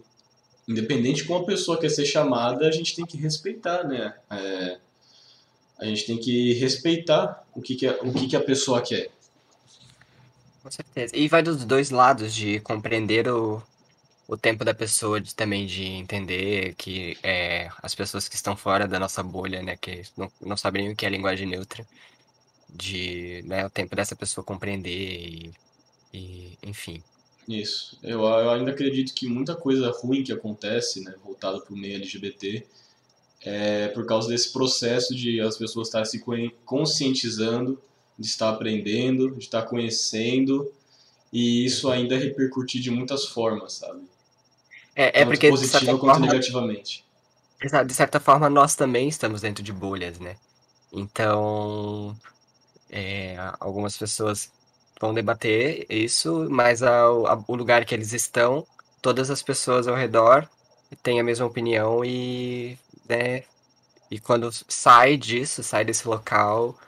independente 0.66 1.22
de 1.22 1.24
como 1.24 1.42
a 1.42 1.46
pessoa 1.46 1.78
quer 1.78 1.90
ser 1.90 2.06
chamada, 2.06 2.66
a 2.66 2.70
gente 2.70 2.94
tem 2.94 3.04
que 3.04 3.16
respeitar, 3.16 3.84
né? 3.84 4.14
É, 4.30 4.78
a 5.78 5.84
gente 5.86 6.06
tem 6.06 6.18
que 6.18 6.52
respeitar 6.54 7.44
o 7.54 7.60
que, 7.60 7.74
que, 7.74 7.86
a, 7.86 7.94
o 8.02 8.12
que, 8.12 8.28
que 8.28 8.36
a 8.36 8.40
pessoa 8.40 8.80
quer. 8.80 9.10
Com 10.62 10.70
certeza. 10.70 11.16
E 11.16 11.26
vai 11.28 11.42
dos 11.42 11.64
dois 11.64 11.90
lados, 11.90 12.32
de 12.32 12.60
compreender 12.60 13.26
o, 13.28 13.60
o 14.28 14.36
tempo 14.36 14.64
da 14.64 14.72
pessoa, 14.72 15.20
de, 15.20 15.34
também 15.34 15.66
de 15.66 15.84
entender 15.84 16.74
que 16.76 17.18
é, 17.22 17.68
as 17.82 17.94
pessoas 17.94 18.28
que 18.28 18.36
estão 18.36 18.56
fora 18.56 18.86
da 18.86 18.98
nossa 18.98 19.22
bolha, 19.22 19.60
né, 19.60 19.76
que 19.76 20.02
não, 20.16 20.30
não 20.40 20.56
sabem 20.56 20.90
o 20.90 20.96
que 20.96 21.04
é 21.04 21.10
linguagem 21.10 21.48
neutra, 21.48 21.84
de 22.68 23.42
né, 23.44 23.66
o 23.66 23.70
tempo 23.70 23.96
dessa 23.96 24.14
pessoa 24.14 24.44
compreender 24.44 24.90
e, 24.90 25.52
e 26.14 26.58
enfim. 26.62 27.02
Isso. 27.48 27.98
Eu, 28.02 28.20
eu 28.20 28.50
ainda 28.50 28.70
acredito 28.70 29.12
que 29.14 29.26
muita 29.26 29.54
coisa 29.54 29.90
ruim 29.90 30.22
que 30.22 30.32
acontece, 30.32 31.02
né, 31.02 31.14
voltada 31.24 31.60
para 31.60 31.74
o 31.74 31.76
meio 31.76 31.96
LGBT, 31.96 32.66
é 33.44 33.88
por 33.88 34.06
causa 34.06 34.28
desse 34.28 34.52
processo 34.52 35.14
de 35.14 35.40
as 35.40 35.56
pessoas 35.56 35.88
estar 35.88 36.04
se 36.04 36.22
conscientizando, 36.64 37.80
de 38.18 38.26
estar 38.26 38.50
aprendendo, 38.50 39.32
de 39.32 39.44
estar 39.44 39.62
conhecendo, 39.62 40.72
e 41.32 41.64
isso 41.64 41.90
ainda 41.90 42.16
repercutir 42.16 42.80
de 42.80 42.90
muitas 42.90 43.26
formas, 43.26 43.74
sabe? 43.74 44.02
É, 44.94 45.22
é 45.22 45.24
porque 45.24 45.48
positiva 45.48 45.98
quanto 45.98 46.12
forma, 46.12 46.26
negativamente. 46.26 47.04
De 47.86 47.94
certa 47.94 48.20
forma, 48.20 48.50
nós 48.50 48.74
também 48.74 49.08
estamos 49.08 49.40
dentro 49.40 49.62
de 49.62 49.72
bolhas, 49.72 50.18
né? 50.18 50.36
Então, 50.92 52.16
é, 52.90 53.36
algumas 53.58 53.96
pessoas 53.96 54.52
vão 55.02 55.12
debater 55.12 55.84
isso, 55.90 56.48
mas 56.48 56.80
ao, 56.80 57.44
o 57.48 57.56
lugar 57.56 57.84
que 57.84 57.92
eles 57.92 58.12
estão, 58.12 58.64
todas 59.02 59.30
as 59.30 59.42
pessoas 59.42 59.88
ao 59.88 59.96
redor 59.96 60.48
têm 61.02 61.18
a 61.18 61.24
mesma 61.24 61.44
opinião 61.44 62.04
e, 62.04 62.78
né, 63.08 63.42
e 64.08 64.20
quando 64.20 64.48
sai 64.68 65.16
disso, 65.16 65.60
sai 65.64 65.84
desse 65.84 66.06
local, 66.06 66.78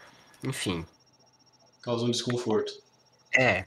enfim. 0.44 0.86
Causa 1.82 2.04
um 2.04 2.10
desconforto. 2.10 2.72
É. 3.36 3.64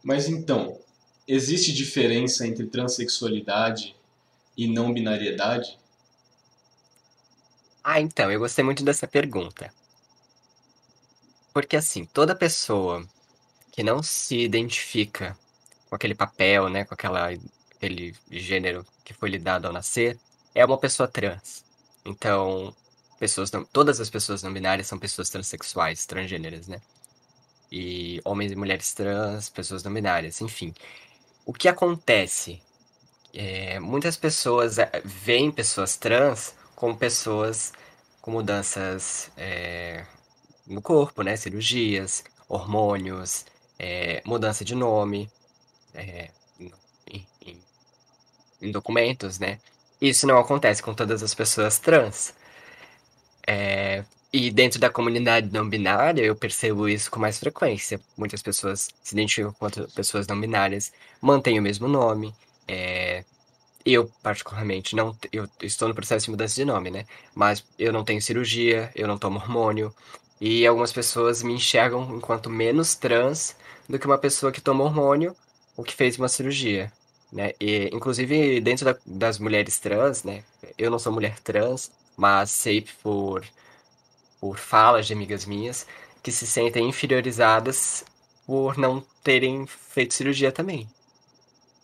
Mas 0.00 0.28
então, 0.28 0.78
existe 1.26 1.72
diferença 1.72 2.46
entre 2.46 2.66
transexualidade 2.66 3.96
e 4.56 4.68
não 4.68 4.92
binariedade? 4.92 5.76
Ah, 7.82 8.00
então, 8.00 8.30
eu 8.30 8.38
gostei 8.38 8.64
muito 8.64 8.84
dessa 8.84 9.08
pergunta. 9.08 9.72
Porque 11.52 11.76
assim, 11.76 12.04
toda 12.04 12.34
pessoa 12.34 13.06
que 13.72 13.82
não 13.82 14.02
se 14.02 14.38
identifica 14.38 15.36
com 15.88 15.96
aquele 15.96 16.14
papel, 16.14 16.68
né, 16.68 16.84
com 16.84 16.94
aquela, 16.94 17.30
aquele 17.76 18.14
gênero 18.30 18.86
que 19.04 19.12
foi 19.14 19.30
lhe 19.30 19.38
dado 19.38 19.66
ao 19.66 19.72
nascer, 19.72 20.18
é 20.54 20.64
uma 20.64 20.78
pessoa 20.78 21.08
trans. 21.08 21.64
Então, 22.04 22.74
pessoas 23.18 23.50
não, 23.50 23.64
todas 23.64 24.00
as 24.00 24.10
pessoas 24.10 24.42
não 24.42 24.52
binárias 24.52 24.86
são 24.86 24.98
pessoas 24.98 25.28
transexuais, 25.30 26.06
transgêneras, 26.06 26.68
né? 26.68 26.80
E 27.70 28.20
homens 28.24 28.52
e 28.52 28.56
mulheres 28.56 28.92
trans, 28.94 29.48
pessoas 29.48 29.82
não 29.84 29.92
binárias, 29.92 30.40
enfim. 30.40 30.74
O 31.44 31.52
que 31.52 31.68
acontece? 31.68 32.60
É, 33.32 33.78
muitas 33.80 34.16
pessoas 34.16 34.78
é, 34.78 34.90
veem 35.04 35.52
pessoas 35.52 35.96
trans 35.96 36.54
como 36.74 36.96
pessoas 36.96 37.72
com 38.20 38.32
mudanças 38.32 39.30
é, 39.36 40.04
no 40.70 40.80
corpo, 40.80 41.22
né? 41.22 41.36
Cirurgias, 41.36 42.24
hormônios, 42.48 43.44
é, 43.78 44.22
mudança 44.24 44.64
de 44.64 44.74
nome, 44.74 45.30
é, 45.94 46.30
em, 46.58 47.26
em, 48.62 48.70
documentos, 48.70 49.38
né? 49.38 49.58
Isso 50.00 50.26
não 50.26 50.38
acontece 50.38 50.82
com 50.82 50.94
todas 50.94 51.22
as 51.22 51.34
pessoas 51.34 51.78
trans. 51.78 52.34
É, 53.46 54.04
e 54.32 54.50
dentro 54.50 54.78
da 54.78 54.88
comunidade 54.88 55.50
não 55.52 55.68
binária, 55.68 56.22
eu 56.22 56.36
percebo 56.36 56.88
isso 56.88 57.10
com 57.10 57.18
mais 57.18 57.38
frequência. 57.38 58.00
Muitas 58.16 58.42
pessoas 58.42 58.88
se 59.02 59.14
identificam 59.14 59.52
com 59.52 59.68
pessoas 59.94 60.26
não 60.26 60.40
binárias, 60.40 60.92
mantêm 61.20 61.58
o 61.58 61.62
mesmo 61.62 61.88
nome. 61.88 62.34
É, 62.68 63.24
eu, 63.84 64.10
particularmente, 64.22 64.94
não 64.94 65.16
eu 65.32 65.48
estou 65.62 65.88
no 65.88 65.94
processo 65.94 66.26
de 66.26 66.30
mudança 66.30 66.54
de 66.54 66.64
nome, 66.64 66.90
né? 66.90 67.06
Mas 67.34 67.64
eu 67.78 67.92
não 67.92 68.04
tenho 68.04 68.22
cirurgia, 68.22 68.90
eu 68.94 69.08
não 69.08 69.18
tomo 69.18 69.38
hormônio. 69.38 69.94
E 70.40 70.66
algumas 70.66 70.92
pessoas 70.92 71.42
me 71.42 71.52
enxergam 71.54 72.16
enquanto 72.16 72.48
menos 72.48 72.94
trans 72.94 73.56
do 73.88 73.98
que 73.98 74.06
uma 74.06 74.18
pessoa 74.18 74.50
que 74.50 74.60
toma 74.60 74.84
hormônio 74.84 75.36
ou 75.76 75.84
que 75.84 75.94
fez 75.94 76.16
uma 76.18 76.28
cirurgia. 76.28 76.92
Né? 77.32 77.52
E, 77.60 77.90
inclusive, 77.92 78.60
dentro 78.60 78.84
da, 78.84 78.96
das 79.06 79.38
mulheres 79.38 79.78
trans, 79.78 80.24
né? 80.24 80.42
Eu 80.76 80.90
não 80.90 80.98
sou 80.98 81.12
mulher 81.12 81.38
trans, 81.40 81.90
mas 82.16 82.50
sei 82.50 82.86
por, 83.02 83.44
por 84.40 84.58
falas 84.58 85.06
de 85.06 85.12
amigas 85.12 85.44
minhas 85.44 85.86
que 86.22 86.32
se 86.32 86.46
sentem 86.46 86.88
inferiorizadas 86.88 88.04
por 88.46 88.76
não 88.76 89.04
terem 89.22 89.66
feito 89.66 90.14
cirurgia 90.14 90.52
também. 90.52 90.88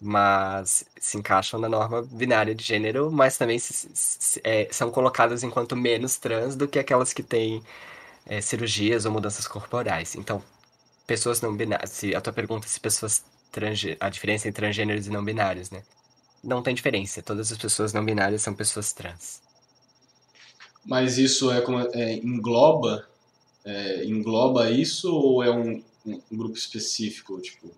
Mas 0.00 0.84
se 1.00 1.16
encaixam 1.16 1.58
na 1.60 1.68
norma 1.68 2.02
binária 2.02 2.54
de 2.54 2.62
gênero, 2.64 3.10
mas 3.10 3.38
também 3.38 3.58
se, 3.58 3.72
se, 3.94 4.40
é, 4.44 4.68
são 4.70 4.90
colocadas 4.90 5.42
enquanto 5.42 5.76
menos 5.76 6.16
trans 6.18 6.56
do 6.56 6.68
que 6.68 6.78
aquelas 6.78 7.12
que 7.12 7.22
têm 7.22 7.62
é, 8.26 8.40
cirurgias 8.40 9.06
ou 9.06 9.12
mudanças 9.12 9.46
corporais. 9.46 10.14
Então, 10.16 10.42
pessoas 11.06 11.40
não 11.40 11.56
binárias. 11.56 11.90
Se 11.90 12.14
a 12.14 12.20
tua 12.20 12.32
pergunta 12.32 12.66
é 12.66 12.68
se 12.68 12.80
pessoas 12.80 13.24
transgê 13.50 13.96
a 14.00 14.08
diferença 14.08 14.48
entre 14.48 14.60
transgêneros 14.62 15.06
e 15.06 15.10
não 15.10 15.24
binários, 15.24 15.70
né? 15.70 15.82
Não 16.42 16.62
tem 16.62 16.74
diferença. 16.74 17.22
Todas 17.22 17.50
as 17.50 17.58
pessoas 17.58 17.92
não 17.92 18.04
binárias 18.04 18.42
são 18.42 18.54
pessoas 18.54 18.92
trans. 18.92 19.40
Mas 20.84 21.18
isso 21.18 21.50
é 21.50 21.62
é, 21.94 22.14
engloba 22.16 23.08
é, 23.64 24.04
engloba 24.04 24.70
isso 24.70 25.12
ou 25.12 25.42
é 25.42 25.50
um, 25.50 25.82
um, 26.06 26.20
grupo 26.30 26.56
específico, 26.56 27.40
tipo 27.40 27.68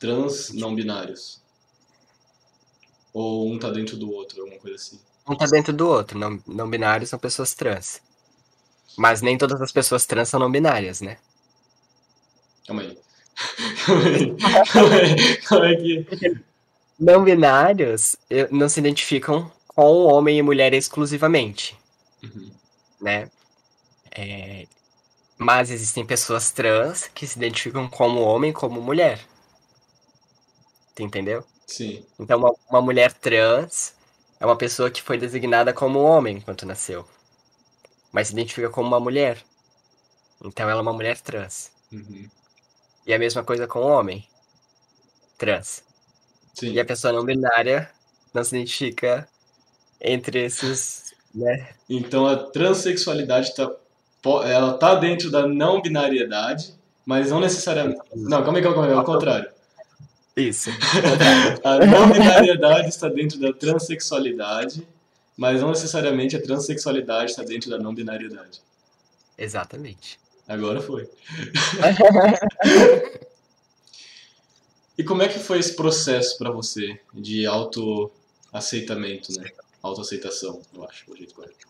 trans 0.00 0.50
não 0.52 0.74
binários? 0.74 1.42
Ou 3.12 3.50
um 3.50 3.58
tá 3.58 3.70
dentro 3.70 3.96
do 3.96 4.10
outro, 4.10 4.40
alguma 4.40 4.58
coisa 4.58 4.76
assim? 4.76 4.98
Um 5.28 5.36
tá 5.36 5.46
dentro 5.46 5.72
do 5.72 5.86
outro. 5.86 6.18
Não, 6.18 6.42
não 6.46 6.70
binários 6.70 7.10
são 7.10 7.18
pessoas 7.18 7.54
trans. 7.54 8.00
Mas 8.96 9.20
nem 9.22 9.36
todas 9.36 9.60
as 9.60 9.72
pessoas 9.72 10.06
trans 10.06 10.28
são 10.28 10.40
não 10.40 10.50
binárias, 10.50 11.00
né? 11.00 11.18
Calma 12.66 12.82
aí. 12.82 12.98
Calma 13.84 14.04
aí. 14.04 14.36
Calma 14.66 14.94
aí. 14.96 15.36
Calma 15.42 15.66
aí 15.66 16.36
Não 16.98 17.24
binários 17.24 18.16
não 18.50 18.68
se 18.68 18.80
identificam 18.80 19.50
com 19.68 20.04
homem 20.04 20.38
e 20.38 20.42
mulher 20.42 20.72
exclusivamente. 20.72 21.76
Uhum. 22.22 22.50
Né? 23.00 23.30
É, 24.10 24.66
mas 25.36 25.70
existem 25.70 26.06
pessoas 26.06 26.50
trans 26.50 27.08
que 27.14 27.26
se 27.26 27.36
identificam 27.38 27.86
como 27.88 28.22
homem 28.22 28.50
e 28.50 28.54
como 28.54 28.80
mulher. 28.80 29.20
Tu 30.94 31.02
entendeu? 31.02 31.44
Sim. 31.66 32.02
Então, 32.18 32.38
uma, 32.38 32.54
uma 32.70 32.80
mulher 32.80 33.12
trans 33.12 33.94
é 34.40 34.46
uma 34.46 34.56
pessoa 34.56 34.90
que 34.90 35.02
foi 35.02 35.18
designada 35.18 35.74
como 35.74 36.00
homem 36.00 36.38
enquanto 36.38 36.64
nasceu. 36.64 37.06
Mas 38.16 38.28
se 38.28 38.32
identifica 38.32 38.70
como 38.70 38.88
uma 38.88 38.98
mulher. 38.98 39.36
Então 40.42 40.70
ela 40.70 40.80
é 40.80 40.82
uma 40.82 40.94
mulher 40.94 41.20
trans. 41.20 41.70
Uhum. 41.92 42.26
E 43.06 43.12
a 43.12 43.18
mesma 43.18 43.44
coisa 43.44 43.66
com 43.66 43.80
o 43.80 43.88
homem 43.88 44.26
trans. 45.36 45.84
Sim. 46.54 46.72
E 46.72 46.80
a 46.80 46.84
pessoa 46.86 47.12
não 47.12 47.26
binária 47.26 47.90
não 48.32 48.42
se 48.42 48.56
identifica 48.56 49.28
entre 50.00 50.46
esses, 50.46 51.14
né? 51.34 51.74
Então 51.90 52.26
a 52.26 52.38
transexualidade 52.38 53.54
tá, 53.54 53.70
ela 54.46 54.78
tá 54.78 54.94
dentro 54.94 55.30
da 55.30 55.46
não 55.46 55.82
binariedade, 55.82 56.72
mas 57.04 57.30
não 57.30 57.38
necessariamente. 57.38 58.00
Não, 58.14 58.42
calma 58.42 58.58
aí, 58.58 58.64
calma 58.64 58.86
aí, 58.86 58.92
é 58.92 58.96
o 58.96 59.04
contrário. 59.04 59.50
Isso. 60.34 60.70
a 61.62 61.84
não 61.84 62.10
binariedade 62.10 62.88
está 62.88 63.10
dentro 63.10 63.38
da 63.38 63.52
transexualidade, 63.52 64.88
mas 65.36 65.60
não 65.60 65.70
necessariamente 65.70 66.34
a 66.34 66.42
transexualidade 66.42 67.32
está 67.32 67.42
dentro 67.42 67.68
da 67.68 67.76
não 67.78 67.94
binariedade. 67.94 68.62
Exatamente. 69.36 70.18
Agora 70.48 70.80
foi. 70.80 71.06
e 74.96 75.04
como 75.04 75.22
é 75.22 75.28
que 75.28 75.38
foi 75.38 75.58
esse 75.58 75.76
processo 75.76 76.38
para 76.38 76.50
você 76.50 76.98
de 77.12 77.44
autoaceitamento, 77.46 79.38
né? 79.38 79.50
Autoaceitação, 79.82 80.62
eu 80.72 80.84
acho, 80.84 81.12
o 81.12 81.16
jeito 81.16 81.34
correto. 81.34 81.66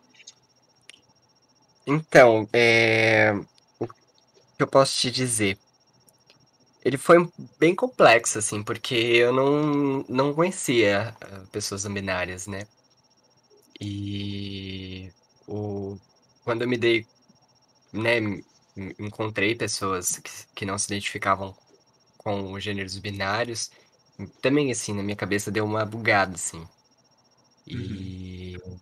Então, 1.87 2.47
é... 2.53 3.33
o 3.81 3.87
que 3.87 3.95
eu 4.61 4.67
posso 4.67 4.99
te 4.99 5.11
dizer? 5.11 5.57
Ele 6.85 6.99
foi 6.99 7.27
bem 7.59 7.75
complexo, 7.75 8.39
assim, 8.39 8.63
porque 8.63 8.95
eu 8.95 9.33
não, 9.33 10.05
não 10.09 10.35
conhecia 10.35 11.17
eh, 11.21 11.41
pessoas 11.51 11.85
não 11.85 11.93
binárias, 11.93 12.47
né? 12.47 12.67
E 13.81 15.11
o... 15.47 15.99
quando 16.45 16.63
eu 16.63 16.69
me 16.69 16.77
dei, 16.77 17.07
né, 17.93 18.19
encontrei 18.99 19.55
pessoas 19.55 20.19
que, 20.19 20.31
que 20.55 20.67
não 20.67 20.79
se 20.79 20.87
identificavam 20.87 21.57
com 22.19 22.53
os 22.53 22.63
gêneros 22.65 22.99
binários, 22.99 23.71
também, 24.43 24.71
assim, 24.73 24.95
na 24.95 25.03
minha 25.03 25.17
cabeça 25.17 25.51
deu 25.51 25.65
uma 25.65 25.85
bugada, 25.87 26.35
assim. 26.35 26.67
E... 27.67 28.57
Uhum. 28.65 28.79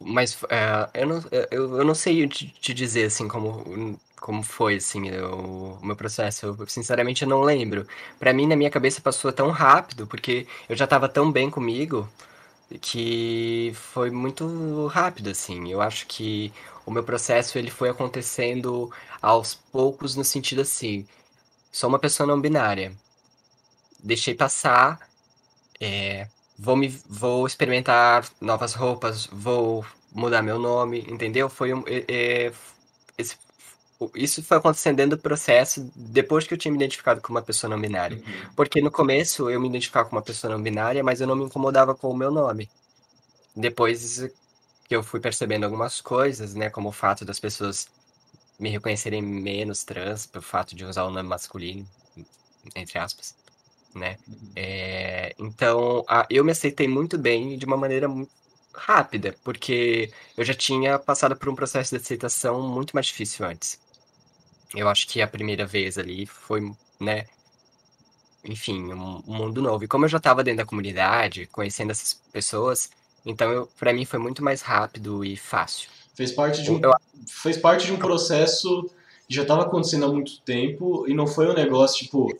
Mas 0.00 0.34
uh, 0.42 0.90
eu, 0.92 1.06
não, 1.06 1.22
eu, 1.50 1.78
eu 1.78 1.84
não 1.84 1.94
sei 1.94 2.26
te, 2.28 2.48
te 2.48 2.74
dizer, 2.74 3.06
assim, 3.06 3.26
como, 3.28 3.98
como 4.20 4.42
foi, 4.42 4.76
assim, 4.76 5.10
o, 5.12 5.78
o 5.80 5.86
meu 5.86 5.96
processo. 5.96 6.46
Eu, 6.46 6.66
sinceramente, 6.66 7.22
eu 7.22 7.28
não 7.28 7.42
lembro. 7.42 7.86
Para 8.18 8.32
mim, 8.32 8.46
na 8.46 8.56
minha 8.56 8.70
cabeça, 8.70 9.00
passou 9.00 9.32
tão 9.32 9.50
rápido, 9.50 10.06
porque 10.06 10.46
eu 10.68 10.76
já 10.76 10.86
tava 10.86 11.08
tão 11.08 11.30
bem 11.32 11.50
comigo 11.50 12.08
que 12.80 13.72
foi 13.74 14.10
muito 14.10 14.86
rápido, 14.88 15.30
assim. 15.30 15.70
Eu 15.70 15.80
acho 15.80 16.06
que 16.06 16.52
o 16.86 16.90
meu 16.90 17.04
processo 17.04 17.58
ele 17.58 17.70
foi 17.70 17.88
acontecendo 17.90 18.92
aos 19.22 19.54
poucos 19.54 20.16
no 20.16 20.24
sentido 20.24 20.60
assim, 20.62 21.06
sou 21.72 21.88
uma 21.88 21.98
pessoa 21.98 22.26
não 22.26 22.40
binária, 22.40 22.92
deixei 24.02 24.34
passar, 24.34 24.98
é, 25.80 26.28
vou 26.58 26.76
me 26.76 26.88
vou 27.08 27.46
experimentar 27.46 28.28
novas 28.40 28.74
roupas, 28.74 29.26
vou 29.26 29.84
mudar 30.12 30.42
meu 30.42 30.58
nome, 30.58 31.00
entendeu? 31.08 31.48
Foi 31.50 31.74
um, 31.74 31.84
é, 31.86 32.04
é, 32.48 32.52
esse, 33.18 33.36
isso 34.14 34.42
foi 34.42 34.56
acontecendo 34.56 34.96
dentro 34.96 35.16
do 35.16 35.22
processo 35.22 35.90
depois 35.94 36.46
que 36.46 36.54
eu 36.54 36.58
tinha 36.58 36.72
me 36.72 36.78
identificado 36.78 37.20
com 37.20 37.32
uma 37.32 37.42
pessoa 37.42 37.70
não 37.70 37.80
binária. 37.80 38.16
Uhum. 38.16 38.54
Porque 38.56 38.80
no 38.80 38.90
começo 38.90 39.50
eu 39.50 39.60
me 39.60 39.68
identificava 39.68 40.08
com 40.08 40.16
uma 40.16 40.22
pessoa 40.22 40.52
não 40.52 40.62
binária, 40.62 41.02
mas 41.02 41.20
eu 41.20 41.26
não 41.26 41.36
me 41.36 41.44
incomodava 41.44 41.94
com 41.94 42.10
o 42.10 42.16
meu 42.16 42.30
nome. 42.30 42.70
Depois 43.54 44.28
que 44.88 44.96
eu 44.96 45.02
fui 45.02 45.20
percebendo 45.20 45.64
algumas 45.64 46.00
coisas, 46.00 46.54
né, 46.54 46.70
como 46.70 46.88
o 46.88 46.92
fato 46.92 47.24
das 47.24 47.40
pessoas 47.40 47.88
me 48.58 48.70
reconhecerem 48.70 49.22
menos 49.22 49.84
trans, 49.84 50.26
pelo 50.26 50.42
fato 50.42 50.74
de 50.74 50.84
usar 50.84 51.04
o 51.04 51.10
nome 51.10 51.28
masculino, 51.28 51.86
entre 52.74 52.98
aspas, 52.98 53.34
né? 53.94 54.18
Uhum. 54.26 54.52
É, 54.56 55.34
então, 55.38 56.04
a, 56.08 56.26
eu 56.30 56.44
me 56.44 56.52
aceitei 56.52 56.88
muito 56.88 57.18
bem 57.18 57.58
de 57.58 57.66
uma 57.66 57.76
maneira 57.76 58.08
muito 58.08 58.30
rápida, 58.74 59.36
porque 59.44 60.10
eu 60.36 60.44
já 60.44 60.54
tinha 60.54 60.98
passado 60.98 61.36
por 61.36 61.48
um 61.48 61.54
processo 61.54 61.90
de 61.90 62.02
aceitação 62.02 62.60
muito 62.60 62.92
mais 62.92 63.06
difícil 63.06 63.46
antes. 63.46 63.78
Eu 64.74 64.88
acho 64.88 65.06
que 65.06 65.22
a 65.22 65.28
primeira 65.28 65.64
vez 65.64 65.96
ali 65.98 66.26
foi, 66.26 66.72
né, 67.00 67.26
enfim, 68.44 68.92
um, 68.92 69.22
um 69.26 69.34
mundo 69.34 69.62
novo. 69.62 69.84
E 69.84 69.88
como 69.88 70.04
eu 70.04 70.08
já 70.08 70.18
estava 70.18 70.44
dentro 70.44 70.58
da 70.58 70.66
comunidade, 70.66 71.46
conhecendo 71.46 71.90
essas 71.90 72.14
pessoas, 72.32 72.90
então, 73.24 73.68
para 73.78 73.92
mim 73.92 74.04
foi 74.04 74.18
muito 74.18 74.42
mais 74.42 74.60
rápido 74.60 75.24
e 75.24 75.36
fácil. 75.36 75.88
Fez 76.14 76.32
parte 76.32 76.62
de 76.62 76.70
um, 76.70 76.80
eu... 76.80 76.92
fez 77.26 77.56
parte 77.56 77.86
de 77.86 77.92
um 77.92 77.96
processo 77.96 78.90
já 79.28 79.42
estava 79.42 79.62
acontecendo 79.62 80.04
há 80.04 80.08
muito 80.08 80.40
tempo 80.42 81.06
e 81.08 81.14
não 81.14 81.26
foi 81.26 81.48
um 81.48 81.54
negócio 81.54 82.04
tipo, 82.04 82.30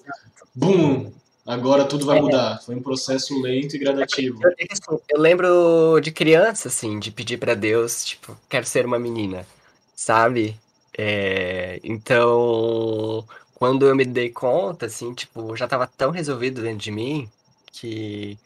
bum, 0.54 1.10
agora 1.46 1.84
tudo 1.84 2.06
vai 2.06 2.18
É. 2.18 2.20
mudar. 2.20 2.60
Foi 2.64 2.74
um 2.74 2.82
processo 2.82 3.40
lento 3.40 3.74
e 3.74 3.78
gradativo. 3.78 4.38
Eu, 4.42 4.54
que, 4.54 4.68
assim, 4.70 5.02
eu 5.08 5.18
lembro 5.18 6.00
de 6.00 6.10
criança, 6.10 6.68
assim, 6.68 6.98
de 6.98 7.10
pedir 7.10 7.38
pra 7.38 7.54
Deus, 7.54 8.04
tipo, 8.04 8.36
quero 8.48 8.66
ser 8.66 8.84
uma 8.84 8.98
menina, 8.98 9.46
sabe? 9.96 10.56
É, 10.96 11.80
então, 11.82 13.26
quando 13.54 13.86
eu 13.86 13.96
me 13.96 14.04
dei 14.04 14.30
conta, 14.30 14.86
assim, 14.86 15.12
tipo, 15.14 15.56
já 15.56 15.66
tava 15.66 15.86
tão 15.86 16.10
resolvido 16.10 16.62
dentro 16.62 16.78
de 16.78 16.90
mim 16.90 17.28
que 17.72 18.38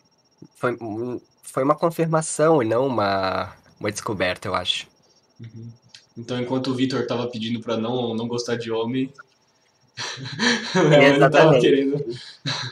foi, 0.56 0.76
foi 1.42 1.62
uma 1.62 1.74
confirmação 1.74 2.62
e 2.62 2.66
não 2.66 2.86
uma, 2.86 3.52
uma 3.78 3.90
descoberta, 3.90 4.48
eu 4.48 4.54
acho. 4.54 4.86
Uhum. 5.40 5.70
Então, 6.16 6.40
enquanto 6.40 6.68
o 6.68 6.74
Vitor 6.74 7.06
tava 7.06 7.28
pedindo 7.28 7.60
pra 7.60 7.76
não, 7.76 8.14
não 8.14 8.26
gostar 8.26 8.56
de 8.56 8.72
homem, 8.72 9.12
tava 10.72 11.04
Exatamente. 11.04 11.60
querendo. 11.60 12.04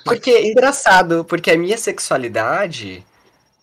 Porque, 0.04 0.48
engraçado, 0.48 1.24
porque 1.24 1.50
a 1.50 1.58
minha 1.58 1.76
sexualidade, 1.76 3.04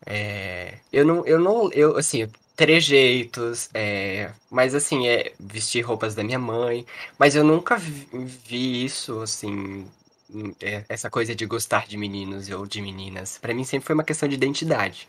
é, 0.06 0.75
eu 0.92 1.06
não, 1.06 1.25
eu 1.25 1.40
não, 1.40 1.72
eu, 1.72 1.98
assim, 1.98 2.30
trejeitos, 2.56 3.69
é, 3.73 4.32
mas 4.49 4.75
assim, 4.75 5.07
é 5.07 5.33
vestir 5.40 5.82
roupas 5.82 6.15
da 6.15 6.23
minha 6.23 6.40
mãe, 6.40 6.85
mas 7.17 7.35
eu 7.35 7.43
nunca 7.43 7.77
vi, 7.77 8.07
vi 8.45 8.85
isso, 8.85 9.22
assim, 9.22 9.88
hum, 10.30 10.53
é, 10.61 10.85
essa 10.90 11.09
coisa 11.09 11.35
de 11.35 11.45
gostar 11.45 11.88
de 11.88 11.98
meninos 11.98 12.49
ou 12.49 12.65
de 12.65 12.82
meninas. 12.82 13.38
Pra 13.40 13.53
mim 13.53 13.64
sempre 13.64 13.88
foi 13.88 13.95
uma 13.95 14.03
questão 14.03 14.30
de 14.30 14.35
identidade. 14.35 15.07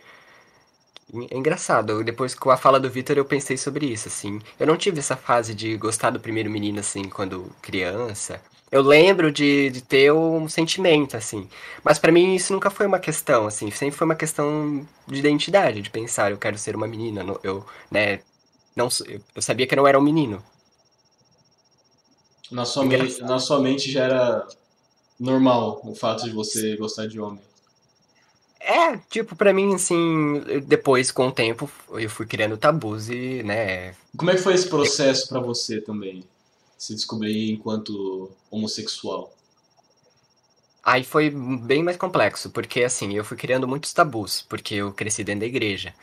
É 1.30 1.36
engraçado, 1.36 2.02
depois 2.02 2.34
com 2.34 2.50
a 2.50 2.56
fala 2.56 2.80
do 2.80 2.90
Vitor 2.90 3.16
eu 3.16 3.24
pensei 3.24 3.56
sobre 3.56 3.86
isso, 3.86 4.08
assim. 4.08 4.40
Eu 4.58 4.66
não 4.66 4.76
tive 4.76 4.98
essa 4.98 5.16
fase 5.16 5.54
de 5.54 5.76
gostar 5.76 6.10
do 6.10 6.20
primeiro 6.20 6.50
menino, 6.50 6.80
assim, 6.80 7.04
quando 7.08 7.54
criança. 7.62 8.40
Eu 8.74 8.82
lembro 8.82 9.30
de, 9.30 9.70
de 9.70 9.80
ter 9.80 10.12
um 10.12 10.48
sentimento, 10.48 11.16
assim. 11.16 11.48
Mas 11.84 11.96
pra 11.96 12.10
mim 12.10 12.34
isso 12.34 12.52
nunca 12.52 12.68
foi 12.70 12.86
uma 12.86 12.98
questão, 12.98 13.46
assim. 13.46 13.70
Sempre 13.70 13.96
foi 13.96 14.04
uma 14.04 14.16
questão 14.16 14.84
de 15.06 15.20
identidade, 15.20 15.80
de 15.80 15.90
pensar, 15.90 16.32
eu 16.32 16.38
quero 16.38 16.58
ser 16.58 16.74
uma 16.74 16.88
menina. 16.88 17.24
Eu, 17.44 17.64
né, 17.88 18.18
não, 18.74 18.88
eu 19.32 19.40
sabia 19.40 19.64
que 19.64 19.74
eu 19.74 19.76
não 19.76 19.86
era 19.86 19.96
um 19.96 20.02
menino. 20.02 20.42
Na 22.50 22.64
sua, 22.64 22.84
mente, 22.84 23.20
na 23.20 23.38
sua 23.38 23.60
mente 23.60 23.92
já 23.92 24.06
era 24.06 24.48
normal 25.20 25.80
o 25.84 25.94
fato 25.94 26.24
de 26.24 26.32
você 26.32 26.76
gostar 26.76 27.06
de 27.06 27.20
homem. 27.20 27.40
É, 28.58 28.96
tipo, 29.08 29.36
pra 29.36 29.52
mim, 29.52 29.72
assim, 29.72 30.42
depois, 30.66 31.12
com 31.12 31.28
o 31.28 31.32
tempo, 31.32 31.70
eu 31.90 32.10
fui 32.10 32.26
criando 32.26 32.56
tabus 32.56 33.08
e, 33.08 33.40
né, 33.44 33.94
Como 34.16 34.32
é 34.32 34.34
que 34.34 34.42
foi 34.42 34.54
esse 34.54 34.68
processo 34.68 35.28
pra 35.28 35.38
você 35.38 35.80
também? 35.80 36.24
Se 36.84 36.94
descobrir 36.94 37.50
enquanto 37.52 38.30
homossexual? 38.50 39.32
Aí 40.82 41.02
foi 41.02 41.30
bem 41.30 41.82
mais 41.82 41.96
complexo, 41.96 42.50
porque 42.50 42.84
assim, 42.84 43.14
eu 43.14 43.24
fui 43.24 43.36
criando 43.36 43.66
muitos 43.66 43.92
tabus, 43.92 44.42
porque 44.42 44.74
eu 44.76 44.92
cresci 44.92 45.24
dentro 45.24 45.40
da 45.40 45.46
igreja 45.46 45.94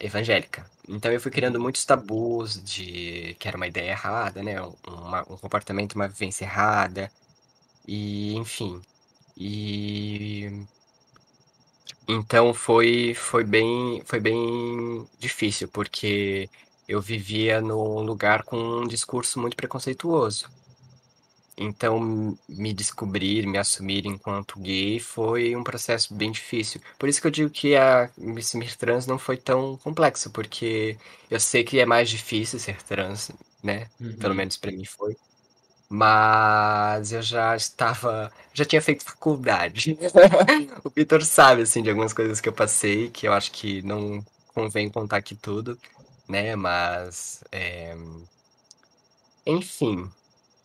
evangélica. 0.00 0.66
Então 0.88 1.12
eu 1.12 1.20
fui 1.20 1.30
criando 1.30 1.60
muitos 1.60 1.84
tabus 1.84 2.62
de 2.62 3.36
que 3.40 3.48
era 3.48 3.56
uma 3.56 3.66
ideia 3.68 3.92
errada, 3.92 4.42
né? 4.42 4.62
Um, 4.62 4.74
uma- 4.88 5.22
um 5.30 5.36
comportamento, 5.38 5.94
uma 5.94 6.08
vivência 6.08 6.44
errada, 6.46 7.12
e 7.88 8.34
enfim. 8.36 8.82
E 9.36 10.50
então 12.08 12.52
foi 12.54 13.14
foi 13.14 13.44
bem 13.44 14.02
foi 14.04 14.20
bem 14.20 15.06
difícil, 15.18 15.68
porque 15.68 16.48
eu 16.88 17.00
vivia 17.00 17.60
num 17.60 18.00
lugar 18.02 18.42
com 18.44 18.56
um 18.58 18.86
discurso 18.86 19.40
muito 19.40 19.56
preconceituoso. 19.56 20.48
Então, 21.56 22.00
me 22.48 22.72
descobrir, 22.72 23.46
me 23.46 23.58
assumir 23.58 24.06
enquanto 24.06 24.58
gay 24.58 24.98
foi 24.98 25.54
um 25.54 25.62
processo 25.62 26.14
bem 26.14 26.32
difícil. 26.32 26.80
Por 26.98 27.08
isso 27.08 27.20
que 27.20 27.26
eu 27.26 27.30
digo 27.30 27.50
que 27.50 27.76
a 27.76 28.10
me 28.16 28.40
assumir 28.40 28.74
trans 28.76 29.06
não 29.06 29.18
foi 29.18 29.36
tão 29.36 29.76
complexo, 29.78 30.30
porque 30.30 30.98
eu 31.30 31.38
sei 31.38 31.62
que 31.62 31.78
é 31.78 31.84
mais 31.86 32.08
difícil 32.08 32.58
ser 32.58 32.82
trans, 32.82 33.30
né? 33.62 33.90
Pelo 34.18 34.34
Uhum. 34.34 34.36
menos 34.36 34.56
pra 34.56 34.72
mim 34.72 34.84
foi. 34.86 35.14
Mas 35.88 37.12
eu 37.12 37.22
já 37.22 37.56
estava, 37.56 38.32
já 38.54 38.64
tinha 38.64 38.82
feito 38.82 39.04
faculdade. 39.04 39.98
O 40.84 40.90
Vitor 40.90 41.24
sabe, 41.24 41.62
assim, 41.62 41.82
de 41.82 41.90
algumas 41.90 42.12
coisas 42.12 42.40
que 42.40 42.48
eu 42.48 42.52
passei, 42.52 43.10
que 43.10 43.26
eu 43.28 43.32
acho 43.32 43.52
que 43.52 43.82
não 43.82 44.24
convém 44.54 44.90
contar 44.90 45.18
aqui 45.18 45.34
tudo, 45.36 45.78
né? 46.28 46.56
Mas, 46.56 47.42
é, 47.52 47.94
enfim. 49.46 50.10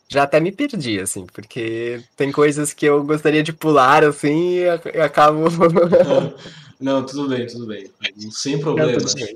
Já 0.10 0.24
até 0.24 0.40
me 0.40 0.52
perdi, 0.52 1.00
assim, 1.00 1.26
porque 1.28 2.02
tem 2.18 2.32
coisas 2.32 2.74
que 2.74 2.86
eu 2.86 3.04
gostaria 3.04 3.44
de 3.44 3.54
pular, 3.54 4.04
assim, 4.06 4.60
e 4.60 4.70
ac- 4.70 4.92
e 4.96 5.02
acabo. 5.02 5.46
Não, 6.80 7.06
tudo 7.06 7.28
bem, 7.28 7.48
tudo 7.48 7.66
bem. 7.68 7.92
Sem 8.32 8.60
problemas. 8.60 9.14
bem. 9.16 9.36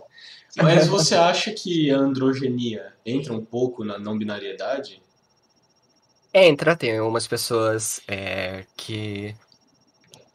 Mas 0.56 0.88
você 0.88 1.16
acha 1.16 1.52
que 1.54 1.92
a 1.92 1.98
androgenia 1.98 2.94
entra 3.06 3.34
um 3.34 3.44
pouco 3.44 3.84
na 3.84 3.98
não 3.98 4.18
binariedade? 4.18 5.02
Entra, 6.34 6.76
tem 6.76 6.98
algumas 6.98 7.28
pessoas 7.28 8.02
é, 8.08 8.66
que, 8.78 9.36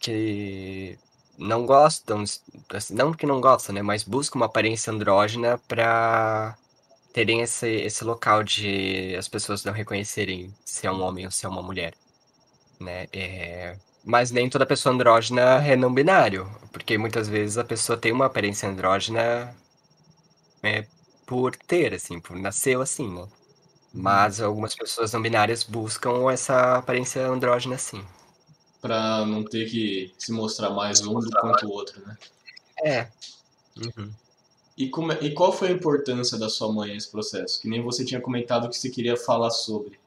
que 0.01 0.99
não 1.39 1.67
gostam, 1.67 2.25
assim, 2.71 2.95
não 2.95 3.13
que 3.13 3.27
não 3.27 3.41
gostam, 3.41 3.75
né, 3.75 3.83
mas 3.83 4.03
buscam 4.03 4.39
uma 4.39 4.47
aparência 4.47 4.93
andrógena 4.93 5.59
pra 5.69 6.57
terem 7.13 7.43
esse, 7.43 7.69
esse 7.69 8.05
local 8.05 8.43
de 8.45 9.15
as 9.17 9.29
pessoas 9.29 9.65
não 9.65 9.73
reconhecerem 9.73 10.55
se 10.65 10.87
é 10.87 10.93
um 10.93 11.03
homem 11.03 11.27
ou 11.27 11.31
se 11.31 11.47
é 11.47 11.49
uma 11.49 11.63
mulher, 11.63 11.95
né? 12.81 13.09
É, 13.13 13.77
mas 14.05 14.31
nem 14.31 14.49
toda 14.51 14.67
pessoa 14.67 14.95
andrógena 14.95 15.43
é 15.67 15.77
não 15.77 15.93
binário, 15.93 16.51
porque 16.73 16.99
muitas 16.99 17.29
vezes 17.29 17.59
a 17.59 17.65
pessoa 17.65 17.99
tem 17.99 18.13
uma 18.13 18.27
aparência 18.27 18.69
andrógena 18.69 19.55
é, 20.63 20.87
por 21.27 21.57
ter, 21.57 21.95
assim, 21.95 22.21
por 22.21 22.37
nasceu 22.37 22.81
assim, 22.83 23.09
né? 23.13 23.27
Mas 23.93 24.41
algumas 24.41 24.75
pessoas 24.77 25.13
não 25.13 25.23
binárias 25.23 25.65
buscam 25.65 26.31
essa 26.33 26.79
aparência 26.79 27.27
andrógena, 27.29 27.79
sim. 27.79 28.05
Pra 28.81 29.25
não 29.27 29.43
ter 29.45 29.69
que 29.71 30.13
se 30.19 30.33
mostrar 30.33 30.71
mais 30.71 31.01
um 31.01 31.19
do 31.19 31.31
quanto 31.31 31.67
o 31.67 31.71
outro, 31.71 32.01
né? 32.07 32.17
É. 32.83 33.09
Uhum. 33.77 34.11
E, 34.77 34.89
como 34.89 35.13
é- 35.13 35.19
e 35.23 35.33
qual 35.33 35.53
foi 35.53 35.69
a 35.69 35.73
importância 35.73 36.39
da 36.39 36.49
sua 36.51 36.71
mãe 36.73 36.93
nesse 36.93 37.11
processo? 37.11 37.61
Que 37.61 37.69
nem 37.69 37.83
você 37.83 38.05
tinha 38.05 38.21
comentado 38.21 38.69
que 38.69 38.77
você 38.77 38.91
queria 38.91 39.17
falar 39.17 39.51
sobre. 39.51 39.99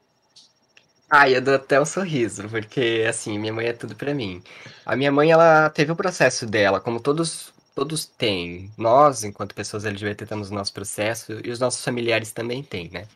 Ai, 1.08 1.34
eu 1.36 1.42
dou 1.42 1.54
até 1.54 1.80
um 1.80 1.84
sorriso, 1.84 2.48
porque 2.48 3.04
assim, 3.08 3.38
minha 3.38 3.52
mãe 3.52 3.66
é 3.66 3.72
tudo 3.72 3.96
pra 3.96 4.14
mim. 4.14 4.42
A 4.86 4.94
minha 4.96 5.10
mãe, 5.10 5.30
ela 5.32 5.68
teve 5.70 5.90
o 5.90 5.96
processo 5.96 6.46
dela, 6.46 6.80
como 6.80 7.00
todos 7.00 7.52
todos 7.74 8.04
têm. 8.06 8.70
Nós, 8.76 9.24
enquanto 9.24 9.54
pessoas 9.54 9.84
LGBT, 9.84 10.26
temos 10.26 10.50
o 10.50 10.54
nosso 10.54 10.72
processo 10.72 11.32
e 11.44 11.50
os 11.50 11.58
nossos 11.58 11.82
familiares 11.84 12.30
também 12.32 12.62
têm, 12.62 12.90
né? 12.90 13.06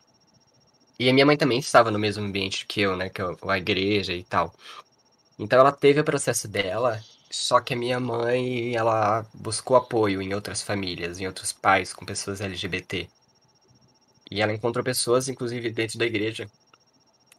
E 0.99 1.09
a 1.09 1.13
minha 1.13 1.27
mãe 1.27 1.37
também 1.37 1.59
estava 1.59 1.91
no 1.91 1.99
mesmo 1.99 2.25
ambiente 2.25 2.67
que 2.67 2.81
eu, 2.81 2.97
né, 2.97 3.09
que 3.09 3.21
é 3.21 3.25
a 3.49 3.59
igreja 3.59 4.13
e 4.13 4.23
tal. 4.25 4.55
Então 5.39 5.59
ela 5.59 5.73
teve 5.73 6.01
o 6.01 6.05
processo 6.05 6.47
dela, 6.47 7.03
só 7.31 7.61
que 7.61 7.75
a 7.75 7.77
minha 7.77 7.99
mãe, 7.99 8.75
ela 8.77 9.27
buscou 9.35 9.77
apoio 9.77 10.23
em 10.23 10.35
outras 10.35 10.63
famílias, 10.63 11.19
em 11.21 11.27
outros 11.27 11.53
pais 11.53 11.93
com 11.93 12.07
pessoas 12.07 12.41
LGBT. 12.41 13.09
E 14.31 14.41
ela 14.41 14.53
encontrou 14.53 14.85
pessoas, 14.85 15.29
inclusive 15.29 15.71
dentro 15.71 15.99
da 15.99 16.07
igreja. 16.07 16.49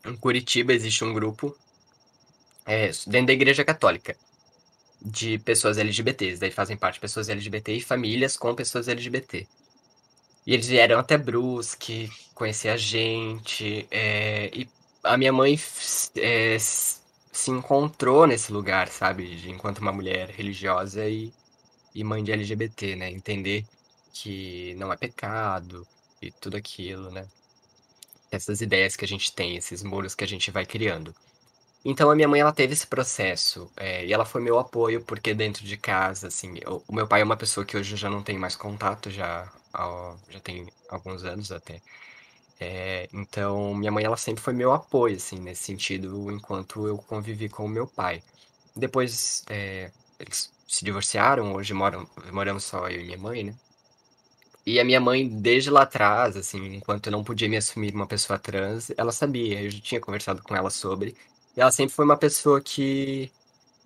Em 0.06 0.15
Curitiba 0.15 0.74
existe 0.74 1.03
um 1.03 1.14
grupo, 1.14 1.57
é, 2.65 2.91
dentro 3.07 3.27
da 3.27 3.33
igreja 3.33 3.64
católica, 3.64 4.15
de 5.01 5.40
pessoas 5.40 5.77
LGBTs. 5.77 6.40
Daí 6.40 6.51
fazem 6.51 6.77
parte 6.77 6.99
pessoas 6.99 7.30
LGBT 7.30 7.74
e 7.74 7.82
famílias 7.82 8.38
com 8.38 8.53
pessoas 8.56 8.88
LGBT. 8.88 9.48
E 10.45 10.53
eles 10.53 10.67
vieram 10.67 10.99
até 10.99 11.17
Brusque, 11.17 12.09
conhecer 12.33 12.69
a 12.69 12.77
gente. 12.77 13.88
é, 13.91 14.49
e 14.53 14.69
a 15.03 15.17
minha 15.17 15.33
mãe 15.33 15.59
é, 16.17 16.57
se 17.38 17.52
encontrou 17.52 18.28
nesse 18.28 18.52
lugar, 18.52 18.88
sabe? 18.90 19.36
De, 19.38 19.50
enquanto 19.52 19.80
uma 19.80 19.92
mulher 19.94 20.30
religiosa 20.30 21.08
e, 21.10 21.34
e 21.96 22.04
mãe 22.04 22.24
de 22.24 22.32
LGBT, 22.34 22.96
né? 22.98 23.12
Entender 23.12 23.66
que 24.14 24.76
não 24.78 24.94
é 24.94 24.98
pecado 24.98 25.88
e 26.22 26.32
tudo 26.32 26.58
aquilo, 26.58 27.12
né? 27.12 27.28
Essas 28.32 28.60
ideias 28.62 28.96
que 28.96 29.06
a 29.06 29.08
gente 29.08 29.34
tem, 29.34 29.56
esses 29.56 29.82
muros 29.84 30.14
que 30.16 30.24
a 30.24 30.28
gente 30.28 30.52
vai 30.52 30.66
criando. 30.66 31.16
Então 31.86 32.12
a 32.12 32.16
minha 32.16 32.28
mãe 32.28 32.42
ela 32.42 32.54
teve 32.54 32.74
esse 32.74 32.88
processo 32.88 33.72
é, 33.78 34.06
e 34.06 34.14
ela 34.14 34.26
foi 34.26 34.42
meu 34.42 34.60
apoio 34.60 35.04
porque 35.06 35.34
dentro 35.34 35.66
de 35.66 35.78
casa 35.78 36.28
assim 36.30 36.56
o, 36.68 36.84
o 36.88 36.96
meu 36.96 37.08
pai 37.08 37.22
é 37.22 37.26
uma 37.26 37.38
pessoa 37.38 37.66
que 37.66 37.78
hoje 37.78 37.94
eu 37.94 37.98
já 37.98 38.10
não 38.10 38.24
tem 38.24 38.38
mais 38.38 38.56
contato 38.56 39.12
já 39.12 39.52
há- 39.74 40.16
já 40.30 40.40
tem 40.42 40.68
alguns 40.90 41.24
anos 41.26 41.52
até 41.52 41.82
É, 42.59 43.09
então 43.14 43.74
minha 43.75 43.92
mãe 43.92 44.06
ela 44.06 44.16
sempre 44.17 44.42
foi 44.43 44.53
meu 44.53 44.72
apoio 44.74 45.17
assim 45.17 45.38
nesse 45.40 45.64
sentido 45.64 46.32
enquanto 46.32 46.88
eu 46.88 46.98
convivi 46.98 47.50
com 47.50 47.66
o 47.66 47.69
meu 47.69 47.85
pai 47.88 48.24
depois 48.75 49.43
é, 49.50 49.92
eles 50.19 50.53
se 50.67 50.85
divorciaram 50.85 51.53
hoje 51.53 51.74
moram 51.74 52.08
moramos 52.32 52.64
só 52.66 52.90
eu 52.90 53.01
e 53.01 53.06
minha 53.06 53.17
mãe 53.17 53.43
né 53.45 53.56
E 54.66 54.80
a 54.80 54.84
minha 54.85 55.00
mãe, 55.00 55.27
desde 55.27 55.69
lá 55.69 55.84
atrás, 55.84 56.35
assim, 56.35 56.75
enquanto 56.75 57.08
eu 57.08 57.11
não 57.11 57.24
podia 57.24 57.48
me 57.48 57.58
assumir 57.58 57.93
uma 57.93 58.08
pessoa 58.08 58.40
trans, 58.40 58.92
ela 58.98 59.11
sabia, 59.11 59.61
eu 59.61 59.69
já 59.69 59.80
tinha 59.80 60.01
conversado 60.01 60.42
com 60.42 60.56
ela 60.56 60.69
sobre. 60.72 61.16
E 61.56 61.61
ela 61.61 61.72
sempre 61.72 61.93
foi 61.95 62.03
uma 62.06 62.17
pessoa 62.17 62.59
que, 62.61 63.32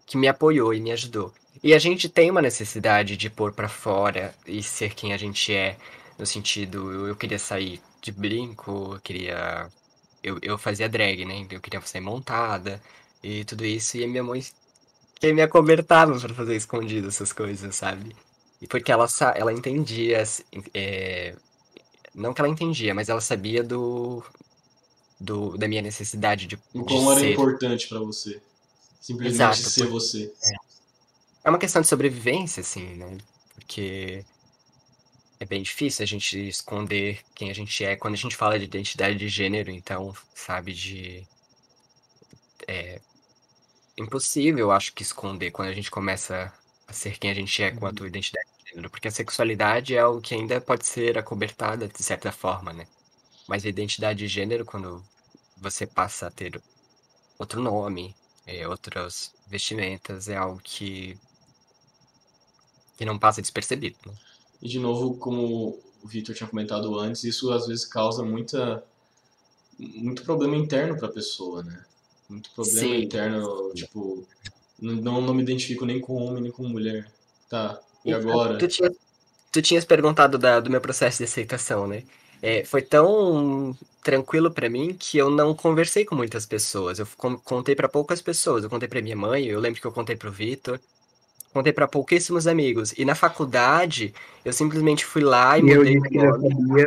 que 0.06 0.17
me 0.17 0.27
apoiou 0.27 0.73
e 0.73 0.81
me 0.81 0.91
ajudou. 0.91 1.33
E 1.64 1.73
a 1.73 1.80
gente 1.80 2.09
tem 2.09 2.31
uma 2.31 2.41
necessidade 2.41 3.17
de 3.17 3.30
pôr 3.30 3.53
pra 3.53 3.69
fora 3.69 4.35
e 4.48 4.64
ser 4.64 4.95
quem 4.95 5.14
a 5.14 5.17
gente 5.17 5.53
é, 5.53 5.77
no 6.17 6.25
sentido, 6.25 6.91
eu, 6.91 7.07
eu 7.09 7.15
queria 7.17 7.39
sair 7.39 7.81
de 8.02 8.11
brinco, 8.11 8.94
eu 8.95 9.02
queria. 9.02 9.69
Eu, 10.24 10.38
eu 10.42 10.58
fazia 10.58 10.90
drag, 10.90 11.26
né? 11.26 11.48
Eu 11.50 11.61
queria 11.61 11.82
sair 11.82 12.02
montada 12.02 12.82
e 13.24 13.44
tudo 13.45 13.66
isso, 13.66 13.98
e 13.98 14.03
a 14.03 14.08
minha 14.08 14.24
mãe 14.24 14.42
me 15.34 15.42
acobertava 15.42 16.18
pra 16.19 16.34
fazer 16.34 16.56
escondido 16.56 17.08
essas 17.10 17.34
coisas, 17.34 17.76
sabe? 17.76 18.16
E 18.61 18.68
porque 18.68 18.92
ela, 18.92 19.08
ela 19.36 19.53
entendia, 19.53 20.24
é, 20.74 21.36
não 22.14 22.34
que 22.34 22.42
ela 22.42 22.50
entendia, 22.50 22.94
mas 22.94 23.10
ela 23.10 23.22
sabia 23.22 23.64
do, 23.64 24.24
do 25.19 25.58
da 25.58 25.68
minha 25.68 25.82
necessidade 25.82 26.48
de, 26.48 26.58
O 26.74 26.84
quão 26.84 27.11
era 27.11 27.19
ser. 27.22 27.34
importante 27.34 27.88
pra 27.88 28.00
você. 28.00 28.42
Simplesmente 29.02 29.36
Exato, 29.36 29.58
ser 29.58 29.88
você. 29.88 30.34
É 31.44 31.50
uma 31.50 31.60
questão 31.60 31.82
de 31.82 31.88
sobrevivência, 31.88 32.61
assim, 32.61 32.95
né? 32.95 33.18
Porque 33.56 34.24
é 35.40 35.45
bem 35.45 35.61
difícil 35.64 36.03
a 36.03 36.06
gente 36.06 36.48
esconder 36.48 37.24
quem 37.34 37.50
a 37.50 37.53
gente 37.53 37.84
é 37.85 37.95
quando 37.95 38.14
a 38.16 38.18
gente 38.18 38.35
fala 38.35 38.59
de 38.59 38.66
identidade 38.66 39.18
de 39.18 39.30
gênero, 39.30 39.72
então, 39.72 40.14
sabe, 40.35 40.74
de. 40.74 41.26
É 42.68 43.00
impossível, 43.98 44.72
acho 44.72 44.93
que 44.93 45.03
esconder 45.03 45.51
quando 45.51 45.69
a 45.69 45.74
gente 45.74 45.92
começa 45.92 46.53
a 46.88 46.93
ser 46.93 47.18
quem 47.18 47.32
a 47.32 47.34
gente 47.34 47.61
é 47.64 47.72
com 47.72 47.85
a 47.85 47.93
tua 47.93 48.08
identidade 48.08 48.48
de 48.64 48.69
gênero, 48.72 48.90
porque 48.90 49.08
a 49.08 49.11
sexualidade 49.11 49.95
é 49.95 50.00
algo 50.00 50.22
que 50.22 50.34
ainda 50.35 50.61
pode 50.61 50.85
ser 50.85 51.18
acobertada 51.18 51.88
de 51.88 52.03
certa 52.03 52.32
forma, 52.32 52.74
né? 52.74 52.88
Mas 53.48 53.66
a 53.66 53.69
identidade 53.69 54.19
de 54.19 54.27
gênero, 54.27 54.66
quando 54.66 55.03
você 55.58 55.88
passa 55.88 56.27
a 56.27 56.32
ter 56.32 56.61
outro 57.38 57.61
nome, 57.61 58.16
é, 58.45 58.68
outras 58.68 59.34
vestimentas, 59.48 60.30
é 60.30 60.38
algo 60.38 60.59
que, 60.64 61.18
que 62.98 63.06
não 63.06 63.18
passa 63.19 63.42
despercebido, 63.42 63.98
né? 64.06 64.14
E 64.61 64.67
de 64.67 64.79
novo, 64.79 65.15
como 65.17 65.77
o 66.03 66.07
Victor 66.07 66.35
tinha 66.35 66.47
comentado 66.49 66.97
antes, 66.99 67.23
isso 67.23 67.51
às 67.51 67.67
vezes 67.67 67.85
causa 67.85 68.23
muita 68.23 68.83
muito 69.77 70.23
problema 70.23 70.55
interno 70.55 70.97
pra 70.97 71.07
pessoa, 71.07 71.63
né? 71.63 71.85
Muito 72.29 72.51
problema 72.51 72.79
Sim. 72.79 73.01
interno, 73.03 73.71
tipo, 73.73 74.27
não, 74.79 75.21
não 75.21 75.33
me 75.33 75.41
identifico 75.41 75.85
nem 75.85 75.99
com 76.01 76.15
homem 76.15 76.43
nem 76.43 76.51
com 76.51 76.67
mulher. 76.67 77.09
Tá, 77.49 77.79
e 78.05 78.11
Então, 78.11 78.19
agora? 78.31 78.57
Tu, 78.57 78.67
tinha, 78.67 78.91
tu 79.51 79.61
tinhas 79.61 79.85
perguntado 79.85 80.38
da- 80.38 80.59
do 80.59 80.69
meu 80.69 80.81
processo 80.81 81.19
de 81.19 81.23
aceitação, 81.25 81.88
né? 81.88 82.03
É, 82.41 82.63
foi 82.65 82.81
tão 82.81 83.77
tranquilo 84.03 84.51
pra 84.51 84.69
mim 84.69 84.95
que 84.97 85.17
eu 85.17 85.29
não 85.29 85.53
conversei 85.55 86.05
com 86.05 86.15
muitas 86.15 86.45
pessoas. 86.45 86.99
Eu 86.99 87.07
con- 87.17 87.38
contei 87.39 87.75
pra 87.75 87.89
poucas 87.89 88.21
pessoas. 88.21 88.63
Eu 88.63 88.69
contei 88.69 88.88
pra 88.88 89.01
minha 89.01 89.15
mãe, 89.15 89.45
eu 89.45 89.59
lembro 89.59 89.81
que 89.81 89.88
eu 89.88 89.91
contei 89.91 90.15
pro 90.15 90.31
Vitor, 90.31 90.79
contei 91.53 91.74
pra 91.74 91.88
pouquíssimos 91.88 92.48
amigos. 92.48 92.94
E 92.98 93.06
na 93.06 93.16
faculdade, 93.16 94.14
eu 94.44 94.53
simplesmente 94.53 95.06
fui 95.06 95.24
lá 95.24 95.58
e 95.58 95.61
E 95.61 95.64
mudei 95.64 96.00
meu 96.00 96.38
nome. 96.38 96.86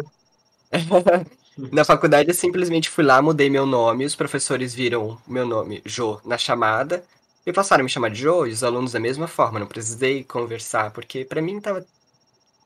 Na 1.70 1.84
faculdade, 1.84 2.30
eu 2.30 2.34
simplesmente 2.34 2.88
fui 2.88 3.04
lá, 3.04 3.20
mudei 3.20 3.50
meu 3.50 3.66
nome, 3.66 4.06
os 4.06 4.16
professores 4.16 4.74
viram 4.74 5.18
meu 5.28 5.46
nome, 5.46 5.82
Jô, 5.84 6.18
na 6.24 6.38
chamada, 6.38 7.04
e 7.44 7.52
passaram 7.52 7.82
a 7.82 7.84
me 7.84 7.90
chamar 7.90 8.08
de 8.08 8.22
Jô, 8.22 8.46
e 8.46 8.52
os 8.52 8.64
alunos 8.64 8.92
da 8.92 8.98
mesma 8.98 9.28
forma, 9.28 9.60
não 9.60 9.66
precisei 9.66 10.24
conversar, 10.24 10.90
porque 10.92 11.26
pra 11.26 11.42
mim 11.42 11.60
tava, 11.60 11.84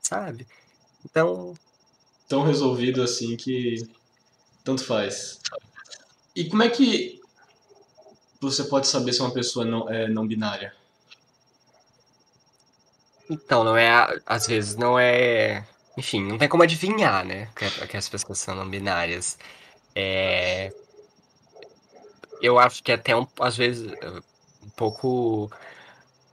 sabe? 0.01 0.47
Então, 1.05 1.53
Tão 2.29 2.43
resolvido 2.43 3.03
assim 3.03 3.37
que 3.37 3.89
tanto 4.65 4.85
faz. 4.85 5.41
E 6.35 6.45
como 6.45 6.63
é 6.63 6.69
que 6.69 7.21
você 8.41 8.65
pode 8.65 8.89
saber 8.89 9.13
se 9.13 9.21
uma 9.21 9.33
pessoa 9.33 9.65
não, 9.65 9.89
é 9.89 10.09
não 10.09 10.27
binária? 10.27 10.75
Então, 13.29 13.65
não 13.65 13.77
é, 13.77 13.91
às 14.25 14.47
vezes 14.47 14.77
não 14.77 14.99
é, 14.99 15.67
enfim, 15.97 16.23
não 16.25 16.39
tem 16.39 16.49
como 16.49 16.63
adivinhar, 16.63 17.25
né, 17.25 17.49
que, 17.57 17.87
que 17.89 17.97
as 17.97 18.09
pessoas 18.09 18.39
são 18.39 18.55
não 18.55 18.69
binárias. 18.69 19.39
É, 19.95 20.73
eu 22.43 22.59
acho 22.59 22.83
que 22.83 22.93
é 22.93 22.95
até 22.95 23.17
um, 23.17 23.27
às 23.41 23.57
vezes, 23.57 23.93
um 24.63 24.71
pouco 24.77 25.51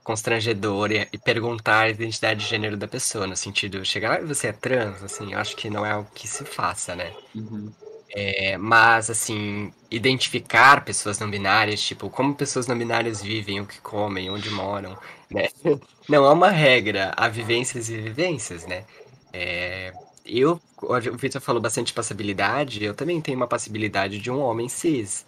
constrangedor 0.02 0.92
e, 0.92 1.08
e 1.12 1.18
perguntar 1.18 1.80
a 1.80 1.88
identidade 1.88 2.40
de 2.40 2.46
gênero 2.46 2.76
da 2.76 2.86
pessoa, 2.86 3.26
no 3.26 3.36
sentido, 3.36 3.84
chegar, 3.84 4.20
ah, 4.20 4.24
você 4.24 4.48
é 4.48 4.52
trans, 4.52 5.02
assim, 5.02 5.32
eu 5.32 5.38
acho 5.38 5.56
que 5.56 5.70
não 5.70 5.84
é 5.84 5.92
algo 5.92 6.10
que 6.14 6.28
se 6.28 6.44
faça, 6.44 6.94
né? 6.94 7.12
Uhum. 7.34 7.72
É, 8.12 8.56
mas, 8.56 9.10
assim, 9.10 9.72
identificar 9.90 10.84
pessoas 10.84 11.18
não 11.18 11.30
binárias, 11.30 11.80
tipo, 11.82 12.08
como 12.10 12.34
pessoas 12.34 12.66
não 12.66 12.76
binárias 12.78 13.20
vivem, 13.22 13.60
o 13.60 13.66
que 13.66 13.80
comem, 13.80 14.30
onde 14.30 14.50
moram, 14.50 14.98
né? 15.30 15.48
Não 16.06 16.26
é 16.26 16.30
uma 16.32 16.50
regra, 16.50 17.12
há 17.16 17.28
vivências 17.28 17.88
e 17.88 17.96
vivências, 17.98 18.66
né? 18.66 18.84
É, 19.32 19.94
eu, 20.24 20.60
o 20.82 21.16
Victor 21.16 21.40
falou 21.40 21.62
bastante 21.62 21.86
de 21.88 21.92
passibilidade, 21.94 22.84
eu 22.84 22.92
também 22.94 23.22
tenho 23.22 23.38
uma 23.38 23.48
passibilidade 23.48 24.18
de 24.18 24.30
um 24.30 24.38
homem 24.40 24.68
cis. 24.68 25.24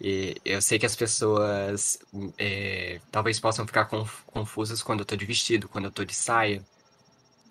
E 0.00 0.36
eu 0.44 0.62
sei 0.62 0.78
que 0.78 0.86
as 0.86 0.96
pessoas 0.96 1.98
é, 2.38 3.00
talvez 3.12 3.40
possam 3.40 3.66
ficar 3.66 3.86
conf- 3.86 4.22
confusas 4.26 4.82
quando 4.82 5.00
eu 5.00 5.06
tô 5.06 5.16
de 5.16 5.26
vestido, 5.26 5.68
quando 5.68 5.86
eu 5.86 5.92
tô 5.92 6.04
de 6.04 6.14
saia. 6.14 6.64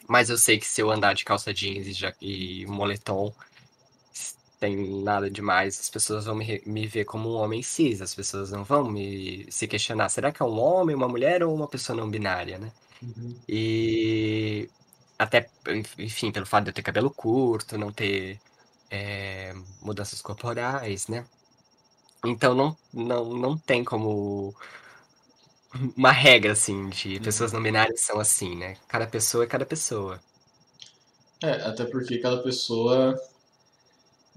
Mas 0.08 0.30
eu 0.30 0.38
sei 0.38 0.58
que 0.60 0.66
se 0.66 0.82
eu 0.82 0.90
andar 0.92 1.14
de 1.14 1.26
calça 1.26 1.54
jeans 1.54 1.88
e, 2.22 2.62
e 2.62 2.66
moletom, 2.66 3.34
tem 4.60 5.04
nada 5.04 5.30
demais, 5.30 5.80
as 5.80 5.90
pessoas 5.90 6.26
vão 6.26 6.36
me, 6.36 6.62
me 6.66 6.88
ver 6.88 7.06
como 7.06 7.30
um 7.30 7.36
homem 7.36 7.62
cis, 7.62 8.02
as 8.02 8.16
pessoas 8.16 8.52
não 8.52 8.64
vão 8.64 8.90
me 8.90 9.46
se 9.52 9.68
questionar, 9.68 10.10
será 10.10 10.32
que 10.32 10.42
é 10.42 10.46
um 10.46 10.60
homem, 10.60 10.96
uma 10.96 11.08
mulher 11.08 11.44
ou 11.44 11.54
uma 11.54 11.68
pessoa 11.68 11.96
não 11.96 12.10
binária, 12.10 12.58
né? 12.58 12.72
Uhum. 13.02 13.36
E 13.48 14.70
até, 15.20 15.50
enfim, 15.98 16.32
pelo 16.32 16.46
fato 16.46 16.66
de 16.66 16.70
eu 16.72 16.74
ter 16.74 16.82
cabelo 16.82 17.12
curto, 17.12 17.78
não 17.78 17.92
ter 17.92 18.40
é, 18.90 19.54
mudanças 19.82 20.22
corporais, 20.22 21.08
né? 21.08 21.26
Então 22.26 22.56
não, 22.56 22.78
não, 22.94 23.26
não 23.34 23.58
tem 23.58 23.84
como 23.84 24.56
uma 25.96 26.12
regra 26.12 26.54
assim 26.54 26.90
de 26.90 27.20
pessoas 27.20 27.52
não 27.54 27.62
binárias 27.62 28.02
são 28.02 28.20
assim, 28.20 28.56
né? 28.56 28.78
Cada 28.88 29.08
pessoa 29.08 29.44
é 29.44 29.48
cada 29.48 29.66
pessoa. 29.66 30.20
É, 31.42 31.52
até 31.52 31.86
porque 31.86 32.18
cada 32.18 32.42
pessoa 32.42 33.16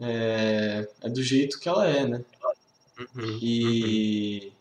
é, 0.00 0.88
é 1.02 1.08
do 1.08 1.22
jeito 1.22 1.58
que 1.60 1.68
ela 1.68 1.86
é, 1.86 2.06
né? 2.06 2.24
Uhum. 2.98 3.42
E 3.42 4.52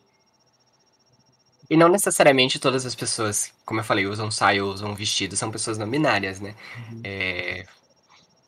E 1.68 1.76
não 1.76 1.88
necessariamente 1.88 2.58
todas 2.58 2.84
as 2.84 2.94
pessoas, 2.96 3.52
como 3.64 3.78
eu 3.80 3.84
falei, 3.84 4.06
usam 4.06 4.30
saia 4.30 4.64
ou 4.64 4.72
usam 4.72 4.94
vestido, 4.94 5.36
são 5.36 5.50
pessoas 5.52 5.78
não 5.78 5.88
binárias, 5.88 6.40
né? 6.40 6.56
É, 7.04 7.64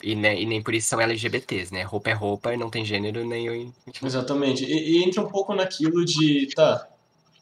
e, 0.03 0.15
ne- 0.17 0.43
e 0.43 0.47
nem 0.47 0.63
por 0.63 0.75
isso 0.75 0.89
são 0.89 1.01
LGBTs, 1.01 1.73
né? 1.73 1.83
Roupa 1.83 2.11
é 2.11 2.15
roupa 2.15 2.55
e 2.55 2.57
não 2.57 2.71
tem 2.71 2.85
gênero 2.85 3.25
nem. 3.25 3.73
Exatamente. 4.03 4.65
E, 4.65 4.99
e 5.01 5.05
entra 5.05 5.23
um 5.23 5.29
pouco 5.29 5.55
naquilo 5.55 6.05
de, 6.05 6.49
tá, 6.55 6.89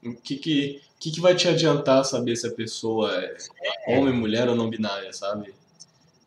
o 0.05 0.15
que 0.17 0.37
que, 0.37 0.83
que 1.01 1.11
que 1.13 1.21
vai 1.21 1.35
te 1.37 1.49
adiantar 1.49 2.05
saber 2.05 2.37
se 2.37 2.47
a 2.47 2.53
pessoa 2.55 3.13
é 3.15 3.37
homem, 3.99 4.15
mulher 4.15 4.49
ou 4.49 4.57
não 4.57 4.71
binária, 4.71 5.13
sabe? 5.13 5.55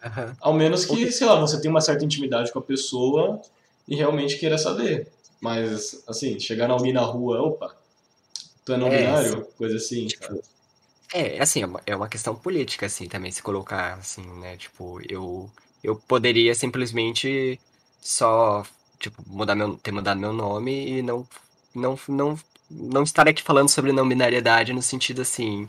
Aham. 0.03 0.35
Ao 0.41 0.53
menos 0.53 0.85
que, 0.85 1.11
sei 1.11 1.25
lá, 1.27 1.39
você 1.39 1.59
tenha 1.61 1.71
uma 1.71 1.81
certa 1.81 2.03
intimidade 2.03 2.51
com 2.51 2.59
a 2.59 2.63
pessoa 2.63 3.41
e 3.87 3.95
realmente 3.95 4.37
queira 4.37 4.57
saber. 4.57 5.07
Mas, 5.39 6.03
assim, 6.07 6.39
chegar 6.39 6.69
alguém 6.69 6.93
na 6.93 7.01
rua, 7.01 7.41
opa, 7.41 7.75
tu 8.65 8.73
é 8.73 8.77
não 8.77 8.87
É, 8.87 8.97
binário? 8.97 9.47
Coisa 9.57 9.77
assim, 9.77 10.07
sabe? 10.09 10.41
É, 11.13 11.41
assim, 11.41 11.61
é 11.61 11.65
uma, 11.65 11.81
é 11.85 11.95
uma 11.95 12.09
questão 12.09 12.35
política, 12.35 12.85
assim, 12.87 13.07
também, 13.07 13.31
se 13.31 13.41
colocar, 13.43 13.95
assim, 13.95 14.23
né? 14.39 14.57
Tipo, 14.57 14.99
eu, 15.07 15.49
eu 15.83 15.95
poderia 15.95 16.55
simplesmente 16.55 17.59
só, 18.01 18.63
tipo, 18.99 19.21
mudar 19.27 19.55
meu, 19.55 19.77
ter 19.77 19.91
mudado 19.91 20.19
meu 20.19 20.33
nome 20.33 20.99
e 20.99 21.01
não, 21.01 21.27
não, 21.73 21.99
não, 22.07 22.39
não 22.69 23.03
estar 23.03 23.27
aqui 23.27 23.43
falando 23.43 23.69
sobre 23.69 23.91
não 23.91 24.07
binariedade 24.07 24.73
no 24.73 24.81
sentido, 24.81 25.21
assim, 25.21 25.67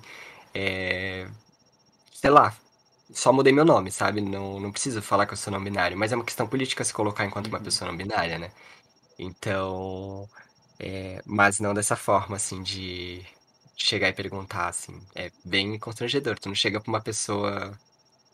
é, 0.55 1.29
sei 2.13 2.31
lá, 2.31 2.57
só 3.15 3.33
mudei 3.33 3.53
meu 3.53 3.65
nome, 3.65 3.91
sabe? 3.93 4.21
Não, 4.21 4.61
não 4.61 4.73
preciso 4.73 5.03
falar 5.03 5.27
que 5.27 5.33
eu 5.33 5.37
sou 5.37 5.53
não 5.53 5.63
binário, 5.63 5.97
mas 5.97 6.13
é 6.13 6.17
uma 6.17 6.25
questão 6.25 6.47
política 6.49 6.85
se 6.85 6.93
colocar 6.93 7.25
enquanto 7.27 7.49
uma 7.49 7.61
Uhum. 7.61 7.63
pessoa 7.63 7.91
não 7.91 7.97
binária, 7.97 8.39
né? 8.39 8.53
Então, 9.19 10.29
é, 10.79 11.23
mas 11.27 11.61
não 11.61 11.75
dessa 11.75 11.97
forma, 11.97 12.37
assim, 12.37 12.63
de 12.63 13.25
chegar 13.77 14.09
e 14.11 14.13
perguntar, 14.15 14.69
assim. 14.69 15.01
É 15.15 15.33
bem 15.45 15.79
constrangedor. 15.79 16.39
Tu 16.39 16.49
não 16.49 16.55
chega 16.57 16.81
pra 16.81 16.91
uma 16.93 17.03
pessoa 17.03 17.79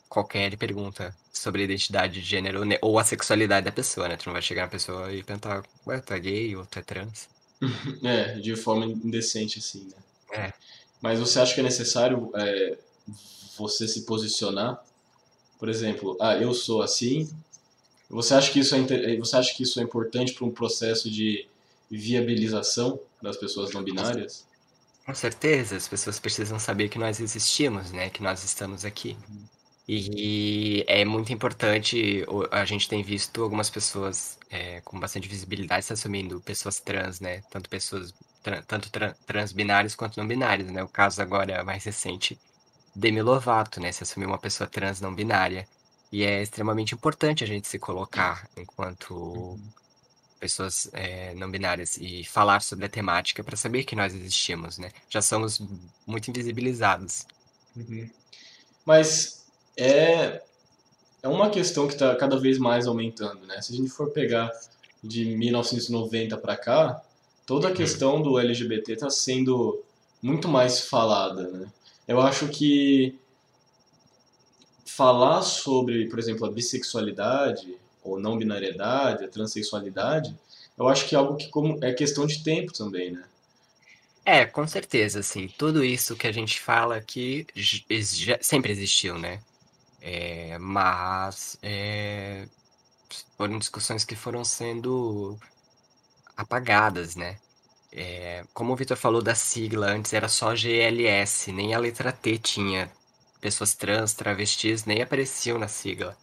qualquer 0.09 0.53
e 0.53 0.57
pergunta 0.57 1.17
sobre 1.33 1.63
a 1.63 1.65
identidade 1.67 2.15
de 2.15 2.23
gênero 2.23 2.65
né, 2.65 2.79
ou 2.83 2.99
a 2.99 3.05
sexualidade 3.05 3.67
da 3.67 3.73
pessoa, 3.73 4.09
né? 4.09 4.17
Tu 4.17 4.27
não 4.27 4.35
vai 4.35 4.43
chegar 4.43 4.63
na 4.65 4.69
pessoa 4.69 5.13
e 5.13 5.23
perguntar, 5.25 5.63
ué, 5.87 6.01
tu 6.01 6.15
é 6.15 6.21
gay 6.21 6.57
ou 6.57 6.67
tu 6.67 6.79
é 6.81 6.83
trans? 6.83 7.29
É, 8.05 8.35
de 8.39 8.57
forma 8.57 8.87
indecente, 8.87 9.59
assim, 9.59 9.85
né? 9.89 9.97
É. 10.33 10.53
Mas 11.01 11.19
você 11.19 11.41
acha 11.41 11.55
que 11.55 11.61
é 11.61 11.65
necessário 11.65 12.31
é, 12.35 12.79
você 13.61 13.87
se 13.89 14.05
posicionar 14.07 14.83
Por 15.59 15.69
exemplo, 15.69 16.17
ah, 16.21 16.37
eu 16.37 16.55
sou 16.55 16.83
assim. 16.83 17.31
Você 18.11 18.35
acha 18.35 18.53
que 18.53 18.61
isso 18.61 18.75
é, 18.75 19.17
você 19.19 19.37
acha 19.37 19.55
que 19.55 19.63
isso 19.65 19.81
é 19.81 19.83
importante 19.85 20.35
para 20.35 20.47
um 20.47 20.53
processo 20.53 21.11
de 21.11 21.49
viabilização 21.91 23.01
das 23.23 23.37
pessoas 23.39 23.73
não 23.73 23.83
binárias? 23.85 24.49
Com 25.05 25.15
certeza, 25.15 25.77
as 25.77 25.89
pessoas 25.89 26.21
precisam 26.21 26.59
saber 26.59 26.89
que 26.89 26.99
nós 26.99 27.21
existimos, 27.21 27.93
né? 27.93 28.11
Que 28.11 28.23
nós 28.23 28.45
estamos 28.45 28.85
aqui. 28.85 29.19
E 29.89 30.85
é 30.89 31.05
muito 31.05 31.33
importante, 31.33 32.25
a 32.53 32.65
gente 32.65 32.89
tem 32.89 33.03
visto 33.03 33.43
algumas 33.43 33.69
pessoas 33.71 34.39
é, 34.49 34.81
com 34.83 35.01
bastante 35.01 35.29
visibilidade 35.29 35.85
se 35.87 35.93
assumindo 35.93 36.41
pessoas 36.41 36.81
trans, 36.81 37.21
né? 37.21 37.43
Tanto 37.51 37.69
pessoas, 37.69 38.15
tanto 38.69 38.91
tra, 38.91 39.15
transbinários 39.27 39.97
quanto 39.97 40.17
não 40.19 40.29
binários, 40.29 40.71
né? 40.71 40.83
O 40.83 40.89
caso 40.89 41.21
agora 41.21 41.65
mais 41.65 41.85
recente, 41.85 42.41
Demi 42.95 43.23
Lovato, 43.23 43.81
né? 43.81 43.93
Se 43.93 44.03
assumiu 44.03 44.29
uma 44.29 44.39
pessoa 44.39 44.69
trans 44.69 45.01
não 45.01 45.15
binária. 45.15 45.67
E 46.13 46.25
é 46.25 46.43
extremamente 46.43 46.95
importante 46.95 47.45
a 47.45 47.47
gente 47.47 47.69
se 47.69 47.79
colocar 47.79 48.49
enquanto 48.57 49.15
uhum. 49.15 49.61
pessoas 50.41 50.91
é, 50.93 51.35
não 51.35 51.51
binárias 51.51 51.97
e 51.99 52.25
falar 52.25 52.61
sobre 52.63 52.87
a 52.87 52.89
temática 52.89 53.45
para 53.45 53.57
saber 53.57 53.85
que 53.85 53.95
nós 53.95 54.13
existimos, 54.13 54.77
né? 54.79 54.91
Já 55.09 55.23
somos 55.23 55.63
muito 56.07 56.29
invisibilizados. 56.29 57.27
Uhum. 57.77 58.11
Mas 58.85 59.47
é, 59.77 60.43
é 61.23 61.29
uma 61.29 61.49
questão 61.49 61.87
que 61.87 61.93
está 61.93 62.15
cada 62.17 62.39
vez 62.39 62.59
mais 62.59 62.87
aumentando, 62.89 63.47
né? 63.47 63.63
Se 63.63 63.73
a 63.73 63.77
gente 63.77 63.91
for 63.91 64.11
pegar 64.11 64.51
de 65.03 65.25
1990 65.25 66.37
para 66.39 66.57
cá, 66.57 67.03
toda 67.47 67.69
a 67.69 67.73
questão 67.73 68.21
do 68.21 68.39
LGBT 68.39 68.93
está 68.93 69.11
sendo 69.11 69.83
muito 70.23 70.49
mais 70.49 70.81
falada, 70.81 71.49
né? 71.49 71.73
Eu 72.11 72.21
acho 72.21 72.49
que 72.49 73.17
falar 74.85 75.43
sobre, 75.43 76.09
por 76.09 76.19
exemplo, 76.19 76.45
a 76.45 76.51
bissexualidade 76.51 77.79
ou 78.03 78.19
não 78.19 78.37
binariedade, 78.37 79.25
a 79.25 79.29
transexualidade, 79.29 80.37
eu 80.77 80.89
acho 80.89 81.09
que 81.09 81.15
é 81.15 81.19
algo 81.19 81.37
que 81.37 81.49
como, 81.51 81.79
é 81.85 81.93
questão 81.93 82.27
de 82.27 82.43
tempo 82.43 82.73
também, 82.73 83.13
né? 83.13 83.23
É, 84.25 84.45
com 84.45 84.67
certeza, 84.67 85.21
assim, 85.21 85.47
tudo 85.57 85.85
isso 85.85 86.17
que 86.17 86.27
a 86.27 86.33
gente 86.33 86.59
fala 86.59 86.97
aqui 86.97 87.47
sempre 88.41 88.73
existiu, 88.73 89.17
né? 89.17 89.41
É, 90.01 90.59
mas 90.59 91.59
é, 91.63 92.49
foram 93.37 93.57
discussões 93.57 94.05
que 94.05 94.17
foram 94.17 94.45
sendo 94.45 95.39
apagadas, 96.37 97.15
né? 97.15 97.39
É, 97.93 98.45
como 98.55 98.73
o 98.73 98.77
Vitor 98.77 98.97
falou 98.97 99.21
da 99.21 99.35
sigla, 99.35 99.91
antes 99.91 100.13
era 100.13 100.29
só 100.29 100.55
GLS, 100.55 101.53
nem 101.53 101.75
a 101.75 101.79
letra 101.79 102.13
T 102.13 102.39
tinha. 102.39 102.91
Pessoas 103.41 103.75
trans, 103.75 104.13
travestis, 104.15 104.85
nem 104.85 105.03
apareciam 105.03 105.59
na 105.59 105.69
sigla. 105.69 106.17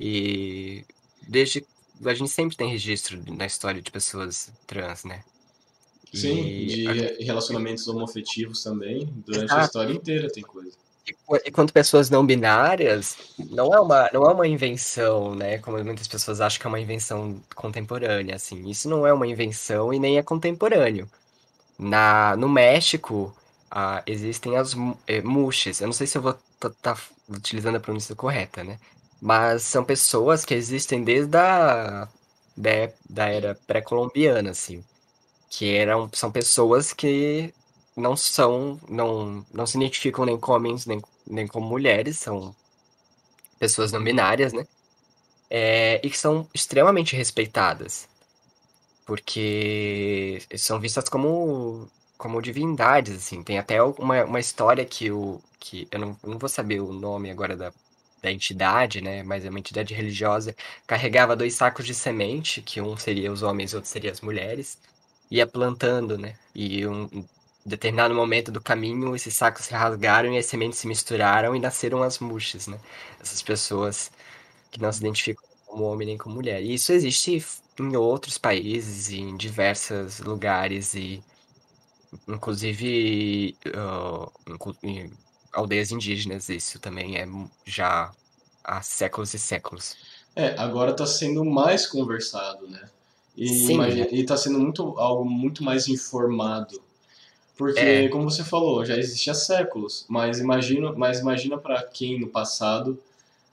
E 0.00 0.84
desde. 1.28 1.64
A 2.04 2.14
gente 2.14 2.30
sempre 2.30 2.56
tem 2.56 2.68
registro 2.68 3.22
na 3.32 3.46
história 3.46 3.80
de 3.80 3.90
pessoas 3.90 4.50
trans, 4.66 5.04
né? 5.04 5.22
Sim, 6.12 6.44
e 6.46 6.66
de 6.66 7.24
relacionamentos 7.24 7.86
homofetivos 7.86 8.62
também. 8.62 9.06
Durante 9.26 9.52
a 9.52 9.64
história 9.64 9.92
inteira 9.92 10.28
tem 10.30 10.42
coisa 10.42 10.83
e 11.06 11.72
pessoas 11.72 12.08
não 12.08 12.24
binárias, 12.24 13.16
não 13.50 13.74
é 13.74 13.80
uma, 13.80 14.10
não 14.12 14.24
é 14.24 14.32
uma 14.32 14.48
invenção, 14.48 15.34
né? 15.34 15.58
Como 15.58 15.82
muitas 15.84 16.08
pessoas 16.08 16.40
acham 16.40 16.60
que 16.60 16.66
é 16.66 16.68
uma 16.68 16.80
invenção 16.80 17.42
contemporânea, 17.54 18.36
assim. 18.36 18.68
Isso 18.68 18.88
não 18.88 19.06
é 19.06 19.12
uma 19.12 19.26
invenção 19.26 19.92
e 19.92 19.98
nem 19.98 20.16
é 20.18 20.22
contemporâneo. 20.22 21.10
Na, 21.78 22.36
no 22.36 22.48
México, 22.48 23.34
ah, 23.70 24.02
existem 24.06 24.56
as 24.56 24.74
é, 25.06 25.20
muxes. 25.22 25.80
Eu 25.80 25.88
não 25.88 25.92
sei 25.92 26.06
se 26.06 26.16
eu 26.18 26.22
vou 26.22 26.32
estar 26.32 26.70
tá, 26.70 26.94
tá 26.94 27.00
utilizando 27.28 27.76
a 27.76 27.80
pronúncia 27.80 28.14
correta, 28.14 28.64
né? 28.64 28.78
Mas 29.20 29.62
são 29.64 29.84
pessoas 29.84 30.44
que 30.44 30.54
existem 30.54 31.04
desde 31.04 31.36
a 31.36 32.08
da, 32.56 32.70
da 33.08 33.28
era 33.28 33.54
pré-colombiana, 33.66 34.50
assim. 34.50 34.84
Que 35.50 35.76
eram, 35.76 36.10
são 36.12 36.30
pessoas 36.32 36.92
que 36.92 37.52
não 37.96 38.16
são, 38.16 38.80
não, 38.88 39.44
não 39.52 39.66
se 39.66 39.76
identificam 39.76 40.24
nem 40.24 40.38
como 40.38 40.56
homens 40.56 40.86
nem, 40.86 41.02
nem 41.26 41.46
como 41.46 41.68
mulheres, 41.68 42.18
são 42.18 42.54
pessoas 43.58 43.92
não 43.92 44.02
binárias, 44.02 44.52
né? 44.52 44.66
É, 45.50 46.00
e 46.04 46.10
que 46.10 46.18
são 46.18 46.48
extremamente 46.54 47.16
respeitadas, 47.16 48.08
porque 49.06 50.40
são 50.56 50.80
vistas 50.80 51.08
como, 51.08 51.88
como 52.18 52.40
divindades, 52.42 53.16
assim. 53.16 53.42
Tem 53.42 53.58
até 53.58 53.82
uma, 53.82 54.24
uma 54.24 54.40
história 54.40 54.84
que 54.84 55.10
o 55.10 55.40
que 55.60 55.88
eu 55.90 55.98
não, 55.98 56.18
não 56.22 56.38
vou 56.38 56.48
saber 56.48 56.80
o 56.80 56.92
nome 56.92 57.30
agora 57.30 57.56
da, 57.56 57.72
da 58.22 58.30
entidade, 58.32 59.00
né? 59.00 59.22
Mas 59.22 59.44
é 59.44 59.50
uma 59.50 59.58
entidade 59.58 59.94
religiosa 59.94 60.54
carregava 60.86 61.36
dois 61.36 61.54
sacos 61.54 61.86
de 61.86 61.94
semente, 61.94 62.62
que 62.62 62.80
um 62.80 62.96
seria 62.96 63.32
os 63.32 63.42
homens, 63.42 63.74
outro 63.74 63.88
seria 63.90 64.10
as 64.12 64.20
mulheres, 64.20 64.78
ia 65.30 65.46
plantando, 65.46 66.18
né? 66.18 66.36
E 66.54 66.86
um, 66.86 67.08
determinado 67.64 68.14
momento 68.14 68.52
do 68.52 68.60
caminho, 68.60 69.16
esses 69.16 69.34
sacos 69.34 69.66
se 69.66 69.72
rasgaram 69.72 70.32
e 70.34 70.38
as 70.38 70.46
sementes 70.46 70.78
se 70.78 70.86
misturaram 70.86 71.56
e 71.56 71.60
nasceram 71.60 72.02
as 72.02 72.18
murchas, 72.18 72.66
né? 72.66 72.78
Essas 73.20 73.42
pessoas 73.42 74.10
que 74.70 74.80
não 74.80 74.92
se 74.92 75.00
identificam 75.00 75.42
como 75.66 75.84
homem 75.84 76.06
nem 76.06 76.18
como 76.18 76.34
mulher. 76.34 76.62
E 76.62 76.74
isso 76.74 76.92
existe 76.92 77.44
em 77.80 77.96
outros 77.96 78.36
países, 78.36 79.10
em 79.10 79.36
diversos 79.36 80.20
lugares 80.20 80.94
e 80.94 81.22
inclusive 82.28 83.56
uh, 83.66 84.76
em 84.82 85.10
aldeias 85.52 85.90
indígenas. 85.90 86.50
Isso 86.50 86.78
também 86.78 87.16
é 87.16 87.26
já 87.64 88.12
há 88.62 88.82
séculos 88.82 89.32
e 89.32 89.38
séculos. 89.38 89.96
É, 90.36 90.54
agora 90.58 90.90
está 90.90 91.06
sendo 91.06 91.44
mais 91.44 91.86
conversado, 91.86 92.68
né? 92.68 92.90
E 93.36 94.20
está 94.20 94.36
sendo 94.36 94.60
muito 94.60 94.98
algo 94.98 95.24
muito 95.24 95.64
mais 95.64 95.88
informado 95.88 96.80
porque, 97.56 97.80
é. 97.80 98.08
como 98.08 98.28
você 98.28 98.42
falou, 98.42 98.84
já 98.84 98.96
existe 98.96 99.30
há 99.30 99.34
séculos, 99.34 100.04
mas 100.08 100.40
imagina, 100.40 100.92
mas 100.92 101.20
imagina 101.20 101.56
para 101.56 101.82
quem 101.84 102.18
no 102.18 102.28
passado 102.28 103.00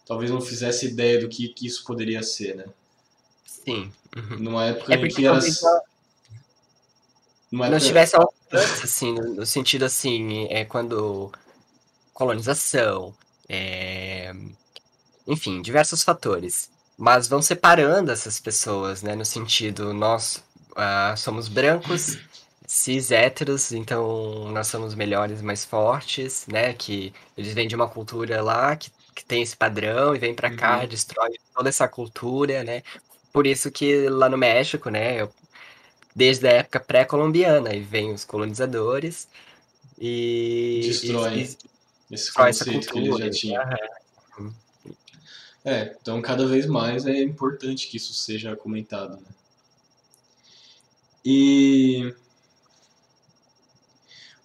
talvez 0.07 0.31
não 0.31 0.41
fizesse 0.41 0.87
ideia 0.87 1.19
do 1.19 1.29
que, 1.29 1.47
que 1.49 1.67
isso 1.67 1.83
poderia 1.83 2.23
ser, 2.23 2.55
né? 2.55 2.65
Sim. 3.45 3.91
Uhum. 4.15 4.39
Numa 4.39 4.65
época 4.65 4.93
é 4.93 4.97
em 4.97 5.07
que 5.07 5.25
era... 5.25 5.39
Numa 7.51 7.69
não 7.69 7.79
tivesse 7.79 8.15
alcance, 8.15 8.83
assim, 8.83 9.13
no, 9.13 9.35
no, 9.35 9.45
sentido 9.45 9.85
assim, 9.85 10.47
é 10.49 10.65
quando 10.65 11.31
colonização, 12.13 13.13
é... 13.47 14.33
enfim, 15.27 15.61
diversos 15.61 16.01
fatores. 16.01 16.69
Mas 16.97 17.27
vão 17.27 17.41
separando 17.41 18.11
essas 18.11 18.39
pessoas, 18.39 19.01
né? 19.01 19.15
No 19.15 19.25
sentido, 19.25 19.93
nós 19.93 20.43
uh, 20.71 21.17
somos 21.17 21.47
brancos 21.47 22.17
cis 22.71 23.11
héteros, 23.11 23.73
então 23.73 24.49
nós 24.53 24.67
somos 24.67 24.95
melhores, 24.95 25.41
mais 25.41 25.65
fortes, 25.65 26.47
né? 26.47 26.73
Que 26.73 27.13
eles 27.37 27.53
vêm 27.53 27.67
de 27.67 27.75
uma 27.75 27.89
cultura 27.89 28.41
lá 28.41 28.77
que, 28.77 28.89
que 29.13 29.25
tem 29.25 29.41
esse 29.41 29.57
padrão 29.57 30.15
e 30.15 30.19
vem 30.19 30.33
para 30.33 30.55
cá, 30.55 30.79
uhum. 30.79 30.87
destrói 30.87 31.31
toda 31.53 31.67
essa 31.67 31.85
cultura, 31.85 32.63
né? 32.63 32.81
Por 33.33 33.45
isso 33.45 33.69
que 33.69 34.07
lá 34.07 34.29
no 34.29 34.37
México, 34.37 34.89
né? 34.89 35.27
Desde 36.15 36.47
a 36.47 36.51
época 36.51 36.79
pré-colombiana, 36.79 37.73
e 37.73 37.81
vem 37.81 38.13
os 38.13 38.23
colonizadores 38.23 39.27
e. 39.99 40.79
Destrói 40.85 41.39
e, 41.39 41.57
e, 42.09 42.15
esse 42.15 42.33
conceito 42.33 42.87
que 42.87 42.99
eles 42.99 43.17
já 43.17 43.29
tinham. 43.29 43.63
Uhum. 44.39 44.53
É, 45.65 45.93
então 46.01 46.21
cada 46.21 46.47
vez 46.47 46.65
mais 46.65 47.05
é 47.05 47.21
importante 47.21 47.89
que 47.89 47.97
isso 47.97 48.13
seja 48.13 48.55
comentado, 48.55 49.17
né? 49.17 49.27
E 51.23 52.15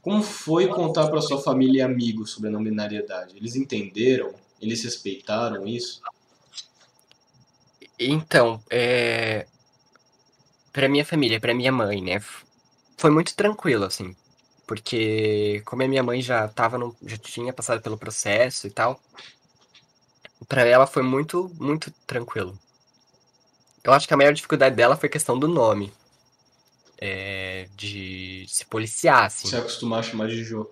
como 0.07 0.23
foi 0.23 0.69
contar 0.69 1.09
para 1.09 1.21
sua 1.21 1.43
família 1.43 1.81
e 1.81 1.83
amigos 1.83 2.31
sobre 2.31 2.49
a 2.49 2.53
não 2.53 2.63
binariedade? 2.63 3.37
Eles 3.37 3.57
entenderam? 3.57 4.33
Eles 4.63 4.85
respeitaram 4.85 5.67
isso? 5.67 6.01
Então, 7.99 8.63
é... 8.71 9.49
para 10.73 10.89
minha 10.89 11.05
família, 11.05 11.41
para 11.41 11.53
minha 11.53 11.73
mãe, 11.73 12.01
né, 12.01 12.23
foi 12.97 13.11
muito 13.11 13.35
tranquilo 13.35 13.85
assim, 13.85 14.15
porque 14.65 15.61
como 15.65 15.83
a 15.83 15.89
minha 15.89 16.05
mãe 16.05 16.23
já 16.23 16.47
tava 16.47 16.79
no... 16.79 16.95
já 17.05 17.17
tinha 17.17 17.53
passado 17.53 17.83
pelo 17.83 17.99
processo 17.99 18.69
e 18.69 18.71
tal, 18.71 19.01
para 20.47 20.65
ela 20.65 20.87
foi 20.87 21.03
muito 21.03 21.51
muito 21.59 21.91
tranquilo. 22.07 22.57
Eu 23.83 23.93
acho 23.93 24.07
que 24.07 24.15
a 24.15 24.17
maior 24.17 24.33
dificuldade 24.33 24.77
dela 24.77 24.97
foi 24.97 25.09
a 25.09 25.13
questão 25.13 25.37
do 25.37 25.49
nome 25.49 25.93
é, 26.99 27.69
de 27.77 28.45
se 28.49 28.65
policiar, 28.67 29.25
assim. 29.25 29.49
Se 29.49 29.57
acostumar 29.57 30.01
a 30.01 30.03
chamar 30.03 30.29
de 30.29 30.43
Jo. 30.43 30.69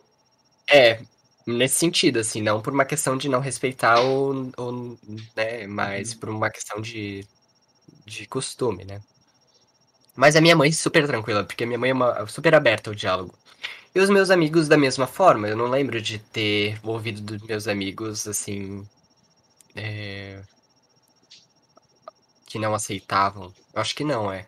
É, 0.70 1.00
nesse 1.46 1.76
sentido, 1.76 2.18
assim, 2.18 2.40
não 2.40 2.60
por 2.60 2.72
uma 2.72 2.84
questão 2.84 3.16
de 3.16 3.28
não 3.28 3.40
respeitar 3.40 4.00
o, 4.00 4.50
o 4.56 4.98
né, 5.36 5.66
mas 5.66 6.12
uhum. 6.12 6.18
por 6.18 6.28
uma 6.30 6.50
questão 6.50 6.80
de, 6.80 7.26
de 8.06 8.26
costume, 8.26 8.84
né. 8.84 9.00
Mas 10.16 10.36
a 10.36 10.40
minha 10.40 10.56
mãe 10.56 10.70
super 10.72 11.06
tranquila, 11.06 11.44
porque 11.44 11.64
a 11.64 11.66
minha 11.66 11.78
mãe 11.78 11.90
é 11.90 11.94
uma, 11.94 12.26
super 12.26 12.54
aberta 12.54 12.90
ao 12.90 12.94
diálogo. 12.94 13.34
E 13.94 14.00
os 14.00 14.10
meus 14.10 14.30
amigos 14.30 14.68
da 14.68 14.76
mesma 14.76 15.06
forma, 15.06 15.48
eu 15.48 15.56
não 15.56 15.68
lembro 15.68 16.00
de 16.00 16.18
ter 16.18 16.78
ouvido 16.82 17.20
dos 17.20 17.42
meus 17.42 17.68
amigos, 17.68 18.26
assim, 18.26 18.86
é, 19.74 20.40
que 22.46 22.58
não 22.58 22.74
aceitavam. 22.74 23.52
Eu 23.72 23.80
acho 23.80 23.94
que 23.94 24.04
não, 24.04 24.32
é. 24.32 24.46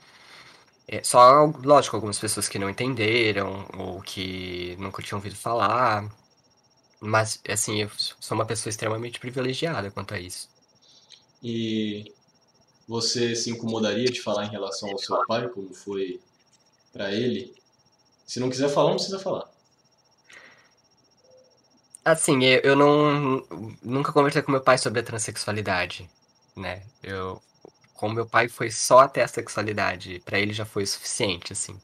É. 0.89 1.03
Só, 1.03 1.47
lógico, 1.63 1.97
algumas 1.97 2.19
pessoas 2.19 2.49
que 2.49 2.59
não 2.59 2.71
entenderam 2.71 3.67
ou 3.77 4.01
que 4.01 4.77
nunca 4.79 5.03
tinham 5.03 5.19
ouvido 5.19 5.37
falar. 5.37 6.09
Mas, 7.01 7.41
assim, 7.49 7.83
eu 7.83 7.91
sou 7.97 8.37
uma 8.37 8.47
pessoa 8.47 8.71
extremamente 8.71 9.21
privilegiada 9.21 9.91
quanto 9.91 10.15
a 10.15 10.21
isso. 10.21 10.49
E 11.43 12.13
você 12.89 13.35
se 13.35 13.51
incomodaria 13.51 14.07
de 14.07 14.23
falar 14.23 14.47
em 14.47 14.51
relação 14.51 14.91
ao 14.91 14.99
seu 14.99 15.25
pai, 15.27 15.49
como 15.49 15.75
foi 15.75 16.21
para 16.93 17.13
ele? 17.13 17.55
Se 18.27 18.41
não 18.41 18.49
quiser 18.49 18.69
falar, 18.69 18.91
não 18.91 18.97
precisa 18.97 19.19
falar. 19.19 19.51
Assim, 22.05 22.45
eu, 22.45 22.77
não 22.77 23.45
nunca 23.83 24.13
conversei 24.13 24.41
com 24.41 24.53
meu 24.53 24.61
pai 24.61 24.79
sobre 24.79 25.01
a 25.01 25.03
transexualidade, 25.03 26.09
né? 26.55 26.85
Eu 27.03 27.43
com 27.97 28.09
meu 28.09 28.27
pai 28.27 28.49
foi 28.49 28.71
só 28.71 29.01
até 29.01 29.23
a 29.23 29.29
sexualidade, 29.29 30.21
para 30.25 30.39
ele 30.39 30.53
já 30.53 30.65
foi 30.65 30.83
o 30.83 30.87
suficiente, 30.87 31.53
assim. 31.53 31.79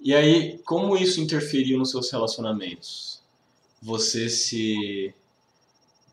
E 0.00 0.14
aí, 0.14 0.58
como 0.58 0.96
isso 0.96 1.20
interferiu 1.20 1.78
nos 1.78 1.90
seus 1.90 2.10
relacionamentos? 2.10 3.20
Você 3.82 4.28
se 4.28 5.14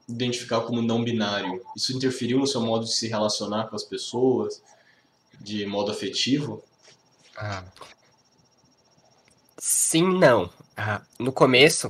identificar 0.07 0.61
como 0.61 0.81
não 0.81 1.03
binário, 1.03 1.63
isso 1.75 1.95
interferiu 1.95 2.39
no 2.39 2.47
seu 2.47 2.61
modo 2.61 2.85
de 2.85 2.93
se 2.93 3.07
relacionar 3.07 3.67
com 3.67 3.75
as 3.75 3.83
pessoas, 3.83 4.61
de 5.39 5.65
modo 5.65 5.91
afetivo? 5.91 6.63
Ah. 7.35 7.63
Sim, 9.57 10.17
não. 10.17 10.49
Ah, 10.75 11.01
no 11.17 11.31
começo, 11.31 11.89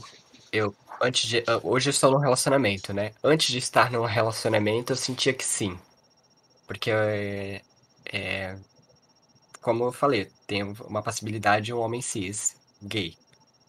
eu 0.51 0.73
antes 1.01 1.27
de, 1.29 1.43
ah, 1.47 1.59
hoje 1.63 1.89
eu 1.89 1.91
estou 1.91 2.11
num 2.11 2.19
relacionamento, 2.19 2.93
né? 2.93 3.13
Antes 3.23 3.51
de 3.51 3.57
estar 3.59 3.91
num 3.91 4.05
relacionamento, 4.05 4.93
eu 4.93 4.97
sentia 4.97 5.33
que 5.33 5.43
sim, 5.45 5.79
porque 6.67 6.91
é, 6.91 7.61
é, 8.11 8.57
como 9.61 9.85
eu 9.85 9.91
falei, 9.91 10.31
tem 10.47 10.63
uma 10.63 11.01
possibilidade 11.03 11.67
de 11.67 11.73
um 11.73 11.79
homem 11.79 12.01
cis, 12.01 12.55
gay, 12.81 13.17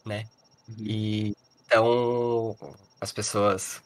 né? 0.05 0.27
Uhum. 0.69 0.77
E 0.79 1.37
então 1.67 2.57
as 3.01 3.13
pessoas 3.13 3.83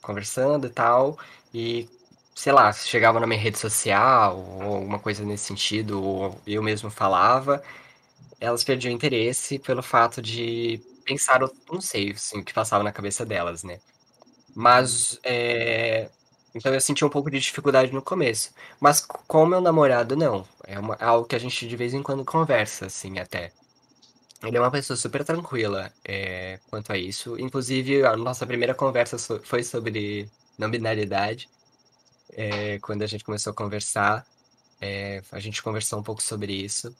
conversando 0.00 0.66
e 0.66 0.70
tal, 0.70 1.18
e 1.54 1.88
sei 2.34 2.52
lá, 2.52 2.72
chegava 2.72 3.20
na 3.20 3.26
minha 3.26 3.40
rede 3.40 3.58
social 3.58 4.38
ou 4.38 4.76
alguma 4.76 4.98
coisa 4.98 5.24
nesse 5.24 5.44
sentido, 5.46 6.02
ou 6.02 6.40
eu 6.46 6.62
mesmo 6.62 6.90
falava, 6.90 7.62
elas 8.40 8.64
perdiam 8.64 8.92
interesse 8.92 9.58
pelo 9.58 9.82
fato 9.82 10.22
de 10.22 10.80
pensar, 11.06 11.40
não 11.70 11.80
sei, 11.80 12.12
assim, 12.12 12.40
o 12.40 12.44
que 12.44 12.52
passava 12.52 12.84
na 12.84 12.92
cabeça 12.92 13.24
delas, 13.24 13.62
né? 13.64 13.80
Mas, 14.54 15.18
é... 15.24 16.10
então 16.54 16.72
eu 16.74 16.80
senti 16.80 17.04
um 17.04 17.10
pouco 17.10 17.30
de 17.30 17.38
dificuldade 17.40 17.92
no 17.92 18.02
começo. 18.02 18.52
Mas 18.80 19.00
com 19.00 19.46
meu 19.46 19.60
namorado, 19.60 20.16
não. 20.16 20.46
É 20.64 20.78
uma, 20.78 20.96
é 20.96 21.04
algo 21.04 21.26
que 21.28 21.36
a 21.36 21.38
gente 21.38 21.68
de 21.68 21.76
vez 21.76 21.94
em 21.94 22.02
quando 22.02 22.24
conversa, 22.24 22.86
assim, 22.86 23.18
até. 23.18 23.52
Ele 24.42 24.56
é 24.56 24.60
uma 24.60 24.70
pessoa 24.70 24.96
super 24.96 25.24
tranquila 25.24 25.92
é, 26.04 26.58
quanto 26.70 26.92
a 26.92 26.98
isso. 26.98 27.38
Inclusive, 27.38 28.04
a 28.04 28.16
nossa 28.16 28.46
primeira 28.46 28.74
conversa 28.74 29.18
foi 29.44 29.62
sobre 29.64 30.30
não 30.58 30.70
binariedade. 30.70 31.48
É, 32.32 32.78
quando 32.80 33.02
a 33.02 33.06
gente 33.06 33.24
começou 33.24 33.52
a 33.52 33.54
conversar, 33.54 34.26
é, 34.80 35.22
a 35.32 35.40
gente 35.40 35.62
conversou 35.62 35.98
um 36.00 36.02
pouco 36.02 36.22
sobre 36.22 36.52
isso. 36.52 36.94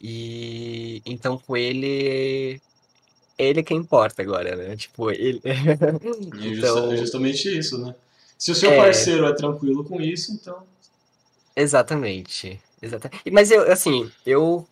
E 0.00 1.02
então 1.04 1.38
com 1.38 1.56
ele 1.56 2.60
ele 3.40 3.62
que 3.62 3.74
importa 3.74 4.22
agora, 4.22 4.54
né? 4.56 4.76
Tipo, 4.76 5.10
ele. 5.10 5.40
então... 6.40 6.92
É 6.92 6.96
justamente 6.96 7.58
isso, 7.58 7.78
né? 7.78 7.94
Se 8.38 8.50
o 8.50 8.54
seu 8.54 8.70
é... 8.70 8.76
parceiro 8.76 9.26
é 9.26 9.34
tranquilo 9.34 9.84
com 9.84 10.00
isso, 10.00 10.32
então. 10.32 10.66
Exatamente. 11.54 12.60
Exatamente. 12.80 13.30
Mas 13.30 13.50
eu, 13.50 13.70
assim, 13.70 14.10
eu 14.24 14.66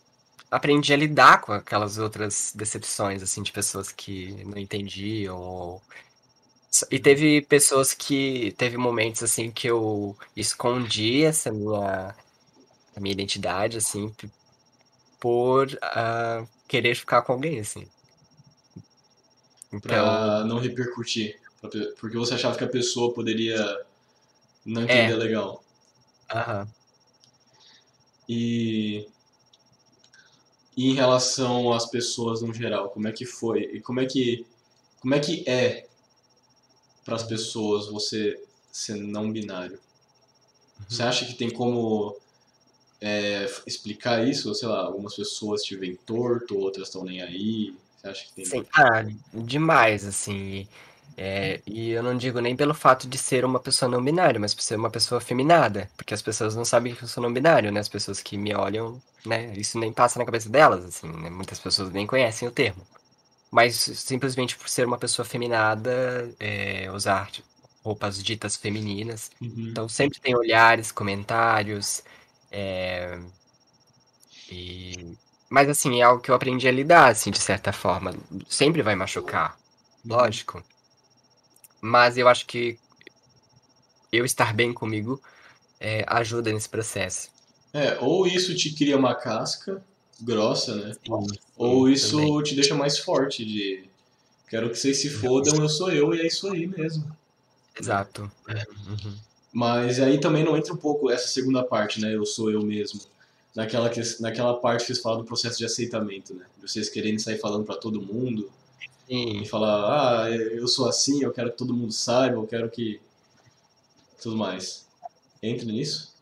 aprendi 0.50 0.92
a 0.92 0.97
lidar 0.97 1.40
com 1.40 1.52
aquelas 1.52 1.98
outras 1.98 2.52
decepções, 2.55 3.22
assim, 3.22 3.42
de 3.42 3.52
pessoas 3.52 3.92
que 3.92 4.32
não 4.44 4.56
entendiam. 4.56 5.38
Ou... 5.38 5.82
E 6.90 6.98
teve 6.98 7.42
pessoas 7.42 7.92
que. 7.92 8.52
Teve 8.56 8.76
momentos, 8.76 9.22
assim, 9.22 9.50
que 9.50 9.66
eu 9.66 10.16
escondi 10.36 11.24
essa 11.24 11.52
minha, 11.52 12.14
a 12.97 13.00
minha 13.00 13.12
identidade, 13.12 13.76
assim, 13.76 14.14
por 15.20 15.66
uh, 15.66 16.48
querer 16.66 16.94
ficar 16.94 17.22
com 17.22 17.32
alguém, 17.32 17.60
assim. 17.60 17.86
Então... 19.72 19.80
Pra 19.80 20.44
não 20.44 20.58
repercutir. 20.58 21.38
Porque 21.98 22.16
você 22.16 22.34
achava 22.34 22.56
que 22.56 22.64
a 22.64 22.68
pessoa 22.68 23.12
poderia 23.12 23.84
não 24.64 24.82
entender 24.82 25.12
é. 25.12 25.16
legal. 25.16 25.64
Aham. 26.32 26.68
E... 28.28 29.06
e 30.76 30.90
em 30.90 30.94
relação 30.94 31.72
às 31.72 31.86
pessoas 31.86 32.42
no 32.42 32.52
geral, 32.52 32.90
como 32.90 33.08
é 33.08 33.12
que 33.12 33.24
foi? 33.24 33.62
E 33.74 33.80
como 33.80 34.00
é 34.00 34.06
que, 34.06 34.47
como 35.00 35.14
é, 35.14 35.18
que 35.18 35.48
é 35.48 35.86
para 37.05 37.16
as 37.16 37.22
pessoas 37.22 37.88
você 37.88 38.40
ser 38.70 38.94
não 38.94 39.32
binário? 39.32 39.80
Você 40.88 41.02
acha 41.02 41.24
que 41.24 41.34
tem 41.34 41.50
como 41.50 42.16
é, 43.00 43.50
explicar 43.66 44.26
isso? 44.26 44.55
Sei 44.55 44.68
lá, 44.68 44.80
algumas 44.80 45.16
pessoas 45.16 45.62
te 45.62 45.74
veem 45.74 45.97
torto, 45.97 46.56
outras 46.56 46.88
estão 46.88 47.05
nem 47.05 47.20
aí. 47.20 47.74
Você 48.08 48.10
acha 48.10 48.24
que 48.26 48.34
tem? 48.34 48.44
Sim, 48.44 48.66
ah, 48.74 49.04
demais, 49.34 50.04
assim. 50.04 50.66
É, 51.16 51.60
e 51.66 51.90
eu 51.90 52.02
não 52.02 52.16
digo 52.16 52.40
nem 52.40 52.54
pelo 52.54 52.72
fato 52.72 53.08
de 53.08 53.18
ser 53.18 53.44
uma 53.44 53.58
pessoa 53.58 53.90
não 53.90 54.02
binária, 54.02 54.38
mas 54.38 54.54
por 54.54 54.62
ser 54.62 54.76
uma 54.76 54.90
pessoa 54.90 55.20
feminada. 55.20 55.90
Porque 55.96 56.14
as 56.14 56.22
pessoas 56.22 56.54
não 56.54 56.64
sabem 56.64 56.94
que 56.94 57.02
eu 57.02 57.08
sou 57.08 57.22
não 57.22 57.32
binário, 57.32 57.72
né? 57.72 57.80
As 57.80 57.88
pessoas 57.88 58.22
que 58.22 58.36
me 58.38 58.54
olham, 58.54 59.02
né? 59.26 59.52
Isso 59.56 59.78
nem 59.78 59.92
passa 59.92 60.18
na 60.18 60.24
cabeça 60.24 60.48
delas, 60.48 60.84
assim, 60.84 61.08
né? 61.08 61.28
Muitas 61.30 61.58
pessoas 61.58 61.90
nem 61.92 62.06
conhecem 62.06 62.46
o 62.46 62.52
termo. 62.52 62.86
Mas 63.50 63.76
simplesmente 63.76 64.56
por 64.56 64.68
ser 64.68 64.86
uma 64.86 64.98
pessoa 64.98 65.24
feminada, 65.26 66.30
é, 66.38 66.90
usar 66.92 67.30
roupas 67.82 68.22
ditas 68.22 68.56
femininas. 68.56 69.30
Uhum. 69.40 69.68
Então 69.70 69.88
sempre 69.88 70.20
tem 70.20 70.36
olhares, 70.36 70.92
comentários. 70.92 72.02
É, 72.50 73.18
e 74.50 75.16
mas 75.48 75.68
assim, 75.68 76.00
é 76.00 76.02
algo 76.02 76.22
que 76.22 76.30
eu 76.30 76.34
aprendi 76.34 76.68
a 76.68 76.72
lidar, 76.72 77.08
assim, 77.08 77.30
de 77.30 77.40
certa 77.40 77.72
forma. 77.72 78.14
Sempre 78.48 78.82
vai 78.82 78.94
machucar, 78.94 79.58
lógico. 80.04 80.62
Mas 81.80 82.18
eu 82.18 82.28
acho 82.28 82.44
que 82.46 82.78
eu 84.12 84.24
estar 84.24 84.52
bem 84.52 84.72
comigo 84.72 85.20
é, 85.80 86.04
ajuda 86.06 86.52
nesse 86.52 86.68
processo. 86.68 87.30
É, 87.72 87.98
ou 88.00 88.26
isso 88.26 88.54
te 88.54 88.74
cria 88.74 88.96
uma 88.96 89.14
casca 89.14 89.82
grossa, 90.20 90.74
né? 90.74 90.92
Sim, 90.94 91.26
ou 91.56 91.88
isso 91.88 92.16
também. 92.16 92.42
te 92.42 92.54
deixa 92.54 92.74
mais 92.74 92.98
forte 92.98 93.44
de 93.44 93.84
quero 94.48 94.70
que 94.70 94.76
vocês 94.76 95.00
se 95.00 95.08
fodam, 95.08 95.62
eu 95.62 95.68
sou 95.68 95.90
eu 95.90 96.14
e 96.14 96.20
é 96.20 96.26
isso 96.26 96.50
aí 96.50 96.66
mesmo. 96.66 97.10
Exato. 97.78 98.30
É. 98.48 98.64
Uhum. 98.86 99.14
Mas 99.52 100.00
aí 100.00 100.18
também 100.18 100.44
não 100.44 100.56
entra 100.56 100.74
um 100.74 100.76
pouco 100.76 101.10
essa 101.10 101.28
segunda 101.28 101.62
parte, 101.62 102.00
né? 102.00 102.14
Eu 102.14 102.26
sou 102.26 102.50
eu 102.50 102.62
mesmo 102.62 103.00
naquela, 103.54 103.88
que, 103.90 104.00
naquela 104.20 104.54
parte 104.54 104.80
que 104.80 104.86
vocês 104.86 105.00
falam 105.00 105.20
do 105.20 105.24
processo 105.24 105.58
de 105.58 105.64
aceitamento, 105.64 106.34
né? 106.34 106.44
Vocês 106.60 106.88
querendo 106.88 107.18
sair 107.18 107.38
falando 107.38 107.64
para 107.64 107.76
todo 107.76 108.00
mundo 108.00 108.50
Sim. 109.06 109.42
e 109.42 109.48
falar, 109.48 110.24
ah, 110.24 110.30
eu 110.30 110.66
sou 110.68 110.88
assim, 110.88 111.22
eu 111.22 111.32
quero 111.32 111.50
que 111.50 111.58
todo 111.58 111.74
mundo 111.74 111.92
saiba, 111.92 112.36
eu 112.36 112.46
quero 112.46 112.70
que. 112.70 113.00
tudo 114.20 114.36
mais. 114.36 114.86
Entra 115.42 115.66
nisso? 115.66 116.14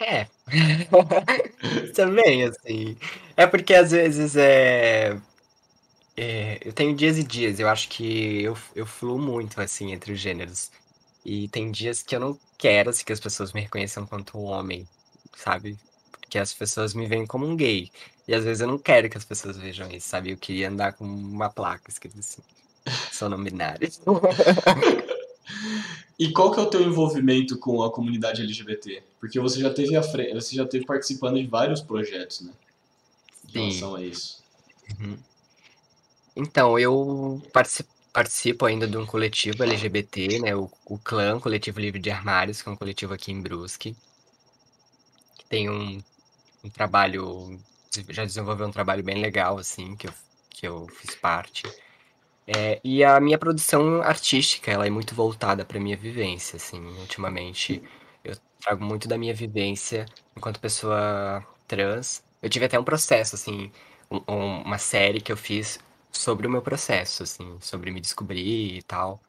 É. 0.00 0.26
Também, 1.94 2.44
assim. 2.44 2.96
É 3.36 3.46
porque 3.46 3.74
às 3.74 3.90
vezes 3.92 4.36
é. 4.36 5.18
É, 6.16 6.58
eu 6.62 6.72
tenho 6.72 6.94
dias 6.94 7.16
e 7.16 7.24
dias, 7.24 7.58
eu 7.58 7.68
acho 7.68 7.88
que 7.88 8.42
eu, 8.42 8.56
eu 8.74 8.84
fluo 8.84 9.18
muito, 9.18 9.60
assim, 9.60 9.92
entre 9.92 10.12
os 10.12 10.20
gêneros. 10.20 10.70
E 11.24 11.48
tem 11.48 11.70
dias 11.70 12.02
que 12.02 12.14
eu 12.14 12.20
não 12.20 12.38
quero 12.58 12.90
assim, 12.90 13.04
que 13.04 13.12
as 13.12 13.20
pessoas 13.20 13.52
me 13.52 13.60
reconheçam 13.62 14.06
quanto 14.06 14.38
homem 14.38 14.86
sabe? 15.36 15.76
Porque 16.10 16.38
as 16.38 16.54
pessoas 16.54 16.94
me 16.94 17.06
veem 17.06 17.26
como 17.26 17.46
um 17.46 17.56
gay. 17.56 17.90
E 18.26 18.34
às 18.34 18.44
vezes 18.44 18.60
eu 18.60 18.68
não 18.68 18.78
quero 18.78 19.10
que 19.10 19.18
as 19.18 19.24
pessoas 19.24 19.56
vejam 19.56 19.90
isso, 19.90 20.08
sabe? 20.08 20.30
Eu 20.30 20.36
queria 20.36 20.68
andar 20.68 20.92
com 20.92 21.04
uma 21.04 21.50
placa 21.50 21.90
escrito 21.90 22.18
assim. 22.18 22.42
Sou 23.12 23.28
não 23.28 23.42
binário. 23.42 23.88
e 26.18 26.32
qual 26.32 26.52
que 26.52 26.60
é 26.60 26.62
o 26.62 26.70
teu 26.70 26.82
envolvimento 26.82 27.58
com 27.58 27.82
a 27.82 27.90
comunidade 27.90 28.42
LGBT? 28.42 29.02
Porque 29.20 29.38
você 29.38 29.60
já 29.60 29.72
teve 29.72 29.96
a 29.96 30.02
frente, 30.02 30.34
você 30.34 30.56
já 30.56 30.66
teve 30.66 30.86
participando 30.86 31.36
de 31.36 31.46
vários 31.46 31.80
projetos, 31.80 32.40
né? 32.40 32.52
Em 33.48 33.52
Sim. 33.52 33.58
relação 33.58 33.94
a 33.96 34.02
isso. 34.02 34.42
Uhum. 34.98 35.18
Então, 36.34 36.78
eu 36.78 37.42
participo, 37.52 37.90
participo 38.12 38.64
ainda 38.64 38.86
de 38.86 38.96
um 38.96 39.04
coletivo 39.04 39.62
LGBT, 39.62 40.40
né? 40.40 40.56
O, 40.56 40.70
o 40.86 40.98
Clã, 40.98 41.38
Coletivo 41.38 41.78
Livre 41.78 42.00
de 42.00 42.10
Armários, 42.10 42.62
que 42.62 42.68
é 42.68 42.72
um 42.72 42.76
coletivo 42.76 43.12
aqui 43.12 43.30
em 43.30 43.40
Brusque 43.40 43.94
tem 45.52 45.70
um, 45.70 46.02
um 46.64 46.70
trabalho, 46.70 47.60
já 48.10 48.24
desenvolveu 48.24 48.66
um 48.68 48.72
trabalho 48.72 49.04
bem 49.04 49.20
legal, 49.20 49.58
assim, 49.58 49.96
que 49.96 50.08
eu, 50.08 50.14
que 50.50 50.66
eu 50.68 50.88
fiz 50.88 51.14
parte. 51.16 51.74
É, 52.46 52.80
e 52.84 53.04
a 53.04 53.20
minha 53.20 53.38
produção 53.38 54.02
artística, 54.02 54.70
ela 54.70 54.86
é 54.86 54.90
muito 54.90 55.14
voltada 55.14 55.64
para 55.64 55.80
minha 55.80 55.96
vivência, 55.96 56.56
assim, 56.56 56.80
ultimamente 56.98 57.82
eu 58.24 58.34
trago 58.60 58.84
muito 58.84 59.08
da 59.08 59.16
minha 59.18 59.34
vivência 59.34 60.10
enquanto 60.36 60.60
pessoa 60.60 61.46
trans. 61.68 62.22
Eu 62.42 62.50
tive 62.50 62.66
até 62.66 62.78
um 62.78 62.84
processo, 62.84 63.36
assim, 63.36 63.72
um- 64.10 64.22
um- 64.28 64.62
uma 64.62 64.78
série 64.78 65.20
que 65.20 65.32
eu 65.32 65.36
fiz 65.36 65.78
sobre 66.12 66.46
o 66.46 66.50
meu 66.50 66.62
processo, 66.62 67.22
assim, 67.22 67.58
sobre 67.60 67.90
me 67.92 68.00
descobrir 68.00 68.76
e 68.78 68.82
tal, 68.82 69.20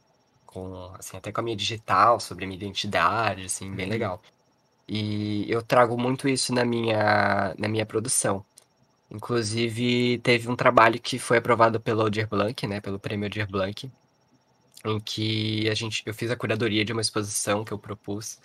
com, 0.46 0.94
assim, 1.00 1.18
até 1.18 1.32
com 1.32 1.42
a 1.42 1.44
minha 1.44 1.56
digital, 1.58 2.20
sobre 2.20 2.46
a 2.46 2.48
minha 2.48 2.58
identidade, 2.58 3.46
assim, 3.46 3.74
bem 3.76 3.86
Uhum. 3.86 3.92
legal. 3.92 4.22
E 4.98 5.46
eu 5.52 5.62
trago 5.64 5.98
muito 5.98 6.28
isso 6.30 6.54
na 6.54 6.64
minha, 6.66 7.56
na 7.58 7.68
minha 7.68 7.86
produção. 7.86 8.46
Inclusive, 9.12 10.20
teve 10.20 10.50
um 10.50 10.56
trabalho 10.56 11.00
que 11.02 11.20
foi 11.20 11.38
aprovado 11.40 11.80
pelo 11.82 12.02
Aldir 12.04 12.28
Blanc, 12.30 12.68
né, 12.68 12.82
pelo 12.82 13.00
Prêmio 13.00 13.28
Aldir 13.28 13.48
Blanc, 13.50 13.92
em 14.86 15.00
que 15.02 15.70
a 15.70 15.74
gente, 15.76 16.04
eu 16.06 16.14
fiz 16.14 16.32
a 16.32 16.36
curadoria 16.38 16.86
de 16.86 16.94
uma 16.94 17.02
exposição 17.02 17.64
que 17.66 17.72
eu 17.74 17.80
propus 17.80 18.40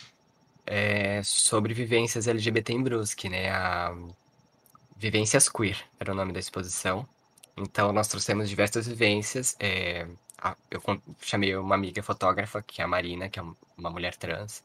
é, 0.67 1.23
sobre 1.25 1.75
vivências 1.75 2.28
LGBT 2.28 2.73
em 2.75 2.83
Brusque, 2.83 3.28
né, 3.28 3.51
a 3.51 3.94
Vivências 4.97 5.49
Queer 5.49 5.78
era 5.99 6.12
o 6.12 6.15
nome 6.15 6.33
da 6.33 6.39
exposição. 6.41 7.09
Então, 7.57 7.93
nós 7.93 8.09
trouxemos 8.09 8.49
diversas 8.49 8.86
vivências. 8.86 9.57
é, 9.59 10.07
a- 10.41 10.57
eu 10.70 10.81
chamei 11.20 11.57
uma 11.57 11.75
amiga 11.75 12.02
fotógrafa, 12.02 12.62
que 12.62 12.81
é 12.81 12.85
a 12.85 12.89
Marina, 12.89 13.28
que 13.28 13.39
é 13.39 13.43
um- 13.43 13.57
uma 13.77 13.91
mulher 13.91 14.15
trans, 14.17 14.62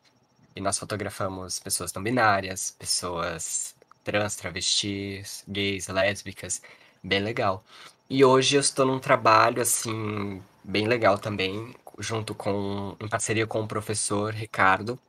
e 0.56 0.62
nós 0.62 0.78
fotografamos 0.78 1.60
pessoas 1.60 1.94
não 1.94 2.04
binárias, 2.04 2.72
pessoas 2.78 3.76
trans, 4.04 4.36
travestis, 4.36 5.44
gays, 5.48 5.88
lésbicas, 5.88 6.62
bem 7.04 7.20
legal. 7.22 7.64
E 8.10 8.24
hoje 8.26 8.56
eu 8.58 8.62
estou 8.62 8.86
num 8.86 9.00
trabalho, 9.00 9.62
assim, 9.62 10.42
bem 10.64 10.88
legal 10.88 11.18
também, 11.18 11.74
junto 12.00 12.36
com, 12.36 12.96
em 13.00 13.08
parceria 13.08 13.48
com 13.48 13.62
o 13.62 13.68
professor 13.68 14.34
Ricardo. 14.34 15.00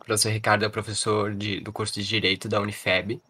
O 0.00 0.04
professor 0.04 0.30
Ricardo 0.30 0.64
é 0.64 0.68
professor 0.68 1.34
de- 1.34 1.60
do 1.60 1.72
curso 1.72 1.94
de 1.94 2.06
Direito 2.06 2.48
da 2.48 2.60
Unifeb. 2.60 3.20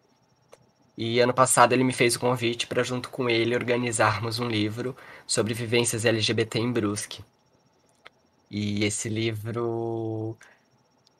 E 0.97 1.19
ano 1.19 1.33
passado 1.33 1.73
ele 1.73 1.83
me 1.83 1.91
fez 1.91 2.15
o 2.15 2.19
convite 2.21 2.65
para, 2.65 2.81
junto 2.81 3.09
com 3.09 3.29
ele, 3.29 3.55
organizarmos 3.55 4.39
um 4.39 4.47
livro 4.47 4.95
sobre 5.27 5.53
vivências 5.53 6.05
LGBT 6.05 6.59
em 6.59 6.71
Brusque. 6.71 7.21
E 8.49 8.83
esse 8.85 9.09
livro. 9.09 10.37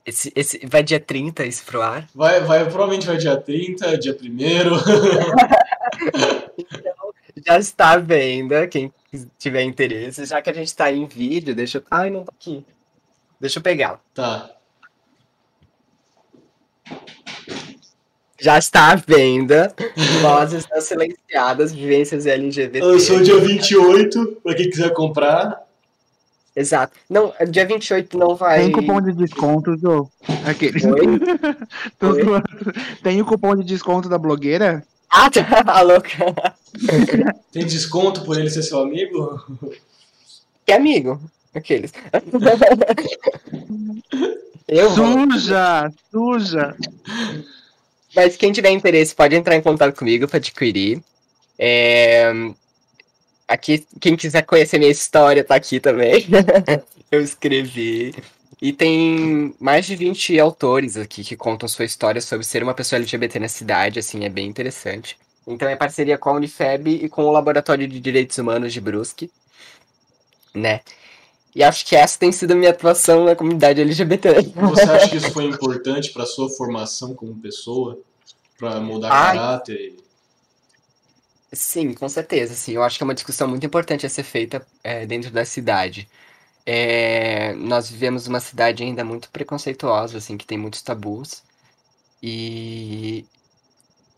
Esse, 0.05 0.31
esse, 0.35 0.65
vai 0.65 0.81
dia 0.81 0.99
30 0.99 1.45
isso 1.45 1.63
pro 1.63 1.81
ar? 1.81 2.07
Vai, 2.13 2.41
vai, 2.41 2.63
provavelmente 2.65 3.05
vai 3.05 3.17
dia 3.17 3.37
30, 3.37 3.97
dia 3.99 4.17
1 4.19 4.27
Já 7.45 7.57
está 7.57 7.91
à 7.91 7.97
venda, 7.97 8.67
quem 8.67 8.91
tiver 9.37 9.63
interesse. 9.63 10.25
Já 10.25 10.41
que 10.41 10.49
a 10.49 10.53
gente 10.53 10.67
está 10.67 10.91
em 10.91 11.05
vídeo, 11.05 11.55
deixa 11.55 11.77
eu. 11.79 11.83
Ai, 11.89 12.09
não 12.09 12.23
tá 12.23 12.31
aqui. 12.35 12.65
Deixa 13.39 13.59
eu 13.59 13.63
pegar. 13.63 13.99
Tá. 14.13 14.51
Já 18.39 18.57
está 18.57 18.91
à 18.91 18.95
venda. 18.95 19.73
Vozes 20.21 20.67
não 20.69 20.81
silenciadas, 20.81 21.71
vivências 21.71 22.25
LGBT. 22.25 22.85
Lançou 22.85 23.21
dia 23.21 23.37
28, 23.37 24.39
pra 24.43 24.55
quem 24.55 24.69
quiser 24.69 24.91
comprar. 24.93 25.61
Exato. 26.55 26.93
Não, 27.09 27.33
dia 27.49 27.65
28 27.65 28.17
não 28.17 28.35
vai. 28.35 28.59
Tem 28.61 28.71
cupom 28.71 29.01
de 29.01 29.13
desconto, 29.13 29.77
Jô? 29.77 30.09
Aquele. 30.45 30.85
Oi? 30.85 31.19
Oi? 32.01 32.43
Tem 33.01 33.21
o 33.21 33.25
cupom 33.25 33.55
de 33.55 33.63
desconto 33.63 34.09
da 34.09 34.17
blogueira? 34.17 34.83
Ah, 35.09 35.29
tá 35.29 35.63
a 35.65 35.81
louca. 35.83 36.33
Tem 37.51 37.65
desconto 37.65 38.23
por 38.23 38.37
ele 38.37 38.49
ser 38.49 38.63
seu 38.63 38.79
amigo? 38.79 39.39
Que 40.65 40.73
amigo. 40.73 41.21
Aqueles. 41.53 41.91
Eu 44.67 44.89
vou. 44.91 45.31
Suja! 45.31 45.91
Suja! 46.11 46.75
Mas 48.15 48.37
quem 48.37 48.51
tiver 48.53 48.71
interesse 48.71 49.13
pode 49.13 49.35
entrar 49.35 49.55
em 49.55 49.61
contato 49.61 49.97
comigo 49.97 50.27
para 50.27 50.37
adquirir. 50.37 51.01
É, 51.59 52.31
Aqui, 53.51 53.85
quem 53.99 54.15
quiser 54.15 54.43
conhecer 54.43 54.79
minha 54.79 54.89
história 54.89 55.43
tá 55.43 55.55
aqui 55.55 55.77
também. 55.77 56.25
Eu 57.11 57.21
escrevi. 57.21 58.15
E 58.61 58.71
tem 58.71 59.53
mais 59.59 59.85
de 59.85 59.93
20 59.93 60.39
autores 60.39 60.95
aqui 60.95 61.21
que 61.21 61.35
contam 61.35 61.67
sua 61.67 61.83
história 61.83 62.21
sobre 62.21 62.45
ser 62.45 62.63
uma 62.63 62.73
pessoa 62.73 62.97
LGBT 62.97 63.39
na 63.39 63.49
cidade, 63.49 63.99
assim, 63.99 64.23
é 64.23 64.29
bem 64.29 64.47
interessante. 64.47 65.17
Então 65.45 65.67
é 65.67 65.75
parceria 65.75 66.17
com 66.17 66.29
a 66.29 66.33
Unifeb 66.33 66.91
e 67.03 67.09
com 67.09 67.25
o 67.25 67.31
Laboratório 67.31 67.85
de 67.89 67.99
Direitos 67.99 68.37
Humanos 68.37 68.71
de 68.71 68.79
Brusque, 68.79 69.29
né? 70.55 70.79
E 71.53 71.61
acho 71.61 71.85
que 71.85 71.93
essa 71.93 72.17
tem 72.17 72.31
sido 72.31 72.51
a 72.51 72.55
minha 72.55 72.71
atuação 72.71 73.25
na 73.25 73.35
comunidade 73.35 73.81
LGBT. 73.81 74.29
Você 74.55 74.83
acha 74.83 75.09
que 75.09 75.17
isso 75.17 75.31
foi 75.31 75.43
importante 75.43 76.13
pra 76.13 76.25
sua 76.25 76.47
formação 76.47 77.13
como 77.13 77.35
pessoa? 77.35 77.99
Pra 78.57 78.79
mudar 78.79 79.11
Ai. 79.11 79.35
caráter? 79.35 79.95
Sim, 81.53 81.93
com 81.93 82.07
certeza, 82.07 82.53
sim. 82.55 82.73
Eu 82.73 82.83
acho 82.83 82.97
que 82.97 83.03
é 83.03 83.05
uma 83.05 83.13
discussão 83.13 83.47
muito 83.47 83.65
importante 83.65 84.05
a 84.05 84.09
ser 84.09 84.23
feita 84.23 84.65
é, 84.83 85.05
dentro 85.05 85.29
da 85.31 85.43
cidade. 85.43 86.09
É, 86.65 87.53
nós 87.55 87.89
vivemos 87.89 88.27
uma 88.27 88.39
cidade 88.39 88.83
ainda 88.83 89.03
muito 89.05 89.29
preconceituosa, 89.31 90.17
assim, 90.19 90.37
que 90.37 90.45
tem 90.47 90.57
muitos 90.57 90.81
tabus. 90.81 91.43
E 92.23 93.25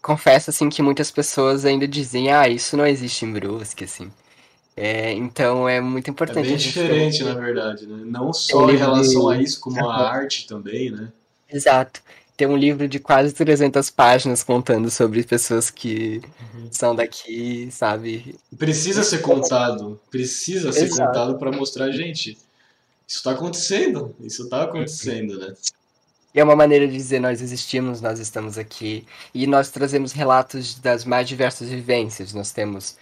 confesso, 0.03 0.49
assim, 0.51 0.69
que 0.69 0.81
muitas 0.83 1.11
pessoas 1.11 1.65
ainda 1.65 1.87
dizem, 1.87 2.31
ah, 2.31 2.47
isso 2.49 2.77
não 2.77 2.87
existe 2.87 3.25
em 3.25 3.33
Brusque, 3.33 3.85
assim. 3.85 4.11
É, 4.77 5.11
então 5.13 5.69
é 5.69 5.81
muito 5.81 6.09
É 6.27 6.35
importante 6.35 6.35
bem 6.35 6.55
a 6.55 6.59
gente 6.59 6.83
ter 6.85 6.97
diferente, 6.97 7.23
na 7.23 7.33
verdade, 7.33 7.87
né? 7.87 8.03
Não 8.03 8.33
só 8.33 8.69
em 8.69 8.75
relação 8.75 9.29
a 9.29 9.37
de- 9.37 9.41
isso, 9.41 9.61
como 9.61 9.85
a 9.85 9.95
arte 10.11 10.45
também, 10.45 10.91
né? 10.91 11.13
Exato. 11.47 12.01
Tem 12.35 12.47
um 12.47 12.57
livro 12.57 12.87
de 12.87 12.99
quase 12.99 13.33
300 13.33 13.89
páginas 13.91 14.41
contando 14.41 14.89
sobre 14.89 15.23
pessoas 15.23 15.69
que 15.69 16.21
são 16.71 16.95
daqui, 16.95 17.69
sabe? 17.71 18.35
Precisa 18.57 19.03
ser 19.03 19.19
contado, 19.19 19.99
precisa 20.09 20.71
ser 20.71 20.85
Exato. 20.85 21.11
contado 21.11 21.37
pra 21.37 21.51
mostrar, 21.51 21.91
gente, 21.91 22.37
isso 23.07 23.23
tá 23.23 23.31
acontecendo, 23.31 24.15
isso 24.21 24.49
tá 24.49 24.63
acontecendo, 24.63 25.37
né? 25.37 25.53
É 26.33 26.43
uma 26.43 26.55
maneira 26.55 26.87
de 26.87 26.93
dizer 26.93 27.19
nós 27.19 27.41
existimos, 27.41 28.01
nós 28.01 28.19
estamos 28.19 28.57
aqui. 28.57 29.05
E 29.33 29.45
nós 29.45 29.69
trazemos 29.69 30.11
relatos 30.13 30.79
das 30.79 31.05
mais 31.05 31.27
diversas 31.27 31.69
vivências. 31.69 32.33
Nós 32.33 32.51
temos 32.51 32.97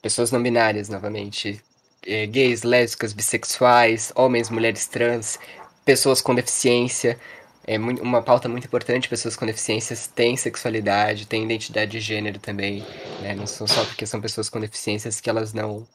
pessoas 0.00 0.30
não 0.30 0.42
binárias, 0.42 0.88
novamente, 0.88 1.62
eh, 2.06 2.24
gays, 2.26 2.62
lésbicas, 2.62 3.12
bissexuais, 3.12 4.10
homens, 4.14 4.48
mulheres 4.48 4.86
trans, 4.86 5.38
pessoas 5.84 6.22
com 6.22 6.34
deficiência. 6.34 7.18
É 7.66 7.78
uma 7.78 8.22
pauta 8.22 8.48
muito 8.48 8.66
importante. 8.66 9.08
Pessoas 9.08 9.36
com 9.36 9.46
deficiências 9.46 10.06
têm 10.06 10.36
sexualidade, 10.36 11.26
têm 11.26 11.44
identidade 11.44 11.92
de 11.92 12.00
gênero 12.00 12.38
também. 12.38 12.80
né? 13.20 13.34
Não 13.34 13.46
são 13.46 13.66
só 13.66 13.84
porque 13.84 14.06
são 14.06 14.20
pessoas 14.20 14.48
com 14.48 14.58
deficiências 14.60 15.20
que 15.20 15.28
elas 15.30 15.52
não, 15.52 15.86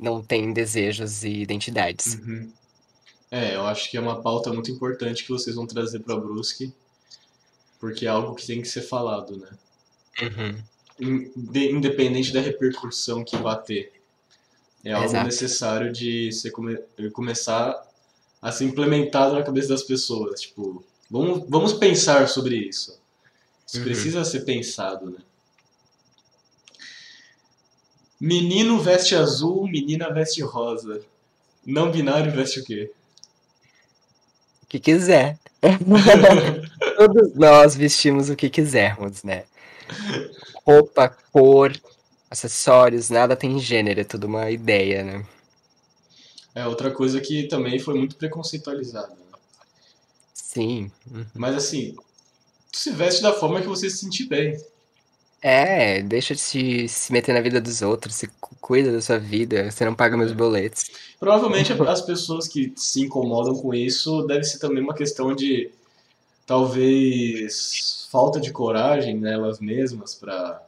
não 0.00 0.22
têm 0.22 0.52
desejos 0.52 1.24
e 1.24 1.30
identidades. 1.42 2.14
Uhum. 2.14 2.52
É, 3.30 3.54
eu 3.56 3.66
acho 3.66 3.90
que 3.90 3.96
é 3.96 4.00
uma 4.00 4.20
pauta 4.20 4.52
muito 4.52 4.70
importante 4.70 5.24
que 5.24 5.30
vocês 5.30 5.56
vão 5.56 5.66
trazer 5.66 6.00
pra 6.00 6.14
Brusque, 6.16 6.72
porque 7.80 8.04
é 8.06 8.08
algo 8.10 8.34
que 8.34 8.46
tem 8.46 8.60
que 8.60 8.68
ser 8.68 8.82
falado, 8.82 9.36
né? 9.38 9.48
Uhum. 10.20 10.62
In- 11.00 11.32
de- 11.34 11.72
Independente 11.72 12.32
da 12.32 12.40
repercussão 12.42 13.24
que 13.24 13.36
vai 13.38 13.60
ter. 13.62 13.92
É 14.84 14.92
algo 14.92 15.06
Exato. 15.06 15.24
necessário 15.24 15.90
de 15.92 16.30
ser 16.32 16.50
come- 16.50 16.78
começar 17.12 17.82
a 18.42 18.50
ser 18.50 18.64
implementado 18.64 19.34
na 19.34 19.42
cabeça 19.42 19.68
das 19.68 19.84
pessoas. 19.84 20.40
Tipo, 20.42 20.84
vamos, 21.08 21.44
vamos 21.48 21.72
pensar 21.72 22.28
sobre 22.28 22.56
isso. 22.56 23.00
Isso 23.66 23.78
Uhum. 23.78 23.84
precisa 23.84 24.24
ser 24.24 24.40
pensado, 24.40 25.08
né? 25.10 25.18
Menino 28.20 28.80
veste 28.80 29.14
azul, 29.14 29.66
menina 29.68 30.12
veste 30.12 30.42
rosa. 30.42 31.00
Não 31.64 31.90
binário 31.90 32.30
veste 32.32 32.60
o 32.60 32.64
quê? 32.64 32.90
O 34.62 34.66
que 34.66 34.78
quiser. 34.78 35.38
Todos 36.96 37.34
nós 37.34 37.76
vestimos 37.76 38.28
o 38.28 38.36
que 38.36 38.50
quisermos, 38.50 39.22
né? 39.22 39.44
Roupa, 40.66 41.08
cor, 41.32 41.72
acessórios, 42.30 43.10
nada 43.10 43.36
tem 43.36 43.58
gênero, 43.58 44.00
é 44.00 44.04
tudo 44.04 44.26
uma 44.26 44.50
ideia, 44.50 45.02
né? 45.04 45.24
É 46.54 46.66
outra 46.66 46.90
coisa 46.90 47.20
que 47.20 47.44
também 47.48 47.78
foi 47.78 47.94
muito 47.94 48.16
preconceitualizada. 48.16 49.08
né? 49.08 49.16
Sim. 50.34 50.90
Uhum. 51.10 51.26
Mas 51.34 51.56
assim, 51.56 51.94
tu 52.72 52.78
se 52.78 52.90
veste 52.92 53.22
da 53.22 53.32
forma 53.32 53.60
que 53.60 53.68
você 53.68 53.90
se 53.90 53.98
sentir 53.98 54.26
bem. 54.26 54.56
É, 55.40 56.02
deixa 56.02 56.34
de 56.34 56.40
se, 56.40 56.88
se 56.88 57.12
meter 57.12 57.32
na 57.34 57.40
vida 57.40 57.60
dos 57.60 57.82
outros, 57.82 58.14
se 58.14 58.28
cu- 58.40 58.54
cuida 58.60 58.92
da 58.92 59.00
sua 59.02 59.18
vida, 59.18 59.70
você 59.70 59.84
não 59.84 59.94
paga 59.94 60.16
meus 60.16 60.32
boletos. 60.32 60.84
Provavelmente 61.18 61.72
as 61.88 62.00
pessoas 62.00 62.46
que 62.46 62.72
se 62.76 63.00
incomodam 63.02 63.54
com 63.56 63.74
isso 63.74 64.22
deve 64.22 64.44
ser 64.44 64.58
também 64.60 64.82
uma 64.82 64.94
questão 64.94 65.34
de 65.34 65.70
talvez 66.46 68.08
falta 68.10 68.40
de 68.40 68.52
coragem 68.52 69.18
nelas 69.18 69.60
mesmas 69.60 70.14
para 70.14 70.62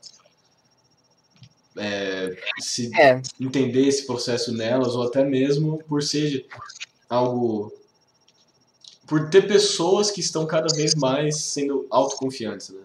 é, 1.76 2.36
se 2.60 2.90
É, 2.98 3.20
entender 3.40 3.86
esse 3.86 4.06
processo 4.06 4.52
nelas, 4.52 4.94
ou 4.94 5.02
até 5.02 5.24
mesmo 5.24 5.78
por 5.88 6.02
ser 6.02 6.46
algo. 7.08 7.72
por 9.06 9.28
ter 9.28 9.46
pessoas 9.46 10.10
que 10.10 10.20
estão 10.20 10.46
cada 10.46 10.72
vez 10.74 10.94
mais 10.94 11.36
sendo 11.36 11.86
autoconfiantes, 11.90 12.70
né? 12.70 12.80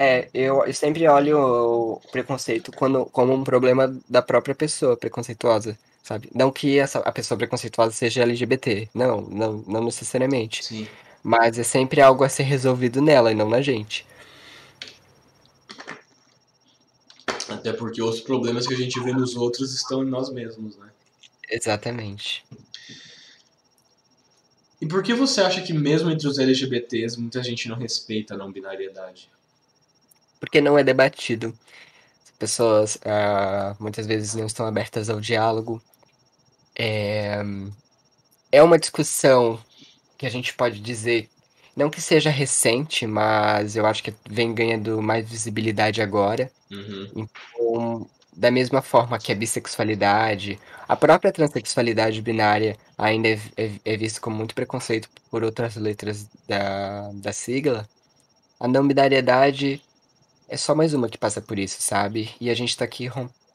é, 0.00 0.30
eu, 0.32 0.64
eu 0.64 0.72
sempre 0.72 1.06
olho 1.06 1.38
o 1.38 2.00
preconceito 2.10 2.72
quando, 2.72 3.04
como 3.04 3.34
um 3.34 3.44
problema 3.44 3.94
da 4.08 4.22
própria 4.22 4.54
pessoa 4.54 4.96
preconceituosa, 4.96 5.78
sabe? 6.02 6.30
Não 6.34 6.50
que 6.50 6.78
essa, 6.78 7.00
a 7.00 7.12
pessoa 7.12 7.36
preconceituosa 7.36 7.92
seja 7.92 8.22
LGBT, 8.22 8.88
não, 8.94 9.20
não, 9.20 9.64
não 9.66 9.84
necessariamente. 9.84 10.64
Sim. 10.64 10.88
Mas 11.22 11.58
é 11.58 11.62
sempre 11.62 12.00
algo 12.00 12.24
a 12.24 12.30
ser 12.30 12.44
resolvido 12.44 13.02
nela 13.02 13.30
e 13.30 13.34
não 13.34 13.50
na 13.50 13.60
gente. 13.60 14.06
Até 17.50 17.72
porque 17.72 18.02
os 18.02 18.20
problemas 18.20 18.66
que 18.66 18.74
a 18.74 18.76
gente 18.76 19.00
vê 19.00 19.12
nos 19.12 19.34
outros 19.36 19.74
estão 19.74 20.02
em 20.02 20.06
nós 20.06 20.30
mesmos, 20.30 20.76
né? 20.76 20.90
Exatamente. 21.50 22.44
E 24.80 24.86
por 24.86 25.02
que 25.02 25.12
você 25.12 25.42
acha 25.42 25.60
que 25.60 25.72
mesmo 25.72 26.10
entre 26.10 26.26
os 26.26 26.38
LGBTs 26.38 27.20
muita 27.20 27.42
gente 27.42 27.68
não 27.68 27.76
respeita 27.76 28.34
a 28.34 28.36
não 28.36 28.50
binariedade? 28.50 29.28
Porque 30.38 30.60
não 30.60 30.78
é 30.78 30.82
debatido. 30.82 31.56
As 32.24 32.30
pessoas 32.30 32.98
ah, 33.04 33.76
muitas 33.78 34.06
vezes 34.06 34.34
não 34.34 34.46
estão 34.46 34.64
abertas 34.66 35.10
ao 35.10 35.20
diálogo. 35.20 35.82
É, 36.74 37.42
é 38.50 38.62
uma 38.62 38.78
discussão 38.78 39.62
que 40.16 40.24
a 40.24 40.30
gente 40.30 40.54
pode 40.54 40.80
dizer, 40.80 41.28
não 41.76 41.90
que 41.90 42.00
seja 42.00 42.30
recente, 42.30 43.06
mas 43.06 43.76
eu 43.76 43.86
acho 43.86 44.02
que 44.02 44.14
vem 44.28 44.54
ganhando 44.54 45.00
mais 45.02 45.28
visibilidade 45.28 46.02
agora. 46.02 46.50
Uhum. 46.70 47.10
Então, 47.16 48.06
da 48.32 48.50
mesma 48.50 48.82
forma 48.82 49.18
que 49.18 49.32
a 49.32 49.34
bissexualidade, 49.34 50.58
a 50.88 50.96
própria 50.96 51.32
transexualidade 51.32 52.22
binária 52.22 52.76
ainda 52.96 53.28
é, 53.28 53.40
é, 53.56 53.70
é 53.84 53.96
visto 53.96 54.20
com 54.20 54.30
muito 54.30 54.54
preconceito 54.54 55.08
por 55.30 55.42
outras 55.42 55.76
letras 55.76 56.26
da, 56.48 57.10
da 57.14 57.32
sigla, 57.32 57.88
a 58.58 58.68
não 58.68 58.86
binariedade 58.86 59.82
é 60.48 60.56
só 60.56 60.74
mais 60.74 60.92
uma 60.92 61.08
que 61.08 61.16
passa 61.16 61.40
por 61.40 61.58
isso, 61.58 61.80
sabe? 61.80 62.30
E 62.40 62.50
a 62.50 62.54
gente 62.54 62.76
tá 62.76 62.84
aqui 62.84 63.08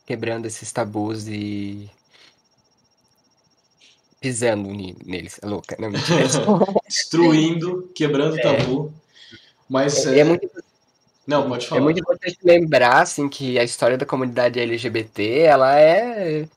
quebrando 0.05 0.45
esses 0.45 0.71
tabus 0.71 1.27
e 1.27 1.89
pisando 4.19 4.69
ne- 4.71 4.95
neles, 5.05 5.39
é 5.41 5.45
louca, 5.45 5.75
não 5.79 5.89
mentira. 5.91 6.23
Destruindo, 6.87 7.89
quebrando 7.95 8.35
o 8.35 8.41
tabu. 8.41 8.93
Mas. 9.69 10.05
É, 10.05 10.19
é 10.19 10.23
muito 10.23 10.49
Não, 11.27 11.49
pode 11.49 11.65
É 11.65 11.69
falar. 11.69 11.81
muito 11.81 11.99
importante 11.99 12.37
lembrar, 12.43 13.01
assim, 13.01 13.29
que 13.29 13.59
a 13.59 13.63
história 13.63 13.97
da 13.97 14.05
comunidade 14.05 14.59
LGBT, 14.59 15.39
ela 15.41 15.79
é... 15.79 16.47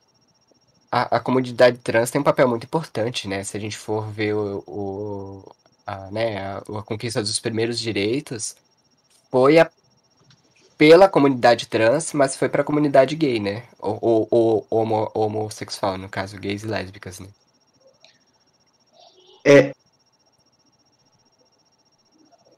A, 0.91 1.17
a 1.17 1.21
comunidade 1.21 1.79
trans 1.79 2.11
tem 2.11 2.21
um 2.21 2.25
papel 2.25 2.49
muito 2.49 2.65
importante, 2.65 3.29
né? 3.29 3.45
Se 3.45 3.57
a 3.57 3.61
gente 3.61 3.77
for 3.77 4.11
ver 4.11 4.35
o, 4.35 4.65
o- 4.67 5.53
a, 5.87 6.11
né, 6.11 6.39
a, 6.39 6.59
a 6.59 6.83
conquista 6.83 7.21
dos 7.23 7.39
primeiros 7.39 7.79
direitos, 7.79 8.57
foi 9.31 9.59
a- 9.59 9.71
pela 10.79 11.09
comunidade 11.09 11.67
trans, 11.67 12.13
mas 12.13 12.37
foi 12.37 12.49
para 12.49 12.63
a 12.63 12.65
comunidade 12.65 13.17
gay, 13.17 13.39
né? 13.41 13.65
Ou, 13.79 13.99
ou, 14.01 14.29
ou 14.31 14.67
homo- 14.71 15.11
homossexual, 15.15 15.99
no 15.99 16.09
caso, 16.09 16.39
gays 16.39 16.63
e 16.63 16.67
lésbicas, 16.67 17.19
né? 17.21 17.29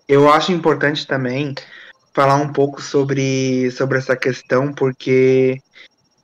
Eu 0.08 0.28
acho 0.28 0.50
importante 0.52 1.06
também 1.06 1.54
falar 2.12 2.36
um 2.36 2.52
pouco 2.52 2.82
sobre, 2.82 3.70
sobre 3.70 3.98
essa 3.98 4.16
questão, 4.16 4.72
porque 4.72 5.62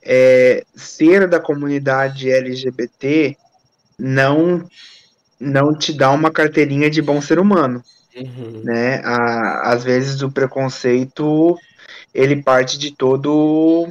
é, 0.03 0.65
ser 0.75 1.29
da 1.29 1.39
comunidade 1.39 2.31
LGBT 2.31 3.37
não, 3.99 4.69
não 5.39 5.73
te 5.77 5.93
dá 5.93 6.11
uma 6.11 6.31
carteirinha 6.31 6.91
de 6.91 7.01
bom 7.01 7.21
ser 7.21 7.39
humano, 7.39 7.83
Uhum. 8.17 8.63
né? 8.65 9.03
A- 9.05 9.73
às 9.73 9.85
vezes 9.85 10.23
o 10.23 10.31
preconceito 10.31 11.57
ele 12.15 12.43
parte 12.43 12.79
de 12.79 12.91
todo 12.91 13.89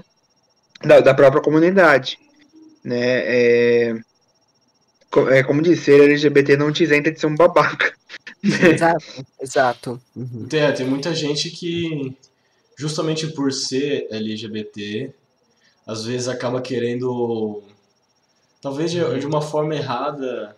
da, 0.83 0.99
da 0.99 1.13
própria 1.13 1.41
comunidade, 1.41 2.17
né? 2.83 2.97
É, 2.99 3.95
é 5.29 5.43
como 5.43 5.61
disse, 5.61 5.83
ser 5.85 6.01
LGBT 6.01 6.57
não 6.57 6.71
te 6.71 6.83
isenta 6.83 7.11
de 7.11 7.19
ser 7.19 7.27
um 7.27 7.35
babaca. 7.35 7.93
Exato, 8.43 9.05
exato. 9.41 10.01
Uhum. 10.15 10.45
Tem, 10.47 10.61
é, 10.61 10.71
tem 10.71 10.85
muita 10.85 11.13
gente 11.13 11.49
que, 11.49 12.15
justamente 12.77 13.27
por 13.27 13.51
ser 13.51 14.07
LGBT, 14.11 15.11
às 15.85 16.05
vezes 16.05 16.27
acaba 16.27 16.61
querendo, 16.61 17.61
talvez 18.61 18.91
de, 18.91 19.19
de 19.19 19.25
uma 19.25 19.41
forma 19.41 19.75
errada, 19.75 20.55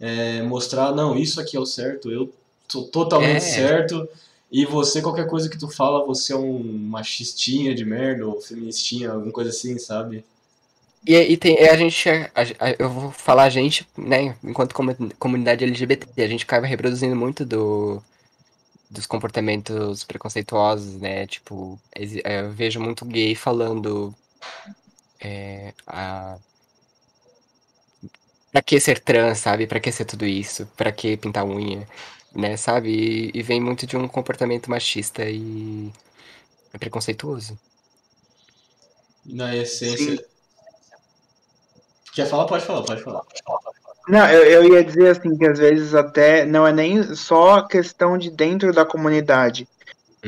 é, 0.00 0.42
mostrar, 0.42 0.92
não, 0.94 1.16
isso 1.16 1.40
aqui 1.40 1.56
é 1.56 1.60
o 1.60 1.66
certo, 1.66 2.10
eu 2.10 2.32
tô 2.68 2.82
totalmente 2.82 3.36
É. 3.36 3.40
certo, 3.40 4.08
e 4.50 4.64
você, 4.64 5.02
qualquer 5.02 5.26
coisa 5.26 5.48
que 5.48 5.58
tu 5.58 5.68
fala, 5.68 6.06
você 6.06 6.32
é 6.32 6.36
um 6.36 6.62
machistinha 6.62 7.74
de 7.74 7.84
merda, 7.84 8.26
ou 8.26 8.40
feministinha, 8.40 9.10
alguma 9.10 9.32
coisa 9.32 9.50
assim, 9.50 9.78
sabe? 9.78 10.24
E, 11.06 11.14
e 11.32 11.36
tem, 11.36 11.58
a 11.68 11.76
gente, 11.76 12.08
a- 12.08 12.30
a- 12.58 12.76
eu 12.78 12.88
vou 12.88 13.12
falar 13.12 13.44
a 13.44 13.50
gente, 13.50 13.86
né, 13.96 14.36
enquanto 14.42 14.74
comu- 14.74 14.96
comunidade 15.18 15.62
LGBT, 15.64 16.22
a 16.22 16.28
gente 16.28 16.44
acaba 16.44 16.66
reproduzindo 16.66 17.14
muito 17.14 17.44
do, 17.44 18.02
dos 18.90 19.06
comportamentos 19.06 20.04
preconceituosos, 20.04 21.00
né, 21.00 21.26
tipo, 21.26 21.80
é, 21.94 22.40
eu 22.42 22.52
vejo 22.52 22.80
muito 22.80 23.04
gay 23.06 23.34
falando, 23.34 24.14
é, 25.20 25.74
a, 25.86 26.38
pra 28.50 28.62
que 28.62 28.78
ser 28.80 29.00
trans, 29.00 29.38
sabe, 29.38 29.66
pra 29.66 29.80
que 29.80 29.90
ser 29.92 30.04
tudo 30.04 30.24
isso, 30.24 30.66
pra 30.76 30.92
que 30.92 31.16
pintar 31.16 31.44
unha, 31.44 31.86
né, 32.34 32.56
sabe, 32.56 32.90
e, 32.90 33.38
e 33.38 33.42
vem 33.42 33.60
muito 33.60 33.86
de 33.86 33.96
um 33.96 34.08
comportamento 34.08 34.70
machista 34.70 35.24
e 35.28 35.92
preconceituoso. 36.78 37.58
Na 39.26 39.54
essência... 39.54 40.14
Sim. 40.14 40.33
Quer 42.14 42.26
falar? 42.26 42.46
Pode 42.46 42.64
falar, 42.64 42.82
pode 42.82 43.02
falar. 43.02 43.22
Não, 44.06 44.28
eu, 44.30 44.44
eu 44.44 44.74
ia 44.74 44.84
dizer 44.84 45.08
assim 45.08 45.36
que 45.36 45.46
às 45.46 45.58
vezes 45.58 45.94
até 45.94 46.44
não 46.44 46.66
é 46.66 46.72
nem 46.72 47.02
só 47.14 47.62
questão 47.62 48.16
de 48.18 48.30
dentro 48.30 48.72
da 48.72 48.84
comunidade. 48.84 49.66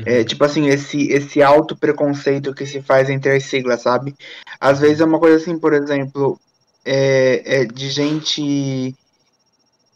É 0.05 0.23
tipo 0.25 0.45
assim, 0.45 0.67
esse, 0.67 1.09
esse 1.11 1.43
alto 1.43 1.75
preconceito 1.75 2.55
que 2.55 2.67
se 2.67 2.83
faz 2.83 3.09
entre 3.09 3.35
as 3.35 3.45
siglas, 3.45 3.81
sabe? 3.81 4.15
Às 4.61 4.79
vezes 4.79 5.01
é 5.01 5.05
uma 5.07 5.19
coisa 5.19 5.37
assim, 5.37 5.59
por 5.59 5.73
exemplo, 5.73 6.39
é, 6.85 7.61
é 7.61 7.65
de 7.65 7.89
gente, 7.89 8.95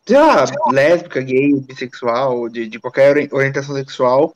sei 0.06 0.16
lá, 0.16 0.46
lésbica, 0.72 1.20
gay, 1.20 1.54
bissexual, 1.54 2.48
de, 2.48 2.66
de 2.66 2.80
qualquer 2.80 3.10
ori- 3.10 3.28
orientação 3.30 3.74
sexual, 3.74 4.34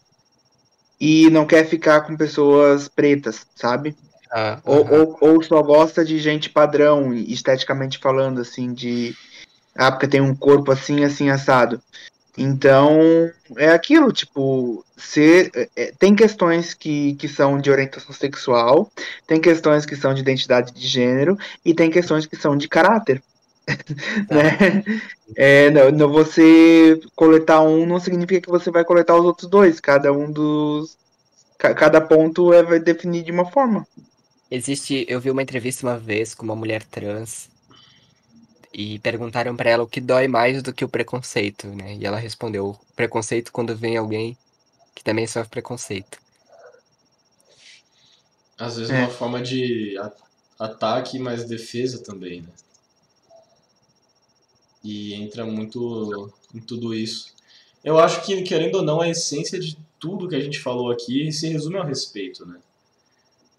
e 1.00 1.31
não 1.31 1.47
quer 1.47 1.65
ficar 1.66 2.02
com 2.02 2.15
pessoas 2.15 2.86
pretas, 2.86 3.47
sabe? 3.57 3.97
Ah, 4.34 4.60
Ou, 4.64 4.80
aham. 4.82 5.16
ou, 5.20 5.34
ou 5.36 5.42
só 5.42 5.62
gosta 5.62 6.04
de 6.04 6.18
gente 6.18 6.50
padrão, 6.50 7.14
esteticamente 7.14 7.98
falando, 7.98 8.40
assim, 8.40 8.72
de. 8.74 9.14
Ah, 9.76 9.92
porque 9.92 10.08
tem 10.08 10.20
um 10.20 10.34
corpo 10.36 10.72
assim, 10.72 11.04
assim, 11.04 11.30
assado. 11.30 11.82
Então, 12.38 13.00
é 13.58 13.70
aquilo, 13.70 14.12
tipo, 14.12 14.84
ser, 14.96 15.50
é, 15.54 15.70
é, 15.76 15.92
tem 15.98 16.14
questões 16.16 16.74
que, 16.74 17.14
que 17.16 17.28
são 17.28 17.60
de 17.60 17.70
orientação 17.70 18.12
sexual, 18.14 18.90
tem 19.26 19.40
questões 19.40 19.86
que 19.86 19.96
são 19.96 20.14
de 20.14 20.22
identidade 20.22 20.72
de 20.72 20.86
gênero, 20.86 21.38
e 21.64 21.74
tem 21.74 21.90
questões 21.90 22.26
que 22.26 22.36
são 22.36 22.56
de 22.56 22.68
caráter, 22.68 23.22
né? 24.30 24.84
É, 25.36 25.70
não, 25.70 25.90
não, 25.90 26.08
você 26.10 27.00
coletar 27.16 27.62
um 27.62 27.86
não 27.86 28.00
significa 28.00 28.40
que 28.42 28.50
você 28.50 28.70
vai 28.70 28.84
coletar 28.84 29.16
os 29.16 29.24
outros 29.24 29.48
dois, 29.50 29.80
cada 29.80 30.12
um 30.12 30.30
dos. 30.32 30.96
ca- 31.58 31.74
Cada 31.74 32.00
ponto 32.00 32.52
é, 32.54 32.62
vai 32.62 32.80
definir 32.80 33.24
de 33.24 33.32
uma 33.32 33.46
forma. 33.50 33.86
Existe, 34.50 35.05
eu 35.08 35.20
vi 35.20 35.31
uma 35.31 35.42
entrevista 35.42 35.86
uma 35.86 35.98
vez 35.98 36.34
com 36.34 36.44
uma 36.44 36.55
mulher 36.56 36.82
trans 36.84 37.48
e 38.73 38.98
perguntaram 38.98 39.56
pra 39.56 39.70
ela 39.70 39.84
o 39.84 39.89
que 39.89 40.00
dói 40.00 40.28
mais 40.28 40.62
do 40.62 40.73
que 40.73 40.84
o 40.84 40.89
preconceito, 40.89 41.68
né? 41.68 41.97
E 41.97 42.05
ela 42.05 42.18
respondeu: 42.18 42.78
preconceito 42.94 43.52
quando 43.52 43.76
vem 43.76 43.97
alguém 43.97 44.36
que 44.94 45.02
também 45.02 45.26
sofre 45.26 45.50
preconceito. 45.50 46.18
Às 48.58 48.76
vezes 48.76 48.90
É. 48.90 49.00
uma 49.00 49.10
forma 49.10 49.42
de 49.42 49.97
ataque, 50.58 51.18
mas 51.18 51.44
defesa 51.44 52.02
também, 52.02 52.42
né? 52.42 52.48
E 54.84 55.14
entra 55.14 55.44
muito 55.44 56.32
em 56.55 56.60
tudo 56.60 56.94
isso. 56.94 57.32
Eu 57.82 57.98
acho 57.98 58.24
que, 58.24 58.42
querendo 58.42 58.76
ou 58.76 58.82
não, 58.82 59.00
a 59.00 59.08
essência 59.08 59.58
de 59.58 59.76
tudo 59.98 60.28
que 60.28 60.36
a 60.36 60.40
gente 60.40 60.60
falou 60.60 60.90
aqui 60.90 61.32
se 61.32 61.48
resume 61.48 61.78
ao 61.78 61.86
respeito, 61.86 62.47
né? 62.47 62.58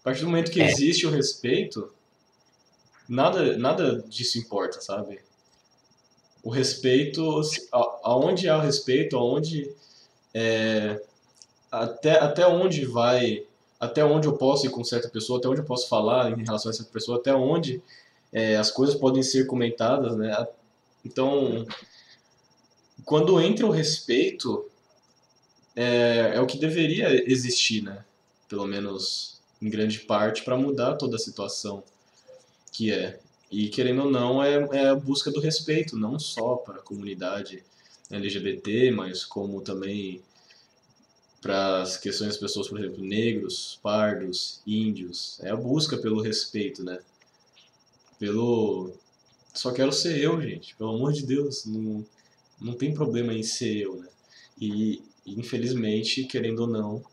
A 0.06 0.10
partir 0.10 0.20
do 0.20 0.28
momento 0.28 0.52
que 0.52 0.62
É. 0.62 0.70
existe 0.70 1.04
o 1.04 1.10
respeito, 1.10 1.92
nada, 3.08 3.58
nada 3.58 4.04
disso 4.06 4.38
importa, 4.38 4.80
sabe? 4.80 5.18
O 6.44 6.48
respeito, 6.48 7.40
aonde 8.04 8.48
há 8.48 8.56
o 8.56 8.60
respeito, 8.60 9.16
aonde 9.16 9.68
é, 10.32 11.02
até, 11.72 12.20
até 12.20 12.46
onde 12.46 12.86
vai 12.86 13.44
até 13.80 14.04
onde 14.04 14.28
eu 14.28 14.36
posso 14.36 14.64
ir 14.64 14.70
com 14.70 14.84
certa 14.84 15.08
pessoa, 15.08 15.40
até 15.40 15.48
onde 15.48 15.60
eu 15.62 15.66
posso 15.66 15.88
falar 15.88 16.30
em 16.38 16.44
relação 16.44 16.70
a 16.70 16.74
essa 16.74 16.84
pessoa, 16.84 17.18
até 17.18 17.34
onde 17.34 17.82
é, 18.32 18.56
as 18.56 18.70
coisas 18.70 18.94
podem 18.94 19.24
ser 19.24 19.44
comentadas, 19.46 20.16
né? 20.16 20.46
Então, 21.04 21.66
quando 23.04 23.40
entra 23.40 23.66
o 23.66 23.70
respeito, 23.70 24.70
é, 25.74 26.34
é 26.36 26.40
o 26.40 26.46
que 26.46 26.58
deveria 26.58 27.28
existir, 27.28 27.82
né? 27.82 28.04
Pelo 28.48 28.66
menos 28.68 29.35
em 29.60 29.70
grande 29.70 30.00
parte, 30.00 30.42
para 30.42 30.56
mudar 30.56 30.96
toda 30.96 31.16
a 31.16 31.20
situação 31.20 31.82
que 32.72 32.92
é. 32.92 33.18
E 33.50 33.68
querendo 33.68 34.02
ou 34.02 34.10
não, 34.10 34.42
é, 34.42 34.54
é 34.72 34.88
a 34.88 34.94
busca 34.94 35.30
do 35.30 35.40
respeito, 35.40 35.96
não 35.96 36.18
só 36.18 36.56
para 36.56 36.76
a 36.76 36.82
comunidade 36.82 37.62
LGBT, 38.10 38.90
mas 38.90 39.24
como 39.24 39.60
também 39.60 40.22
para 41.40 41.82
as 41.82 41.96
questões 41.96 42.30
das 42.30 42.38
pessoas, 42.38 42.68
por 42.68 42.78
exemplo, 42.78 43.04
negros, 43.04 43.78
pardos, 43.82 44.60
índios. 44.66 45.38
É 45.42 45.50
a 45.50 45.56
busca 45.56 45.96
pelo 45.96 46.20
respeito, 46.20 46.82
né? 46.82 46.98
Pelo. 48.18 48.92
Só 49.54 49.72
quero 49.72 49.92
ser 49.92 50.18
eu, 50.18 50.40
gente. 50.42 50.74
Pelo 50.74 50.96
amor 50.96 51.12
de 51.12 51.24
Deus. 51.24 51.64
Não, 51.64 52.04
não 52.60 52.74
tem 52.74 52.92
problema 52.92 53.32
em 53.32 53.42
ser 53.42 53.76
eu, 53.76 53.96
né? 53.96 54.08
E, 54.60 55.02
infelizmente, 55.26 56.24
querendo 56.24 56.60
ou 56.60 56.66
não, 56.66 57.04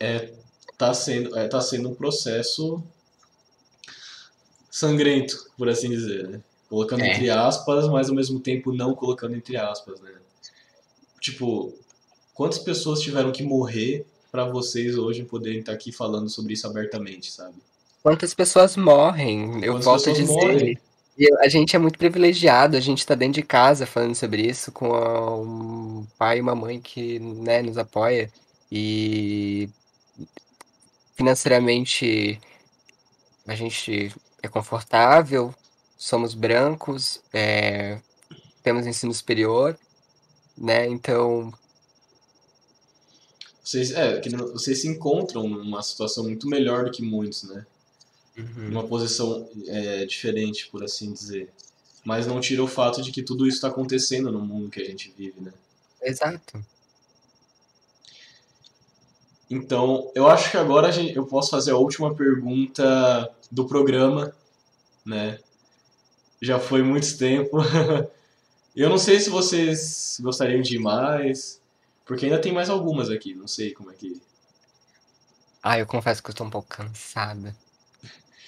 é, 0.00 0.32
tá, 0.78 0.92
sendo, 0.94 1.36
é, 1.38 1.48
tá 1.48 1.60
sendo 1.60 1.90
um 1.90 1.94
processo 1.94 2.82
sangrento, 4.70 5.50
por 5.56 5.68
assim 5.68 5.88
dizer, 5.88 6.28
né? 6.28 6.40
Colocando 6.68 7.02
é. 7.02 7.14
entre 7.14 7.30
aspas, 7.30 7.88
mas 7.88 8.08
ao 8.08 8.14
mesmo 8.14 8.40
tempo 8.40 8.72
não 8.72 8.94
colocando 8.94 9.36
entre 9.36 9.56
aspas, 9.56 10.00
né? 10.00 10.12
Tipo, 11.20 11.72
quantas 12.34 12.58
pessoas 12.58 13.00
tiveram 13.00 13.32
que 13.32 13.42
morrer 13.42 14.06
para 14.30 14.44
vocês 14.44 14.98
hoje 14.98 15.22
poderem 15.22 15.60
estar 15.60 15.72
aqui 15.72 15.92
falando 15.92 16.28
sobre 16.28 16.54
isso 16.54 16.66
abertamente, 16.66 17.30
sabe? 17.30 17.54
Quantas 18.02 18.34
pessoas 18.34 18.76
morrem? 18.76 19.64
Eu 19.64 19.74
quantas 19.74 19.84
volto 19.84 20.10
a 20.10 20.12
dizer. 20.12 20.26
Morrem? 20.26 20.78
a 21.38 21.48
gente 21.48 21.76
é 21.76 21.78
muito 21.78 21.96
privilegiado, 21.96 22.76
a 22.76 22.80
gente 22.80 22.98
está 22.98 23.14
dentro 23.14 23.40
de 23.40 23.46
casa 23.46 23.86
falando 23.86 24.14
sobre 24.14 24.42
isso 24.42 24.72
com 24.72 24.88
um 24.88 26.06
pai 26.18 26.38
e 26.38 26.40
uma 26.40 26.54
mãe 26.54 26.80
que 26.80 27.20
né, 27.20 27.62
nos 27.62 27.78
apoia 27.78 28.28
e 28.70 29.68
financeiramente 31.14 32.40
a 33.46 33.54
gente 33.54 34.12
é 34.42 34.48
confortável, 34.48 35.54
somos 35.96 36.34
brancos, 36.34 37.20
é, 37.32 38.00
temos 38.62 38.86
ensino 38.86 39.12
superior, 39.12 39.78
né? 40.56 40.86
Então 40.88 41.52
vocês, 43.64 43.92
é, 43.92 44.20
vocês 44.52 44.82
se 44.82 44.88
encontram 44.88 45.48
numa 45.48 45.82
situação 45.82 46.24
muito 46.24 46.46
melhor 46.46 46.84
do 46.84 46.90
que 46.90 47.02
muitos, 47.02 47.44
né? 47.44 47.66
Uhum. 48.36 48.68
Numa 48.68 48.86
posição 48.86 49.48
é, 49.66 50.04
diferente, 50.04 50.68
por 50.68 50.84
assim 50.84 51.12
dizer. 51.12 51.50
Mas 52.04 52.26
não 52.26 52.40
tira 52.40 52.62
o 52.62 52.68
fato 52.68 53.00
de 53.00 53.10
que 53.10 53.22
tudo 53.22 53.46
isso 53.46 53.56
está 53.56 53.68
acontecendo 53.68 54.30
no 54.30 54.40
mundo 54.40 54.68
que 54.68 54.82
a 54.82 54.84
gente 54.84 55.14
vive, 55.16 55.40
né? 55.40 55.52
Exato. 56.02 56.62
Então, 59.50 60.10
eu 60.14 60.26
acho 60.26 60.50
que 60.50 60.56
agora 60.56 60.90
gente, 60.90 61.14
eu 61.14 61.26
posso 61.26 61.50
fazer 61.50 61.72
a 61.72 61.76
última 61.76 62.14
pergunta 62.14 63.30
do 63.50 63.66
programa, 63.66 64.34
né? 65.04 65.38
Já 66.40 66.58
foi 66.58 66.82
muito 66.82 67.16
tempo. 67.18 67.58
eu 68.74 68.88
não 68.88 68.98
sei 68.98 69.20
se 69.20 69.30
vocês 69.30 70.18
gostariam 70.20 70.62
de 70.62 70.78
mais. 70.78 71.60
Porque 72.04 72.26
ainda 72.26 72.40
tem 72.40 72.52
mais 72.52 72.68
algumas 72.68 73.08
aqui, 73.08 73.34
não 73.34 73.48
sei 73.48 73.72
como 73.72 73.90
é 73.90 73.94
que. 73.94 74.20
Ah, 75.62 75.78
eu 75.78 75.86
confesso 75.86 76.22
que 76.22 76.30
eu 76.30 76.34
tô 76.34 76.44
um 76.44 76.50
pouco 76.50 76.68
cansada. 76.68 77.56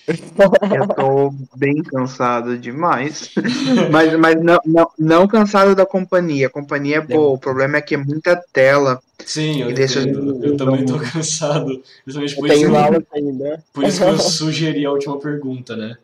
Eu 0.06 0.88
tô 0.88 1.34
bem 1.56 1.82
cansado 1.82 2.56
demais. 2.56 3.30
mas 3.90 4.18
mas 4.18 4.40
não, 4.40 4.58
não, 4.64 4.90
não 4.98 5.28
cansado 5.28 5.74
da 5.74 5.84
companhia. 5.84 6.46
A 6.46 6.50
companhia 6.50 6.96
é 6.96 7.00
boa. 7.00 7.34
O 7.34 7.38
problema 7.38 7.78
é 7.78 7.82
que 7.82 7.94
é 7.94 7.98
muita 7.98 8.36
tela. 8.52 9.02
Sim, 9.24 9.62
eu, 9.62 9.72
deixa 9.72 10.00
eu, 10.00 10.42
eu 10.42 10.56
também 10.56 10.84
tô 10.84 10.98
cansado. 10.98 11.82
Justamente 12.06 12.36
por 12.36 12.48
isso, 12.48 12.76
aula 12.76 13.02
ainda. 13.12 13.64
por 13.72 13.84
isso 13.84 13.98
que 14.00 14.08
eu 14.08 14.18
sugeri 14.18 14.86
a 14.86 14.92
última 14.92 15.18
pergunta, 15.18 15.76
né? 15.76 15.96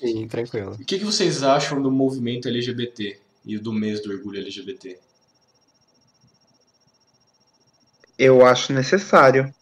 Sim, 0.00 0.26
tranquilo. 0.26 0.72
O 0.72 0.84
que, 0.84 0.98
que 0.98 1.04
vocês 1.04 1.42
acham 1.42 1.80
do 1.80 1.90
movimento 1.90 2.48
LGBT 2.48 3.18
e 3.44 3.58
do 3.58 3.72
mês 3.72 4.02
do 4.02 4.10
orgulho 4.10 4.40
LGBT? 4.40 4.98
eu 8.22 8.46
acho 8.46 8.72
necessário. 8.72 9.52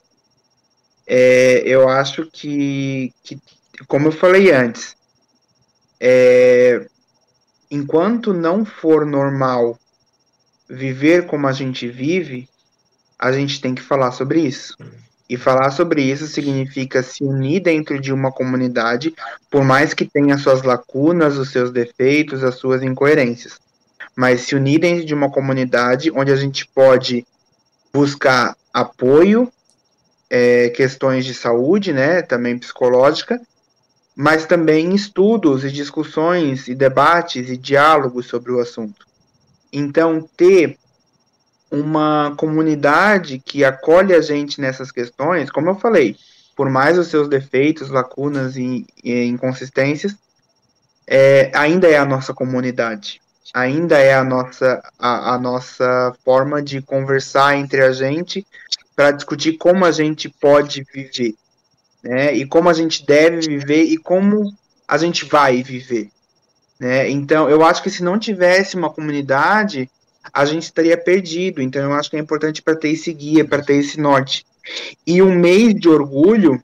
É, 1.07 1.62
eu 1.65 1.89
acho 1.89 2.27
que, 2.27 3.12
que, 3.23 3.41
como 3.86 4.09
eu 4.09 4.12
falei 4.12 4.52
antes, 4.52 4.97
é, 6.00 6.86
enquanto 7.70 8.33
não 8.33 8.65
for 8.65 9.05
normal 9.05 9.78
viver 10.68 11.26
como 11.26 11.47
a 11.47 11.52
gente 11.52 11.89
vive, 11.89 12.49
a 13.18 13.33
gente 13.33 13.60
tem 13.60 13.75
que 13.75 13.83
falar 13.83 14.12
sobre 14.12 14.41
isso. 14.41 14.76
E 15.28 15.36
falar 15.36 15.70
sobre 15.70 16.02
isso 16.02 16.26
significa 16.26 17.02
se 17.02 17.23
unir 17.23 17.60
dentro 17.60 18.00
de 18.00 18.12
uma 18.12 18.33
comunidade, 18.33 19.15
por 19.49 19.62
mais 19.62 19.94
que 19.94 20.05
tenha 20.05 20.36
suas 20.36 20.62
lacunas, 20.62 21.36
os 21.36 21.50
seus 21.50 21.70
defeitos, 21.70 22.42
as 22.42 22.57
suas 22.57 22.83
incoerências. 22.83 23.60
Mas 24.17 24.41
se 24.41 24.57
unir 24.57 24.81
dentro 24.81 25.05
de 25.05 25.15
uma 25.15 25.31
comunidade 25.31 26.10
onde 26.10 26.33
a 26.33 26.36
gente 26.36 26.67
pode 26.67 27.25
buscar 27.92 28.57
apoio, 28.73 29.52
é, 30.28 30.70
questões 30.70 31.25
de 31.25 31.34
saúde, 31.34 31.92
né, 31.92 32.23
também 32.23 32.59
psicológica, 32.59 33.41
mas 34.20 34.44
também 34.44 34.94
estudos 34.94 35.65
e 35.65 35.70
discussões 35.70 36.68
e 36.68 36.74
debates 36.74 37.49
e 37.49 37.57
diálogos 37.57 38.26
sobre 38.26 38.52
o 38.52 38.60
assunto. 38.60 39.07
Então, 39.73 40.28
ter 40.36 40.76
uma 41.70 42.34
comunidade 42.36 43.39
que 43.39 43.65
acolhe 43.65 44.12
a 44.12 44.20
gente 44.20 44.60
nessas 44.60 44.92
questões, 44.92 45.50
como 45.50 45.70
eu 45.70 45.74
falei, 45.74 46.16
por 46.55 46.68
mais 46.68 46.99
os 46.99 47.08
seus 47.08 47.28
defeitos, 47.28 47.89
lacunas 47.89 48.57
e, 48.57 48.86
e 49.02 49.24
inconsistências, 49.24 50.15
é, 51.07 51.50
ainda 51.55 51.89
é 51.89 51.97
a 51.97 52.05
nossa 52.05 52.34
comunidade 52.34 53.23
ainda 53.52 53.99
é 53.99 54.15
a 54.15 54.23
nossa, 54.23 54.81
a, 54.97 55.34
a 55.34 55.39
nossa 55.39 56.15
forma 56.24 56.62
de 56.62 56.81
conversar 56.81 57.57
entre 57.57 57.82
a 57.82 57.90
gente 57.90 58.47
para 58.94 59.10
discutir 59.10 59.55
como 59.55 59.84
a 59.84 59.90
gente 59.90 60.28
pode 60.28 60.84
viver, 60.94 61.34
né? 62.02 62.34
E 62.34 62.46
como 62.46 62.68
a 62.68 62.72
gente 62.72 63.04
deve 63.04 63.40
viver 63.40 63.84
e 63.84 63.96
como 63.96 64.52
a 64.86 64.98
gente 64.98 65.24
vai 65.24 65.62
viver, 65.62 66.10
né? 66.78 67.08
Então, 67.10 67.48
eu 67.48 67.64
acho 67.64 67.82
que 67.82 67.90
se 67.90 68.02
não 68.02 68.18
tivesse 68.18 68.76
uma 68.76 68.90
comunidade, 68.90 69.90
a 70.32 70.44
gente 70.44 70.64
estaria 70.64 70.96
perdido. 70.96 71.62
Então, 71.62 71.82
eu 71.82 71.92
acho 71.92 72.10
que 72.10 72.16
é 72.16 72.20
importante 72.20 72.62
para 72.62 72.76
ter 72.76 72.90
esse 72.90 73.12
guia, 73.12 73.44
para 73.44 73.62
ter 73.62 73.74
esse 73.74 74.00
norte. 74.00 74.44
E 75.06 75.22
o 75.22 75.30
mês 75.30 75.74
de 75.74 75.88
orgulho 75.88 76.62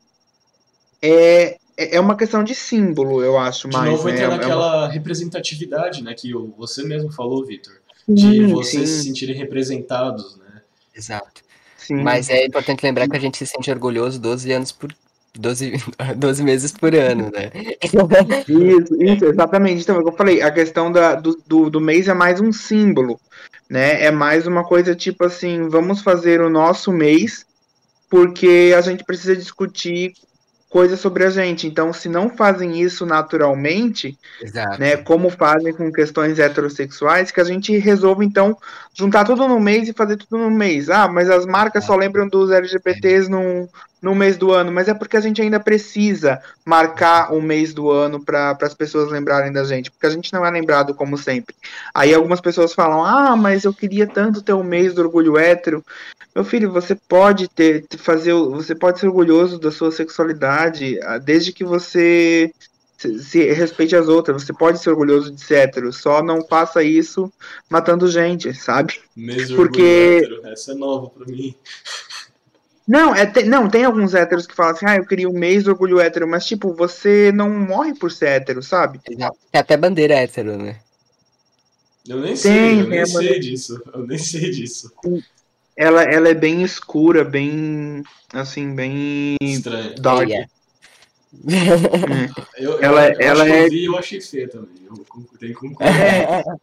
é 1.02 1.56
é, 1.76 1.97
é 1.97 2.00
uma 2.00 2.16
questão 2.16 2.42
de 2.42 2.55
símbolo, 2.55 3.23
eu 3.23 3.39
acho, 3.39 3.68
de 3.68 3.76
mais. 3.76 3.90
De 3.90 3.97
novo 3.97 4.08
entra 4.08 4.28
né? 4.28 4.36
naquela 4.36 4.65
é 4.65 4.78
uma... 4.78 4.89
representatividade, 4.89 6.02
né, 6.02 6.15
que 6.15 6.32
você 6.56 6.82
mesmo 6.82 7.12
falou, 7.12 7.44
Vitor, 7.44 7.74
de 8.08 8.47
vocês 8.47 8.89
sim. 8.89 8.97
se 8.97 9.05
sentirem 9.05 9.36
representados, 9.36 10.36
né? 10.36 10.62
Exato. 10.94 11.44
Sim. 11.76 12.02
Mas 12.02 12.31
é 12.31 12.47
importante 12.47 12.82
lembrar 12.82 13.08
que 13.08 13.16
a 13.16 13.20
gente 13.20 13.36
se 13.36 13.47
sente 13.47 13.70
orgulhoso 13.70 14.18
12 14.18 14.50
anos 14.50 14.73
por 14.73 14.92
12, 15.39 15.82
12 16.16 16.42
meses 16.44 16.73
por 16.73 16.94
ano, 16.94 17.31
né? 17.32 17.50
Isso, 18.48 19.02
isso, 19.02 19.24
exatamente. 19.24 19.82
Então, 19.82 20.00
eu 20.00 20.12
falei, 20.12 20.42
a 20.42 20.50
questão 20.50 20.90
da, 20.90 21.15
do, 21.15 21.40
do, 21.47 21.70
do 21.70 21.81
mês 21.81 22.08
é 22.08 22.15
mais 22.15 22.40
um 22.40 22.52
símbolo, 22.52 23.20
né? 23.68 24.02
É 24.02 24.10
mais 24.10 24.47
uma 24.47 24.65
coisa 24.65 24.94
tipo 24.94 25.24
assim, 25.24 25.68
vamos 25.68 26.02
fazer 26.02 26.40
o 26.40 26.50
nosso 26.50 26.92
mês 26.92 27.47
porque 28.08 28.73
a 28.76 28.81
gente 28.81 29.05
precisa 29.05 29.36
discutir 29.36 30.15
coisas 30.68 31.00
sobre 31.00 31.24
a 31.24 31.31
gente. 31.31 31.66
Então, 31.66 31.92
se 31.92 32.08
não 32.08 32.28
fazem 32.28 32.81
isso 32.81 33.06
naturalmente, 33.06 34.18
Exato. 34.42 34.78
né, 34.81 34.97
como 34.97 35.31
fazem 35.31 35.73
com 35.73 35.92
questões 35.92 36.39
heterossexuais, 36.39 37.31
que 37.31 37.40
a 37.40 37.44
gente 37.44 37.76
resolva 37.78 38.24
então 38.24 38.56
juntar 38.97 39.25
tudo 39.25 39.47
no 39.47 39.60
mês 39.60 39.89
e 39.89 39.92
fazer 39.92 40.16
tudo 40.16 40.39
no 40.39 40.50
mês. 40.50 40.89
Ah, 40.89 41.07
mas 41.07 41.28
as 41.28 41.44
marcas 41.44 41.84
só 41.84 41.94
lembram 41.94 42.26
dos 42.26 42.50
LGBTs 42.50 43.28
no, 43.31 43.68
no 44.00 44.15
mês 44.15 44.39
do 44.39 44.52
ano, 44.52 44.73
mas 44.73 44.89
é 44.89 44.94
porque 44.94 45.18
a 45.18 45.20
gente 45.20 45.42
ainda 45.42 45.60
precisa 45.60 46.41
marcar 46.65 47.33
o 47.34 47.42
mês 47.42 47.75
do 47.75 47.91
ano 47.91 48.25
para 48.25 48.57
as 48.62 48.73
pessoas 48.73 49.10
lembrarem 49.10 49.52
da 49.52 49.65
gente, 49.65 49.91
porque 49.91 50.07
a 50.07 50.10
gente 50.10 50.33
não 50.33 50.47
é 50.47 50.50
lembrado 50.50 50.94
como 50.94 51.18
sempre. 51.18 51.55
Aí 51.94 52.15
algumas 52.15 52.41
pessoas 52.41 52.73
falam: 52.73 53.05
"Ah, 53.05 53.36
mas 53.36 53.65
eu 53.65 53.75
queria 53.75 54.07
tanto 54.07 54.41
ter 54.42 54.55
o 54.55 54.65
mês 54.65 54.94
do 54.94 55.02
orgulho 55.02 55.36
hétero". 55.36 55.84
Meu 56.34 56.44
filho, 56.44 56.73
você 56.73 56.94
pode 56.94 57.49
ter 57.49 57.84
fazer, 57.99 58.33
você 58.33 58.75
pode 58.75 58.99
ser 58.99 59.07
orgulhoso 59.08 59.58
da 59.58 59.70
sua 59.70 59.92
sexualidade, 59.92 60.99
ah, 61.02 61.18
desde 61.18 61.52
que 61.52 61.65
você 61.65 62.50
se, 62.97 63.18
se 63.23 63.52
respeite 63.52 63.94
as 63.94 64.08
outras. 64.08 64.42
Você 64.42 64.52
pode 64.52 64.78
ser 64.78 64.91
orgulhoso 64.91 65.31
de 65.31 65.41
ser 65.41 65.57
hétero, 65.57 65.92
só 65.92 66.23
não 66.23 66.44
faça 66.47 66.83
isso 66.83 67.33
matando 67.68 68.10
gente, 68.10 68.52
sabe? 68.55 69.00
Mesmo 69.15 69.57
Porque... 69.57 69.83
orgulho 69.83 70.36
hétero, 70.39 70.47
essa 70.52 70.73
é 70.73 70.75
nova 70.75 71.10
para 71.10 71.26
mim. 71.26 71.55
Não, 72.86 73.12
é, 73.12 73.26
tem, 73.26 73.47
não, 73.47 73.68
tem 73.68 73.84
alguns 73.84 74.15
héteros 74.15 74.47
que 74.47 74.55
falam 74.55 74.73
assim, 74.73 74.86
ah, 74.86 74.97
eu 74.97 75.05
queria 75.05 75.28
um 75.28 75.33
mês 75.33 75.65
do 75.65 75.70
orgulho 75.70 75.99
hétero, 75.99 76.28
mas 76.28 76.47
tipo, 76.47 76.73
você 76.73 77.33
não 77.33 77.50
morre 77.50 77.94
por 77.94 78.12
ser 78.12 78.28
hétero, 78.28 78.62
sabe? 78.62 79.00
Tem 79.00 79.18
até 79.52 79.76
bandeira 79.76 80.15
hétero, 80.15 80.57
né? 80.57 80.78
Eu 82.08 82.20
nem 82.20 82.36
sei, 82.36 82.81
eu 82.81 82.86
nem 82.86 83.05
sei 83.05 83.41
disso. 83.41 83.83
Eu 83.92 84.07
nem 84.07 84.18
sei 84.18 84.50
disso. 84.50 84.92
Ela, 85.76 86.05
ela 86.05 86.28
é 86.28 86.34
bem 86.34 86.62
escura, 86.62 87.25
bem. 87.25 88.05
Assim, 88.33 88.75
bem. 88.75 89.36
Estranho. 89.42 89.94
Dark. 89.97 90.31
É. 90.31 90.47
Eu, 92.58 92.82
Ela- 92.82 93.08
eu, 93.12 93.20
ela 93.20 93.32
acho 93.32 93.44
que 93.44 93.52
é- 93.52 93.65
eu 93.65 93.70
vi 93.70 93.82
e 93.82 93.84
eu 93.86 93.98
achei 93.98 94.20
feia 94.20 94.48
também. 94.48 94.68
Eu 94.89 95.05
que 95.40 95.55
concordar. 95.55 95.94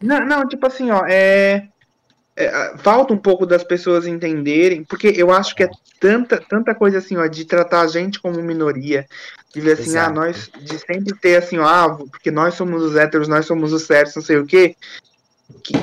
É, 0.00 0.06
Não, 0.06 0.24
não, 0.24 0.48
tipo 0.48 0.64
assim, 0.66 0.90
ó, 0.92 1.04
é, 1.06 1.68
é, 2.36 2.76
falta 2.78 3.12
um 3.12 3.18
pouco 3.18 3.44
das 3.44 3.64
pessoas 3.64 4.06
entenderem, 4.06 4.84
porque 4.84 5.08
eu 5.08 5.32
acho 5.32 5.54
que 5.56 5.64
é 5.64 5.70
tanta, 5.98 6.40
tanta 6.40 6.72
coisa 6.74 6.98
assim, 6.98 7.16
ó, 7.16 7.26
de 7.26 7.44
tratar 7.44 7.80
a 7.80 7.86
gente 7.88 8.20
como 8.20 8.40
minoria, 8.40 9.06
de 9.52 9.60
ver 9.60 9.72
assim, 9.72 9.90
ah, 9.96 10.02
Exato. 10.02 10.14
nós, 10.14 10.50
de 10.54 10.78
sempre 10.78 11.18
ter 11.18 11.36
assim, 11.36 11.58
ó, 11.58 11.66
ah, 11.66 11.96
porque 11.96 12.30
nós 12.30 12.54
somos 12.54 12.82
os 12.82 12.94
héteros, 12.94 13.26
nós 13.26 13.44
somos 13.44 13.72
os 13.72 13.82
certos, 13.82 14.14
não 14.14 14.22
sei 14.22 14.36
o 14.36 14.46
quê, 14.46 14.68
que 14.68 14.76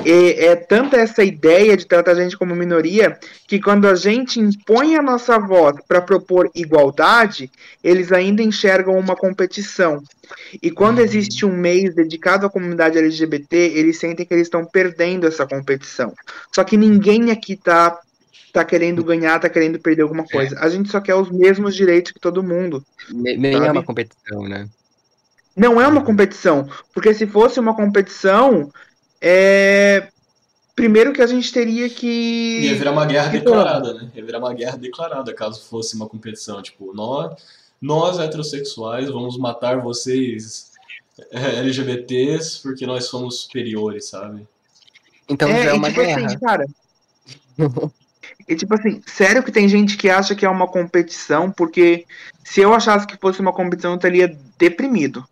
é, 0.04 0.46
é 0.46 0.56
tanta 0.56 0.96
essa 0.96 1.22
ideia 1.24 1.76
de 1.76 1.86
tratar 1.86 2.12
a 2.12 2.14
gente 2.14 2.36
como 2.36 2.54
minoria, 2.56 3.18
que 3.46 3.60
quando 3.60 3.86
a 3.86 3.94
gente 3.94 4.40
impõe 4.40 4.96
a 4.96 5.02
nossa 5.02 5.38
voz 5.38 5.76
para 5.86 6.00
propor 6.00 6.50
igualdade, 6.54 7.50
eles 7.82 8.12
ainda 8.12 8.42
enxergam 8.42 8.98
uma 8.98 9.16
competição. 9.16 10.02
E 10.62 10.70
quando 10.70 10.98
Uhum. 10.98 11.04
existe 11.04 11.44
um 11.46 11.56
mês 11.56 11.94
dedicado 11.94 12.46
à 12.46 12.50
comunidade 12.50 12.98
LGBT, 12.98 13.56
eles 13.56 13.98
sentem 13.98 14.26
que 14.26 14.34
eles 14.34 14.46
estão 14.46 14.64
perdendo 14.64 15.26
essa 15.26 15.46
competição. 15.46 16.12
Só 16.54 16.64
que 16.64 16.76
ninguém 16.76 17.30
aqui 17.30 17.56
tá, 17.56 17.98
tá 18.52 18.64
querendo 18.64 19.04
ganhar, 19.04 19.38
tá 19.40 19.48
querendo 19.48 19.78
perder 19.78 20.02
alguma 20.02 20.24
coisa. 20.24 20.58
A 20.60 20.68
gente 20.68 20.90
só 20.90 21.00
quer 21.00 21.14
os 21.14 21.30
mesmos 21.30 21.74
direitos 21.74 22.12
que 22.12 22.20
todo 22.20 22.42
mundo. 22.42 22.84
Ne- 23.08 23.36
Nem 23.36 23.66
é 23.66 23.70
uma 23.70 23.84
competição, 23.84 24.42
né? 24.48 24.68
Não 25.56 25.80
é 25.80 25.88
uma 25.88 26.04
competição, 26.04 26.68
porque 26.92 27.14
se 27.14 27.26
fosse 27.26 27.58
uma 27.58 27.74
competição, 27.74 28.70
é... 29.20 30.08
primeiro 30.74 31.12
que 31.12 31.22
a 31.22 31.26
gente 31.26 31.52
teria 31.52 31.88
que. 31.88 32.60
Ia 32.62 32.74
virar 32.74 32.92
uma 32.92 33.06
guerra 33.06 33.30
que 33.30 33.38
declarada, 33.38 33.94
né? 33.94 34.10
Ia 34.14 34.24
virar 34.24 34.38
uma 34.38 34.54
guerra 34.54 34.76
declarada 34.76 35.34
caso 35.34 35.64
fosse 35.64 35.94
uma 35.94 36.08
competição. 36.08 36.62
Tipo, 36.62 36.92
nós, 36.94 37.34
nós 37.80 38.18
heterossexuais 38.18 39.08
vamos 39.08 39.38
matar 39.38 39.80
vocês 39.80 40.72
é, 41.30 41.60
LGBTs 41.60 42.60
porque 42.62 42.86
nós 42.86 43.04
somos 43.04 43.42
superiores, 43.42 44.08
sabe? 44.08 44.46
Então 45.28 45.48
já 45.48 45.58
é 45.58 45.66
e 45.68 45.72
uma 45.72 45.88
tipo 45.88 46.00
guerra. 46.00 46.26
assim, 46.26 46.38
cara. 46.38 46.66
e 48.48 48.54
tipo 48.54 48.74
assim, 48.74 49.02
sério 49.06 49.42
que 49.42 49.50
tem 49.50 49.68
gente 49.68 49.96
que 49.96 50.08
acha 50.08 50.34
que 50.34 50.44
é 50.44 50.48
uma 50.48 50.68
competição, 50.68 51.50
porque 51.50 52.06
se 52.44 52.60
eu 52.60 52.74
achasse 52.74 53.06
que 53.06 53.16
fosse 53.16 53.40
uma 53.40 53.52
competição, 53.52 53.92
eu 53.92 53.96
estaria 53.96 54.36
deprimido. 54.58 55.26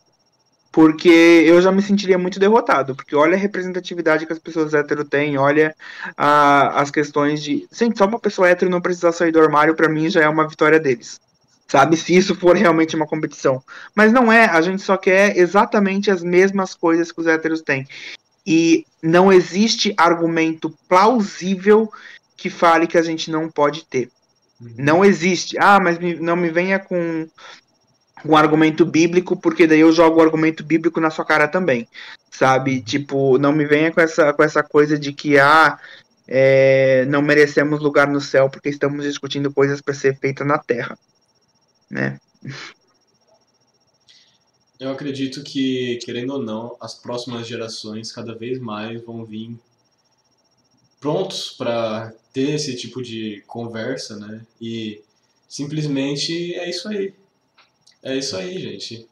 Porque 0.74 1.08
eu 1.08 1.62
já 1.62 1.70
me 1.70 1.80
sentiria 1.80 2.18
muito 2.18 2.40
derrotado. 2.40 2.96
Porque 2.96 3.14
olha 3.14 3.36
a 3.36 3.38
representatividade 3.38 4.26
que 4.26 4.32
as 4.32 4.40
pessoas 4.40 4.74
hétero 4.74 5.04
têm, 5.04 5.38
olha 5.38 5.72
a- 6.16 6.80
as 6.80 6.90
questões 6.90 7.40
de. 7.40 7.68
Gente, 7.70 7.96
só 7.96 8.06
uma 8.06 8.18
pessoa 8.18 8.48
hétero 8.48 8.68
não 8.68 8.80
precisar 8.80 9.12
sair 9.12 9.30
do 9.30 9.40
armário, 9.40 9.76
pra 9.76 9.88
mim 9.88 10.10
já 10.10 10.22
é 10.22 10.28
uma 10.28 10.48
vitória 10.48 10.80
deles. 10.80 11.20
Sabe? 11.68 11.96
Se 11.96 12.16
isso 12.16 12.34
for 12.34 12.56
realmente 12.56 12.96
uma 12.96 13.06
competição. 13.06 13.62
Mas 13.94 14.12
não 14.12 14.32
é, 14.32 14.46
a 14.46 14.60
gente 14.60 14.82
só 14.82 14.96
quer 14.96 15.38
exatamente 15.38 16.10
as 16.10 16.24
mesmas 16.24 16.74
coisas 16.74 17.12
que 17.12 17.20
os 17.20 17.26
héteros 17.28 17.62
têm. 17.62 17.86
E 18.44 18.84
não 19.00 19.32
existe 19.32 19.94
argumento 19.96 20.76
plausível 20.88 21.88
que 22.36 22.50
fale 22.50 22.88
que 22.88 22.98
a 22.98 23.02
gente 23.02 23.30
não 23.30 23.48
pode 23.48 23.84
ter. 23.84 24.10
Não 24.76 25.04
existe. 25.04 25.56
Ah, 25.56 25.78
mas 25.78 25.98
me- 25.98 26.16
não 26.16 26.34
me 26.34 26.50
venha 26.50 26.80
com 26.80 27.28
um 28.24 28.36
argumento 28.36 28.84
bíblico, 28.84 29.36
porque 29.36 29.66
daí 29.66 29.80
eu 29.80 29.92
jogo 29.92 30.18
o 30.18 30.22
argumento 30.22 30.64
bíblico 30.64 31.00
na 31.00 31.10
sua 31.10 31.24
cara 31.24 31.46
também. 31.46 31.86
Sabe? 32.30 32.80
Tipo, 32.80 33.38
não 33.38 33.52
me 33.52 33.64
venha 33.64 33.92
com 33.92 34.00
essa, 34.00 34.32
com 34.32 34.42
essa 34.42 34.62
coisa 34.62 34.98
de 34.98 35.12
que 35.12 35.38
ah, 35.38 35.78
é, 36.26 37.04
não 37.06 37.22
merecemos 37.22 37.80
lugar 37.80 38.08
no 38.08 38.20
céu 38.20 38.48
porque 38.48 38.68
estamos 38.68 39.04
discutindo 39.04 39.52
coisas 39.52 39.80
para 39.80 39.94
ser 39.94 40.18
feitas 40.18 40.46
na 40.46 40.58
terra. 40.58 40.98
Né? 41.90 42.18
Eu 44.80 44.90
acredito 44.90 45.42
que, 45.42 45.98
querendo 46.04 46.34
ou 46.34 46.42
não, 46.42 46.76
as 46.80 46.94
próximas 46.94 47.46
gerações 47.46 48.10
cada 48.10 48.34
vez 48.34 48.58
mais 48.58 49.02
vão 49.02 49.24
vir 49.24 49.56
prontos 51.00 51.50
para 51.50 52.12
ter 52.32 52.54
esse 52.54 52.74
tipo 52.74 53.02
de 53.02 53.42
conversa, 53.46 54.16
né? 54.16 54.44
E 54.60 55.00
simplesmente 55.48 56.54
é 56.54 56.68
isso 56.68 56.88
aí. 56.88 57.14
É 58.04 58.14
isso 58.14 58.36
aí, 58.36 58.58
gente. 58.58 59.08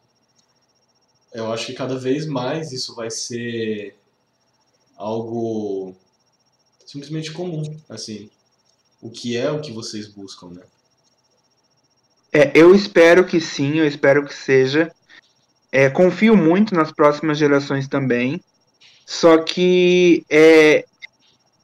Eu 1.32 1.50
acho 1.50 1.64
que 1.64 1.72
cada 1.72 1.96
vez 1.96 2.26
mais 2.26 2.72
isso 2.72 2.94
vai 2.94 3.10
ser 3.10 3.96
algo 4.98 5.96
simplesmente 6.84 7.32
comum, 7.32 7.62
assim. 7.88 8.28
O 9.00 9.10
que 9.10 9.34
é 9.34 9.50
o 9.50 9.62
que 9.62 9.72
vocês 9.72 10.06
buscam, 10.06 10.48
né? 10.48 10.62
É, 12.30 12.52
eu 12.54 12.74
espero 12.74 13.24
que 13.24 13.40
sim, 13.40 13.78
eu 13.78 13.86
espero 13.86 14.26
que 14.26 14.34
seja. 14.34 14.92
É, 15.72 15.88
confio 15.88 16.36
muito 16.36 16.74
nas 16.74 16.92
próximas 16.92 17.38
gerações 17.38 17.88
também. 17.88 18.44
Só 19.06 19.38
que 19.38 20.22
é, 20.28 20.84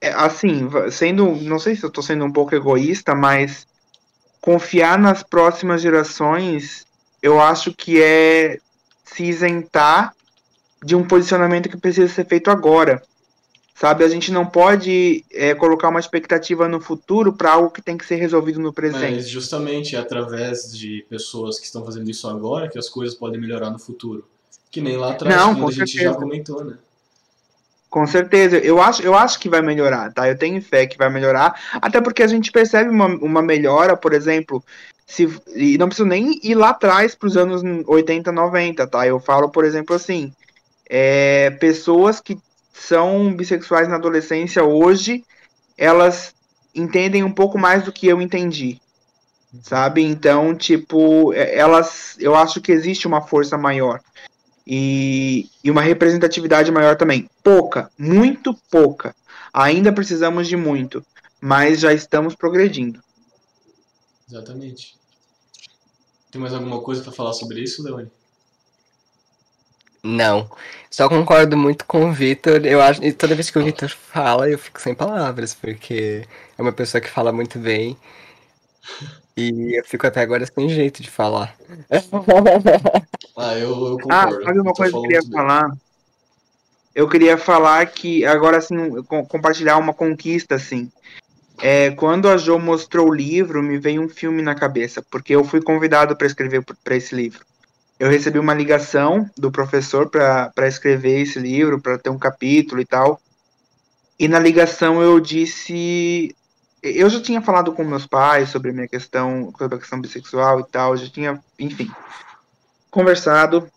é, 0.01 0.13
assim, 0.15 0.67
sendo, 0.91 1.37
não 1.43 1.59
sei 1.59 1.77
se 1.77 1.85
eu 1.85 1.91
tô 1.91 2.01
sendo 2.01 2.25
um 2.25 2.33
pouco 2.33 2.55
egoísta, 2.55 3.15
mas 3.15 3.67
confiar 4.41 4.99
nas 4.99 5.23
próximas 5.23 5.83
gerações, 5.83 6.88
eu 7.23 7.41
acho 7.41 7.73
que 7.73 8.03
é 8.03 8.59
se 9.05 9.25
isentar 9.25 10.15
de 10.85 10.95
um 10.95 11.07
posicionamento 11.07 11.69
que 11.69 11.77
precisa 11.77 12.13
ser 12.13 12.27
feito 12.27 12.51
agora. 12.51 13.03
Sabe, 13.75 14.03
a 14.03 14.09
gente 14.09 14.33
não 14.33 14.45
pode 14.45 15.25
é, 15.31 15.55
colocar 15.55 15.89
uma 15.89 16.01
expectativa 16.01 16.67
no 16.67 16.81
futuro 16.81 17.33
para 17.33 17.53
algo 17.53 17.71
que 17.71 17.81
tem 17.81 17.97
que 17.97 18.05
ser 18.05 18.17
resolvido 18.17 18.59
no 18.59 18.73
presente. 18.73 19.15
Mas 19.15 19.29
justamente 19.29 19.95
é 19.95 20.01
através 20.01 20.73
de 20.77 21.07
pessoas 21.09 21.61
que 21.61 21.67
estão 21.67 21.85
fazendo 21.85 22.11
isso 22.11 22.27
agora 22.27 22.69
que 22.69 22.77
as 22.77 22.89
coisas 22.89 23.15
podem 23.15 23.41
melhorar 23.41 23.71
no 23.71 23.79
futuro. 23.79 24.27
Que 24.69 24.81
nem 24.81 24.97
lá 24.97 25.13
atrás, 25.13 25.35
Não, 25.35 25.55
quando 25.55 25.69
a 25.69 25.73
gente 25.73 25.93
certeza. 25.93 26.13
já 26.13 26.15
comentou, 26.15 26.65
né? 26.65 26.77
Com 27.89 28.05
certeza, 28.07 28.59
eu 28.59 28.83
acho, 28.83 29.01
eu 29.01 29.15
acho 29.15 29.39
que 29.39 29.49
vai 29.49 29.63
melhorar, 29.63 30.13
tá? 30.13 30.29
Eu 30.29 30.37
tenho 30.37 30.61
fé 30.61 30.87
que 30.87 30.99
vai 30.99 31.09
melhorar, 31.09 31.59
até 31.81 32.01
porque 32.01 32.23
a 32.23 32.27
gente 32.27 32.51
percebe 32.53 32.91
uma, 32.91 33.07
uma 33.07 33.41
melhora, 33.41 33.97
por 33.97 34.13
exemplo, 34.13 34.63
se, 35.09 35.27
e 35.57 35.79
não 35.79 35.89
preciso 35.89 36.07
nem 36.07 36.39
ir 36.43 36.55
lá 36.55 36.69
atrás 36.69 37.15
para 37.15 37.27
os 37.27 37.37
anos 37.37 37.63
80, 37.87 38.31
90, 38.31 38.87
tá? 38.87 39.07
Eu 39.07 39.19
falo, 39.19 39.49
por 39.49 39.65
exemplo, 39.65 39.97
assim, 39.97 40.33
é, 40.89 41.51
pessoas 41.53 42.21
que 42.21 42.39
são 42.75 43.35
bissexuais 43.35 43.89
na 43.89 43.97
adolescência 43.97 44.63
hoje, 44.63 45.25
elas 45.79 46.35
entendem 46.75 47.25
um 47.25 47.33
pouco 47.33 47.59
mais 47.59 47.83
do 47.85 47.91
que 47.93 48.07
eu 48.07 48.21
entendi, 48.21 48.79
sabe? 49.63 50.03
Então, 50.03 50.55
tipo, 50.55 51.33
é- 51.33 51.57
elas, 51.57 52.15
eu 52.21 52.35
acho 52.35 52.61
que 52.61 52.71
existe 52.71 53.07
uma 53.07 53.23
força 53.23 53.57
maior 53.57 54.01
e, 54.67 55.49
e 55.65 55.71
uma 55.71 55.81
representatividade 55.81 56.71
maior 56.71 56.97
também. 56.97 57.31
Pouca, 57.43 57.91
muito 57.99 58.55
pouca. 58.71 59.17
Ainda 59.55 59.91
precisamos 59.91 60.47
de 60.47 60.57
muito, 60.57 61.03
mas 61.41 61.81
já 61.81 61.95
estamos 61.95 62.35
progredindo. 62.35 63.01
Exatamente. 64.29 64.98
Tem 66.31 66.41
mais 66.41 66.53
alguma 66.55 66.81
coisa 66.81 67.03
pra 67.03 67.13
falar 67.13 67.33
sobre 67.33 67.61
isso, 67.61 67.83
Leone? 67.83 68.11
Não. 70.03 70.49
Só 70.91 71.09
concordo 71.09 71.57
muito 71.57 71.85
com 71.85 72.09
o 72.09 72.13
Vitor. 72.13 72.65
Eu 72.65 72.81
acho, 72.81 73.03
e 73.03 73.13
toda 73.13 73.35
vez 73.35 73.51
que 73.51 73.59
o 73.59 73.65
Vitor 73.65 73.89
fala, 73.91 74.49
eu 74.49 74.59
fico 74.59 74.81
sem 74.81 74.95
palavras, 74.95 75.55
porque 75.55 76.27
é 76.57 76.63
uma 76.63 76.73
pessoa 76.73 77.01
que 77.01 77.09
fala 77.09 77.33
muito 77.33 77.59
bem. 77.59 77.97
E 79.37 79.79
eu 79.79 79.85
fico 79.85 80.07
até 80.07 80.21
agora 80.21 80.45
sem 80.47 80.69
jeito 80.69 81.03
de 81.03 81.11
falar. 81.11 81.57
Ah, 83.41 83.55
eu, 83.57 83.71
eu 83.71 83.97
Ah, 84.11 84.27
concordo. 84.27 84.45
sabe 84.45 84.59
uma 84.59 84.73
Tô 84.73 84.75
coisa 84.75 84.91
que 84.93 84.99
eu 84.99 85.03
queria 85.03 85.19
muito 85.21 85.31
bem. 85.31 85.39
falar? 85.39 85.77
Eu 86.93 87.09
queria 87.09 87.39
falar 87.39 87.87
que, 87.87 88.25
agora 88.25 88.57
assim, 88.57 89.01
com- 89.05 89.25
compartilhar 89.25 89.79
uma 89.79 89.95
conquista, 89.95 90.57
assim. 90.57 90.91
É, 91.61 91.91
quando 91.91 92.29
a 92.29 92.37
Jo 92.37 92.59
mostrou 92.59 93.09
o 93.09 93.15
livro, 93.15 93.63
me 93.63 93.79
veio 93.79 94.03
um 94.03 94.09
filme 94.09 94.43
na 94.43 94.55
cabeça, 94.55 95.03
porque 95.03 95.35
eu 95.35 95.45
fui 95.45 95.61
convidado 95.61 96.17
para 96.17 96.27
escrever 96.27 96.65
para 96.85 96.97
esse 96.97 97.15
livro. 97.15 97.45
Eu 97.99 98.09
recebi 98.09 98.39
uma 98.39 98.55
ligação 98.55 99.29
do 99.37 99.51
professor 99.51 100.09
para 100.09 100.69
escrever 100.69 101.21
esse 101.21 101.39
livro, 101.39 101.81
para 101.81 101.99
ter 101.99 102.11
um 102.11 102.19
capítulo 102.19 102.81
e 102.81 102.85
tal. 102.85 103.21
E 104.19 104.29
na 104.29 104.39
ligação 104.39 105.03
eu 105.03 105.19
disse. 105.19 106.35
Eu 106.81 107.11
já 107.11 107.21
tinha 107.21 107.43
falado 107.43 107.73
com 107.73 107.83
meus 107.83 108.07
pais 108.07 108.51
sobre 108.51 108.71
a 108.71 108.73
minha 108.73 108.87
questão, 108.87 109.53
sobre 109.59 109.77
a 109.77 109.81
questão 109.81 110.01
bissexual 110.01 110.61
e 110.61 110.65
tal, 110.65 110.97
já 110.97 111.09
tinha, 111.09 111.43
enfim, 111.59 111.91
conversado. 112.89 113.69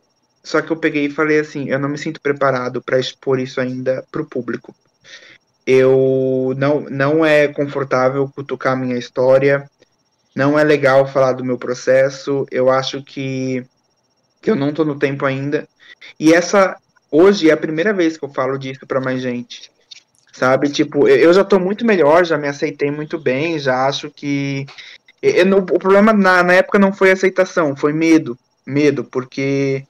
Só 0.43 0.61
que 0.61 0.71
eu 0.71 0.77
peguei 0.77 1.05
e 1.05 1.11
falei 1.11 1.39
assim: 1.39 1.67
eu 1.67 1.79
não 1.79 1.89
me 1.89 1.97
sinto 1.97 2.21
preparado 2.21 2.79
para 2.79 2.99
expor 2.99 3.39
isso 3.39 3.59
ainda 3.59 4.05
para 4.11 4.21
o 4.21 4.25
público. 4.25 4.75
Eu 5.65 6.53
não, 6.57 6.81
não 6.81 7.25
é 7.25 7.47
confortável 7.47 8.29
cutucar 8.33 8.77
minha 8.77 8.97
história. 8.97 9.69
Não 10.35 10.57
é 10.57 10.63
legal 10.63 11.07
falar 11.07 11.33
do 11.33 11.45
meu 11.45 11.57
processo. 11.57 12.45
Eu 12.49 12.69
acho 12.69 13.03
que, 13.03 13.65
que 14.41 14.49
eu 14.49 14.55
não 14.55 14.73
tô 14.73 14.83
no 14.83 14.97
tempo 14.97 15.25
ainda. 15.25 15.67
E 16.19 16.33
essa 16.33 16.77
hoje 17.11 17.49
é 17.49 17.53
a 17.53 17.57
primeira 17.57 17.93
vez 17.93 18.17
que 18.17 18.23
eu 18.23 18.29
falo 18.29 18.57
disso 18.57 18.87
para 18.87 19.01
mais 19.01 19.21
gente. 19.21 19.71
Sabe? 20.31 20.69
Tipo, 20.69 21.07
eu 21.07 21.33
já 21.33 21.43
tô 21.43 21.59
muito 21.59 21.85
melhor, 21.85 22.25
já 22.25 22.37
me 22.37 22.47
aceitei 22.47 22.89
muito 22.89 23.19
bem, 23.19 23.59
já 23.59 23.85
acho 23.85 24.09
que. 24.09 24.65
Eu, 25.21 25.45
o 25.57 25.79
problema 25.79 26.13
na, 26.13 26.41
na 26.41 26.53
época 26.53 26.79
não 26.79 26.93
foi 26.93 27.11
aceitação, 27.11 27.75
foi 27.75 27.93
medo. 27.93 28.37
Medo, 28.65 29.03
porque 29.03 29.85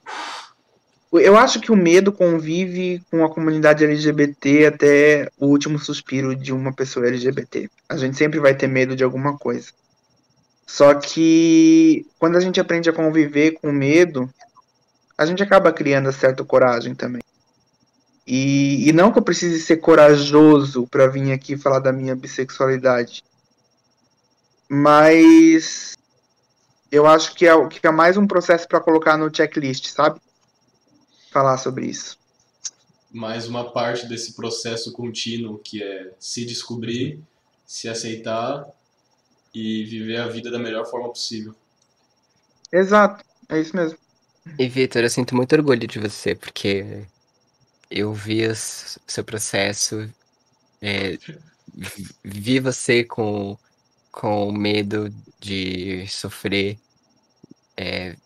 eu 1.12 1.36
acho 1.36 1.60
que 1.60 1.70
o 1.70 1.76
medo 1.76 2.10
convive 2.10 3.02
com 3.10 3.24
a 3.24 3.28
comunidade 3.28 3.84
LGBT 3.84 4.66
até 4.66 5.30
o 5.38 5.46
último 5.46 5.78
suspiro 5.78 6.34
de 6.34 6.52
uma 6.52 6.72
pessoa 6.72 7.06
LGBT. 7.06 7.68
A 7.88 7.96
gente 7.96 8.16
sempre 8.16 8.40
vai 8.40 8.54
ter 8.54 8.66
medo 8.66 8.96
de 8.96 9.04
alguma 9.04 9.36
coisa. 9.36 9.70
Só 10.66 10.94
que 10.94 12.06
quando 12.18 12.36
a 12.36 12.40
gente 12.40 12.58
aprende 12.58 12.88
a 12.88 12.94
conviver 12.94 13.52
com 13.52 13.70
medo, 13.70 14.32
a 15.18 15.26
gente 15.26 15.42
acaba 15.42 15.70
criando 15.70 16.10
certa 16.12 16.42
coragem 16.44 16.94
também. 16.94 17.22
E, 18.26 18.88
e 18.88 18.92
não 18.92 19.12
que 19.12 19.18
eu 19.18 19.22
precise 19.22 19.60
ser 19.60 19.78
corajoso 19.78 20.86
para 20.86 21.08
vir 21.08 21.32
aqui 21.32 21.58
falar 21.58 21.80
da 21.80 21.92
minha 21.92 22.16
bissexualidade, 22.16 23.22
mas 24.68 25.92
eu 26.90 27.06
acho 27.06 27.34
que 27.34 27.46
é, 27.46 27.68
que 27.68 27.86
é 27.86 27.90
mais 27.90 28.16
um 28.16 28.26
processo 28.26 28.66
para 28.66 28.80
colocar 28.80 29.18
no 29.18 29.34
checklist, 29.34 29.88
sabe? 29.88 30.18
Falar 31.32 31.58
sobre 31.58 31.86
isso. 31.86 32.18
Mais 33.10 33.46
uma 33.46 33.72
parte 33.72 34.06
desse 34.06 34.34
processo 34.34 34.92
contínuo 34.92 35.58
que 35.58 35.82
é 35.82 36.12
se 36.18 36.44
descobrir, 36.44 37.20
se 37.66 37.88
aceitar 37.88 38.66
e 39.54 39.84
viver 39.84 40.18
a 40.18 40.28
vida 40.28 40.50
da 40.50 40.58
melhor 40.58 40.86
forma 40.86 41.08
possível. 41.08 41.54
Exato, 42.72 43.24
é 43.48 43.60
isso 43.60 43.76
mesmo. 43.76 43.98
E 44.58 44.68
Vitor, 44.68 45.02
eu 45.02 45.10
sinto 45.10 45.36
muito 45.36 45.54
orgulho 45.54 45.86
de 45.86 45.98
você, 45.98 46.34
porque 46.34 47.06
eu 47.90 48.12
vi 48.12 48.46
o 48.46 48.54
seu 48.54 49.22
processo, 49.22 50.10
é, 50.80 51.18
vi 52.24 52.58
você 52.58 53.04
com, 53.04 53.56
com 54.10 54.50
medo 54.50 55.12
de 55.38 56.06
sofrer, 56.08 56.78
é, 57.76 58.16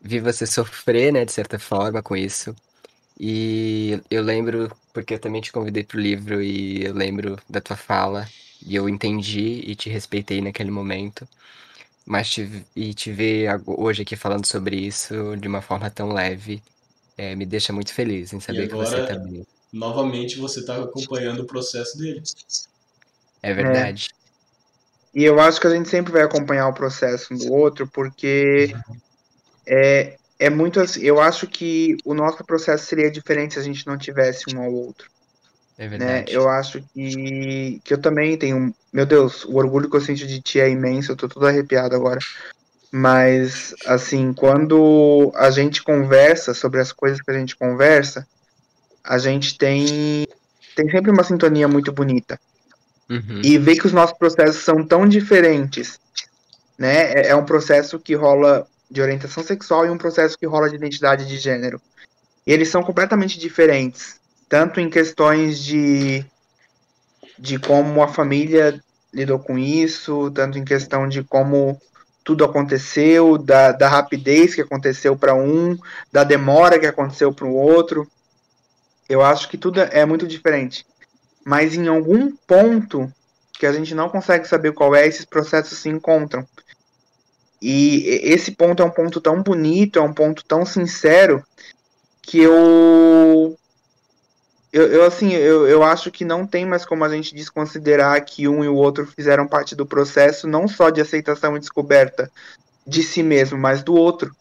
vi 0.00 0.20
você 0.20 0.46
sofrer, 0.46 1.12
né, 1.12 1.24
de 1.24 1.32
certa 1.32 1.58
forma 1.58 2.02
com 2.02 2.16
isso. 2.16 2.54
E 3.18 4.00
eu 4.10 4.22
lembro, 4.22 4.74
porque 4.92 5.14
eu 5.14 5.18
também 5.18 5.42
te 5.42 5.52
convidei 5.52 5.84
pro 5.84 6.00
livro 6.00 6.42
e 6.42 6.84
eu 6.84 6.94
lembro 6.94 7.38
da 7.48 7.60
tua 7.60 7.76
fala 7.76 8.26
e 8.64 8.74
eu 8.74 8.88
entendi 8.88 9.62
e 9.66 9.74
te 9.74 9.90
respeitei 9.90 10.40
naquele 10.40 10.70
momento. 10.70 11.28
Mas 12.06 12.30
te, 12.30 12.64
e 12.74 12.94
te 12.94 13.12
ver 13.12 13.48
hoje 13.66 14.02
aqui 14.02 14.16
falando 14.16 14.46
sobre 14.46 14.76
isso 14.76 15.36
de 15.36 15.46
uma 15.46 15.60
forma 15.60 15.90
tão 15.90 16.12
leve 16.12 16.62
é, 17.16 17.36
me 17.36 17.44
deixa 17.44 17.70
muito 17.70 17.92
feliz 17.92 18.32
em 18.32 18.40
saber 18.40 18.72
agora, 18.72 18.88
que 18.88 18.96
você 18.96 19.06
tá 19.06 19.18
bem. 19.18 19.46
Novamente 19.70 20.38
você 20.38 20.64
tá 20.64 20.82
acompanhando 20.82 21.40
o 21.40 21.44
processo 21.44 21.98
dele. 21.98 22.22
É 23.42 23.52
verdade. 23.52 24.08
É. 25.14 25.20
E 25.20 25.24
eu 25.24 25.38
acho 25.38 25.60
que 25.60 25.66
a 25.66 25.70
gente 25.70 25.88
sempre 25.90 26.10
vai 26.10 26.22
acompanhar 26.22 26.68
o 26.68 26.72
processo 26.72 27.34
do 27.34 27.52
outro, 27.52 27.86
porque 27.86 28.74
é, 29.70 30.16
é 30.36 30.50
muito 30.50 30.80
assim. 30.80 31.00
Eu 31.00 31.20
acho 31.20 31.46
que 31.46 31.96
o 32.04 32.12
nosso 32.12 32.44
processo 32.44 32.86
seria 32.86 33.10
diferente 33.10 33.54
se 33.54 33.60
a 33.60 33.62
gente 33.62 33.86
não 33.86 33.96
tivesse 33.96 34.44
um 34.52 34.60
ao 34.60 34.72
outro. 34.72 35.08
É 35.78 35.84
né? 35.84 35.88
verdade. 35.88 36.32
Né? 36.32 36.38
Eu 36.38 36.48
acho 36.48 36.82
que, 36.92 37.80
que 37.84 37.94
eu 37.94 37.98
também 37.98 38.36
tenho. 38.36 38.74
Meu 38.92 39.06
Deus, 39.06 39.44
o 39.44 39.54
orgulho 39.54 39.88
que 39.88 39.96
eu 39.96 40.00
sinto 40.00 40.26
de 40.26 40.40
ti 40.40 40.58
é 40.58 40.68
imenso, 40.68 41.12
eu 41.12 41.16
tô 41.16 41.28
todo 41.28 41.46
arrepiado 41.46 41.94
agora. 41.94 42.18
Mas, 42.90 43.72
assim, 43.86 44.32
quando 44.32 45.30
a 45.36 45.48
gente 45.50 45.80
conversa 45.80 46.52
sobre 46.52 46.80
as 46.80 46.90
coisas 46.90 47.20
que 47.20 47.30
a 47.30 47.38
gente 47.38 47.54
conversa, 47.54 48.26
a 49.04 49.16
gente 49.16 49.56
tem, 49.56 50.26
tem 50.74 50.90
sempre 50.90 51.12
uma 51.12 51.22
sintonia 51.22 51.68
muito 51.68 51.92
bonita. 51.92 52.40
Uhum. 53.08 53.40
E 53.44 53.56
ver 53.58 53.76
que 53.76 53.86
os 53.86 53.92
nossos 53.92 54.18
processos 54.18 54.64
são 54.64 54.84
tão 54.84 55.06
diferentes, 55.06 56.00
né? 56.76 57.12
É, 57.12 57.28
é 57.28 57.36
um 57.36 57.44
processo 57.44 57.98
que 57.98 58.14
rola 58.14 58.66
de 58.90 59.00
orientação 59.00 59.42
sexual 59.42 59.86
e 59.86 59.90
um 59.90 59.98
processo 59.98 60.38
que 60.38 60.46
rola 60.46 60.68
de 60.68 60.76
identidade 60.76 61.26
de 61.26 61.38
gênero. 61.38 61.80
E 62.46 62.52
eles 62.52 62.68
são 62.68 62.82
completamente 62.82 63.38
diferentes, 63.38 64.20
tanto 64.48 64.80
em 64.80 64.90
questões 64.90 65.60
de, 65.60 66.24
de 67.38 67.58
como 67.58 68.02
a 68.02 68.08
família 68.08 68.82
lidou 69.12 69.38
com 69.38 69.58
isso, 69.58 70.30
tanto 70.30 70.58
em 70.58 70.64
questão 70.64 71.08
de 71.08 71.22
como 71.22 71.80
tudo 72.24 72.44
aconteceu, 72.44 73.38
da, 73.38 73.72
da 73.72 73.88
rapidez 73.88 74.54
que 74.54 74.60
aconteceu 74.60 75.16
para 75.16 75.34
um, 75.34 75.76
da 76.12 76.24
demora 76.24 76.78
que 76.78 76.86
aconteceu 76.86 77.32
para 77.32 77.46
o 77.46 77.54
outro. 77.54 78.06
Eu 79.08 79.22
acho 79.22 79.48
que 79.48 79.58
tudo 79.58 79.80
é 79.80 80.04
muito 80.04 80.26
diferente. 80.26 80.86
Mas 81.44 81.74
em 81.74 81.88
algum 81.88 82.30
ponto 82.46 83.12
que 83.58 83.66
a 83.66 83.72
gente 83.72 83.94
não 83.94 84.08
consegue 84.08 84.46
saber 84.46 84.72
qual 84.72 84.94
é, 84.94 85.06
esses 85.06 85.24
processos 85.24 85.78
se 85.78 85.88
encontram. 85.88 86.46
E 87.60 88.20
esse 88.22 88.52
ponto 88.52 88.82
é 88.82 88.86
um 88.86 88.90
ponto 88.90 89.20
tão 89.20 89.42
bonito, 89.42 89.98
é 89.98 90.02
um 90.02 90.14
ponto 90.14 90.44
tão 90.44 90.64
sincero, 90.64 91.44
que 92.22 92.38
eu. 92.38 93.56
Eu, 94.72 94.86
eu 94.86 95.04
assim, 95.04 95.32
eu, 95.32 95.66
eu 95.66 95.82
acho 95.82 96.12
que 96.12 96.24
não 96.24 96.46
tem 96.46 96.64
mais 96.64 96.84
como 96.84 97.04
a 97.04 97.08
gente 97.08 97.34
desconsiderar 97.34 98.24
que 98.24 98.46
um 98.46 98.62
e 98.62 98.68
o 98.68 98.76
outro 98.76 99.04
fizeram 99.04 99.48
parte 99.48 99.74
do 99.74 99.84
processo, 99.84 100.46
não 100.46 100.68
só 100.68 100.90
de 100.90 101.00
aceitação 101.00 101.56
e 101.56 101.60
descoberta 101.60 102.30
de 102.86 103.02
si 103.02 103.22
mesmo, 103.22 103.58
mas 103.58 103.82
do 103.82 103.94
outro. 103.94 104.34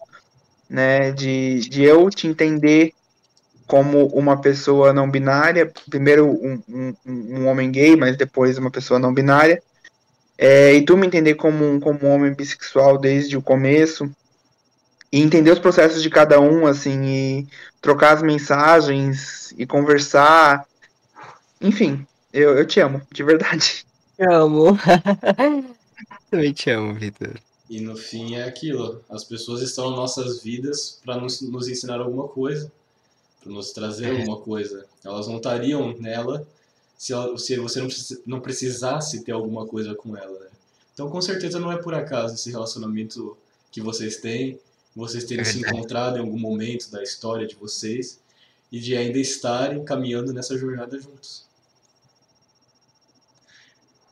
Né? 0.70 1.12
De, 1.12 1.62
de 1.62 1.84
eu 1.84 2.10
te 2.12 2.28
entender 2.28 2.94
como 3.66 4.06
uma 4.08 4.40
pessoa 4.40 4.94
não 4.94 5.10
binária, 5.10 5.72
primeiro 5.90 6.28
um, 6.28 6.62
um, 6.70 6.96
um 7.06 7.48
homem 7.48 7.72
gay, 7.72 7.96
mas 7.96 8.16
depois 8.16 8.58
uma 8.58 8.72
pessoa 8.72 9.00
não 9.00 9.14
binária, 9.14 9.62
é, 10.42 10.74
e 10.74 10.86
tu 10.86 10.96
me 10.96 11.06
entender 11.06 11.36
como 11.36 11.66
um, 11.66 11.82
como 11.82 12.00
um 12.02 12.16
homem 12.16 12.34
bissexual 12.34 12.98
desde 12.98 13.36
o 13.36 13.42
começo, 13.42 14.10
e 15.12 15.20
entender 15.20 15.52
os 15.52 15.60
processos 15.60 16.02
de 16.02 16.10
cada 16.10 16.40
um, 16.40 16.66
assim, 16.66 17.04
e 17.04 17.48
trocar 17.82 18.14
as 18.14 18.24
mensagens 18.24 19.54
e 19.58 19.66
conversar. 19.66 20.66
Enfim, 21.60 22.08
eu, 22.32 22.58
eu 22.58 22.66
te 22.66 22.80
amo, 22.80 23.02
de 23.12 23.22
verdade. 23.22 23.86
Te 24.16 24.24
amo. 24.32 24.78
Também 26.32 26.54
te 26.54 26.70
amo, 26.70 26.94
Vitor. 26.94 27.34
E 27.70 27.82
no 27.82 27.98
fim 27.98 28.36
é 28.36 28.46
aquilo: 28.46 29.04
as 29.10 29.26
pessoas 29.26 29.62
estão 29.62 29.90
nas 29.90 30.00
nossas 30.00 30.42
vidas 30.42 31.02
para 31.04 31.18
nos, 31.18 31.42
nos 31.42 31.68
ensinar 31.68 32.00
alguma 32.00 32.30
coisa, 32.30 32.72
para 33.44 33.52
nos 33.52 33.74
trazer 33.74 34.06
é. 34.06 34.12
alguma 34.12 34.38
coisa. 34.38 34.86
Elas 35.04 35.28
não 35.28 35.36
estariam 35.36 35.94
nela 36.00 36.48
se, 37.00 37.14
ela, 37.14 37.38
se 37.38 37.56
você 37.56 37.80
não, 37.80 37.88
não 38.26 38.42
precisasse 38.42 39.24
ter 39.24 39.32
alguma 39.32 39.66
coisa 39.66 39.96
com 39.96 40.18
ela. 40.18 40.38
Né? 40.38 40.48
Então, 40.94 41.10
com 41.10 41.22
certeza, 41.22 41.58
não 41.58 41.72
é 41.72 41.78
por 41.78 41.94
acaso 41.94 42.36
esse 42.36 42.52
relacionamento 42.52 43.38
que 43.72 43.80
vocês 43.80 44.18
têm, 44.18 44.60
vocês 44.94 45.24
terem 45.24 45.44
é 45.44 45.46
se 45.46 45.60
encontrado 45.60 46.18
em 46.18 46.20
algum 46.20 46.38
momento 46.38 46.92
da 46.92 47.02
história 47.02 47.48
de 47.48 47.56
vocês 47.56 48.20
e 48.70 48.82
de 48.82 48.98
ainda 48.98 49.18
estarem 49.18 49.84
caminhando 49.86 50.34
nessa 50.34 50.58
jornada 50.58 51.00
juntos. 51.00 51.46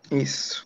Isso. 0.09 0.65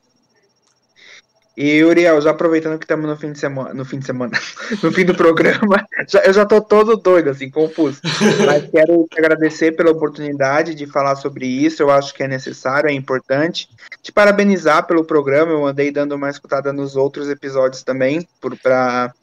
E 1.55 1.83
Uriel, 1.83 2.21
já 2.21 2.31
aproveitando 2.31 2.79
que 2.79 2.85
estamos 2.85 3.09
no 3.09 3.17
fim 3.17 3.33
de 3.33 3.39
semana, 3.39 3.73
no 3.73 3.83
fim 3.83 3.99
de 3.99 4.05
semana, 4.05 4.31
no 4.81 4.91
fim 4.91 5.03
do 5.03 5.13
programa, 5.13 5.85
já, 6.07 6.21
eu 6.21 6.31
já 6.31 6.45
tô 6.45 6.61
todo 6.61 6.95
doido, 6.95 7.29
assim, 7.29 7.49
confuso. 7.49 7.99
Mas 8.45 8.69
quero 8.69 9.05
te 9.09 9.19
agradecer 9.19 9.73
pela 9.73 9.91
oportunidade 9.91 10.73
de 10.73 10.87
falar 10.87 11.17
sobre 11.17 11.45
isso. 11.45 11.83
Eu 11.83 11.89
acho 11.89 12.13
que 12.13 12.23
é 12.23 12.27
necessário, 12.27 12.89
é 12.89 12.93
importante. 12.93 13.67
Te 14.01 14.11
parabenizar 14.13 14.87
pelo 14.87 15.03
programa. 15.03 15.51
Eu 15.51 15.65
andei 15.65 15.91
dando 15.91 16.15
uma 16.15 16.29
escutada 16.29 16.71
nos 16.71 16.95
outros 16.95 17.29
episódios 17.29 17.83
também, 17.83 18.25
para 18.63 19.13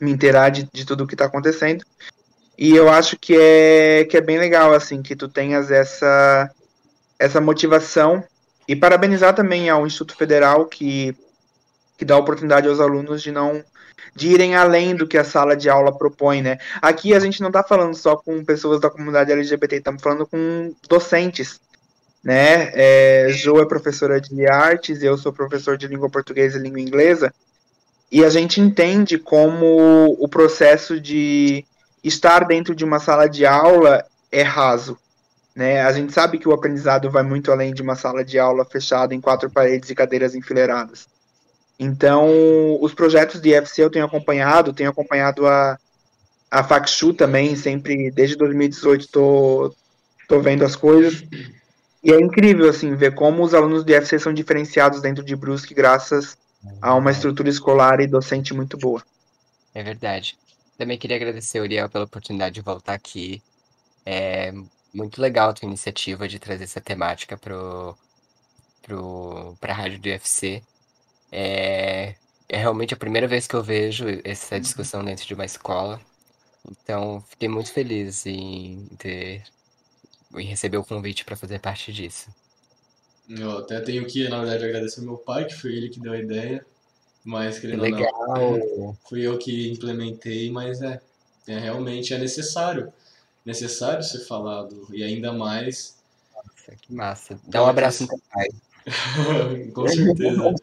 me 0.00 0.10
inteirar 0.10 0.48
de, 0.48 0.68
de 0.72 0.84
tudo 0.84 1.04
o 1.04 1.06
que 1.06 1.14
está 1.14 1.26
acontecendo. 1.26 1.84
E 2.58 2.74
eu 2.74 2.88
acho 2.88 3.16
que 3.16 3.36
é, 3.36 4.04
que 4.04 4.16
é 4.16 4.20
bem 4.20 4.38
legal, 4.38 4.74
assim, 4.74 5.00
que 5.00 5.14
tu 5.14 5.28
tenhas 5.28 5.70
essa, 5.70 6.50
essa 7.18 7.40
motivação. 7.40 8.22
E 8.66 8.74
parabenizar 8.74 9.34
também 9.34 9.70
ao 9.70 9.86
Instituto 9.86 10.16
Federal, 10.16 10.66
que 10.66 11.16
que 12.02 12.06
dá 12.06 12.16
oportunidade 12.16 12.66
aos 12.66 12.80
alunos 12.80 13.22
de 13.22 13.30
não 13.30 13.62
de 14.12 14.28
irem 14.28 14.56
além 14.56 14.96
do 14.96 15.06
que 15.06 15.16
a 15.16 15.22
sala 15.22 15.56
de 15.56 15.70
aula 15.70 15.96
propõe, 15.96 16.42
né? 16.42 16.58
Aqui 16.82 17.14
a 17.14 17.20
gente 17.20 17.40
não 17.40 17.46
está 17.46 17.62
falando 17.62 17.94
só 17.94 18.16
com 18.16 18.44
pessoas 18.44 18.80
da 18.80 18.90
comunidade 18.90 19.30
LGBT, 19.30 19.76
estamos 19.76 20.02
falando 20.02 20.26
com 20.26 20.74
docentes, 20.88 21.60
né? 22.22 22.72
É, 22.74 23.28
Jo 23.30 23.60
é 23.60 23.66
professora 23.66 24.20
de 24.20 24.50
artes, 24.50 25.00
eu 25.00 25.16
sou 25.16 25.32
professor 25.32 25.78
de 25.78 25.86
língua 25.86 26.10
portuguesa 26.10 26.58
e 26.58 26.60
língua 26.60 26.80
inglesa, 26.80 27.32
e 28.10 28.24
a 28.24 28.28
gente 28.28 28.60
entende 28.60 29.16
como 29.16 30.16
o 30.18 30.28
processo 30.28 31.00
de 31.00 31.64
estar 32.02 32.44
dentro 32.44 32.74
de 32.74 32.84
uma 32.84 32.98
sala 32.98 33.28
de 33.28 33.46
aula 33.46 34.04
é 34.32 34.42
raso, 34.42 34.98
né? 35.54 35.82
A 35.82 35.92
gente 35.92 36.12
sabe 36.12 36.38
que 36.38 36.48
o 36.48 36.52
aprendizado 36.52 37.08
vai 37.08 37.22
muito 37.22 37.52
além 37.52 37.72
de 37.72 37.80
uma 37.80 37.94
sala 37.94 38.24
de 38.24 38.40
aula 38.40 38.64
fechada 38.64 39.14
em 39.14 39.20
quatro 39.20 39.48
paredes 39.48 39.88
e 39.88 39.94
cadeiras 39.94 40.34
enfileiradas. 40.34 41.11
Então, 41.82 42.80
os 42.80 42.94
projetos 42.94 43.40
de 43.40 43.50
UFC 43.50 43.82
eu 43.82 43.90
tenho 43.90 44.04
acompanhado, 44.04 44.72
tenho 44.72 44.88
acompanhado 44.88 45.48
a, 45.48 45.76
a 46.48 46.62
Faxu 46.62 47.12
também, 47.12 47.56
sempre, 47.56 48.08
desde 48.12 48.36
2018, 48.36 49.08
tô, 49.08 49.74
tô 50.28 50.40
vendo 50.40 50.64
as 50.64 50.76
coisas. 50.76 51.24
E 52.04 52.12
é 52.12 52.20
incrível, 52.20 52.70
assim, 52.70 52.94
ver 52.94 53.16
como 53.16 53.42
os 53.42 53.52
alunos 53.52 53.84
de 53.84 53.92
UFC 53.94 54.16
são 54.20 54.32
diferenciados 54.32 55.02
dentro 55.02 55.24
de 55.24 55.34
Brusque 55.34 55.74
graças 55.74 56.38
a 56.80 56.94
uma 56.94 57.10
estrutura 57.10 57.48
escolar 57.48 58.00
e 58.00 58.06
docente 58.06 58.54
muito 58.54 58.78
boa. 58.78 59.02
É 59.74 59.82
verdade. 59.82 60.38
Também 60.78 60.96
queria 60.96 61.16
agradecer, 61.16 61.60
Uriel, 61.60 61.90
pela 61.90 62.04
oportunidade 62.04 62.54
de 62.54 62.60
voltar 62.60 62.94
aqui. 62.94 63.42
É 64.06 64.52
muito 64.94 65.20
legal 65.20 65.50
a 65.50 65.52
tua 65.52 65.66
iniciativa 65.66 66.28
de 66.28 66.38
trazer 66.38 66.62
essa 66.62 66.80
temática 66.80 67.36
pro, 67.36 67.96
pro, 68.82 69.56
pra 69.60 69.74
rádio 69.74 69.98
do 69.98 70.08
UFC. 70.08 70.62
É, 71.32 72.14
é 72.48 72.56
realmente 72.58 72.92
a 72.92 72.98
primeira 72.98 73.26
vez 73.26 73.46
que 73.46 73.56
eu 73.56 73.62
vejo 73.62 74.04
essa 74.22 74.60
discussão 74.60 75.02
dentro 75.02 75.26
de 75.26 75.34
uma 75.34 75.46
escola. 75.46 75.98
Então, 76.70 77.24
fiquei 77.28 77.48
muito 77.48 77.72
feliz 77.72 78.26
em 78.26 78.86
ter 78.98 79.42
em 80.34 80.46
receber 80.46 80.76
o 80.78 80.84
convite 80.84 81.24
para 81.24 81.36
fazer 81.36 81.58
parte 81.58 81.92
disso. 81.92 82.30
Eu 83.28 83.58
até 83.58 83.80
tenho 83.80 84.06
que, 84.06 84.28
na 84.28 84.40
verdade, 84.40 84.64
agradecer 84.64 85.00
ao 85.00 85.06
meu 85.06 85.16
pai, 85.16 85.44
que 85.44 85.54
foi 85.54 85.74
ele 85.74 85.88
que 85.88 86.00
deu 86.00 86.12
a 86.12 86.18
ideia. 86.18 86.64
Mas, 87.24 87.56
Que 87.56 87.62
querendo 87.62 87.84
ou 87.84 87.88
não, 87.88 87.98
legal! 88.52 88.96
fui 89.08 89.22
eu 89.22 89.38
que 89.38 89.70
implementei, 89.70 90.50
mas 90.50 90.82
é, 90.82 91.00
é 91.46 91.58
realmente 91.58 92.12
é 92.12 92.18
necessário. 92.18 92.92
Necessário 93.44 94.02
ser 94.02 94.26
falado. 94.26 94.88
E 94.92 95.02
ainda 95.02 95.32
mais 95.32 95.96
Nossa, 96.34 96.76
que 96.80 96.92
massa. 96.92 97.40
Dá 97.46 97.62
um 97.62 97.68
abraço 97.68 98.04
no 98.04 98.08
teu 98.08 98.20
pai. 98.32 98.48
Com 99.72 99.86
certeza. 99.86 100.54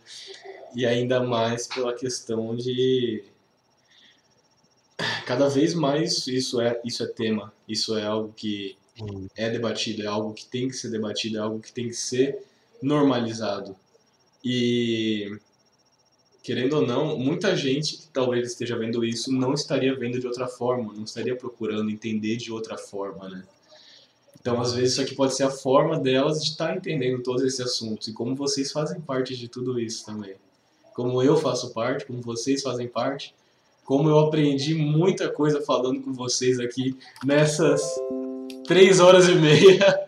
E 0.75 0.85
ainda 0.85 1.21
mais 1.21 1.67
pela 1.67 1.93
questão 1.93 2.55
de 2.55 3.23
cada 5.25 5.47
vez 5.47 5.73
mais 5.73 6.27
isso 6.27 6.59
é 6.59 6.79
isso 6.83 7.03
é 7.03 7.07
tema, 7.07 7.53
isso 7.67 7.97
é 7.97 8.05
algo 8.05 8.33
que 8.35 8.77
é 9.35 9.49
debatido, 9.49 10.03
é 10.03 10.07
algo 10.07 10.33
que 10.33 10.45
tem 10.45 10.67
que 10.67 10.75
ser 10.75 10.89
debatido, 10.89 11.37
é 11.37 11.41
algo 11.41 11.59
que 11.59 11.71
tem 11.71 11.87
que 11.87 11.93
ser 11.93 12.37
normalizado. 12.81 13.75
E 14.43 15.37
querendo 16.41 16.73
ou 16.77 16.87
não, 16.87 17.17
muita 17.17 17.55
gente 17.55 17.97
que 17.97 18.07
talvez 18.07 18.47
esteja 18.47 18.77
vendo 18.77 19.03
isso 19.03 19.31
não 19.31 19.53
estaria 19.53 19.95
vendo 19.95 20.19
de 20.19 20.27
outra 20.27 20.47
forma, 20.47 20.93
não 20.93 21.03
estaria 21.03 21.35
procurando 21.35 21.89
entender 21.89 22.37
de 22.37 22.51
outra 22.51 22.77
forma, 22.77 23.29
né? 23.29 23.43
Então, 24.39 24.59
às 24.61 24.73
vezes, 24.73 24.93
isso 24.93 25.01
aqui 25.01 25.15
pode 25.15 25.35
ser 25.35 25.43
a 25.43 25.49
forma 25.49 25.99
delas 25.99 26.41
de 26.41 26.51
estar 26.51 26.75
entendendo 26.75 27.21
todos 27.21 27.43
esses 27.43 27.59
assuntos 27.59 28.07
e 28.07 28.13
como 28.13 28.35
vocês 28.35 28.71
fazem 28.71 29.01
parte 29.01 29.35
de 29.35 29.49
tudo 29.49 29.79
isso 29.79 30.05
também. 30.05 30.35
Como 30.93 31.21
eu 31.21 31.37
faço 31.37 31.73
parte, 31.73 32.05
como 32.05 32.21
vocês 32.21 32.61
fazem 32.61 32.87
parte, 32.87 33.33
como 33.85 34.09
eu 34.09 34.19
aprendi 34.19 34.75
muita 34.75 35.29
coisa 35.29 35.61
falando 35.61 36.01
com 36.01 36.13
vocês 36.13 36.59
aqui 36.59 36.97
nessas 37.23 37.81
três 38.67 38.99
horas 38.99 39.27
e 39.27 39.35
meia. 39.35 40.05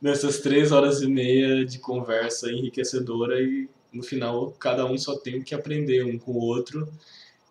nessas 0.00 0.38
três 0.38 0.72
horas 0.72 1.02
e 1.02 1.06
meia 1.06 1.64
de 1.64 1.78
conversa 1.78 2.50
enriquecedora 2.50 3.40
e 3.40 3.68
no 3.92 4.02
final 4.02 4.50
cada 4.52 4.86
um 4.86 4.96
só 4.96 5.16
tem 5.16 5.42
que 5.42 5.54
aprender 5.54 6.04
um 6.04 6.18
com 6.18 6.32
o 6.32 6.40
outro 6.40 6.88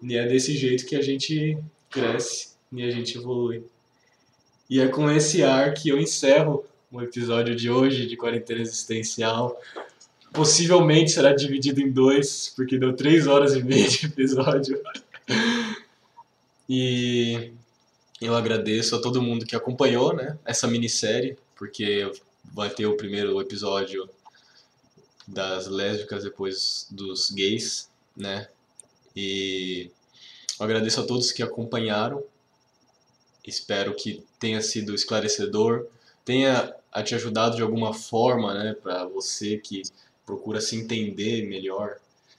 e 0.01 0.15
é 0.15 0.25
desse 0.25 0.55
jeito 0.55 0.85
que 0.85 0.95
a 0.95 1.01
gente 1.01 1.57
cresce 1.89 2.53
e 2.71 2.83
a 2.83 2.89
gente 2.89 3.17
evolui. 3.17 3.63
E 4.69 4.79
é 4.79 4.87
com 4.87 5.09
esse 5.11 5.43
ar 5.43 5.73
que 5.73 5.89
eu 5.89 5.99
encerro 5.99 6.63
o 6.91 7.01
episódio 7.01 7.55
de 7.55 7.69
hoje 7.69 8.05
de 8.05 8.15
Quarentena 8.15 8.61
Existencial. 8.61 9.59
Possivelmente 10.31 11.11
será 11.11 11.33
dividido 11.33 11.81
em 11.81 11.91
dois, 11.91 12.53
porque 12.55 12.77
deu 12.77 12.95
três 12.95 13.27
horas 13.27 13.55
e 13.55 13.63
meia 13.63 13.87
de 13.87 14.05
episódio. 14.05 14.81
E 16.67 17.51
eu 18.21 18.35
agradeço 18.35 18.95
a 18.95 19.01
todo 19.01 19.21
mundo 19.21 19.45
que 19.45 19.55
acompanhou 19.55 20.13
né, 20.13 20.37
essa 20.45 20.67
minissérie, 20.67 21.37
porque 21.55 22.11
vai 22.43 22.69
ter 22.69 22.85
o 22.85 22.95
primeiro 22.95 23.39
episódio 23.41 24.07
das 25.27 25.67
lésbicas, 25.67 26.23
depois 26.23 26.87
dos 26.91 27.31
gays, 27.31 27.89
né? 28.15 28.47
E 29.15 29.89
eu 30.59 30.65
agradeço 30.65 30.99
a 31.01 31.05
todos 31.05 31.31
que 31.31 31.43
acompanharam. 31.43 32.23
Espero 33.45 33.95
que 33.95 34.23
tenha 34.39 34.61
sido 34.61 34.93
esclarecedor, 34.93 35.87
tenha 36.25 36.73
te 37.03 37.15
ajudado 37.15 37.55
de 37.55 37.61
alguma 37.61 37.93
forma, 37.93 38.53
né, 38.53 38.73
para 38.73 39.05
você 39.05 39.57
que 39.57 39.81
procura 40.29 40.61
se 40.61 40.75
entender 40.75 41.47
melhor, 41.47 41.97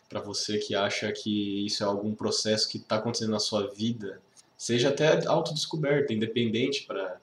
para 0.09 0.21
você 0.21 0.59
que 0.59 0.77
acha 0.77 1.11
que 1.11 1.67
isso 1.67 1.83
é 1.83 1.87
algum 1.87 2.15
processo 2.15 2.69
que 2.69 2.79
está 2.79 2.97
acontecendo 2.97 3.33
na 3.33 3.41
sua 3.41 3.67
vida, 3.67 4.21
seja 4.57 4.91
até 4.91 5.27
autodescoberta, 5.27 6.13
independente 6.13 6.85
para 6.87 7.21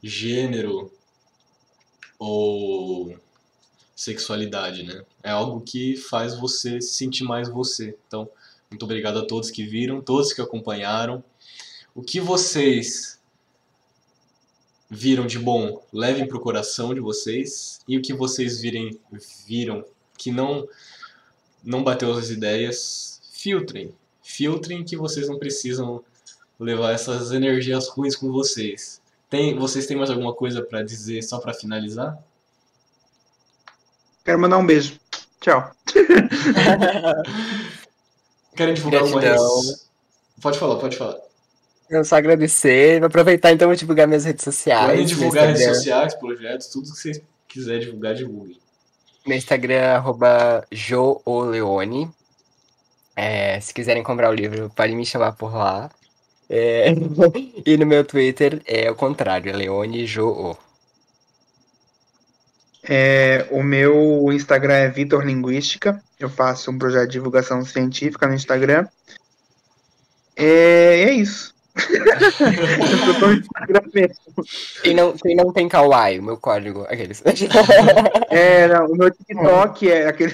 gênero 0.00 0.92
ou 2.20 3.18
sexualidade, 3.96 4.84
né? 4.84 5.04
É 5.24 5.30
algo 5.30 5.60
que 5.60 5.96
faz 5.96 6.38
você 6.38 6.80
se 6.80 6.94
sentir 6.94 7.24
mais 7.24 7.48
você. 7.48 7.96
Então, 8.06 8.30
muito 8.70 8.84
obrigado 8.84 9.18
a 9.18 9.26
todos 9.26 9.50
que 9.50 9.64
viram, 9.64 10.00
todos 10.00 10.32
que 10.32 10.40
acompanharam. 10.40 11.22
O 11.96 12.00
que 12.00 12.20
vocês 12.20 13.19
viram 14.90 15.26
de 15.26 15.38
bom, 15.38 15.82
levem 15.92 16.26
para 16.26 16.36
o 16.36 16.40
coração 16.40 16.92
de 16.92 17.00
vocês. 17.00 17.80
E 17.86 17.96
o 17.96 18.02
que 18.02 18.12
vocês 18.12 18.60
virem, 18.60 18.98
viram 19.46 19.84
que 20.18 20.32
não 20.32 20.66
não 21.62 21.84
bateu 21.84 22.10
as 22.12 22.30
ideias, 22.30 23.20
filtrem. 23.32 23.94
Filtrem 24.22 24.82
que 24.82 24.96
vocês 24.96 25.28
não 25.28 25.38
precisam 25.38 26.02
levar 26.58 26.92
essas 26.92 27.32
energias 27.32 27.86
ruins 27.88 28.16
com 28.16 28.32
vocês. 28.32 29.00
Tem, 29.28 29.54
vocês 29.54 29.86
têm 29.86 29.96
mais 29.96 30.10
alguma 30.10 30.34
coisa 30.34 30.62
para 30.62 30.82
dizer 30.82 31.22
só 31.22 31.38
para 31.38 31.54
finalizar? 31.54 32.18
Quero 34.24 34.40
mandar 34.40 34.58
um 34.58 34.66
beijo. 34.66 34.98
Tchau. 35.40 35.70
Querem 38.56 38.74
divulgar 38.74 39.02
alguma 39.02 39.20
rede? 39.20 39.38
Pode 40.40 40.58
falar, 40.58 40.76
pode 40.76 40.96
falar. 40.96 41.29
Eu 41.90 42.04
só 42.04 42.16
agradecer. 42.16 43.00
Vou 43.00 43.08
aproveitar 43.08 43.50
então 43.50 43.66
vou 43.66 43.76
divulgar 43.76 44.06
minhas 44.06 44.24
redes 44.24 44.44
sociais. 44.44 44.90
Podem 44.90 45.04
divulgar 45.04 45.48
redes 45.48 45.64
sociais, 45.64 46.14
projetos, 46.14 46.68
tudo 46.68 46.92
que 46.92 46.96
vocês 46.96 47.20
quiserem 47.48 47.80
divulgar, 47.80 48.14
divulguem. 48.14 48.56
Meu 49.26 49.36
Instagram 49.36 49.74
é 49.74 49.90
arroba 49.90 50.64
jooleone. 50.70 52.08
É, 53.16 53.60
se 53.60 53.74
quiserem 53.74 54.04
comprar 54.04 54.30
o 54.30 54.34
livro, 54.34 54.70
podem 54.70 54.96
me 54.96 55.04
chamar 55.04 55.32
por 55.32 55.52
lá. 55.52 55.90
É, 56.48 56.92
e 57.66 57.76
no 57.76 57.84
meu 57.84 58.04
Twitter 58.04 58.62
é 58.64 58.88
o 58.90 58.94
contrário, 58.94 59.50
é 59.50 59.56
Leone 59.56 60.06
Joo. 60.06 60.56
É, 62.82 63.46
o 63.50 63.62
meu 63.62 64.32
Instagram 64.32 64.74
é 64.74 64.88
Vitor 64.88 65.24
Linguística. 65.24 66.00
Eu 66.18 66.30
faço 66.30 66.70
um 66.70 66.78
projeto 66.78 67.06
de 67.06 67.12
divulgação 67.12 67.64
científica 67.64 68.26
no 68.26 68.34
Instagram. 68.34 68.86
É, 70.36 71.02
é 71.02 71.12
isso. 71.12 71.54
Eu 71.88 73.20
tô 73.20 73.26
no 73.28 73.32
Instagram 73.34 73.82
mesmo. 73.94 74.16
Quem 74.82 74.94
não, 74.94 75.12
quem 75.16 75.34
não 75.36 75.52
tem 75.52 75.68
Kawaii, 75.68 76.18
o 76.18 76.22
meu 76.22 76.36
código. 76.36 76.82
Aqueles. 76.88 77.22
É, 78.30 78.68
não, 78.68 78.86
o 78.86 78.96
meu 78.96 79.10
TikTok 79.10 79.90
é 79.90 80.06
aquele. 80.08 80.32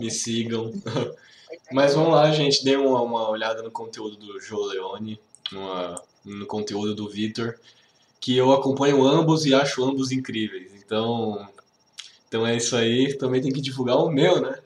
Me 0.00 0.10
sigam. 0.10 0.72
Mas 1.70 1.94
vamos 1.94 2.12
lá, 2.12 2.30
gente. 2.30 2.64
Dê 2.64 2.76
uma, 2.76 3.02
uma 3.02 3.28
olhada 3.28 3.62
no 3.62 3.70
conteúdo 3.70 4.16
do 4.16 4.40
Joe 4.40 4.68
Leone, 4.74 5.20
numa- 5.52 6.00
no 6.24 6.46
conteúdo 6.46 6.94
do 6.94 7.08
Vitor, 7.08 7.54
que 8.20 8.36
eu 8.36 8.52
acompanho 8.52 9.04
ambos 9.04 9.44
e 9.46 9.54
acho 9.54 9.84
ambos 9.84 10.10
incríveis. 10.10 10.72
Então, 10.84 11.46
então 12.28 12.46
é 12.46 12.56
isso 12.56 12.74
aí. 12.76 13.14
Também 13.18 13.40
tem 13.42 13.52
que 13.52 13.60
divulgar 13.60 13.98
o 13.98 14.10
meu, 14.10 14.40
né? 14.40 14.56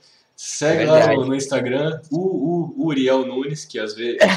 Segue 0.43 0.87
lá 0.87 1.13
no, 1.13 1.27
no 1.27 1.35
Instagram, 1.35 2.01
o, 2.11 2.17
o, 2.19 2.75
o 2.79 2.87
Uriel 2.87 3.27
Nunes, 3.27 3.67
que 3.67 3.79
às 3.79 3.95
vezes. 3.95 4.17
que- 4.17 4.31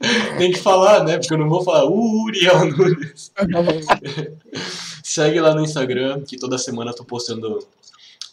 tem 0.38 0.50
que 0.50 0.58
falar, 0.58 1.04
né? 1.04 1.18
Porque 1.18 1.34
eu 1.34 1.36
não 1.36 1.46
vou 1.46 1.62
falar 1.62 1.84
o 1.84 2.22
Uriel 2.24 2.64
Nunes. 2.64 3.30
Segue 5.04 5.38
lá 5.40 5.54
no 5.54 5.60
Instagram, 5.62 6.22
que 6.22 6.38
toda 6.38 6.56
semana 6.56 6.90
eu 6.92 6.96
tô 6.96 7.04
postando 7.04 7.58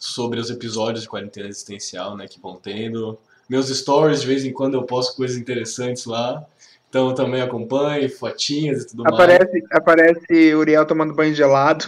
sobre 0.00 0.40
os 0.40 0.48
episódios 0.48 1.02
de 1.02 1.10
Quarentena 1.10 1.48
Existencial, 1.48 2.16
né, 2.16 2.26
que 2.26 2.40
vão 2.40 2.56
tendo. 2.56 3.18
Meus 3.46 3.68
stories, 3.68 4.22
de 4.22 4.26
vez 4.26 4.46
em 4.46 4.52
quando 4.52 4.74
eu 4.78 4.84
posto 4.84 5.14
coisas 5.14 5.36
interessantes 5.36 6.06
lá. 6.06 6.42
Então 6.88 7.14
também 7.14 7.42
acompanhe, 7.42 8.08
fotinhas 8.08 8.84
e 8.84 8.86
tudo 8.88 9.02
mais. 9.02 9.14
Aparece, 9.14 9.62
aparece 9.70 10.54
Uriel 10.54 10.86
tomando 10.86 11.12
banho 11.14 11.34
gelado. 11.34 11.84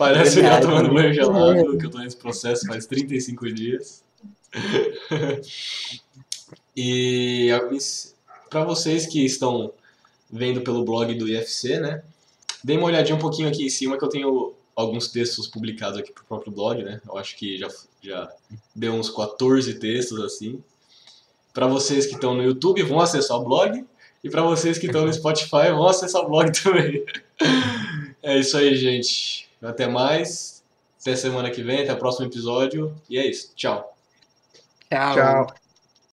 Parece 0.00 0.40
que 0.40 0.46
eu 0.46 0.60
tomando 0.62 0.94
banho 0.94 1.12
gelado, 1.12 1.76
que 1.76 1.84
eu 1.84 1.90
tô 1.90 1.98
nesse 1.98 2.16
processo 2.16 2.66
faz 2.66 2.86
35 2.86 3.52
dias. 3.52 4.02
e 6.74 7.50
para 8.48 8.64
vocês 8.64 9.06
que 9.06 9.22
estão 9.22 9.74
vendo 10.32 10.62
pelo 10.62 10.86
blog 10.86 11.14
do 11.16 11.28
IFC, 11.28 11.78
né? 11.80 12.02
Dê 12.64 12.78
uma 12.78 12.86
olhadinha 12.86 13.14
um 13.14 13.20
pouquinho 13.20 13.46
aqui 13.46 13.66
em 13.66 13.68
cima 13.68 13.98
que 13.98 14.04
eu 14.04 14.08
tenho 14.08 14.54
alguns 14.74 15.08
textos 15.08 15.46
publicados 15.46 15.98
aqui 15.98 16.10
pro 16.14 16.24
próprio 16.24 16.50
blog, 16.50 16.82
né? 16.82 16.98
Eu 17.06 17.18
acho 17.18 17.36
que 17.36 17.58
já, 17.58 17.68
já 18.00 18.32
deu 18.74 18.94
uns 18.94 19.10
14 19.10 19.74
textos 19.74 20.18
assim. 20.20 20.64
Para 21.52 21.66
vocês 21.66 22.06
que 22.06 22.14
estão 22.14 22.34
no 22.34 22.42
YouTube, 22.42 22.82
vão 22.84 23.00
acessar 23.00 23.36
o 23.36 23.44
blog. 23.44 23.84
E 24.24 24.30
para 24.30 24.40
vocês 24.40 24.78
que 24.78 24.86
estão 24.86 25.04
no 25.04 25.12
Spotify, 25.12 25.68
vão 25.74 25.86
acessar 25.86 26.22
o 26.22 26.28
blog 26.30 26.50
também. 26.58 27.04
é 28.22 28.38
isso 28.38 28.56
aí, 28.56 28.74
gente. 28.76 29.49
Até 29.62 29.86
mais. 29.86 30.62
Até 31.00 31.16
semana 31.16 31.50
que 31.50 31.62
vem, 31.62 31.82
até 31.82 31.92
o 31.92 31.98
próximo 31.98 32.26
episódio. 32.26 32.94
E 33.08 33.18
é 33.18 33.26
isso. 33.26 33.52
Tchau. 33.54 33.96
Tchau. 34.88 35.14
Tchau. 35.14 35.69